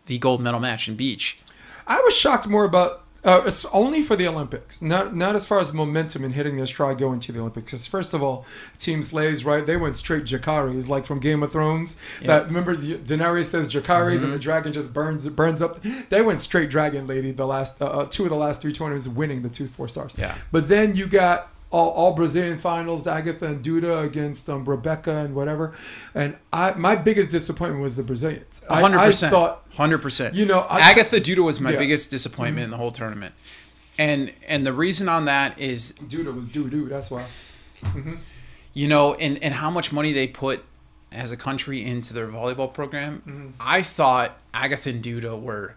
the 0.06 0.18
gold 0.18 0.40
medal 0.40 0.60
match 0.60 0.88
in 0.88 0.96
beach. 0.96 1.40
I 1.86 2.00
was 2.00 2.16
shocked 2.16 2.48
more 2.48 2.64
about 2.64 3.04
uh, 3.22 3.42
it's 3.44 3.66
only 3.66 4.00
for 4.00 4.16
the 4.16 4.26
Olympics, 4.26 4.80
not 4.80 5.14
not 5.14 5.34
as 5.34 5.44
far 5.44 5.58
as 5.58 5.74
momentum 5.74 6.24
and 6.24 6.32
hitting 6.32 6.56
their 6.56 6.64
stride 6.64 6.96
going 6.96 7.20
to 7.20 7.32
the 7.32 7.38
Olympics. 7.38 7.70
Because 7.70 7.86
first 7.86 8.14
of 8.14 8.22
all, 8.22 8.46
Team 8.78 9.02
Slaves, 9.02 9.44
right? 9.44 9.64
They 9.64 9.76
went 9.76 9.96
straight 9.96 10.24
Jakaris, 10.24 10.88
like 10.88 11.04
from 11.04 11.20
Game 11.20 11.42
of 11.42 11.52
Thrones. 11.52 11.98
That 12.22 12.46
remember 12.46 12.74
Daenerys 12.76 13.44
says 13.44 13.68
Jakaris, 13.72 14.24
and 14.24 14.32
the 14.32 14.38
dragon 14.38 14.72
just 14.72 14.94
burns 14.94 15.28
burns 15.28 15.60
up. 15.60 15.82
They 16.08 16.22
went 16.22 16.40
straight 16.40 16.70
Dragon 16.70 17.06
Lady. 17.06 17.30
The 17.30 17.46
last 17.46 17.82
uh, 17.82 17.86
uh, 17.86 18.06
two 18.06 18.24
of 18.24 18.30
the 18.30 18.36
last 18.36 18.62
three 18.62 18.72
tournaments, 18.72 19.06
winning 19.06 19.42
the 19.42 19.50
two 19.50 19.66
four 19.66 19.88
stars. 19.88 20.14
Yeah. 20.16 20.34
But 20.50 20.68
then 20.68 20.96
you 20.96 21.06
got 21.06 21.50
all, 21.72 21.90
all 21.90 22.14
Brazilian 22.14 22.58
finals, 22.58 23.06
Agatha 23.06 23.46
and 23.46 23.64
Duda 23.64 24.04
against 24.04 24.48
um, 24.50 24.64
Rebecca 24.64 25.18
and 25.18 25.34
whatever. 25.34 25.74
And 26.14 26.36
I 26.52 26.72
my 26.72 26.96
biggest 26.96 27.30
disappointment 27.30 27.82
was 27.82 27.96
the 27.96 28.02
Brazilians. 28.02 28.62
I- 28.68 28.80
hundred 28.80 28.98
percent. 28.98 29.32
thought 29.32 29.66
Hundred 29.76 29.98
percent. 29.98 30.34
You 30.34 30.46
know, 30.46 30.60
I- 30.60 30.80
Agatha 30.80 31.20
Duda 31.20 31.44
was 31.44 31.60
my 31.60 31.70
Yeah. 31.72 31.78
biggest 31.78 32.10
disappointment 32.10 32.64
in 32.64 32.70
the 32.70 32.76
whole 32.76 32.90
tournament, 32.90 33.34
and 33.98 34.32
and 34.48 34.66
the 34.66 34.72
reason 34.72 35.08
on 35.08 35.26
that 35.26 35.58
is 35.60 35.92
Duda 36.08 36.34
was 36.34 36.48
doo 36.48 36.68
doo. 36.68 36.86
That's 36.88 37.10
why. 37.10 37.24
you 38.72 38.88
know, 38.88 39.14
and 39.14 39.42
and 39.42 39.54
how 39.54 39.70
much 39.70 39.92
money 39.92 40.12
they 40.12 40.26
put 40.26 40.64
as 41.12 41.32
a 41.32 41.36
country 41.36 41.84
into 41.84 42.14
their 42.14 42.28
volleyball 42.28 42.72
program. 42.72 43.22
Mm-hmm. 43.26 43.48
I 43.60 43.82
thought 43.82 44.38
Agatha 44.54 44.90
and 44.90 45.02
Duda 45.02 45.40
were 45.40 45.74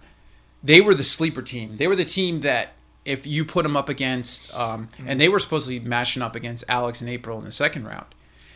they 0.63 0.79
were 0.81 0.93
the 0.95 1.03
sleeper 1.03 1.41
team. 1.41 1.77
They 1.77 1.87
were 1.87 1.95
the 1.95 2.05
team 2.05 2.41
that 2.41 2.73
if 3.05 3.27
you 3.27 3.43
put 3.45 3.63
them 3.63 3.75
up 3.75 3.89
against, 3.89 4.53
um, 4.55 4.87
Mm-hmm. 4.87 5.09
and 5.09 5.19
they 5.19 5.29
were 5.29 5.39
supposed 5.39 5.67
to 5.67 5.79
be 5.79 5.85
matching 5.85 6.21
up 6.23 6.35
against 6.35 6.63
Alix 6.69 7.01
and 7.01 7.09
April 7.09 7.37
in 7.39 7.45
the 7.45 7.51
second 7.51 7.85
round. 7.85 8.05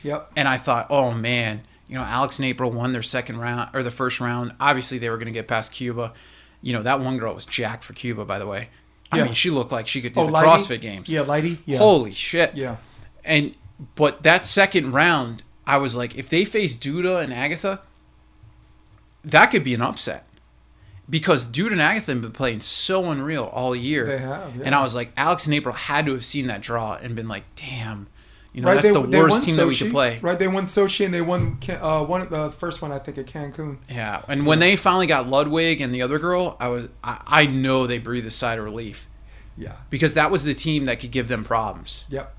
Yep. 0.04 0.32
And 0.36 0.48
I 0.48 0.58
thought, 0.58 0.88
oh 0.90 1.12
man, 1.12 1.62
you 1.88 1.96
know, 1.96 2.04
Alix 2.04 2.40
and 2.40 2.46
April 2.46 2.72
won 2.72 2.92
their 2.92 3.02
second 3.02 3.38
round 3.40 3.70
or 3.74 3.84
the 3.84 3.92
first 3.92 4.20
round. 4.22 4.54
Obviously, 4.60 4.98
they 4.98 5.10
were 5.10 5.18
going 5.18 5.26
to 5.28 5.32
get 5.32 5.48
past 5.48 5.72
Cuba. 5.72 6.14
You 6.62 6.74
know, 6.74 6.82
that 6.84 7.00
one 7.00 7.18
girl 7.18 7.34
was 7.34 7.46
jacked 7.46 7.84
for 7.84 7.94
Cuba, 7.94 8.26
by 8.26 8.40
the 8.40 8.46
way. 8.48 8.70
I 9.12 9.18
Yeah. 9.18 9.24
mean, 9.26 9.34
she 9.34 9.50
looked 9.50 9.72
like 9.72 9.88
she 9.88 10.02
could 10.02 10.14
do 10.14 10.26
the 10.26 10.32
Lighty? 10.32 10.44
CrossFit 10.46 10.82
games. 10.82 11.10
Yeah, 11.10 11.22
Lighty. 11.24 11.58
Yeah. 11.66 11.78
Holy 11.78 12.12
shit. 12.12 12.56
Yeah. 12.56 12.78
And 13.26 13.56
but 13.96 14.24
that 14.24 14.44
second 14.44 14.92
round, 14.92 15.44
I 15.66 15.78
was 15.78 15.96
like, 15.96 16.18
if 16.18 16.30
they 16.30 16.46
face 16.46 16.76
Duda 16.76 17.24
and 17.24 17.34
Agatha, 17.34 17.82
that 19.24 19.48
could 19.48 19.64
be 19.64 19.74
an 19.74 19.82
upset. 19.82 20.27
Because 21.10 21.48
Dude 21.48 21.72
and 21.72 21.82
Agatha 21.82 22.12
have 22.12 22.22
been 22.22 22.32
playing 22.32 22.60
so 22.60 23.10
unreal 23.10 23.46
all 23.46 23.74
year. 23.76 24.06
They 24.06 24.18
have, 24.18 24.56
yeah. 24.58 24.64
And 24.66 24.76
I 24.76 24.84
was 24.84 24.94
like, 24.94 25.12
Alix 25.16 25.46
and 25.46 25.54
April 25.56 25.74
had 25.74 26.06
to 26.08 26.12
have 26.12 26.26
seen 26.26 26.48
that 26.48 26.62
draw 26.62 26.96
and 26.96 27.16
been 27.16 27.30
like, 27.30 27.44
damn, 27.56 28.08
you 28.54 28.62
know, 28.62 28.68
Right, 28.68 28.74
that's 28.76 28.88
they, 28.88 28.94
the 28.94 29.08
they 29.08 29.18
worst 29.20 29.44
team 29.44 29.56
that 29.56 29.66
we 29.68 29.74
Sochi, 29.74 29.84
could 29.84 29.92
play. 29.92 30.20
Right, 30.22 30.38
they 30.38 30.48
won 30.50 30.66
Sochi 30.66 31.06
and 31.06 31.14
they 31.14 31.22
won 31.22 31.60
uh, 31.70 32.04
one 32.06 32.28
the 32.30 32.52
first 32.52 32.82
one 32.82 32.92
I 32.92 33.00
think 33.00 33.18
at 33.20 33.28
Cancun. 33.28 33.78
Yeah, 33.90 34.22
and 34.28 34.46
when 34.46 34.60
they 34.60 34.76
finally 34.76 35.08
got 35.08 35.28
Ludwig 35.30 35.80
and 35.80 35.94
the 35.94 36.02
other 36.02 36.20
girl, 36.20 36.58
I 36.60 36.68
was 36.68 36.90
I, 37.04 37.22
I 37.26 37.46
know 37.46 37.88
they 37.88 38.00
breathed 38.00 38.28
a 38.28 38.32
sigh 38.32 38.56
of 38.56 38.64
relief 38.66 39.08
Yeah. 39.58 39.74
because 39.90 40.16
that 40.16 40.30
was 40.30 40.44
the 40.44 40.54
team 40.54 40.86
that 40.86 41.00
could 41.00 41.12
give 41.12 41.28
them 41.30 41.44
problems. 41.46 42.06
Yep. 42.10 42.36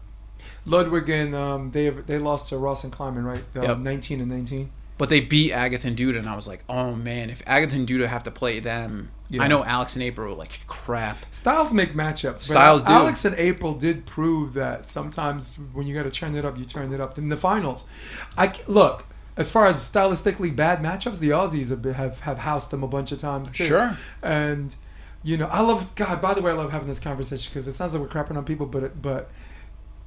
Ludwig 0.66 1.08
and 1.08 1.34
um, 1.34 1.70
they 1.70 1.88
they 1.88 2.18
lost 2.18 2.48
to 2.48 2.58
Ross 2.58 2.84
and 2.84 2.92
Klineman, 2.92 3.24
right? 3.24 3.44
Uh, 3.56 3.62
Yep. 3.68 3.78
19 3.78 4.20
and 4.20 4.30
19. 4.30 4.70
But 4.98 5.08
they 5.08 5.20
beat 5.20 5.52
Agatha 5.52 5.86
and 5.88 5.96
Duda, 5.96 6.18
and 6.18 6.28
I 6.28 6.34
was 6.36 6.48
like, 6.48 6.64
oh 6.68 6.94
man, 6.94 7.30
if 7.30 7.40
Agatha 7.46 7.76
and 7.76 7.88
Duda 7.88 8.06
have 8.06 8.24
to 8.24 8.30
play 8.32 8.58
them, 8.60 9.10
Yeah. 9.30 9.42
I 9.44 9.46
know 9.46 9.64
Alix 9.64 9.94
and 9.94 10.02
April 10.02 10.34
like 10.34 10.66
crap. 10.66 11.16
Styles 11.30 11.72
make 11.72 11.94
matchups. 11.94 12.32
but 12.32 12.38
Styles 12.40 12.82
do. 12.82 12.92
Alix 12.92 13.24
and 13.24 13.36
April 13.36 13.74
did 13.74 14.06
prove 14.06 14.54
that 14.54 14.88
sometimes 14.88 15.54
when 15.72 15.86
you 15.86 15.94
got 15.94 16.02
to 16.02 16.10
turn 16.10 16.34
it 16.34 16.44
up, 16.44 16.58
you 16.58 16.64
turn 16.64 16.92
it 16.92 17.00
up. 17.00 17.16
In 17.16 17.28
the 17.28 17.36
finals, 17.36 17.88
I 18.36 18.52
look 18.66 19.04
as 19.36 19.52
far 19.52 19.66
as 19.66 19.78
stylistically 19.78 20.54
bad 20.54 20.80
matchups, 20.82 21.20
the 21.20 21.28
Aussies 21.30 21.70
have, 21.70 21.84
have 21.94 22.20
have 22.20 22.38
housed 22.38 22.70
them 22.72 22.82
a 22.82 22.88
bunch 22.88 23.12
of 23.12 23.18
times 23.18 23.52
too. 23.52 23.66
Sure. 23.66 23.96
And 24.22 24.74
you 25.22 25.36
know, 25.36 25.46
I 25.46 25.60
love 25.60 25.94
God. 25.94 26.20
By 26.20 26.34
the 26.34 26.42
way, 26.42 26.50
I 26.50 26.54
love 26.54 26.72
having 26.72 26.88
this 26.88 26.98
conversation 26.98 27.50
because 27.50 27.68
it 27.68 27.72
sounds 27.72 27.94
like 27.94 28.02
we're 28.02 28.08
crapping 28.08 28.36
on 28.36 28.44
people, 28.44 28.66
but 28.66 29.00
but. 29.00 29.30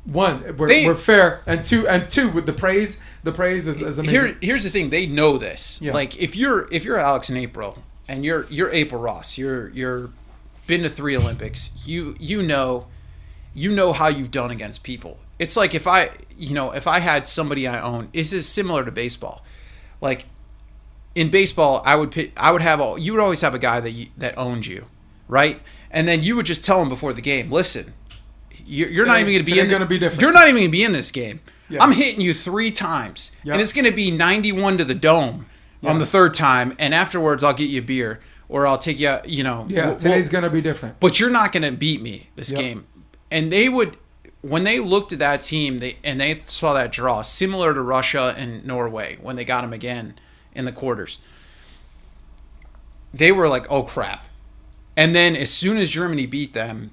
One, 0.06 0.57
we're, 0.57 0.68
They- 0.68 0.86
we're 0.86 0.95
fair, 0.95 1.41
and 1.45 1.64
two, 1.64 1.88
and 1.88 2.10
two, 2.10 2.30
with 2.30 2.45
the 2.48 2.53
praise, 2.53 2.99
the 3.23 3.32
praise 3.32 3.68
is, 3.68 3.82
is 3.82 3.99
amazing. 3.99 4.19
Here, 4.26 4.38
here's 4.41 4.64
the 4.64 4.69
thing: 4.72 4.90
they 4.90 5.06
know 5.06 5.38
this. 5.38 5.80
Yeah. 5.82 5.94
Like 5.94 6.18
if 6.19 6.36
you're 6.36 6.68
if 6.73 6.86
you're 6.86 6.98
Alix 6.98 7.30
and 7.30 7.38
April, 7.38 7.78
and 8.07 8.26
you're 8.26 8.45
you're 8.49 8.72
April 8.72 8.99
Ross, 8.99 9.38
you're 9.38 9.69
you're 9.69 10.10
been 10.65 10.82
to 10.84 10.90
three 10.90 11.15
Olympics. 11.15 11.72
You 11.86 12.15
you 12.19 12.41
know, 12.41 12.88
you 13.53 13.72
know 13.76 13.94
how 13.94 14.07
you've 14.07 14.32
done 14.32 14.49
against 14.49 14.84
people. 14.84 15.19
It's 15.38 15.56
like 15.56 15.76
if 15.76 15.86
I 15.86 16.10
you 16.36 16.56
know 16.56 16.72
if 16.72 16.88
I 16.88 16.99
had 16.99 17.28
somebody 17.28 17.68
I 17.68 17.80
own. 17.80 18.10
This 18.11 18.34
is 18.34 18.48
similar 18.48 18.84
to 18.84 18.91
baseball. 18.91 19.45
Like 20.02 20.26
in 21.14 21.30
baseball, 21.30 21.84
I 21.86 21.95
would 21.95 22.10
pick, 22.10 22.32
I 22.38 22.52
would 22.52 22.61
have 22.64 22.82
all 22.82 22.98
you 22.98 23.11
would 23.14 23.22
always 23.22 23.41
have 23.41 23.53
a 23.53 23.60
guy 23.60 23.80
that 23.82 23.91
you, 23.91 24.07
that 24.18 24.36
owned 24.38 24.65
you, 24.65 24.86
right? 25.28 25.61
And 25.91 26.07
then 26.07 26.23
you 26.23 26.36
would 26.38 26.45
just 26.48 26.64
tell 26.64 26.82
him 26.82 26.90
before 26.90 27.14
the 27.14 27.22
game, 27.22 27.52
listen, 27.52 27.94
you're, 28.65 28.90
you're 28.90 29.06
not 29.06 29.19
even 29.19 29.34
going 29.34 29.45
to 29.45 29.52
be 29.52 29.60
in. 29.60 29.69
gonna 29.69 29.86
be 29.86 29.98
different." 29.99 30.22
You're 30.22 30.32
not 30.34 30.48
even 30.48 30.56
going 30.61 30.68
to 30.68 30.72
be 30.72 30.84
in 30.84 30.91
this 30.91 31.11
game. 31.11 31.40
Yeah. 31.69 31.82
I'm 31.84 31.91
hitting 31.94 32.22
you 32.22 32.34
three 32.34 32.72
times, 32.72 33.32
Yeah. 33.44 33.53
and 33.53 33.61
it's 33.61 33.72
going 33.73 33.86
to 33.86 33.91
be 33.91 34.11
91 34.11 34.78
to 34.80 34.84
the 34.86 34.94
dome 34.95 35.45
on 35.84 35.99
the 35.99 36.06
third 36.06 36.34
time, 36.34 36.76
and 36.80 36.94
afterwards 36.94 37.44
I'll 37.44 37.53
get 37.53 37.69
you 37.69 37.80
a 37.80 37.84
beer 37.84 38.19
or 38.49 38.68
I'll 38.68 38.78
take 38.78 38.99
you. 38.99 39.18
You 39.26 39.44
know, 39.44 39.65
yeah, 39.69 39.88
we'll- 39.88 39.95
today's 39.95 40.26
we'll- 40.32 40.41
gonna 40.41 40.52
be 40.53 40.61
different. 40.61 40.99
but 40.99 41.19
you're 41.19 41.30
not 41.30 41.52
going 41.53 41.64
to 41.64 41.72
beat 41.72 42.02
me 42.02 42.30
this 42.36 42.52
Yep. 42.52 42.60
game. 42.60 42.86
And 43.32 43.52
they 43.52 43.69
would, 43.69 43.95
when 44.41 44.65
they 44.65 44.80
looked 44.80 45.14
at 45.14 45.19
that 45.19 45.44
team, 45.44 45.80
they 45.80 45.95
and 46.03 46.19
they 46.19 46.41
saw 46.45 46.73
that 46.73 46.91
draw, 46.91 47.22
similar 47.22 47.73
to 47.73 47.82
Russia 47.82 48.36
and 48.38 48.65
Norway 48.65 49.18
when 49.22 49.38
they 49.38 49.45
got 49.45 49.61
them 49.61 49.72
again 49.72 50.15
in 50.53 50.65
the 50.65 50.72
quarters. 50.73 51.19
They 53.14 53.32
were 53.32 53.48
like, 53.48 53.65
"Oh 53.69 53.84
crap!" 53.84 54.26
And 54.98 55.15
then 55.15 55.36
as 55.36 55.49
soon 55.52 55.78
as 55.78 55.90
Germany 55.90 56.26
beat 56.26 56.53
them, 56.53 56.91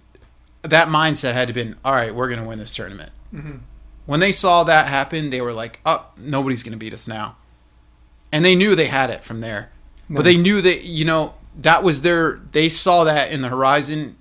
that 0.63 0.89
mindset 0.89 1.35
had 1.35 1.49
to 1.49 1.55
been, 1.55 1.77
"All 1.85 1.93
right, 1.93 2.15
we're 2.15 2.29
going 2.29 2.41
to 2.41 2.47
win 2.47 2.59
this 2.59 2.75
tournament." 2.75 3.13
Mm-hmm. 3.35 3.59
When 4.07 4.21
they 4.21 4.33
saw 4.33 4.65
that 4.65 4.87
happen, 4.89 5.31
they 5.31 5.41
were 5.41 5.53
like, 5.53 5.81
"Oh, 5.85 6.07
nobody's 6.17 6.63
going 6.63 6.73
to 6.73 6.79
beat 6.79 6.95
us 6.95 7.07
now," 7.07 7.37
and 8.33 8.45
they 8.45 8.55
knew 8.55 8.75
they 8.75 8.87
had 8.87 9.11
it 9.11 9.23
from 9.25 9.41
there. 9.41 9.71
But 10.11 10.23
they 10.25 10.37
knew 10.39 10.63
that 10.63 10.85
you 10.85 11.05
know 11.05 11.35
that 11.61 11.83
was 11.83 12.01
their. 12.03 12.41
They 12.53 12.69
saw 12.69 13.05
that 13.05 13.31
in 13.31 13.43
the 13.43 13.49
horizon, 13.51 14.17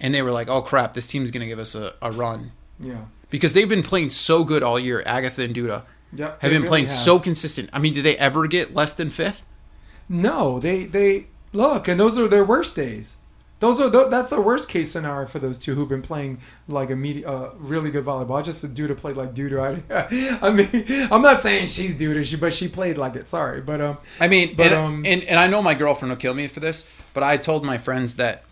and 0.00 0.14
they 0.14 0.22
were 0.22 0.32
like, 0.32 0.48
"Oh 0.48 0.62
crap, 0.62 0.94
this 0.94 1.06
team's 1.06 1.30
going 1.30 1.42
to 1.42 1.46
give 1.46 1.58
us 1.58 1.74
a, 1.74 1.94
a 2.00 2.10
run." 2.10 2.52
Yeah. 2.80 3.04
Because 3.28 3.54
they've 3.54 3.68
been 3.68 3.82
playing 3.82 4.10
so 4.10 4.44
good 4.44 4.62
all 4.62 4.78
year. 4.78 5.02
Agatha 5.04 5.42
and 5.42 5.54
Duda 5.54 5.82
Yep. 6.14 6.40
have 6.42 6.50
been 6.50 6.62
really 6.62 6.68
playing 6.68 6.84
have. 6.84 6.94
so 6.94 7.18
consistent. 7.18 7.68
I 7.72 7.80
mean, 7.80 7.92
did 7.92 8.04
they 8.04 8.16
ever 8.16 8.46
get 8.46 8.72
less 8.72 8.94
than 8.94 9.10
fifth? 9.10 9.44
No, 10.08 10.58
they 10.60 10.84
they 10.84 11.26
look, 11.52 11.88
and 11.88 11.98
those 12.00 12.18
are 12.18 12.28
their 12.28 12.44
worst 12.44 12.76
days. 12.76 13.16
Those 13.58 13.80
are 13.80 13.90
th- 13.90 14.08
that's 14.10 14.30
the 14.30 14.40
worst 14.40 14.68
case 14.68 14.92
scenario 14.92 15.26
for 15.26 15.38
those 15.38 15.58
two 15.58 15.74
who've 15.74 15.88
been 15.88 16.02
playing 16.02 16.40
like 16.68 16.90
a 16.90 16.96
medi- 16.96 17.24
uh, 17.24 17.50
really 17.56 17.90
good 17.90 18.04
volleyball. 18.04 18.38
I 18.38 18.42
just 18.42 18.62
a 18.64 18.68
dude 18.68 18.90
who 18.90 18.96
played 18.96 19.16
like 19.16 19.32
dude. 19.32 19.52
Right? 19.52 19.82
I 19.90 20.50
mean, 20.50 20.68
I'm 21.10 21.22
not 21.22 21.40
saying 21.40 21.68
she's 21.68 21.96
dude, 21.96 22.26
she 22.26 22.36
but 22.36 22.52
she 22.52 22.68
played 22.68 22.98
like 22.98 23.16
it. 23.16 23.28
Sorry, 23.28 23.62
but 23.62 23.80
um, 23.80 23.98
I 24.20 24.28
mean, 24.28 24.56
But, 24.56 24.66
and, 24.66 24.74
um, 24.74 25.02
and 25.06 25.22
and 25.24 25.38
I 25.38 25.46
know 25.46 25.62
my 25.62 25.74
girlfriend 25.74 26.10
will 26.10 26.16
kill 26.16 26.34
me 26.34 26.48
for 26.48 26.60
this, 26.60 26.90
but 27.14 27.22
I 27.22 27.38
told 27.38 27.64
my 27.64 27.78
friends 27.78 28.16
that 28.16 28.44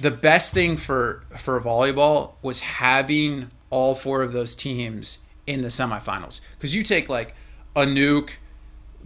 the 0.00 0.10
best 0.10 0.52
thing 0.52 0.76
for 0.76 1.22
for 1.36 1.60
volleyball 1.60 2.32
was 2.42 2.60
having 2.60 3.50
all 3.70 3.94
four 3.94 4.22
of 4.22 4.32
those 4.32 4.56
teams 4.56 5.18
in 5.46 5.60
the 5.60 5.68
semifinals. 5.68 6.40
Because 6.58 6.74
you 6.74 6.82
take 6.82 7.08
like 7.08 7.34
Anouk, 7.76 8.30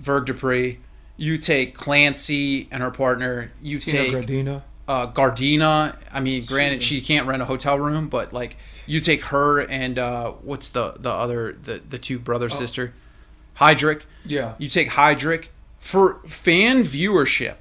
Vergé-Dépré, 0.00 0.78
you 1.16 1.38
take 1.38 1.74
Clancy 1.74 2.68
and 2.70 2.82
her 2.82 2.90
partner, 2.90 3.52
you 3.62 3.78
Tina 3.78 3.98
take 3.98 4.12
Graudina. 4.14 4.62
Uh, 4.86 5.06
Graudina. 5.10 5.96
I 6.12 6.20
mean, 6.20 6.44
granted, 6.44 6.82
she 6.82 7.00
can't 7.00 7.26
rent 7.26 7.40
a 7.40 7.46
hotel 7.46 7.78
room, 7.78 8.08
but 8.08 8.32
like 8.32 8.56
you 8.86 9.00
take 9.00 9.22
her 9.24 9.60
and 9.60 9.98
uh, 9.98 10.32
what's 10.32 10.68
the 10.68 10.92
the 10.98 11.10
other 11.10 11.52
the 11.54 11.80
the 11.88 11.98
two 11.98 12.18
brother 12.18 12.48
sister, 12.50 12.92
Heidrich. 13.58 14.02
Yeah. 14.26 14.54
You 14.58 14.68
take 14.68 14.90
Heidrich 14.90 15.46
for 15.78 16.16
fan 16.26 16.82
viewership. 16.82 17.56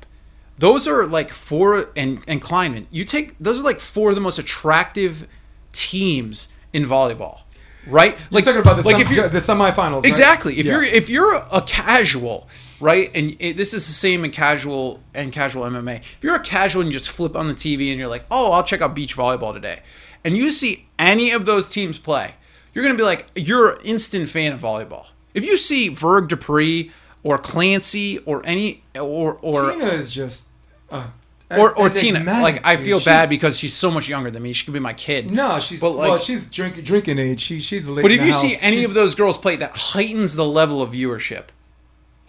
Those 0.58 0.88
are 0.88 1.06
like 1.06 1.32
four 1.32 1.90
and 1.95 2.24
and 2.28 2.41
Klineman. 2.41 2.88
You 2.91 3.06
take 3.06 3.38
those 3.40 3.60
are 3.60 3.64
like 3.64 3.80
four 3.80 4.10
of 4.10 4.16
the 4.16 4.22
most 4.22 4.38
attractive 4.40 5.28
teams 5.72 6.50
in 6.74 6.84
volleyball, 6.84 7.41
right? 7.88 8.16
Like 8.16 8.32
Like 8.32 8.44
talking 8.45 8.60
about 8.62 8.78
the, 8.78 8.84
like 8.84 8.98
sem- 8.98 9.02
if 9.08 9.16
you're 9.16 9.30
the 9.30 9.40
semifinals. 9.40 9.95
right? 9.98 10.06
Exactly. 10.06 10.60
If 10.60 10.66
Yeah. 10.66 10.74
you're 10.74 10.84
if 10.84 11.10
you're 11.10 11.34
a 11.54 11.62
casual, 11.66 12.48
right, 12.84 13.10
and 13.15 13.35
it, 13.39 13.57
this 13.57 13.73
is 13.73 13.85
the 13.88 13.93
same 13.93 14.23
in 14.26 14.31
casual 14.31 15.01
and 15.14 15.31
casual 15.31 15.64
MMA. 15.64 15.97
If 16.01 16.18
you're 16.22 16.35
a 16.35 16.39
casual 16.39 16.81
and 16.84 16.91
you 16.91 16.97
just 16.99 17.10
flip 17.10 17.35
on 17.35 17.47
the 17.47 17.53
TV 17.53 17.89
and 17.91 17.99
you're 17.99 18.07
like, 18.10 18.26
oh, 18.30 18.51
I'll 18.51 18.64
check 18.64 18.81
out 18.81 18.93
beach 18.93 19.15
volleyball 19.15 19.53
today, 19.53 19.81
and 20.23 20.38
you 20.38 20.51
see 20.51 20.88
any 20.99 21.31
of 21.31 21.45
those 21.45 21.69
teams 21.69 21.97
play, 21.97 22.35
you're 22.73 22.84
gonna 22.84 22.97
be 22.97 23.03
like, 23.03 23.27
you're 23.35 23.73
an 23.73 23.81
instant 23.85 24.30
fan 24.30 24.51
of 24.53 24.60
volleyball. 24.61 25.07
If 25.34 25.45
you 25.45 25.57
see 25.57 25.89
Vergé-Dépré 25.89 26.91
or 27.23 27.38
Clancy 27.38 28.19
or 28.19 28.45
any 28.45 28.84
or 28.99 29.35
or 29.41 29.72
Tina 29.72 29.85
is 29.85 30.14
just 30.14 30.49
Uh, 30.91 31.07
or 31.49 31.77
or 31.77 31.89
Tina. 31.89 32.23
Like 32.23 32.65
I 32.65 32.76
feel 32.76 32.99
She's- 32.99 33.05
bad 33.05 33.30
because 33.30 33.57
she's 33.57 33.73
so 33.73 33.89
much 33.91 34.07
younger 34.10 34.30
than 34.31 34.43
me. 34.43 34.53
She 34.53 34.65
could 34.65 34.73
be 34.73 34.80
my 34.80 34.93
kid. 34.93 35.31
No, 35.31 35.60
she's 35.60 35.81
But, 35.81 35.91
like- 35.91 36.10
well, 36.10 36.18
she's 36.19 36.49
drink, 36.49 36.84
drinking 36.84 37.19
age. 37.19 37.39
She 37.41 37.60
she's 37.60 37.88
late. 37.88 38.01
But 38.03 38.11
if 38.11 38.22
you 38.26 38.31
see 38.34 38.55
any 38.61 38.84
of 38.84 38.93
those 38.93 39.15
girls 39.15 39.38
play, 39.38 39.55
that 39.57 39.76
heightens 39.76 40.35
the 40.35 40.45
level 40.45 40.81
of 40.81 40.91
viewership. 40.93 41.45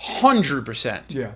Hundred 0.06 0.64
percent. 0.66 1.04
yeah, 1.08 1.32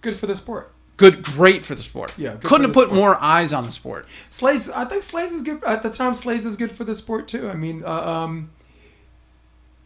good 0.00 0.14
for 0.14 0.26
the 0.26 0.34
sport. 0.34 0.70
Good, 0.96 1.22
great 1.24 1.64
for 1.64 1.74
the 1.74 1.82
sport. 1.82 2.12
Yeah, 2.16 2.36
couldn't 2.36 2.66
have 2.66 2.74
put 2.74 2.92
more 2.94 3.16
eyes 3.20 3.52
on 3.52 3.64
the 3.64 3.72
sport. 3.72 4.06
Slays, 4.28 4.70
I 4.70 4.84
think 4.84 5.02
Slays 5.02 5.32
is 5.32 5.42
good 5.42 5.62
at 5.64 5.82
the 5.82 5.90
time. 5.90 6.14
Slays 6.14 6.46
is 6.46 6.56
good 6.56 6.70
for 6.70 6.84
the 6.84 6.94
sport 6.94 7.26
too. 7.26 7.48
I 7.48 7.54
mean, 7.54 7.82
uh, 7.84 7.90
um, 7.92 8.50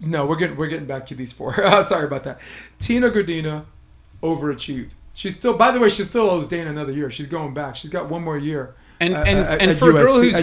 no, 0.00 0.26
we're 0.26 0.36
getting 0.36 0.56
we're 0.56 0.68
getting 0.68 0.86
back 0.86 1.06
to 1.06 1.14
these 1.14 1.32
four. 1.32 1.54
Sorry 1.82 2.04
about 2.04 2.24
that. 2.24 2.40
Tina 2.78 3.10
Graudina 3.10 3.64
overachieved. 4.22 4.94
She's 5.14 5.34
still, 5.34 5.56
by 5.56 5.72
the 5.72 5.80
way, 5.80 5.88
she 5.88 6.02
still 6.04 6.30
owes 6.30 6.46
Dana 6.46 6.70
another 6.70 6.92
year. 6.92 7.10
She's 7.10 7.26
going 7.26 7.52
back. 7.54 7.74
She's 7.74 7.90
got 7.90 8.08
one 8.08 8.22
more 8.22 8.38
year. 8.38 8.74
And 9.00 9.14
and, 9.14 9.38
at- 9.38 9.60
and 9.62 9.70
at 9.70 9.76
for 9.76 9.90
a 9.90 9.92
girl 9.94 10.20
who's 10.20 10.38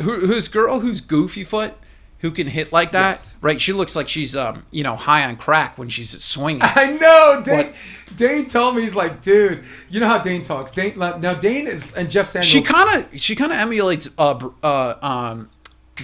who, 0.00 0.26
who's 0.26 0.48
girl 0.48 0.80
who's 0.80 1.00
goofy 1.00 1.44
foot, 1.44 1.74
who 2.22 2.30
can 2.30 2.46
hit 2.46 2.72
like 2.72 2.92
that, 2.92 3.10
Yes. 3.12 3.36
right? 3.42 3.60
She 3.60 3.72
looks 3.74 3.94
like 3.94 4.08
she's 4.08 4.34
um 4.34 4.64
you 4.70 4.82
know 4.82 4.96
high 4.96 5.24
on 5.26 5.36
crack 5.36 5.76
when 5.76 5.88
she's 5.90 6.18
swinging. 6.24 6.62
I 6.64 6.92
know. 6.98 7.42
Dain, 7.44 7.66
What? 7.66 7.74
Dain 8.16 8.46
told 8.46 8.76
me 8.76 8.82
he's 8.82 8.94
like, 8.94 9.20
dude, 9.22 9.64
you 9.90 10.00
know 10.00 10.06
how 10.08 10.18
Dain 10.18 10.42
talks. 10.42 10.72
Dain 10.72 10.98
now 10.98 11.34
Dain 11.34 11.66
is 11.66 11.92
and 11.94 12.10
Jeff 12.10 12.26
Samuels 12.26 12.48
she 12.48 12.62
kind 12.62 13.04
of 13.04 13.20
she 13.20 13.36
kind 13.36 13.52
of 13.52 13.58
emulates 13.58 14.08
uh 14.16 14.48
uh 14.62 14.94
um 15.02 15.50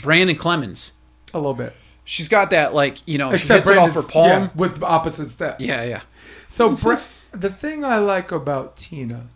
Brandon 0.03 0.37
Clemens. 0.37 0.93
a 1.33 1.39
little 1.39 1.55
bit. 1.55 1.73
She's 2.05 2.29
got 2.29 2.51
that 2.51 2.75
like 2.75 2.99
you 3.07 3.19
know 3.19 3.31
Except 3.31 3.67
she 3.67 3.73
hits 3.75 3.85
it 3.85 3.89
off 3.91 3.95
her 3.95 4.11
palm. 4.11 4.27
yeah, 4.27 4.49
with 4.55 4.83
opposite 4.83 5.29
steps. 5.29 5.63
Yeah, 5.65 5.85
yeah. 5.85 6.01
So 6.49 6.75
Bre- 6.77 6.95
the 7.33 7.51
thing 7.51 7.85
I 7.85 7.99
like 7.99 8.33
about 8.33 8.77
Tina 8.77 9.27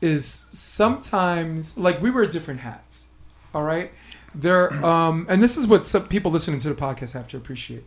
is 0.00 0.24
sometimes 0.50 1.76
like 1.78 2.00
we 2.02 2.10
wear 2.10 2.26
different 2.26 2.60
hats. 2.60 3.08
All 3.54 3.62
right, 3.62 3.92
there 4.34 4.72
um, 4.84 5.26
and 5.28 5.42
this 5.42 5.56
is 5.56 5.66
what 5.66 5.86
some 5.86 6.06
people 6.08 6.30
listening 6.30 6.58
to 6.60 6.68
the 6.68 6.74
podcast 6.74 7.12
have 7.12 7.28
to 7.28 7.36
appreciate. 7.36 7.84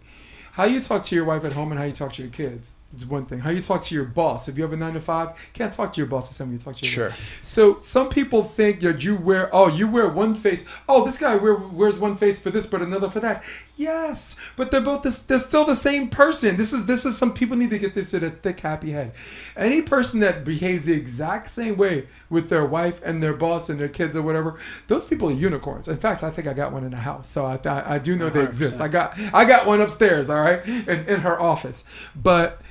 How 0.54 0.64
you 0.66 0.82
talk 0.82 1.04
to 1.04 1.16
your 1.16 1.26
wife 1.26 1.46
at 1.46 1.54
home 1.54 1.72
and 1.72 1.80
how 1.80 1.86
you 1.86 1.92
talk 1.92 2.14
to 2.14 2.22
your 2.22 2.32
kids 2.32 2.74
is 2.96 3.06
one 3.06 3.26
thing. 3.26 3.40
How 3.40 3.50
you 3.50 3.60
talk 3.60 3.82
to 3.84 3.96
your 3.96 4.06
boss. 4.06 4.48
If 4.48 4.58
you 4.58 4.64
have 4.64 4.74
a 4.74 4.78
nine 4.78 4.94
to 4.94 5.02
five, 5.02 5.52
can't 5.54 5.74
talk 5.74 5.94
to 5.94 6.00
your 6.00 6.08
boss 6.08 6.30
the 6.30 6.34
same 6.34 6.48
way 6.48 6.54
you 6.54 6.60
talk 6.60 6.76
to 6.76 6.86
your 6.86 6.92
Sure. 6.92 7.12
So 7.42 7.80
some 7.80 8.10
people 8.10 8.44
think 8.44 8.80
that 8.82 9.04
you 9.04 9.16
wear 9.16 9.50
oh 9.54 9.68
you 9.68 9.88
wear 9.90 10.08
one 10.08 10.34
face 10.34 10.68
oh 10.88 11.06
this 11.06 11.18
guy 11.18 11.36
wear, 11.36 11.56
wears 11.56 12.00
one 12.00 12.16
face 12.16 12.40
for 12.40 12.50
this 12.50 12.66
but 12.66 12.82
another 12.82 13.10
for 13.10 13.20
that. 13.20 13.44
Yes, 13.76 14.38
but 14.56 14.72
they're 14.72 14.82
both 14.82 15.04
this, 15.04 15.22
they're 15.22 15.38
still 15.38 15.66
the 15.66 15.76
same 15.76 16.10
person. 16.10 16.58
This 16.58 16.74
is 16.74 16.86
this 16.86 17.06
is 17.06 17.18
some 17.18 17.34
people 17.34 17.58
need 17.58 17.70
to 17.72 17.80
get 17.80 17.94
this 17.94 18.14
in 18.14 18.24
a 18.24 18.30
thick 18.30 18.60
happy 18.62 18.92
head. 18.92 19.12
Any 19.56 19.82
person 19.82 20.22
that 20.22 20.46
behaves 20.46 20.86
the 20.86 20.94
exact 20.94 21.50
same 21.50 21.78
way 21.78 22.08
with 22.30 22.50
their 22.50 22.66
wife 22.66 23.02
and 23.04 23.22
their 23.22 23.34
boss 23.34 23.70
and 23.70 23.80
their 23.80 23.90
kids 23.90 24.16
or 24.16 24.22
whatever, 24.22 24.60
those 24.88 25.06
people 25.06 25.30
are 25.30 25.34
unicorns. 25.34 25.88
In 25.88 25.98
fact, 25.98 26.24
I 26.24 26.30
think 26.30 26.48
I 26.48 26.54
got 26.54 26.72
one 26.72 26.84
in 26.84 26.92
the 26.92 26.98
house, 26.98 27.28
so 27.28 27.46
I 27.46 27.60
I, 27.66 27.96
I 27.96 28.00
do 28.00 28.16
know 28.16 28.30
they 28.30 28.44
exist. 28.44 28.80
I 28.80 28.88
got 28.88 29.18
I 29.34 29.46
got 29.46 29.66
one 29.66 29.82
upstairs, 29.82 30.30
all 30.30 30.42
right, 30.42 30.66
in, 30.66 31.06
in 31.06 31.20
her 31.20 31.40
office. 31.40 31.84
But 32.16 32.62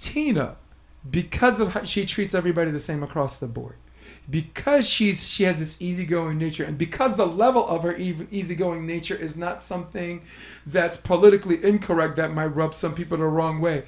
Tina, 0.00 0.56
because 1.08 1.60
of 1.60 1.74
how 1.74 1.84
she 1.84 2.04
treats 2.04 2.34
everybody 2.34 2.72
the 2.72 2.80
same 2.80 3.02
across 3.04 3.38
the 3.38 3.46
board, 3.46 3.76
because 4.28 4.88
she's 4.88 5.28
she 5.28 5.44
has 5.44 5.58
this 5.58 5.80
easygoing 5.80 6.38
nature, 6.38 6.64
and 6.64 6.76
because 6.76 7.16
the 7.16 7.26
level 7.26 7.66
of 7.68 7.82
her 7.84 7.96
easygoing 7.96 8.86
nature 8.86 9.14
is 9.14 9.36
not 9.36 9.62
something 9.62 10.24
that's 10.66 10.96
politically 10.96 11.62
incorrect 11.64 12.16
that 12.16 12.32
might 12.32 12.46
rub 12.46 12.74
some 12.74 12.94
people 12.94 13.18
the 13.18 13.24
wrong 13.24 13.60
way. 13.60 13.84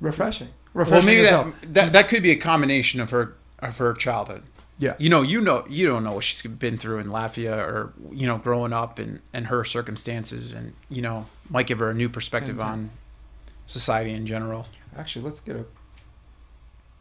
Refreshing, 0.00 0.48
refreshing. 0.72 1.06
Well, 1.06 1.44
maybe 1.44 1.62
that, 1.62 1.74
that 1.74 1.92
that 1.92 2.08
could 2.08 2.22
be 2.22 2.30
a 2.30 2.36
combination 2.36 3.00
of 3.00 3.10
her 3.10 3.34
of 3.58 3.76
her 3.78 3.92
childhood. 3.92 4.42
yeah. 4.78 4.94
You 4.98 5.10
know, 5.10 5.20
you 5.22 5.40
know, 5.42 5.64
you 5.68 5.86
don't 5.86 6.02
know 6.04 6.14
what 6.14 6.24
she's 6.24 6.40
been 6.50 6.78
through 6.78 6.98
in 7.00 7.08
Latvia 7.08 7.58
or 7.58 7.92
you 8.10 8.26
know, 8.26 8.38
growing 8.38 8.72
up 8.72 8.98
and 8.98 9.20
and 9.32 9.46
her 9.48 9.64
circumstances, 9.64 10.54
and 10.54 10.72
you 10.88 11.02
know, 11.02 11.26
might 11.50 11.66
give 11.66 11.78
her 11.80 11.90
a 11.90 11.94
new 11.94 12.08
perspective 12.08 12.60
on 12.60 12.90
society 13.66 14.12
in 14.12 14.26
general. 14.26 14.66
Actually, 14.96 15.24
let's 15.24 15.40
get 15.40 15.56
a. 15.56 15.64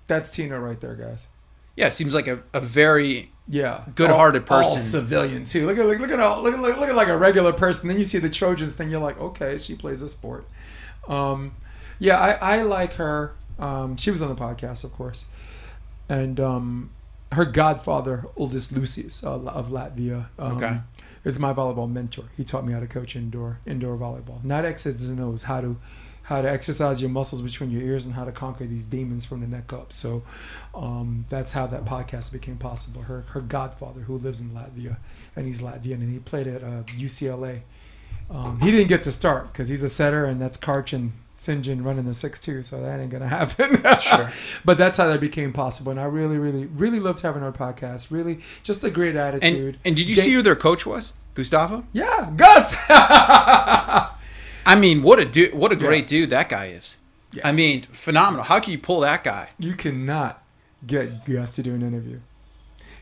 That's 0.08 0.34
Tina 0.36 0.60
right 0.60 0.80
there, 0.80 0.96
guys. 0.96 1.28
Yeah, 1.76 1.90
seems 1.90 2.14
like 2.16 2.28
a, 2.28 2.42
a 2.54 2.60
very 2.60 3.32
Yeah, 3.48 3.84
Good-hearted 3.96 4.50
All- 4.50 4.58
all 4.58 4.64
person. 4.64 4.80
civilian 4.82 5.44
too. 5.46 5.66
Look 5.66 5.78
at 5.78 5.86
look, 5.86 6.00
look 6.00 6.12
at 6.12 6.20
all, 6.20 6.42
look 6.44 6.54
at 6.54 6.60
look, 6.60 6.78
look 6.78 6.90
at 6.90 6.96
like 6.96 7.08
a 7.08 7.18
regular 7.18 7.54
person. 7.54 7.88
Then 7.88 7.98
you 7.98 8.04
see 8.04 8.18
the 8.20 8.30
Trojans 8.30 8.74
thing. 8.74 8.90
You're 8.90 9.00
like, 9.02 9.20
okay, 9.20 9.58
she 9.58 9.76
plays 9.76 10.02
a 10.02 10.08
sport. 10.08 10.46
Um, 11.08 11.54
yeah, 12.00 12.18
I, 12.20 12.58
I 12.58 12.62
like 12.64 12.94
her. 12.94 13.34
Um, 13.60 13.98
she 13.98 14.12
was 14.12 14.22
on 14.22 14.30
the 14.30 14.36
podcast, 14.36 14.84
of 14.84 14.94
course, 14.94 15.26
and 16.08 16.40
um, 16.40 16.92
her 17.34 17.46
godfather, 17.46 18.26
oldest 18.38 18.72
Lucius 18.72 19.24
uh, 19.24 19.36
of 19.42 19.70
Latvia, 19.70 20.28
um, 20.40 20.58
Okay. 20.58 20.80
is 21.26 21.40
my 21.40 21.54
volleyball 21.54 21.90
mentor. 21.92 22.26
He 22.38 22.44
taught 22.46 22.66
me 22.66 22.72
how 22.74 22.80
to 22.80 22.88
coach 22.88 23.16
indoor 23.16 23.60
indoor 23.66 23.98
volleyball, 23.98 24.44
not 24.44 24.64
X's 24.66 25.10
and 25.10 25.20
O's, 25.20 25.44
how 25.44 25.62
to 25.62 25.78
how 26.30 26.44
to 26.44 26.50
exercise 26.50 27.02
your 27.02 27.10
muscles 27.10 27.42
between 27.42 27.72
your 27.72 27.82
ears 27.82 28.06
and 28.06 28.14
how 28.14 28.24
to 28.24 28.32
conquer 28.32 28.66
these 28.68 28.86
demons 28.86 29.26
from 29.26 29.42
the 29.42 29.48
neck 29.48 29.74
up. 29.74 29.92
So 29.92 30.22
um, 30.76 31.26
that's 31.28 31.54
how 31.54 31.66
that 31.68 31.86
podcast 31.86 32.32
became 32.32 32.58
possible. 32.58 33.02
Her 33.02 33.22
her 33.30 33.42
godfather, 33.42 34.02
who 34.02 34.16
lives 34.16 34.40
in 34.40 34.52
Latvia, 34.52 34.98
and 35.36 35.48
he's 35.48 35.62
Latvian, 35.62 35.96
and 35.96 36.12
he 36.12 36.20
played 36.20 36.46
at 36.46 36.64
uh, 36.64 36.84
UCLA. 36.84 37.62
Um, 38.30 38.60
he 38.60 38.70
didn't 38.70 38.90
get 38.90 39.02
to 39.04 39.12
start 39.12 39.52
because 39.52 39.70
he's 39.70 39.82
a 39.82 39.90
setter, 39.90 40.26
and 40.26 40.40
that's 40.40 40.56
Karch 40.56 40.94
and 40.94 41.14
Sinjin 41.34 41.84
running 41.84 42.06
the 42.06 42.14
six 42.14 42.40
two, 42.40 42.62
so 42.62 42.80
that 42.80 43.00
ain't 43.00 43.10
gonna 43.10 43.28
happen. 43.40 43.82
Sure. 44.00 44.30
but 44.66 44.78
that's 44.78 44.98
how 44.98 45.08
that 45.08 45.20
became 45.20 45.52
possible, 45.52 45.90
and 45.90 46.00
I 46.00 46.06
really, 46.06 46.38
really, 46.38 46.68
really 46.68 47.00
loved 47.00 47.22
having 47.22 47.42
our 47.42 47.52
podcast. 47.52 48.12
Really, 48.12 48.40
just 48.62 48.84
a 48.84 48.92
great 48.92 49.16
attitude. 49.16 49.80
and 49.84 49.96
did 49.96 50.08
you 50.08 50.16
see 50.16 50.32
who 50.32 50.44
their 50.44 50.56
coach 50.56 50.86
was? 50.86 51.14
Gustavo? 51.34 51.86
Yeah, 51.92 52.32
Gus. 52.36 52.76
I 54.66 54.76
mean, 54.76 55.02
what 55.04 55.20
a 55.20 55.26
dude! 55.26 55.54
What 55.54 55.72
a 55.72 55.76
great 55.76 56.04
Yeah. 56.12 56.20
dude 56.20 56.30
that 56.32 56.50
guy 56.50 56.68
is. 56.68 56.98
Yeah. 57.32 57.48
I 57.48 57.52
mean, 57.52 57.84
phenomenal. 57.92 58.44
How 58.46 58.60
can 58.60 58.72
you 58.72 58.80
pull 58.80 59.02
that 59.02 59.24
guy? 59.24 59.50
you 59.60 59.74
cannot 59.76 60.44
get 60.86 61.26
Gus 61.26 61.52
to 61.56 61.64
do 61.64 61.74
an 61.76 61.82
interview. 61.82 62.20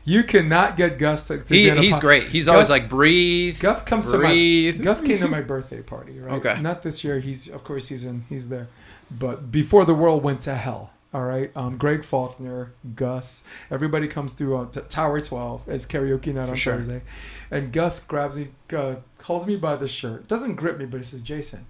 You 0.04 0.22
cannot 0.24 0.76
get 0.76 0.96
Gus 0.98 1.24
to. 1.24 1.38
to 1.42 1.54
He, 1.54 1.68
he's 1.70 1.98
great. 1.98 2.24
He's 2.24 2.48
always 2.48 2.70
like 2.70 2.88
breathe. 2.88 3.60
Gus 3.60 3.82
comes 3.82 4.10
breathe. 4.10 4.74
to 4.76 4.78
my 4.80 4.84
Gus 4.84 5.00
came 5.02 5.18
to 5.18 5.28
my 5.28 5.40
birthday 5.52 5.82
party, 5.82 6.18
right? 6.18 6.32
Okay. 6.34 6.60
Not 6.62 6.82
this 6.82 7.04
year. 7.04 7.20
He's 7.20 7.48
of 7.48 7.62
course 7.64 7.88
he's 7.88 8.04
in 8.04 8.24
he's 8.28 8.48
there, 8.48 8.68
but 9.10 9.52
before 9.52 9.84
the 9.84 9.94
world 9.94 10.22
went 10.22 10.40
to 10.42 10.54
hell. 10.54 10.92
All 11.14 11.24
right. 11.24 11.50
Um, 11.56 11.78
Greg 11.78 12.04
Faulkner, 12.04 12.74
Gus, 12.94 13.46
everybody 13.70 14.08
comes 14.08 14.32
through 14.34 14.56
on 14.56 14.70
t- 14.70 14.80
Tower 14.88 15.20
Twelve 15.22 15.66
as 15.68 15.86
karaoke 15.86 16.34
night 16.34 16.50
on 16.50 16.54
sure. 16.56 16.76
Thursday, 16.76 17.02
and 17.50 17.72
Gus 17.72 18.04
grabs 18.04 18.36
me, 18.36 18.48
uh, 18.74 18.96
holds 19.22 19.46
me 19.46 19.56
by 19.56 19.76
the 19.76 19.88
shirt, 19.88 20.28
doesn't 20.28 20.56
grip 20.56 20.78
me, 20.78 20.84
but 20.84 20.98
he 20.98 21.04
says, 21.04 21.22
"Jason." 21.22 21.64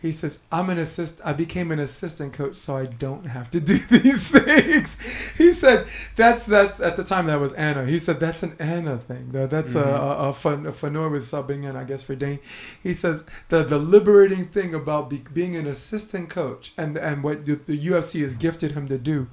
He 0.00 0.12
says, 0.12 0.40
"I'm 0.50 0.70
an 0.70 0.78
assist. 0.78 1.20
I 1.24 1.32
became 1.32 1.70
an 1.70 1.78
assistant 1.78 2.32
coach, 2.32 2.56
so 2.56 2.76
I 2.76 2.86
don't 2.86 3.26
have 3.26 3.50
to 3.50 3.60
do 3.60 3.78
these 3.90 4.28
things." 4.28 4.98
He 5.36 5.52
said, 5.52 5.86
"That's 6.16 6.46
that's 6.46 6.80
at 6.80 6.96
the 6.96 7.04
time 7.04 7.26
that 7.26 7.38
was 7.40 7.52
Anna." 7.52 7.84
He 7.84 7.98
said, 7.98 8.18
"That's 8.20 8.42
an 8.42 8.56
Anna 8.58 8.98
thing, 8.98 9.28
though. 9.32 9.46
That's 9.46 9.74
a, 9.74 9.82
a, 9.84 10.28
a 10.28 10.32
fun. 10.32 10.66
A 10.66 10.72
Fanoy 10.72 11.10
was 11.10 11.30
subbing 11.30 11.64
in, 11.64 11.76
I 11.76 11.84
guess, 11.84 12.02
for 12.02 12.14
Dain." 12.14 12.38
He 12.82 12.94
says 12.94 13.24
the 13.48 13.62
the 13.62 13.78
liberating 13.78 14.46
thing 14.46 14.74
about 14.74 15.10
be, 15.10 15.22
being 15.32 15.54
an 15.56 15.66
assistant 15.66 16.30
coach 16.30 16.72
and 16.76 16.96
and 16.96 17.22
what 17.22 17.44
the, 17.44 17.56
the 17.56 17.78
USC 17.78 18.22
has 18.22 18.34
gifted 18.34 18.72
him 18.72 18.88
to 18.88 18.98
do 18.98 19.28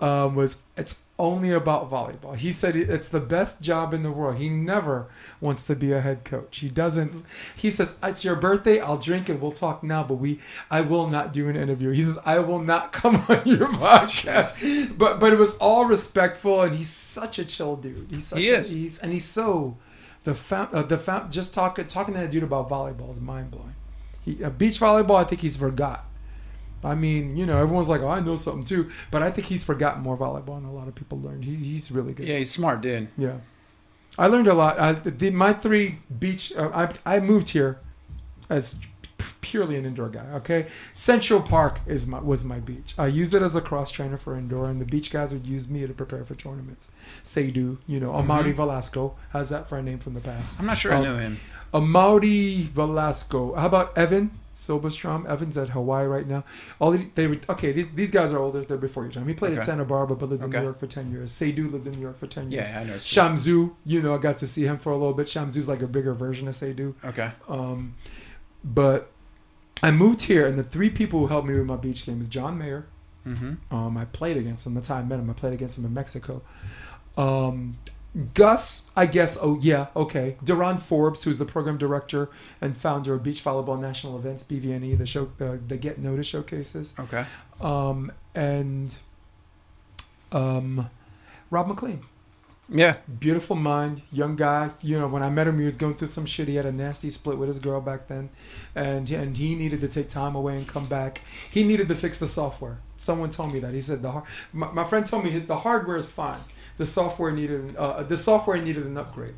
um, 0.00 0.34
was 0.34 0.62
it's 0.76 1.04
only 1.18 1.52
about 1.52 1.90
volleyball. 1.90 2.34
He 2.34 2.52
said 2.52 2.74
it's 2.74 3.08
the 3.08 3.20
best 3.20 3.60
job 3.60 3.94
in 3.94 4.02
the 4.02 4.10
world. 4.10 4.36
He 4.36 4.48
never 4.48 5.06
wants 5.40 5.66
to 5.66 5.76
be 5.76 5.92
a 5.92 6.00
head 6.00 6.24
coach. 6.24 6.58
He 6.58 6.68
doesn't. 6.68 7.24
He 7.54 7.70
says 7.70 7.98
it's 8.02 8.24
your 8.24 8.34
birthday. 8.36 8.80
I'll 8.80 8.98
drink 8.98 9.28
and 9.28 9.40
we'll 9.40 9.52
talk 9.52 9.82
now, 9.82 10.02
but 10.02 10.14
we 10.14 10.40
I 10.70 10.80
will 10.80 11.08
not 11.08 11.32
do 11.32 11.48
an 11.48 11.56
interview. 11.56 11.90
He 11.90 12.02
says 12.02 12.18
I 12.24 12.38
will 12.40 12.58
not 12.60 12.92
come 13.00 13.24
on 13.28 13.42
your 13.46 13.68
podcast. 13.68 14.98
But 14.98 15.20
but 15.20 15.32
it 15.32 15.38
was 15.38 15.56
all 15.58 15.84
respectful 15.84 16.62
and 16.62 16.74
he's 16.74 16.90
such 16.90 17.38
a 17.38 17.44
chill 17.44 17.76
dude. 17.76 18.08
He's 18.10 18.26
such 18.26 18.38
He 18.38 18.50
a, 18.50 18.58
is. 18.60 18.70
He's 18.72 18.98
and 18.98 19.12
he's 19.12 19.24
so 19.24 19.76
the 20.24 20.34
found 20.34 20.74
uh, 20.74 20.82
the 20.82 20.98
found 20.98 21.30
just 21.30 21.52
talking 21.52 21.86
talking 21.86 22.14
to 22.14 22.20
that 22.20 22.30
dude 22.30 22.42
about 22.42 22.68
volleyball 22.68 23.10
is 23.10 23.20
mind 23.20 23.50
blowing. 23.50 23.74
He 24.24 24.42
uh, 24.42 24.50
beach 24.50 24.80
volleyball. 24.80 25.16
I 25.16 25.24
think 25.24 25.40
he's 25.42 25.56
forgot. 25.56 26.04
I 26.84 26.94
mean, 26.94 27.36
you 27.36 27.46
know, 27.46 27.60
everyone's 27.62 27.88
like, 27.88 28.00
"Oh, 28.00 28.08
I 28.08 28.20
know 28.20 28.34
something 28.36 28.64
too," 28.64 28.90
but 29.10 29.22
I 29.22 29.30
think 29.30 29.46
he's 29.46 29.62
forgotten 29.64 30.02
more 30.02 30.16
volleyball 30.16 30.56
than 30.60 30.64
a 30.64 30.72
lot 30.72 30.88
of 30.88 30.94
people 30.94 31.20
learned. 31.20 31.44
He, 31.44 31.54
he's 31.54 31.90
really 31.92 32.12
good. 32.12 32.26
Yeah, 32.26 32.38
he's 32.38 32.50
smart, 32.50 32.80
dude. 32.80 33.08
Yeah. 33.16 33.38
I 34.18 34.26
learned 34.26 34.48
a 34.48 34.54
lot. 34.54 34.78
I, 34.78 34.92
the, 34.92 35.30
my 35.30 35.52
three 35.52 35.98
beach. 36.18 36.52
Uh, 36.56 36.88
I 37.06 37.16
I 37.16 37.20
moved 37.20 37.48
here 37.50 37.78
as 38.50 38.78
purely 39.40 39.76
an 39.76 39.84
indoor 39.86 40.08
guy. 40.08 40.26
Okay, 40.34 40.66
Central 40.92 41.40
Park 41.40 41.80
is 41.86 42.06
my 42.06 42.18
was 42.20 42.44
my 42.44 42.58
beach. 42.60 42.94
I 42.98 43.06
used 43.06 43.32
it 43.32 43.42
as 43.42 43.56
a 43.56 43.60
cross 43.60 43.90
trainer 43.90 44.16
for 44.18 44.36
indoor, 44.36 44.68
and 44.68 44.80
the 44.80 44.84
beach 44.84 45.10
guys 45.10 45.32
would 45.32 45.46
use 45.46 45.68
me 45.68 45.86
to 45.86 45.92
prepare 45.94 46.24
for 46.24 46.34
tournaments. 46.34 46.90
Seydu, 47.24 47.78
you 47.86 48.00
know, 48.00 48.12
Amari 48.14 48.52
Velasco. 48.52 49.14
has 49.30 49.48
that 49.50 49.68
for 49.68 49.78
a 49.78 49.82
name 49.82 49.98
from 49.98 50.14
the 50.14 50.20
past? 50.20 50.58
I'm 50.60 50.66
not 50.66 50.76
sure 50.78 50.92
I 50.92 50.98
Um, 50.98 51.04
know 51.04 51.16
him. 51.18 51.38
Amari 51.72 52.68
Velasco. 52.74 53.54
How 53.54 53.66
about 53.66 53.96
Evan? 53.96 54.30
Silberstrom. 54.54 55.26
Evan's 55.26 55.56
at 55.56 55.70
Hawaii 55.70 56.06
right 56.06 56.26
now. 56.26 56.44
All 56.78 56.90
these, 56.90 57.08
they 57.10 57.26
would 57.26 57.48
okay. 57.48 57.72
These 57.72 57.92
these 57.92 58.10
guys 58.10 58.32
are 58.32 58.38
older. 58.38 58.62
They're 58.64 58.76
before 58.76 59.04
your 59.04 59.12
time. 59.12 59.26
He 59.26 59.34
played 59.34 59.52
Okay. 59.52 59.60
at 59.60 59.66
Santa 59.66 59.84
Barbara, 59.84 60.16
but 60.16 60.28
lived 60.28 60.42
in 60.42 60.48
Okay. 60.50 60.58
New 60.58 60.64
York 60.64 60.78
for 60.78 60.86
ten 60.86 61.10
years. 61.10 61.30
Seydu 61.32 61.72
lived 61.72 61.86
in 61.86 61.94
New 61.94 62.00
York 62.00 62.18
for 62.18 62.26
ten 62.26 62.50
years. 62.50 62.68
Yeah, 62.68 62.80
I 62.80 62.84
know. 62.84 62.94
Shamzu, 62.94 63.74
you 63.84 64.02
know, 64.02 64.14
I 64.14 64.18
got 64.18 64.38
to 64.38 64.46
see 64.46 64.64
him 64.64 64.78
for 64.78 64.90
a 64.92 64.96
little 64.96 65.14
bit. 65.14 65.26
Shamzu's 65.26 65.68
like 65.68 65.82
a 65.82 65.86
bigger 65.86 66.12
version 66.12 66.48
of 66.48 66.54
Seydu. 66.54 66.94
Okay. 67.04 67.30
Um, 67.48 67.94
but 68.64 69.10
I 69.82 69.90
moved 69.90 70.22
here, 70.22 70.46
and 70.46 70.58
the 70.58 70.62
three 70.62 70.90
people 70.90 71.20
who 71.20 71.26
helped 71.28 71.48
me 71.48 71.54
with 71.56 71.66
my 71.66 71.76
beach 71.76 72.04
game 72.06 72.20
is 72.20 72.28
John 72.28 72.58
Mayer. 72.58 72.86
Mm-hmm. 73.26 73.74
Um, 73.74 73.96
I 73.96 74.04
played 74.06 74.36
against 74.36 74.66
him. 74.66 74.74
That's 74.74 74.88
how 74.88 74.96
I 74.96 75.02
met 75.02 75.18
him. 75.18 75.30
I 75.30 75.32
played 75.32 75.52
against 75.54 75.78
him 75.78 75.84
in 75.84 75.94
Mexico. 75.94 76.42
Um, 77.16 77.78
Gus, 78.34 78.90
I 78.94 79.06
guess. 79.06 79.38
Oh 79.40 79.58
yeah, 79.62 79.86
okay. 79.96 80.36
Duran 80.44 80.76
Forbes, 80.78 81.24
who's 81.24 81.38
the 81.38 81.46
program 81.46 81.78
director 81.78 82.28
and 82.60 82.76
founder 82.76 83.14
of 83.14 83.22
Beach 83.22 83.42
Volleyball 83.42 83.80
National 83.80 84.18
Events 84.18 84.44
(BVNE), 84.44 84.98
the 84.98 85.06
show, 85.06 85.30
the, 85.38 85.58
the 85.66 85.78
Get 85.78 85.98
Notice 85.98 86.26
showcases. 86.26 86.94
Okay. 86.98 87.24
Um, 87.60 88.12
and 88.34 88.96
um, 90.30 90.90
Rob 91.50 91.68
McLean, 91.68 92.00
Yeah. 92.68 92.96
beautiful 93.20 93.56
mind, 93.56 94.02
young 94.12 94.36
guy. 94.36 94.70
You 94.82 94.98
know, 94.98 95.08
when 95.08 95.22
I 95.22 95.30
met 95.30 95.46
him, 95.46 95.58
he 95.58 95.64
was 95.64 95.76
going 95.76 95.94
through 95.94 96.08
some 96.08 96.26
shit. 96.26 96.48
He 96.48 96.56
had 96.56 96.66
a 96.66 96.72
nasty 96.72 97.10
split 97.10 97.38
with 97.38 97.48
his 97.48 97.60
girl 97.60 97.80
back 97.80 98.08
then, 98.08 98.30
and 98.74 99.10
and 99.10 99.36
he 99.36 99.54
needed 99.54 99.80
to 99.80 99.88
take 99.88 100.08
time 100.08 100.34
away 100.34 100.56
and 100.56 100.66
come 100.68 100.86
back. 100.86 101.20
He 101.50 101.64
needed 101.64 101.88
to 101.88 101.94
fix 101.94 102.18
the 102.18 102.28
software. 102.28 102.78
Someone 102.96 103.30
told 103.30 103.52
me 103.52 103.58
that. 103.60 103.74
He 103.74 103.80
said 103.80 104.02
the 104.02 104.22
my, 104.52 104.70
my 104.72 104.84
friend 104.84 105.04
told 105.06 105.24
me 105.24 105.30
the 105.38 105.56
hardware 105.56 105.96
is 105.96 106.10
fine. 106.10 106.40
The 106.78 106.86
software 106.86 107.30
needed 107.32 107.76
uh, 107.76 108.02
the 108.02 108.16
software 108.16 108.60
needed 108.60 108.86
an 108.86 108.96
upgrade. 108.96 109.34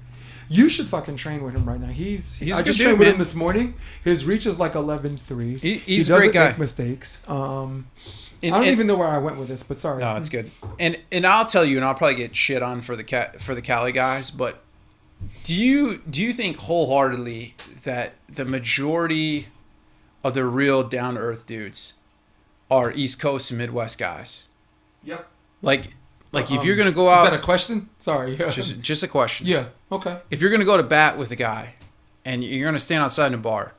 You 0.48 0.69
should 0.69 0.86
fucking 0.86 1.16
train 1.16 1.43
with 1.43 1.55
him 1.56 1.65
right 1.65 1.81
now. 1.81 1.86
He's, 1.86 2.35
He's 2.36 2.51
a 2.51 2.55
I 2.55 2.59
good 2.59 2.66
just 2.66 2.81
trained 2.81 2.98
with 2.98 3.09
him 3.09 3.19
this 3.19 3.35
morning. 3.35 3.74
His 4.05 4.27
reach 4.27 4.44
is 4.44 4.61
like 4.61 4.74
11-3. 4.74 5.59
He- 5.59 5.78
he 5.78 5.78
he's 5.78 6.11
a 6.11 6.12
doesn't 6.12 6.28
great 6.28 6.35
guy. 6.35 6.48
make 6.51 6.59
mistakes. 6.59 7.23
Um, 7.27 7.86
And- 8.43 8.55
I 8.55 8.59
don't 8.59 8.66
and- 8.69 8.73
even 8.73 8.86
know 8.86 8.97
where 8.97 9.09
I 9.09 9.16
went 9.19 9.39
with 9.39 9.48
this, 9.48 9.62
but 9.62 9.78
sorry. 9.78 10.01
No, 10.02 10.16
it's 10.16 10.28
good. 10.28 10.51
And 10.78 10.98
and 11.11 11.27
I'll 11.27 11.47
tell 11.47 11.65
you, 11.65 11.77
and 11.77 11.85
I'll 11.85 11.94
probably 11.94 12.16
get 12.16 12.36
shit 12.36 12.62
on 12.62 12.82
for 12.82 12.94
the 12.94 13.05
cat 13.05 13.40
for 13.40 13.55
the 13.55 13.62
Cali 13.62 13.90
guys, 13.90 14.31
but 14.31 14.62
do 15.44 15.55
you 15.59 15.97
do 16.11 16.23
you 16.23 16.32
think 16.32 16.59
wholeheartedly 16.59 17.55
that 17.85 18.15
the 18.28 18.44
majority 18.44 19.47
of 20.23 20.35
the 20.35 20.44
real 20.44 20.82
down 20.82 21.15
to 21.15 21.20
earth 21.20 21.47
dudes 21.47 21.94
are 22.70 22.93
East 22.93 23.19
Coast 23.19 23.51
and 23.51 23.56
Midwest 23.59 23.97
guys? 23.98 24.44
Yep. 25.05 25.27
Like 25.62 25.94
like 26.35 26.51
if 26.51 26.61
Um, 26.61 26.66
you're 26.66 26.77
gonna 26.77 26.93
go 26.93 27.09
out, 27.09 27.24
Is 27.24 27.31
that 27.31 27.39
a 27.39 27.43
question? 27.43 27.89
Sorry. 27.98 28.36
just 28.36 28.81
just 28.81 29.02
a 29.02 29.09
question. 29.09 29.47
yeah. 29.47 29.66
Okay. 29.93 30.19
If 30.31 30.40
you're 30.43 30.51
gonna 30.51 30.65
go 30.65 30.77
to 30.77 30.82
bat 30.82 31.16
with 31.19 31.31
a 31.31 31.36
guy, 31.36 31.74
and 32.24 32.43
you're 32.44 32.66
gonna 32.69 32.81
stand 32.81 33.02
outside 33.02 33.28
in 33.28 33.35
a 33.35 33.39
bar, 33.39 33.74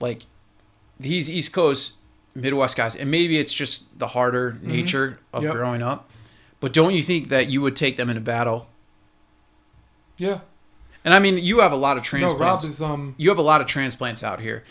like 0.00 0.22
these 1.00 1.30
East 1.30 1.52
Coast 1.52 1.94
Midwest 2.34 2.76
guys, 2.76 2.94
and 2.96 3.10
maybe 3.10 3.38
it's 3.38 3.52
just 3.52 3.98
the 3.98 4.08
harder 4.08 4.56
nature 4.62 5.18
of 5.32 5.40
Mm-hmm. 5.42 5.46
Yep. 5.46 5.52
growing 5.54 5.82
up. 5.82 6.10
But 6.60 6.72
don't 6.72 6.94
you 6.94 7.02
think 7.02 7.28
that 7.30 7.48
you 7.48 7.60
would 7.60 7.74
take 7.76 7.96
them 7.96 8.08
in 8.08 8.16
a 8.16 8.20
battle? 8.20 8.68
Yeah. 10.16 10.40
And 11.04 11.12
I 11.12 11.18
mean, 11.18 11.38
you 11.38 11.58
have 11.60 11.72
a 11.72 11.76
lot 11.76 11.96
of 11.96 12.04
transplants. 12.04 12.40
No, 12.40 12.46
Rob 12.46 12.60
is 12.60 12.82
um. 12.82 13.14
you 13.18 13.28
have 13.30 13.38
a 13.38 13.42
lot 13.42 13.60
of 13.60 13.66
transplants 13.66 14.22
out 14.22 14.40
here, 14.40 14.62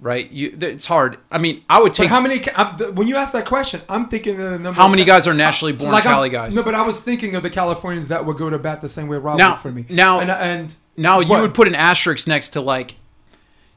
right? 0.00 0.30
You, 0.30 0.56
it's 0.60 0.86
hard. 0.86 1.18
I 1.30 1.38
mean, 1.38 1.62
I 1.68 1.80
would 1.80 1.90
But 1.92 1.94
take. 1.96 2.08
how 2.08 2.20
many? 2.20 2.40
I'm, 2.56 2.94
when 2.94 3.06
you 3.08 3.16
ask 3.16 3.32
that 3.32 3.46
question, 3.46 3.80
I'm 3.88 4.06
thinking 4.06 4.34
of 4.40 4.50
the 4.50 4.58
number. 4.58 4.72
How 4.72 4.88
many 4.88 5.04
guys 5.04 5.26
are 5.28 5.34
naturally 5.34 5.72
born 5.72 5.92
like 5.92 6.04
I'm- 6.06 6.14
Cali 6.14 6.28
guys? 6.30 6.56
No, 6.56 6.62
but 6.62 6.74
I 6.74 6.82
was 6.82 7.00
thinking 7.00 7.34
of 7.34 7.42
the 7.42 7.50
Californians 7.50 8.08
that 8.08 8.24
would 8.24 8.36
go 8.36 8.50
to 8.50 8.58
bat 8.58 8.80
the 8.80 8.88
same 8.88 9.08
way 9.08 9.18
Rob 9.18 9.38
Now- 9.38 9.52
would 9.52 9.60
for 9.60 9.70
me. 9.70 9.84
now- 9.88 10.20
and, 10.20 10.30
and 10.30 10.74
Now 10.96 11.20
you 11.20 11.40
would 11.40 11.54
put 11.54 11.66
an 11.68 11.74
asterisk 11.74 12.26
next 12.26 12.50
to 12.50 12.60
like, 12.60 12.96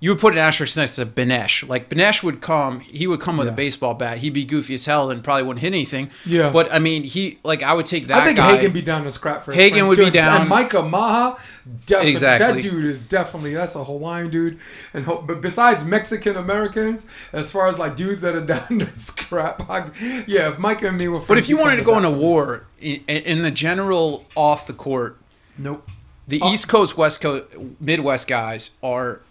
you 0.04 0.10
would 0.10 0.20
put 0.20 0.34
an 0.34 0.40
asterisk 0.40 0.76
next 0.76 0.96
to 0.98 1.06
Benesh. 1.06 1.66
Like 1.66 1.88
Benesh 1.88 2.24
would 2.24 2.42
come, 2.42 2.82
he 2.82 3.08
would 3.08 3.22
come 3.22 3.38
with 3.38 3.48
Yeah. 3.48 3.54
a 3.54 3.56
baseball 3.56 3.94
bat. 3.94 4.18
He'd 4.18 4.34
be 4.34 4.44
goofy 4.44 4.74
as 4.74 4.86
hell 4.86 5.10
and 5.10 5.24
probably 5.24 5.44
wouldn't 5.44 5.62
hit 5.62 5.68
anything. 5.68 6.10
Yeah. 6.26 6.50
But 6.50 6.74
I 6.74 6.80
mean, 6.80 7.04
he 7.04 7.40
like 7.46 7.64
I 7.64 7.74
would 7.74 7.86
take 7.86 8.08
that. 8.08 8.22
I 8.22 8.26
think 8.26 8.36
guy. 8.36 8.58
Hagen 8.58 8.74
be 8.74 8.82
down 8.82 9.06
to 9.06 9.12
scrap 9.12 9.44
for 9.44 9.54
Hagen 9.54 9.88
would 9.88 9.96
too. 9.96 10.04
be 10.06 10.12
down. 10.12 10.42
And 10.42 10.50
Micah 10.50 10.80
Ma'a, 10.82 11.40
definitely. 11.86 12.12
Exactly. 12.12 12.62
That 12.64 12.70
dude 12.70 12.84
is 12.84 13.00
definitely 13.00 13.54
that's 13.54 13.76
a 13.76 13.84
Hawaiian 13.86 14.30
dude. 14.30 14.60
And 14.94 15.06
but 15.06 15.40
besides 15.40 15.86
Mexican 15.86 16.36
Americans, 16.36 17.06
as 17.32 17.50
far 17.50 17.70
as 17.70 17.80
like 17.80 17.96
dudes 17.96 18.20
that 18.22 18.36
are 18.36 18.42
down 18.46 18.80
to 18.80 18.94
scrap, 18.96 19.70
I, 19.70 19.90
yeah. 20.28 20.50
If 20.50 20.60
Micah 20.60 20.90
and 20.90 21.00
me 21.00 21.08
were, 21.08 21.22
But 21.22 21.38
if 21.38 21.48
you 21.48 21.58
wanted 21.58 21.78
to 21.78 21.84
go 21.84 21.98
in 21.98 22.04
a 22.04 22.12
war 22.12 22.66
in, 22.82 23.00
in 23.08 23.42
the 23.42 23.52
general 23.52 24.26
off 24.36 24.68
the 24.68 24.74
court, 24.74 25.18
nope. 25.58 25.88
the 26.28 26.42
Oh. 26.42 26.52
East 26.52 26.68
Coast, 26.68 26.98
West 26.98 27.22
Coast, 27.22 27.46
Midwest 27.80 28.28
guys 28.28 28.72
are 28.84 29.22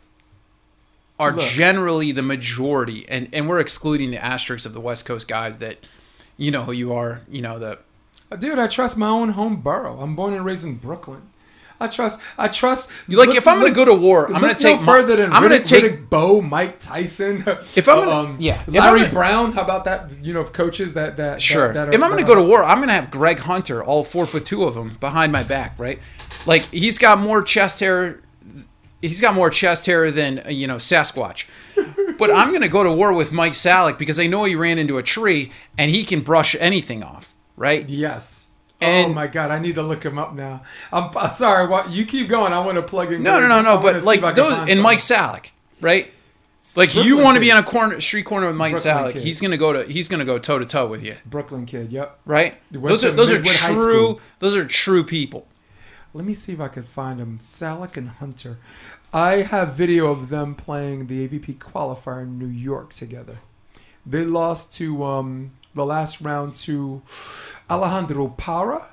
are 1.18 1.32
Look. 1.32 1.44
generally 1.44 2.12
the 2.12 2.22
majority, 2.22 3.06
and 3.09 3.28
and 3.32 3.48
we're 3.48 3.60
excluding 3.60 4.10
the 4.10 4.22
asterisks 4.24 4.66
of 4.66 4.72
the 4.72 4.80
West 4.80 5.05
Coast 5.05 5.28
guys 5.28 5.59
that 5.59 5.78
you 6.36 6.51
know 6.51 6.62
who 6.64 6.72
you 6.72 6.93
are. 6.93 7.20
You 7.30 7.43
know 7.43 7.59
the 7.59 7.78
uh, 8.30 8.36
Dude, 8.36 8.59
I 8.59 8.66
trust 8.66 8.97
my 8.97 9.09
own 9.09 9.30
home 9.30 9.56
borough. 9.56 10.01
I'm 10.01 10.16
born 10.16 10.32
and 10.34 10.44
raised 10.44 10.64
in 10.64 10.76
Brooklyn. 10.76 11.22
I 11.78 11.89
trust. 11.89 12.20
I 12.39 12.47
trust. 12.47 12.90
You 13.09 13.18
like 13.18 13.28
look- 13.30 13.36
if 13.36 13.48
I'm 13.48 13.56
going 13.60 13.64
look- 13.74 13.86
to 13.86 13.93
go 13.93 13.97
to 13.97 14.01
war, 14.01 14.32
I'm 14.32 14.40
going 14.40 14.55
to 14.55 14.60
take 14.60 14.78
no 14.78 14.86
further 14.86 15.16
than 15.16 15.32
I'm 15.32 15.43
going 15.43 15.52
Riddick, 15.60 15.64
to 15.64 15.80
take 15.80 15.84
Riddick 15.93 16.10
Bowe, 16.10 16.40
Mike 16.40 16.78
Tyson. 16.78 17.39
If 17.76 17.89
I'm 17.89 18.05
gonna- 18.05 18.10
um, 18.12 18.36
yeah, 18.39 18.62
Larry 18.68 19.01
gonna- 19.01 19.12
Brown. 19.12 19.51
How 19.52 19.62
about 19.62 19.84
that? 19.86 20.16
You 20.22 20.32
know, 20.32 20.44
coaches 20.44 20.93
that 20.94 21.16
that 21.16 21.43
Sure. 21.43 21.72
That, 21.72 21.74
that 21.74 21.89
are, 21.89 21.94
if 21.94 21.94
I'm 21.94 22.09
going 22.10 22.12
that 22.24 22.28
to 22.28 22.34
go 22.34 22.40
to 22.40 22.43
war, 22.47 22.62
I'm 22.64 22.78
going 22.78 22.89
to 22.89 22.94
have 22.94 23.10
Greg 23.10 23.40
Hunter, 23.40 23.82
all 23.82 24.05
four 24.05 24.26
foot 24.26 24.44
two 24.44 24.62
of 24.62 24.74
them, 24.74 24.97
behind 25.01 25.32
my 25.32 25.43
back, 25.43 25.76
right? 25.78 25.98
Like 26.47 26.62
he's 26.66 26.98
got 26.98 27.18
more 27.18 27.43
chest 27.43 27.80
hair. 27.80 28.20
He's 29.03 29.20
got 29.20 29.35
more 29.35 29.51
chest 29.51 29.85
hair 29.87 30.11
than 30.11 30.39
uh, 30.47 30.49
you 30.49 30.66
know 30.66 30.77
Sasquatch. 30.77 31.47
But 32.19 32.31
I'm 32.31 32.51
going 32.51 32.62
to 32.62 32.69
go 32.69 32.85
to 32.85 32.93
war 32.93 33.12
with 33.12 33.33
Mike 33.33 33.53
Salick 33.53 33.99
because 33.99 34.20
I 34.20 34.29
know 34.29 34.45
he 34.45 34.55
ran 34.55 34.79
into 34.79 34.97
a 34.97 35.03
tree 35.03 35.51
and 35.77 35.91
he 35.91 36.05
can 36.05 36.20
brush 36.20 36.55
anything 36.61 37.03
off, 37.03 37.35
right? 37.57 37.89
Yes. 37.89 38.53
And- 38.81 39.11
oh 39.11 39.15
my 39.15 39.27
God, 39.27 39.51
I 39.51 39.59
need 39.59 39.74
to 39.77 39.83
look 39.83 40.05
him 40.05 40.19
up 40.19 40.35
now. 40.35 40.62
I'm, 40.93 41.11
i 41.16 41.29
sorry. 41.29 41.69
What 41.69 41.91
you 41.91 42.05
keep 42.05 42.29
going? 42.29 42.53
I 42.53 42.65
want 42.65 42.77
to 42.77 42.83
plug 42.83 43.12
in. 43.12 43.23
No, 43.23 43.41
no, 43.41 43.49
no, 43.49 43.62
no. 43.62 43.79
But 43.79 44.03
like 44.05 44.19
if 44.19 44.24
I 44.24 44.33
can 44.33 44.37
those 44.37 44.70
and 44.70 44.83
Mike. 44.83 44.99
Salick, 44.99 45.51
right? 45.81 46.12
Like 46.77 46.95
you 46.95 47.19
want 47.19 47.35
to 47.35 47.41
be 47.41 47.51
on 47.51 47.59
a 47.59 47.62
corner, 47.62 48.01
street 48.01 48.24
corner 48.24 48.47
with 48.47 48.57
Mike 48.57 48.74
Brooklyn 48.74 48.95
Salick. 48.95 49.12
kid. 49.15 49.23
He's 49.23 49.41
gonna 49.41 49.57
go 49.57 49.73
to 49.73 49.93
he's 49.93 50.09
gonna 50.09 50.24
go 50.24 50.39
toe 50.39 50.61
to 50.61 50.66
toe 50.66 50.87
with 50.87 51.03
you, 51.03 51.16
Brooklyn 51.27 51.66
kid. 51.66 51.93
Yep. 51.93 52.20
right? 52.24 52.55
Those 52.70 53.05
are 53.05 53.11
those 53.11 53.33
are 53.33 53.41
Midwood 53.41 53.74
true. 53.74 54.20
Those 54.39 54.55
are 54.55 54.65
true 54.65 55.03
people. 55.03 55.49
Let 56.14 56.24
me 56.24 56.34
see 56.34 56.52
if 56.52 56.60
I 56.60 56.68
can 56.68 56.82
find 56.82 57.20
them. 57.20 57.39
Salick 57.39 57.97
and 57.97 58.09
Hunter. 58.09 58.59
I 59.12 59.36
have 59.43 59.74
video 59.74 60.10
of 60.10 60.28
them 60.28 60.55
playing 60.55 61.06
the 61.06 61.26
AVP 61.26 61.56
qualifier 61.59 62.22
in 62.22 62.39
New 62.39 62.47
York 62.47 62.93
together. 62.93 63.39
They 64.05 64.24
lost 64.24 64.74
to 64.74 65.05
um, 65.05 65.52
the 65.74 65.86
last 65.86 66.20
round 66.20 66.56
to 66.56 67.02
Alejandro 67.70 68.28
Para 68.28 68.86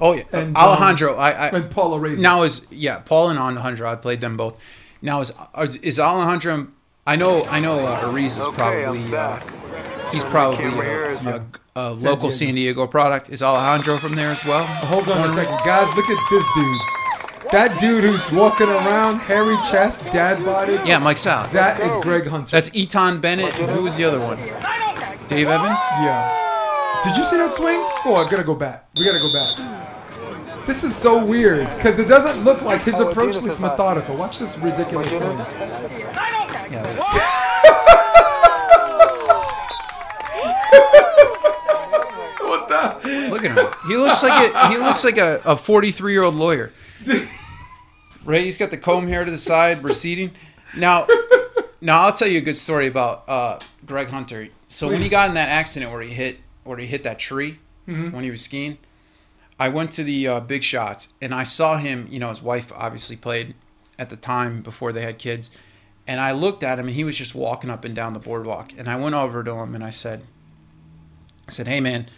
Oh 0.00 0.14
yeah, 0.14 0.24
And, 0.32 0.56
Alejandro. 0.56 1.14
I, 1.14 1.30
I 1.30 1.48
and 1.50 1.70
Paula 1.70 1.98
Reyes. 1.98 2.20
now 2.20 2.42
is 2.42 2.66
yeah 2.70 2.98
Paul 2.98 3.30
and 3.30 3.38
Alejandro. 3.38 3.88
I 3.88 3.96
played 3.96 4.20
them 4.20 4.36
both. 4.36 4.60
Now 5.00 5.20
is 5.20 5.32
is 5.82 6.00
Alejandro? 6.00 6.68
I 7.06 7.16
know 7.16 7.44
I 7.44 7.60
know 7.60 7.80
uh, 7.80 8.00
Ariz 8.04 8.38
is 8.38 8.48
probably 8.48 9.14
uh, 9.14 9.38
he's 10.10 10.24
probably 10.24 10.56
camera 10.58 10.84
here 10.84 11.04
a, 11.04 11.44
a, 11.78 11.90
a 11.92 11.94
San 11.94 12.04
local 12.10 12.28
Diego. 12.28 12.28
San 12.30 12.54
Diego 12.54 12.86
product. 12.86 13.28
Is 13.30 13.42
Alejandro 13.42 13.98
from 13.98 14.14
there 14.14 14.30
as 14.30 14.44
well? 14.44 14.64
Hold 14.64 15.08
on 15.10 15.28
a 15.28 15.32
second, 15.32 15.58
guys. 15.64 15.94
Look 15.96 16.06
at 16.08 16.30
this 16.30 16.44
dude. 16.54 17.50
That 17.52 17.78
dude 17.78 18.04
who's 18.04 18.32
walking 18.32 18.68
around, 18.68 19.16
hairy 19.18 19.56
chest, 19.70 20.00
dad 20.10 20.42
body. 20.44 20.80
Yeah, 20.84 20.98
Mike 20.98 21.18
Salick. 21.18 21.52
That 21.52 21.78
is 21.80 21.94
Greg 22.02 22.26
Hunter. 22.26 22.50
That's 22.50 22.74
Eton 22.74 23.20
Bennett. 23.20 23.58
And 23.60 23.70
who 23.70 23.82
was 23.84 23.96
the 23.96 24.04
other 24.04 24.18
one? 24.18 24.38
Dave 25.28 25.48
Evans. 25.48 25.78
Yeah. 26.00 27.00
Did 27.04 27.16
you 27.16 27.24
see 27.24 27.36
that 27.36 27.54
swing? 27.54 27.76
Oh, 28.06 28.14
I 28.16 28.28
gotta 28.30 28.44
go 28.44 28.54
back. 28.54 28.88
We 28.96 29.04
gotta 29.04 29.18
go 29.20 29.30
back. 29.32 30.66
This 30.66 30.82
is 30.82 30.96
so 30.96 31.22
weird 31.22 31.68
because 31.76 31.98
it 31.98 32.08
doesn't 32.08 32.42
look 32.44 32.62
like 32.62 32.80
his 32.82 32.98
Oh, 32.98 33.10
approach 33.10 33.36
looks 33.42 33.60
methodical. 33.60 34.16
Watch 34.16 34.38
this 34.38 34.56
ridiculous 34.58 35.14
swing. 35.14 35.36
Yeah. 36.74 37.10
What 42.40 42.68
the? 42.68 43.28
Look 43.30 43.44
at 43.44 43.56
him. 43.56 43.66
He 43.88 43.96
looks 43.96 44.22
like 44.22 44.52
a, 44.54 44.68
he 44.68 44.76
looks 44.78 45.04
like 45.04 45.18
a, 45.18 45.40
a 45.44 45.56
43 45.56 46.12
year 46.12 46.22
old 46.22 46.34
lawyer. 46.34 46.72
Right? 48.24 48.42
He's 48.42 48.58
got 48.58 48.70
the 48.70 48.76
comb 48.78 49.08
hair 49.08 49.24
to 49.24 49.30
the 49.30 49.38
side, 49.38 49.82
receding. 49.84 50.32
Now, 50.76 51.06
now 51.80 52.02
I'll 52.02 52.12
tell 52.12 52.28
you 52.28 52.38
a 52.38 52.42
good 52.42 52.56
story 52.58 52.86
about 52.86 53.24
uh, 53.28 53.58
Greg 53.86 54.08
Hunter. 54.08 54.48
So 54.68 54.88
when 54.88 55.00
he 55.02 55.08
got 55.08 55.28
in 55.28 55.34
that 55.34 55.48
accident 55.48 55.92
where 55.92 56.00
he 56.02 56.12
hit 56.12 56.38
where 56.64 56.78
he 56.78 56.86
hit 56.86 57.02
that 57.04 57.18
tree 57.18 57.58
when 57.86 58.24
he 58.24 58.30
was 58.30 58.40
skiing, 58.42 58.78
I 59.60 59.68
went 59.68 59.92
to 59.92 60.04
the 60.04 60.26
uh, 60.28 60.40
big 60.40 60.62
shots 60.62 61.12
and 61.20 61.34
I 61.34 61.42
saw 61.44 61.76
him. 61.78 62.08
You 62.10 62.18
know, 62.18 62.30
his 62.30 62.42
wife 62.42 62.72
obviously 62.74 63.16
played 63.16 63.54
at 63.98 64.10
the 64.10 64.16
time 64.16 64.62
before 64.62 64.92
they 64.92 65.02
had 65.02 65.18
kids, 65.18 65.50
and 66.06 66.20
I 66.20 66.32
looked 66.32 66.62
at 66.62 66.78
him 66.78 66.86
and 66.86 66.94
he 66.94 67.04
was 67.04 67.16
just 67.16 67.34
walking 67.34 67.70
up 67.70 67.84
and 67.84 67.94
down 67.94 68.12
the 68.12 68.18
boardwalk. 68.18 68.72
And 68.76 68.88
I 68.88 68.96
went 68.96 69.14
over 69.14 69.42
to 69.42 69.52
him 69.52 69.74
and 69.74 69.82
I 69.82 69.90
said, 69.90 70.22
I 71.48 71.50
said, 71.50 71.66
"Hey 71.66 71.80
man." 71.80 72.08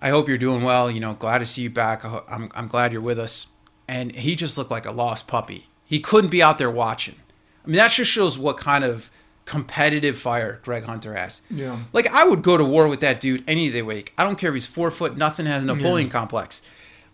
I 0.00 0.10
hope 0.10 0.28
you're 0.28 0.38
doing 0.38 0.62
well. 0.62 0.90
You 0.90 1.00
know, 1.00 1.14
glad 1.14 1.38
to 1.38 1.46
see 1.46 1.62
you 1.62 1.70
back. 1.70 2.04
I'm, 2.04 2.50
I'm 2.54 2.68
glad 2.68 2.92
you're 2.92 3.02
with 3.02 3.18
us. 3.18 3.48
And 3.86 4.14
he 4.14 4.36
just 4.36 4.56
looked 4.58 4.70
like 4.70 4.86
a 4.86 4.92
lost 4.92 5.26
puppy. 5.26 5.66
He 5.84 6.00
couldn't 6.00 6.30
be 6.30 6.42
out 6.42 6.58
there 6.58 6.70
watching. 6.70 7.16
I 7.64 7.68
mean, 7.68 7.76
that 7.76 7.90
just 7.90 8.10
shows 8.10 8.38
what 8.38 8.58
kind 8.58 8.84
of 8.84 9.10
competitive 9.44 10.16
fire 10.16 10.60
Greg 10.62 10.84
Hunter 10.84 11.14
has. 11.14 11.40
Yeah. 11.50 11.78
Like 11.92 12.06
I 12.08 12.24
would 12.24 12.42
go 12.42 12.56
to 12.56 12.64
war 12.64 12.86
with 12.86 13.00
that 13.00 13.18
dude 13.18 13.42
any 13.48 13.70
day 13.70 13.80
of 13.80 13.86
the 13.86 13.94
week. 13.94 14.12
I 14.18 14.24
don't 14.24 14.36
care 14.36 14.50
if 14.50 14.54
he's 14.54 14.66
four 14.66 14.90
foot, 14.90 15.16
nothing, 15.16 15.46
has 15.46 15.62
a 15.62 15.66
Napoleon 15.66 16.10
complex. 16.10 16.62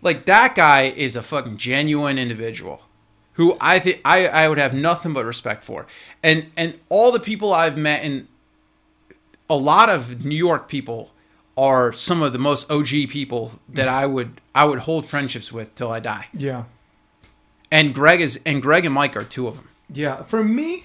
Like 0.03 0.27
that 0.27 0.55
guy 0.55 0.83
is 0.83 1.17
a 1.17 1.23
fucking 1.23 1.57
genuine 1.57 2.19
individual 2.19 2.83
who 3.35 3.57
I 3.61 3.79
think 3.79 4.01
I, 4.05 4.27
I 4.27 4.49
would 4.49 4.59
have 4.59 4.75
nothing 4.75 5.13
but 5.13 5.25
respect 5.25 5.65
for. 5.65 5.87
And 6.23 6.51
and 6.57 6.79
all 6.89 7.13
the 7.13 7.21
people 7.21 7.53
I've 7.53 7.77
met 7.77 8.03
and 8.03 8.29
a 9.49 9.57
lot 9.57 9.89
of 9.89 10.25
New 10.25 10.37
York 10.37 10.69
people 10.69 11.13
are 11.57 11.93
some 11.93 12.23
of 12.23 12.33
the 12.33 12.39
most 12.39 12.71
OG 12.71 13.09
people 13.09 13.53
that 13.69 13.89
I 13.89 14.07
would 14.07 14.41
I 14.55 14.65
would 14.65 14.81
hold 14.81 15.07
friendships 15.07 15.53
with 15.53 15.75
till 15.75 15.91
I 15.91 16.01
die. 16.01 16.29
Yeah. 16.33 16.65
And 17.71 17.95
Greg 17.95 18.21
is 18.21 18.41
and 18.47 18.63
Greg 18.63 18.85
and 18.85 18.95
Mike 18.95 19.17
are 19.17 19.25
two 19.25 19.47
of 19.47 19.57
them. 19.57 19.69
Yeah, 19.93 20.23
for 20.23 20.43
me, 20.43 20.85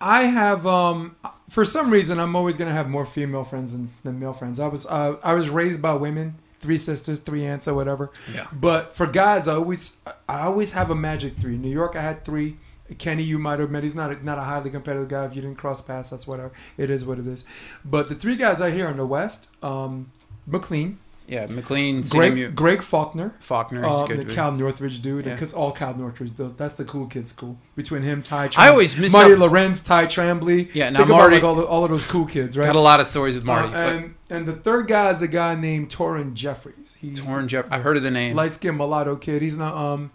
I 0.00 0.24
have 0.24 0.66
um 0.66 1.16
for 1.48 1.64
some 1.64 1.90
reason 1.90 2.18
I'm 2.18 2.36
always 2.36 2.56
gonna 2.56 2.72
have 2.72 2.88
more 2.88 3.06
female 3.06 3.44
friends 3.44 3.72
than, 3.72 3.90
than 4.04 4.20
male 4.20 4.32
friends. 4.32 4.60
I 4.60 4.68
was 4.68 4.86
uh, 4.86 5.16
I 5.22 5.34
was 5.34 5.48
raised 5.48 5.82
by 5.82 5.94
women, 5.94 6.36
three 6.60 6.76
sisters, 6.76 7.20
three 7.20 7.44
aunts, 7.44 7.66
or 7.66 7.74
whatever. 7.74 8.10
Yeah. 8.32 8.46
But 8.52 8.94
for 8.94 9.06
guys, 9.06 9.48
I 9.48 9.54
always 9.54 10.00
I 10.28 10.42
always 10.42 10.72
have 10.72 10.90
a 10.90 10.94
magic 10.94 11.36
three. 11.38 11.56
New 11.56 11.70
York, 11.70 11.96
I 11.96 12.02
had 12.02 12.24
three. 12.24 12.56
Kenny, 12.98 13.22
you 13.22 13.38
might 13.38 13.60
have 13.60 13.70
met. 13.70 13.82
He's 13.84 13.94
not 13.94 14.10
a, 14.10 14.24
not 14.24 14.38
a 14.38 14.42
highly 14.42 14.70
competitive 14.70 15.08
guy. 15.08 15.24
If 15.24 15.36
you 15.36 15.42
didn't 15.42 15.58
cross 15.58 15.80
paths, 15.80 16.10
that's 16.10 16.26
whatever. 16.26 16.52
It 16.76 16.90
is 16.90 17.04
what 17.04 17.18
it 17.18 17.26
is. 17.26 17.44
But 17.84 18.08
the 18.08 18.14
three 18.16 18.36
guys 18.36 18.60
I 18.60 18.70
here 18.72 18.88
in 18.88 18.96
the 18.96 19.06
West, 19.06 19.48
um, 19.62 20.10
McLean, 20.46 20.98
Yeah, 21.30 21.46
McLean, 21.46 22.02
Greg, 22.02 22.32
CMU, 22.34 22.54
Greg 22.56 22.82
Faulkner, 22.82 23.34
Faulkner 23.38 23.88
is 23.88 23.96
um, 23.98 24.08
good. 24.08 24.18
the 24.18 24.24
dude. 24.24 24.34
Cal 24.34 24.50
Northridge 24.50 25.00
dude, 25.00 25.24
Yeah. 25.26 25.34
because 25.34 25.54
all 25.54 25.70
Cal 25.70 25.94
Northridge, 25.94 26.32
tho- 26.34 26.48
that's 26.56 26.74
the 26.74 26.84
cool 26.84 27.06
kid 27.06 27.28
school. 27.28 27.56
Between 27.76 28.02
him, 28.02 28.20
Ty, 28.20 28.48
Tram- 28.48 28.66
I 28.66 28.70
always 28.70 28.98
miss 28.98 29.12
Marty 29.12 29.34
out- 29.34 29.38
Lorenz, 29.38 29.80
Ty 29.80 30.06
Trambly. 30.06 30.68
Yeah, 30.74 30.90
now 30.90 30.98
Think 30.98 31.10
about 31.10 31.16
Marty- 31.18 31.36
like 31.36 31.44
all, 31.44 31.54
the, 31.54 31.64
all 31.64 31.84
of 31.84 31.90
those 31.90 32.04
cool 32.04 32.26
kids, 32.26 32.58
right? 32.58 32.66
Got 32.66 32.74
a 32.74 32.80
lot 32.80 32.98
of 32.98 33.06
stories 33.06 33.36
with 33.36 33.44
Marty. 33.44 33.68
Uh, 33.72 33.78
and 33.78 34.14
and 34.28 34.46
the 34.46 34.54
third 34.54 34.88
guy 34.88 35.10
is 35.10 35.22
a 35.22 35.28
guy 35.28 35.54
named 35.54 35.88
Torin 35.88 36.34
Jeffries. 36.34 36.96
He's 37.00 37.20
but 37.20 37.26
Torn 37.26 37.46
Jeff, 37.48 37.66
I've 37.70 37.82
heard 37.84 37.96
of 37.96 38.02
the 38.02 38.10
name. 38.10 38.34
light 38.34 38.52
skinned 38.52 38.76
mulatto 38.76 39.14
kid. 39.16 39.40
He's 39.40 39.56
not 39.56 39.76
um. 39.76 40.10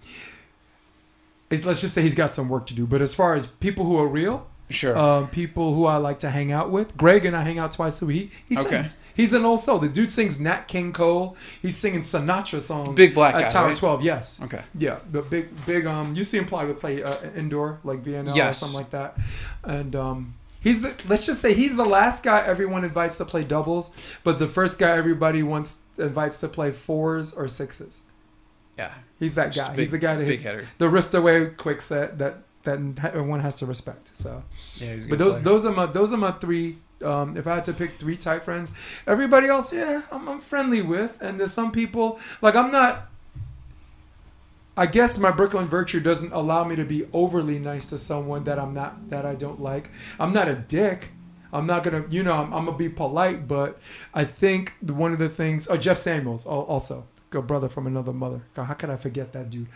Let's 1.50 1.80
just 1.82 1.94
say 1.94 2.02
he's 2.02 2.16
got 2.16 2.34
some 2.34 2.50
work 2.50 2.66
to 2.68 2.74
do. 2.74 2.86
But 2.86 3.02
as 3.02 3.16
far 3.16 3.36
as 3.36 3.48
people 3.48 3.86
who 3.86 3.98
are 3.98 4.08
real, 4.08 4.48
sure. 4.70 4.98
um, 4.98 5.28
people 5.30 5.74
who 5.74 5.86
I 5.86 5.98
like 5.98 6.20
to 6.20 6.30
hang 6.30 6.52
out 6.52 6.72
with, 6.72 6.96
Greg 6.98 7.26
and 7.26 7.36
I 7.36 7.42
hang 7.44 7.60
out 7.60 7.72
twice 7.72 8.02
a 8.02 8.06
week. 8.06 8.32
He, 8.48 8.56
he 8.56 8.62
Okay. 8.62 8.70
sings. 8.84 8.96
He's 9.16 9.32
an 9.32 9.46
old 9.46 9.62
soul. 9.62 9.80
The 9.80 9.88
dude 9.88 10.12
sings 10.12 10.40
Nat 10.42 10.68
King 10.68 10.92
Cole. 10.92 11.38
He's 11.62 11.78
singing 11.78 12.02
Sinatra 12.02 12.60
songs. 12.60 12.96
Big 12.98 13.14
black 13.14 13.34
at 13.36 13.42
guy, 13.44 13.48
Tower 13.48 13.68
right? 13.70 13.78
Twelve. 13.78 14.02
Yes. 14.04 14.42
okay. 14.44 14.62
Yeah, 14.78 15.00
the 15.10 15.22
big, 15.22 15.48
big. 15.66 15.86
Um, 15.86 16.14
you 16.14 16.26
see 16.26 16.38
him 16.38 16.46
probably 16.46 16.74
play 16.74 17.02
uh, 17.02 17.16
indoor, 17.36 17.80
like 17.86 18.04
VNL 18.04 18.36
or 18.50 18.54
something 18.54 18.76
like 18.76 18.90
that. 18.90 19.18
And 19.64 19.96
um, 19.96 20.34
he's 20.60 20.82
the, 20.82 20.94
let's 21.08 21.26
just 21.26 21.40
say 21.42 21.54
he's 21.54 21.78
the 21.78 21.86
last 21.86 22.24
guy 22.24 22.44
everyone 22.46 22.84
invites 22.84 23.18
to 23.20 23.26
play 23.26 23.46
doubles, 23.46 24.18
but 24.26 24.38
the 24.38 24.48
first 24.50 24.80
guy 24.80 24.92
everybody 24.98 25.44
wants 25.44 25.84
invites 25.98 26.42
to 26.42 26.50
play 26.50 26.74
fours 26.74 27.34
or 27.34 27.48
sixes. 27.48 28.02
Yeah. 28.78 28.92
He's 29.18 29.36
that 29.36 29.56
guy. 29.56 29.70
big- 29.70 29.80
he's 29.80 29.92
the 29.92 29.98
guy 29.98 30.18
that 30.18 30.26
hits 30.26 30.44
header. 30.44 30.66
the 30.78 30.90
wrist 30.90 31.14
away 31.14 31.46
quick 31.56 31.82
set 31.82 32.18
that 32.18 32.40
that 32.66 32.80
everyone 33.06 33.40
has 33.40 33.58
to 33.58 33.66
respect. 33.66 34.12
So, 34.18 34.44
Yeah, 34.78 34.94
he's 34.94 35.08
but 35.08 35.18
those 35.20 35.34
player. 35.34 35.44
those 35.44 35.66
are 35.66 35.72
my 35.72 35.86
those 35.86 36.14
are 36.14 36.18
my 36.18 36.32
three. 36.32 36.78
Um, 37.04 37.36
if 37.38 37.46
I 37.46 37.56
had 37.56 37.66
to 37.66 37.74
pick 37.74 38.00
three 38.00 38.16
tight 38.18 38.44
friends, 38.44 38.72
everybody 39.06 39.48
else, 39.48 39.74
yeah, 39.74 40.02
I'm, 40.12 40.28
I'm 40.30 40.40
friendly 40.40 40.82
with, 40.82 41.18
and 41.22 41.40
there's 41.40 41.52
some 41.54 41.72
people 41.72 42.20
like 42.42 42.56
I'm 42.56 42.72
not. 42.72 43.10
I 44.78 44.86
guess 44.86 45.18
my 45.18 45.32
Brooklyn 45.32 45.68
virtue 45.68 46.02
doesn't 46.02 46.34
allow 46.34 46.66
me 46.66 46.76
to 46.76 46.84
be 46.84 47.08
overly 47.14 47.60
nice 47.60 47.86
to 47.88 47.98
someone 47.98 48.44
that 48.44 48.60
I'm 48.60 48.74
not 48.74 49.10
that 49.10 49.26
I 49.26 49.36
don't 49.36 49.62
like. 49.62 49.90
I'm 50.20 50.34
not 50.34 50.48
a 50.50 50.56
dick. 50.56 51.12
I'm 51.54 51.66
not 51.66 51.84
gonna, 51.84 52.04
you 52.10 52.24
know, 52.24 52.34
I'm, 52.34 52.54
I'm 52.54 52.66
gonna 52.66 52.78
be 52.78 52.90
polite, 52.90 53.48
but 53.48 53.80
I 54.14 54.26
think 54.26 54.74
one 54.82 55.14
of 55.14 55.20
the 55.20 55.30
things. 55.30 55.68
Oh, 55.70 55.78
Jeff 55.78 55.98
Samuels, 55.98 56.46
also 56.46 57.08
a 57.34 57.42
brother 57.42 57.70
from 57.70 57.88
another 57.88 58.14
mother. 58.14 58.42
God, 58.54 58.64
how 58.66 58.74
could 58.74 58.90
I 58.90 58.98
forget 58.98 59.34
that 59.34 59.50
dude? 59.50 59.68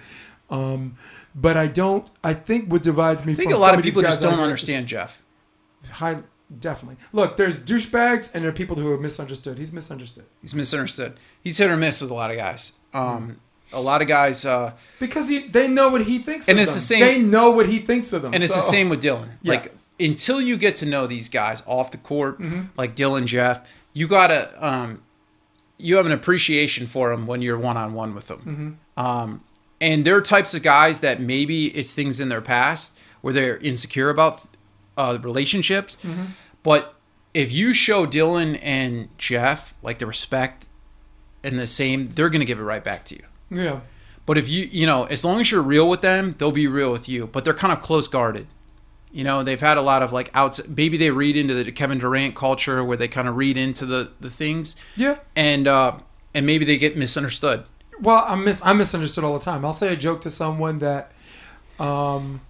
Um, 0.50 0.96
but 1.36 1.56
I 1.58 1.68
don't. 1.68 2.10
I 2.24 2.34
think 2.34 2.72
what 2.72 2.84
divides 2.84 3.26
me 3.26 3.34
I 3.34 3.36
think 3.36 3.52
from 3.52 3.60
a 3.60 3.62
lot 3.62 3.78
of 3.78 3.84
people 3.84 4.02
just 4.02 4.22
don't 4.22 4.40
understand 4.40 4.88
Jeff. 4.88 5.22
High, 5.92 6.18
definitely. 6.60 6.98
Look, 7.14 7.38
there's 7.38 7.64
douchebags 7.66 8.34
and 8.34 8.44
there 8.44 8.50
are 8.50 8.54
people 8.54 8.76
who 8.76 8.92
are 8.92 8.98
misunderstood. 8.98 9.58
He's 9.58 9.72
misunderstood 9.72 10.26
He's 10.42 10.56
misunderstood. 10.56 11.18
He's 11.44 11.58
hit 11.58 11.70
or 11.70 11.78
miss 11.78 12.02
with 12.02 12.12
a 12.12 12.14
lot 12.14 12.32
of 12.32 12.38
guys. 12.38 12.74
Um, 12.94 13.40
a 13.72 13.80
lot 13.80 14.02
of 14.02 14.08
guys, 14.08 14.46
uh, 14.46 14.74
because 15.00 15.30
he, 15.30 15.40
they 15.40 15.68
know 15.68 15.90
what 15.90 16.02
he 16.02 16.18
thinks. 16.18 16.50
And 16.50 16.58
of 16.58 16.64
it's 16.64 16.72
them. 16.74 16.78
the 16.80 16.82
same- 16.82 17.00
They 17.02 17.20
know 17.30 17.52
what 17.52 17.70
he 17.70 17.78
thinks 17.80 18.12
of 18.14 18.24
them. 18.24 18.34
and 18.34 18.44
it's 18.44 18.56
the 18.56 18.62
same 18.62 18.90
with 18.90 19.02
Dylan. 19.04 19.30
Yeah. 19.44 19.54
Like 19.54 19.72
until 20.00 20.42
you 20.42 20.58
get 20.58 20.76
to 20.78 20.86
know 20.88 21.06
these 21.06 21.30
guys 21.30 21.62
off 21.68 21.92
the 21.92 21.98
court, 21.98 22.40
Mm-hmm. 22.40 22.62
like 22.78 22.96
Dylan, 22.96 23.26
Jeff, 23.26 23.70
you 23.94 24.08
gotta, 24.08 24.52
um, 24.66 25.04
you 25.78 25.98
have 25.98 26.06
an 26.08 26.12
appreciation 26.12 26.88
for 26.88 27.10
them 27.12 27.28
when 27.28 27.42
you're 27.44 27.58
one 27.60 27.78
on 27.78 27.94
one 27.94 28.16
with 28.16 28.28
them. 28.28 28.78
Mm-hmm. 28.98 29.06
Um, 29.06 29.44
and 29.82 30.04
they're 30.06 30.22
types 30.22 30.54
of 30.54 30.62
guys 30.64 31.00
that 31.02 31.22
maybe 31.22 31.68
it's 31.68 31.94
things 31.94 32.20
in 32.20 32.30
their 32.30 32.42
past 32.42 32.98
where 33.22 33.34
they're 33.34 33.58
insecure 33.58 34.10
about 34.10 34.42
uh, 34.98 35.18
relationships, 35.22 35.98
Mm-hmm. 36.04 36.24
but 36.64 36.96
if 37.34 37.52
you 37.52 37.74
show 37.74 38.06
Dylan 38.08 38.60
and 38.62 39.08
Jeff 39.18 39.74
like 39.84 40.00
the 40.00 40.06
respect 40.08 40.68
and 41.44 41.60
the 41.60 41.68
same, 41.68 42.06
they're 42.06 42.30
gonna 42.30 42.44
give 42.46 42.60
it 42.60 42.64
right 42.64 42.84
back 42.84 43.06
to 43.06 43.16
you. 43.16 43.24
Yeah. 43.52 43.80
But 44.26 44.38
if 44.38 44.50
you, 44.50 44.66
you 44.72 44.86
know, 44.86 45.06
as 45.06 45.24
long 45.26 45.40
as 45.40 45.52
you're 45.52 45.62
real 45.62 45.90
with 45.90 46.02
them, 46.02 46.34
they'll 46.38 46.52
be 46.52 46.68
real 46.68 46.92
with 46.92 47.08
you. 47.10 47.28
But 47.28 47.46
they're 47.46 47.54
kind 47.54 47.72
of 47.74 47.80
close 47.80 48.08
guarded. 48.08 48.48
You 49.12 49.24
know, 49.24 49.42
they've 49.42 49.60
had 49.60 49.78
a 49.78 49.82
lot 49.82 50.04
of 50.04 50.12
like 50.14 50.30
outs. 50.36 50.68
Maybe 50.68 50.98
they 50.98 51.10
read 51.12 51.36
into 51.36 51.54
the 51.56 51.72
Kevin 51.72 51.98
Durant 51.98 52.36
culture 52.36 52.84
where 52.84 52.98
they 52.98 53.08
kind 53.08 53.28
of 53.28 53.38
read 53.38 53.58
into 53.58 53.86
the 53.88 54.12
the 54.20 54.30
things, 54.30 54.76
Yeah. 54.96 55.18
and 55.36 55.68
uh, 55.68 55.98
and 56.36 56.46
maybe 56.46 56.64
they 56.66 56.78
get 56.78 56.96
misunderstood. 56.98 57.64
Well, 58.02 58.24
I'm 58.28 58.44
mis 58.46 58.66
I 58.66 58.74
misunderstood 58.74 59.24
all 59.24 59.34
the 59.34 59.44
time. 59.44 59.66
I'll 59.66 59.74
say 59.74 59.94
a 59.94 59.98
joke 59.98 60.22
to 60.22 60.30
someone 60.30 60.80
that, 60.80 61.12
um, 61.80 62.42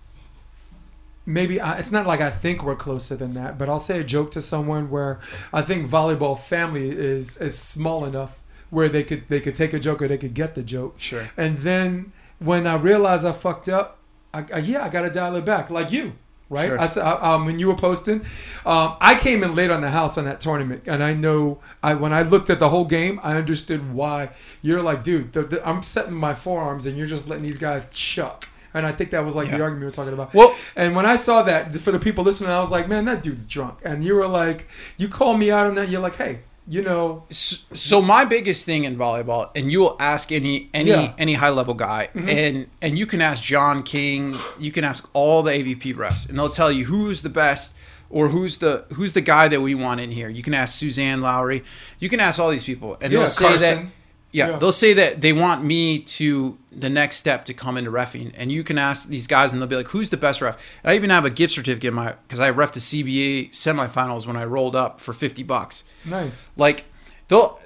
maybe 1.26 1.60
I, 1.60 1.78
it's 1.78 1.92
not 1.92 2.06
like 2.06 2.22
I 2.22 2.30
think 2.30 2.64
we're 2.64 2.76
closer 2.76 3.16
than 3.16 3.34
that, 3.34 3.58
but 3.58 3.70
I'll 3.70 3.80
say 3.80 4.00
a 4.00 4.04
joke 4.04 4.32
to 4.32 4.42
someone 4.42 4.90
where 4.90 5.20
I 5.54 5.62
think 5.62 5.90
volleyball 5.90 6.40
family 6.40 6.90
is 6.90 7.38
is 7.38 7.58
small 7.58 8.06
enough 8.06 8.42
where 8.70 8.90
they 8.90 9.04
could 9.04 9.28
they 9.28 9.40
could 9.40 9.56
take 9.56 9.74
a 9.74 9.80
joke 9.80 10.02
or 10.02 10.08
they 10.08 10.18
could 10.18 10.34
get 10.34 10.56
the 10.56 10.64
joke. 10.64 10.96
Sure. 11.00 11.30
And 11.38 11.58
then 11.60 12.12
when 12.40 12.68
I 12.68 12.76
realize 12.76 13.26
I 13.26 13.32
fucked 13.32 13.70
up, 13.70 13.98
I, 14.34 14.46
I, 14.54 14.58
yeah, 14.60 14.86
I 14.86 14.90
got 14.90 15.02
to 15.02 15.10
dial 15.10 15.36
it 15.36 15.46
back, 15.46 15.70
like 15.70 15.92
you. 15.92 16.14
Right, 16.50 16.68
Sure. 16.68 16.80
I 17.04 17.12
I- 17.12 17.34
um, 17.36 17.46
when 17.46 17.60
you 17.60 17.68
were 17.68 17.76
posting, 17.76 18.22
um, 18.66 18.94
I 19.00 19.16
came 19.20 19.44
in 19.44 19.54
late 19.56 19.70
on 19.70 19.82
the 19.82 19.90
house 19.92 20.18
on 20.18 20.26
that 20.26 20.40
tournament, 20.42 20.84
and 20.88 21.04
I 21.04 21.14
know 21.14 21.60
I 21.84 21.94
when 21.94 22.12
I 22.12 22.24
looked 22.24 22.50
at 22.50 22.60
the 22.60 22.70
whole 22.70 22.86
game, 22.86 23.20
I 23.24 23.36
understood 23.38 23.94
why 23.94 24.30
you're 24.64 24.82
like, 24.82 25.04
dude, 25.04 25.32
the, 25.34 25.44
the, 25.44 25.68
I'm 25.68 25.84
setting 25.84 26.14
my 26.16 26.34
forearms, 26.34 26.86
and 26.88 26.98
you're 26.98 27.06
just 27.08 27.28
letting 27.28 27.44
these 27.44 27.58
guys 27.60 27.90
chuck. 27.92 28.48
And 28.74 28.86
I 28.86 28.92
think 28.92 29.10
that 29.12 29.26
was 29.26 29.36
like 29.36 29.48
the 29.50 29.62
argument 29.64 29.80
we 29.82 29.86
were 29.88 29.92
talking 29.92 30.14
about. 30.14 30.34
Well- 30.34 30.56
and 30.76 30.96
when 30.96 31.06
I 31.06 31.18
saw 31.18 31.42
that 31.44 31.76
for 31.76 31.92
the 31.92 32.00
people 32.00 32.24
listening, 32.24 32.52
I 32.52 32.60
was 32.60 32.70
like, 32.72 32.88
man, 32.88 33.06
that 33.06 33.24
dude's 33.24 33.48
drunk. 33.48 33.80
And 33.84 34.04
you 34.04 34.14
were 34.16 34.28
like, 34.28 34.68
you 34.98 35.08
called 35.08 35.40
me 35.40 35.50
out 35.52 35.66
on 35.68 35.76
that. 35.76 35.90
You're 35.90 36.02
like, 36.02 36.16
hey, 36.16 36.40
you 36.70 36.84
know, 36.84 37.24
So 37.30 38.00
my 38.02 38.26
biggest 38.26 38.64
thing 38.66 38.84
in 38.86 38.96
volleyball, 38.96 39.50
and 39.56 39.72
you 39.72 39.80
will 39.80 39.98
ask 40.00 40.32
any 40.32 40.70
any 40.74 40.92
Yeah. 40.92 41.14
any 41.18 41.34
high 41.34 41.50
level 41.50 41.74
guy, 41.74 42.10
mm-hmm. 42.14 42.30
and 42.30 42.68
and 42.82 42.98
you 42.98 43.08
can 43.08 43.22
ask 43.22 43.44
John 43.44 43.82
King, 43.82 44.36
you 44.60 44.72
can 44.72 44.84
ask 44.84 45.10
all 45.14 45.42
the 45.42 45.52
AVP 45.52 45.94
refs, 45.96 46.30
and 46.30 46.38
they'll 46.38 46.50
tell 46.50 46.72
you 46.72 46.86
who's 46.86 47.24
the 47.24 47.30
best 47.30 47.74
or 48.12 48.30
who's 48.30 48.58
the 48.58 48.86
who's 48.94 49.14
the 49.14 49.22
guy 49.22 49.48
that 49.48 49.62
we 49.62 49.74
want 49.74 50.00
in 50.00 50.12
here. 50.12 50.30
You 50.30 50.44
can 50.44 50.54
ask 50.54 50.76
Suzanne 50.78 51.22
Lowry, 51.22 51.64
you 51.98 52.08
can 52.08 52.20
ask 52.20 52.40
all 52.40 52.52
these 52.52 52.64
people, 52.64 52.98
and 53.02 53.12
Yeah, 53.12 53.20
they'll 53.20 53.28
say 53.28 53.58
that. 53.58 53.86
Yeah, 54.32 54.50
Yeah. 54.50 54.58
they'll 54.60 54.72
say 54.72 54.94
that 54.94 55.22
they 55.22 55.34
want 55.34 55.64
me 55.64 56.00
to 56.00 56.58
the 56.72 56.90
next 56.90 57.18
step 57.18 57.46
to 57.46 57.54
come 57.54 57.78
into 57.78 57.90
refing, 57.90 58.32
and 58.38 58.52
you 58.52 58.64
can 58.64 58.78
ask 58.78 59.08
these 59.10 59.26
guys, 59.26 59.54
and 59.54 59.62
they'll 59.62 59.68
be 59.70 59.76
like, 59.76 59.88
"Who's 59.90 60.10
the 60.12 60.18
best 60.18 60.40
ref?" 60.42 60.56
And 60.84 60.92
I 60.92 60.96
even 60.96 61.10
have 61.10 61.26
a 61.26 61.30
gift 61.32 61.54
certificate 61.56 61.88
in 61.88 61.94
my 61.96 62.14
because 62.28 62.40
I 62.40 62.50
ref 62.52 62.74
the 62.74 62.80
CBA 62.80 63.50
semifinals 63.52 64.28
when 64.28 64.38
I 64.38 64.44
rolled 64.46 64.76
up 64.76 65.00
for 65.00 65.14
fifty 65.14 65.42
bucks. 65.44 65.84
nice. 66.06 66.48
Like, 66.58 66.86
they'll. 67.28 67.60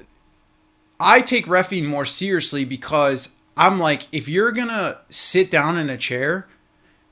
I 0.99 1.19
take 1.21 1.47
refing 1.47 1.85
more 1.85 2.05
seriously 2.05 2.63
because 2.63 3.29
I'm 3.57 3.77
like, 3.77 4.07
if 4.13 4.29
you're 4.29 4.51
gonna 4.53 4.99
sit 5.09 5.51
down 5.51 5.77
in 5.77 5.89
a 5.89 5.97
chair, 5.97 6.47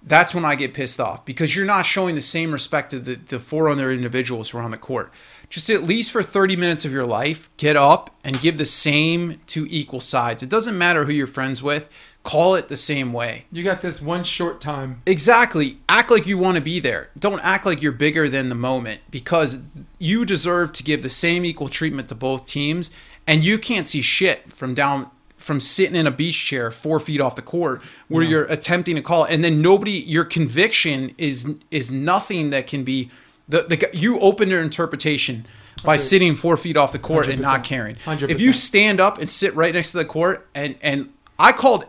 that's 0.02 0.34
when 0.34 0.45
I 0.45 0.56
get 0.56 0.73
pissed 0.73 0.99
off 1.02 1.26
because 1.26 1.56
you're 1.57 1.65
not 1.65 1.86
showing 1.86 2.15
the 2.15 2.22
same 2.22 2.53
respect 2.53 2.91
to 2.91 2.99
the, 2.99 3.15
the 3.15 3.40
four 3.40 3.68
other 3.69 3.91
individuals 3.91 4.49
who 4.52 4.60
are 4.60 4.61
on 4.61 4.72
the 4.72 4.78
court. 4.78 5.11
Just 5.52 5.69
at 5.69 5.84
least 5.84 6.11
for 6.11 6.23
30 6.23 6.56
minutes 6.56 6.86
of 6.86 6.94
your 6.94 7.06
life, 7.06 7.49
get 7.57 7.76
up 7.76 8.15
and 8.23 8.40
give 8.40 8.57
the 8.57 8.65
same 8.65 9.41
to 9.48 9.68
equal 9.69 9.99
sides. 9.99 10.41
It 10.41 10.49
doesn't 10.49 10.78
matter 10.78 11.03
who 11.03 11.11
you're 11.11 11.28
friends 11.28 11.61
with, 11.61 11.90
call 12.23 12.56
it 12.56 12.69
the 12.69 12.78
same 12.78 13.11
way. 13.11 13.45
You 13.52 13.61
got 13.61 13.82
this 13.82 14.02
one 14.02 14.23
short 14.23 14.61
time. 14.61 15.02
Exactly. 15.06 15.78
Act 15.90 16.10
like 16.10 16.26
you 16.26 16.38
want 16.38 16.56
to 16.56 16.61
be 16.61 16.80
there. 16.80 17.10
Don't 17.19 17.41
act 17.41 17.65
like 17.65 17.82
you're 17.82 17.91
bigger 17.91 18.30
than 18.30 18.48
the 18.48 18.56
moment 18.56 19.02
because 19.11 19.61
you 19.99 20.23
deserve 20.23 20.72
to 20.72 20.84
give 20.84 21.03
the 21.03 21.10
same 21.10 21.44
equal 21.44 21.68
treatment 21.68 22.07
to 22.07 22.15
both 22.15 22.48
teams. 22.48 22.90
And 23.28 23.44
you 23.44 23.57
can't 23.57 23.88
see 23.88 24.02
shit 24.02 24.49
from 24.49 24.73
down 24.73 25.11
from 25.36 25.60
sitting 25.60 25.95
in 25.95 26.07
a 26.07 26.11
beach 26.11 26.45
chair 26.45 26.72
four 26.72 26.99
feet 26.99 27.19
off 27.19 27.36
the 27.36 27.41
court 27.41 27.82
where 28.07 28.23
you're 28.23 28.45
attempting 28.45 28.95
to 28.95 29.02
call. 29.02 29.26
And 29.26 29.44
then 29.44 29.61
nobody 29.61 29.91
your 29.91 30.23
conviction 30.23 31.14
is 31.18 31.56
is 31.72 31.91
nothing 31.91 32.52
that 32.52 32.68
can 32.68 32.86
be 32.86 33.10
The 33.52 33.64
the 33.64 33.90
you 33.94 34.19
open 34.19 34.49
your 34.49 34.61
interpretation 34.61 35.45
by 35.84 35.98
sitting 35.98 36.36
four 36.36 36.57
feet 36.57 36.78
off 36.78 36.91
the 36.91 36.99
court 36.99 37.28
and 37.28 37.41
not 37.41 37.64
caring. 37.64 37.95
100%. 37.95 38.30
If 38.30 38.40
you 38.41 38.53
stand 38.53 38.99
up 38.99 39.18
and 39.18 39.30
sit 39.30 39.53
right 39.56 39.73
next 39.73 39.91
to 39.91 39.98
the 39.98 40.06
court, 40.06 40.48
and 40.56 40.76
and 40.82 41.11
I 41.38 41.52
called 41.52 41.86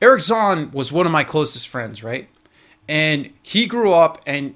Eric 0.00 0.20
Zaun 0.20 0.72
was 0.72 0.92
one 0.92 1.06
of 1.06 1.12
my 1.12 1.24
closest 1.24 1.68
friends, 1.68 2.02
right? 2.02 2.28
And 2.88 3.32
he 3.42 3.66
grew 3.66 3.92
up 3.92 4.20
and 4.26 4.54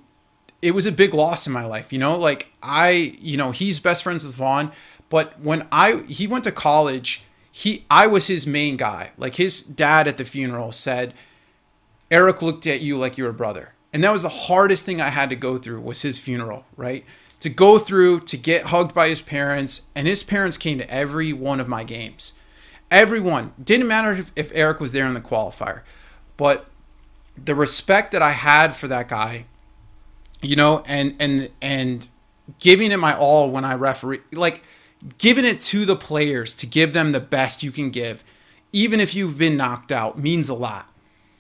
it 0.61 0.73
was 0.73 0.87
a 0.87 0.93
big 0.93 1.13
loss 1.13 1.47
in 1.47 1.53
my 1.53 1.65
life, 1.65 1.93
you 1.93 1.99
know? 1.99 2.17
Like 2.17 2.53
I, 2.63 3.17
you 3.21 3.37
know, 3.37 3.51
he's 3.51 3.81
best 3.81 4.03
friends 4.03 4.25
with 4.25 4.35
Vaughn, 4.35 4.73
but 5.09 5.39
when 5.41 5.67
I 5.73 6.03
he 6.09 6.27
went 6.27 6.45
to 6.45 6.53
college, 6.53 7.25
he 7.51 7.85
I 7.91 8.07
was 8.07 8.29
his 8.29 8.47
main 8.47 8.77
guy. 8.77 9.13
Like 9.17 9.37
his 9.37 9.63
dad 9.63 10.07
at 10.07 10.17
the 10.17 10.25
funeral 10.25 10.73
said, 10.73 11.15
Eric 12.11 12.43
looked 12.43 12.67
at 12.67 12.81
you 12.81 12.97
like 12.97 13.19
you 13.19 13.25
were 13.25 13.31
a 13.31 13.35
brother. 13.35 13.75
And 13.93 14.03
that 14.03 14.13
was 14.13 14.23
the 14.23 14.29
hardest 14.29 14.87
thing 14.87 15.01
I 15.01 15.11
had 15.11 15.31
to 15.31 15.37
go 15.37 15.59
through 15.59 15.81
was 15.81 16.03
his 16.03 16.19
funeral, 16.19 16.65
right? 16.77 17.05
To 17.41 17.51
go 17.51 17.79
through, 17.79 18.21
to 18.21 18.37
get 18.37 18.67
hugged 18.67 18.95
by 18.95 19.09
his 19.09 19.21
parents, 19.21 19.89
and 19.95 20.07
his 20.07 20.25
parents 20.25 20.57
came 20.57 20.79
to 20.79 20.91
every 20.91 21.33
one 21.33 21.61
of 21.61 21.69
my 21.69 21.85
games. 21.85 22.39
Everyone. 22.91 23.53
Didn't 23.63 23.89
matter 23.89 24.13
if, 24.13 24.33
if 24.37 24.51
Eric 24.55 24.81
was 24.81 24.93
there 24.93 25.07
in 25.07 25.15
the 25.15 25.21
qualifier. 25.21 25.83
But 26.37 26.67
the 27.43 27.55
respect 27.55 28.13
that 28.13 28.23
I 28.23 28.33
had 28.33 28.75
for 28.75 28.89
that 28.89 29.09
guy, 29.09 29.47
you 30.41 30.57
know, 30.57 30.83
and 30.87 31.15
and 31.21 31.51
and 31.61 32.09
giving 32.59 32.93
it 32.93 32.99
my 32.99 33.17
all 33.17 33.51
when 33.51 33.65
I 33.65 33.75
referee 33.75 34.21
like 34.33 34.63
giving 35.19 35.45
it 35.45 35.61
to 35.61 35.85
the 35.85 35.97
players 35.97 36.55
to 36.57 36.67
give 36.67 36.93
them 36.93 37.13
the 37.13 37.21
best 37.21 37.63
you 37.63 37.71
can 37.71 37.91
give, 37.91 38.25
even 38.73 39.01
if 39.01 39.15
you've 39.15 39.39
been 39.39 39.57
knocked 39.57 39.93
out, 39.93 40.19
means 40.19 40.49
a 40.49 40.55
lot 40.55 40.93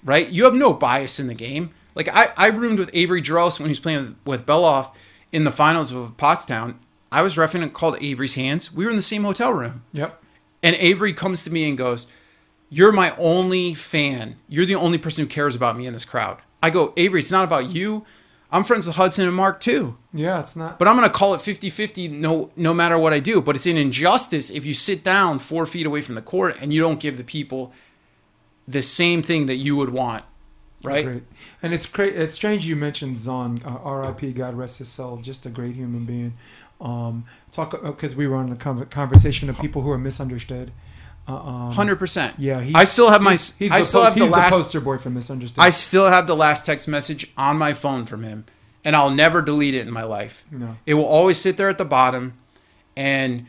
right? 0.04 0.28
You 0.28 0.44
have 0.44 0.54
no 0.54 0.72
bias 0.72 1.20
in 1.20 1.26
the 1.26 1.34
game. 1.34 1.70
Like 1.94 2.09
I, 2.09 2.28
I 2.36 2.48
roomed 2.48 2.78
with 2.78 2.90
Avery 2.93 3.23
Drost 3.23 3.59
when 3.59 3.66
he 3.69 3.73
was 3.73 3.81
playing 3.81 4.16
with, 4.24 4.47
Beloff 4.47 4.94
in 5.31 5.44
the 5.44 5.51
finals 5.51 5.93
of 5.93 6.16
Pottstown. 6.16 6.77
I 7.10 7.23
was 7.23 7.36
refing 7.36 7.62
and 7.62 7.73
called 7.73 8.02
Avery's 8.02 8.35
hands. 8.35 8.73
We 8.73 8.85
were 8.85 8.90
in 8.90 8.97
the 8.97 9.02
same 9.02 9.24
hotel 9.24 9.52
room. 9.52 9.85
Yep. 9.93 10.23
And 10.62 10.77
Avery 10.77 11.12
comes 11.12 11.44
to 11.44 11.52
me 11.52 11.69
and 11.69 11.77
goes, 11.77 12.06
You're 12.70 12.93
my 12.93 13.14
only 13.16 13.74
fan. 13.74 14.36
You're 14.48 14.66
the 14.66 14.74
only 14.74 14.98
person 14.98 15.24
who 15.24 15.28
cares 15.28 15.55
about 15.55 15.77
me 15.77 15.86
in 15.86 15.93
this 15.93 16.05
crowd. 16.05 16.39
I 16.62 16.70
go, 16.70 16.93
Avery, 16.97 17.20
it's 17.20 17.32
not 17.32 17.44
about 17.44 17.70
you. 17.70 18.06
I'm 18.52 18.64
friends 18.64 18.86
with 18.86 18.97
Hudson 18.97 19.27
and 19.27 19.35
Mark 19.35 19.60
too. 19.60 19.97
Yeah, 20.12 20.39
it's 20.40 20.56
not. 20.56 20.78
But 20.78 20.86
I'm 20.86 20.94
gonna 20.94 21.09
call 21.09 21.32
it 21.35 21.39
50-50 21.39 22.10
no 22.10 22.51
no 22.55 22.74
matter 22.74 22.98
what 22.98 23.14
I 23.14 23.19
do. 23.19 23.40
But 23.40 23.56
it's 23.56 23.66
an 23.66 23.78
injustice 23.78 24.51
if 24.51 24.66
you 24.66 24.74
sit 24.74 25.02
down 25.02 25.39
four 25.39 25.64
feet 25.64 25.86
away 25.86 26.02
from 26.02 26.14
the 26.14 26.23
court 26.23 26.56
and 26.60 26.73
you 26.73 26.81
don't 26.81 27.01
give 27.01 27.16
the 27.16 27.24
people 27.24 27.73
the 28.69 28.82
same 28.82 29.23
thing 29.23 29.47
that 29.47 29.56
you 29.56 29.74
would 29.77 29.90
want. 29.90 30.24
Right? 30.84 31.04
Great. 31.04 31.22
And 31.62 31.72
it's 31.72 31.86
great. 31.86 32.16
It's 32.16 32.34
strange 32.34 32.66
you 32.66 32.76
mentioned 32.76 33.16
Zaun, 33.16 33.64
uh, 33.64 33.78
R.I.P. 33.82 34.32
God 34.32 34.54
rest 34.54 34.78
his 34.78 34.88
soul. 34.88 35.18
Just 35.18 35.46
a 35.46 35.50
great 35.50 35.74
human 35.74 36.04
being. 36.04 36.34
Um, 36.80 37.24
talk 37.52 37.80
because 37.82 38.16
we 38.16 38.26
were 38.26 38.36
on 38.36 38.50
a 38.50 38.56
conversation 38.56 39.48
of 39.48 39.59
people 39.60 39.82
who 39.82 39.90
are 39.92 39.98
misunderstood. 39.98 40.72
Uh, 41.28 41.36
um, 41.36 41.72
Hundred 41.72 41.96
percent. 42.00 42.34
Yeah, 42.38 42.60
he's, 42.60 42.74
I 42.74 42.82
still 42.84 43.10
have 43.10 43.22
my. 43.22 43.32
He's, 43.32 43.56
he's 43.56 43.70
I 43.70 43.78
the, 43.78 43.84
still 43.84 44.02
post- 44.02 44.18
have 44.18 44.28
the 44.28 44.32
last. 44.32 44.54
poster 44.54 44.80
boy 44.80 44.98
for 44.98 45.09
misunderstood. 45.10 45.62
I 45.62 45.70
still 45.70 46.09
have 46.09 46.26
the 46.26 46.34
last 46.34 46.66
text 46.66 46.88
message 46.88 47.32
on 47.36 47.56
my 47.56 47.72
phone 47.74 48.04
from 48.04 48.24
him, 48.24 48.44
and 48.84 48.96
I'll 48.96 49.10
never 49.10 49.40
delete 49.40 49.74
it 49.74 49.86
in 49.86 49.92
my 49.92 50.02
life. 50.02 50.44
no. 50.50 50.76
It 50.84 50.94
will 50.94 51.04
always 51.04 51.38
sit 51.38 51.56
there 51.56 51.68
at 51.68 51.78
the 51.78 51.84
bottom, 51.84 52.32
and 52.96 53.46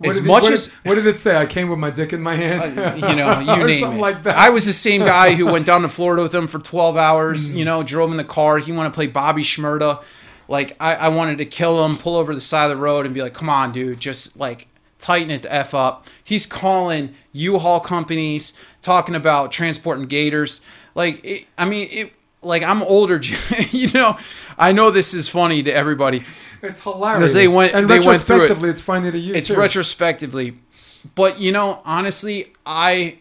What 0.00 0.08
as 0.08 0.16
did 0.16 0.24
it- 0.24 0.28
much 0.28 0.42
what 0.44 0.52
as 0.52 0.66
did, 0.66 0.74
what 0.84 0.94
did 0.96 1.06
it 1.06 1.18
say? 1.18 1.36
I 1.36 1.46
came 1.46 1.68
with 1.68 1.78
my 1.78 1.90
dick 1.90 2.12
in 2.12 2.22
my 2.22 2.34
hand. 2.34 2.78
uh, 2.78 2.94
you 2.94 3.16
know, 3.16 3.38
you 3.56 3.62
or 3.62 3.66
name 3.66 3.80
something 3.80 3.98
it. 3.98 4.02
like 4.02 4.22
that. 4.24 4.36
I 4.36 4.48
was 4.50 4.64
the 4.66 4.72
same 4.72 5.02
guy 5.02 5.34
who 5.34 5.44
went 5.46 5.66
down 5.66 5.82
to 5.82 5.88
Florida 5.88 6.22
with 6.22 6.34
him 6.34 6.46
for 6.46 6.58
12 6.58 6.96
hours. 6.96 7.50
Mm. 7.52 7.56
You 7.56 7.64
know, 7.66 7.82
drove 7.82 8.10
in 8.10 8.16
the 8.16 8.24
car. 8.24 8.58
He 8.58 8.72
wanted 8.72 8.88
to 8.90 8.94
play 8.94 9.06
Bobby 9.06 9.42
Shmurda. 9.42 10.02
Like 10.48 10.74
I, 10.80 10.94
I 10.96 11.08
wanted 11.08 11.38
to 11.38 11.44
kill 11.44 11.84
him, 11.84 11.96
pull 11.96 12.16
over 12.16 12.34
the 12.34 12.40
side 12.40 12.70
of 12.70 12.76
the 12.76 12.82
road, 12.82 13.04
and 13.04 13.14
be 13.14 13.22
like, 13.22 13.34
"Come 13.34 13.48
on, 13.48 13.70
dude, 13.72 14.00
just 14.00 14.36
like 14.38 14.66
tighten 14.98 15.30
it 15.30 15.42
the 15.42 15.52
f 15.52 15.74
up." 15.74 16.06
He's 16.24 16.44
calling 16.46 17.14
U-Haul 17.32 17.78
companies, 17.80 18.52
talking 18.82 19.14
about 19.14 19.52
transporting 19.52 20.06
gators. 20.06 20.60
Like, 20.94 21.24
it, 21.24 21.46
I 21.56 21.66
mean, 21.66 21.88
it. 21.90 22.12
Like 22.42 22.62
I'm 22.62 22.82
older, 22.82 23.20
you 23.70 23.88
know. 23.92 24.16
I 24.58 24.72
know 24.72 24.90
this 24.90 25.12
is 25.14 25.28
funny 25.28 25.62
to 25.62 25.70
everybody. 25.70 26.24
It's 26.62 26.82
hilarious. 26.82 27.32
they 27.32 27.48
went- 27.48 27.74
and 27.74 27.88
they 27.88 28.00
went 28.00 28.20
through 28.20 28.36
it. 28.36 28.40
retrospectively, 28.40 28.70
it's 28.70 28.80
funny 28.80 29.10
to 29.10 29.18
you. 29.18 29.34
It's 29.34 29.48
too. 29.48 29.56
retrospectively, 29.56 30.58
but 31.14 31.40
you 31.40 31.52
know, 31.52 31.80
honestly, 31.84 32.52
I 32.66 33.18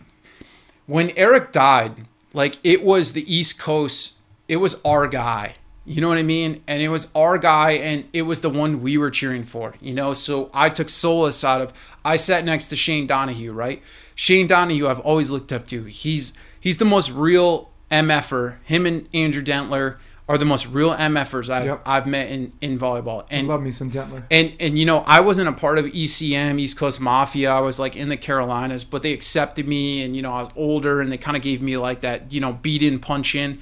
when 0.86 1.12
Eric 1.16 1.52
died, 1.52 1.94
like 2.34 2.58
it 2.64 2.84
was 2.84 3.14
the 3.14 3.34
East 3.34 3.60
Coast, 3.60 4.14
it 4.48 4.58
was 4.58 4.82
our 4.84 5.08
guy. 5.08 5.56
You 5.86 6.02
know 6.02 6.08
what 6.10 6.18
I 6.20 6.24
mean? 6.24 6.62
And 6.68 6.84
it 6.84 6.90
was 6.90 7.12
our 7.16 7.38
guy, 7.40 7.72
and 7.72 8.08
it 8.14 8.22
was 8.24 8.42
the 8.42 8.50
one 8.50 8.82
we 8.82 8.98
were 8.98 9.10
cheering 9.10 9.42
for. 9.44 9.74
You 9.82 9.94
know, 9.94 10.14
so 10.14 10.52
I 10.54 10.70
took 10.70 10.88
solace 10.90 11.44
out 11.44 11.62
of. 11.62 11.74
I 12.06 12.16
sat 12.16 12.46
next 12.46 12.68
to 12.68 12.76
Shane 12.76 13.08
Donahue, 13.08 13.52
right? 13.52 13.82
Shane 14.16 14.46
Donahue, 14.48 14.88
I've 14.88 15.00
always 15.00 15.32
looked 15.32 15.52
up 15.52 15.66
to. 15.68 15.84
He's 15.86 16.34
he's 16.60 16.78
the 16.78 16.86
most 16.86 17.12
real 17.12 17.72
MFer. 17.90 18.58
Him 18.66 18.86
and 18.86 19.08
Andrew 19.16 19.42
Dentler 19.42 19.98
are 20.30 20.38
the 20.38 20.46
most 20.46 20.68
real 20.68 20.94
MFers 20.94 21.50
I've, 21.50 21.66
Yep. 21.66 21.82
I've 21.88 22.06
met 22.08 22.30
in, 22.30 22.54
in 22.62 22.78
volleyball. 22.78 23.26
And 23.32 23.48
love 23.48 23.64
me 23.64 23.72
some 23.72 23.90
Dentler. 23.90 24.24
and 24.30 24.56
and 24.60 24.78
you 24.78 24.86
know 24.86 25.04
I 25.08 25.20
wasn't 25.22 25.50
a 25.50 25.54
part 25.54 25.78
of 25.80 25.86
ECM 25.86 26.60
East 26.60 26.78
Coast 26.78 27.02
Mafia. 27.02 27.50
I 27.52 27.60
was 27.60 27.80
like 27.80 27.96
in 27.98 28.10
the 28.10 28.16
Carolinas, 28.18 28.84
but 28.84 29.02
they 29.02 29.12
accepted 29.12 29.68
me, 29.68 30.04
and 30.04 30.16
you 30.16 30.22
know 30.22 30.32
I 30.32 30.42
was 30.44 30.52
older, 30.56 31.02
and 31.02 31.12
they 31.12 31.18
kind 31.18 31.36
of 31.36 31.42
gave 31.44 31.62
me 31.62 31.76
like 31.78 32.02
that 32.02 32.32
you 32.32 32.40
know 32.40 32.54
beat 32.54 32.84
in 32.84 33.00
punch 33.00 33.34
in, 33.36 33.60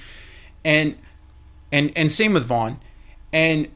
and 0.65 0.98
and 1.72 1.91
and 1.95 2.11
same 2.11 2.34
with 2.34 2.44
Vaughn, 2.45 2.80
and 3.31 3.69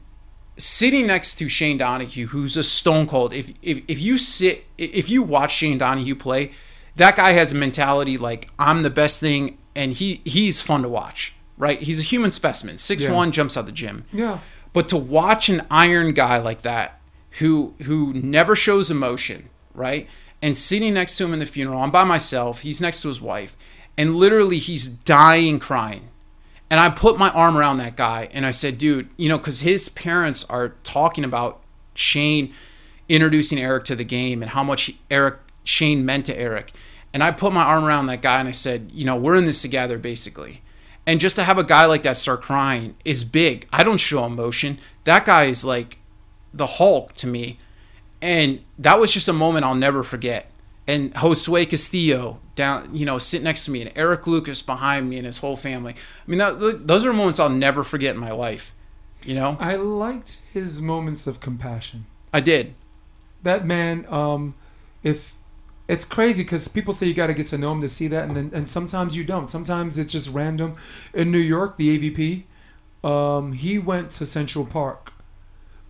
sitting 0.58 1.06
next 1.06 1.36
to 1.36 1.48
Shane 1.48 1.78
Donahue, 1.78 2.26
who's 2.26 2.58
a 2.58 2.62
stone 2.62 3.06
cold. 3.06 3.32
If 3.32 3.52
if 3.62 3.80
if 3.88 4.00
you 4.02 4.18
sit 4.18 4.66
if 4.76 5.08
you 5.08 5.22
watch 5.22 5.54
Shane 5.56 5.78
Donahue 5.78 6.14
play, 6.14 6.50
that 6.96 7.16
guy 7.16 7.32
has 7.32 7.52
a 7.52 7.56
mentality 7.56 8.18
like 8.18 8.50
I'm 8.58 8.82
the 8.82 8.90
best 8.90 9.18
thing, 9.18 9.56
and 9.74 9.92
he 9.94 10.20
he's 10.26 10.60
fun 10.60 10.82
to 10.82 10.90
watch. 10.90 11.34
Right? 11.62 11.80
He's 11.80 12.00
a 12.00 12.02
human 12.02 12.32
specimen. 12.32 12.76
Six 12.76 13.06
one, 13.06 13.30
jumps 13.30 13.56
out 13.56 13.66
the 13.66 13.72
gym. 13.72 14.04
Yeah. 14.12 14.40
But 14.72 14.88
to 14.88 14.96
watch 14.96 15.48
an 15.48 15.62
iron 15.70 16.12
guy 16.12 16.38
like 16.38 16.62
that, 16.62 17.00
who 17.38 17.74
who 17.84 18.12
never 18.12 18.56
shows 18.56 18.90
emotion, 18.90 19.48
right? 19.72 20.08
And 20.42 20.56
sitting 20.56 20.94
next 20.94 21.16
to 21.18 21.24
him 21.24 21.32
in 21.32 21.38
the 21.38 21.46
funeral, 21.46 21.80
I'm 21.80 21.92
by 21.92 22.02
myself. 22.02 22.62
He's 22.62 22.80
next 22.80 23.00
to 23.02 23.08
his 23.08 23.20
wife, 23.20 23.56
and 23.96 24.16
literally 24.16 24.58
he's 24.58 24.88
dying 24.88 25.60
crying. 25.60 26.08
And 26.68 26.80
I 26.80 26.88
put 26.90 27.16
my 27.16 27.30
arm 27.30 27.56
around 27.56 27.76
that 27.76 27.96
guy 27.96 28.28
and 28.32 28.44
I 28.44 28.50
said, 28.50 28.76
dude, 28.76 29.10
you 29.16 29.28
know, 29.28 29.36
because 29.38 29.60
his 29.60 29.90
parents 29.90 30.42
are 30.48 30.70
talking 30.82 31.22
about 31.22 31.62
Shane 31.94 32.52
introducing 33.10 33.60
Eric 33.60 33.84
to 33.84 33.94
the 33.94 34.04
game 34.04 34.42
and 34.42 34.50
how 34.50 34.64
much 34.64 34.90
Eric 35.10 35.38
Shane 35.64 36.04
meant 36.04 36.26
to 36.26 36.36
Eric. 36.36 36.72
And 37.12 37.22
I 37.22 37.30
put 37.30 37.52
my 37.52 37.62
arm 37.62 37.84
around 37.84 38.06
that 38.06 38.22
guy 38.22 38.40
and 38.40 38.48
I 38.48 38.52
said, 38.52 38.90
you 38.94 39.04
know, 39.04 39.16
we're 39.16 39.36
in 39.36 39.44
this 39.44 39.60
together, 39.60 39.98
basically. 39.98 40.61
And 41.06 41.20
just 41.20 41.36
to 41.36 41.42
have 41.42 41.58
a 41.58 41.64
guy 41.64 41.86
like 41.86 42.04
that 42.04 42.16
start 42.16 42.42
crying 42.42 42.94
is 43.04 43.24
big. 43.24 43.66
I 43.72 43.82
don't 43.82 43.98
show 43.98 44.24
emotion. 44.24 44.78
That 45.04 45.24
guy 45.24 45.44
is 45.44 45.64
like 45.64 45.98
the 46.54 46.66
Hulk 46.66 47.12
to 47.16 47.26
me. 47.26 47.58
And 48.20 48.60
that 48.78 49.00
was 49.00 49.12
just 49.12 49.26
a 49.26 49.32
moment 49.32 49.64
I'll 49.64 49.74
never 49.74 50.02
forget. 50.04 50.48
And 50.86 51.12
Josue 51.14 51.68
Castillo 51.68 52.38
down, 52.54 52.94
you 52.94 53.04
know, 53.04 53.18
sit 53.18 53.42
next 53.42 53.64
to 53.64 53.70
me, 53.70 53.82
and 53.82 53.92
Eric 53.96 54.26
Lucas 54.26 54.62
behind 54.62 55.08
me, 55.08 55.16
and 55.16 55.26
his 55.26 55.38
whole 55.38 55.56
family. 55.56 55.94
I 55.94 56.30
mean, 56.30 56.38
that, 56.38 56.86
those 56.86 57.06
are 57.06 57.12
moments 57.12 57.40
I'll 57.40 57.48
never 57.48 57.82
forget 57.84 58.14
in 58.14 58.20
my 58.20 58.32
life. 58.32 58.74
You 59.24 59.34
know, 59.34 59.56
I 59.60 59.76
liked 59.76 60.38
his 60.52 60.80
moments 60.80 61.26
of 61.26 61.40
compassion. 61.40 62.06
I 62.32 62.40
did. 62.40 62.74
That 63.42 63.64
man, 63.64 64.06
um, 64.08 64.54
if 65.02 65.34
it's 65.92 66.06
crazy 66.06 66.42
because 66.42 66.68
people 66.68 66.94
say 66.94 67.06
you 67.06 67.12
got 67.12 67.26
to 67.26 67.34
get 67.34 67.46
to 67.48 67.58
know 67.58 67.70
him 67.72 67.82
to 67.82 67.88
see 67.88 68.08
that, 68.08 68.26
and 68.26 68.34
then, 68.34 68.50
and 68.54 68.70
sometimes 68.70 69.14
you 69.14 69.24
don't. 69.24 69.46
Sometimes 69.46 69.98
it's 69.98 70.10
just 70.10 70.30
random. 70.30 70.74
In 71.12 71.30
New 71.30 71.38
York, 71.38 71.76
the 71.76 71.98
AVP, 71.98 72.44
um, 73.06 73.52
he 73.52 73.78
went 73.78 74.10
to 74.12 74.24
Central 74.24 74.64
Park 74.64 75.12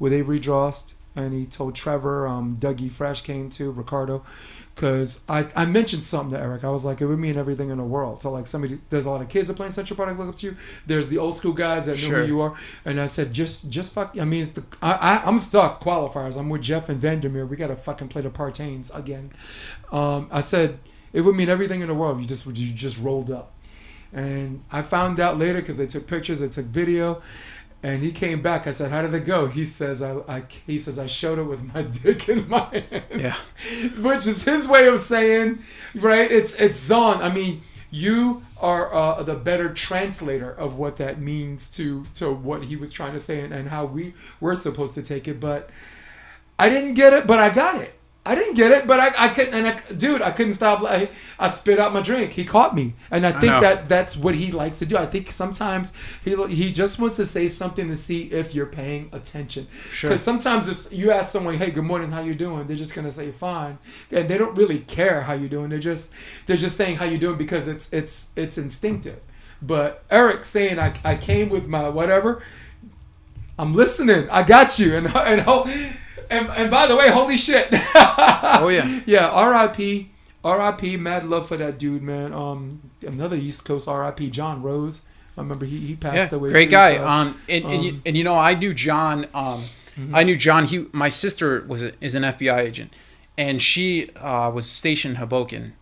with 0.01 0.12
Avery 0.12 0.41
Drost, 0.41 0.97
and 1.15 1.33
he 1.33 1.47
told 1.47 1.77
Trevor, 1.77 2.27
um, 2.27 2.57
Dougie 2.57 2.91
Fresh 2.91 3.23
came 3.23 3.49
too, 3.49 3.70
Ricardo, 3.70 4.24
because 4.83 5.23
I, 5.29 5.47
I 5.55 5.65
mentioned 5.65 6.03
something 6.03 6.37
to 6.37 6.43
Eric. 6.43 6.65
I 6.65 6.71
was 6.71 6.85
like, 6.85 7.01
it 7.01 7.07
would 7.07 7.21
mean 7.21 7.37
everything 7.37 7.71
in 7.71 7.79
the 7.79 7.85
world. 7.85 8.21
So 8.21 8.33
like 8.33 8.49
somebody, 8.49 8.81
there's 8.91 9.07
a 9.07 9.11
lot 9.11 9.21
of 9.21 9.29
kids 9.29 9.47
that 9.47 9.55
play 9.55 9.67
in 9.67 9.71
Central 9.73 9.97
Park 9.97 10.09
that 10.09 10.19
look 10.19 10.31
up 10.31 10.35
to 10.41 10.47
you. 10.47 10.57
There's 10.89 11.09
the 11.09 11.19
old 11.19 11.37
school 11.37 11.53
guys 11.53 11.87
that 11.87 11.93
know 11.93 12.09
Sure. 12.09 12.23
who 12.23 12.27
you 12.27 12.41
are, 12.41 12.57
and 12.85 13.01
I 13.01 13.07
said, 13.07 13.33
just 13.33 13.71
just 13.71 13.93
fuck. 13.93 14.17
I 14.21 14.25
mean, 14.25 14.51
the, 14.53 14.65
I, 14.83 14.93
I 14.95 15.23
I'm 15.25 15.39
stuck 15.39 15.81
qualifiers. 15.81 16.37
I'm 16.37 16.49
with 16.49 16.63
Jeff 16.63 16.89
and 16.89 16.99
Vandermeer. 16.99 17.47
We 17.47 17.57
gotta 17.57 17.77
fucking 17.77 18.09
play 18.09 18.23
the 18.23 18.31
Partains 18.31 18.91
again. 18.91 19.31
Um, 19.93 20.27
I 20.33 20.41
said 20.41 20.81
it 21.13 21.21
would 21.21 21.37
mean 21.37 21.49
everything 21.49 21.81
in 21.81 21.87
the 21.87 21.95
world. 21.95 22.21
You 22.21 22.27
just 22.27 22.45
you 22.45 22.73
just 22.75 23.01
rolled 23.01 23.31
up. 23.31 23.53
And 24.13 24.65
I 24.73 24.83
found 24.83 25.21
out 25.21 25.39
later 25.39 25.61
because 25.61 25.77
they 25.79 25.87
took 25.87 26.09
pictures, 26.09 26.41
they 26.41 26.49
took 26.49 26.67
video, 26.67 27.23
and 27.83 28.03
he 28.03 28.13
came 28.13 28.43
back. 28.43 28.67
I 28.67 28.71
said, 28.71 28.91
"How 28.91 29.03
did 29.03 29.15
it 29.15 29.25
go?" 29.25 29.47
He 29.47 29.65
says, 29.65 30.03
"I, 30.03 30.19
I 30.29 30.45
he 30.67 30.79
says 30.79 30.99
I 30.99 31.07
showed 31.07 31.39
it 31.39 31.45
with 31.45 31.75
my 31.75 31.83
dick 32.03 32.29
in 32.29 32.49
my 32.49 32.85
hand." 32.91 33.05
Yeah. 33.17 33.37
which 33.99 34.27
is 34.27 34.45
his 34.45 34.69
way 34.69 34.87
of 34.87 34.99
saying, 34.99 35.61
right? 35.95 36.31
It's 36.31 36.61
it's 36.61 36.79
Zaun. 36.89 37.19
I 37.19 37.33
mean, 37.33 37.63
you 37.91 38.43
are 38.61 38.93
uh, 38.95 39.23
the 39.23 39.35
better 39.35 39.73
translator 39.73 40.51
of 40.51 40.77
what 40.77 40.97
that 40.97 41.21
means 41.21 41.71
to 41.73 42.05
to 42.15 42.33
what 42.33 42.63
he 42.65 42.77
was 42.77 42.93
trying 42.93 43.13
to 43.13 43.21
say 43.21 43.41
and, 43.41 43.53
and 43.53 43.69
how 43.69 43.85
we 43.85 44.15
we're 44.41 44.55
supposed 44.55 44.95
to 44.95 45.03
take 45.03 45.27
it. 45.27 45.41
But 45.41 45.71
I 46.59 46.69
didn't 46.69 46.95
get 46.95 47.13
it, 47.13 47.27
but 47.27 47.39
I 47.39 47.51
got 47.51 47.81
it. 47.81 47.99
I 48.24 48.36
didn't 48.36 48.55
get 48.55 48.70
it, 48.70 48.86
but 48.86 49.01
I, 49.01 49.27
I 49.27 49.28
couldn't. 49.31 49.53
And 49.53 49.66
I, 49.66 49.94
dude, 49.94 50.23
I 50.23 50.31
couldn't 50.31 50.53
stop. 50.53 50.81
I, 50.85 51.09
I 51.40 51.51
spit 51.51 51.81
out 51.81 51.93
my 51.93 52.01
drink. 52.01 52.32
He 52.32 52.44
caught 52.44 52.73
me, 52.73 52.94
and 53.11 53.27
I 53.27 53.32
think 53.32 53.53
know. 53.53 53.61
that 53.61 53.89
that's 53.89 54.16
what 54.16 54.36
he 54.36 54.53
likes 54.53 54.78
to 54.78 54.86
do. 54.86 54.97
I 54.97 55.07
think 55.07 55.32
sometimes 55.32 55.93
he 56.24 56.36
he 56.47 56.70
just 56.70 57.01
wants 57.01 57.16
to 57.16 57.27
say 57.27 57.49
something 57.49 57.89
to 57.89 57.97
see 57.97 58.23
if 58.31 58.55
you're 58.55 58.66
paying 58.66 59.09
attention. 59.12 59.66
Sure. 59.90 60.11
Because 60.11 60.23
sometimes 60.23 60.69
if 60.69 60.97
you 60.97 61.11
ask 61.11 61.32
someone, 61.32 61.55
"Hey, 61.55 61.73
good 61.73 61.82
morning, 61.82 62.12
how 62.12 62.20
you 62.20 62.35
doing?" 62.35 62.69
They're 62.69 62.77
just 62.77 62.94
gonna 62.94 63.11
say 63.11 63.32
fine, 63.32 63.78
and 64.12 64.28
they 64.28 64.39
don't 64.39 64.57
really 64.57 64.78
care 64.78 65.23
how 65.23 65.32
you're 65.32 65.49
doing. 65.49 65.70
They're 65.70 65.81
just 65.81 66.12
they're 66.47 66.57
just 66.57 66.77
saying 66.77 66.97
how 66.97 67.07
you 67.07 67.19
doing 67.19 67.39
because 67.39 67.66
it's 67.66 67.93
it's 67.93 68.31
it's 68.36 68.57
instinctive. 68.57 69.19
But 69.61 70.05
Eric 70.12 70.44
saying 70.44 70.78
I, 70.78 70.94
I 71.05 71.16
came 71.16 71.49
with 71.49 71.66
my 71.66 71.89
whatever. 71.89 72.40
I'm 73.59 73.74
listening. 73.74 74.31
I 74.31 74.44
got 74.44 74.78
you. 74.78 74.97
And 74.97 75.09
and 75.09 75.40
ho- 75.40 75.69
and, 76.33 76.51
and 76.51 76.71
by 76.71 76.87
the 76.87 76.97
way, 76.97 77.11
holy 77.11 77.37
shit. 77.37 77.69
Oh, 77.95 78.69
yeah. 78.73 79.01
yeah. 79.07 79.29
R.I.P. 79.29 80.11
R.I.P. 80.45 80.97
Mad 80.97 81.25
love 81.25 81.47
for 81.49 81.57
that 81.57 81.79
dude, 81.79 82.03
man. 82.03 82.33
Um, 82.33 82.91
another 83.07 83.37
East 83.37 83.65
Coast 83.65 83.87
R.I.P. 83.89 84.31
Jon 84.31 84.63
Rose. 84.63 85.03
I 85.37 85.41
remember 85.41 85.65
he, 85.67 85.79
he 85.79 85.97
passed 85.97 86.33
Yeah, 86.33 86.37
away. 86.39 86.51
great 86.51 86.65
too, 86.67 86.71
guy. 86.73 86.97
so- 86.97 87.07
um, 87.07 87.41
and, 87.49 87.65
and, 87.65 87.85
you, 87.85 87.93
um, 87.93 88.03
and 88.07 88.17
you 88.17 88.25
know, 88.25 88.35
I 88.35 88.55
knew 88.55 88.75
John. 88.75 89.27
Um, 89.35 89.61
I 90.13 90.25
knew 90.25 90.37
John. 90.37 90.65
He, 90.67 90.87
my 90.93 91.09
sister 91.11 91.65
was 91.67 91.83
a, 91.83 91.93
is 92.01 92.15
an 92.15 92.23
FBI 92.23 92.59
agent, 92.59 92.93
and 93.39 93.61
she 93.63 94.09
uh, 94.17 94.51
was 94.51 94.69
stationed 94.69 95.13
in 95.15 95.17
Hoboken 95.21 95.75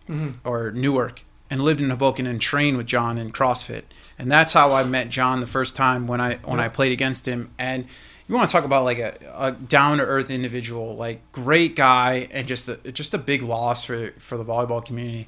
or 0.43 0.71
Newark, 0.71 1.23
and 1.49 1.59
lived 1.61 1.81
in 1.81 1.89
Hoboken 1.89 2.27
and 2.27 2.39
trained 2.39 2.77
with 2.77 2.87
John 2.87 3.17
in 3.17 3.31
CrossFit. 3.31 3.83
And 4.19 4.31
that's 4.31 4.53
how 4.53 4.73
I 4.73 4.83
met 4.83 5.09
John 5.09 5.39
the 5.39 5.47
first 5.47 5.75
time 5.75 6.07
when 6.07 6.21
I 6.21 6.35
when 6.45 6.59
I 6.59 6.67
played 6.67 6.91
against 6.91 7.27
him. 7.27 7.49
And 7.57 7.87
you 8.31 8.37
want 8.37 8.49
to 8.49 8.53
talk 8.53 8.63
about 8.63 8.85
like 8.85 8.97
a, 8.97 9.13
a 9.35 9.51
down 9.51 9.97
to 9.97 10.05
earth 10.05 10.29
individual, 10.29 10.95
like 10.95 11.19
great 11.33 11.75
guy, 11.75 12.29
and 12.31 12.47
just 12.47 12.69
a 12.69 12.77
just 12.93 13.13
a 13.13 13.17
big 13.17 13.43
loss 13.43 13.83
for 13.83 14.11
for 14.19 14.37
the 14.37 14.45
volleyball 14.45 14.83
community. 14.83 15.27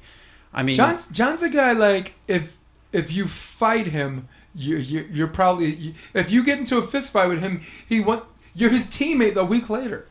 I 0.54 0.62
mean, 0.62 0.74
John's 0.74 1.08
John's 1.08 1.42
a 1.42 1.50
guy 1.50 1.72
like 1.72 2.14
if 2.28 2.56
if 2.94 3.12
you 3.12 3.28
fight 3.28 3.88
him, 3.88 4.26
you, 4.54 4.78
you 4.78 5.06
you're 5.12 5.28
probably 5.28 5.74
you, 5.74 5.94
if 6.14 6.30
you 6.30 6.42
get 6.42 6.58
into 6.58 6.78
a 6.78 6.82
fist 6.82 7.12
fight 7.12 7.28
with 7.28 7.42
him, 7.42 7.60
he 7.86 8.00
want 8.00 8.24
you're 8.54 8.70
his 8.70 8.86
teammate 8.86 9.36
a 9.36 9.44
week 9.44 9.68
later. 9.68 10.08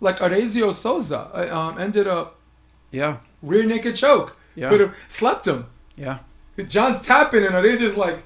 Like 0.00 0.18
Arezio 0.18 0.72
Souza 0.72 1.28
uh, 1.34 1.58
um, 1.58 1.80
ended 1.80 2.06
up 2.06 2.38
yeah, 2.92 3.18
rear 3.42 3.64
naked 3.64 3.96
choke. 3.96 4.36
Yeah. 4.54 4.68
Could 4.68 4.80
have 4.82 4.96
slept 5.08 5.48
him. 5.48 5.66
yeah, 5.96 6.18
John's 6.68 7.04
tapping 7.04 7.44
and 7.44 7.56
Arezio's 7.56 7.96
like 7.96 8.24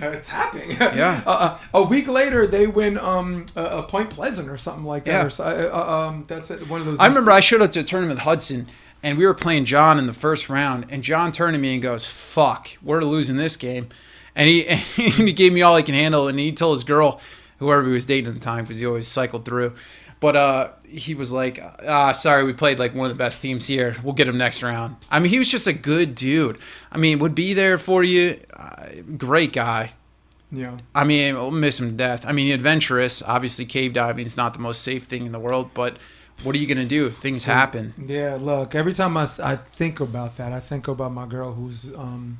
uh, 0.00 0.16
tapping. 0.22 0.70
Yeah. 0.70 1.22
uh, 1.26 1.30
uh, 1.30 1.58
a 1.74 1.82
week 1.82 2.08
later, 2.08 2.46
they 2.46 2.66
win 2.66 2.98
um, 2.98 3.46
a, 3.56 3.64
a 3.64 3.82
Point 3.82 4.10
Pleasant 4.10 4.48
or 4.48 4.56
something 4.56 4.84
like 4.84 5.04
that. 5.04 5.10
Yeah. 5.10 5.26
Or 5.26 5.30
so, 5.30 5.44
uh, 5.44 5.76
uh, 5.76 5.96
um, 6.08 6.24
that's 6.26 6.50
it, 6.50 6.68
one 6.68 6.80
of 6.80 6.86
those. 6.86 7.00
I 7.00 7.06
remember 7.06 7.30
I 7.30 7.40
showed 7.40 7.62
up 7.62 7.70
to 7.72 7.80
a 7.80 7.84
tournament 7.84 8.16
with 8.16 8.24
Hudson, 8.24 8.68
and 9.02 9.18
we 9.18 9.26
were 9.26 9.34
playing 9.34 9.64
John 9.64 9.98
in 9.98 10.06
the 10.06 10.12
first 10.12 10.48
round, 10.48 10.86
and 10.90 11.02
John 11.02 11.32
turned 11.32 11.54
to 11.54 11.58
me 11.58 11.74
and 11.74 11.82
goes, 11.82 12.06
"Fuck, 12.06 12.70
we're 12.82 13.02
losing 13.02 13.36
this 13.36 13.56
game," 13.56 13.88
and 14.34 14.48
he 14.48 14.66
and 14.68 14.80
he 14.88 15.32
gave 15.32 15.52
me 15.52 15.62
all 15.62 15.76
he 15.76 15.82
can 15.82 15.94
handle, 15.94 16.28
and 16.28 16.38
he 16.38 16.52
told 16.52 16.76
his 16.76 16.84
girl, 16.84 17.20
whoever 17.58 17.84
he 17.84 17.92
was 17.92 18.04
dating 18.04 18.28
at 18.28 18.34
the 18.34 18.40
time, 18.40 18.64
because 18.64 18.78
he 18.78 18.86
always 18.86 19.08
cycled 19.08 19.44
through, 19.44 19.74
but 20.22 20.36
uh, 20.36 20.68
he 20.88 21.16
was 21.16 21.32
like, 21.32 21.60
"Ah, 21.86 22.12
sorry, 22.12 22.44
we 22.44 22.52
played 22.52 22.78
like 22.78 22.94
one 22.94 23.10
of 23.10 23.16
the 23.16 23.18
best 23.18 23.42
teams 23.42 23.66
here. 23.66 23.96
We'll 24.04 24.14
get 24.14 24.28
him 24.28 24.38
next 24.38 24.62
round." 24.62 24.96
I 25.10 25.18
mean, 25.18 25.30
he 25.30 25.38
was 25.38 25.50
just 25.50 25.66
a 25.66 25.72
good 25.72 26.14
dude. 26.14 26.58
I 26.92 26.96
mean, 26.96 27.18
would 27.18 27.34
be 27.34 27.54
there 27.54 27.76
for 27.76 28.04
you. 28.04 28.40
Uh, 28.56 28.86
great 29.18 29.52
guy. 29.52 29.94
Yeah. 30.52 30.78
I 30.94 31.02
mean, 31.02 31.34
we'll 31.34 31.50
miss 31.50 31.80
him 31.80 31.90
to 31.90 31.96
death. 31.96 32.24
I 32.24 32.30
mean, 32.30 32.52
adventurous. 32.52 33.20
Obviously, 33.20 33.64
cave 33.64 33.94
diving 33.94 34.24
is 34.24 34.36
not 34.36 34.54
the 34.54 34.60
most 34.60 34.82
safe 34.82 35.04
thing 35.04 35.26
in 35.26 35.32
the 35.32 35.40
world, 35.40 35.70
but 35.74 35.96
what 36.44 36.54
are 36.54 36.58
you 36.58 36.68
gonna 36.68 36.84
do 36.84 37.06
if 37.06 37.16
things 37.16 37.42
happen? 37.44 37.92
Yeah, 37.98 38.38
look, 38.40 38.76
every 38.76 38.92
time 38.92 39.16
I, 39.16 39.26
I 39.42 39.56
think 39.56 39.98
about 39.98 40.36
that, 40.36 40.52
I 40.52 40.60
think 40.60 40.86
about 40.86 41.10
my 41.12 41.26
girl 41.26 41.52
who's 41.52 41.92
um 41.96 42.38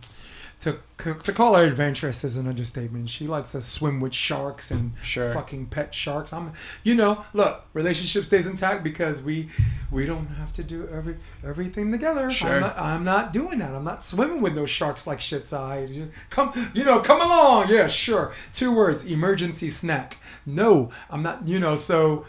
to 0.62 0.78
to 1.20 1.32
call 1.32 1.54
her 1.56 1.64
adventurous 1.64 2.22
is 2.22 2.36
an 2.36 2.46
understatement. 2.46 3.10
She 3.10 3.26
likes 3.26 3.52
to 3.52 3.60
swim 3.60 4.00
with 4.00 4.14
sharks 4.14 4.70
and 4.70 4.92
Sure. 5.02 5.32
fucking 5.32 5.66
pet 5.66 5.92
sharks. 5.94 6.32
I'm 6.32 6.52
you 6.84 6.94
know, 6.94 7.24
look, 7.34 7.64
relationship 7.74 8.24
stays 8.24 8.46
intact 8.46 8.84
because 8.84 9.20
we 9.22 9.48
we 9.90 10.06
don't 10.06 10.26
have 10.26 10.52
to 10.54 10.62
do 10.62 10.88
every 10.92 11.16
everything 11.44 11.90
together. 11.90 12.30
Sure. 12.30 12.54
I'm 12.54 12.60
not, 12.60 12.78
I'm 12.78 13.04
not 13.04 13.32
doing 13.32 13.58
that. 13.58 13.74
I'm 13.74 13.84
not 13.84 14.02
swimming 14.04 14.40
with 14.40 14.54
those 14.54 14.70
sharks 14.70 15.06
like 15.06 15.20
shit's 15.20 15.52
eye. 15.52 15.86
Just 15.86 16.10
Come, 16.30 16.70
you 16.74 16.84
know, 16.84 17.00
come 17.00 17.20
along. 17.20 17.68
Yeah, 17.68 17.88
sure. 17.88 18.32
Two 18.52 18.72
words: 18.72 19.04
emergency 19.04 19.68
snack. 19.68 20.16
No, 20.46 20.90
I'm 21.10 21.22
not. 21.22 21.48
You 21.48 21.58
know, 21.58 21.74
so 21.74 22.24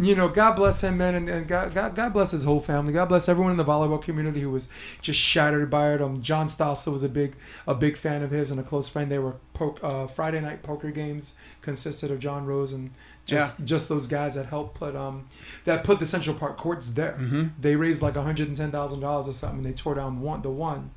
you 0.00 0.14
know, 0.14 0.28
God 0.28 0.56
bless 0.56 0.82
him, 0.82 0.96
man, 0.98 1.14
and, 1.14 1.28
and 1.28 1.46
God, 1.46 1.74
God, 1.74 1.94
God 1.94 2.12
bless 2.12 2.30
his 2.30 2.44
whole 2.44 2.60
family. 2.60 2.92
God 2.92 3.08
bless 3.08 3.28
everyone 3.28 3.52
in 3.52 3.58
the 3.58 3.64
volleyball 3.64 4.00
community 4.00 4.40
who 4.40 4.50
was 4.50 4.68
just 5.00 5.20
shattered 5.20 5.70
by 5.70 5.94
it. 5.94 6.00
Um, 6.00 6.22
John 6.22 6.46
Stossel 6.46 6.92
was 6.92 7.02
a 7.02 7.08
big, 7.08 7.36
a 7.66 7.74
big 7.74 7.96
fan 7.96 8.22
of 8.22 8.30
his 8.30 8.50
and 8.50 8.58
a 8.58 8.62
close 8.62 8.88
friend. 8.88 9.10
They 9.10 9.18
were 9.18 9.36
uh, 9.82 10.06
Friday 10.06 10.40
night 10.40 10.62
poker 10.62 10.90
games 10.90 11.34
consisted 11.60 12.10
of 12.10 12.18
Jon 12.18 12.46
Rose 12.46 12.72
and 12.72 12.90
just 13.26 13.62
just 13.64 13.88
those 13.88 14.08
guys 14.08 14.34
that 14.34 14.46
helped 14.46 14.74
put 14.74 14.96
um 14.96 15.26
that 15.64 15.84
put 15.84 16.00
the 16.00 16.06
Central 16.06 16.34
Park 16.34 16.56
courts 16.56 16.88
there. 16.88 17.12
Mm-hmm. 17.12 17.48
They 17.60 17.76
raised 17.76 18.02
like 18.02 18.16
hundred 18.16 18.48
and 18.48 18.56
ten 18.56 18.70
thousand 18.70 19.00
dollars 19.00 19.28
or 19.28 19.32
something. 19.32 19.58
and 19.58 19.66
They 19.66 19.72
tore 19.72 19.94
down 19.94 20.20
one, 20.20 20.42
the 20.42 20.50
one, 20.50 20.90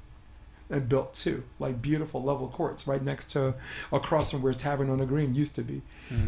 and 0.69 0.89
built 0.89 1.13
two 1.13 1.43
like 1.59 1.81
beautiful 1.81 2.23
level 2.23 2.47
courts 2.47 2.87
right 2.87 3.03
next 3.03 3.25
to 3.31 3.53
across 3.91 4.31
from 4.31 4.41
where 4.41 4.53
Tavern 4.53 4.89
on 4.89 4.99
the 4.99 5.05
Green 5.05 5.35
used 5.35 5.55
to 5.55 5.61
be. 5.61 5.81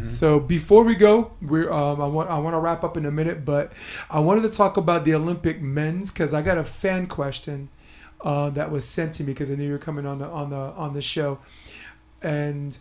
So 0.03 0.40
before 0.40 0.84
we 0.84 0.95
go, 0.95 1.32
we're 1.41 1.72
um, 1.72 2.02
I 2.02 2.07
want 2.07 2.30
I 2.30 2.38
want 2.40 2.53
to 2.53 2.60
wrap 2.60 2.84
up 2.84 2.98
in 2.98 3.06
a 3.06 3.12
minute, 3.12 3.45
but 3.45 3.72
I 4.10 4.20
wanted 4.20 4.44
to 4.44 4.49
talk 4.49 4.78
about 4.78 5.06
the 5.06 5.14
Olympic 5.16 5.62
men's 5.62 6.12
because 6.12 6.34
I 6.34 6.41
got 6.41 6.57
a 6.57 6.64
fan 6.64 7.07
question 7.07 7.70
uh, 8.22 8.49
that 8.52 8.72
was 8.72 8.86
sent 8.86 9.14
to 9.16 9.24
me 9.24 9.34
because 9.34 9.49
I 9.52 9.56
knew 9.56 9.66
you 9.66 9.72
were 9.72 9.78
coming 9.78 10.06
on 10.06 10.20
the 10.20 10.26
on 10.28 10.49
the 10.49 10.56
on 10.56 10.94
the 10.94 11.02
show, 11.02 11.40
and 12.22 12.78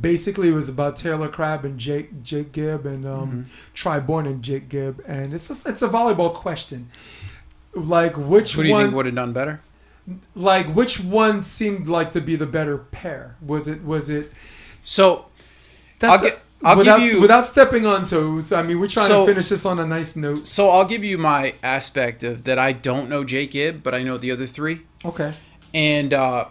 basically 0.00 0.48
it 0.48 0.52
was 0.52 0.68
about 0.68 0.96
Taylor 0.96 1.28
Crabb 1.28 1.64
and 1.64 1.78
Jake 1.78 2.22
Jake 2.22 2.52
Gibb 2.52 2.86
and 2.86 3.06
um, 3.06 3.44
Tri 3.74 4.00
Bourne 4.00 4.26
and 4.26 4.42
Jake 4.42 4.68
Gibb, 4.68 5.02
and 5.06 5.32
it's 5.32 5.48
just, 5.48 5.66
it's 5.68 5.82
a 5.82 5.88
volleyball 5.88 6.34
question. 6.34 6.88
Like 7.74 8.16
which 8.16 8.54
Who 8.54 8.62
do 8.62 8.68
you 8.68 8.74
one? 8.74 8.84
think 8.86 8.96
would 8.96 9.06
have 9.06 9.14
done 9.14 9.32
better? 9.32 9.60
Like 10.34 10.66
which 10.66 11.00
one 11.00 11.42
seemed 11.42 11.86
like 11.88 12.10
to 12.12 12.20
be 12.20 12.36
the 12.36 12.46
better 12.46 12.78
pair? 12.78 13.36
Was 13.44 13.66
it 13.68 13.82
was 13.84 14.08
it? 14.10 14.32
So 14.84 15.26
That's 15.98 16.22
I'll 16.22 16.28
gi- 16.30 16.36
I'll 16.64 16.76
without, 16.78 16.98
give 17.00 17.12
you- 17.14 17.20
without 17.20 17.44
stepping 17.46 17.86
on 17.86 18.04
toes. 18.06 18.52
I 18.52 18.62
mean, 18.62 18.78
we're 18.80 18.86
trying 18.88 19.06
So- 19.08 19.26
to 19.26 19.32
finish 19.32 19.48
this 19.48 19.66
on 19.66 19.78
a 19.80 19.86
nice 19.86 20.14
note. 20.16 20.46
So 20.46 20.68
I'll 20.68 20.84
give 20.84 21.02
you 21.04 21.18
my 21.18 21.54
aspect 21.62 22.22
of 22.22 22.44
that. 22.44 22.58
I 22.58 22.72
don't 22.72 23.08
know 23.08 23.24
Jake 23.24 23.50
Gibb, 23.52 23.82
but 23.82 23.94
I 23.94 24.02
know 24.02 24.16
the 24.16 24.30
other 24.30 24.46
three, 24.46 24.82
Okay. 25.04 25.32
and 25.74 26.14
uh, 26.14 26.46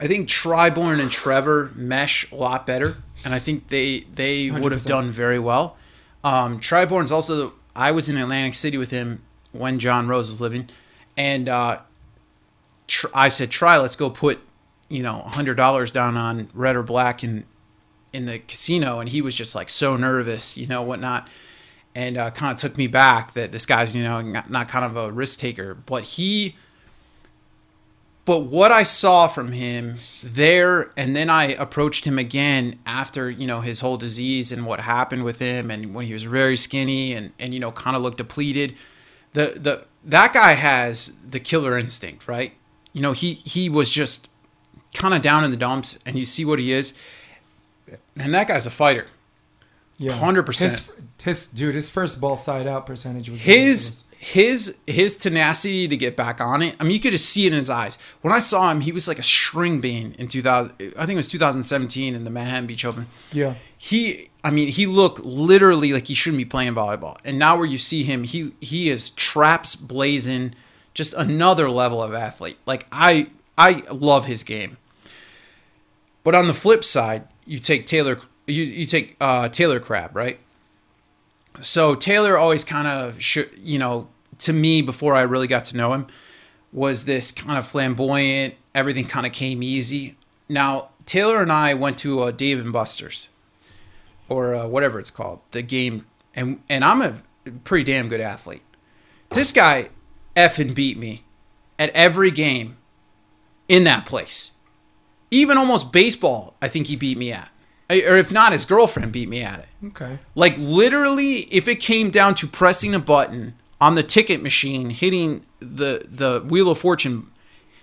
I 0.00 0.06
think 0.06 0.28
Tri 0.28 0.70
Bourne 0.70 1.00
and 1.00 1.10
Trevor 1.10 1.72
mesh 1.74 2.30
a 2.30 2.36
lot 2.36 2.66
better, 2.66 2.96
and 3.24 3.34
I 3.34 3.38
think 3.38 3.68
they 3.68 4.04
they 4.14 4.50
would 4.50 4.72
have 4.72 4.84
done 4.84 5.10
very 5.10 5.38
well. 5.38 5.76
Um, 6.22 6.58
Tri 6.60 6.84
Bourne's 6.84 7.10
also. 7.10 7.54
I 7.74 7.90
was 7.92 8.08
in 8.08 8.16
Atlantic 8.16 8.54
City 8.54 8.78
with 8.78 8.90
him 8.90 9.22
when 9.52 9.78
Jon 9.78 10.06
Rose 10.08 10.30
was 10.30 10.40
living, 10.40 10.68
and 11.16 11.48
uh, 11.48 11.80
tr- 12.86 13.08
I 13.14 13.28
said, 13.28 13.50
"Tri, 13.50 13.78
let's 13.78 13.96
go 13.96 14.10
put, 14.10 14.40
you 14.88 15.02
know, 15.02 15.20
hundred 15.22 15.56
dollars 15.56 15.92
down 15.92 16.16
on 16.16 16.48
red 16.54 16.76
or 16.76 16.82
black 16.82 17.22
in 17.24 17.44
in 18.12 18.26
the 18.26 18.38
casino," 18.38 19.00
and 19.00 19.08
he 19.08 19.22
was 19.22 19.34
just 19.34 19.54
like 19.54 19.70
so 19.70 19.96
nervous, 19.96 20.56
you 20.56 20.66
know, 20.66 20.82
whatnot. 20.82 21.28
And 21.94 22.18
uh, 22.18 22.30
kind 22.30 22.52
of 22.52 22.58
took 22.58 22.76
me 22.76 22.88
back 22.88 23.32
that 23.32 23.52
this 23.52 23.64
guy's 23.64 23.96
you 23.96 24.04
know 24.04 24.20
not, 24.20 24.50
not 24.50 24.68
kind 24.68 24.84
of 24.84 24.96
a 24.96 25.10
risk 25.10 25.38
taker. 25.38 25.74
But 25.74 26.04
he 26.04 26.56
but 28.26 28.40
what 28.40 28.70
i 28.70 28.82
saw 28.82 29.26
from 29.26 29.52
him 29.52 29.94
there 30.22 30.92
and 30.98 31.16
then 31.16 31.30
i 31.30 31.44
approached 31.54 32.04
him 32.04 32.18
again 32.18 32.78
after 32.84 33.30
you 33.30 33.46
know 33.46 33.62
his 33.62 33.80
whole 33.80 33.96
disease 33.96 34.52
and 34.52 34.66
what 34.66 34.80
happened 34.80 35.24
with 35.24 35.38
him 35.38 35.70
and 35.70 35.94
when 35.94 36.04
he 36.04 36.12
was 36.12 36.24
very 36.24 36.56
skinny 36.56 37.14
and 37.14 37.32
and 37.38 37.54
you 37.54 37.60
know 37.60 37.72
kind 37.72 37.96
of 37.96 38.02
looked 38.02 38.18
depleted 38.18 38.74
the 39.32 39.54
the 39.56 39.86
that 40.04 40.34
guy 40.34 40.52
has 40.52 41.16
the 41.20 41.40
killer 41.40 41.78
instinct 41.78 42.28
right 42.28 42.52
you 42.96 43.02
know 43.02 43.12
he 43.12 43.34
he 43.44 43.68
was 43.68 43.90
just 43.90 44.28
kind 44.94 45.12
of 45.12 45.20
down 45.20 45.44
in 45.44 45.50
the 45.50 45.56
dumps 45.58 45.98
and 46.06 46.16
you 46.18 46.24
see 46.24 46.44
what 46.44 46.58
he 46.58 46.72
is 46.72 46.94
and 48.18 48.32
that 48.34 48.48
guy's 48.48 48.64
a 48.66 48.70
fighter 48.70 49.06
Yeah. 49.98 50.12
100%. 50.12 50.46
His, 50.62 50.92
his 51.22 51.46
dude, 51.48 51.74
his 51.74 51.90
first 51.90 52.20
ball 52.20 52.36
side 52.36 52.66
out 52.66 52.86
percentage 52.86 53.28
was 53.28 53.40
his 53.42 54.04
his 54.18 54.78
his 54.86 55.16
tenacity 55.18 55.86
to 55.88 55.96
get 55.96 56.16
back 56.16 56.40
on 56.40 56.62
it. 56.62 56.74
I 56.80 56.84
mean, 56.84 56.92
you 56.92 57.00
could 57.00 57.12
just 57.12 57.28
see 57.28 57.44
it 57.46 57.52
in 57.52 57.58
his 57.58 57.68
eyes. 57.68 57.98
When 58.22 58.32
I 58.32 58.38
saw 58.38 58.70
him, 58.70 58.80
he 58.80 58.92
was 58.92 59.06
like 59.08 59.18
a 59.18 59.22
string 59.22 59.80
bean 59.80 60.14
in 60.18 60.28
2000. 60.28 60.72
I 60.96 61.04
think 61.06 61.10
it 61.10 61.16
was 61.16 61.28
2017 61.28 62.14
in 62.14 62.24
the 62.24 62.30
Manhattan 62.30 62.66
Beach 62.66 62.84
Open. 62.86 63.06
Yeah. 63.32 63.54
He, 63.76 64.30
I 64.42 64.50
mean, 64.50 64.68
he 64.68 64.86
looked 64.86 65.24
literally 65.24 65.92
like 65.92 66.06
he 66.06 66.14
shouldn't 66.14 66.38
be 66.38 66.46
playing 66.46 66.74
volleyball. 66.74 67.18
And 67.24 67.38
now 67.38 67.56
where 67.58 67.66
you 67.66 67.78
see 67.78 68.04
him, 68.04 68.24
he 68.24 68.52
he 68.60 68.88
is 68.88 69.10
traps 69.10 69.76
blazing, 69.76 70.54
just 70.96 71.12
another 71.14 71.70
level 71.70 72.02
of 72.02 72.14
athlete. 72.14 72.56
Like 72.64 72.86
I 72.90 73.28
I 73.56 73.82
love 73.92 74.24
his 74.26 74.42
game. 74.42 74.78
But 76.24 76.34
on 76.34 76.48
the 76.48 76.54
flip 76.54 76.82
side, 76.82 77.28
you 77.44 77.58
take 77.58 77.86
Taylor 77.86 78.18
you 78.46 78.64
you 78.64 78.86
take 78.86 79.14
uh, 79.20 79.48
Taylor 79.50 79.78
Crabb, 79.78 80.16
right? 80.16 80.40
So 81.60 81.94
Taylor 81.94 82.36
always 82.36 82.64
kind 82.64 82.88
of 82.88 83.18
you 83.62 83.78
know 83.78 84.08
to 84.38 84.52
me 84.52 84.82
before 84.82 85.14
I 85.14 85.22
really 85.22 85.46
got 85.46 85.66
to 85.66 85.76
know 85.76 85.92
him 85.92 86.06
was 86.72 87.04
this 87.04 87.30
kind 87.30 87.58
of 87.58 87.66
flamboyant. 87.66 88.54
Everything 88.74 89.04
kind 89.04 89.26
of 89.26 89.32
came 89.32 89.62
easy. 89.62 90.16
Now 90.48 90.88
Taylor 91.04 91.42
and 91.42 91.52
I 91.52 91.74
went 91.74 91.98
to 91.98 92.24
a 92.24 92.32
Dave 92.32 92.58
and 92.58 92.72
Buster's 92.72 93.28
or 94.28 94.54
uh, 94.54 94.66
whatever 94.66 94.98
it's 94.98 95.10
called, 95.10 95.40
the 95.50 95.60
game, 95.60 96.06
and 96.34 96.62
and 96.70 96.82
I'm 96.84 97.02
a 97.02 97.20
pretty 97.64 97.84
damn 97.84 98.08
good 98.08 98.22
athlete. 98.22 98.62
This 99.30 99.52
guy 99.52 99.90
effing 100.36 100.74
beat 100.74 100.98
me 100.98 101.24
at 101.78 101.90
every 101.90 102.30
game 102.30 102.76
in 103.68 103.84
that 103.84 104.06
place. 104.06 104.52
Even 105.30 105.58
almost 105.58 105.92
baseball, 105.92 106.54
I 106.62 106.68
think 106.68 106.86
he 106.86 106.96
beat 106.96 107.18
me 107.18 107.32
at. 107.32 107.50
Or 107.88 108.16
if 108.16 108.32
not, 108.32 108.52
his 108.52 108.64
girlfriend 108.64 109.12
beat 109.12 109.28
me 109.28 109.42
at 109.42 109.60
it. 109.60 109.68
Okay. 109.86 110.18
Like 110.34 110.56
literally, 110.58 111.40
if 111.52 111.68
it 111.68 111.76
came 111.76 112.10
down 112.10 112.34
to 112.36 112.46
pressing 112.46 112.94
a 112.94 112.98
button 112.98 113.54
on 113.80 113.94
the 113.94 114.02
ticket 114.02 114.42
machine, 114.42 114.90
hitting 114.90 115.44
the 115.60 116.04
the 116.08 116.44
wheel 116.48 116.68
of 116.70 116.78
fortune, 116.78 117.30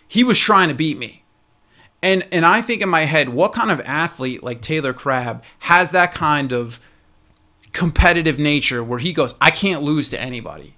he 0.08 0.24
was 0.24 0.40
trying 0.40 0.70
to 0.70 0.76
beat 0.76 0.98
me. 0.98 1.24
And 2.02 2.28
and 2.34 2.46
I 2.46 2.62
think 2.62 2.82
in 2.82 2.90
my 2.90 3.06
head, 3.06 3.30
what 3.30 3.54
kind 3.54 3.72
of 3.72 3.80
athlete 3.82 4.44
like 4.44 4.62
Taylor 4.62 4.94
Crabb 4.94 5.44
has 5.60 5.92
that 5.92 6.14
kind 6.14 6.52
of 6.52 6.82
competitive 7.72 8.38
nature 8.38 8.84
where 8.84 9.00
he 9.00 9.14
goes, 9.14 9.36
I 9.40 9.52
can't 9.52 9.84
lose 9.84 10.10
to 10.10 10.20
anybody. 10.20 10.76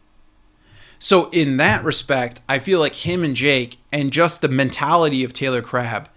So 1.05 1.29
in 1.29 1.57
that 1.57 1.83
respect, 1.83 2.41
I 2.49 2.57
feel 2.57 2.79
like 2.79 2.95
him 2.95 3.23
and 3.23 3.35
Jake 3.35 3.77
and 3.91 4.11
just 4.11 4.41
the 4.41 4.47
mentality 4.47 5.23
of 5.23 5.33
Taylor 5.33 5.61
Crabb 5.61 6.09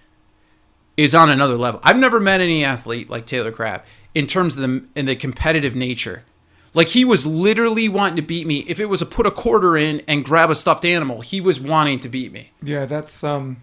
is 0.96 1.14
on 1.14 1.28
another 1.28 1.56
level. 1.56 1.78
I've 1.82 1.98
never 1.98 2.18
met 2.18 2.40
any 2.40 2.64
athlete 2.64 3.10
like 3.10 3.26
Taylor 3.26 3.52
Crabb 3.52 3.82
in 4.14 4.26
terms 4.26 4.56
of 4.56 4.62
the 4.62 4.86
in 4.96 5.04
the 5.04 5.14
competitive 5.14 5.76
nature. 5.76 6.24
Like 6.72 6.88
he 6.88 7.04
was 7.04 7.26
literally 7.26 7.86
wanting 7.90 8.16
to 8.16 8.22
beat 8.22 8.46
me. 8.46 8.60
If 8.60 8.80
it 8.80 8.86
was 8.86 9.02
a 9.02 9.06
put 9.06 9.26
a 9.26 9.30
quarter 9.30 9.76
in 9.76 10.00
and 10.08 10.24
grab 10.24 10.48
a 10.48 10.54
stuffed 10.54 10.86
animal, 10.86 11.20
he 11.20 11.38
was 11.38 11.60
wanting 11.60 11.98
to 12.00 12.08
beat 12.08 12.32
me. 12.32 12.52
Yeah, 12.62 12.86
that's 12.86 13.22
um. 13.22 13.62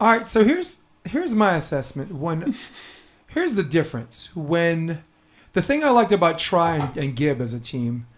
All 0.00 0.08
right, 0.10 0.26
so 0.26 0.42
here's 0.42 0.82
here's 1.04 1.32
my 1.32 1.54
assessment. 1.54 2.12
When 2.12 2.56
here's 3.28 3.54
the 3.54 3.62
difference. 3.62 4.34
When 4.34 5.04
the 5.52 5.62
thing 5.62 5.84
I 5.84 5.90
liked 5.90 6.10
about 6.10 6.40
Tri 6.40 6.74
and, 6.74 6.96
and 6.96 7.14
Gibb 7.14 7.40
as 7.40 7.52
a 7.52 7.60
team 7.60 8.08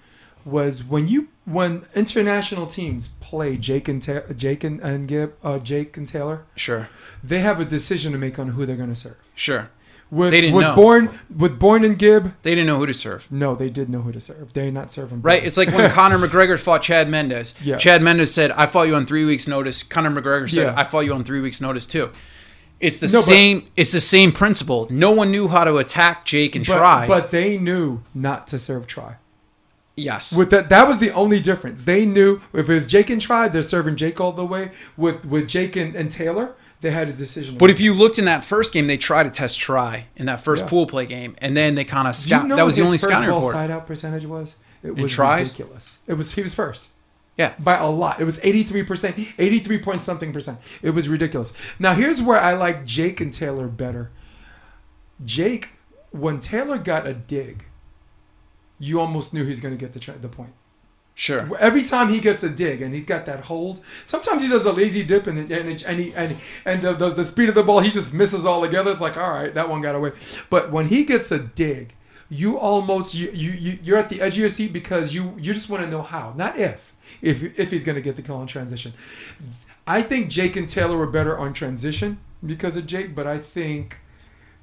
was 0.44 0.82
when 0.84 1.08
you 1.08 1.28
when 1.44 1.84
international 1.94 2.66
teams 2.66 3.08
play 3.20 3.56
Jake 3.56 3.88
and 3.88 4.00
Ta- 4.00 4.32
Jake 4.36 4.62
and, 4.62 4.80
and 4.80 5.08
Gibb, 5.08 5.34
uh, 5.42 5.58
Jake 5.58 5.96
and 5.96 6.06
Taylor, 6.06 6.44
Sure. 6.54 6.88
they 7.24 7.40
have 7.40 7.58
a 7.58 7.64
decision 7.64 8.12
to 8.12 8.18
make 8.18 8.38
on 8.38 8.48
who 8.48 8.64
they're 8.64 8.76
going 8.76 8.90
to 8.90 8.96
serve. 8.96 9.16
Sure. 9.34 9.68
With 10.08 10.30
They 10.30 10.42
didn't 10.42 10.54
with 10.56 10.66
know. 10.66 10.74
Bourne 10.76 11.10
with 11.36 11.58
Bourne 11.58 11.84
and 11.84 11.98
Gibb, 11.98 12.34
They 12.42 12.50
didn't 12.50 12.66
know 12.66 12.78
who 12.78 12.86
to 12.86 12.94
serve. 12.94 13.26
no, 13.32 13.54
they 13.56 13.70
did 13.70 13.88
know 13.88 14.02
who 14.02 14.12
to 14.12 14.20
serve. 14.20 14.52
They're 14.52 14.70
not 14.70 14.90
serving. 14.92 15.22
Right? 15.22 15.42
It's 15.42 15.56
like 15.56 15.68
when 15.72 15.90
Conor 15.90 16.18
McGregor 16.28 16.58
fought 16.60 16.82
Chad 16.82 17.08
Mendes. 17.08 17.54
Yeah. 17.64 17.76
Chad 17.78 18.02
Mendes 18.02 18.32
said, 18.32 18.50
I 18.52 18.66
fought 18.66 18.86
you 18.88 18.94
on 18.94 19.06
three 19.06 19.24
weeks' 19.24 19.48
notice. 19.48 19.82
Conor 19.82 20.10
McGregor 20.10 20.48
said, 20.50 20.66
Yeah. 20.66 20.74
I 20.76 20.84
fought 20.84 21.00
you 21.06 21.14
on 21.14 21.24
three 21.24 21.40
weeks' 21.40 21.60
notice 21.60 21.86
too. 21.86 22.10
It's 22.78 22.98
the 22.98 23.06
No, 23.06 23.18
but- 23.20 23.24
same 23.24 23.66
it's 23.74 23.92
the 23.92 24.00
same 24.00 24.32
principle. 24.32 24.86
No 24.90 25.12
one 25.12 25.30
knew 25.30 25.48
how 25.48 25.64
to 25.64 25.78
attack 25.78 26.24
Jake 26.26 26.54
and 26.56 26.66
but, 26.66 26.76
Tri. 26.76 27.06
but 27.08 27.30
they 27.30 27.56
knew 27.58 28.02
not 28.14 28.46
to 28.48 28.58
serve 28.58 28.86
Tri. 28.86 29.16
Yes. 29.96 30.34
With 30.34 30.50
that, 30.50 30.68
that 30.70 30.88
was 30.88 30.98
the 31.00 31.10
only 31.12 31.38
difference. 31.40 31.84
They 31.84 32.06
knew 32.06 32.40
if 32.54 32.68
it 32.68 32.72
was 32.74 32.86
Jake 32.86 33.10
and 33.10 33.20
Tri, 33.20 33.48
they're 33.48 33.60
serving 33.62 33.96
Jake 33.96 34.20
all 34.20 34.32
the 34.32 34.44
way. 34.46 34.70
With 34.96 35.24
with 35.26 35.48
Jake 35.48 35.76
and, 35.76 35.94
and 35.94 36.10
Taylor, 36.10 36.54
they 36.80 36.90
had 36.90 37.08
a 37.08 37.12
decision. 37.12 37.58
But 37.58 37.68
if 37.70 37.78
you 37.80 37.92
looked 37.92 38.18
in 38.18 38.24
that 38.24 38.42
first 38.42 38.72
game, 38.72 38.86
they 38.86 38.96
tried 38.96 39.24
to 39.24 39.30
test 39.30 39.60
Tri 39.60 40.06
in 40.16 40.26
that 40.26 40.40
first 40.40 40.62
Yeah. 40.64 40.68
pool 40.70 40.86
play 40.86 41.04
game, 41.06 41.36
and 41.38 41.54
then 41.56 41.74
they 41.74 41.84
kind 41.84 42.08
of 42.08 42.16
Do 42.16 42.34
you 42.36 42.48
know 42.48 42.56
that 42.56 42.64
was 42.64 42.76
the 42.76 42.82
only 42.82 42.96
first 42.96 43.10
scouting 43.10 43.28
ball 43.28 43.38
report. 43.40 43.54
side 43.54 43.70
out 43.70 43.86
percentage 43.86 44.24
was? 44.24 44.56
It 44.82 44.96
was 44.96 45.16
ridiculous. 45.18 45.98
It 46.06 46.14
was 46.14 46.32
he 46.32 46.42
was 46.42 46.54
first 46.54 46.88
Yeah, 47.36 47.52
by 47.58 47.76
a 47.76 47.86
lot. 47.88 48.18
It 48.20 48.24
was 48.24 48.40
eighty 48.42 48.62
three 48.62 48.82
percent, 48.82 49.16
eighty 49.38 49.58
three 49.58 49.78
point 49.78 50.02
something 50.02 50.32
percent. 50.32 50.58
It 50.82 50.90
was 50.90 51.08
ridiculous. 51.08 51.52
Now 51.78 51.92
here's 51.92 52.20
where 52.22 52.40
I 52.40 52.54
like 52.54 52.84
Jake 52.86 53.20
and 53.20 53.32
Taylor 53.32 53.68
better. 53.68 54.10
Jake, 55.24 55.70
when 56.10 56.40
Taylor 56.40 56.78
got 56.78 57.06
a 57.06 57.12
dig, 57.14 57.66
you 58.82 59.00
almost 59.00 59.32
knew 59.32 59.44
he's 59.46 59.60
going 59.60 59.76
to 59.78 59.82
get 59.84 59.92
the 59.92 60.00
tra- 60.00 60.18
the 60.18 60.28
point. 60.28 60.52
sure. 61.14 61.42
Every 61.68 61.84
time 61.92 62.08
he 62.14 62.20
gets 62.28 62.42
a 62.42 62.50
dig 62.62 62.82
and 62.82 62.90
he's 62.96 63.06
got 63.06 63.26
that 63.26 63.40
hold, 63.50 63.76
sometimes 64.04 64.42
he 64.42 64.48
does 64.48 64.66
a 64.66 64.72
lazy 64.72 65.04
dip 65.04 65.26
and 65.26 65.38
and 65.38 65.84
and 65.90 66.00
he, 66.00 66.12
and, 66.14 66.36
and 66.66 66.82
the, 66.82 66.92
the, 66.92 67.08
the 67.20 67.24
speed 67.24 67.48
of 67.48 67.54
the 67.54 67.62
ball 67.62 67.80
he 67.80 67.90
just 67.90 68.12
misses 68.12 68.44
altogether. 68.44 68.90
It's 68.90 69.00
like 69.08 69.16
all 69.16 69.30
right, 69.30 69.54
that 69.54 69.68
one 69.68 69.80
got 69.82 69.94
away. 69.94 70.12
But 70.50 70.72
when 70.72 70.88
he 70.88 71.04
gets 71.04 71.30
a 71.30 71.38
dig, 71.38 71.94
you 72.28 72.58
almost 72.58 73.14
you 73.14 73.30
you, 73.32 73.50
you 73.52 73.72
you're 73.84 73.98
at 73.98 74.08
the 74.08 74.20
edge 74.20 74.34
of 74.34 74.40
your 74.40 74.48
seat 74.58 74.72
because 74.72 75.14
you 75.14 75.22
you 75.36 75.52
just 75.52 75.70
want 75.70 75.84
to 75.84 75.90
know 75.90 76.02
how, 76.02 76.34
not 76.36 76.58
if 76.58 76.92
if 77.20 77.36
if 77.58 77.70
he's 77.70 77.84
going 77.84 77.96
to 77.96 78.02
get 78.08 78.16
the 78.16 78.22
call 78.22 78.40
in 78.40 78.48
transition. 78.48 78.92
I 79.86 80.02
think 80.02 80.28
Jake 80.28 80.56
and 80.56 80.68
Taylor 80.68 80.96
were 80.96 81.12
better 81.18 81.38
on 81.38 81.52
transition 81.52 82.18
because 82.44 82.76
of 82.76 82.86
Jake, 82.86 83.14
but 83.14 83.26
I 83.26 83.38
think 83.38 83.98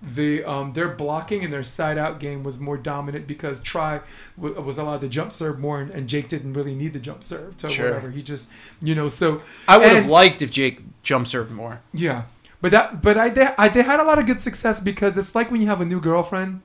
the 0.01 0.43
um, 0.45 0.73
their 0.73 0.87
blocking 0.87 1.43
and 1.43 1.51
their 1.51 1.63
side 1.63 1.97
out 1.97 2.19
game 2.19 2.41
was 2.43 2.59
more 2.59 2.77
dominant 2.77 3.27
because 3.27 3.59
Tri 3.59 3.99
w- 4.39 4.59
was 4.61 4.77
allowed 4.77 5.01
to 5.01 5.09
jump 5.09 5.31
serve 5.33 5.59
more, 5.59 5.81
and, 5.81 5.91
and 5.91 6.07
Jake 6.07 6.29
didn't 6.29 6.53
really 6.53 6.73
need 6.73 6.93
the 6.93 6.99
jump 6.99 7.23
serve 7.23 7.55
So 7.57 7.67
Sure. 7.67 7.87
whatever. 7.87 8.09
He 8.11 8.21
just 8.21 8.49
you 8.81 8.95
know 8.95 9.09
so 9.09 9.41
I 9.67 9.77
would 9.77 9.87
have 9.89 10.09
liked 10.09 10.41
if 10.41 10.51
Jake 10.51 10.81
jump 11.03 11.27
served 11.27 11.51
more. 11.51 11.81
yeah, 11.93 12.23
but 12.61 12.71
that 12.71 13.01
but 13.01 13.17
I 13.17 13.29
they, 13.29 13.49
I 13.57 13.67
they 13.67 13.81
had 13.83 13.99
a 13.99 14.03
lot 14.03 14.19
of 14.19 14.25
good 14.25 14.41
success 14.41 14.79
because 14.79 15.17
it's 15.17 15.35
like 15.35 15.51
when 15.51 15.59
you 15.61 15.67
have 15.67 15.81
a 15.81 15.85
new 15.85 15.99
girlfriend. 15.99 16.61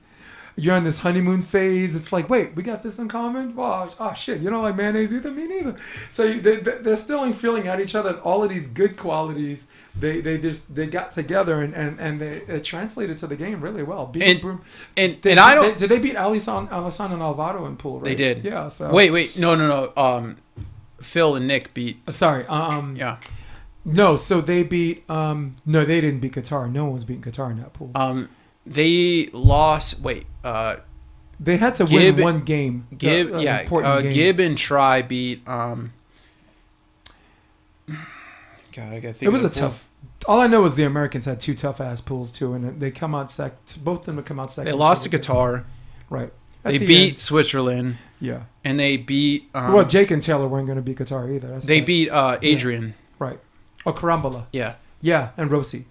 You're 0.57 0.75
on 0.75 0.85
this 0.85 0.99
honeymoon 0.99 1.41
phase. 1.41 1.97
It's 1.97 2.13
like, 2.13 2.29
wait, 2.29 2.55
we 2.55 2.63
got 2.63 2.81
this 2.81 2.97
in 2.97 3.09
common. 3.09 3.55
Wow, 3.57 3.89
oh 3.99 4.13
shit, 4.13 4.39
you 4.39 4.49
don't 4.49 4.63
like 4.63 4.77
mayonnaise 4.77 5.11
either. 5.11 5.29
Me 5.29 5.47
neither. 5.47 5.75
So 6.09 6.31
they, 6.31 6.55
they- 6.57 6.77
they're 6.77 6.95
still 6.95 7.29
feeling 7.33 7.67
at 7.67 7.81
each 7.81 7.93
other. 7.93 8.13
All 8.21 8.41
of 8.41 8.49
these 8.49 8.67
good 8.67 8.95
qualities, 8.95 9.67
they 9.99 10.21
they 10.21 10.37
just 10.37 10.73
they 10.73 10.87
got 10.87 11.11
together 11.11 11.61
and 11.61 11.73
and 11.73 11.99
and 11.99 12.21
they 12.21 12.37
it 12.47 12.63
translated 12.63 13.17
to 13.17 13.27
the 13.27 13.35
game 13.35 13.59
really 13.59 13.83
well. 13.83 14.05
Beating 14.05 14.29
And- 14.29 14.41
Broom, 14.41 14.61
and- 14.95 15.17
they- 15.21 15.31
and 15.31 15.39
I 15.41 15.55
don't- 15.55 15.77
did 15.77 15.89
they 15.89 15.99
beat 15.99 16.15
Alison 16.15 16.69
Alison 16.71 17.11
and 17.11 17.21
Alvaro 17.21 17.65
in 17.65 17.75
pool? 17.75 17.95
Right? 17.99 18.05
They 18.05 18.15
did. 18.15 18.43
Yeah. 18.45 18.69
So 18.69 18.93
Wait, 18.93 19.11
wait, 19.11 19.37
no, 19.37 19.55
no, 19.55 19.67
no. 19.67 20.01
Um, 20.01 20.37
Phil 21.01 21.35
and 21.35 21.47
Nick 21.47 21.73
beat. 21.73 21.97
Sorry. 22.09 22.45
Um. 22.47 22.95
Yeah. 22.95 23.17
No. 23.83 24.15
So 24.15 24.39
they 24.39 24.63
beat. 24.63 25.03
Um. 25.09 25.57
No, 25.65 25.83
they 25.83 25.99
didn't 25.99 26.21
beat 26.21 26.31
Qatar. 26.31 26.71
No 26.71 26.85
one 26.85 26.93
was 26.93 27.03
beating 27.03 27.23
Qatar 27.29 27.51
in 27.51 27.57
that 27.57 27.73
pool. 27.73 27.91
Um, 27.93 28.29
they 28.65 29.27
lost. 29.33 29.99
Wait. 30.01 30.25
Uh, 30.45 30.77
They 31.39 31.57
had 31.57 31.75
to 31.75 31.85
Gibb- 31.85 32.15
win 32.15 32.23
one 32.23 32.39
game. 32.45 32.87
Gibb. 32.97 33.33
uh, 33.33 33.39
yeah. 33.39 33.59
important 33.61 33.93
Uh, 33.93 34.01
game. 34.01 34.13
Gibb 34.13 34.39
and 34.39 34.57
Tri 34.57 35.01
beat. 35.01 35.45
Um. 35.47 35.91
God, 37.87 38.93
I 38.93 38.99
gotta 38.99 39.13
think. 39.13 39.23
It 39.23 39.29
was 39.29 39.43
a 39.43 39.49
pool. 39.49 39.59
tough. 39.61 39.89
All 40.27 40.41
I 40.41 40.47
know 40.47 40.63
is 40.65 40.75
the 40.75 40.83
Americans 40.83 41.25
had 41.25 41.39
two 41.39 41.53
tough 41.55 41.79
ass 41.79 42.01
pools 42.01 42.31
too, 42.31 42.53
and 42.53 42.79
they 42.79 42.91
come 42.91 43.13
out 43.15 43.31
sec. 43.31 43.53
Both 43.83 44.07
of 44.07 44.15
them 44.15 44.23
come 44.23 44.39
out 44.39 44.51
second. 44.51 44.71
They 44.71 44.77
lost 44.77 45.03
to 45.03 45.09
Qatar. 45.09 45.63
Right. 46.09 46.29
At 46.63 46.71
They 46.71 46.77
the 46.79 46.87
beat 46.87 47.09
end, 47.09 47.19
Switzerland, 47.19 47.97
yeah. 48.19 48.43
and 48.63 48.79
they 48.79 48.97
beat. 48.97 49.49
Um, 49.53 49.73
well, 49.73 49.85
Jake 49.85 50.09
and 50.11 50.21
Taylor 50.21 50.47
weren't 50.47 50.65
going 50.65 50.77
to 50.77 50.81
beat 50.81 50.97
Qatar 50.97 51.31
either. 51.33 51.47
That's 51.49 51.67
they 51.67 51.79
that- 51.79 51.85
beat 51.85 52.09
uh, 52.09 52.37
Adrian. 52.41 52.95
right. 53.19 53.39
Oh, 53.85 53.93
Carambula. 53.93 54.45
Yeah. 54.51 54.75
Yeah, 55.01 55.29
and 55.37 55.51
Rossi. 55.51 55.85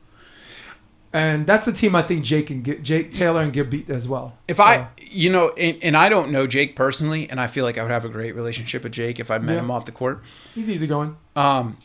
And 1.15 1.47
that's 1.47 1.69
a 1.69 1.73
team 1.73 1.95
I 1.95 2.03
think 2.03 2.25
Jake 2.25 2.51
and 2.51 2.65
Gibb, 2.65 2.83
Jake 2.83 3.13
Taylor 3.13 3.41
and 3.41 3.53
Gibb 3.53 3.71
beat 3.71 3.89
as 3.89 4.09
well. 4.09 4.37
If 4.49 4.57
So, 4.57 4.65
I, 4.65 4.89
you 5.01 5.31
know, 5.31 5.51
and, 5.57 5.79
and 5.83 5.97
I 5.97 6.09
don't 6.09 6.33
know 6.33 6.47
Jake 6.49 6.75
personally, 6.75 7.31
and 7.31 7.41
I 7.41 7.47
feel 7.47 7.65
like 7.65 7.79
I 7.79 7.83
would 7.83 7.93
have 7.93 8.05
a 8.05 8.09
great 8.09 8.35
relationship 8.35 8.83
with 8.83 8.93
Jake 8.93 9.21
if 9.21 9.31
I 9.31 9.39
met 9.39 9.55
Yeah. 9.55 9.61
him 9.61 9.71
off 9.71 9.85
the 9.87 9.93
court. 9.93 10.23
he's 10.57 10.69
easy 10.69 10.89
going. 10.89 11.17
Um, 11.37 11.77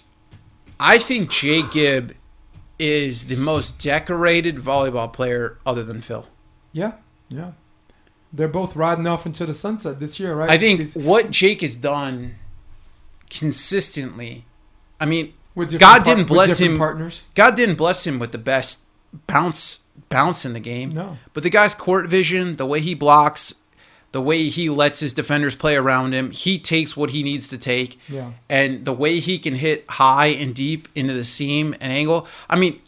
I 0.79 0.97
think 0.97 1.29
Jake 1.29 1.71
Gibb 1.71 2.13
is 2.79 3.27
the 3.27 3.35
most 3.35 3.77
decorated 3.77 4.55
volleyball 4.55 5.13
player 5.13 5.59
other 5.63 5.83
than 5.83 6.01
Phil. 6.01 6.25
Yeah, 6.73 6.93
yeah. 7.29 7.51
They're 8.33 8.47
both 8.47 8.75
riding 8.75 9.05
off 9.05 9.25
into 9.27 9.45
the 9.45 9.53
sunset 9.53 9.99
this 9.99 10.19
year, 10.19 10.33
right? 10.33 10.49
I 10.49 10.57
think 10.57 10.79
These- 10.79 10.95
what 10.95 11.29
Jake 11.29 11.61
has 11.61 11.75
done 11.75 12.35
consistently. 13.29 14.45
I 14.99 15.05
mean, 15.05 15.33
God 15.55 15.79
par- 15.79 15.99
didn't 16.15 16.27
bless 16.27 16.59
him. 16.59 16.77
Partners. 16.77 17.21
God 17.35 17.55
didn't 17.55 17.75
bless 17.75 18.05
him 18.07 18.17
with 18.19 18.31
the 18.31 18.37
best 18.37 18.85
bounce 19.27 19.83
bounce 20.09 20.43
in 20.45 20.53
the 20.53 20.59
game. 20.59 20.89
No. 20.91 21.17
But 21.33 21.43
the 21.43 21.49
guy's 21.49 21.75
court 21.75 22.07
vision, 22.09 22.55
the 22.55 22.65
way 22.65 22.79
he 22.79 22.95
blocks, 22.95 23.61
the 24.11 24.21
way 24.21 24.47
he 24.47 24.69
lets 24.69 24.99
his 25.01 25.13
defenders 25.13 25.53
play 25.55 25.75
around 25.75 26.13
him, 26.13 26.31
he 26.31 26.57
takes 26.57 26.97
what 26.97 27.11
he 27.11 27.21
needs 27.21 27.47
to 27.49 27.57
take. 27.59 27.99
Yeah. 28.09 28.31
And 28.49 28.85
the 28.85 28.93
way 28.93 29.19
he 29.19 29.37
can 29.37 29.53
hit 29.55 29.85
high 29.87 30.27
and 30.27 30.55
deep 30.55 30.87
into 30.95 31.13
the 31.13 31.23
seam 31.23 31.73
and 31.79 31.93
angle. 31.93 32.27
I 32.49 32.55
mean, 32.57 32.81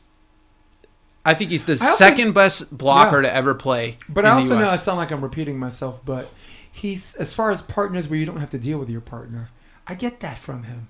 I 1.24 1.36
think 1.36 1.52
he's 1.52 1.66
the 1.66 1.74
also- 1.74 1.86
second 1.96 2.34
best 2.34 2.76
blocker 2.76 3.18
Yeah. 3.22 3.30
to 3.30 3.36
ever 3.36 3.54
play. 3.54 3.98
But 4.10 4.26
I 4.26 4.32
also 4.32 4.58
know 4.58 4.66
I 4.66 4.78
sound 4.78 4.98
like 4.98 5.12
I'm 5.12 5.22
repeating 5.22 5.60
myself, 5.60 6.04
but 6.04 6.32
he's 6.72 7.14
as 7.16 7.34
far 7.36 7.52
as 7.52 7.62
partners 7.62 8.08
where 8.08 8.18
you 8.18 8.26
don't 8.26 8.40
have 8.40 8.50
to 8.52 8.58
deal 8.58 8.80
with 8.80 8.90
your 8.90 9.02
partner. 9.02 9.50
I 9.88 9.94
get 9.94 10.22
that 10.22 10.40
from 10.40 10.64
him. 10.64 10.88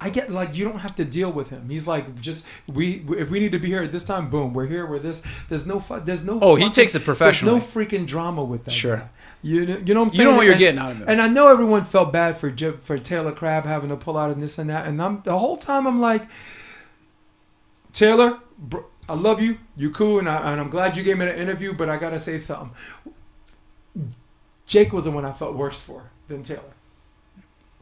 I 0.00 0.10
get 0.10 0.30
like 0.30 0.54
you 0.56 0.64
don't 0.64 0.80
have 0.80 0.94
to 0.96 1.04
deal 1.04 1.32
with 1.32 1.50
him. 1.50 1.68
He's 1.70 1.86
like 1.86 2.20
just 2.20 2.46
we 2.66 3.04
if 3.16 3.30
we 3.30 3.40
need 3.40 3.52
to 3.52 3.58
be 3.58 3.68
here 3.68 3.82
at 3.82 3.92
this 3.92 4.04
time, 4.04 4.28
boom, 4.30 4.52
we're 4.52 4.66
here. 4.66 4.84
We're 4.86 4.98
this. 4.98 5.22
There's 5.48 5.66
no 5.66 5.80
fu- 5.80 6.00
there's 6.00 6.24
no. 6.24 6.38
Oh, 6.42 6.54
he 6.54 6.68
takes 6.70 6.94
it 6.94 7.04
professionally. 7.04 7.58
There's 7.60 7.74
no 7.76 7.82
freaking 7.82 8.06
drama 8.06 8.44
with 8.44 8.64
that. 8.66 8.72
Sure. 8.72 8.96
guy. 8.98 9.08
You 9.42 9.64
know, 9.66 9.76
you 9.86 9.94
know 9.94 10.00
what 10.00 10.04
I'm 10.06 10.10
saying. 10.10 10.20
You 10.20 10.30
know 10.30 10.36
what 10.36 10.44
you're 10.44 10.52
And- 10.54 10.58
getting 10.58 10.80
out 10.80 10.92
of 10.92 11.02
it. 11.02 11.08
And 11.08 11.20
I 11.22 11.28
know 11.28 11.48
everyone 11.48 11.84
felt 11.84 12.12
bad 12.12 12.36
for 12.36 12.50
for 12.80 12.98
Taylor 12.98 13.32
Crabb 13.32 13.64
having 13.64 13.90
to 13.90 13.96
pull 13.96 14.16
out 14.18 14.30
and 14.30 14.42
this 14.42 14.58
and 14.58 14.68
that. 14.70 14.86
And 14.86 15.00
I'm 15.00 15.22
the 15.24 15.38
whole 15.38 15.56
time 15.56 15.86
I'm 15.86 16.00
like, 16.00 16.22
Taylor, 17.92 18.40
br- 18.58 18.80
I 19.08 19.14
love 19.14 19.40
you. 19.40 19.58
You 19.76 19.90
cool, 19.90 20.18
and, 20.18 20.28
I, 20.28 20.52
and 20.52 20.60
I'm 20.60 20.68
glad 20.68 20.96
you 20.96 21.02
gave 21.04 21.16
me 21.18 21.26
an 21.28 21.36
interview. 21.36 21.72
But 21.72 21.88
I 21.88 21.96
gotta 21.96 22.18
say 22.18 22.38
something. 22.38 22.70
Jake 24.66 24.92
was 24.92 25.04
the 25.04 25.10
one 25.10 25.24
I 25.24 25.32
felt 25.32 25.54
worse 25.54 25.80
for 25.80 26.10
than 26.28 26.42
Taylor. 26.42 26.74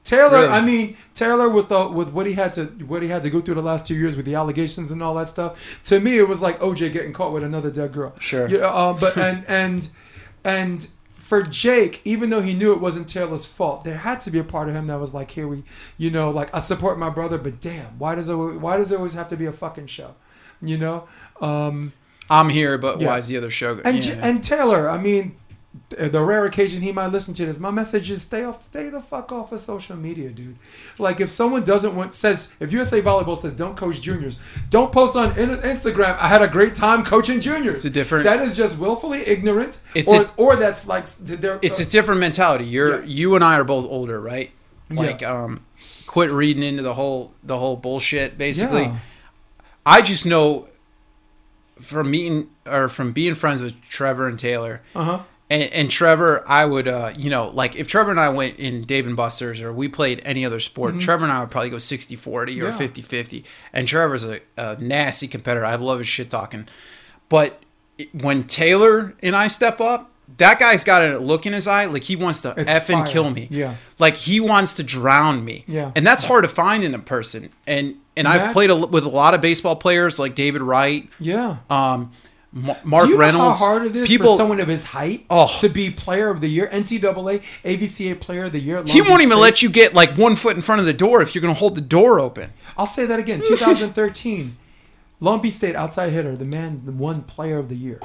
Taylor, 0.04 0.30
Really? 0.40 0.48
I 0.48 0.60
mean 0.60 0.96
Taylor 1.14 1.48
with 1.48 1.68
the 1.70 1.88
with 1.88 2.10
what 2.10 2.26
he 2.26 2.34
had 2.34 2.52
to 2.54 2.64
what 2.86 3.02
he 3.02 3.08
had 3.08 3.22
to 3.22 3.30
go 3.30 3.40
through 3.40 3.54
the 3.54 3.62
last 3.62 3.86
two 3.86 3.94
years 3.94 4.16
with 4.16 4.26
the 4.26 4.34
allegations 4.34 4.90
and 4.90 5.02
all 5.02 5.14
that 5.14 5.28
stuff. 5.30 5.80
To 5.84 5.98
me, 5.98 6.18
it 6.18 6.28
was 6.28 6.42
like 6.42 6.58
OJ 6.60 6.92
getting 6.92 7.12
caught 7.14 7.32
with 7.32 7.42
another 7.42 7.70
dead 7.70 7.92
girl. 7.92 8.14
Sure. 8.20 8.46
Yeah. 8.48 8.66
um, 8.66 8.98
but 9.00 9.16
and 9.28 9.44
and 9.48 9.88
and 10.44 10.88
for 11.16 11.42
Jake, 11.42 12.02
even 12.04 12.28
though 12.28 12.42
he 12.42 12.52
knew 12.52 12.72
it 12.74 12.80
wasn't 12.82 13.08
Taylor's 13.08 13.46
fault, 13.46 13.84
there 13.84 13.96
had 13.96 14.20
to 14.20 14.30
be 14.30 14.38
a 14.38 14.44
part 14.44 14.68
of 14.68 14.74
him 14.74 14.88
that 14.88 15.00
was 15.00 15.14
like, 15.14 15.30
"Here 15.30 15.48
we, 15.48 15.62
you 15.96 16.10
know, 16.10 16.28
like 16.30 16.54
I 16.54 16.60
support 16.60 16.98
my 16.98 17.08
brother, 17.08 17.38
but 17.38 17.62
damn, 17.62 17.98
why 17.98 18.14
does 18.14 18.28
it 18.28 18.34
why 18.36 18.76
does 18.76 18.92
it 18.92 18.96
always 18.96 19.14
have 19.14 19.28
to 19.28 19.36
be 19.38 19.46
a 19.46 19.52
fucking 19.52 19.86
show?" 19.86 20.14
You 20.60 20.76
know. 20.76 21.08
Um, 21.40 21.94
I'm 22.28 22.50
here, 22.50 22.76
but 22.76 23.00
Yeah. 23.00 23.06
why 23.08 23.18
is 23.18 23.26
the 23.28 23.38
other 23.38 23.50
show? 23.50 23.80
and 23.86 24.04
yeah. 24.04 24.14
And 24.22 24.44
Taylor, 24.44 24.88
I 24.90 24.98
mean, 24.98 25.36
the 25.88 26.20
rare 26.24 26.44
occasion 26.44 26.82
he 26.82 26.92
might 26.92 27.08
listen 27.08 27.34
to 27.34 27.46
this, 27.46 27.58
my 27.58 27.70
message 27.70 28.10
is 28.10 28.22
stay 28.22 28.44
off, 28.44 28.62
stay 28.62 28.88
the 28.88 29.00
fuck 29.00 29.32
off 29.32 29.50
of 29.52 29.58
social 29.60 29.96
media, 29.96 30.30
dude. 30.30 30.56
Like 30.98 31.20
if 31.20 31.30
someone 31.30 31.64
doesn't 31.64 31.94
want 31.96 32.14
says 32.14 32.52
if 32.60 32.72
USA 32.72 33.00
Volleyball 33.02 33.36
says 33.36 33.54
don't 33.54 33.76
coach 33.76 34.00
juniors, 34.00 34.38
don't 34.70 34.92
post 34.92 35.16
on 35.16 35.32
Instagram. 35.32 36.16
I 36.18 36.28
had 36.28 36.42
a 36.42 36.48
great 36.48 36.74
time 36.74 37.04
coaching 37.04 37.40
juniors. 37.40 37.76
It's 37.76 37.84
a 37.86 37.90
different- 37.90 38.24
That 38.24 38.40
is 38.42 38.56
just 38.56 38.78
willfully 38.78 39.20
ignorant. 39.26 39.80
It's 39.94 40.12
or 40.12 40.22
a- 40.22 40.30
or 40.36 40.56
that's 40.56 40.86
like 40.86 41.06
they're. 41.20 41.58
it's 41.62 41.80
a 41.80 41.90
different 41.90 42.20
mentality. 42.20 42.64
You're 42.66 43.00
Yeah. 43.00 43.06
you 43.06 43.34
and 43.34 43.42
I 43.42 43.56
are 43.58 43.64
both 43.64 43.86
older, 43.90 44.20
right? 44.20 44.50
Yeah. 44.90 45.00
Like, 45.00 45.22
um, 45.22 45.64
quit 46.06 46.30
reading 46.30 46.62
into 46.62 46.82
the 46.82 46.94
whole 46.94 47.32
the 47.42 47.58
whole 47.58 47.76
bullshit. 47.76 48.38
Basically, 48.38 48.82
Yeah. 48.82 48.96
I 49.84 50.02
just 50.02 50.24
know 50.24 50.68
from 51.80 52.10
meeting 52.10 52.48
or 52.66 52.88
from 52.88 53.12
being 53.12 53.34
friends 53.34 53.60
with 53.62 53.74
Trevor 53.88 54.28
and 54.28 54.38
Taylor. 54.38 54.80
uh 54.94 55.04
huh. 55.04 55.18
And, 55.50 55.70
and 55.74 55.90
Trevor, 55.90 56.42
I 56.48 56.64
would, 56.64 56.88
uh, 56.88 57.12
you 57.18 57.28
know, 57.28 57.48
like 57.50 57.76
if 57.76 57.86
Trevor 57.86 58.10
and 58.10 58.18
I 58.18 58.30
went 58.30 58.58
in 58.58 58.82
Dave 58.82 59.06
and 59.06 59.14
Buster's 59.14 59.60
or 59.60 59.72
we 59.72 59.88
played 59.88 60.22
any 60.24 60.44
other 60.46 60.58
sport, 60.58 60.98
Trevor 61.00 61.24
and 61.24 61.32
I 61.32 61.40
would 61.40 61.50
probably 61.50 61.68
go 61.70 61.78
60 61.78 62.16
40 62.16 62.60
or 62.62 62.64
Yeah. 62.66 62.70
50 62.70 63.02
50. 63.02 63.44
And 63.72 63.86
Trevor's 63.86 64.24
a, 64.24 64.40
a 64.56 64.76
nasty 64.80 65.28
competitor. 65.28 65.64
I 65.66 65.74
love 65.76 65.98
his 65.98 66.08
shit 66.08 66.30
talking. 66.30 66.66
But 67.28 67.62
when 68.22 68.44
Taylor 68.44 69.14
and 69.22 69.36
I 69.36 69.48
step 69.48 69.80
up, 69.80 70.10
that 70.38 70.58
guy's 70.58 70.82
got 70.82 71.02
a 71.02 71.18
look 71.18 71.44
in 71.44 71.52
his 71.52 71.68
eye 71.68 71.84
like 71.84 72.04
he 72.04 72.16
wants 72.16 72.40
to 72.40 72.54
It's 72.56 72.70
F 72.70 72.88
and 72.88 73.06
kill 73.06 73.30
me. 73.30 73.46
Yeah. 73.50 73.74
Like 73.98 74.16
he 74.16 74.40
wants 74.40 74.72
to 74.74 74.82
drown 74.82 75.44
me. 75.44 75.64
Yeah. 75.68 75.92
And 75.94 76.06
that's 76.06 76.24
hard 76.24 76.44
to 76.44 76.48
find 76.48 76.82
in 76.82 76.94
a 76.94 76.98
person. 76.98 77.50
And 77.66 77.96
and 78.16 78.26
I've 78.26 78.52
played 78.52 78.70
a, 78.70 78.76
with 78.76 79.04
a 79.04 79.08
lot 79.08 79.34
of 79.34 79.40
baseball 79.42 79.76
players 79.76 80.18
like 80.18 80.34
David 80.34 80.62
Wright, 80.62 81.08
Yeah. 81.20 81.56
um, 81.68 82.12
Ma- 82.56 82.76
Mark 82.84 83.10
Reynolds. 83.16 83.58
how 83.58 83.66
hard 83.66 83.86
it 83.86 83.96
is 83.96 84.08
People, 84.08 84.28
for 84.28 84.36
someone 84.38 84.60
of 84.60 84.68
his 84.68 84.84
height 84.84 85.26
Oh. 85.28 85.52
to 85.60 85.68
be 85.68 85.90
Player 85.90 86.30
of 86.30 86.40
the 86.40 86.46
Year, 86.48 86.68
NCAA, 86.72 87.42
AVCA 87.64 88.14
Player 88.20 88.44
of 88.44 88.52
the 88.52 88.60
Year? 88.60 88.80
He 88.86 89.02
won't 89.02 89.22
even 89.22 89.32
State? 89.32 89.40
let 89.42 89.62
you 89.62 89.68
get 89.70 89.92
like 89.92 90.16
one 90.16 90.36
foot 90.36 90.54
in 90.54 90.62
front 90.62 90.80
of 90.80 90.86
the 90.86 90.92
door 90.92 91.20
if 91.20 91.34
you're 91.34 91.42
going 91.42 91.52
to 91.52 91.58
hold 91.58 91.74
the 91.74 91.80
door 91.80 92.20
open. 92.20 92.50
I'll 92.78 92.86
say 92.86 93.06
that 93.06 93.18
again. 93.18 93.40
2013, 93.46 94.56
Long 95.20 95.42
Beach 95.42 95.54
State 95.54 95.74
outside 95.74 96.12
hitter, 96.12 96.36
the 96.36 96.44
man 96.44 96.82
the 96.84 96.92
one 96.92 97.22
Player 97.22 97.58
of 97.58 97.68
the 97.68 97.76
Year. 97.76 97.98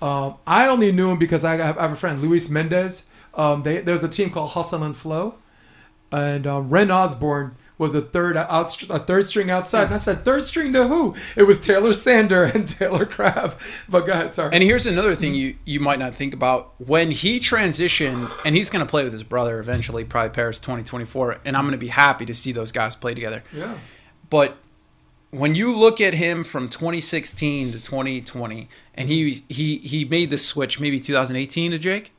Um, 0.00 0.34
I 0.46 0.68
only 0.68 0.92
knew 0.92 1.10
him 1.10 1.18
because 1.18 1.44
I 1.44 1.56
have, 1.56 1.78
I 1.78 1.82
have 1.82 1.92
a 1.92 1.96
friend, 1.96 2.20
Luis 2.20 2.48
Mendez. 2.50 3.06
Um, 3.34 3.62
they, 3.62 3.80
there 3.80 3.92
was 3.94 4.04
a 4.04 4.08
team 4.08 4.30
called 4.30 4.50
Hustle 4.50 4.82
and 4.82 4.94
Flow, 4.94 5.34
and 6.12 6.46
um, 6.46 6.70
Ren 6.70 6.90
Osborne 6.90 7.56
was 7.78 7.94
a 7.94 8.00
third 8.00 8.36
out, 8.36 8.82
a 8.90 8.98
third 8.98 9.26
string 9.26 9.50
outside. 9.50 9.84
And 9.84 9.94
I 9.94 9.98
said, 9.98 10.24
third 10.24 10.42
string 10.44 10.72
to 10.72 10.88
who? 10.88 11.14
It 11.36 11.42
was 11.42 11.60
Taylor 11.60 11.92
Sander 11.92 12.44
and 12.44 12.66
Taylor 12.78 13.04
Crabb. 13.04 13.58
But 13.88 14.06
go 14.06 14.12
ahead, 14.12 14.34
sorry. 14.34 14.50
And 14.54 14.62
here's 14.62 14.86
another 14.86 15.14
thing 15.14 15.34
you 15.34 15.56
you 15.64 15.80
might 15.80 15.98
not 15.98 16.14
think 16.14 16.32
about 16.34 16.74
when 16.78 17.10
he 17.10 17.38
transitioned, 17.38 18.30
and 18.44 18.54
he's 18.54 18.70
going 18.70 18.84
to 18.84 18.90
play 18.90 19.04
with 19.04 19.12
his 19.12 19.22
brother 19.22 19.58
eventually, 19.60 20.04
probably 20.04 20.30
Paris 20.30 20.58
2024, 20.58 21.38
and 21.44 21.56
I'm 21.56 21.64
going 21.64 21.72
to 21.72 21.78
be 21.78 21.88
happy 21.88 22.24
to 22.26 22.34
see 22.34 22.52
those 22.52 22.72
guys 22.72 22.94
play 22.96 23.14
together. 23.14 23.42
yeah, 23.52 23.76
But 24.30 24.56
when 25.30 25.54
you 25.54 25.76
look 25.76 26.00
at 26.00 26.14
him 26.14 26.44
from 26.44 26.68
2016 26.68 27.72
to 27.72 27.82
2020, 27.82 28.68
and 28.94 29.08
he 29.08 29.42
he 29.48 29.78
he 29.78 30.04
made 30.04 30.30
the 30.30 30.38
switch 30.38 30.80
maybe 30.80 30.98
2018 30.98 31.72
to 31.72 31.78
Jake 31.78 32.12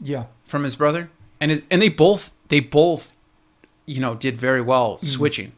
yeah, 0.00 0.24
from 0.44 0.64
his 0.64 0.76
brother, 0.76 1.10
and 1.40 1.52
it, 1.52 1.64
and 1.70 1.82
they 1.82 1.88
both 1.88 2.32
they 2.48 2.60
both 2.60 3.15
you 3.86 4.00
know 4.00 4.14
did 4.14 4.36
very 4.36 4.60
well 4.60 4.96
mm-hmm. 4.96 5.06
switching. 5.06 5.52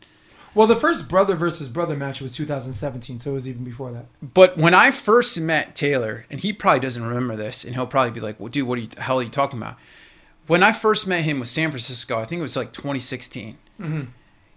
Well, 0.55 0.67
the 0.67 0.77
first 0.77 1.09
brother 1.09 1.35
versus 1.35 1.69
brother 1.69 1.97
match 1.97 2.21
was 2.21 2.35
2017, 2.35 3.21
so 3.21 3.31
it 3.31 3.35
was 3.35 3.49
even 3.49 3.65
before 3.65 3.93
that. 3.93 4.07
But 4.23 4.57
when 4.57 4.75
I 4.75 4.91
first 4.91 5.41
met 5.41 5.77
Taylor, 5.77 6.25
and 6.31 6.41
he 6.41 6.53
probably 6.53 6.81
doesn't 6.81 7.03
remember 7.03 7.37
this, 7.37 7.65
and 7.65 7.75
he'll 7.75 7.87
probably 7.87 8.11
be 8.11 8.21
like, 8.21 8.41
"Well, 8.41 8.49
dude, 8.49 8.67
what 8.67 8.79
are 8.79 8.83
you, 8.83 8.89
the 8.89 9.03
hell 9.03 9.21
are 9.21 9.23
you 9.23 9.29
talking 9.29 9.59
about?" 9.59 9.77
When 10.47 10.63
I 10.63 10.73
first 10.73 11.07
met 11.07 11.25
him 11.25 11.41
with 11.41 11.49
San 11.49 11.71
Francisco, 11.71 12.19
I 12.19 12.25
think 12.25 12.41
it 12.41 12.43
was 12.43 12.57
like 12.57 12.73
2016. 12.73 13.59
Mm-hmm. 13.81 14.03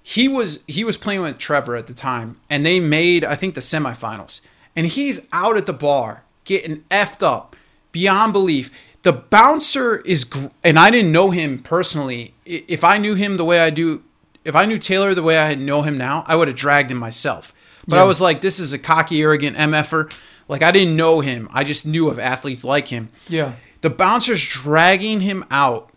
He 0.02 0.28
was 0.28 0.64
he 0.68 0.84
was 0.84 0.98
playing 0.98 1.22
with 1.22 1.38
Trevor 1.38 1.76
at 1.76 1.88
the 1.88 1.94
time, 1.94 2.40
and 2.50 2.66
they 2.66 2.80
made 2.80 3.24
I 3.24 3.36
think 3.36 3.56
the 3.56 3.62
semifinals, 3.62 4.42
and 4.76 4.88
he's 4.88 5.28
out 5.32 5.58
at 5.58 5.66
the 5.66 5.74
bar 5.74 6.24
getting 6.46 6.78
effed 6.90 7.22
up 7.22 7.56
beyond 7.92 8.34
belief. 8.34 8.72
The 9.04 9.14
bouncer 9.14 9.98
is, 9.98 10.24
gr- 10.26 10.48
and 10.64 10.78
I 10.78 10.92
didn't 10.92 11.12
know 11.12 11.32
him 11.32 11.60
personally. 11.60 12.34
If 12.46 12.84
I 12.84 12.98
knew 12.98 13.16
him 13.16 13.38
the 13.38 13.46
way 13.46 13.60
I 13.60 13.70
do, 13.72 14.04
if 14.46 14.56
I 14.56 14.66
knew 14.66 14.78
Taylor 14.78 15.14
the 15.16 15.24
way 15.24 15.40
I 15.40 15.56
know 15.56 15.82
him 15.82 15.98
now, 15.98 16.24
I 16.28 16.36
would 16.36 16.48
have 16.48 16.58
dragged 16.58 16.92
him 16.92 16.98
myself. 16.98 17.54
But 17.88 17.98
I 17.98 18.04
was 18.06 18.22
like, 18.22 18.42
this 18.42 18.60
is 18.60 18.74
a 18.74 18.80
cocky, 18.80 19.22
arrogant 19.22 19.58
MFer. 19.58 20.14
Like 20.48 20.62
I 20.62 20.72
didn't 20.72 20.96
know 20.96 21.20
him. 21.22 21.48
I 21.52 21.64
just 21.64 21.86
knew 21.86 22.10
of 22.10 22.20
athletes 22.20 22.64
like 22.64 22.90
him. 22.90 23.10
Yeah, 23.28 23.54
The 23.82 23.90
bouncer's 23.90 24.46
dragging 24.46 25.22
him 25.22 25.46
out 25.50 25.90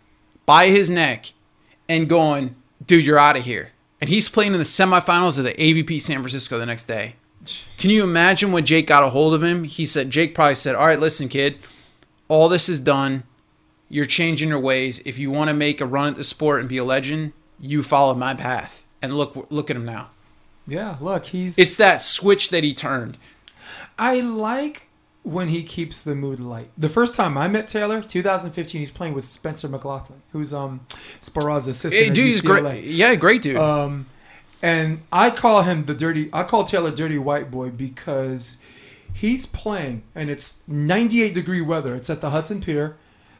by 0.47 0.67
his 0.69 0.89
neck 0.89 1.33
and 1.87 2.09
going, 2.09 2.55
dude, 2.85 3.05
you're 3.05 3.19
out 3.19 3.37
of 3.37 3.45
here. 3.45 3.71
And 4.01 4.09
he's 4.09 4.29
playing 4.29 4.53
in 4.53 4.57
the 4.59 4.65
semifinals 4.65 5.37
of 5.37 5.43
the 5.43 5.53
AVP 5.53 6.01
San 6.01 6.17
Francisco 6.17 6.57
the 6.57 6.65
next 6.65 6.85
day. 6.85 7.15
Can 7.77 7.91
you 7.91 8.03
imagine 8.03 8.51
when 8.51 8.65
Jake 8.65 8.87
got 8.87 9.03
a 9.03 9.09
hold 9.09 9.33
of 9.35 9.43
him? 9.43 9.63
He 9.63 9.85
said, 9.85 10.09
Jake 10.09 10.33
probably 10.33 10.55
said, 10.55 10.73
All 10.75 10.87
right, 10.87 10.99
listen, 10.99 11.29
kid, 11.29 11.59
all 12.27 12.49
this 12.49 12.69
is 12.69 12.79
done. 12.79 13.23
You're 13.89 14.05
changing 14.05 14.49
your 14.49 14.59
ways. 14.59 14.99
If 15.05 15.19
you 15.19 15.29
want 15.31 15.49
to 15.49 15.53
make 15.53 15.79
a 15.79 15.85
run 15.85 16.07
at 16.07 16.15
the 16.15 16.23
sport 16.23 16.59
and 16.59 16.67
be 16.69 16.77
a 16.77 16.83
legend, 16.83 17.33
you 17.59 17.81
follow 17.83 18.15
my 18.15 18.33
path. 18.33 18.85
And 19.01 19.15
look, 19.15 19.47
look 19.51 19.69
at 19.69 19.75
him 19.75 19.85
now. 19.85 20.09
yeah. 20.67 20.97
Look, 20.99 21.25
he's 21.27 21.57
It's 21.59 21.75
that 21.77 22.01
switch 22.01 22.49
that 22.49 22.63
he 22.63 22.73
turned. 22.73 23.17
I 23.99 24.19
like 24.21 24.87
when 25.21 25.47
he 25.49 25.63
keeps 25.63 26.01
the 26.01 26.15
mood 26.15 26.39
light. 26.39 26.69
The 26.77 26.89
first 26.89 27.13
time 27.15 27.37
I 27.37 27.47
met 27.47 27.67
Taylor, 27.67 28.01
2015, 28.01 28.79
he's 28.79 28.91
playing 28.91 29.13
with 29.13 29.23
Spencer 29.23 29.67
McLaughlin, 29.69 30.21
who's 30.31 30.53
um 30.53 30.81
Speraw's 31.21 31.67
assistant. 31.67 32.03
Hey, 32.03 32.09
dude, 32.09 32.25
he's 32.25 32.41
great. 32.41 32.83
Yeah, 32.83 33.15
great 33.15 33.41
dude. 33.41 33.57
Um, 33.57 34.07
and 34.61 35.03
I 35.11 35.29
call 35.29 35.61
him 35.61 35.83
the 35.83 35.93
dirty. 35.93 36.29
I 36.33 36.43
call 36.43 36.63
Taylor 36.63 36.91
dirty 36.91 37.17
white 37.19 37.51
boy 37.51 37.69
because 37.69 38.57
he's 39.15 39.45
playing, 39.45 40.03
and 40.13 40.29
it's 40.29 40.59
98 40.67 41.33
degree 41.33 41.61
weather. 41.61 41.95
It's 41.95 42.09
at 42.09 42.21
the 42.21 42.29
Hudson 42.31 42.61
Pier. 42.61 42.97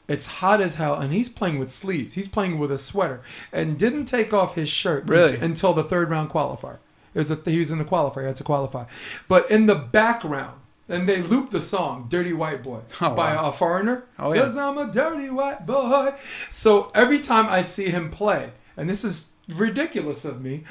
It's 0.07 0.27
hot 0.27 0.61
as 0.61 0.75
hell, 0.75 0.95
and 0.95 1.11
he's 1.11 1.29
playing 1.29 1.57
with 1.59 1.71
sleeves. 1.71 2.13
He's 2.13 2.27
playing 2.27 2.59
with 2.59 2.71
a 2.71 2.77
sweater, 2.77 3.21
and 3.51 3.77
didn't 3.77 4.05
take 4.05 4.33
off 4.33 4.55
his 4.55 4.69
shirt 4.69 5.03
Really? 5.07 5.37
until 5.39 5.73
the 5.73 5.83
third 5.83 6.09
round 6.09 6.29
qualifier. 6.29 6.77
It 7.13 7.19
was 7.19 7.31
a, 7.31 7.39
he 7.45 7.57
was 7.57 7.71
in 7.71 7.77
the 7.79 7.85
qualifier. 7.85 8.21
He 8.21 8.27
had 8.27 8.35
to 8.37 8.43
qualify, 8.43 8.85
but 9.27 9.49
in 9.51 9.65
the 9.65 9.75
background. 9.75 10.59
And 10.87 11.09
they 11.09 11.23
looped 11.23 11.51
the 11.51 11.61
song 11.61 12.05
"Dirty 12.09 12.31
White 12.33 12.61
Boy" 12.61 12.81
Oh, 13.01 13.15
by 13.15 13.33
wow. 13.33 13.49
a 13.49 13.51
foreigner. 13.51 14.03
Oh, 14.19 14.33
yeah. 14.33 14.41
Cause 14.41 14.55
I'm 14.55 14.77
a 14.77 14.91
dirty 14.91 15.31
white 15.31 15.65
boy. 15.65 16.13
So 16.51 16.91
every 16.93 17.17
time 17.17 17.47
I 17.47 17.63
see 17.63 17.85
him 17.89 18.11
play, 18.11 18.51
and 18.77 18.87
this 18.87 19.03
is 19.03 19.31
ridiculous 19.49 20.25
of 20.25 20.43
me, 20.43 20.63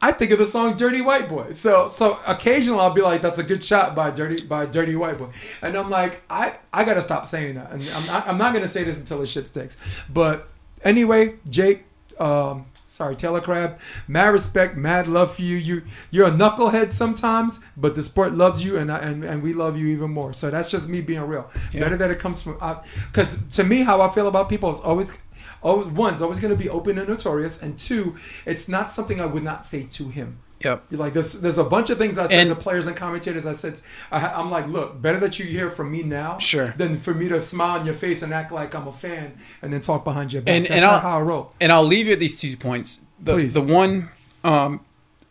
I 0.00 0.12
think 0.12 0.30
of 0.30 0.38
the 0.38 0.46
song 0.46 0.76
"Dirty 0.76 1.00
White 1.00 1.28
Boy." 1.28 1.52
So 1.52 1.88
so 1.88 2.18
occasionally 2.26 2.80
I'll 2.80 2.92
be 2.92 3.02
like, 3.02 3.22
"That's 3.22 3.38
a 3.38 3.42
good 3.42 3.62
shot 3.64 3.94
by 3.94 4.10
Dirty 4.10 4.44
by 4.44 4.66
Dirty 4.66 4.94
White 4.96 5.18
Boy," 5.18 5.28
and 5.62 5.76
I'm 5.76 5.90
like, 5.90 6.22
I 6.30 6.56
I 6.72 6.84
gotta 6.84 7.02
stop 7.02 7.26
saying 7.26 7.54
that, 7.54 7.70
and 7.72 7.82
I'm 7.94 8.06
not, 8.06 8.28
I'm 8.28 8.38
not 8.38 8.52
gonna 8.52 8.68
say 8.68 8.84
this 8.84 8.98
until 8.98 9.20
the 9.20 9.26
shit 9.26 9.46
sticks. 9.46 9.76
But 10.12 10.48
anyway, 10.84 11.36
Jake. 11.48 11.84
Um, 12.18 12.66
sorry, 12.86 13.14
Taylor 13.14 13.40
Crabb. 13.40 13.78
Mad 14.08 14.28
respect, 14.28 14.76
mad 14.76 15.06
love 15.06 15.34
for 15.34 15.42
you. 15.42 15.56
You 15.56 15.82
you're 16.10 16.28
a 16.28 16.30
knucklehead 16.30 16.92
sometimes, 16.92 17.60
but 17.76 17.94
the 17.94 18.02
sport 18.02 18.32
loves 18.32 18.64
you, 18.64 18.78
and 18.78 18.90
I, 18.90 18.98
and 18.98 19.24
and 19.24 19.42
we 19.42 19.52
love 19.52 19.76
you 19.76 19.88
even 19.88 20.10
more. 20.10 20.32
So 20.32 20.50
that's 20.50 20.70
just 20.70 20.88
me 20.88 21.00
being 21.00 21.20
real. 21.20 21.50
Yeah. 21.72 21.80
Better 21.80 21.96
that 21.98 22.10
it 22.10 22.18
comes 22.18 22.42
from 22.42 22.58
because 23.12 23.38
to 23.56 23.64
me, 23.64 23.82
how 23.82 24.00
I 24.00 24.08
feel 24.10 24.28
about 24.28 24.48
people 24.48 24.70
is 24.72 24.80
always 24.80 25.16
Always, 25.66 25.88
one's 25.88 26.22
always 26.22 26.38
going 26.38 26.56
to 26.56 26.62
be 26.62 26.68
open 26.70 26.96
and 26.96 27.08
notorious, 27.08 27.60
and 27.60 27.76
two, 27.78 28.16
it's 28.46 28.68
not 28.68 28.88
something 28.88 29.20
I 29.20 29.26
would 29.26 29.42
not 29.42 29.64
say 29.64 29.82
to 29.98 30.08
him. 30.08 30.38
Yep. 30.60 30.84
You're 30.90 31.00
like 31.00 31.12
there's 31.12 31.40
there's 31.42 31.58
a 31.58 31.64
bunch 31.64 31.90
of 31.90 31.98
things 31.98 32.16
I 32.16 32.28
said 32.28 32.46
And- 32.46 32.48
to 32.50 32.54
players 32.56 32.86
and 32.86 32.96
commentators. 32.96 33.44
I 33.44 33.52
said 33.52 33.80
I, 34.10 34.26
I'm 34.28 34.50
like, 34.50 34.66
look, 34.68 35.02
better 35.02 35.18
that 35.20 35.38
you 35.38 35.44
hear 35.44 35.68
from 35.68 35.90
me 35.92 36.02
now, 36.02 36.38
Sure. 36.38 36.68
than 36.78 36.96
for 36.98 37.12
me 37.12 37.28
to 37.28 37.40
smile 37.40 37.80
in 37.80 37.84
your 37.84 37.94
face 37.94 38.22
and 38.22 38.32
act 38.32 38.52
like 38.52 38.74
I'm 38.74 38.86
a 38.88 38.92
fan 38.92 39.36
and 39.60 39.70
then 39.72 39.80
talk 39.82 40.02
behind 40.04 40.32
your 40.32 40.40
back. 40.42 40.54
And- 40.54 40.64
That's 40.64 40.72
and 40.74 40.80
not 40.82 40.94
I'll- 40.94 41.00
how 41.00 41.18
I 41.18 41.22
roll. 41.22 41.52
and 41.60 41.70
I'll 41.72 41.84
leave 41.84 42.06
you 42.06 42.12
at 42.14 42.20
these 42.20 42.40
two 42.40 42.56
points. 42.56 43.00
The, 43.20 43.32
Please. 43.34 43.54
the 43.54 43.60
one, 43.60 44.08
um, 44.44 44.80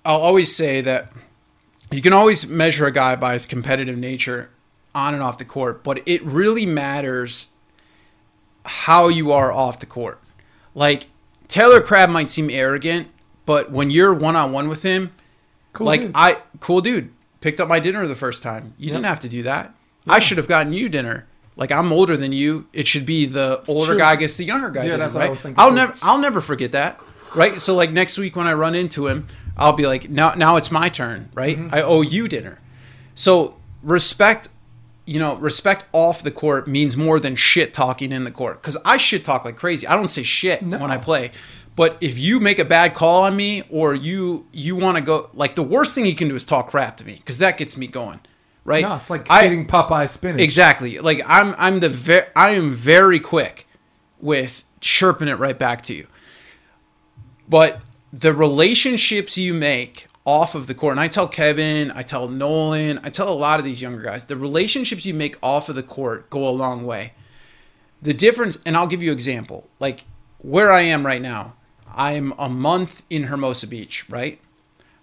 I'll 0.05 0.19
always 0.21 0.53
say 0.55 0.81
that 0.81 1.11
you 1.91 2.01
can 2.01 2.13
always 2.13 2.47
measure 2.47 2.85
a 2.85 2.91
guy 2.91 3.15
by 3.15 3.33
his 3.33 3.45
competitive 3.47 3.97
nature 3.97 4.49
on 4.93 5.13
and 5.15 5.23
off 5.23 5.37
the 5.39 5.45
court, 5.45 5.83
but 5.83 6.01
it 6.05 6.21
really 6.23 6.65
matters 6.67 7.49
how 8.65 9.07
you 9.07 9.31
are 9.31 9.51
off 9.51 9.79
the 9.79 9.85
court. 9.85 10.19
Like 10.75 11.07
Taylor 11.47 11.81
Crabb 11.81 12.09
might 12.11 12.27
seem 12.29 12.49
arrogant, 12.51 13.07
but 13.47 13.71
when 13.71 13.89
you're 13.89 14.13
one 14.13 14.35
on 14.35 14.51
one 14.51 14.67
with 14.69 14.83
him, 14.83 15.11
Cool. 15.73 15.87
like 15.87 16.01
dude. 16.01 16.11
I 16.13 16.37
cool 16.59 16.81
dude 16.81 17.11
picked 17.41 17.59
up 17.59 17.67
my 17.67 17.79
dinner 17.79 18.05
the 18.07 18.15
first 18.15 18.43
time. 18.43 18.73
You 18.77 18.91
didn't 18.91 19.05
have 19.05 19.19
to 19.21 19.29
do 19.29 19.43
that. 19.43 19.73
I 20.07 20.19
should 20.19 20.37
have 20.37 20.47
gotten 20.47 20.71
you 20.73 20.87
dinner. 20.89 21.27
Like 21.57 21.71
I'm 21.71 21.91
older 21.93 22.15
than 22.17 22.31
you. 22.31 22.67
It 22.73 22.85
should 22.87 23.05
be 23.05 23.25
the 23.25 23.63
older 23.67 23.95
guy 23.95 24.15
gets 24.17 24.37
the 24.37 24.43
younger 24.45 24.69
guy. 24.69 24.81
Yeah, 24.83 24.91
dinner, 24.91 24.97
that's 24.99 25.15
what 25.15 25.23
I 25.23 25.29
was 25.29 25.41
thinking 25.41 25.59
I'll 25.59 25.69
too. 25.69 25.75
never 25.75 25.95
I'll 26.03 26.19
never 26.19 26.41
forget 26.41 26.73
that. 26.73 26.99
Right? 27.33 27.53
So 27.59 27.75
like 27.75 27.91
next 27.91 28.17
week 28.17 28.35
when 28.35 28.47
I 28.47 28.53
run 28.53 28.75
into 28.75 29.07
him, 29.07 29.27
I'll 29.57 29.73
be 29.73 29.87
like, 29.87 30.09
now 30.09 30.33
now 30.35 30.57
it's 30.57 30.71
my 30.71 30.89
turn, 30.89 31.29
right? 31.33 31.57
Mm-hmm. 31.57 31.73
I 31.75 31.81
owe 31.81 32.01
you 32.01 32.27
dinner. 32.27 32.61
So 33.13 33.55
respect 33.83 34.49
you 35.05 35.19
know, 35.19 35.35
respect 35.35 35.85
off 35.91 36.23
the 36.23 36.31
court 36.31 36.67
means 36.67 36.97
more 36.97 37.19
than 37.19 37.35
shit 37.35 37.73
talking 37.73 38.11
in 38.11 38.23
the 38.23 38.31
court. 38.31 38.61
Because 38.61 38.77
I 38.83 38.97
shit 38.97 39.23
talk 39.23 39.45
like 39.45 39.55
crazy. 39.55 39.85
I 39.87 39.95
don't 39.95 40.07
say 40.07 40.23
shit 40.23 40.61
No. 40.63 40.77
when 40.79 40.89
I 40.91 40.97
play. 40.97 41.31
But 41.75 41.97
if 42.01 42.17
you 42.17 42.39
make 42.39 42.57
a 42.57 42.65
bad 42.65 42.93
call 42.93 43.23
on 43.23 43.35
me, 43.35 43.63
or 43.69 43.93
you 43.93 44.47
you 44.53 44.75
want 44.77 44.97
to 44.97 45.03
go, 45.03 45.29
like 45.33 45.55
the 45.55 45.63
worst 45.63 45.93
thing 45.93 46.05
you 46.05 46.15
can 46.15 46.29
do 46.29 46.35
is 46.35 46.43
talk 46.45 46.67
crap 46.69 46.97
to 46.97 47.05
me, 47.05 47.15
because 47.15 47.37
that 47.39 47.57
gets 47.57 47.77
me 47.77 47.85
going, 47.87 48.21
right? 48.63 48.81
no, 48.81 48.95
it's 48.95 49.09
like 49.09 49.29
I, 49.29 49.45
eating 49.45 49.67
Popeye 49.67 50.07
spinach. 50.09 50.39
Exactly. 50.41 50.99
Like 50.99 51.21
I'm 51.27 51.53
I'm 51.57 51.81
the 51.81 51.89
ve- 51.89 52.29
I 52.35 52.51
am 52.51 52.71
very 52.71 53.19
quick 53.19 53.67
with 54.21 54.63
chirping 54.79 55.27
it 55.27 55.33
right 55.37 55.59
back 55.59 55.81
to 55.83 55.93
you. 55.93 56.07
But 57.47 57.81
the 58.13 58.33
relationships 58.33 59.37
you 59.37 59.53
make 59.53 60.07
off 60.25 60.55
of 60.55 60.65
the 60.65 60.73
court, 60.73 60.91
and 60.91 60.99
I 60.99 61.07
tell 61.07 61.27
Kevin, 61.27 61.91
I 61.91 62.01
tell 62.01 62.27
Nolan, 62.27 62.99
I 63.03 63.09
tell 63.09 63.29
a 63.29 63.35
lot 63.35 63.59
of 63.59 63.65
these 63.65 63.81
younger 63.81 64.01
guys, 64.01 64.25
the 64.25 64.35
relationships 64.35 65.05
you 65.05 65.13
make 65.13 65.37
off 65.41 65.69
of 65.69 65.75
the 65.75 65.83
court 65.83 66.29
go 66.31 66.47
a 66.47 66.49
long 66.49 66.85
way. 66.85 67.13
The 68.01 68.13
difference, 68.13 68.57
and 68.65 68.75
I'll 68.75 68.87
give 68.87 69.03
you 69.03 69.11
an 69.11 69.17
example. 69.17 69.69
Like 69.79 70.05
where 70.39 70.71
I 70.71 70.81
am 70.81 71.05
right 71.05 71.21
now, 71.21 71.53
I'm 71.95 72.33
a 72.37 72.49
month 72.49 73.03
in 73.09 73.23
Hermosa 73.23 73.67
Beach, 73.67 74.09
right? 74.09 74.39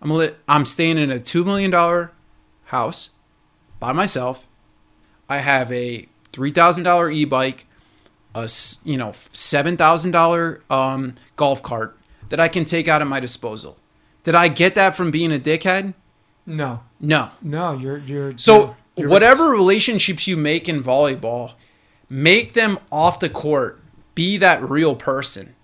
I'm 0.01 0.10
li- 0.10 0.34
I'm 0.49 0.65
staying 0.65 0.99
in 0.99 1.10
a 1.10 1.20
two 1.20 1.44
million 1.44 1.70
dollar 1.70 2.12
house 2.65 3.10
by 3.78 3.92
myself. 3.92 4.49
I 5.28 5.39
have 5.39 5.70
a 5.73 6.09
three 6.33 6.51
thousand 6.51 6.84
dollar 6.84 7.10
e 7.10 7.25
bike, 7.25 7.67
a 8.34 8.51
you 8.84 8.97
know 8.99 9.12
seven 9.33 9.76
thousand 9.76 10.10
dollar 10.10 10.62
um, 10.68 11.15
golf 11.36 11.62
cart 11.62 11.97
that 12.28 12.41
I 12.41 12.49
can 12.49 12.65
take 12.65 12.89
out 12.89 13.01
at 13.01 13.07
my 13.07 13.20
disposal. 13.20 13.78
Did 14.25 14.34
I 14.34 14.49
get 14.49 14.75
that 14.76 14.94
from 14.97 15.10
being 15.10 15.33
a 15.33 15.39
dickhead? 15.39 15.94
No, 16.47 16.81
No. 17.01 17.31
no, 17.41 17.76
you're 17.78 17.99
you're 17.99 18.34
So 18.36 18.76
you're- 18.97 19.10
whatever 19.10 19.51
relationships 19.51 20.26
you 20.26 20.36
make 20.36 20.68
in 20.68 20.83
volleyball, 20.83 21.52
make 22.09 22.52
them 22.55 22.78
off 22.91 23.20
the 23.20 23.28
court. 23.28 23.81
Be 24.15 24.36
that 24.39 24.62
real 24.62 24.94
person. 24.94 25.55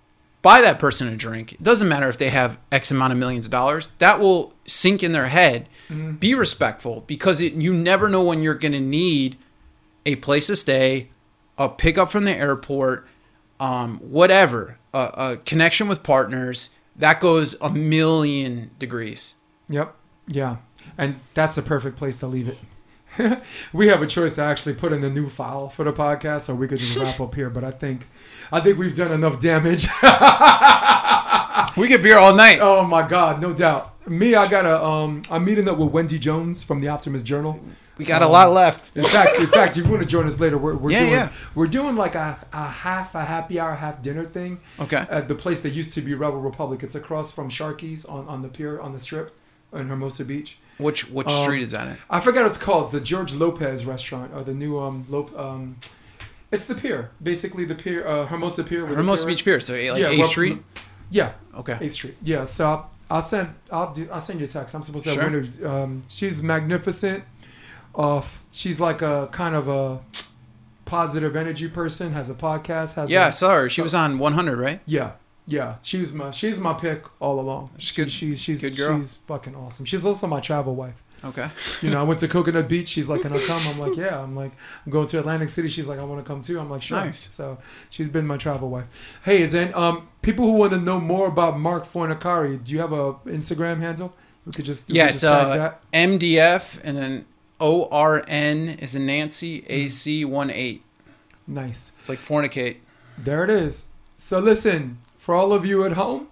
Buy 0.41 0.61
that 0.61 0.79
person 0.79 1.07
a 1.09 1.17
drink. 1.17 1.51
It 1.53 1.61
doesn't 1.63 1.89
matter 1.89 2.07
if 2.07 2.17
they 2.17 2.29
have 2.29 2.57
X 2.71 2.91
amount 2.91 3.11
of 3.11 3.19
millions 3.19 3.45
of 3.45 3.51
dollars. 3.51 3.89
That 3.99 4.19
will 4.21 4.53
sink 4.65 5.03
in 5.03 5.11
their 5.11 5.27
head. 5.27 5.67
Mm-hmm. 5.89 6.13
Be 6.13 6.33
respectful 6.33 7.03
because 7.07 7.41
it, 7.41 7.53
you 7.53 7.73
never 7.73 8.07
know 8.07 8.23
when 8.23 8.41
you're 8.41 8.55
going 8.55 8.71
to 8.71 8.79
need 8.79 9.37
a 10.05 10.15
place 10.15 10.47
to 10.47 10.55
stay, 10.55 11.09
a 11.57 11.67
pickup 11.67 12.09
from 12.09 12.23
the 12.23 12.31
airport, 12.31 13.05
um, 13.59 13.97
whatever, 13.99 14.77
a, 14.93 15.11
a 15.17 15.37
connection 15.45 15.89
with 15.89 16.03
partners. 16.03 16.69
That 16.99 17.19
goes 17.19 17.55
a 17.61 17.69
million 17.69 18.71
degrees. 18.77 19.35
Yep. 19.69 19.95
Yeah. 20.27 20.57
And 20.97 21.19
that's 21.33 21.57
a 21.57 21.61
perfect 21.61 21.97
place 21.97 22.19
to 22.19 22.27
leave 22.27 22.47
it. 22.49 23.39
we 23.73 23.87
have 23.87 24.01
a 24.01 24.07
choice 24.07 24.35
to 24.35 24.43
actually 24.43 24.75
put 24.75 24.93
in 24.93 25.03
a 25.03 25.09
new 25.09 25.27
file 25.29 25.67
for 25.69 25.83
the 25.83 25.91
podcast, 25.93 26.49
or 26.49 26.55
we 26.55 26.67
could 26.67 26.77
just 26.77 26.95
wrap 26.97 27.19
up 27.27 27.35
here. 27.35 27.49
But 27.49 27.63
I 27.63 27.71
think, 27.71 28.07
I 28.51 28.59
think 28.59 28.77
we've 28.77 28.95
done 28.95 29.11
enough 29.11 29.39
damage. 29.39 29.87
We 31.77 31.87
could 31.87 32.01
be 32.01 32.09
here 32.09 32.17
all 32.17 32.35
night. 32.35 32.59
oh 32.61 32.83
my 32.83 33.07
God, 33.07 33.41
no 33.41 33.53
doubt. 33.53 33.93
Me, 34.09 34.35
I 34.35 34.49
gotta. 34.49 34.83
Um, 34.83 35.21
I'm 35.29 35.45
meeting 35.45 35.67
up 35.69 35.77
with 35.77 35.89
Wendy 35.89 36.17
Jones 36.19 36.63
from 36.63 36.79
the 36.79 36.87
Optimist 36.89 37.25
Journal. 37.25 37.59
We 37.99 38.05
got 38.05 38.21
a 38.23 38.27
lot 38.27 38.51
left. 38.53 38.95
In 38.95 39.03
fact, 39.03 39.39
in 39.39 39.47
fact, 39.47 39.77
if 39.77 39.83
you 39.85 39.89
want 39.91 40.01
to 40.01 40.07
join 40.07 40.25
us 40.25 40.39
later, 40.39 40.57
we're, 40.57 40.73
we're 40.75 40.91
Yeah, 40.91 40.99
doing 41.01 41.11
yeah. 41.11 41.31
we're 41.53 41.67
doing 41.67 41.95
like 41.95 42.15
a, 42.15 42.37
a 42.53 42.65
half 42.67 43.13
a 43.13 43.23
happy 43.25 43.59
hour, 43.59 43.75
half 43.75 44.01
dinner 44.01 44.25
thing. 44.25 44.59
Okay. 44.79 45.05
At 45.09 45.27
the 45.27 45.35
place 45.35 45.61
that 45.61 45.71
used 45.71 45.93
to 45.93 46.01
be 46.01 46.13
Rebel 46.15 46.39
Republic. 46.39 46.81
It's 46.81 46.95
across 46.95 47.31
from 47.31 47.49
Sharky's 47.49 48.05
on, 48.05 48.27
on 48.27 48.41
the 48.41 48.47
pier 48.47 48.79
on 48.79 48.93
the 48.93 48.99
strip 48.99 49.35
in 49.73 49.87
Hermosa 49.89 50.25
Beach. 50.25 50.57
Which 50.77 51.09
which 51.09 51.27
Um, 51.27 51.43
street 51.43 51.61
is 51.61 51.71
that 51.71 51.87
in? 51.89 51.97
I 52.09 52.21
forgot 52.21 52.43
what 52.43 52.47
it's 52.51 52.57
called. 52.57 52.83
It's 52.83 52.93
the 52.93 53.01
George 53.01 53.33
Lopez 53.33 53.85
restaurant 53.85 54.31
or 54.33 54.43
the 54.43 54.53
new 54.53 54.79
um 54.79 55.05
Lop 55.09 55.37
um 55.37 55.75
it's 56.51 56.65
the 56.67 56.75
pier. 56.75 57.11
Basically 57.21 57.65
the 57.65 57.75
pier 57.75 58.07
uh 58.07 58.25
Hermosa 58.27 58.63
Pier 58.63 58.85
Hermosa 58.87 59.25
pier 59.25 59.33
Beach. 59.35 59.43
Pier, 59.45 59.59
so 59.59 59.73
like 59.73 59.83
Yeah, 60.01 60.07
A 60.09 60.17
well, 60.17 60.27
Street. 60.27 60.59
Yeah. 61.11 61.33
Okay. 61.55 61.73
8th 61.73 61.91
Street. 61.91 62.15
Yeah, 62.23 62.43
so 62.45 62.65
I'll, 62.65 62.91
I'll 63.11 63.21
send 63.21 63.49
I'll 63.71 63.91
do 63.91 64.07
I'll 64.09 64.21
send 64.21 64.39
you 64.39 64.45
a 64.45 64.47
text. 64.49 64.73
I'm 64.73 64.83
supposed 64.83 65.03
to 65.05 65.09
have 65.11 65.19
Sure. 65.19 65.29
winter 65.41 65.67
um 65.67 66.01
she's 66.07 66.41
magnificent. 66.41 67.23
Uh 67.95 68.21
she's 68.51 68.79
like 68.79 69.01
a 69.01 69.27
kind 69.31 69.55
of 69.55 69.67
a 69.67 69.99
positive 70.85 71.35
energy 71.35 71.67
person, 71.67 72.13
has 72.13 72.29
a 72.29 72.33
podcast, 72.33 72.95
has 72.95 73.09
Yeah, 73.11 73.25
a, 73.25 73.27
I 73.27 73.29
saw 73.31 73.53
her. 73.55 73.69
She 73.69 73.81
was 73.81 73.93
on 73.93 74.17
100, 74.19 74.57
right? 74.57 74.81
Yeah. 74.85 75.11
Yeah, 75.47 75.75
she's 75.81 76.13
my 76.13 76.29
she's 76.29 76.59
my 76.59 76.73
pick 76.73 77.03
all 77.19 77.39
along. 77.39 77.71
She's 77.79 77.89
She- 77.93 78.01
good- 78.03 78.11
She's 78.11 78.39
she's 78.41 78.61
good 78.61 78.77
girl. 78.77 78.97
she's 78.97 79.15
fucking 79.15 79.55
awesome. 79.55 79.83
She's 79.85 80.05
also 80.05 80.27
my 80.27 80.39
travel 80.41 80.75
wife. 80.75 81.01
Okay. 81.25 81.47
You 81.81 81.89
know, 81.89 81.99
I 81.99 82.03
went 82.03 82.19
to 82.19 82.27
Coconut 82.27 82.69
Beach. 82.69 82.87
She's 82.87 83.09
like, 83.09 83.23
"Can 83.23 83.33
I 83.33 83.39
come?" 83.45 83.59
I'm 83.67 83.79
like, 83.79 83.97
"Yeah." 83.97 84.21
I'm 84.21 84.35
like, 84.35 84.51
"I'm 84.85 84.91
going 84.91 85.07
to 85.07 85.19
Atlantic 85.19 85.49
City." 85.49 85.67
She's 85.67 85.89
like, 85.89 85.97
"I 85.99 86.03
want 86.03 86.23
to 86.23 86.27
come 86.27 86.41
too." 86.43 86.59
I'm 86.59 86.69
like, 86.69 86.83
"Sure." 86.83 86.97
Nice. 87.03 87.31
So 87.31 87.57
she's 87.89 88.07
been 88.07 88.27
my 88.27 88.37
travel 88.37 88.69
wife. 88.69 89.19
Hey, 89.25 89.41
is 89.41 89.51
there, 89.51 89.75
um 89.77 90.07
people 90.21 90.45
who 90.45 90.51
want 90.53 90.71
to 90.73 90.79
know 90.79 90.99
more 90.99 91.27
about 91.27 91.59
Marc 91.59 91.83
Fornaciari? 91.85 92.63
Do 92.63 92.71
you 92.71 92.79
have 92.79 92.93
a 92.93 93.13
Instagram 93.25 93.79
handle? 93.79 94.13
We 94.45 94.51
could 94.51 94.65
just 94.65 94.87
we 94.87 94.95
Yeah, 94.97 95.07
could 95.07 95.13
it's 95.15 95.21
just 95.23 95.33
tag 95.33 95.47
uh, 95.47 95.57
that. 95.57 95.81
MDF 95.91 96.79
and 96.83 96.95
then 96.95 97.25
O 97.59 97.87
R 97.91 98.23
N 98.27 98.77
is 98.79 98.95
in 98.95 99.05
Nancy 99.05 99.59
Hmm. 99.59 99.65
A 99.69 99.87
C 99.87 100.25
one 100.25 100.49
eight. 100.49 100.83
Nice. 101.47 101.91
It's 101.99 102.09
like 102.09 102.19
fornicate. 102.19 102.77
There 103.17 103.43
it 103.43 103.49
is. 103.49 103.87
So 104.13 104.39
listen, 104.39 104.97
for 105.17 105.35
all 105.35 105.51
of 105.53 105.65
you 105.65 105.83
at 105.85 105.93
home, 105.93 106.27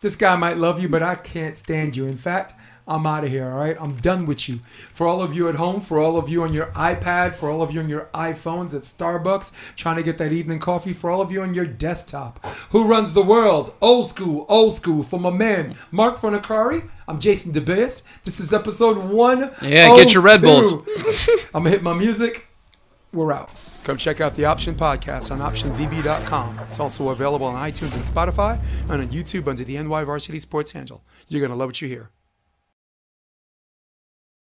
this 0.00 0.16
guy 0.16 0.36
might 0.36 0.56
love 0.56 0.80
you, 0.80 0.88
but 0.88 1.02
I 1.02 1.14
can't 1.14 1.56
stand 1.56 1.96
you. 1.96 2.06
In 2.06 2.16
fact, 2.16 2.52
I'm 2.86 3.06
out 3.06 3.24
of 3.24 3.30
here, 3.30 3.50
all 3.50 3.58
right? 3.58 3.76
I'm 3.80 3.94
done 3.94 4.26
with 4.26 4.46
you. 4.46 4.56
For 4.66 5.06
all 5.06 5.22
of 5.22 5.34
you 5.34 5.48
at 5.48 5.54
home, 5.54 5.80
for 5.80 5.98
all 5.98 6.18
of 6.18 6.28
you 6.28 6.42
on 6.42 6.52
your 6.52 6.66
iPad, 6.72 7.32
for 7.32 7.48
all 7.48 7.62
of 7.62 7.72
you 7.72 7.80
on 7.80 7.88
your 7.88 8.10
iPhones 8.12 8.74
at 8.74 8.82
Starbucks 8.82 9.74
trying 9.74 9.96
to 9.96 10.02
get 10.02 10.18
that 10.18 10.32
evening 10.32 10.58
coffee, 10.58 10.92
for 10.92 11.10
all 11.10 11.22
of 11.22 11.32
you 11.32 11.40
on 11.40 11.54
your 11.54 11.64
desktop, 11.64 12.44
who 12.72 12.86
runs 12.86 13.14
the 13.14 13.22
world? 13.22 13.72
Old 13.80 14.08
school, 14.08 14.44
old 14.50 14.74
school. 14.74 15.02
For 15.02 15.18
my 15.18 15.30
man, 15.30 15.76
Marc 15.90 16.18
Fornaciari, 16.18 16.90
I'm 17.06 17.18
Jason 17.20 17.52
DeBeas. 17.52 18.22
This 18.22 18.40
is 18.40 18.54
episode 18.54 18.96
one. 18.96 19.50
Yeah, 19.60 19.94
get 19.94 20.14
your 20.14 20.22
Red 20.22 20.40
oh 20.42 20.62
Bulls. 20.62 20.72
I'm 21.54 21.62
going 21.62 21.64
to 21.64 21.70
hit 21.70 21.82
my 21.82 21.92
music. 21.92 22.48
We're 23.12 23.30
out. 23.30 23.50
Come 23.84 23.98
check 23.98 24.22
out 24.22 24.34
the 24.36 24.46
Option 24.46 24.74
Podcast 24.74 25.30
on 25.30 25.40
OptionVB.com. 25.40 26.60
It's 26.60 26.80
also 26.80 27.10
available 27.10 27.44
on 27.46 27.70
iTunes 27.70 27.94
and 27.94 28.04
Spotify 28.04 28.58
and 28.88 29.02
on 29.02 29.08
YouTube 29.08 29.46
under 29.48 29.64
the 29.64 29.76
NY 29.76 30.04
Varsity 30.04 30.40
Sports 30.40 30.72
handle. 30.72 31.04
You're 31.28 31.40
going 31.40 31.50
to 31.50 31.56
love 31.56 31.68
what 31.68 31.82
you 31.82 31.88
hear. 31.88 32.10